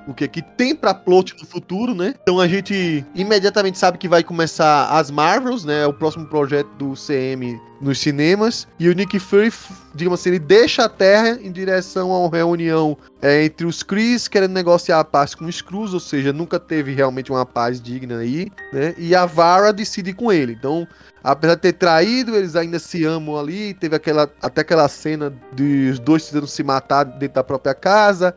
o 0.06 0.14
que 0.14 0.26
que 0.26 0.42
tem 0.42 0.74
pra 0.74 0.94
plot 0.94 1.34
no 1.38 1.46
futuro, 1.46 1.94
né? 1.94 2.14
Então 2.22 2.40
a 2.40 2.48
gente 2.48 3.04
imediatamente 3.14 3.78
sabe 3.78 3.98
que 3.98 4.08
vai 4.08 4.22
começar 4.22 4.88
as 4.90 5.10
Marvels, 5.10 5.64
né? 5.64 5.86
O 5.86 5.92
próximo 5.92 6.26
projeto 6.26 6.68
do 6.78 6.94
CM 6.94 7.60
nos 7.80 7.98
cinemas. 7.98 8.68
E 8.78 8.88
o 8.88 8.94
Nick 8.94 9.18
Fury, 9.18 9.52
digamos 9.94 10.20
assim, 10.20 10.30
ele 10.30 10.38
deixa 10.38 10.84
a 10.84 10.88
Terra 10.88 11.38
em 11.40 11.50
direção 11.50 12.12
a 12.12 12.18
uma 12.18 12.36
reunião 12.36 12.96
é, 13.22 13.44
entre 13.44 13.66
os 13.66 13.82
Kree 13.82 14.16
querendo 14.30 14.52
negociar 14.52 15.00
a 15.00 15.04
paz 15.04 15.34
com 15.34 15.44
os 15.46 15.62
Cruz, 15.62 15.94
ou 15.94 16.00
seja, 16.00 16.32
nunca 16.32 16.58
teve 16.58 16.92
realmente 16.92 17.30
uma 17.30 17.46
paz 17.46 17.80
digna 17.80 18.18
aí, 18.18 18.50
né? 18.72 18.94
E 18.98 19.14
a 19.14 19.26
Vara 19.26 19.72
decide 19.72 20.12
com 20.12 20.32
ele. 20.32 20.52
Então, 20.52 20.86
apesar 21.22 21.54
de 21.54 21.62
ter 21.62 21.72
traído, 21.74 22.34
eles 22.34 22.56
ainda 22.56 22.78
se 22.78 23.04
amam 23.04 23.38
ali. 23.38 23.74
Teve 23.74 23.96
aquela 23.96 24.28
até 24.42 24.60
aquela 24.62 24.88
cena 24.88 25.32
dos 25.52 25.98
dois 25.98 26.26
tentando 26.26 26.46
se 26.46 26.62
matar 26.62 27.04
dentro 27.04 27.36
da 27.36 27.44
própria 27.44 27.74
casa. 27.74 27.89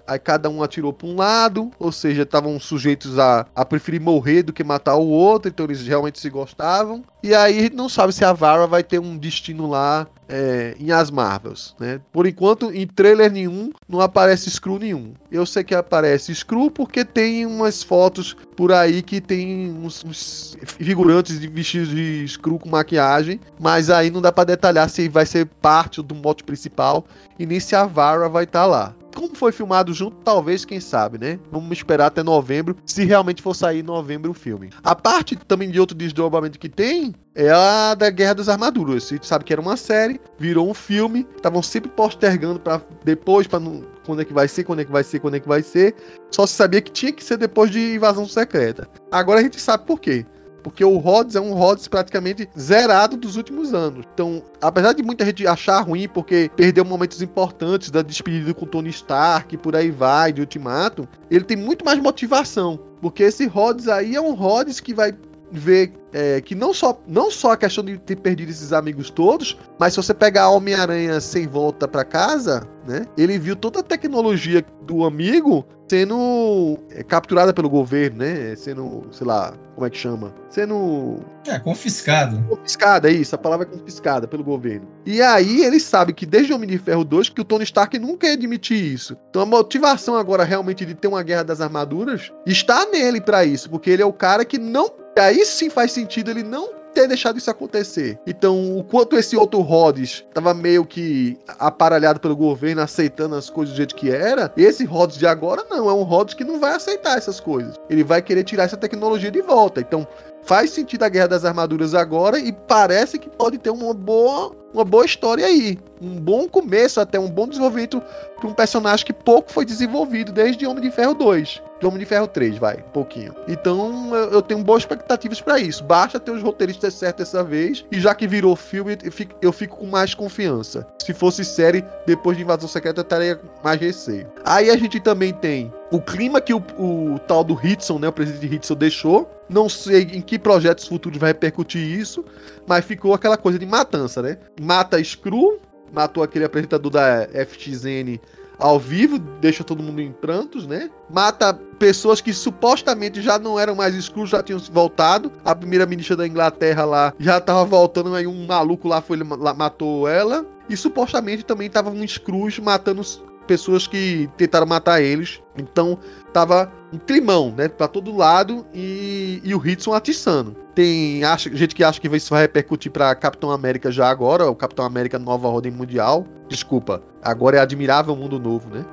Aí 0.08 0.20
cada 0.20 0.50
um 0.50 0.64
atirou 0.64 0.92
para 0.92 1.08
um 1.08 1.16
lado, 1.16 1.72
ou 1.80 1.92
seja, 1.92 2.24
estavam 2.24 2.60
sujeitos 2.60 3.20
a, 3.20 3.46
a 3.56 3.66
preferir 3.66 4.02
morrer 4.02 4.44
do 4.44 4.54
que 4.54 4.64
matar 4.64 4.96
o 4.96 5.08
outro. 5.08 5.50
Então 5.50 5.66
eles 5.66 5.86
realmente 5.86 6.20
se 6.20 6.30
gostavam. 6.30 7.04
E 7.22 7.34
aí 7.34 7.60
a 7.60 7.62
gente 7.62 7.76
não 7.76 7.88
sabe 7.88 8.12
se 8.12 8.26
a 8.26 8.34
Vara 8.34 8.68
vai 8.68 8.84
ter 8.84 9.00
um 9.00 9.18
destino 9.18 9.70
lá 9.70 10.08
é, 10.28 10.76
em 10.80 10.92
As 10.92 11.10
Marvels, 11.10 11.76
né? 11.80 12.02
Por 12.12 12.28
enquanto, 12.28 12.72
em 12.72 12.88
trailer 12.88 13.32
nenhum, 13.32 13.72
não 13.88 14.02
aparece 14.02 14.50
Screw 14.50 14.80
nenhum. 14.80 15.14
Eu 15.32 15.46
sei 15.46 15.64
que 15.64 15.76
aparece 15.76 16.34
Screw 16.34 16.70
porque 16.70 17.06
tem 17.06 17.46
umas 17.46 17.84
fotos 17.84 18.36
por 18.56 18.72
aí 18.72 19.02
que 19.02 19.22
tem 19.22 19.72
uns, 19.72 20.04
uns 20.04 20.58
figurantes 20.66 21.40
de 21.40 21.48
vestidos 21.48 21.90
de 21.90 22.28
Screw 22.28 22.60
com 22.60 22.70
maquiagem, 22.70 23.40
mas 23.60 23.90
aí 23.90 24.10
não 24.10 24.22
dá 24.22 24.32
pra 24.32 24.44
detalhar 24.44 24.90
se 24.90 25.08
vai 25.08 25.26
ser 25.26 25.46
parte 25.46 26.02
do 26.02 26.16
mote 26.16 26.44
principal 26.44 27.06
e 27.38 27.46
nem 27.46 27.60
se 27.60 27.76
a 27.76 27.86
Vara 27.86 28.28
vai 28.28 28.44
estar 28.44 28.66
lá. 28.66 28.94
Como 29.16 29.36
foi 29.36 29.52
filmado 29.52 29.94
junto, 29.94 30.18
talvez, 30.24 30.66
quem 30.66 30.80
sabe, 30.80 31.18
né? 31.18 31.40
Vamos 31.52 31.72
esperar 31.72 32.08
até 32.08 32.24
novembro, 32.24 32.76
se 32.86 33.04
realmente 33.06 33.42
for 33.42 33.56
sair 33.56 33.80
em 33.80 33.84
novembro 33.84 34.32
o 34.32 34.34
filme. 34.34 34.70
A 34.84 34.96
parte 34.96 35.36
também 35.36 35.70
de 35.70 35.80
outro 35.80 35.96
desdobramento 35.96 36.60
que 36.60 36.70
tem 36.70 37.14
é 37.36 37.50
a 37.50 37.96
da 37.96 38.10
Guerra 38.10 38.36
das 38.36 38.50
Armaduras. 38.50 39.06
A 39.06 39.16
gente 39.16 39.26
sabe 39.28 39.44
que 39.44 39.54
era 39.54 39.62
uma 39.62 39.78
série, 39.78 40.20
virou 40.38 40.70
um 40.70 40.74
filme, 40.74 41.28
estavam 41.36 41.62
sempre 41.62 41.90
postergando 41.90 42.60
para 42.60 42.82
depois, 43.04 43.48
para 43.48 43.60
não. 43.60 43.84
Quando 44.06 44.22
é 44.22 44.26
que 44.26 44.34
vai 44.34 44.48
ser, 44.50 44.66
quando 44.66 44.80
é 44.80 44.86
que 44.86 44.92
vai 44.92 45.04
ser, 45.04 45.20
quando 45.20 45.36
é 45.36 45.40
que 45.40 45.48
vai 45.48 45.64
ser. 45.64 45.96
Só 46.30 46.46
se 46.46 46.54
sabia 46.54 46.82
que 46.82 46.92
tinha 46.92 47.12
que 47.12 47.24
ser 47.24 47.38
depois 47.38 47.72
de 47.72 47.96
invasão 47.96 48.28
secreta. 48.28 48.88
Agora 49.12 49.40
a 49.40 49.44
gente 49.44 49.60
sabe 49.62 49.86
por 49.86 50.00
quê. 50.00 50.26
Porque 50.64 50.84
o 50.84 50.98
Rhodes 50.98 51.36
é 51.36 51.42
um 51.42 51.54
Rhodes 51.54 51.88
praticamente 51.88 52.50
zerado 52.58 53.18
dos 53.18 53.36
últimos 53.36 53.74
anos. 53.74 54.06
Então, 54.14 54.42
apesar 54.62 54.94
de 54.94 55.04
muita 55.04 55.26
gente 55.26 55.46
achar 55.46 55.82
ruim 55.82 56.08
porque 56.08 56.50
perdeu 56.56 56.86
momentos 56.86 57.22
importantes 57.22 57.92
da 57.92 58.02
despedida 58.02 58.54
com 58.54 58.66
Tony 58.66 58.90
Stark 58.90 59.54
e 59.54 59.58
por 59.58 59.76
aí 59.76 59.92
vai, 59.92 60.32
de 60.32 60.42
Ultimato, 60.42 61.08
ele 61.30 61.44
tem 61.44 61.58
muito 61.58 61.84
mais 61.84 62.00
motivação. 62.00 62.80
Porque 63.02 63.24
esse 63.24 63.46
Rhodes 63.46 63.88
aí 63.88 64.16
é 64.16 64.22
um 64.22 64.34
Rhodes 64.34 64.80
que 64.80 64.94
vai 64.94 65.14
ver 65.52 65.92
é, 66.14 66.40
que 66.42 66.54
não 66.56 66.74
só, 66.74 66.98
não 67.08 67.32
só 67.32 67.52
a 67.54 67.58
questão 67.58 67.84
de 67.84 67.98
ter 67.98 68.16
perdido 68.18 68.50
esses 68.50 68.72
amigos 68.72 69.10
todos, 69.10 69.58
mas 69.80 69.94
se 69.94 69.98
você 69.98 70.14
pegar 70.14 70.50
Homem-Aranha 70.50 71.20
sem 71.20 71.48
volta 71.48 71.88
pra 71.88 72.06
casa, 72.06 72.68
né? 72.88 73.06
Ele 73.18 73.40
viu 73.40 73.56
toda 73.56 73.80
a 73.80 73.84
tecnologia 73.84 74.64
do 74.82 75.06
amigo 75.06 75.66
sendo 75.90 76.78
é, 76.92 77.04
capturada 77.04 77.54
pelo 77.54 77.70
governo, 77.70 78.18
né? 78.20 78.56
Sendo, 78.56 79.04
sei 79.12 79.26
lá, 79.26 79.54
como 79.76 79.86
é 79.88 79.90
que 79.90 79.98
chama? 79.98 80.34
Sendo 80.50 81.20
É, 81.48 81.58
confiscado. 81.60 82.44
confiscada, 82.50 83.10
é 83.10 83.14
isso, 83.14 83.34
a 83.36 83.38
palavra 83.38 83.68
é 83.68 83.78
confiscada 83.78 84.28
pelo 84.28 84.44
governo. 84.44 84.88
E 85.06 85.22
aí 85.22 85.64
ele 85.64 85.80
sabe 85.80 86.14
que 86.14 86.26
desde 86.26 86.54
Homem 86.54 86.70
de 86.70 86.78
Ferro 86.78 87.04
2 87.04 87.30
que 87.30 87.42
o 87.42 87.46
Tony 87.46 87.64
Stark 87.64 87.98
nunca 88.00 88.28
ia 88.28 88.34
admitir 88.34 88.78
isso. 88.94 89.18
Então 89.30 89.42
a 89.42 89.46
motivação 89.46 90.16
agora 90.16 90.44
realmente 90.44 90.86
de 90.86 90.94
ter 90.94 91.08
uma 91.08 91.24
guerra 91.24 91.44
das 91.44 91.62
armaduras 91.62 92.32
está 92.46 92.86
nele 92.86 93.22
pra 93.22 93.46
isso, 93.46 93.70
porque 93.70 93.90
ele 93.90 94.02
é 94.02 94.06
o 94.06 94.14
cara 94.14 94.44
que 94.46 94.58
não, 94.58 94.90
aí 95.18 95.46
sim 95.46 95.70
faz 95.70 95.92
sentido 95.92 96.03
ele 96.30 96.44
não 96.44 96.84
ter 96.94 97.08
deixado 97.08 97.38
isso 97.38 97.50
acontecer. 97.50 98.20
Então, 98.26 98.78
o 98.78 98.84
quanto 98.84 99.18
esse 99.18 99.36
outro 99.36 99.60
Rhodes 99.62 100.24
tava 100.34 100.54
meio 100.54 100.86
que 100.86 101.38
aparelhado 101.60 102.20
pelo 102.20 102.36
governo, 102.36 102.82
aceitando 102.82 103.36
as 103.36 103.50
coisas 103.50 103.74
do 103.74 103.78
jeito 103.78 103.96
que 103.96 104.12
era, 104.12 104.52
esse 104.56 104.86
Rhodes 104.86 105.18
de 105.18 105.26
agora 105.26 105.66
não, 105.70 105.90
é 105.90 105.94
um 105.94 106.04
Rhodes 106.04 106.36
que 106.36 106.44
não 106.44 106.60
vai 106.60 106.76
aceitar 106.76 107.18
essas 107.18 107.40
coisas. 107.40 107.76
Ele 107.90 108.04
vai 108.04 108.22
querer 108.22 108.44
tirar 108.44 108.64
essa 108.64 108.78
tecnologia 108.78 109.32
de 109.32 109.42
volta. 109.42 109.82
Então, 109.82 110.08
faz 110.46 110.72
sentido 110.72 111.04
a 111.04 111.10
Guerra 111.10 111.28
das 111.28 111.46
Armaduras 111.46 111.94
agora 111.94 112.40
e 112.40 112.52
parece 112.52 113.18
que 113.18 113.30
pode 113.30 113.58
ter 113.58 113.70
uma 113.70 113.94
boa, 113.94 114.52
uma 114.74 114.84
boa 114.84 115.06
história 115.06 115.46
aí. 115.46 115.80
Um 116.02 116.20
bom 116.20 116.48
começo, 116.48 117.00
até 117.00 117.20
um 117.20 117.30
bom 117.30 117.48
desenvolvimento 117.48 118.02
para 118.38 118.50
um 118.50 118.54
personagem 118.54 119.06
que 119.06 119.14
pouco 119.14 119.52
foi 119.52 119.66
desenvolvido 119.66 120.32
desde 120.32 120.66
Homem 120.66 120.84
de 120.84 120.92
Ferro 120.92 121.14
2. 121.14 121.62
De 121.80 121.88
Homem 121.88 122.00
de 122.00 122.06
Ferro 122.06 122.28
3, 122.28 122.58
vai, 122.58 122.78
pouquinho. 122.94 123.34
Então 123.48 124.14
eu, 124.14 124.32
eu 124.32 124.42
tenho 124.42 124.64
boas 124.64 124.84
expectativas 124.84 125.42
para 125.42 125.60
isso. 125.60 125.84
Basta 125.84 126.20
ter 126.20 126.32
os 126.32 126.42
roteiristas 126.42 126.94
certos 126.94 127.26
dessa 127.26 127.44
vez. 127.44 127.86
E 127.92 128.00
já 128.00 128.14
que 128.14 128.28
virou 128.28 128.56
filme, 128.56 128.98
eu 129.02 129.12
fico, 129.12 129.36
eu 129.42 129.54
fico 129.54 129.78
com 129.78 129.88
mais 129.88 130.14
confiança. 130.14 130.86
Se 131.02 131.14
fosse 131.14 131.46
série, 131.46 131.84
depois 132.06 132.38
de 132.38 132.44
Invasão 132.44 132.68
Secreta, 132.68 133.00
eu 133.00 133.04
estaria 133.04 133.40
mais 133.64 133.80
receio. 133.80 134.28
Aí 134.44 134.70
a 134.70 134.78
gente 134.78 135.00
também 135.00 135.34
tem 135.34 135.72
o 135.94 136.02
clima 136.02 136.42
que 136.42 136.56
o, 136.56 136.58
o 136.80 137.20
tal 137.20 137.44
do 137.44 137.54
Hitson, 137.54 138.00
né, 138.00 138.08
o 138.08 138.12
presidente 138.12 138.56
Hitson 138.56 138.74
deixou. 138.74 139.30
Não 139.48 139.70
sei 139.70 140.02
em 140.02 140.22
que 140.22 140.40
projetos 140.40 140.88
futuros 140.88 141.20
vai 141.20 141.30
repercutir 141.30 141.80
isso, 141.82 142.26
mas 142.68 142.84
ficou 142.84 143.14
aquela 143.14 143.38
coisa 143.38 143.60
de 143.60 143.66
matança, 143.68 144.20
né? 144.20 144.40
Mata 144.60 145.02
Screw, 145.04 145.60
matou 145.94 146.24
aquele 146.24 146.46
apresentador 146.46 146.92
da 146.92 147.28
FXN 147.48 148.20
ao 148.58 148.80
vivo, 148.80 149.20
deixa 149.20 149.64
todo 149.64 149.84
mundo 149.84 150.02
em 150.02 150.12
prantos, 150.12 150.66
né? 150.66 150.90
Mata 151.12 151.54
pessoas 151.78 152.20
que 152.22 152.34
supostamente 152.34 153.22
já 153.22 153.38
não 153.38 153.60
eram 153.60 153.76
mais 153.76 153.94
Screw, 153.94 154.26
já 154.26 154.42
tinham 154.42 154.58
voltado. 154.72 155.32
A 155.46 155.54
primeira 155.54 155.86
ministra 155.86 156.16
da 156.16 156.26
Inglaterra 156.26 156.86
lá 156.86 157.14
já 157.20 157.40
tava 157.40 157.64
voltando, 157.66 158.16
aí 158.16 158.26
um 158.26 158.48
maluco 158.48 158.88
lá 158.88 159.00
foi 159.00 159.18
lá, 159.18 159.54
matou 159.54 160.08
ela. 160.08 160.44
E 160.68 160.76
supostamente 160.76 161.44
também 161.44 161.70
tava 161.70 161.92
um 161.92 162.08
Scrooge 162.08 162.62
matando 162.62 163.04
pessoas 163.44 163.88
que 163.88 164.30
tentaram 164.38 164.66
matar 164.66 165.02
eles. 165.02 165.42
Então 165.58 165.98
tava 166.32 166.72
um 166.92 166.98
climão, 166.98 167.54
né? 167.56 167.68
Pra 167.68 167.88
todo 167.88 168.16
lado 168.16 168.66
e, 168.74 169.42
e 169.44 169.54
o 169.54 169.66
Hitson 169.66 169.94
atiçando. 169.94 170.56
Tem 170.76 171.24
acha, 171.24 171.56
gente 171.56 171.76
que 171.76 171.84
acha 171.84 172.02
que 172.02 172.08
isso 172.16 172.32
vai 172.32 172.42
repercutir 172.42 172.92
pra 172.92 173.14
Capitão 173.14 173.52
América 173.52 173.92
já 173.92 174.10
agora, 174.10 174.50
o 174.50 174.56
Capitão 174.56 174.84
América 174.86 175.20
Nova 175.20 175.48
Ordem 175.48 175.72
Mundial. 175.72 176.26
Desculpa, 176.48 177.02
agora 177.22 177.58
é 177.58 177.60
Admirável 177.60 178.16
Mundo 178.16 178.40
Novo, 178.40 178.70
né? 178.70 178.84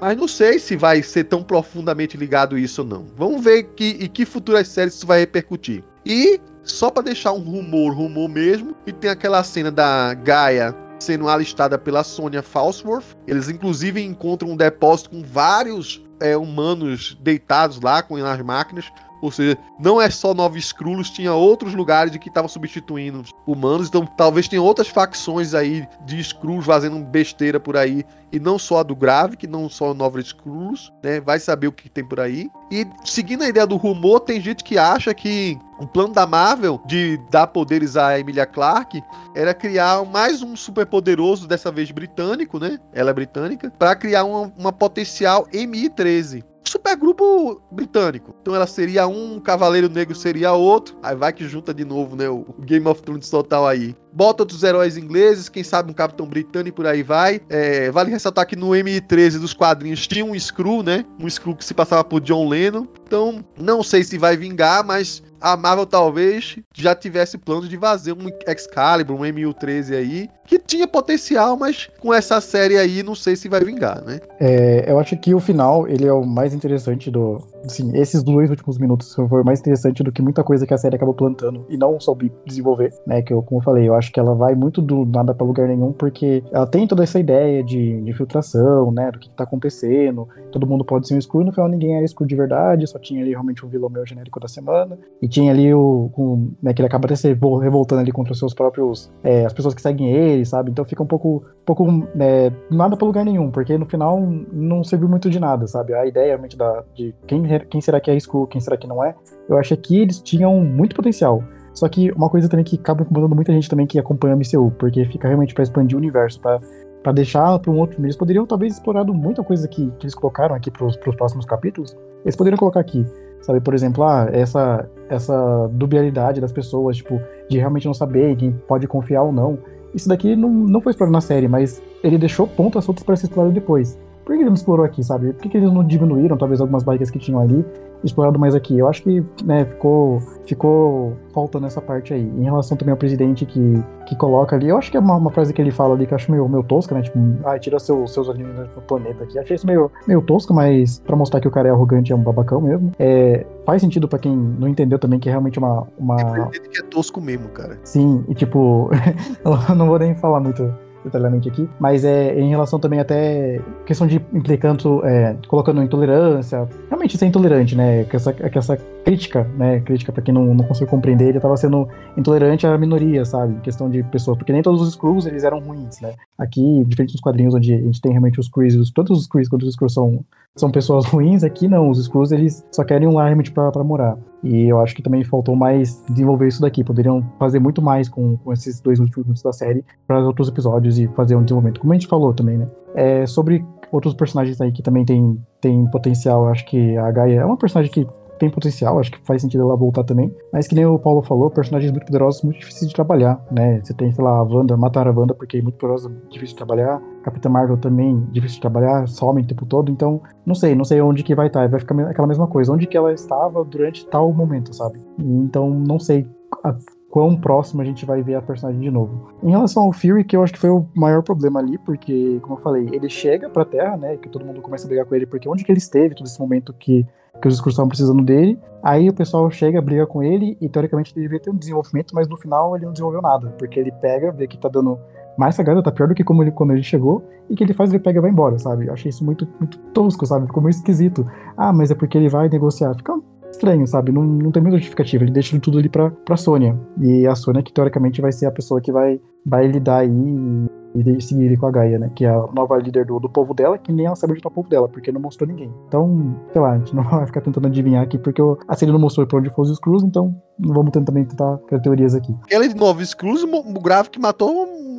Mas 0.00 0.16
não 0.16 0.26
sei 0.26 0.58
se 0.58 0.76
vai 0.76 1.02
ser 1.02 1.24
tão 1.24 1.42
profundamente 1.42 2.16
ligado 2.16 2.58
isso 2.58 2.82
ou 2.82 2.88
não. 2.88 3.06
Vamos 3.16 3.42
ver 3.42 3.64
que, 3.76 3.96
e 4.00 4.08
que 4.08 4.24
futuras 4.26 4.68
séries 4.68 4.94
isso 4.94 5.06
vai 5.06 5.20
repercutir. 5.20 5.84
E 6.04 6.40
só 6.64 6.90
para 6.90 7.04
deixar 7.04 7.32
um 7.32 7.40
rumor, 7.40 7.94
rumor 7.94 8.28
mesmo, 8.28 8.74
e 8.86 8.92
tem 8.92 9.10
aquela 9.10 9.42
cena 9.44 9.70
da 9.70 10.14
Gaia 10.14 10.74
sendo 11.02 11.28
alistada 11.28 11.78
pela 11.78 12.04
Sonya 12.04 12.42
Falsworth. 12.42 13.16
Eles 13.26 13.48
inclusive 13.48 14.00
encontram 14.00 14.50
um 14.50 14.56
depósito 14.56 15.10
com 15.10 15.22
vários 15.22 16.02
é, 16.20 16.36
humanos 16.36 17.18
deitados 17.20 17.80
lá 17.80 18.02
com 18.02 18.16
as 18.16 18.40
máquinas. 18.40 18.90
Ou 19.22 19.30
seja, 19.30 19.56
não 19.78 20.02
é 20.02 20.10
só 20.10 20.34
Nova 20.34 20.58
Skrullos, 20.58 21.08
tinha 21.08 21.32
outros 21.32 21.74
lugares 21.74 22.14
que 22.16 22.28
estavam 22.28 22.48
substituindo 22.48 23.22
humanos. 23.46 23.86
Então 23.86 24.04
talvez 24.04 24.48
tenha 24.48 24.60
outras 24.60 24.88
facções 24.88 25.54
aí 25.54 25.86
de 26.04 26.18
Skrulls 26.18 26.66
fazendo 26.66 26.98
besteira 26.98 27.60
por 27.60 27.76
aí. 27.76 28.04
E 28.32 28.40
não 28.40 28.58
só 28.58 28.80
a 28.80 28.82
do 28.82 28.96
Grave, 28.96 29.36
que 29.36 29.46
não 29.46 29.68
só 29.68 29.94
Nova 29.94 30.18
Skrullos, 30.20 30.92
né? 31.04 31.20
Vai 31.20 31.38
saber 31.38 31.68
o 31.68 31.72
que 31.72 31.88
tem 31.88 32.04
por 32.04 32.18
aí. 32.18 32.50
E 32.70 32.84
seguindo 33.04 33.44
a 33.44 33.48
ideia 33.48 33.66
do 33.66 33.76
rumor, 33.76 34.20
tem 34.20 34.40
gente 34.40 34.64
que 34.64 34.76
acha 34.76 35.14
que 35.14 35.56
o 35.78 35.86
plano 35.86 36.12
da 36.12 36.26
Marvel 36.26 36.82
de 36.86 37.20
dar 37.30 37.46
poderes 37.46 37.96
a 37.96 38.18
Emilia 38.18 38.46
Clarke 38.46 39.02
era 39.36 39.54
criar 39.54 40.04
mais 40.04 40.42
um 40.42 40.56
super 40.56 40.86
poderoso, 40.86 41.46
dessa 41.46 41.70
vez 41.70 41.90
britânico, 41.92 42.58
né? 42.58 42.80
Ela 42.92 43.10
é 43.10 43.14
britânica, 43.14 43.70
para 43.78 43.94
criar 43.94 44.24
uma, 44.24 44.52
uma 44.56 44.72
potencial 44.72 45.46
MI-13 45.52 46.42
supergrupo 46.64 47.60
britânico. 47.70 48.34
Então 48.40 48.54
ela 48.54 48.66
seria 48.66 49.06
um, 49.06 49.40
Cavaleiro 49.40 49.88
Negro 49.88 50.14
seria 50.14 50.52
outro. 50.52 50.96
Aí 51.02 51.14
vai 51.16 51.32
que 51.32 51.48
junta 51.48 51.72
de 51.72 51.84
novo, 51.84 52.16
né? 52.16 52.28
O 52.28 52.44
Game 52.60 52.86
of 52.86 53.02
Thrones 53.02 53.28
total 53.28 53.66
aí. 53.66 53.94
Bota 54.12 54.42
outros 54.42 54.62
heróis 54.62 54.96
ingleses, 54.96 55.48
quem 55.48 55.64
sabe 55.64 55.90
um 55.90 55.94
Capitão 55.94 56.26
Britânico 56.26 56.68
e 56.68 56.72
por 56.72 56.86
aí 56.86 57.02
vai. 57.02 57.40
É, 57.48 57.90
vale 57.90 58.10
ressaltar 58.10 58.46
que 58.46 58.56
no 58.56 58.70
M13 58.70 59.38
dos 59.38 59.54
quadrinhos 59.54 60.06
tinha 60.06 60.24
um 60.24 60.38
Screw, 60.38 60.82
né? 60.82 61.04
Um 61.18 61.28
Screw 61.28 61.56
que 61.56 61.64
se 61.64 61.74
passava 61.74 62.04
por 62.04 62.20
John 62.20 62.48
Lennon. 62.48 62.86
Então, 63.06 63.44
não 63.58 63.82
sei 63.82 64.04
se 64.04 64.18
vai 64.18 64.36
vingar, 64.36 64.84
mas 64.84 65.22
a 65.42 65.56
Marvel 65.56 65.86
talvez 65.86 66.58
já 66.74 66.94
tivesse 66.94 67.36
planos 67.36 67.68
de 67.68 67.76
fazer 67.76 68.12
um 68.12 68.28
Excalibur, 68.46 69.16
um 69.16 69.24
MU13 69.24 69.96
aí, 69.96 70.28
que 70.46 70.58
tinha 70.58 70.86
potencial, 70.86 71.56
mas 71.56 71.88
com 72.00 72.12
essa 72.12 72.40
série 72.40 72.76
aí 72.76 73.02
não 73.02 73.14
sei 73.14 73.36
se 73.36 73.48
vai 73.48 73.60
vingar, 73.60 74.02
né? 74.04 74.20
É, 74.38 74.90
eu 74.90 74.98
acho 74.98 75.16
que 75.16 75.34
o 75.34 75.40
final, 75.40 75.88
ele 75.88 76.06
é 76.06 76.12
o 76.12 76.24
mais 76.24 76.54
interessante 76.54 77.10
do... 77.10 77.40
Assim, 77.64 77.96
esses 77.96 78.22
dois 78.22 78.50
últimos 78.50 78.76
minutos 78.76 79.14
foi 79.14 79.42
mais 79.44 79.60
interessante 79.60 80.02
do 80.02 80.10
que 80.10 80.20
muita 80.20 80.42
coisa 80.42 80.66
que 80.66 80.74
a 80.74 80.78
série 80.78 80.96
acabou 80.96 81.14
plantando 81.14 81.64
e 81.68 81.76
não 81.76 81.98
soube 82.00 82.32
desenvolver, 82.44 82.92
né? 83.06 83.22
Que 83.22 83.32
eu, 83.32 83.42
como 83.42 83.60
eu 83.60 83.64
falei, 83.64 83.88
eu 83.88 83.94
acho 83.94 84.12
que 84.12 84.18
ela 84.18 84.34
vai 84.34 84.54
muito 84.54 84.82
do 84.82 85.04
nada 85.04 85.32
para 85.32 85.46
lugar 85.46 85.68
nenhum, 85.68 85.92
porque 85.92 86.42
ela 86.52 86.66
tem 86.66 86.86
toda 86.86 87.02
essa 87.02 87.18
ideia 87.18 87.62
de, 87.62 88.00
de 88.00 88.12
filtração, 88.12 88.90
né? 88.90 89.10
Do 89.10 89.18
que, 89.18 89.28
que 89.28 89.34
tá 89.34 89.44
acontecendo, 89.44 90.28
todo 90.50 90.66
mundo 90.66 90.84
pode 90.84 91.08
ser 91.08 91.14
um 91.14 91.18
escuro, 91.18 91.44
no 91.44 91.52
final 91.52 91.68
ninguém 91.68 91.96
era 91.96 92.04
escuro 92.04 92.28
de 92.28 92.36
verdade, 92.36 92.86
só 92.86 92.98
tinha 92.98 93.22
ali 93.22 93.30
realmente 93.30 93.64
o 93.64 93.68
vilão 93.68 93.88
meu 93.88 94.04
genérico 94.04 94.38
da 94.38 94.48
semana, 94.48 94.98
e 95.20 95.28
tinha 95.32 95.50
ali 95.50 95.72
o, 95.72 96.10
o 96.16 96.50
né, 96.62 96.72
que 96.72 96.80
ele 96.80 96.86
acaba 96.86 97.06
até 97.06 97.16
se 97.16 97.28
revoltando 97.28 98.00
ali 98.00 98.12
contra 98.12 98.32
os 98.32 98.38
seus 98.38 98.54
próprios, 98.54 99.10
é, 99.24 99.44
as 99.44 99.52
pessoas 99.52 99.74
que 99.74 99.82
seguem 99.82 100.08
ele, 100.10 100.44
sabe? 100.44 100.70
Então 100.70 100.84
fica 100.84 101.02
um 101.02 101.06
pouco, 101.06 101.44
um 101.60 101.64
pouco 101.64 101.86
é, 102.20 102.52
nada 102.70 102.96
para 102.96 103.06
lugar 103.06 103.24
nenhum, 103.24 103.50
porque 103.50 103.76
no 103.76 103.86
final 103.86 104.20
não 104.52 104.84
serviu 104.84 105.08
muito 105.08 105.28
de 105.28 105.40
nada, 105.40 105.66
sabe? 105.66 105.94
A 105.94 106.06
ideia 106.06 106.26
realmente 106.26 106.56
da, 106.56 106.84
de 106.94 107.14
quem, 107.26 107.42
quem 107.68 107.80
será 107.80 108.00
que 108.00 108.10
é 108.10 108.16
escuro, 108.16 108.46
quem 108.46 108.60
será 108.60 108.76
que 108.76 108.86
não 108.86 109.02
é, 109.02 109.14
eu 109.48 109.58
acho 109.58 109.76
que 109.76 110.00
eles 110.00 110.20
tinham 110.20 110.60
muito 110.60 110.94
potencial. 110.94 111.42
Só 111.74 111.88
que 111.88 112.12
uma 112.12 112.28
coisa 112.28 112.48
também 112.48 112.64
que 112.64 112.76
acaba 112.76 113.02
incomodando 113.02 113.34
muita 113.34 113.52
gente 113.52 113.68
também 113.68 113.86
que 113.86 113.98
acompanha 113.98 114.34
a 114.34 114.36
MCU, 114.36 114.70
porque 114.78 115.04
fica 115.06 115.26
realmente 115.26 115.54
para 115.54 115.62
expandir 115.62 115.96
o 115.96 116.00
universo, 116.00 116.38
para 116.40 116.60
para 117.02 117.12
deixar 117.12 117.58
para 117.58 117.70
um 117.70 117.78
outro. 117.78 118.02
Eles 118.04 118.16
poderiam 118.16 118.46
talvez 118.46 118.74
explorado 118.74 119.12
muita 119.12 119.42
coisa 119.42 119.66
que, 119.66 119.90
que 119.98 120.04
eles 120.04 120.14
colocaram 120.14 120.54
aqui 120.54 120.70
para 120.70 120.86
os 120.86 120.96
próximos 120.96 121.44
capítulos. 121.44 121.96
Eles 122.24 122.36
poderiam 122.36 122.58
colocar 122.58 122.80
aqui, 122.80 123.04
sabe? 123.40 123.60
Por 123.60 123.74
exemplo, 123.74 124.04
ah, 124.04 124.28
essa 124.32 124.88
essa 125.08 125.68
dubialidade 125.72 126.40
das 126.40 126.52
pessoas, 126.52 126.96
tipo, 126.96 127.20
de 127.48 127.58
realmente 127.58 127.86
não 127.86 127.92
saber 127.92 128.34
quem 128.36 128.52
pode 128.66 128.86
confiar 128.86 129.22
ou 129.22 129.32
não. 129.32 129.58
Isso 129.94 130.08
daqui 130.08 130.34
não, 130.34 130.48
não 130.48 130.80
foi 130.80 130.90
explorado 130.90 131.12
na 131.12 131.20
série, 131.20 131.46
mas 131.46 131.82
ele 132.02 132.16
deixou 132.16 132.46
pontas 132.46 132.84
soltas 132.84 133.04
para 133.04 133.14
ser 133.14 133.26
explorado 133.26 133.52
depois. 133.52 133.98
Por 134.24 134.34
que 134.34 134.40
ele 134.40 134.48
não 134.48 134.54
explorou 134.54 134.86
aqui, 134.86 135.04
sabe? 135.04 135.32
Por 135.34 135.42
que, 135.42 135.48
que 135.50 135.56
eles 135.58 135.70
não 135.70 135.84
diminuíram, 135.84 136.36
talvez, 136.36 136.60
algumas 136.60 136.82
barrigas 136.82 137.10
que 137.10 137.18
tinham 137.18 137.40
ali 137.40 137.64
explorado 138.04 138.38
mais 138.38 138.54
aqui. 138.54 138.78
Eu 138.78 138.88
acho 138.88 139.02
que 139.02 139.24
né, 139.44 139.64
ficou, 139.64 140.20
ficou 140.44 141.16
faltando 141.32 141.66
essa 141.66 141.80
parte 141.80 142.12
aí. 142.12 142.22
Em 142.22 142.44
relação 142.44 142.76
também 142.76 142.92
ao 142.92 142.96
presidente 142.96 143.46
que, 143.46 143.82
que 144.06 144.16
coloca 144.16 144.56
ali, 144.56 144.68
eu 144.68 144.76
acho 144.76 144.90
que 144.90 144.96
é 144.96 145.00
uma, 145.00 145.16
uma 145.16 145.30
frase 145.30 145.52
que 145.52 145.60
ele 145.60 145.70
fala 145.70 145.94
ali 145.94 146.06
que 146.06 146.12
eu 146.12 146.16
acho 146.16 146.30
meio, 146.30 146.48
meio 146.48 146.62
tosca, 146.62 146.94
né? 146.94 147.02
Tipo, 147.02 147.18
ah, 147.44 147.58
tira 147.58 147.78
seu, 147.78 148.06
seus 148.06 148.28
olhinhos 148.28 148.54
do 148.74 148.80
planeta 148.82 149.24
aqui. 149.24 149.38
Achei 149.38 149.56
isso 149.56 149.66
meio, 149.66 149.90
meio 150.06 150.22
tosco, 150.22 150.52
mas 150.52 151.00
pra 151.00 151.16
mostrar 151.16 151.40
que 151.40 151.48
o 151.48 151.50
cara 151.50 151.68
é 151.68 151.70
arrogante 151.70 152.12
é 152.12 152.16
um 152.16 152.22
babacão 152.22 152.60
mesmo. 152.60 152.92
É, 152.98 153.46
faz 153.64 153.80
sentido 153.82 154.08
para 154.08 154.18
quem 154.18 154.34
não 154.34 154.68
entendeu 154.68 154.98
também 154.98 155.18
que 155.18 155.28
é 155.28 155.32
realmente 155.32 155.58
uma. 155.58 155.86
uma... 155.98 156.16
É 156.20 156.58
que 156.58 156.78
é 156.78 156.82
tosco 156.82 157.20
mesmo, 157.20 157.48
cara. 157.48 157.78
Sim, 157.84 158.24
e 158.28 158.34
tipo, 158.34 158.90
eu 159.44 159.74
não 159.74 159.86
vou 159.86 159.98
nem 159.98 160.14
falar 160.14 160.40
muito 160.40 160.70
detalhadamente 161.04 161.48
aqui, 161.48 161.68
mas 161.78 162.04
é 162.04 162.38
em 162.38 162.48
relação 162.48 162.78
também 162.78 163.00
até 163.00 163.60
questão 163.86 164.06
de 164.06 164.16
implicando, 164.32 165.04
é, 165.04 165.36
colocando 165.48 165.82
intolerância, 165.82 166.68
realmente 166.88 167.16
ser 167.18 167.26
intolerante, 167.26 167.76
né? 167.76 168.04
Que 168.04 168.16
essa, 168.16 168.32
que 168.32 168.58
essa 168.58 168.76
crítica, 169.04 169.48
né? 169.56 169.80
Crítica 169.80 170.12
para 170.12 170.22
quem 170.22 170.32
não, 170.32 170.54
não 170.54 170.64
conseguiu 170.64 170.88
compreender, 170.88 171.28
ele 171.28 171.38
estava 171.38 171.56
sendo 171.56 171.88
intolerante 172.16 172.66
à 172.66 172.76
minoria, 172.78 173.24
sabe? 173.24 173.60
Questão 173.60 173.90
de 173.90 174.02
pessoas, 174.04 174.36
porque 174.36 174.52
nem 174.52 174.62
todos 174.62 174.80
os 174.80 174.90
Skrulls 174.90 175.26
eles 175.26 175.44
eram 175.44 175.60
ruins, 175.60 176.00
né? 176.00 176.14
Aqui, 176.38 176.84
diferente 176.86 177.12
dos 177.12 177.20
quadrinhos 177.20 177.54
onde 177.54 177.74
a 177.74 177.78
gente 177.78 178.00
tem 178.00 178.12
realmente 178.12 178.38
os 178.38 178.46
Skrulls, 178.46 178.92
tanto 178.92 179.12
os 179.12 179.22
Skrulls 179.22 179.48
quanto 179.48 179.62
os 179.62 179.70
Skrulls 179.70 179.94
são 179.94 180.24
são 180.54 180.70
pessoas 180.70 181.06
ruins, 181.10 181.42
aqui 181.42 181.66
não, 181.66 181.88
os 181.88 181.98
Skrulls 181.98 182.32
eles 182.32 182.64
só 182.70 182.84
querem 182.84 183.08
um 183.08 183.14
lar 183.14 183.26
realmente 183.26 183.50
para 183.50 183.84
morar. 183.84 184.18
E 184.42 184.68
eu 184.68 184.80
acho 184.80 184.94
que 184.94 185.02
também 185.02 185.22
faltou 185.24 185.54
mais 185.54 186.02
desenvolver 186.08 186.48
isso 186.48 186.60
daqui. 186.60 186.82
Poderiam 186.82 187.24
fazer 187.38 187.60
muito 187.60 187.80
mais 187.80 188.08
com, 188.08 188.36
com 188.36 188.52
esses 188.52 188.80
dois 188.80 188.98
últimos 188.98 189.24
minutos 189.24 189.42
da 189.42 189.52
série 189.52 189.84
para 190.06 190.18
outros 190.20 190.48
episódios 190.48 190.98
e 190.98 191.06
fazer 191.08 191.36
um 191.36 191.42
desenvolvimento, 191.42 191.80
como 191.80 191.92
a 191.92 191.96
gente 191.96 192.08
falou 192.08 192.34
também, 192.34 192.58
né? 192.58 192.66
É, 192.94 193.26
sobre 193.26 193.64
outros 193.90 194.14
personagens 194.14 194.60
aí 194.60 194.72
que 194.72 194.82
também 194.82 195.04
tem, 195.04 195.38
tem 195.60 195.86
potencial, 195.90 196.48
acho 196.48 196.64
que 196.66 196.96
a 196.96 197.10
Gaia 197.10 197.40
é 197.40 197.44
uma 197.44 197.56
personagem 197.56 197.92
que 197.92 198.06
tem 198.42 198.50
potencial, 198.50 198.98
acho 198.98 199.12
que 199.12 199.20
faz 199.24 199.40
sentido 199.40 199.62
ela 199.62 199.76
voltar 199.76 200.02
também. 200.02 200.34
Mas 200.52 200.66
que 200.66 200.74
nem 200.74 200.84
o 200.84 200.98
Paulo 200.98 201.22
falou, 201.22 201.48
personagens 201.48 201.92
muito 201.92 202.06
poderosos, 202.06 202.42
muito 202.42 202.58
difíceis 202.58 202.88
de 202.88 202.94
trabalhar, 202.94 203.40
né? 203.52 203.80
Você 203.80 203.94
tem, 203.94 204.10
sei 204.10 204.24
lá, 204.24 204.32
a 204.32 204.42
Wanda, 204.42 204.76
matar 204.76 205.06
a 205.06 205.12
Wanda 205.12 205.32
porque 205.32 205.58
é 205.58 205.62
muito 205.62 205.78
poderosa, 205.78 206.10
difícil 206.28 206.54
de 206.54 206.56
trabalhar. 206.56 207.00
Capitã 207.22 207.48
Marvel 207.48 207.76
também, 207.76 208.26
difícil 208.32 208.56
de 208.56 208.62
trabalhar, 208.62 209.06
some 209.06 209.40
o 209.40 209.46
tempo 209.46 209.64
todo. 209.64 209.92
Então, 209.92 210.20
não 210.44 210.56
sei, 210.56 210.74
não 210.74 210.84
sei 210.84 211.00
onde 211.00 211.22
que 211.22 211.36
vai 211.36 211.46
estar. 211.46 211.68
Vai 211.68 211.78
ficar 211.78 211.96
aquela 212.00 212.26
mesma 212.26 212.48
coisa, 212.48 212.72
onde 212.72 212.88
que 212.88 212.96
ela 212.96 213.12
estava 213.12 213.64
durante 213.64 214.04
tal 214.06 214.32
momento, 214.32 214.74
sabe? 214.74 214.98
Então, 215.20 215.70
não 215.70 216.00
sei 216.00 216.26
a 216.64 216.74
quão 217.08 217.36
próximo 217.36 217.80
a 217.80 217.84
gente 217.84 218.04
vai 218.04 218.22
ver 218.22 218.34
a 218.34 218.42
personagem 218.42 218.80
de 218.80 218.90
novo. 218.90 219.28
Em 219.40 219.50
relação 219.50 219.84
ao 219.84 219.92
Fury, 219.92 220.24
que 220.24 220.34
eu 220.36 220.42
acho 220.42 220.52
que 220.52 220.58
foi 220.58 220.70
o 220.70 220.84
maior 220.96 221.22
problema 221.22 221.60
ali, 221.60 221.78
porque, 221.78 222.40
como 222.40 222.56
eu 222.56 222.60
falei, 222.60 222.88
ele 222.90 223.08
chega 223.08 223.48
pra 223.48 223.64
Terra, 223.64 223.96
né, 223.96 224.16
que 224.16 224.28
todo 224.28 224.44
mundo 224.44 224.60
começa 224.62 224.86
a 224.86 224.88
brigar 224.88 225.06
com 225.06 225.14
ele, 225.14 225.26
porque 225.26 225.48
onde 225.48 225.62
que 225.62 225.70
ele 225.70 225.78
esteve 225.78 226.16
todo 226.16 226.26
esse 226.26 226.40
momento 226.40 226.72
que 226.72 227.06
que 227.42 227.48
os 227.48 227.54
discursos 227.54 227.74
estavam 227.74 227.88
precisando 227.88 228.22
dele. 228.22 228.58
Aí 228.82 229.08
o 229.08 229.12
pessoal 229.12 229.50
chega, 229.50 229.82
briga 229.82 230.06
com 230.06 230.22
ele 230.22 230.56
e 230.60 230.68
teoricamente 230.68 231.12
ele 231.14 231.24
deveria 231.24 231.42
ter 231.44 231.50
um 231.50 231.56
desenvolvimento, 231.56 232.14
mas 232.14 232.28
no 232.28 232.36
final 232.36 232.74
ele 232.74 232.86
não 232.86 232.92
desenvolveu 232.92 233.20
nada, 233.20 233.54
porque 233.58 233.78
ele 233.78 233.92
pega, 233.92 234.32
vê 234.32 234.46
que 234.46 234.56
tá 234.56 234.68
dando 234.68 234.98
mais 235.36 235.54
sagrada, 235.54 235.82
tá 235.82 235.90
pior 235.90 236.08
do 236.08 236.14
que 236.14 236.24
como 236.24 236.42
ele, 236.42 236.50
quando 236.50 236.72
ele 236.72 236.82
chegou, 236.82 237.22
e 237.48 237.54
que 237.54 237.64
ele 237.64 237.74
faz, 237.74 237.90
ele 237.90 238.02
pega 238.02 238.18
e 238.18 238.22
vai 238.22 238.30
embora, 238.30 238.58
sabe? 238.58 238.86
Eu 238.86 238.92
achei 238.92 239.10
isso 239.10 239.24
muito, 239.24 239.46
muito 239.58 239.78
tosco, 239.92 240.26
sabe? 240.26 240.46
Ficou 240.46 240.62
meio 240.62 240.70
esquisito. 240.70 241.26
Ah, 241.56 241.72
mas 241.72 241.90
é 241.90 241.94
porque 241.94 242.16
ele 242.16 242.28
vai 242.28 242.48
negociar. 242.48 242.94
Fica 242.94 243.18
estranho, 243.50 243.86
sabe? 243.86 244.12
Não, 244.12 244.22
não 244.22 244.50
tem 244.50 244.62
muita 244.62 244.78
justificativa. 244.78 245.24
Ele 245.24 245.32
deixa 245.32 245.58
tudo 245.60 245.78
ali 245.78 245.88
pra, 245.88 246.10
pra 246.10 246.36
Sônia. 246.36 246.78
E 247.00 247.26
a 247.26 247.34
Sônia, 247.34 247.62
que 247.62 247.72
teoricamente 247.72 248.20
vai 248.20 248.32
ser 248.32 248.46
a 248.46 248.50
pessoa 248.50 248.80
que 248.80 248.90
vai, 248.90 249.20
vai 249.44 249.66
lidar 249.66 249.98
aí 249.98 250.66
e 250.94 251.20
seguir 251.20 251.44
ele 251.44 251.56
com 251.56 251.66
a 251.66 251.70
Gaia, 251.70 251.98
né? 251.98 252.10
Que 252.14 252.24
é 252.24 252.28
a 252.28 252.46
nova 252.52 252.76
líder 252.76 253.06
do, 253.06 253.18
do 253.18 253.28
povo 253.28 253.54
dela, 253.54 253.78
que 253.78 253.92
nem 253.92 254.06
ela 254.06 254.16
sabe 254.16 254.32
onde 254.32 254.42
tá 254.42 254.48
o 254.48 254.52
povo 254.52 254.68
dela, 254.68 254.88
porque 254.88 255.10
não 255.12 255.20
mostrou 255.20 255.48
ninguém. 255.48 255.72
Então, 255.88 256.36
sei 256.52 256.60
lá, 256.60 256.72
a 256.72 256.78
gente 256.78 256.94
não 256.94 257.02
vai 257.08 257.26
ficar 257.26 257.40
tentando 257.40 257.66
adivinhar 257.66 258.02
aqui, 258.02 258.18
porque 258.18 258.42
a 258.68 258.76
série 258.76 258.92
não 258.92 258.98
mostrou 258.98 259.26
pra 259.26 259.38
onde 259.38 259.50
foram 259.50 259.70
os 259.70 259.76
Screws, 259.76 260.02
então 260.02 260.34
não 260.58 260.74
vamos 260.74 260.92
tentar, 260.92 261.06
também 261.06 261.24
tentar 261.24 261.58
criar 261.66 261.80
teorias 261.80 262.14
aqui. 262.14 262.34
Aquele 262.44 262.68
de 262.68 262.76
novo 262.76 263.04
Screws, 263.04 263.42
o 263.42 263.80
Gravik 263.80 264.18
matou 264.20 264.50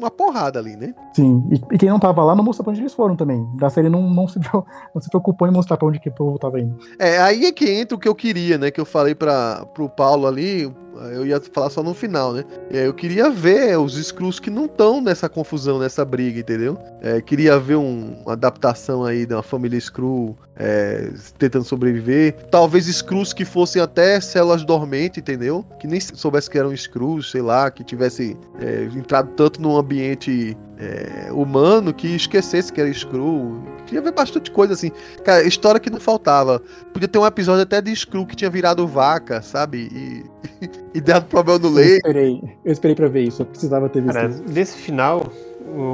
uma 0.04 0.12
porrada 0.12 0.60
ali, 0.60 0.76
né? 0.76 0.94
Sim, 1.14 1.44
e, 1.50 1.76
e, 1.76 1.78
quem 1.78 1.90
não 1.90 2.00
tava 2.00 2.24
lá 2.24 2.36
não 2.36 2.44
mostrou 2.44 2.66
pra 2.66 2.72
onde 2.72 2.82
eles 2.82 2.94
foram 2.94 3.16
também. 3.16 3.46
Da 3.56 3.70
série 3.70 3.90
não, 3.90 4.02
não, 4.02 4.28
se, 4.28 4.40
não 4.94 5.02
se 5.02 5.10
preocupou 5.10 5.48
em 5.48 5.52
mostrar 5.52 5.78
pra 5.78 5.88
onde 5.88 6.00
que 6.00 6.10
o 6.10 6.14
povo 6.14 6.38
tava 6.38 6.60
indo. 6.60 6.78
É, 7.00 7.20
aí 7.20 7.46
é 7.46 7.52
que 7.52 7.70
entra 7.70 7.96
o 7.96 8.00
que 8.00 8.08
eu 8.08 8.16
queria, 8.16 8.58
né? 8.58 8.70
Que 8.70 8.82
eu 8.82 8.86
falei 8.86 9.16
para 9.16 9.66
pro 9.74 9.88
Paulo 9.88 10.28
ali, 10.28 10.74
eu 11.12 11.26
ia 11.26 11.40
falar 11.42 11.70
só 11.70 11.82
no 11.82 11.94
final, 11.94 12.34
né? 12.34 12.44
Eu 12.70 12.94
queria 12.94 13.30
ver 13.30 13.78
os 13.78 13.98
Skrulls 13.98 14.40
que 14.40 14.50
não 14.50 14.66
estão 14.66 15.02
nessa 15.02 15.28
confusão, 15.28 15.80
nessa 15.80 16.04
briga, 16.06 16.40
entendeu? 16.40 16.78
É, 17.02 17.22
queria 17.22 17.60
ver 17.60 17.76
um, 17.76 18.22
uma 18.24 18.34
adaptação 18.34 19.04
aí 19.04 19.26
uma 19.26 19.44
família 19.44 19.78
Skrull 19.78 20.38
é, 20.56 21.10
tentando 21.38 21.66
sobreviver. 21.66 22.34
Talvez 22.52 22.88
Skrulls 22.88 23.34
que 23.34 23.46
fossem 23.46 23.82
até 23.82 24.20
células 24.20 24.64
dormentes, 24.64 25.18
entendeu? 25.20 25.66
Que 25.80 25.88
nem 25.88 26.00
soubesse 26.00 26.50
que 26.50 26.58
eram 26.58 26.74
Skrulls, 26.74 27.32
sei 27.32 27.42
lá, 27.42 27.72
que 27.72 27.84
tivesse 27.84 28.38
é, 28.60 28.84
entrado 28.96 29.30
tanto 29.36 29.62
num 29.62 29.76
ambiente 29.78 30.56
é, 30.78 31.32
humano 31.32 31.94
que 31.94 32.08
esquecesse 32.08 32.72
que 32.72 32.82
era 32.82 32.90
Skrull. 32.90 33.64
Tinha 33.86 34.02
ver 34.02 34.12
bastante 34.12 34.52
coisa 34.52 34.74
assim. 34.74 34.92
Cara, 35.24 35.44
história 35.44 35.80
que 35.80 35.90
não 35.90 36.00
faltava. 36.00 36.62
Podia 36.92 37.08
ter 37.08 37.20
um 37.20 37.26
episódio 37.26 37.64
até 37.64 37.82
de 37.82 37.92
Skrull 37.92 38.26
que 38.26 38.36
tinha 38.36 38.50
virado 38.50 38.88
vaca, 38.88 39.42
sabe? 39.42 39.90
E, 39.92 40.68
e 40.98 41.02
dado 41.02 41.26
problema 41.26 41.60
no 41.60 41.68
Eu 41.68 41.72
leite. 41.72 41.96
esperei, 41.96 42.42
eu 42.66 42.72
esperei 42.72 42.96
pra 42.96 43.08
ver 43.08 43.24
isso, 43.24 43.42
eu 43.42 43.46
precisava 43.46 43.90
ter 43.90 44.02
visto 44.02 44.14
Cara, 44.14 44.30
isso. 44.30 44.44
desse 44.44 44.78
final, 44.78 45.32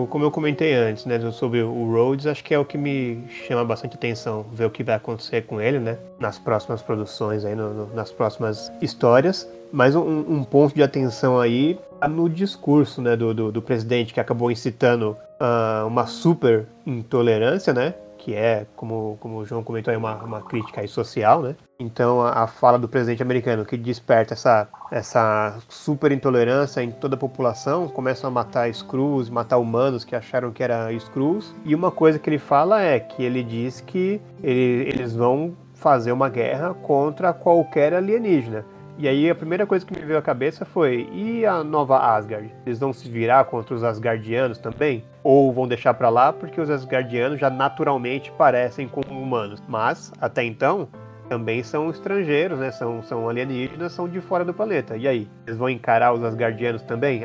como 0.10 0.24
eu 0.26 0.32
comentei 0.32 0.74
antes, 0.74 1.06
né, 1.06 1.20
sobre 1.32 1.62
o 1.62 1.92
Rhodes, 1.92 2.26
acho 2.28 2.44
que 2.44 2.54
é 2.54 2.60
o 2.60 2.66
que 2.66 2.78
me 2.78 3.24
chama 3.48 3.64
bastante 3.64 3.96
atenção, 3.96 4.46
ver 4.52 4.66
o 4.66 4.70
que 4.70 4.84
vai 4.84 4.96
acontecer 4.96 5.44
com 5.46 5.62
ele, 5.62 5.80
né, 5.80 5.98
nas 6.20 6.38
próximas 6.40 6.82
produções 6.82 7.46
aí, 7.46 7.56
no- 7.56 7.74
no- 7.74 7.94
nas 7.96 8.12
próximas 8.12 8.72
histórias. 8.82 9.50
Mas 9.72 9.96
um, 9.96 10.02
um 10.02 10.44
ponto 10.44 10.74
de 10.74 10.82
atenção 10.82 11.40
aí 11.40 11.80
tá 12.00 12.08
no 12.08 12.28
discurso, 12.30 13.02
né, 13.02 13.16
do, 13.16 13.34
do, 13.34 13.52
do 13.52 13.62
presidente 13.62 14.14
que 14.14 14.20
acabou 14.20 14.52
incitando 14.52 15.16
ah, 15.40 15.84
uma 15.88 16.08
super 16.08 16.66
intolerância, 16.86 17.74
né, 17.74 17.94
que 18.18 18.34
é, 18.34 18.66
como, 18.76 19.18
como 19.20 19.38
o 19.38 19.46
João 19.46 19.64
comentou 19.64 19.92
aí, 19.92 19.98
uma, 19.98 20.16
uma 20.24 20.42
crítica 20.42 20.82
aí 20.82 20.88
social, 20.88 21.42
né. 21.42 21.56
Então 21.80 22.22
a, 22.22 22.46
fala 22.46 22.78
do 22.78 22.90
presidente 22.90 23.24
americano 23.24 23.64
que 23.66 23.78
desperta 23.78 24.34
essa, 24.34 24.68
essa 24.92 25.58
super 25.70 26.12
intolerância 26.12 26.84
em 26.84 26.92
toda 26.92 27.16
a 27.16 27.18
população, 27.18 27.88
começam 27.88 28.28
a 28.28 28.32
matar 28.32 28.70
Skrulls, 28.70 29.30
matar 29.30 29.58
humanos 29.58 30.04
que 30.04 30.14
acharam 30.14 30.52
que 30.52 30.62
era 30.62 30.92
Skrulls. 30.92 31.56
E 31.64 31.74
uma 31.74 31.90
coisa 31.90 32.20
que 32.20 32.30
ele 32.30 32.38
fala 32.38 32.82
é 32.82 33.00
que 33.00 33.24
ele 33.24 33.42
diz 33.42 33.80
que 33.80 34.20
ele- 34.44 34.90
eles 34.90 35.16
vão 35.16 35.56
fazer 35.74 36.12
uma 36.12 36.28
guerra 36.28 36.74
contra 36.74 37.32
qualquer 37.32 37.94
alienígena. 37.94 38.66
E 38.98 39.08
aí 39.08 39.30
a 39.30 39.36
primeira 39.36 39.66
coisa 39.66 39.86
que 39.86 39.98
me 39.98 40.06
veio 40.06 40.20
à 40.20 40.22
cabeça 40.22 40.66
foi: 40.66 41.10
e 41.14 41.46
a 41.46 41.64
nova 41.64 42.00
Asgard? 42.00 42.54
Eles 42.66 42.78
vão 42.78 42.92
se 42.92 43.08
virar 43.08 43.46
contra 43.46 43.74
os 43.74 43.82
Asgardianos 43.82 44.58
também? 44.58 45.06
Ou 45.24 45.54
vão 45.54 45.66
deixar 45.66 45.94
pra 45.94 46.10
lá 46.10 46.34
porque 46.34 46.60
os 46.60 46.70
Asgardianos 46.70 47.40
já 47.40 47.50
naturalmente 47.50 48.30
parecem 48.38 48.90
com 48.90 49.00
humanos? 49.10 49.64
Mas, 49.70 50.12
até 50.20 50.44
então, 50.44 50.90
também 51.30 51.64
são 51.64 51.90
estrangeiros, 51.90 52.60
né? 52.60 52.72
São, 52.72 53.04
são 53.04 53.30
alienígenas, 53.30 53.94
são 53.94 54.10
de 54.10 54.20
fora 54.20 54.44
do 54.44 54.54
planeta. 54.54 54.98
E 54.98 55.08
aí? 55.08 55.30
Eles 55.46 55.58
vão 55.58 55.70
encarar 55.70 56.12
os 56.14 56.24
Asgardianos 56.24 56.82
também? 56.82 57.22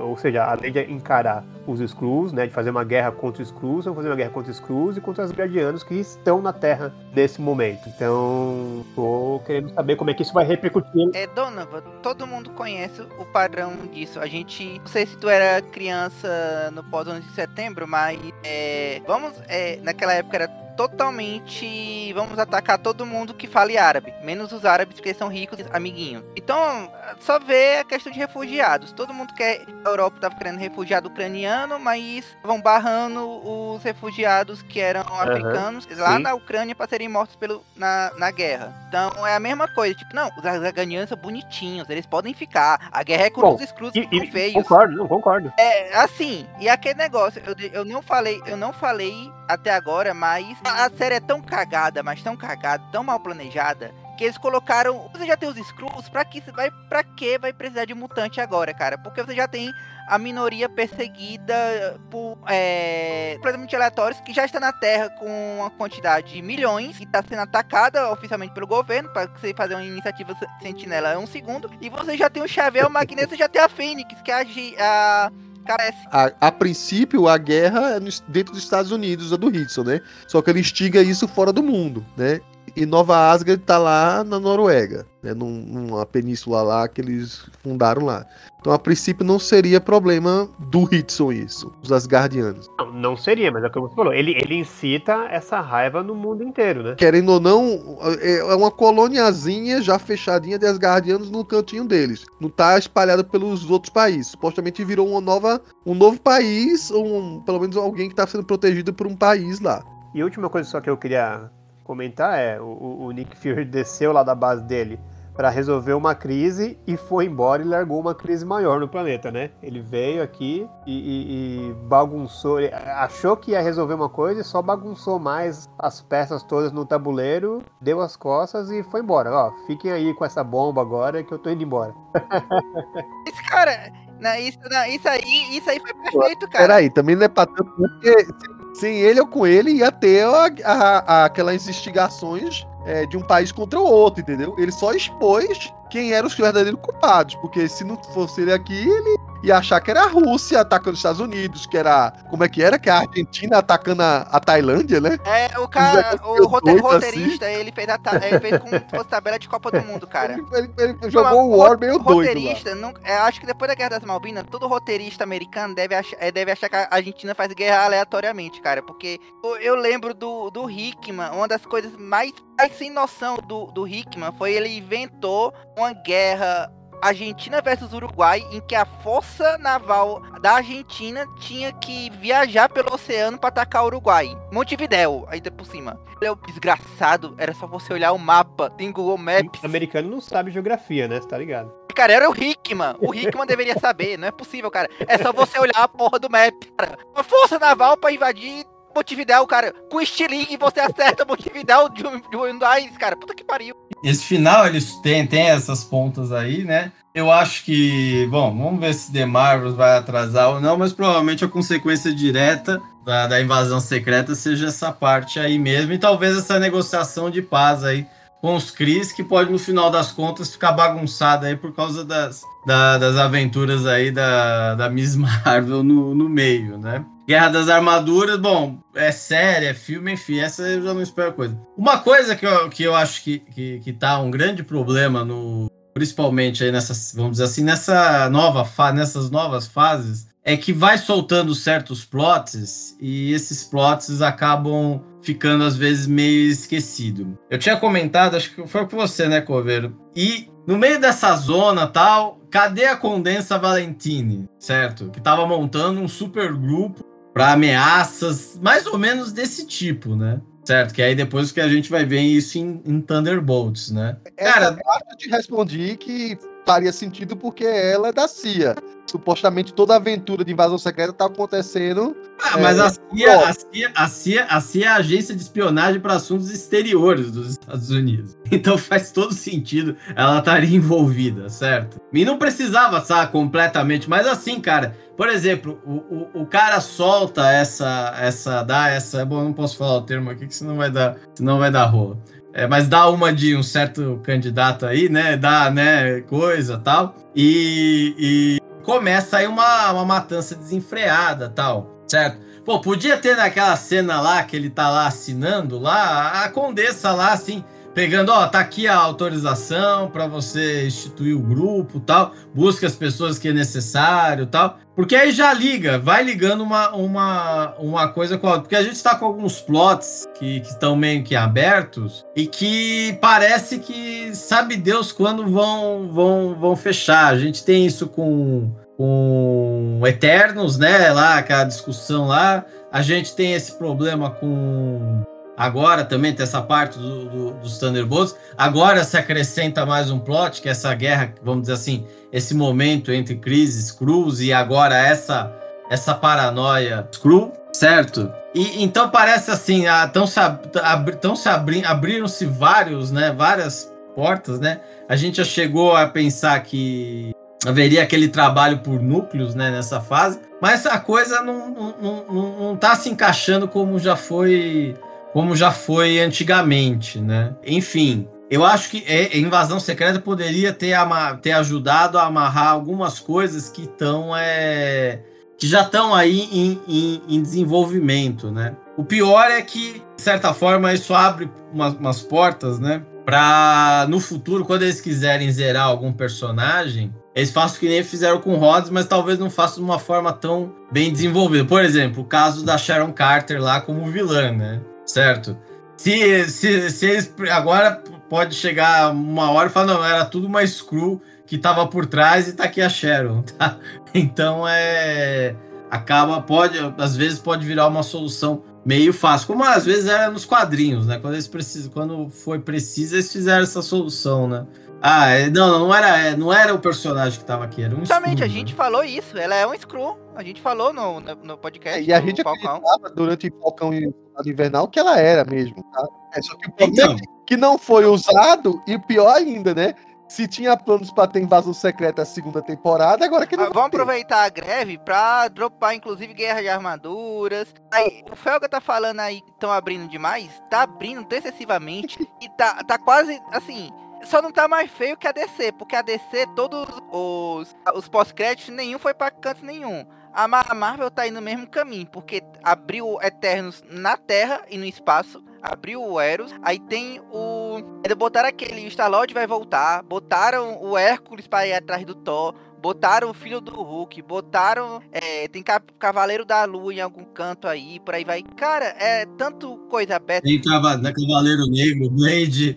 Ou 0.00 0.16
seja, 0.16 0.44
além 0.44 0.72
de 0.72 0.82
encarar 0.92 1.44
os 1.66 1.80
Skrulls, 1.80 2.32
né? 2.32 2.46
De 2.46 2.52
fazer 2.52 2.70
uma 2.70 2.84
guerra 2.84 3.12
contra 3.12 3.42
os 3.42 3.48
Skrulls, 3.48 3.84
vão 3.84 3.94
fazer 3.94 4.08
uma 4.08 4.16
guerra 4.16 4.30
contra 4.30 4.50
os 4.50 4.56
Skrulls 4.58 4.98
e 4.98 5.00
contra 5.00 5.24
os 5.24 5.30
Asgardianos 5.30 5.82
que 5.84 5.94
estão 5.94 6.42
na 6.42 6.52
Terra 6.52 6.92
nesse 7.14 7.40
momento. 7.40 7.88
Então, 7.88 8.84
tô 8.94 9.40
querendo 9.46 9.72
saber 9.72 9.96
como 9.96 10.10
é 10.10 10.14
que 10.14 10.22
isso 10.22 10.34
vai 10.34 10.44
repercutir. 10.44 11.10
É, 11.14 11.26
Donovan, 11.28 11.82
todo 12.02 12.26
mundo 12.26 12.50
conhece 12.50 13.00
o 13.18 13.24
padrão 13.26 13.72
disso. 13.92 14.18
A 14.18 14.26
gente. 14.26 14.78
Não 14.80 14.86
sei 14.86 15.06
se 15.06 15.16
tu 15.16 15.28
era 15.28 15.62
criança 15.62 16.70
no 16.74 16.82
pós-11 16.82 17.20
de 17.20 17.30
setembro, 17.32 17.86
mas. 17.86 18.18
É, 18.42 19.00
vamos. 19.06 19.32
É, 19.48 19.78
naquela 19.82 20.12
época 20.14 20.36
era 20.36 20.65
totalmente. 20.76 22.12
Vamos 22.12 22.38
atacar 22.38 22.78
todo 22.78 23.06
mundo 23.06 23.34
que 23.34 23.46
fale 23.46 23.78
árabe. 23.78 24.12
Menos 24.22 24.52
os 24.52 24.64
árabes, 24.64 24.94
porque 24.94 25.14
são 25.14 25.28
ricos, 25.28 25.58
amiguinho. 25.72 26.24
Então, 26.36 26.90
só 27.20 27.38
vê 27.38 27.78
a 27.78 27.84
questão 27.84 28.12
de 28.12 28.18
refugiados. 28.18 28.92
Todo 28.92 29.14
mundo 29.14 29.34
quer. 29.34 29.62
A 29.84 29.88
Europa 29.88 30.18
tava 30.20 30.36
querendo 30.36 30.58
refugiado 30.58 31.08
ucraniano, 31.08 31.78
mas 31.78 32.24
vão 32.42 32.60
barrando 32.60 33.26
os 33.26 33.82
refugiados 33.82 34.62
que 34.62 34.80
eram 34.80 35.02
africanos 35.02 35.86
lá 35.96 36.16
sim. 36.16 36.22
na 36.22 36.34
Ucrânia 36.34 36.74
para 36.74 36.88
serem 36.88 37.08
mortos 37.08 37.36
pelo, 37.36 37.64
na, 37.74 38.12
na 38.16 38.30
guerra. 38.30 38.74
Então 38.88 39.26
é 39.26 39.34
a 39.34 39.40
mesma 39.40 39.68
coisa. 39.68 39.94
Tipo, 39.94 40.14
não, 40.14 40.30
os 40.36 40.44
Arganianos 40.44 41.08
são 41.08 41.18
bonitinhos, 41.18 41.88
eles 41.88 42.06
podem 42.06 42.34
ficar. 42.34 42.88
A 42.92 43.02
guerra 43.02 43.24
é 43.24 43.30
contra 43.30 43.50
Bom, 43.50 43.56
os 43.56 43.62
Skrulls 43.62 43.96
E, 43.96 44.08
e, 44.12 44.26
feios. 44.30 44.54
concordo, 44.54 44.96
não 44.96 45.08
concordo. 45.08 45.52
É, 45.58 45.96
assim, 45.96 46.46
e 46.60 46.68
aquele 46.68 46.94
negócio, 46.94 47.42
eu, 47.46 47.54
eu 47.72 47.84
não 47.84 48.02
falei, 48.02 48.40
eu 48.46 48.56
não 48.56 48.72
falei 48.72 49.30
até 49.48 49.70
agora, 49.72 50.12
mas 50.14 50.56
a, 50.64 50.84
a 50.86 50.90
série 50.90 51.16
é 51.16 51.20
tão 51.20 51.40
cagada, 51.40 52.02
mas 52.02 52.22
tão 52.22 52.36
cagada, 52.36 52.82
tão 52.90 53.02
mal 53.04 53.20
planejada, 53.20 53.92
que 54.16 54.24
eles 54.24 54.38
colocaram. 54.38 55.08
Você 55.12 55.26
já 55.26 55.36
tem 55.36 55.48
os 55.48 55.56
Skrulls, 55.56 56.08
pra 56.08 56.24
que 56.24 56.40
vai 56.52 56.70
pra 56.88 57.02
que 57.04 57.38
vai 57.38 57.52
precisar 57.52 57.84
de 57.84 57.94
mutante 57.94 58.40
agora, 58.40 58.72
cara? 58.74 58.96
Porque 58.98 59.22
você 59.22 59.34
já 59.34 59.46
tem 59.46 59.70
a 60.08 60.18
minoria 60.18 60.68
perseguida 60.68 62.00
por 62.10 62.38
é, 62.48 63.32
completamente 63.36 63.74
aleatórios 63.74 64.20
que 64.20 64.32
já 64.32 64.44
está 64.44 64.60
na 64.60 64.72
Terra 64.72 65.10
com 65.10 65.58
uma 65.58 65.70
quantidade 65.70 66.32
de 66.34 66.42
milhões 66.42 66.98
e 67.00 67.04
está 67.04 67.22
sendo 67.28 67.40
atacada 67.42 68.10
oficialmente 68.12 68.54
pelo 68.54 68.66
governo 68.66 69.08
para 69.12 69.26
você 69.26 69.52
fazer 69.52 69.74
uma 69.74 69.82
iniciativa 69.84 70.32
se- 70.34 70.46
sentinela 70.62 71.10
é 71.10 71.18
um 71.18 71.26
segundo 71.26 71.68
e 71.80 71.88
você 71.90 72.16
já 72.16 72.30
tem 72.30 72.42
o 72.42 72.48
Xavier, 72.48 72.86
o 72.86 72.90
Magneto, 72.90 73.34
já 73.36 73.48
tem 73.48 73.60
a 73.60 73.68
Fênix 73.68 74.20
que 74.22 74.30
agi, 74.30 74.76
a 74.78 75.30
carece. 75.66 75.98
A, 76.10 76.32
a 76.40 76.52
princípio, 76.52 77.28
a 77.28 77.36
guerra 77.36 77.96
é 77.96 78.00
dentro 78.28 78.54
dos 78.54 78.62
Estados 78.62 78.90
Unidos, 78.92 79.32
a 79.32 79.36
do 79.36 79.54
Hitson, 79.54 79.82
né? 79.82 80.00
Só 80.26 80.40
que 80.40 80.50
ele 80.50 80.60
instiga 80.60 81.02
isso 81.02 81.28
fora 81.28 81.52
do 81.52 81.62
mundo, 81.62 82.04
né? 82.16 82.40
E 82.74 82.84
Nova 82.86 83.30
Asgard 83.30 83.62
tá 83.62 83.78
lá 83.78 84.24
na 84.24 84.38
Noruega, 84.40 85.06
né? 85.22 85.32
Num- 85.34 85.62
numa 85.66 86.04
península 86.06 86.62
lá 86.62 86.88
que 86.88 87.00
eles 87.00 87.46
fundaram 87.62 88.04
lá. 88.04 88.26
Então, 88.60 88.72
a 88.72 88.78
princípio, 88.78 89.24
não 89.24 89.38
seria 89.38 89.80
problema 89.80 90.48
do 90.58 90.92
Hitson 90.92 91.30
isso, 91.30 91.72
os 91.82 91.92
Asgardianos. 91.92 92.68
Não, 92.78 92.92
não 92.92 93.16
seria, 93.16 93.52
mas 93.52 93.62
é 93.62 93.68
o 93.68 93.70
que 93.70 93.78
você 93.78 93.94
falou. 93.94 94.12
Ele, 94.12 94.32
ele 94.32 94.56
incita 94.56 95.26
essa 95.30 95.60
raiva 95.60 96.02
no 96.02 96.14
mundo 96.16 96.42
inteiro, 96.42 96.82
né? 96.82 96.94
Querendo 96.96 97.30
ou 97.32 97.40
não, 97.40 97.96
é 98.20 98.38
é 98.38 98.54
uma 98.54 98.70
coloniazinha 98.70 99.80
já 99.80 99.98
fechadinha 99.98 100.58
de 100.58 100.66
Asgardianos 100.66 101.30
no 101.30 101.44
cantinho 101.44 101.84
deles. 101.84 102.24
Não 102.40 102.48
tá 102.48 102.76
espalhada 102.76 103.22
pelos 103.22 103.70
outros 103.70 103.92
países. 103.92 104.28
Supostamente 104.28 104.84
virou 104.84 105.08
uma 105.08 105.20
nova, 105.20 105.60
um 105.86 105.94
novo 105.94 106.20
país, 106.20 106.90
um, 106.90 107.40
pelo 107.42 107.60
menos 107.60 107.76
alguém 107.76 108.08
que 108.08 108.14
tá 108.16 108.26
sendo 108.26 108.44
protegido 108.44 108.92
por 108.92 109.06
um 109.06 109.14
país 109.16 109.60
lá. 109.60 109.84
E 110.14 110.20
a 110.20 110.24
última 110.24 110.48
coisa 110.50 110.68
só 110.68 110.80
que 110.80 110.90
eu 110.90 110.96
queria 110.96 111.50
comentar 111.86 112.38
é: 112.38 112.60
o- 112.60 113.04
o, 113.06 113.10
Nick 113.12 113.36
Fury 113.36 113.64
desceu 113.64 114.12
lá 114.12 114.22
da 114.22 114.34
base 114.34 114.62
dele 114.64 114.98
pra 115.34 115.50
resolver 115.50 115.92
uma 115.92 116.14
crise 116.14 116.78
e 116.86 116.96
foi 116.96 117.26
embora 117.26 117.60
e 117.60 117.64
largou 117.66 118.00
uma 118.00 118.14
crise 118.14 118.42
maior 118.42 118.80
no 118.80 118.88
planeta, 118.88 119.30
né? 119.30 119.50
Ele 119.62 119.80
veio 119.82 120.22
aqui 120.22 120.66
e, 120.86 120.92
e- 120.98 121.68
e 121.70 121.74
bagunçou, 121.86 122.58
ele 122.58 122.72
achou 122.74 123.36
que 123.36 123.50
ia 123.50 123.60
resolver 123.60 123.92
uma 123.92 124.08
coisa 124.08 124.40
e 124.40 124.44
só 124.44 124.62
bagunçou 124.62 125.18
mais 125.18 125.68
as 125.78 126.00
peças 126.00 126.42
todas 126.42 126.72
no 126.72 126.86
tabuleiro, 126.86 127.60
deu 127.82 128.00
as 128.00 128.16
costas 128.16 128.70
e 128.70 128.82
foi 128.84 129.00
embora. 129.02 129.30
Ó, 129.30 129.52
fiquem 129.66 129.92
aí 129.92 130.14
com 130.14 130.24
essa 130.24 130.42
bomba 130.42 130.80
agora 130.80 131.22
que 131.22 131.32
eu 131.34 131.38
tô 131.38 131.50
indo 131.50 131.62
embora. 131.62 131.92
Esse 133.28 133.42
cara, 133.50 133.92
na, 134.18 134.40
isso, 134.40 134.58
na, 134.70 134.88
isso 134.88 135.06
aí, 135.06 135.56
isso 135.58 135.68
aí 135.68 135.78
foi 135.80 135.92
perfeito, 135.92 136.48
cara. 136.48 136.64
Peraí, 136.66 136.88
também 136.90 137.14
não 137.14 137.24
é 137.24 137.28
pra 137.28 137.44
tanto, 137.44 137.70
porque 137.76 138.24
se- 138.24 138.55
sem 138.80 138.98
ele 138.98 139.20
ou 139.20 139.26
com 139.26 139.46
ele 139.46 139.70
ia 139.72 139.90
ter 139.92 140.24
a- 140.24 140.50
a- 140.64 141.04
a- 141.06 141.24
aquelas 141.26 141.66
instigações 141.68 142.66
é, 142.86 143.04
de 143.06 143.16
um 143.16 143.22
país 143.22 143.50
contra 143.50 143.80
o 143.80 143.84
outro, 143.84 144.20
entendeu? 144.20 144.54
Ele 144.58 144.70
só 144.70 144.92
expôs 144.92 145.72
quem 145.90 146.12
eram 146.12 146.28
os 146.28 146.34
verdadeiros 146.34 146.80
culpados, 146.80 147.34
porque 147.36 147.68
se 147.68 147.82
não 147.82 147.96
fosse 148.14 148.42
ele 148.42 148.52
aqui, 148.52 148.88
ele 148.88 149.16
ia 149.46 149.58
achar 149.58 149.80
que 149.80 149.90
era 149.90 150.02
a 150.04 150.08
Rússia 150.08 150.60
atacando 150.60 150.92
os 150.92 150.98
Estados 150.98 151.20
Unidos, 151.20 151.66
que 151.66 151.76
era. 151.76 152.10
Como 152.30 152.42
é 152.44 152.48
que 152.48 152.62
era? 152.62 152.78
Que 152.78 152.90
a 152.90 152.98
Argentina 153.00 153.58
atacando 153.58 154.02
a, 154.02 154.18
a 154.30 154.40
Tailândia, 154.40 155.00
né? 155.00 155.18
É, 155.24 155.58
o 155.58 155.68
cara, 155.68 156.18
o 156.24 156.60
doido 156.60 156.82
roteirista, 156.82 157.50
ele 157.50 157.72
fez, 157.72 157.88
a 157.88 157.98
ele 158.26 158.40
fez 158.40 158.58
como 158.58 158.72
se 158.72 158.84
fosse 158.90 159.08
tabela 159.08 159.38
de 159.38 159.48
Copa 159.48 159.70
do 159.70 159.80
Mundo, 159.82 160.06
cara. 160.06 160.34
Ele, 160.34 160.70
ele- 160.78 160.98
ele 161.02 161.10
jogou 161.10 161.50
o 161.50 161.56
War 161.58 161.78
meio 161.78 161.96
O 161.96 161.98
doido. 161.98 162.28
Lá. 162.28 162.34
roteirista, 162.34 162.74
não, 162.74 162.92
é, 163.04 163.16
acho 163.18 163.40
que 163.40 163.46
depois 163.46 163.68
da 163.68 163.74
Guerra 163.74 163.90
das 163.90 164.04
Malvinas, 164.04 164.44
todo 164.50 164.66
roteirista 164.66 165.24
americano 165.24 165.74
deve 165.74 165.94
achar, 165.94 166.16
é, 166.18 166.30
deve 166.32 166.50
achar 166.52 166.68
que 166.68 166.76
a 166.76 166.88
Argentina 166.90 167.34
faz 167.34 167.52
guerra 167.52 167.84
aleatoriamente, 167.84 168.60
cara. 168.60 168.82
Porque 168.82 169.18
eu, 169.44 169.56
eu 169.58 169.74
lembro 169.76 170.12
do, 170.14 170.50
do 170.50 170.70
Hickman, 170.70 171.30
uma 171.30 171.46
das 171.48 171.64
coisas 171.64 171.92
mais, 171.96 172.32
mais 172.58 172.76
sem 172.76 172.90
noção 172.90 173.36
do, 173.46 173.66
do 173.66 173.86
Hickman 173.86 174.32
foi 174.36 174.52
ele 174.52 174.76
inventou 174.76 175.52
uma 175.76 175.92
guerra 175.92 176.70
Argentina 177.00 177.60
versus 177.60 177.92
Uruguai, 177.92 178.44
em 178.50 178.60
que 178.60 178.74
a 178.74 178.84
força 178.84 179.58
naval 179.58 180.22
da 180.40 180.54
Argentina 180.54 181.26
tinha 181.38 181.72
que 181.72 182.10
viajar 182.10 182.68
pelo 182.68 182.94
oceano 182.94 183.38
pra 183.38 183.48
atacar 183.48 183.84
o 183.84 183.86
Uruguai. 183.86 184.36
Montevidéu, 184.52 185.26
ainda 185.28 185.50
por 185.50 185.66
cima. 185.66 186.00
Ele 186.20 186.28
é 186.28 186.32
o 186.32 186.36
desgraçado, 186.36 187.34
era 187.36 187.52
só 187.52 187.66
você 187.66 187.92
olhar 187.92 188.12
o 188.12 188.18
mapa, 188.18 188.70
tem 188.70 188.90
Google 188.90 189.18
Maps. 189.18 189.62
O 189.62 189.66
americano 189.66 190.10
não 190.10 190.20
sabe 190.20 190.50
geografia, 190.50 191.06
né? 191.06 191.20
Você 191.20 191.28
tá 191.28 191.36
ligado? 191.36 191.72
Cara, 191.94 192.12
era 192.12 192.30
o 192.30 192.34
Hickman. 192.34 192.94
O 193.00 193.14
Hickman 193.14 193.46
deveria 193.46 193.78
saber. 193.78 194.18
Não 194.18 194.28
é 194.28 194.30
possível, 194.30 194.70
cara. 194.70 194.88
É 195.08 195.16
só 195.16 195.32
você 195.32 195.58
olhar 195.58 195.82
a 195.82 195.88
porra 195.88 196.18
do 196.18 196.28
map, 196.28 196.54
cara. 196.76 196.98
Uma 197.14 197.24
força 197.24 197.58
naval 197.58 197.96
pra 197.96 198.12
invadir 198.12 198.66
Montevidéu, 198.96 199.46
cara. 199.46 199.72
Com 199.90 200.00
estilingue 200.00 200.56
você 200.56 200.80
acerta 200.80 201.24
Montevidéu 201.24 201.88
de 201.88 202.04
um 202.06 202.58
país, 202.58 202.96
cara. 202.96 203.14
Puta 203.16 203.34
que 203.34 203.44
pariu. 203.44 203.74
Esse 204.02 204.24
final, 204.24 204.66
eles 204.66 204.94
têm, 205.02 205.26
tem 205.26 205.48
essas 205.50 205.84
pontas 205.84 206.32
aí, 206.32 206.64
né? 206.64 206.92
Eu 207.14 207.30
acho 207.30 207.64
que, 207.64 208.26
bom, 208.30 208.54
vamos 208.56 208.80
ver 208.80 208.92
se 208.94 209.10
The 209.12 209.24
Marvels 209.24 209.74
vai 209.74 209.96
atrasar 209.96 210.50
ou 210.50 210.60
não, 210.60 210.76
mas 210.76 210.92
provavelmente 210.92 211.44
a 211.44 211.48
consequência 211.48 212.14
direta 212.14 212.80
da, 213.04 213.26
da 213.26 213.40
invasão 213.40 213.80
secreta 213.80 214.34
seja 214.34 214.66
essa 214.66 214.92
parte 214.92 215.38
aí 215.40 215.58
mesmo, 215.58 215.92
e 215.94 215.98
talvez 215.98 216.36
essa 216.36 216.58
negociação 216.58 217.30
de 217.30 217.40
paz 217.40 217.84
aí 217.84 218.06
com 218.42 218.54
os 218.54 218.70
Cris, 218.70 219.12
que 219.12 219.24
pode 219.24 219.50
no 219.50 219.58
final 219.58 219.90
das 219.90 220.12
contas 220.12 220.52
ficar 220.52 220.72
bagunçada 220.72 221.46
aí 221.46 221.56
por 221.56 221.74
causa 221.74 222.04
das, 222.04 222.42
da- 222.66 222.98
das 222.98 223.16
aventuras 223.16 223.86
aí 223.86 224.10
da, 224.10 224.74
da 224.74 224.90
Miss 224.90 225.16
Marvel 225.16 225.82
no, 225.82 226.14
no 226.14 226.28
meio, 226.28 226.76
né? 226.76 227.02
Guerra 227.26 227.48
das 227.48 227.68
Armaduras, 227.68 228.38
bom, 228.38 228.78
é 228.94 229.10
série, 229.10 229.66
é 229.66 229.74
filme, 229.74 230.12
enfim, 230.12 230.38
essa 230.38 230.62
eu 230.62 230.80
já 230.80 230.94
não 230.94 231.02
espero 231.02 231.32
coisa. 231.32 231.58
Uma 231.76 231.98
coisa 231.98 232.36
que 232.36 232.46
eu, 232.46 232.68
que 232.70 232.84
eu 232.84 232.94
acho 232.94 233.24
que, 233.24 233.40
que, 233.40 233.80
que 233.80 233.92
tá 233.92 234.20
um 234.20 234.30
grande 234.30 234.62
problema 234.62 235.24
no. 235.24 235.68
Principalmente 235.92 236.62
aí 236.62 236.70
nessas, 236.70 237.12
vamos 237.16 237.32
dizer 237.32 237.44
assim, 237.44 237.64
nessa 237.64 238.30
nova 238.30 238.64
nessas 238.92 239.28
novas 239.28 239.66
fases, 239.66 240.28
é 240.44 240.56
que 240.56 240.72
vai 240.72 240.98
soltando 240.98 241.52
certos 241.52 242.04
plots 242.04 242.96
e 243.00 243.32
esses 243.32 243.64
plots 243.64 244.22
acabam 244.22 245.02
ficando 245.20 245.64
às 245.64 245.74
vezes 245.74 246.06
meio 246.06 246.48
esquecido. 246.48 247.36
Eu 247.50 247.58
tinha 247.58 247.76
comentado, 247.76 248.36
acho 248.36 248.54
que 248.54 248.66
foi 248.68 248.86
com 248.86 248.96
você, 248.96 249.26
né, 249.26 249.40
Coveiro? 249.40 249.98
E 250.14 250.48
no 250.64 250.78
meio 250.78 251.00
dessa 251.00 251.34
zona 251.34 251.88
tal, 251.88 252.40
cadê 252.50 252.84
a 252.84 252.96
Condensa 252.96 253.58
Valentine, 253.58 254.48
certo? 254.60 255.10
Que 255.10 255.20
tava 255.20 255.44
montando 255.46 256.00
um 256.00 256.06
super 256.06 256.52
grupo 256.52 257.15
para 257.36 257.52
ameaças, 257.52 258.58
mais 258.62 258.86
ou 258.86 258.96
menos 258.96 259.30
desse 259.30 259.66
tipo, 259.66 260.16
né? 260.16 260.40
Certo, 260.64 260.94
que 260.94 261.02
aí 261.02 261.14
depois 261.14 261.52
que 261.52 261.60
a 261.60 261.68
gente 261.68 261.90
vai 261.90 262.02
ver 262.02 262.22
isso 262.22 262.56
em, 262.56 262.80
em 262.86 262.98
Thunderbolts, 262.98 263.90
né? 263.90 264.16
Cara, 264.38 264.74
Cara, 264.74 265.04
eu 265.10 265.16
te 265.18 265.28
respondi 265.28 265.98
que 265.98 266.38
faria 266.66 266.92
sentido 266.92 267.36
porque 267.36 267.64
ela 267.64 268.08
é 268.08 268.12
da 268.12 268.26
CIA. 268.26 268.74
Supostamente 269.06 269.72
toda 269.72 269.94
a 269.94 269.96
aventura 269.96 270.44
de 270.44 270.52
invasão 270.52 270.76
secreta 270.76 271.12
tá 271.12 271.26
acontecendo. 271.26 272.16
Ah, 272.42 272.58
mas 272.58 272.76
É, 272.76 272.82
a 272.82 272.90
CIA, 272.90 273.36
a, 273.46 273.52
CIA, 273.52 273.92
a, 273.94 274.08
CIA, 274.08 274.44
a 274.50 274.60
CIA 274.60 274.84
é 274.84 274.88
a 274.88 274.96
agência 274.96 275.34
de 275.34 275.40
espionagem 275.40 276.00
para 276.00 276.14
assuntos 276.14 276.50
exteriores 276.50 277.30
dos 277.30 277.50
Estados 277.50 277.90
Unidos. 277.90 278.36
Então 278.50 278.78
faz 278.78 279.10
todo 279.10 279.34
sentido 279.34 279.96
ela 280.14 280.38
estaria 280.38 280.74
envolvida, 280.76 281.48
certo? 281.48 282.00
E 282.12 282.24
não 282.24 282.38
precisava, 282.38 283.04
sabe, 283.04 283.30
completamente. 283.30 284.08
Mas 284.08 284.26
assim, 284.26 284.60
cara, 284.60 284.96
por 285.16 285.28
exemplo, 285.28 285.80
o, 285.84 285.94
o, 285.94 286.42
o 286.42 286.46
cara 286.46 286.80
solta 286.80 287.50
essa, 287.50 288.14
essa, 288.18 288.62
dá 288.62 288.88
essa. 288.88 289.24
Bom, 289.24 289.42
não 289.42 289.52
posso 289.52 289.76
falar 289.76 289.96
o 289.96 290.02
termo 290.02 290.30
aqui, 290.30 290.46
que 290.46 290.54
senão 290.54 290.76
vai 290.76 290.90
dar, 290.90 291.16
senão 291.34 291.58
vai 291.58 291.70
dar 291.70 291.86
rola. 291.86 292.18
É, 292.56 292.66
mas 292.66 292.88
dá 292.88 293.06
uma 293.10 293.34
de 293.34 293.54
um 293.54 293.62
certo 293.62 294.18
candidato 294.24 294.86
aí, 294.86 295.10
né? 295.10 295.36
Dá, 295.36 295.70
né, 295.70 296.22
coisa 296.22 296.78
tal. 296.78 297.14
E, 297.34 298.14
e 298.18 298.82
começa 298.82 299.36
aí 299.36 299.46
uma, 299.46 299.92
uma 299.92 300.06
matança 300.06 300.54
desenfreada 300.54 301.50
tal, 301.50 302.02
certo? 302.08 302.40
Pô, 302.64 302.80
podia 302.80 303.18
ter 303.18 303.36
naquela 303.36 303.76
cena 303.76 304.22
lá 304.22 304.42
que 304.42 304.56
ele 304.56 304.70
tá 304.70 304.88
lá 304.88 305.06
assinando 305.06 305.78
lá, 305.78 306.44
a 306.44 306.48
condessa 306.48 307.12
lá, 307.12 307.34
assim, 307.34 307.62
pegando, 307.96 308.30
ó, 308.30 308.46
tá 308.46 308.60
aqui 308.60 308.86
a 308.86 308.94
autorização 308.94 310.10
para 310.10 310.26
você 310.26 310.86
instituir 310.86 311.34
o 311.34 311.40
grupo 311.40 311.98
tal, 311.98 312.34
busca 312.54 312.86
as 312.86 312.94
pessoas 312.94 313.38
que 313.38 313.48
é 313.48 313.54
necessário 313.54 314.44
tal, 314.44 314.78
porque 314.94 315.16
aí 315.16 315.32
já 315.32 315.50
liga, 315.54 315.98
vai 315.98 316.22
ligando 316.22 316.62
uma, 316.62 316.90
uma, 316.94 317.74
uma 317.78 318.08
coisa 318.08 318.36
com 318.36 318.48
a 318.48 318.50
outra, 318.50 318.62
porque 318.64 318.76
a 318.76 318.82
gente 318.82 319.02
tá 319.02 319.14
com 319.14 319.24
alguns 319.24 319.62
plots 319.62 320.26
que 320.38 320.58
estão 320.58 320.94
meio 320.94 321.24
que 321.24 321.34
abertos 321.34 322.22
e 322.36 322.46
que 322.46 323.16
parece 323.18 323.78
que 323.78 324.30
sabe 324.34 324.76
Deus 324.76 325.10
quando 325.10 325.46
vão, 325.46 326.10
vão, 326.12 326.54
vão 326.54 326.76
fechar. 326.76 327.28
A 327.28 327.38
gente 327.38 327.64
tem 327.64 327.86
isso 327.86 328.08
com 328.08 328.70
com 328.98 330.00
Eternos, 330.06 330.78
né? 330.78 331.12
Lá, 331.12 331.36
aquela 331.36 331.64
discussão 331.64 332.28
lá. 332.28 332.64
A 332.90 333.02
gente 333.02 333.34
tem 333.36 333.52
esse 333.52 333.72
problema 333.76 334.30
com. 334.30 335.22
Agora 335.56 336.04
também 336.04 336.34
tem 336.34 336.44
essa 336.44 336.60
parte 336.60 336.98
do, 336.98 337.24
do- 337.28 337.50
dos 337.54 337.78
Thunderbolts. 337.78 338.36
Agora 338.58 339.02
se 339.04 339.16
acrescenta 339.16 339.86
mais 339.86 340.10
um 340.10 340.18
plot, 340.18 340.60
que 340.60 340.68
é 340.68 340.72
essa 340.72 340.92
guerra, 340.94 341.32
vamos 341.42 341.62
dizer 341.62 341.72
assim, 341.74 342.06
esse 342.32 342.54
momento 342.54 343.10
entre 343.12 343.36
crises, 343.36 343.90
Cruz 343.90 344.40
e 344.40 344.52
agora 344.52 344.96
essa 344.96 345.52
essa 345.88 346.12
paranoia 346.14 347.08
Screw, 347.12 347.52
certo? 347.72 348.28
E 348.52 348.82
então 348.82 349.08
parece 349.08 349.50
assim, 349.52 349.84
estão 349.86 350.26
se, 350.26 350.40
ab- 350.40 351.16
tão 351.20 351.36
se 351.36 351.48
abri- 351.48 351.84
abriram-se 351.84 352.44
vários, 352.44 353.12
né? 353.12 353.30
Várias 353.32 353.92
portas, 354.14 354.58
né? 354.58 354.80
A 355.08 355.14
gente 355.14 355.36
já 355.36 355.44
chegou 355.44 355.94
a 355.96 356.06
pensar 356.08 356.60
que 356.64 357.30
haveria 357.64 358.02
aquele 358.02 358.28
trabalho 358.28 358.78
por 358.78 359.00
núcleos 359.00 359.54
né, 359.54 359.70
nessa 359.70 360.00
fase, 360.00 360.40
mas 360.60 360.84
a 360.86 360.98
coisa 360.98 361.40
não, 361.42 361.68
não, 361.70 361.94
não, 362.28 362.60
não 362.60 362.76
tá 362.76 362.94
se 362.96 363.08
encaixando 363.08 363.68
como 363.68 363.98
já 363.98 364.16
foi 364.16 364.96
como 365.36 365.54
já 365.54 365.70
foi 365.70 366.18
antigamente, 366.18 367.20
né? 367.20 367.54
Enfim, 367.62 368.26
eu 368.50 368.64
acho 368.64 368.88
que 368.88 369.04
é- 369.06 369.28
a 369.34 369.36
invasão 369.36 369.78
secreta 369.78 370.18
poderia 370.18 370.72
ter, 370.72 370.96
ter 371.42 371.52
ajudado 371.52 372.16
a 372.16 372.22
amarrar 372.24 372.68
algumas 372.68 373.18
coisas 373.20 373.68
que 373.68 373.82
estão 373.82 374.34
é, 374.34 375.20
que 375.58 375.66
já 375.66 375.82
estão 375.82 376.14
aí 376.14 376.48
em, 376.50 376.80
em- 376.88 377.22
em 377.28 377.42
desenvolvimento, 377.42 378.50
né? 378.50 378.76
O 378.96 379.04
pior 379.04 379.50
é 379.50 379.60
que, 379.60 380.02
de 380.16 380.22
certa 380.22 380.54
forma, 380.54 380.94
isso 380.94 381.12
abre 381.14 381.50
umas, 381.70 381.92
umas 381.92 382.22
portas, 382.22 382.78
né? 382.80 383.02
Para 383.26 384.06
no 384.08 384.18
futuro, 384.20 384.64
quando 384.64 384.84
eles 384.84 385.02
quiserem 385.02 385.52
zerar 385.52 385.84
algum 385.84 386.14
personagem, 386.14 387.14
eles 387.34 387.50
façam 387.50 387.78
que 387.78 387.90
nem 387.90 388.02
fizeram 388.02 388.40
com 388.40 388.56
Rhodes, 388.56 388.88
mas 388.88 389.04
talvez 389.04 389.38
não 389.38 389.50
façam 389.50 389.84
de 389.84 389.90
uma 389.90 389.98
forma 389.98 390.32
tão 390.32 390.72
bem 390.90 391.12
desenvolvida. 391.12 391.66
Por 391.66 391.84
exemplo, 391.84 392.22
o 392.22 392.26
caso 392.26 392.64
da 392.64 392.78
Sharon 392.78 393.12
Carter 393.12 393.60
lá 393.60 393.82
como 393.82 394.10
vilã, 394.10 394.50
né? 394.50 394.80
Certo? 395.06 395.56
Se, 395.96 396.44
se, 396.50 396.90
se 396.90 397.06
eles 397.06 397.32
agora 397.50 398.02
pode 398.28 398.54
chegar 398.54 399.10
uma 399.12 399.50
hora 399.50 399.68
e 399.68 399.72
falar, 399.72 399.86
não, 399.86 400.04
era 400.04 400.24
tudo 400.24 400.46
uma 400.46 400.66
screw 400.66 401.22
que 401.46 401.56
tava 401.56 401.86
por 401.86 402.06
trás 402.06 402.48
e 402.48 402.52
tá 402.52 402.64
aqui 402.64 402.82
a 402.82 402.88
Sharon, 402.88 403.42
tá? 403.56 403.78
Então 404.14 404.66
é. 404.68 405.54
Acaba, 405.88 406.42
pode, 406.42 406.76
às 406.98 407.16
vezes 407.16 407.38
pode 407.38 407.64
virar 407.64 407.86
uma 407.86 408.02
solução 408.02 408.64
meio 408.84 409.12
fácil, 409.12 409.46
como 409.46 409.62
às 409.62 409.84
vezes 409.84 410.06
era 410.06 410.28
nos 410.30 410.44
quadrinhos, 410.44 411.06
né? 411.06 411.18
Quando 411.20 411.34
eles 411.34 411.46
precisam, 411.46 411.92
quando 411.92 412.28
foi 412.28 412.58
preciso, 412.58 413.14
eles 413.14 413.32
fizeram 413.32 413.62
essa 413.62 413.80
solução, 413.80 414.48
né? 414.48 414.66
Ah, 415.00 415.28
é- 415.28 415.48
não, 415.48 415.78
não 415.78 415.94
era, 415.94 416.18
é, 416.18 416.36
não 416.36 416.52
era 416.52 416.74
o 416.74 416.78
personagem 416.80 417.38
que 417.38 417.44
tava 417.44 417.64
aqui, 417.64 417.82
era 417.82 417.94
um 417.94 418.00
Justamente, 418.00 418.42
a 418.42 418.46
escudo, 418.46 418.58
gente 418.58 418.72
né? 418.72 418.76
falou 418.76 419.04
isso. 419.04 419.38
Ela 419.38 419.54
é 419.54 419.66
um 419.66 419.74
Screw. 419.78 420.18
A 420.34 420.42
gente 420.42 420.60
falou 420.60 420.92
no, 420.92 421.20
no, 421.20 421.56
podcast. 421.56 422.02
e 422.02 422.12
a 422.12 422.18
do 422.18 422.26
gente 422.26 422.42
Falcão. 422.42 422.76
acreditava 422.76 423.14
durante 423.14 423.50
Falcão 423.60 423.94
e 423.94 424.12
Soldado 424.36 424.50
Invernal 424.50 424.88
que 424.88 424.98
ela 424.98 425.18
era 425.18 425.44
mesmo, 425.44 425.82
tá? 425.92 426.06
É 426.34 426.42
só 426.42 426.54
que 426.56 426.68
o 426.68 426.72
problema 426.72 427.14
Então, 427.14 427.16
é 427.16 427.36
que 427.46 427.56
não 427.56 427.78
foi 427.78 428.04
usado 428.06 428.82
e 428.86 428.98
pior 428.98 429.34
ainda, 429.34 429.74
né? 429.74 429.94
Se 430.28 430.48
tinha 430.48 430.76
planos 430.76 431.12
pra 431.12 431.28
ter 431.28 431.40
invasão 431.40 431.72
secreta 431.72 432.22
a 432.22 432.24
segunda 432.26 432.60
temporada, 432.60 433.24
agora 433.24 433.46
que 433.46 433.56
não 433.56 433.64
Ah, 433.64 433.70
vai 433.70 433.74
vamos 433.74 433.90
ter. 433.92 433.96
aproveitar 433.96 434.42
a 434.44 434.48
greve 434.48 434.98
pra 434.98 435.46
dropar, 435.48 435.94
inclusive, 435.94 436.34
guerra 436.34 436.60
de 436.62 436.68
armaduras. 436.68 437.72
Aí, 437.92 438.24
o 438.30 438.34
Felga 438.34 438.68
tá 438.68 438.80
falando 438.80 439.20
aí 439.20 439.40
que 439.40 439.50
estão 439.52 439.70
abrindo 439.70 440.08
demais. 440.08 440.50
Tá 440.68 440.82
abrindo 440.82 441.26
excessivamente. 441.32 442.18
e 442.42 442.48
tá, 442.50 442.82
tá 442.84 442.98
quase, 442.98 443.40
assim... 443.52 443.90
Só 444.24 444.42
não 444.42 444.50
tá 444.50 444.66
mais 444.66 444.90
feio 444.90 445.16
que 445.16 445.28
a 445.28 445.32
DC, 445.32 445.72
porque 445.72 445.94
a 445.94 446.02
DC, 446.02 446.46
todos 446.56 446.88
os, 447.12 447.76
os 447.94 448.08
pós-créditos, 448.08 448.74
nenhum 448.74 448.98
foi 448.98 449.14
pra 449.14 449.30
canto 449.30 449.64
nenhum. 449.64 450.04
A 450.36 450.46
Ma- 450.46 450.64
a 450.68 450.74
Marvel 450.74 451.10
tá 451.10 451.26
indo 451.26 451.36
no 451.36 451.40
mesmo 451.42 451.66
caminho, 451.66 452.06
porque 452.06 452.42
abriu 452.62 453.16
Eternos 453.22 453.82
na 453.88 454.18
Terra 454.18 454.60
e 454.68 454.76
no 454.76 454.84
espaço, 454.84 455.42
abriu 455.62 456.02
o 456.04 456.20
Eros, 456.20 456.54
aí 456.62 456.78
tem 456.78 457.20
o... 457.32 457.76
Ainda 458.04 458.14
botaram 458.14 458.48
aquele, 458.50 458.86
o 458.86 458.90
Star-Lord 458.90 459.32
vai 459.32 459.46
voltar, 459.46 460.02
botaram 460.02 460.78
o 460.82 460.96
Hércules 460.96 461.46
pra 461.46 461.66
ir 461.66 461.72
atrás 461.72 462.04
do 462.04 462.14
Thor, 462.14 462.54
botaram 462.82 463.30
o 463.30 463.34
filho 463.34 463.62
do 463.62 463.72
Hulk, 463.82 464.20
botaram. 464.20 465.02
é, 465.10 465.48
tem 465.48 465.62
Ca- 465.62 465.80
Cavaleiro 465.98 466.44
da 466.44 466.64
Lua 466.66 466.92
em 466.92 467.00
algum 467.00 467.24
canto 467.24 467.66
aí, 467.66 467.98
por 468.00 468.14
aí 468.14 468.24
vai. 468.24 468.42
Cara, 468.42 468.94
é 468.98 469.24
tanto 469.38 469.78
coisa 469.88 470.16
aberta. 470.16 470.46
tem 470.46 470.60
né, 471.02 471.12
Cavaleiro 471.12 471.66
Negro, 471.66 472.10
Blade. 472.10 472.76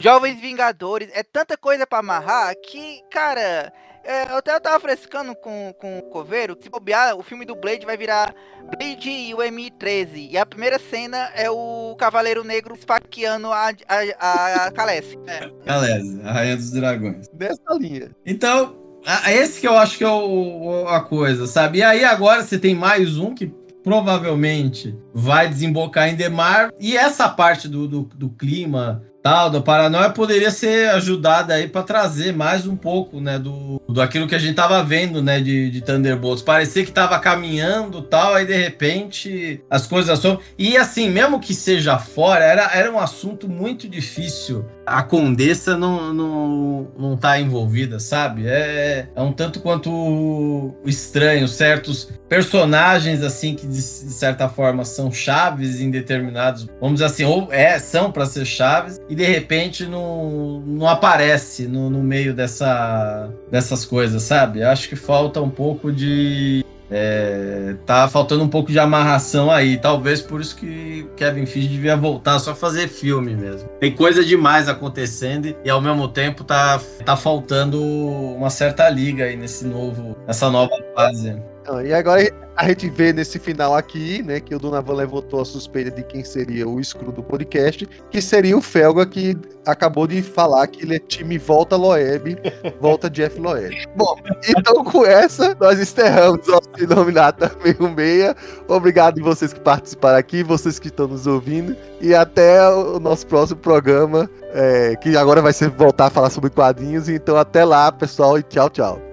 Jovens 0.00 0.40
Vingadores, 0.40 1.10
é 1.12 1.22
tanta 1.22 1.56
coisa 1.56 1.86
pra 1.86 1.98
amarrar 1.98 2.54
que, 2.64 3.00
cara. 3.10 3.72
É, 4.04 4.30
eu 4.32 4.36
até 4.38 4.58
tava 4.60 4.80
frescando 4.80 5.34
com, 5.34 5.74
com 5.78 5.98
o 5.98 6.02
Coveiro. 6.02 6.56
que 6.56 6.64
Se 6.64 6.70
bobear, 6.70 7.16
o 7.16 7.22
filme 7.22 7.44
do 7.44 7.54
Blade 7.54 7.84
vai 7.86 7.96
virar 7.96 8.34
Blade 8.76 9.10
e 9.10 9.34
o 9.34 9.38
MI-13. 9.38 10.28
E 10.30 10.38
a 10.38 10.46
primeira 10.46 10.78
cena 10.78 11.30
é 11.34 11.50
o 11.50 11.94
Cavaleiro 11.98 12.42
Negro 12.44 12.74
esfaqueando 12.74 13.52
a, 13.52 13.70
a, 13.88 14.66
a 14.66 14.70
Calesse. 14.72 15.18
É. 15.26 15.50
Galera, 15.64 16.02
a 16.24 16.32
Rainha 16.32 16.56
dos 16.56 16.70
Dragões. 16.70 17.28
Nessa 17.38 17.74
linha. 17.78 18.10
Então, 18.24 18.76
a- 19.06 19.32
esse 19.32 19.60
que 19.60 19.68
eu 19.68 19.76
acho 19.78 19.98
que 19.98 20.04
é 20.04 20.08
o, 20.08 20.82
o- 20.84 20.88
a 20.88 21.00
coisa, 21.00 21.46
sabe? 21.46 21.78
E 21.78 21.82
aí 21.82 22.04
agora 22.04 22.42
você 22.42 22.58
tem 22.58 22.74
mais 22.74 23.16
um 23.18 23.34
que 23.34 23.52
provavelmente 23.82 24.94
vai 25.14 25.48
desembocar 25.48 26.08
em 26.08 26.14
Demar. 26.14 26.70
E 26.78 26.96
essa 26.96 27.28
parte 27.28 27.68
do, 27.68 27.86
do, 27.88 28.02
do 28.02 28.30
clima 28.30 29.02
tal, 29.22 29.50
da 29.50 29.60
paranoia 29.60 30.10
poderia 30.10 30.50
ser 30.50 30.90
ajudada 30.90 31.54
aí 31.54 31.68
para 31.68 31.82
trazer 31.82 32.32
mais 32.32 32.66
um 32.66 32.76
pouco, 32.76 33.20
né, 33.20 33.38
do, 33.38 33.80
do 33.88 34.00
aquilo 34.00 34.26
que 34.26 34.34
a 34.34 34.38
gente 34.38 34.54
tava 34.54 34.82
vendo, 34.82 35.22
né, 35.22 35.40
de, 35.40 35.70
de 35.70 35.80
Thunderbolts. 35.80 36.42
Parecia 36.42 36.84
que 36.84 36.92
tava 36.92 37.18
caminhando 37.18 38.02
tal, 38.02 38.34
aí 38.34 38.46
de 38.46 38.56
repente 38.56 39.62
as 39.68 39.86
coisas 39.86 40.18
são. 40.18 40.38
E 40.58 40.76
assim, 40.76 41.10
mesmo 41.10 41.40
que 41.40 41.54
seja 41.54 41.98
fora, 41.98 42.44
era, 42.44 42.70
era 42.72 42.92
um 42.92 42.98
assunto 42.98 43.48
muito 43.48 43.88
difícil. 43.88 44.64
A 44.88 45.02
Condessa 45.02 45.76
não, 45.76 46.12
não, 46.12 46.88
não 46.98 47.16
tá 47.16 47.40
envolvida, 47.40 47.98
sabe? 47.98 48.46
É, 48.46 49.08
é 49.14 49.22
um 49.22 49.32
tanto 49.32 49.60
quanto 49.60 50.74
estranho, 50.84 51.46
certos 51.48 52.08
personagens 52.28 53.22
assim 53.22 53.54
que 53.54 53.66
de, 53.66 53.76
de 53.76 53.80
certa 53.80 54.48
forma 54.48 54.84
são 54.84 55.10
chaves 55.10 55.80
em 55.80 55.90
determinados, 55.90 56.68
vamos 56.80 56.94
dizer 56.94 57.06
assim, 57.06 57.24
ou 57.24 57.48
é, 57.50 57.78
são 57.78 58.12
para 58.12 58.26
ser 58.26 58.44
chaves 58.44 59.00
e 59.08 59.14
de 59.14 59.24
repente 59.24 59.86
não, 59.86 60.60
não 60.60 60.86
aparece 60.86 61.66
no, 61.66 61.88
no 61.88 62.02
meio 62.02 62.34
dessa, 62.34 63.30
dessas 63.50 63.84
coisas, 63.84 64.22
sabe? 64.22 64.62
Acho 64.62 64.88
que 64.88 64.96
falta 64.96 65.40
um 65.40 65.50
pouco 65.50 65.90
de 65.90 66.64
é, 66.90 67.74
tá 67.84 68.08
faltando 68.08 68.42
um 68.42 68.48
pouco 68.48 68.72
de 68.72 68.78
amarração 68.78 69.50
aí. 69.50 69.76
Talvez 69.76 70.20
por 70.20 70.40
isso 70.40 70.56
que 70.56 71.08
Kevin 71.16 71.46
Feige 71.46 71.68
devia 71.68 71.96
voltar 71.96 72.38
só 72.38 72.54
fazer 72.54 72.88
filme 72.88 73.34
mesmo. 73.34 73.68
Tem 73.80 73.94
coisa 73.94 74.24
demais 74.24 74.68
acontecendo 74.68 75.54
e 75.64 75.70
ao 75.70 75.80
mesmo 75.80 76.08
tempo 76.08 76.44
tá, 76.44 76.80
tá 77.04 77.16
faltando 77.16 77.82
uma 77.82 78.50
certa 78.50 78.88
liga 78.88 79.24
aí 79.24 79.36
nesse 79.36 79.66
novo, 79.66 80.16
nessa 80.26 80.50
nova 80.50 80.74
fase. 80.94 81.40
Ah, 81.68 81.84
E 81.84 81.92
agora 81.92 82.22
a 82.56 82.66
gente 82.66 82.88
vê 82.88 83.12
nesse 83.12 83.38
final 83.38 83.76
aqui, 83.76 84.22
né, 84.22 84.40
que 84.40 84.54
o 84.54 84.58
Donovan 84.58 84.94
levantou 84.94 85.40
a 85.40 85.44
suspeita 85.44 85.90
de 85.90 86.02
quem 86.02 86.24
seria 86.24 86.66
o 86.66 86.82
Screw 86.82 87.12
do 87.12 87.22
podcast, 87.22 87.88
que 88.10 88.20
seria 88.22 88.56
o 88.56 88.62
Felga 88.62 89.06
que 89.06 89.36
acabou 89.66 90.06
de 90.06 90.22
falar 90.22 90.66
que 90.66 90.82
ele 90.82 90.96
é 90.96 90.98
time 90.98 91.38
volta 91.38 91.76
Loeb, 91.76 92.36
volta 92.80 93.08
Jeff 93.10 93.38
Loeb. 93.38 93.86
Bom, 93.94 94.16
então 94.48 94.82
com 94.82 95.04
essa, 95.04 95.54
nós 95.60 95.78
encerramos 95.78 96.48
o 96.48 96.52
nosso 96.52 96.68
Inominata 96.80 97.48
66. 97.62 98.34
Obrigado 98.66 99.20
a 99.20 99.24
vocês 99.24 99.52
que 99.52 99.60
participaram 99.60 100.18
aqui, 100.18 100.42
vocês 100.42 100.78
que 100.78 100.88
estão 100.88 101.06
nos 101.06 101.26
ouvindo, 101.26 101.76
e 102.00 102.14
até 102.14 102.66
o 102.68 102.98
nosso 102.98 103.26
próximo 103.26 103.60
programa, 103.60 104.28
é, 104.52 104.96
que 104.96 105.16
agora 105.16 105.42
vai 105.42 105.52
ser 105.52 105.68
voltar 105.70 106.06
a 106.06 106.10
falar 106.10 106.30
sobre 106.30 106.50
quadrinhos. 106.50 107.08
Então 107.08 107.36
até 107.36 107.64
lá, 107.64 107.92
pessoal, 107.92 108.38
e 108.38 108.42
tchau, 108.42 108.70
tchau. 108.70 109.07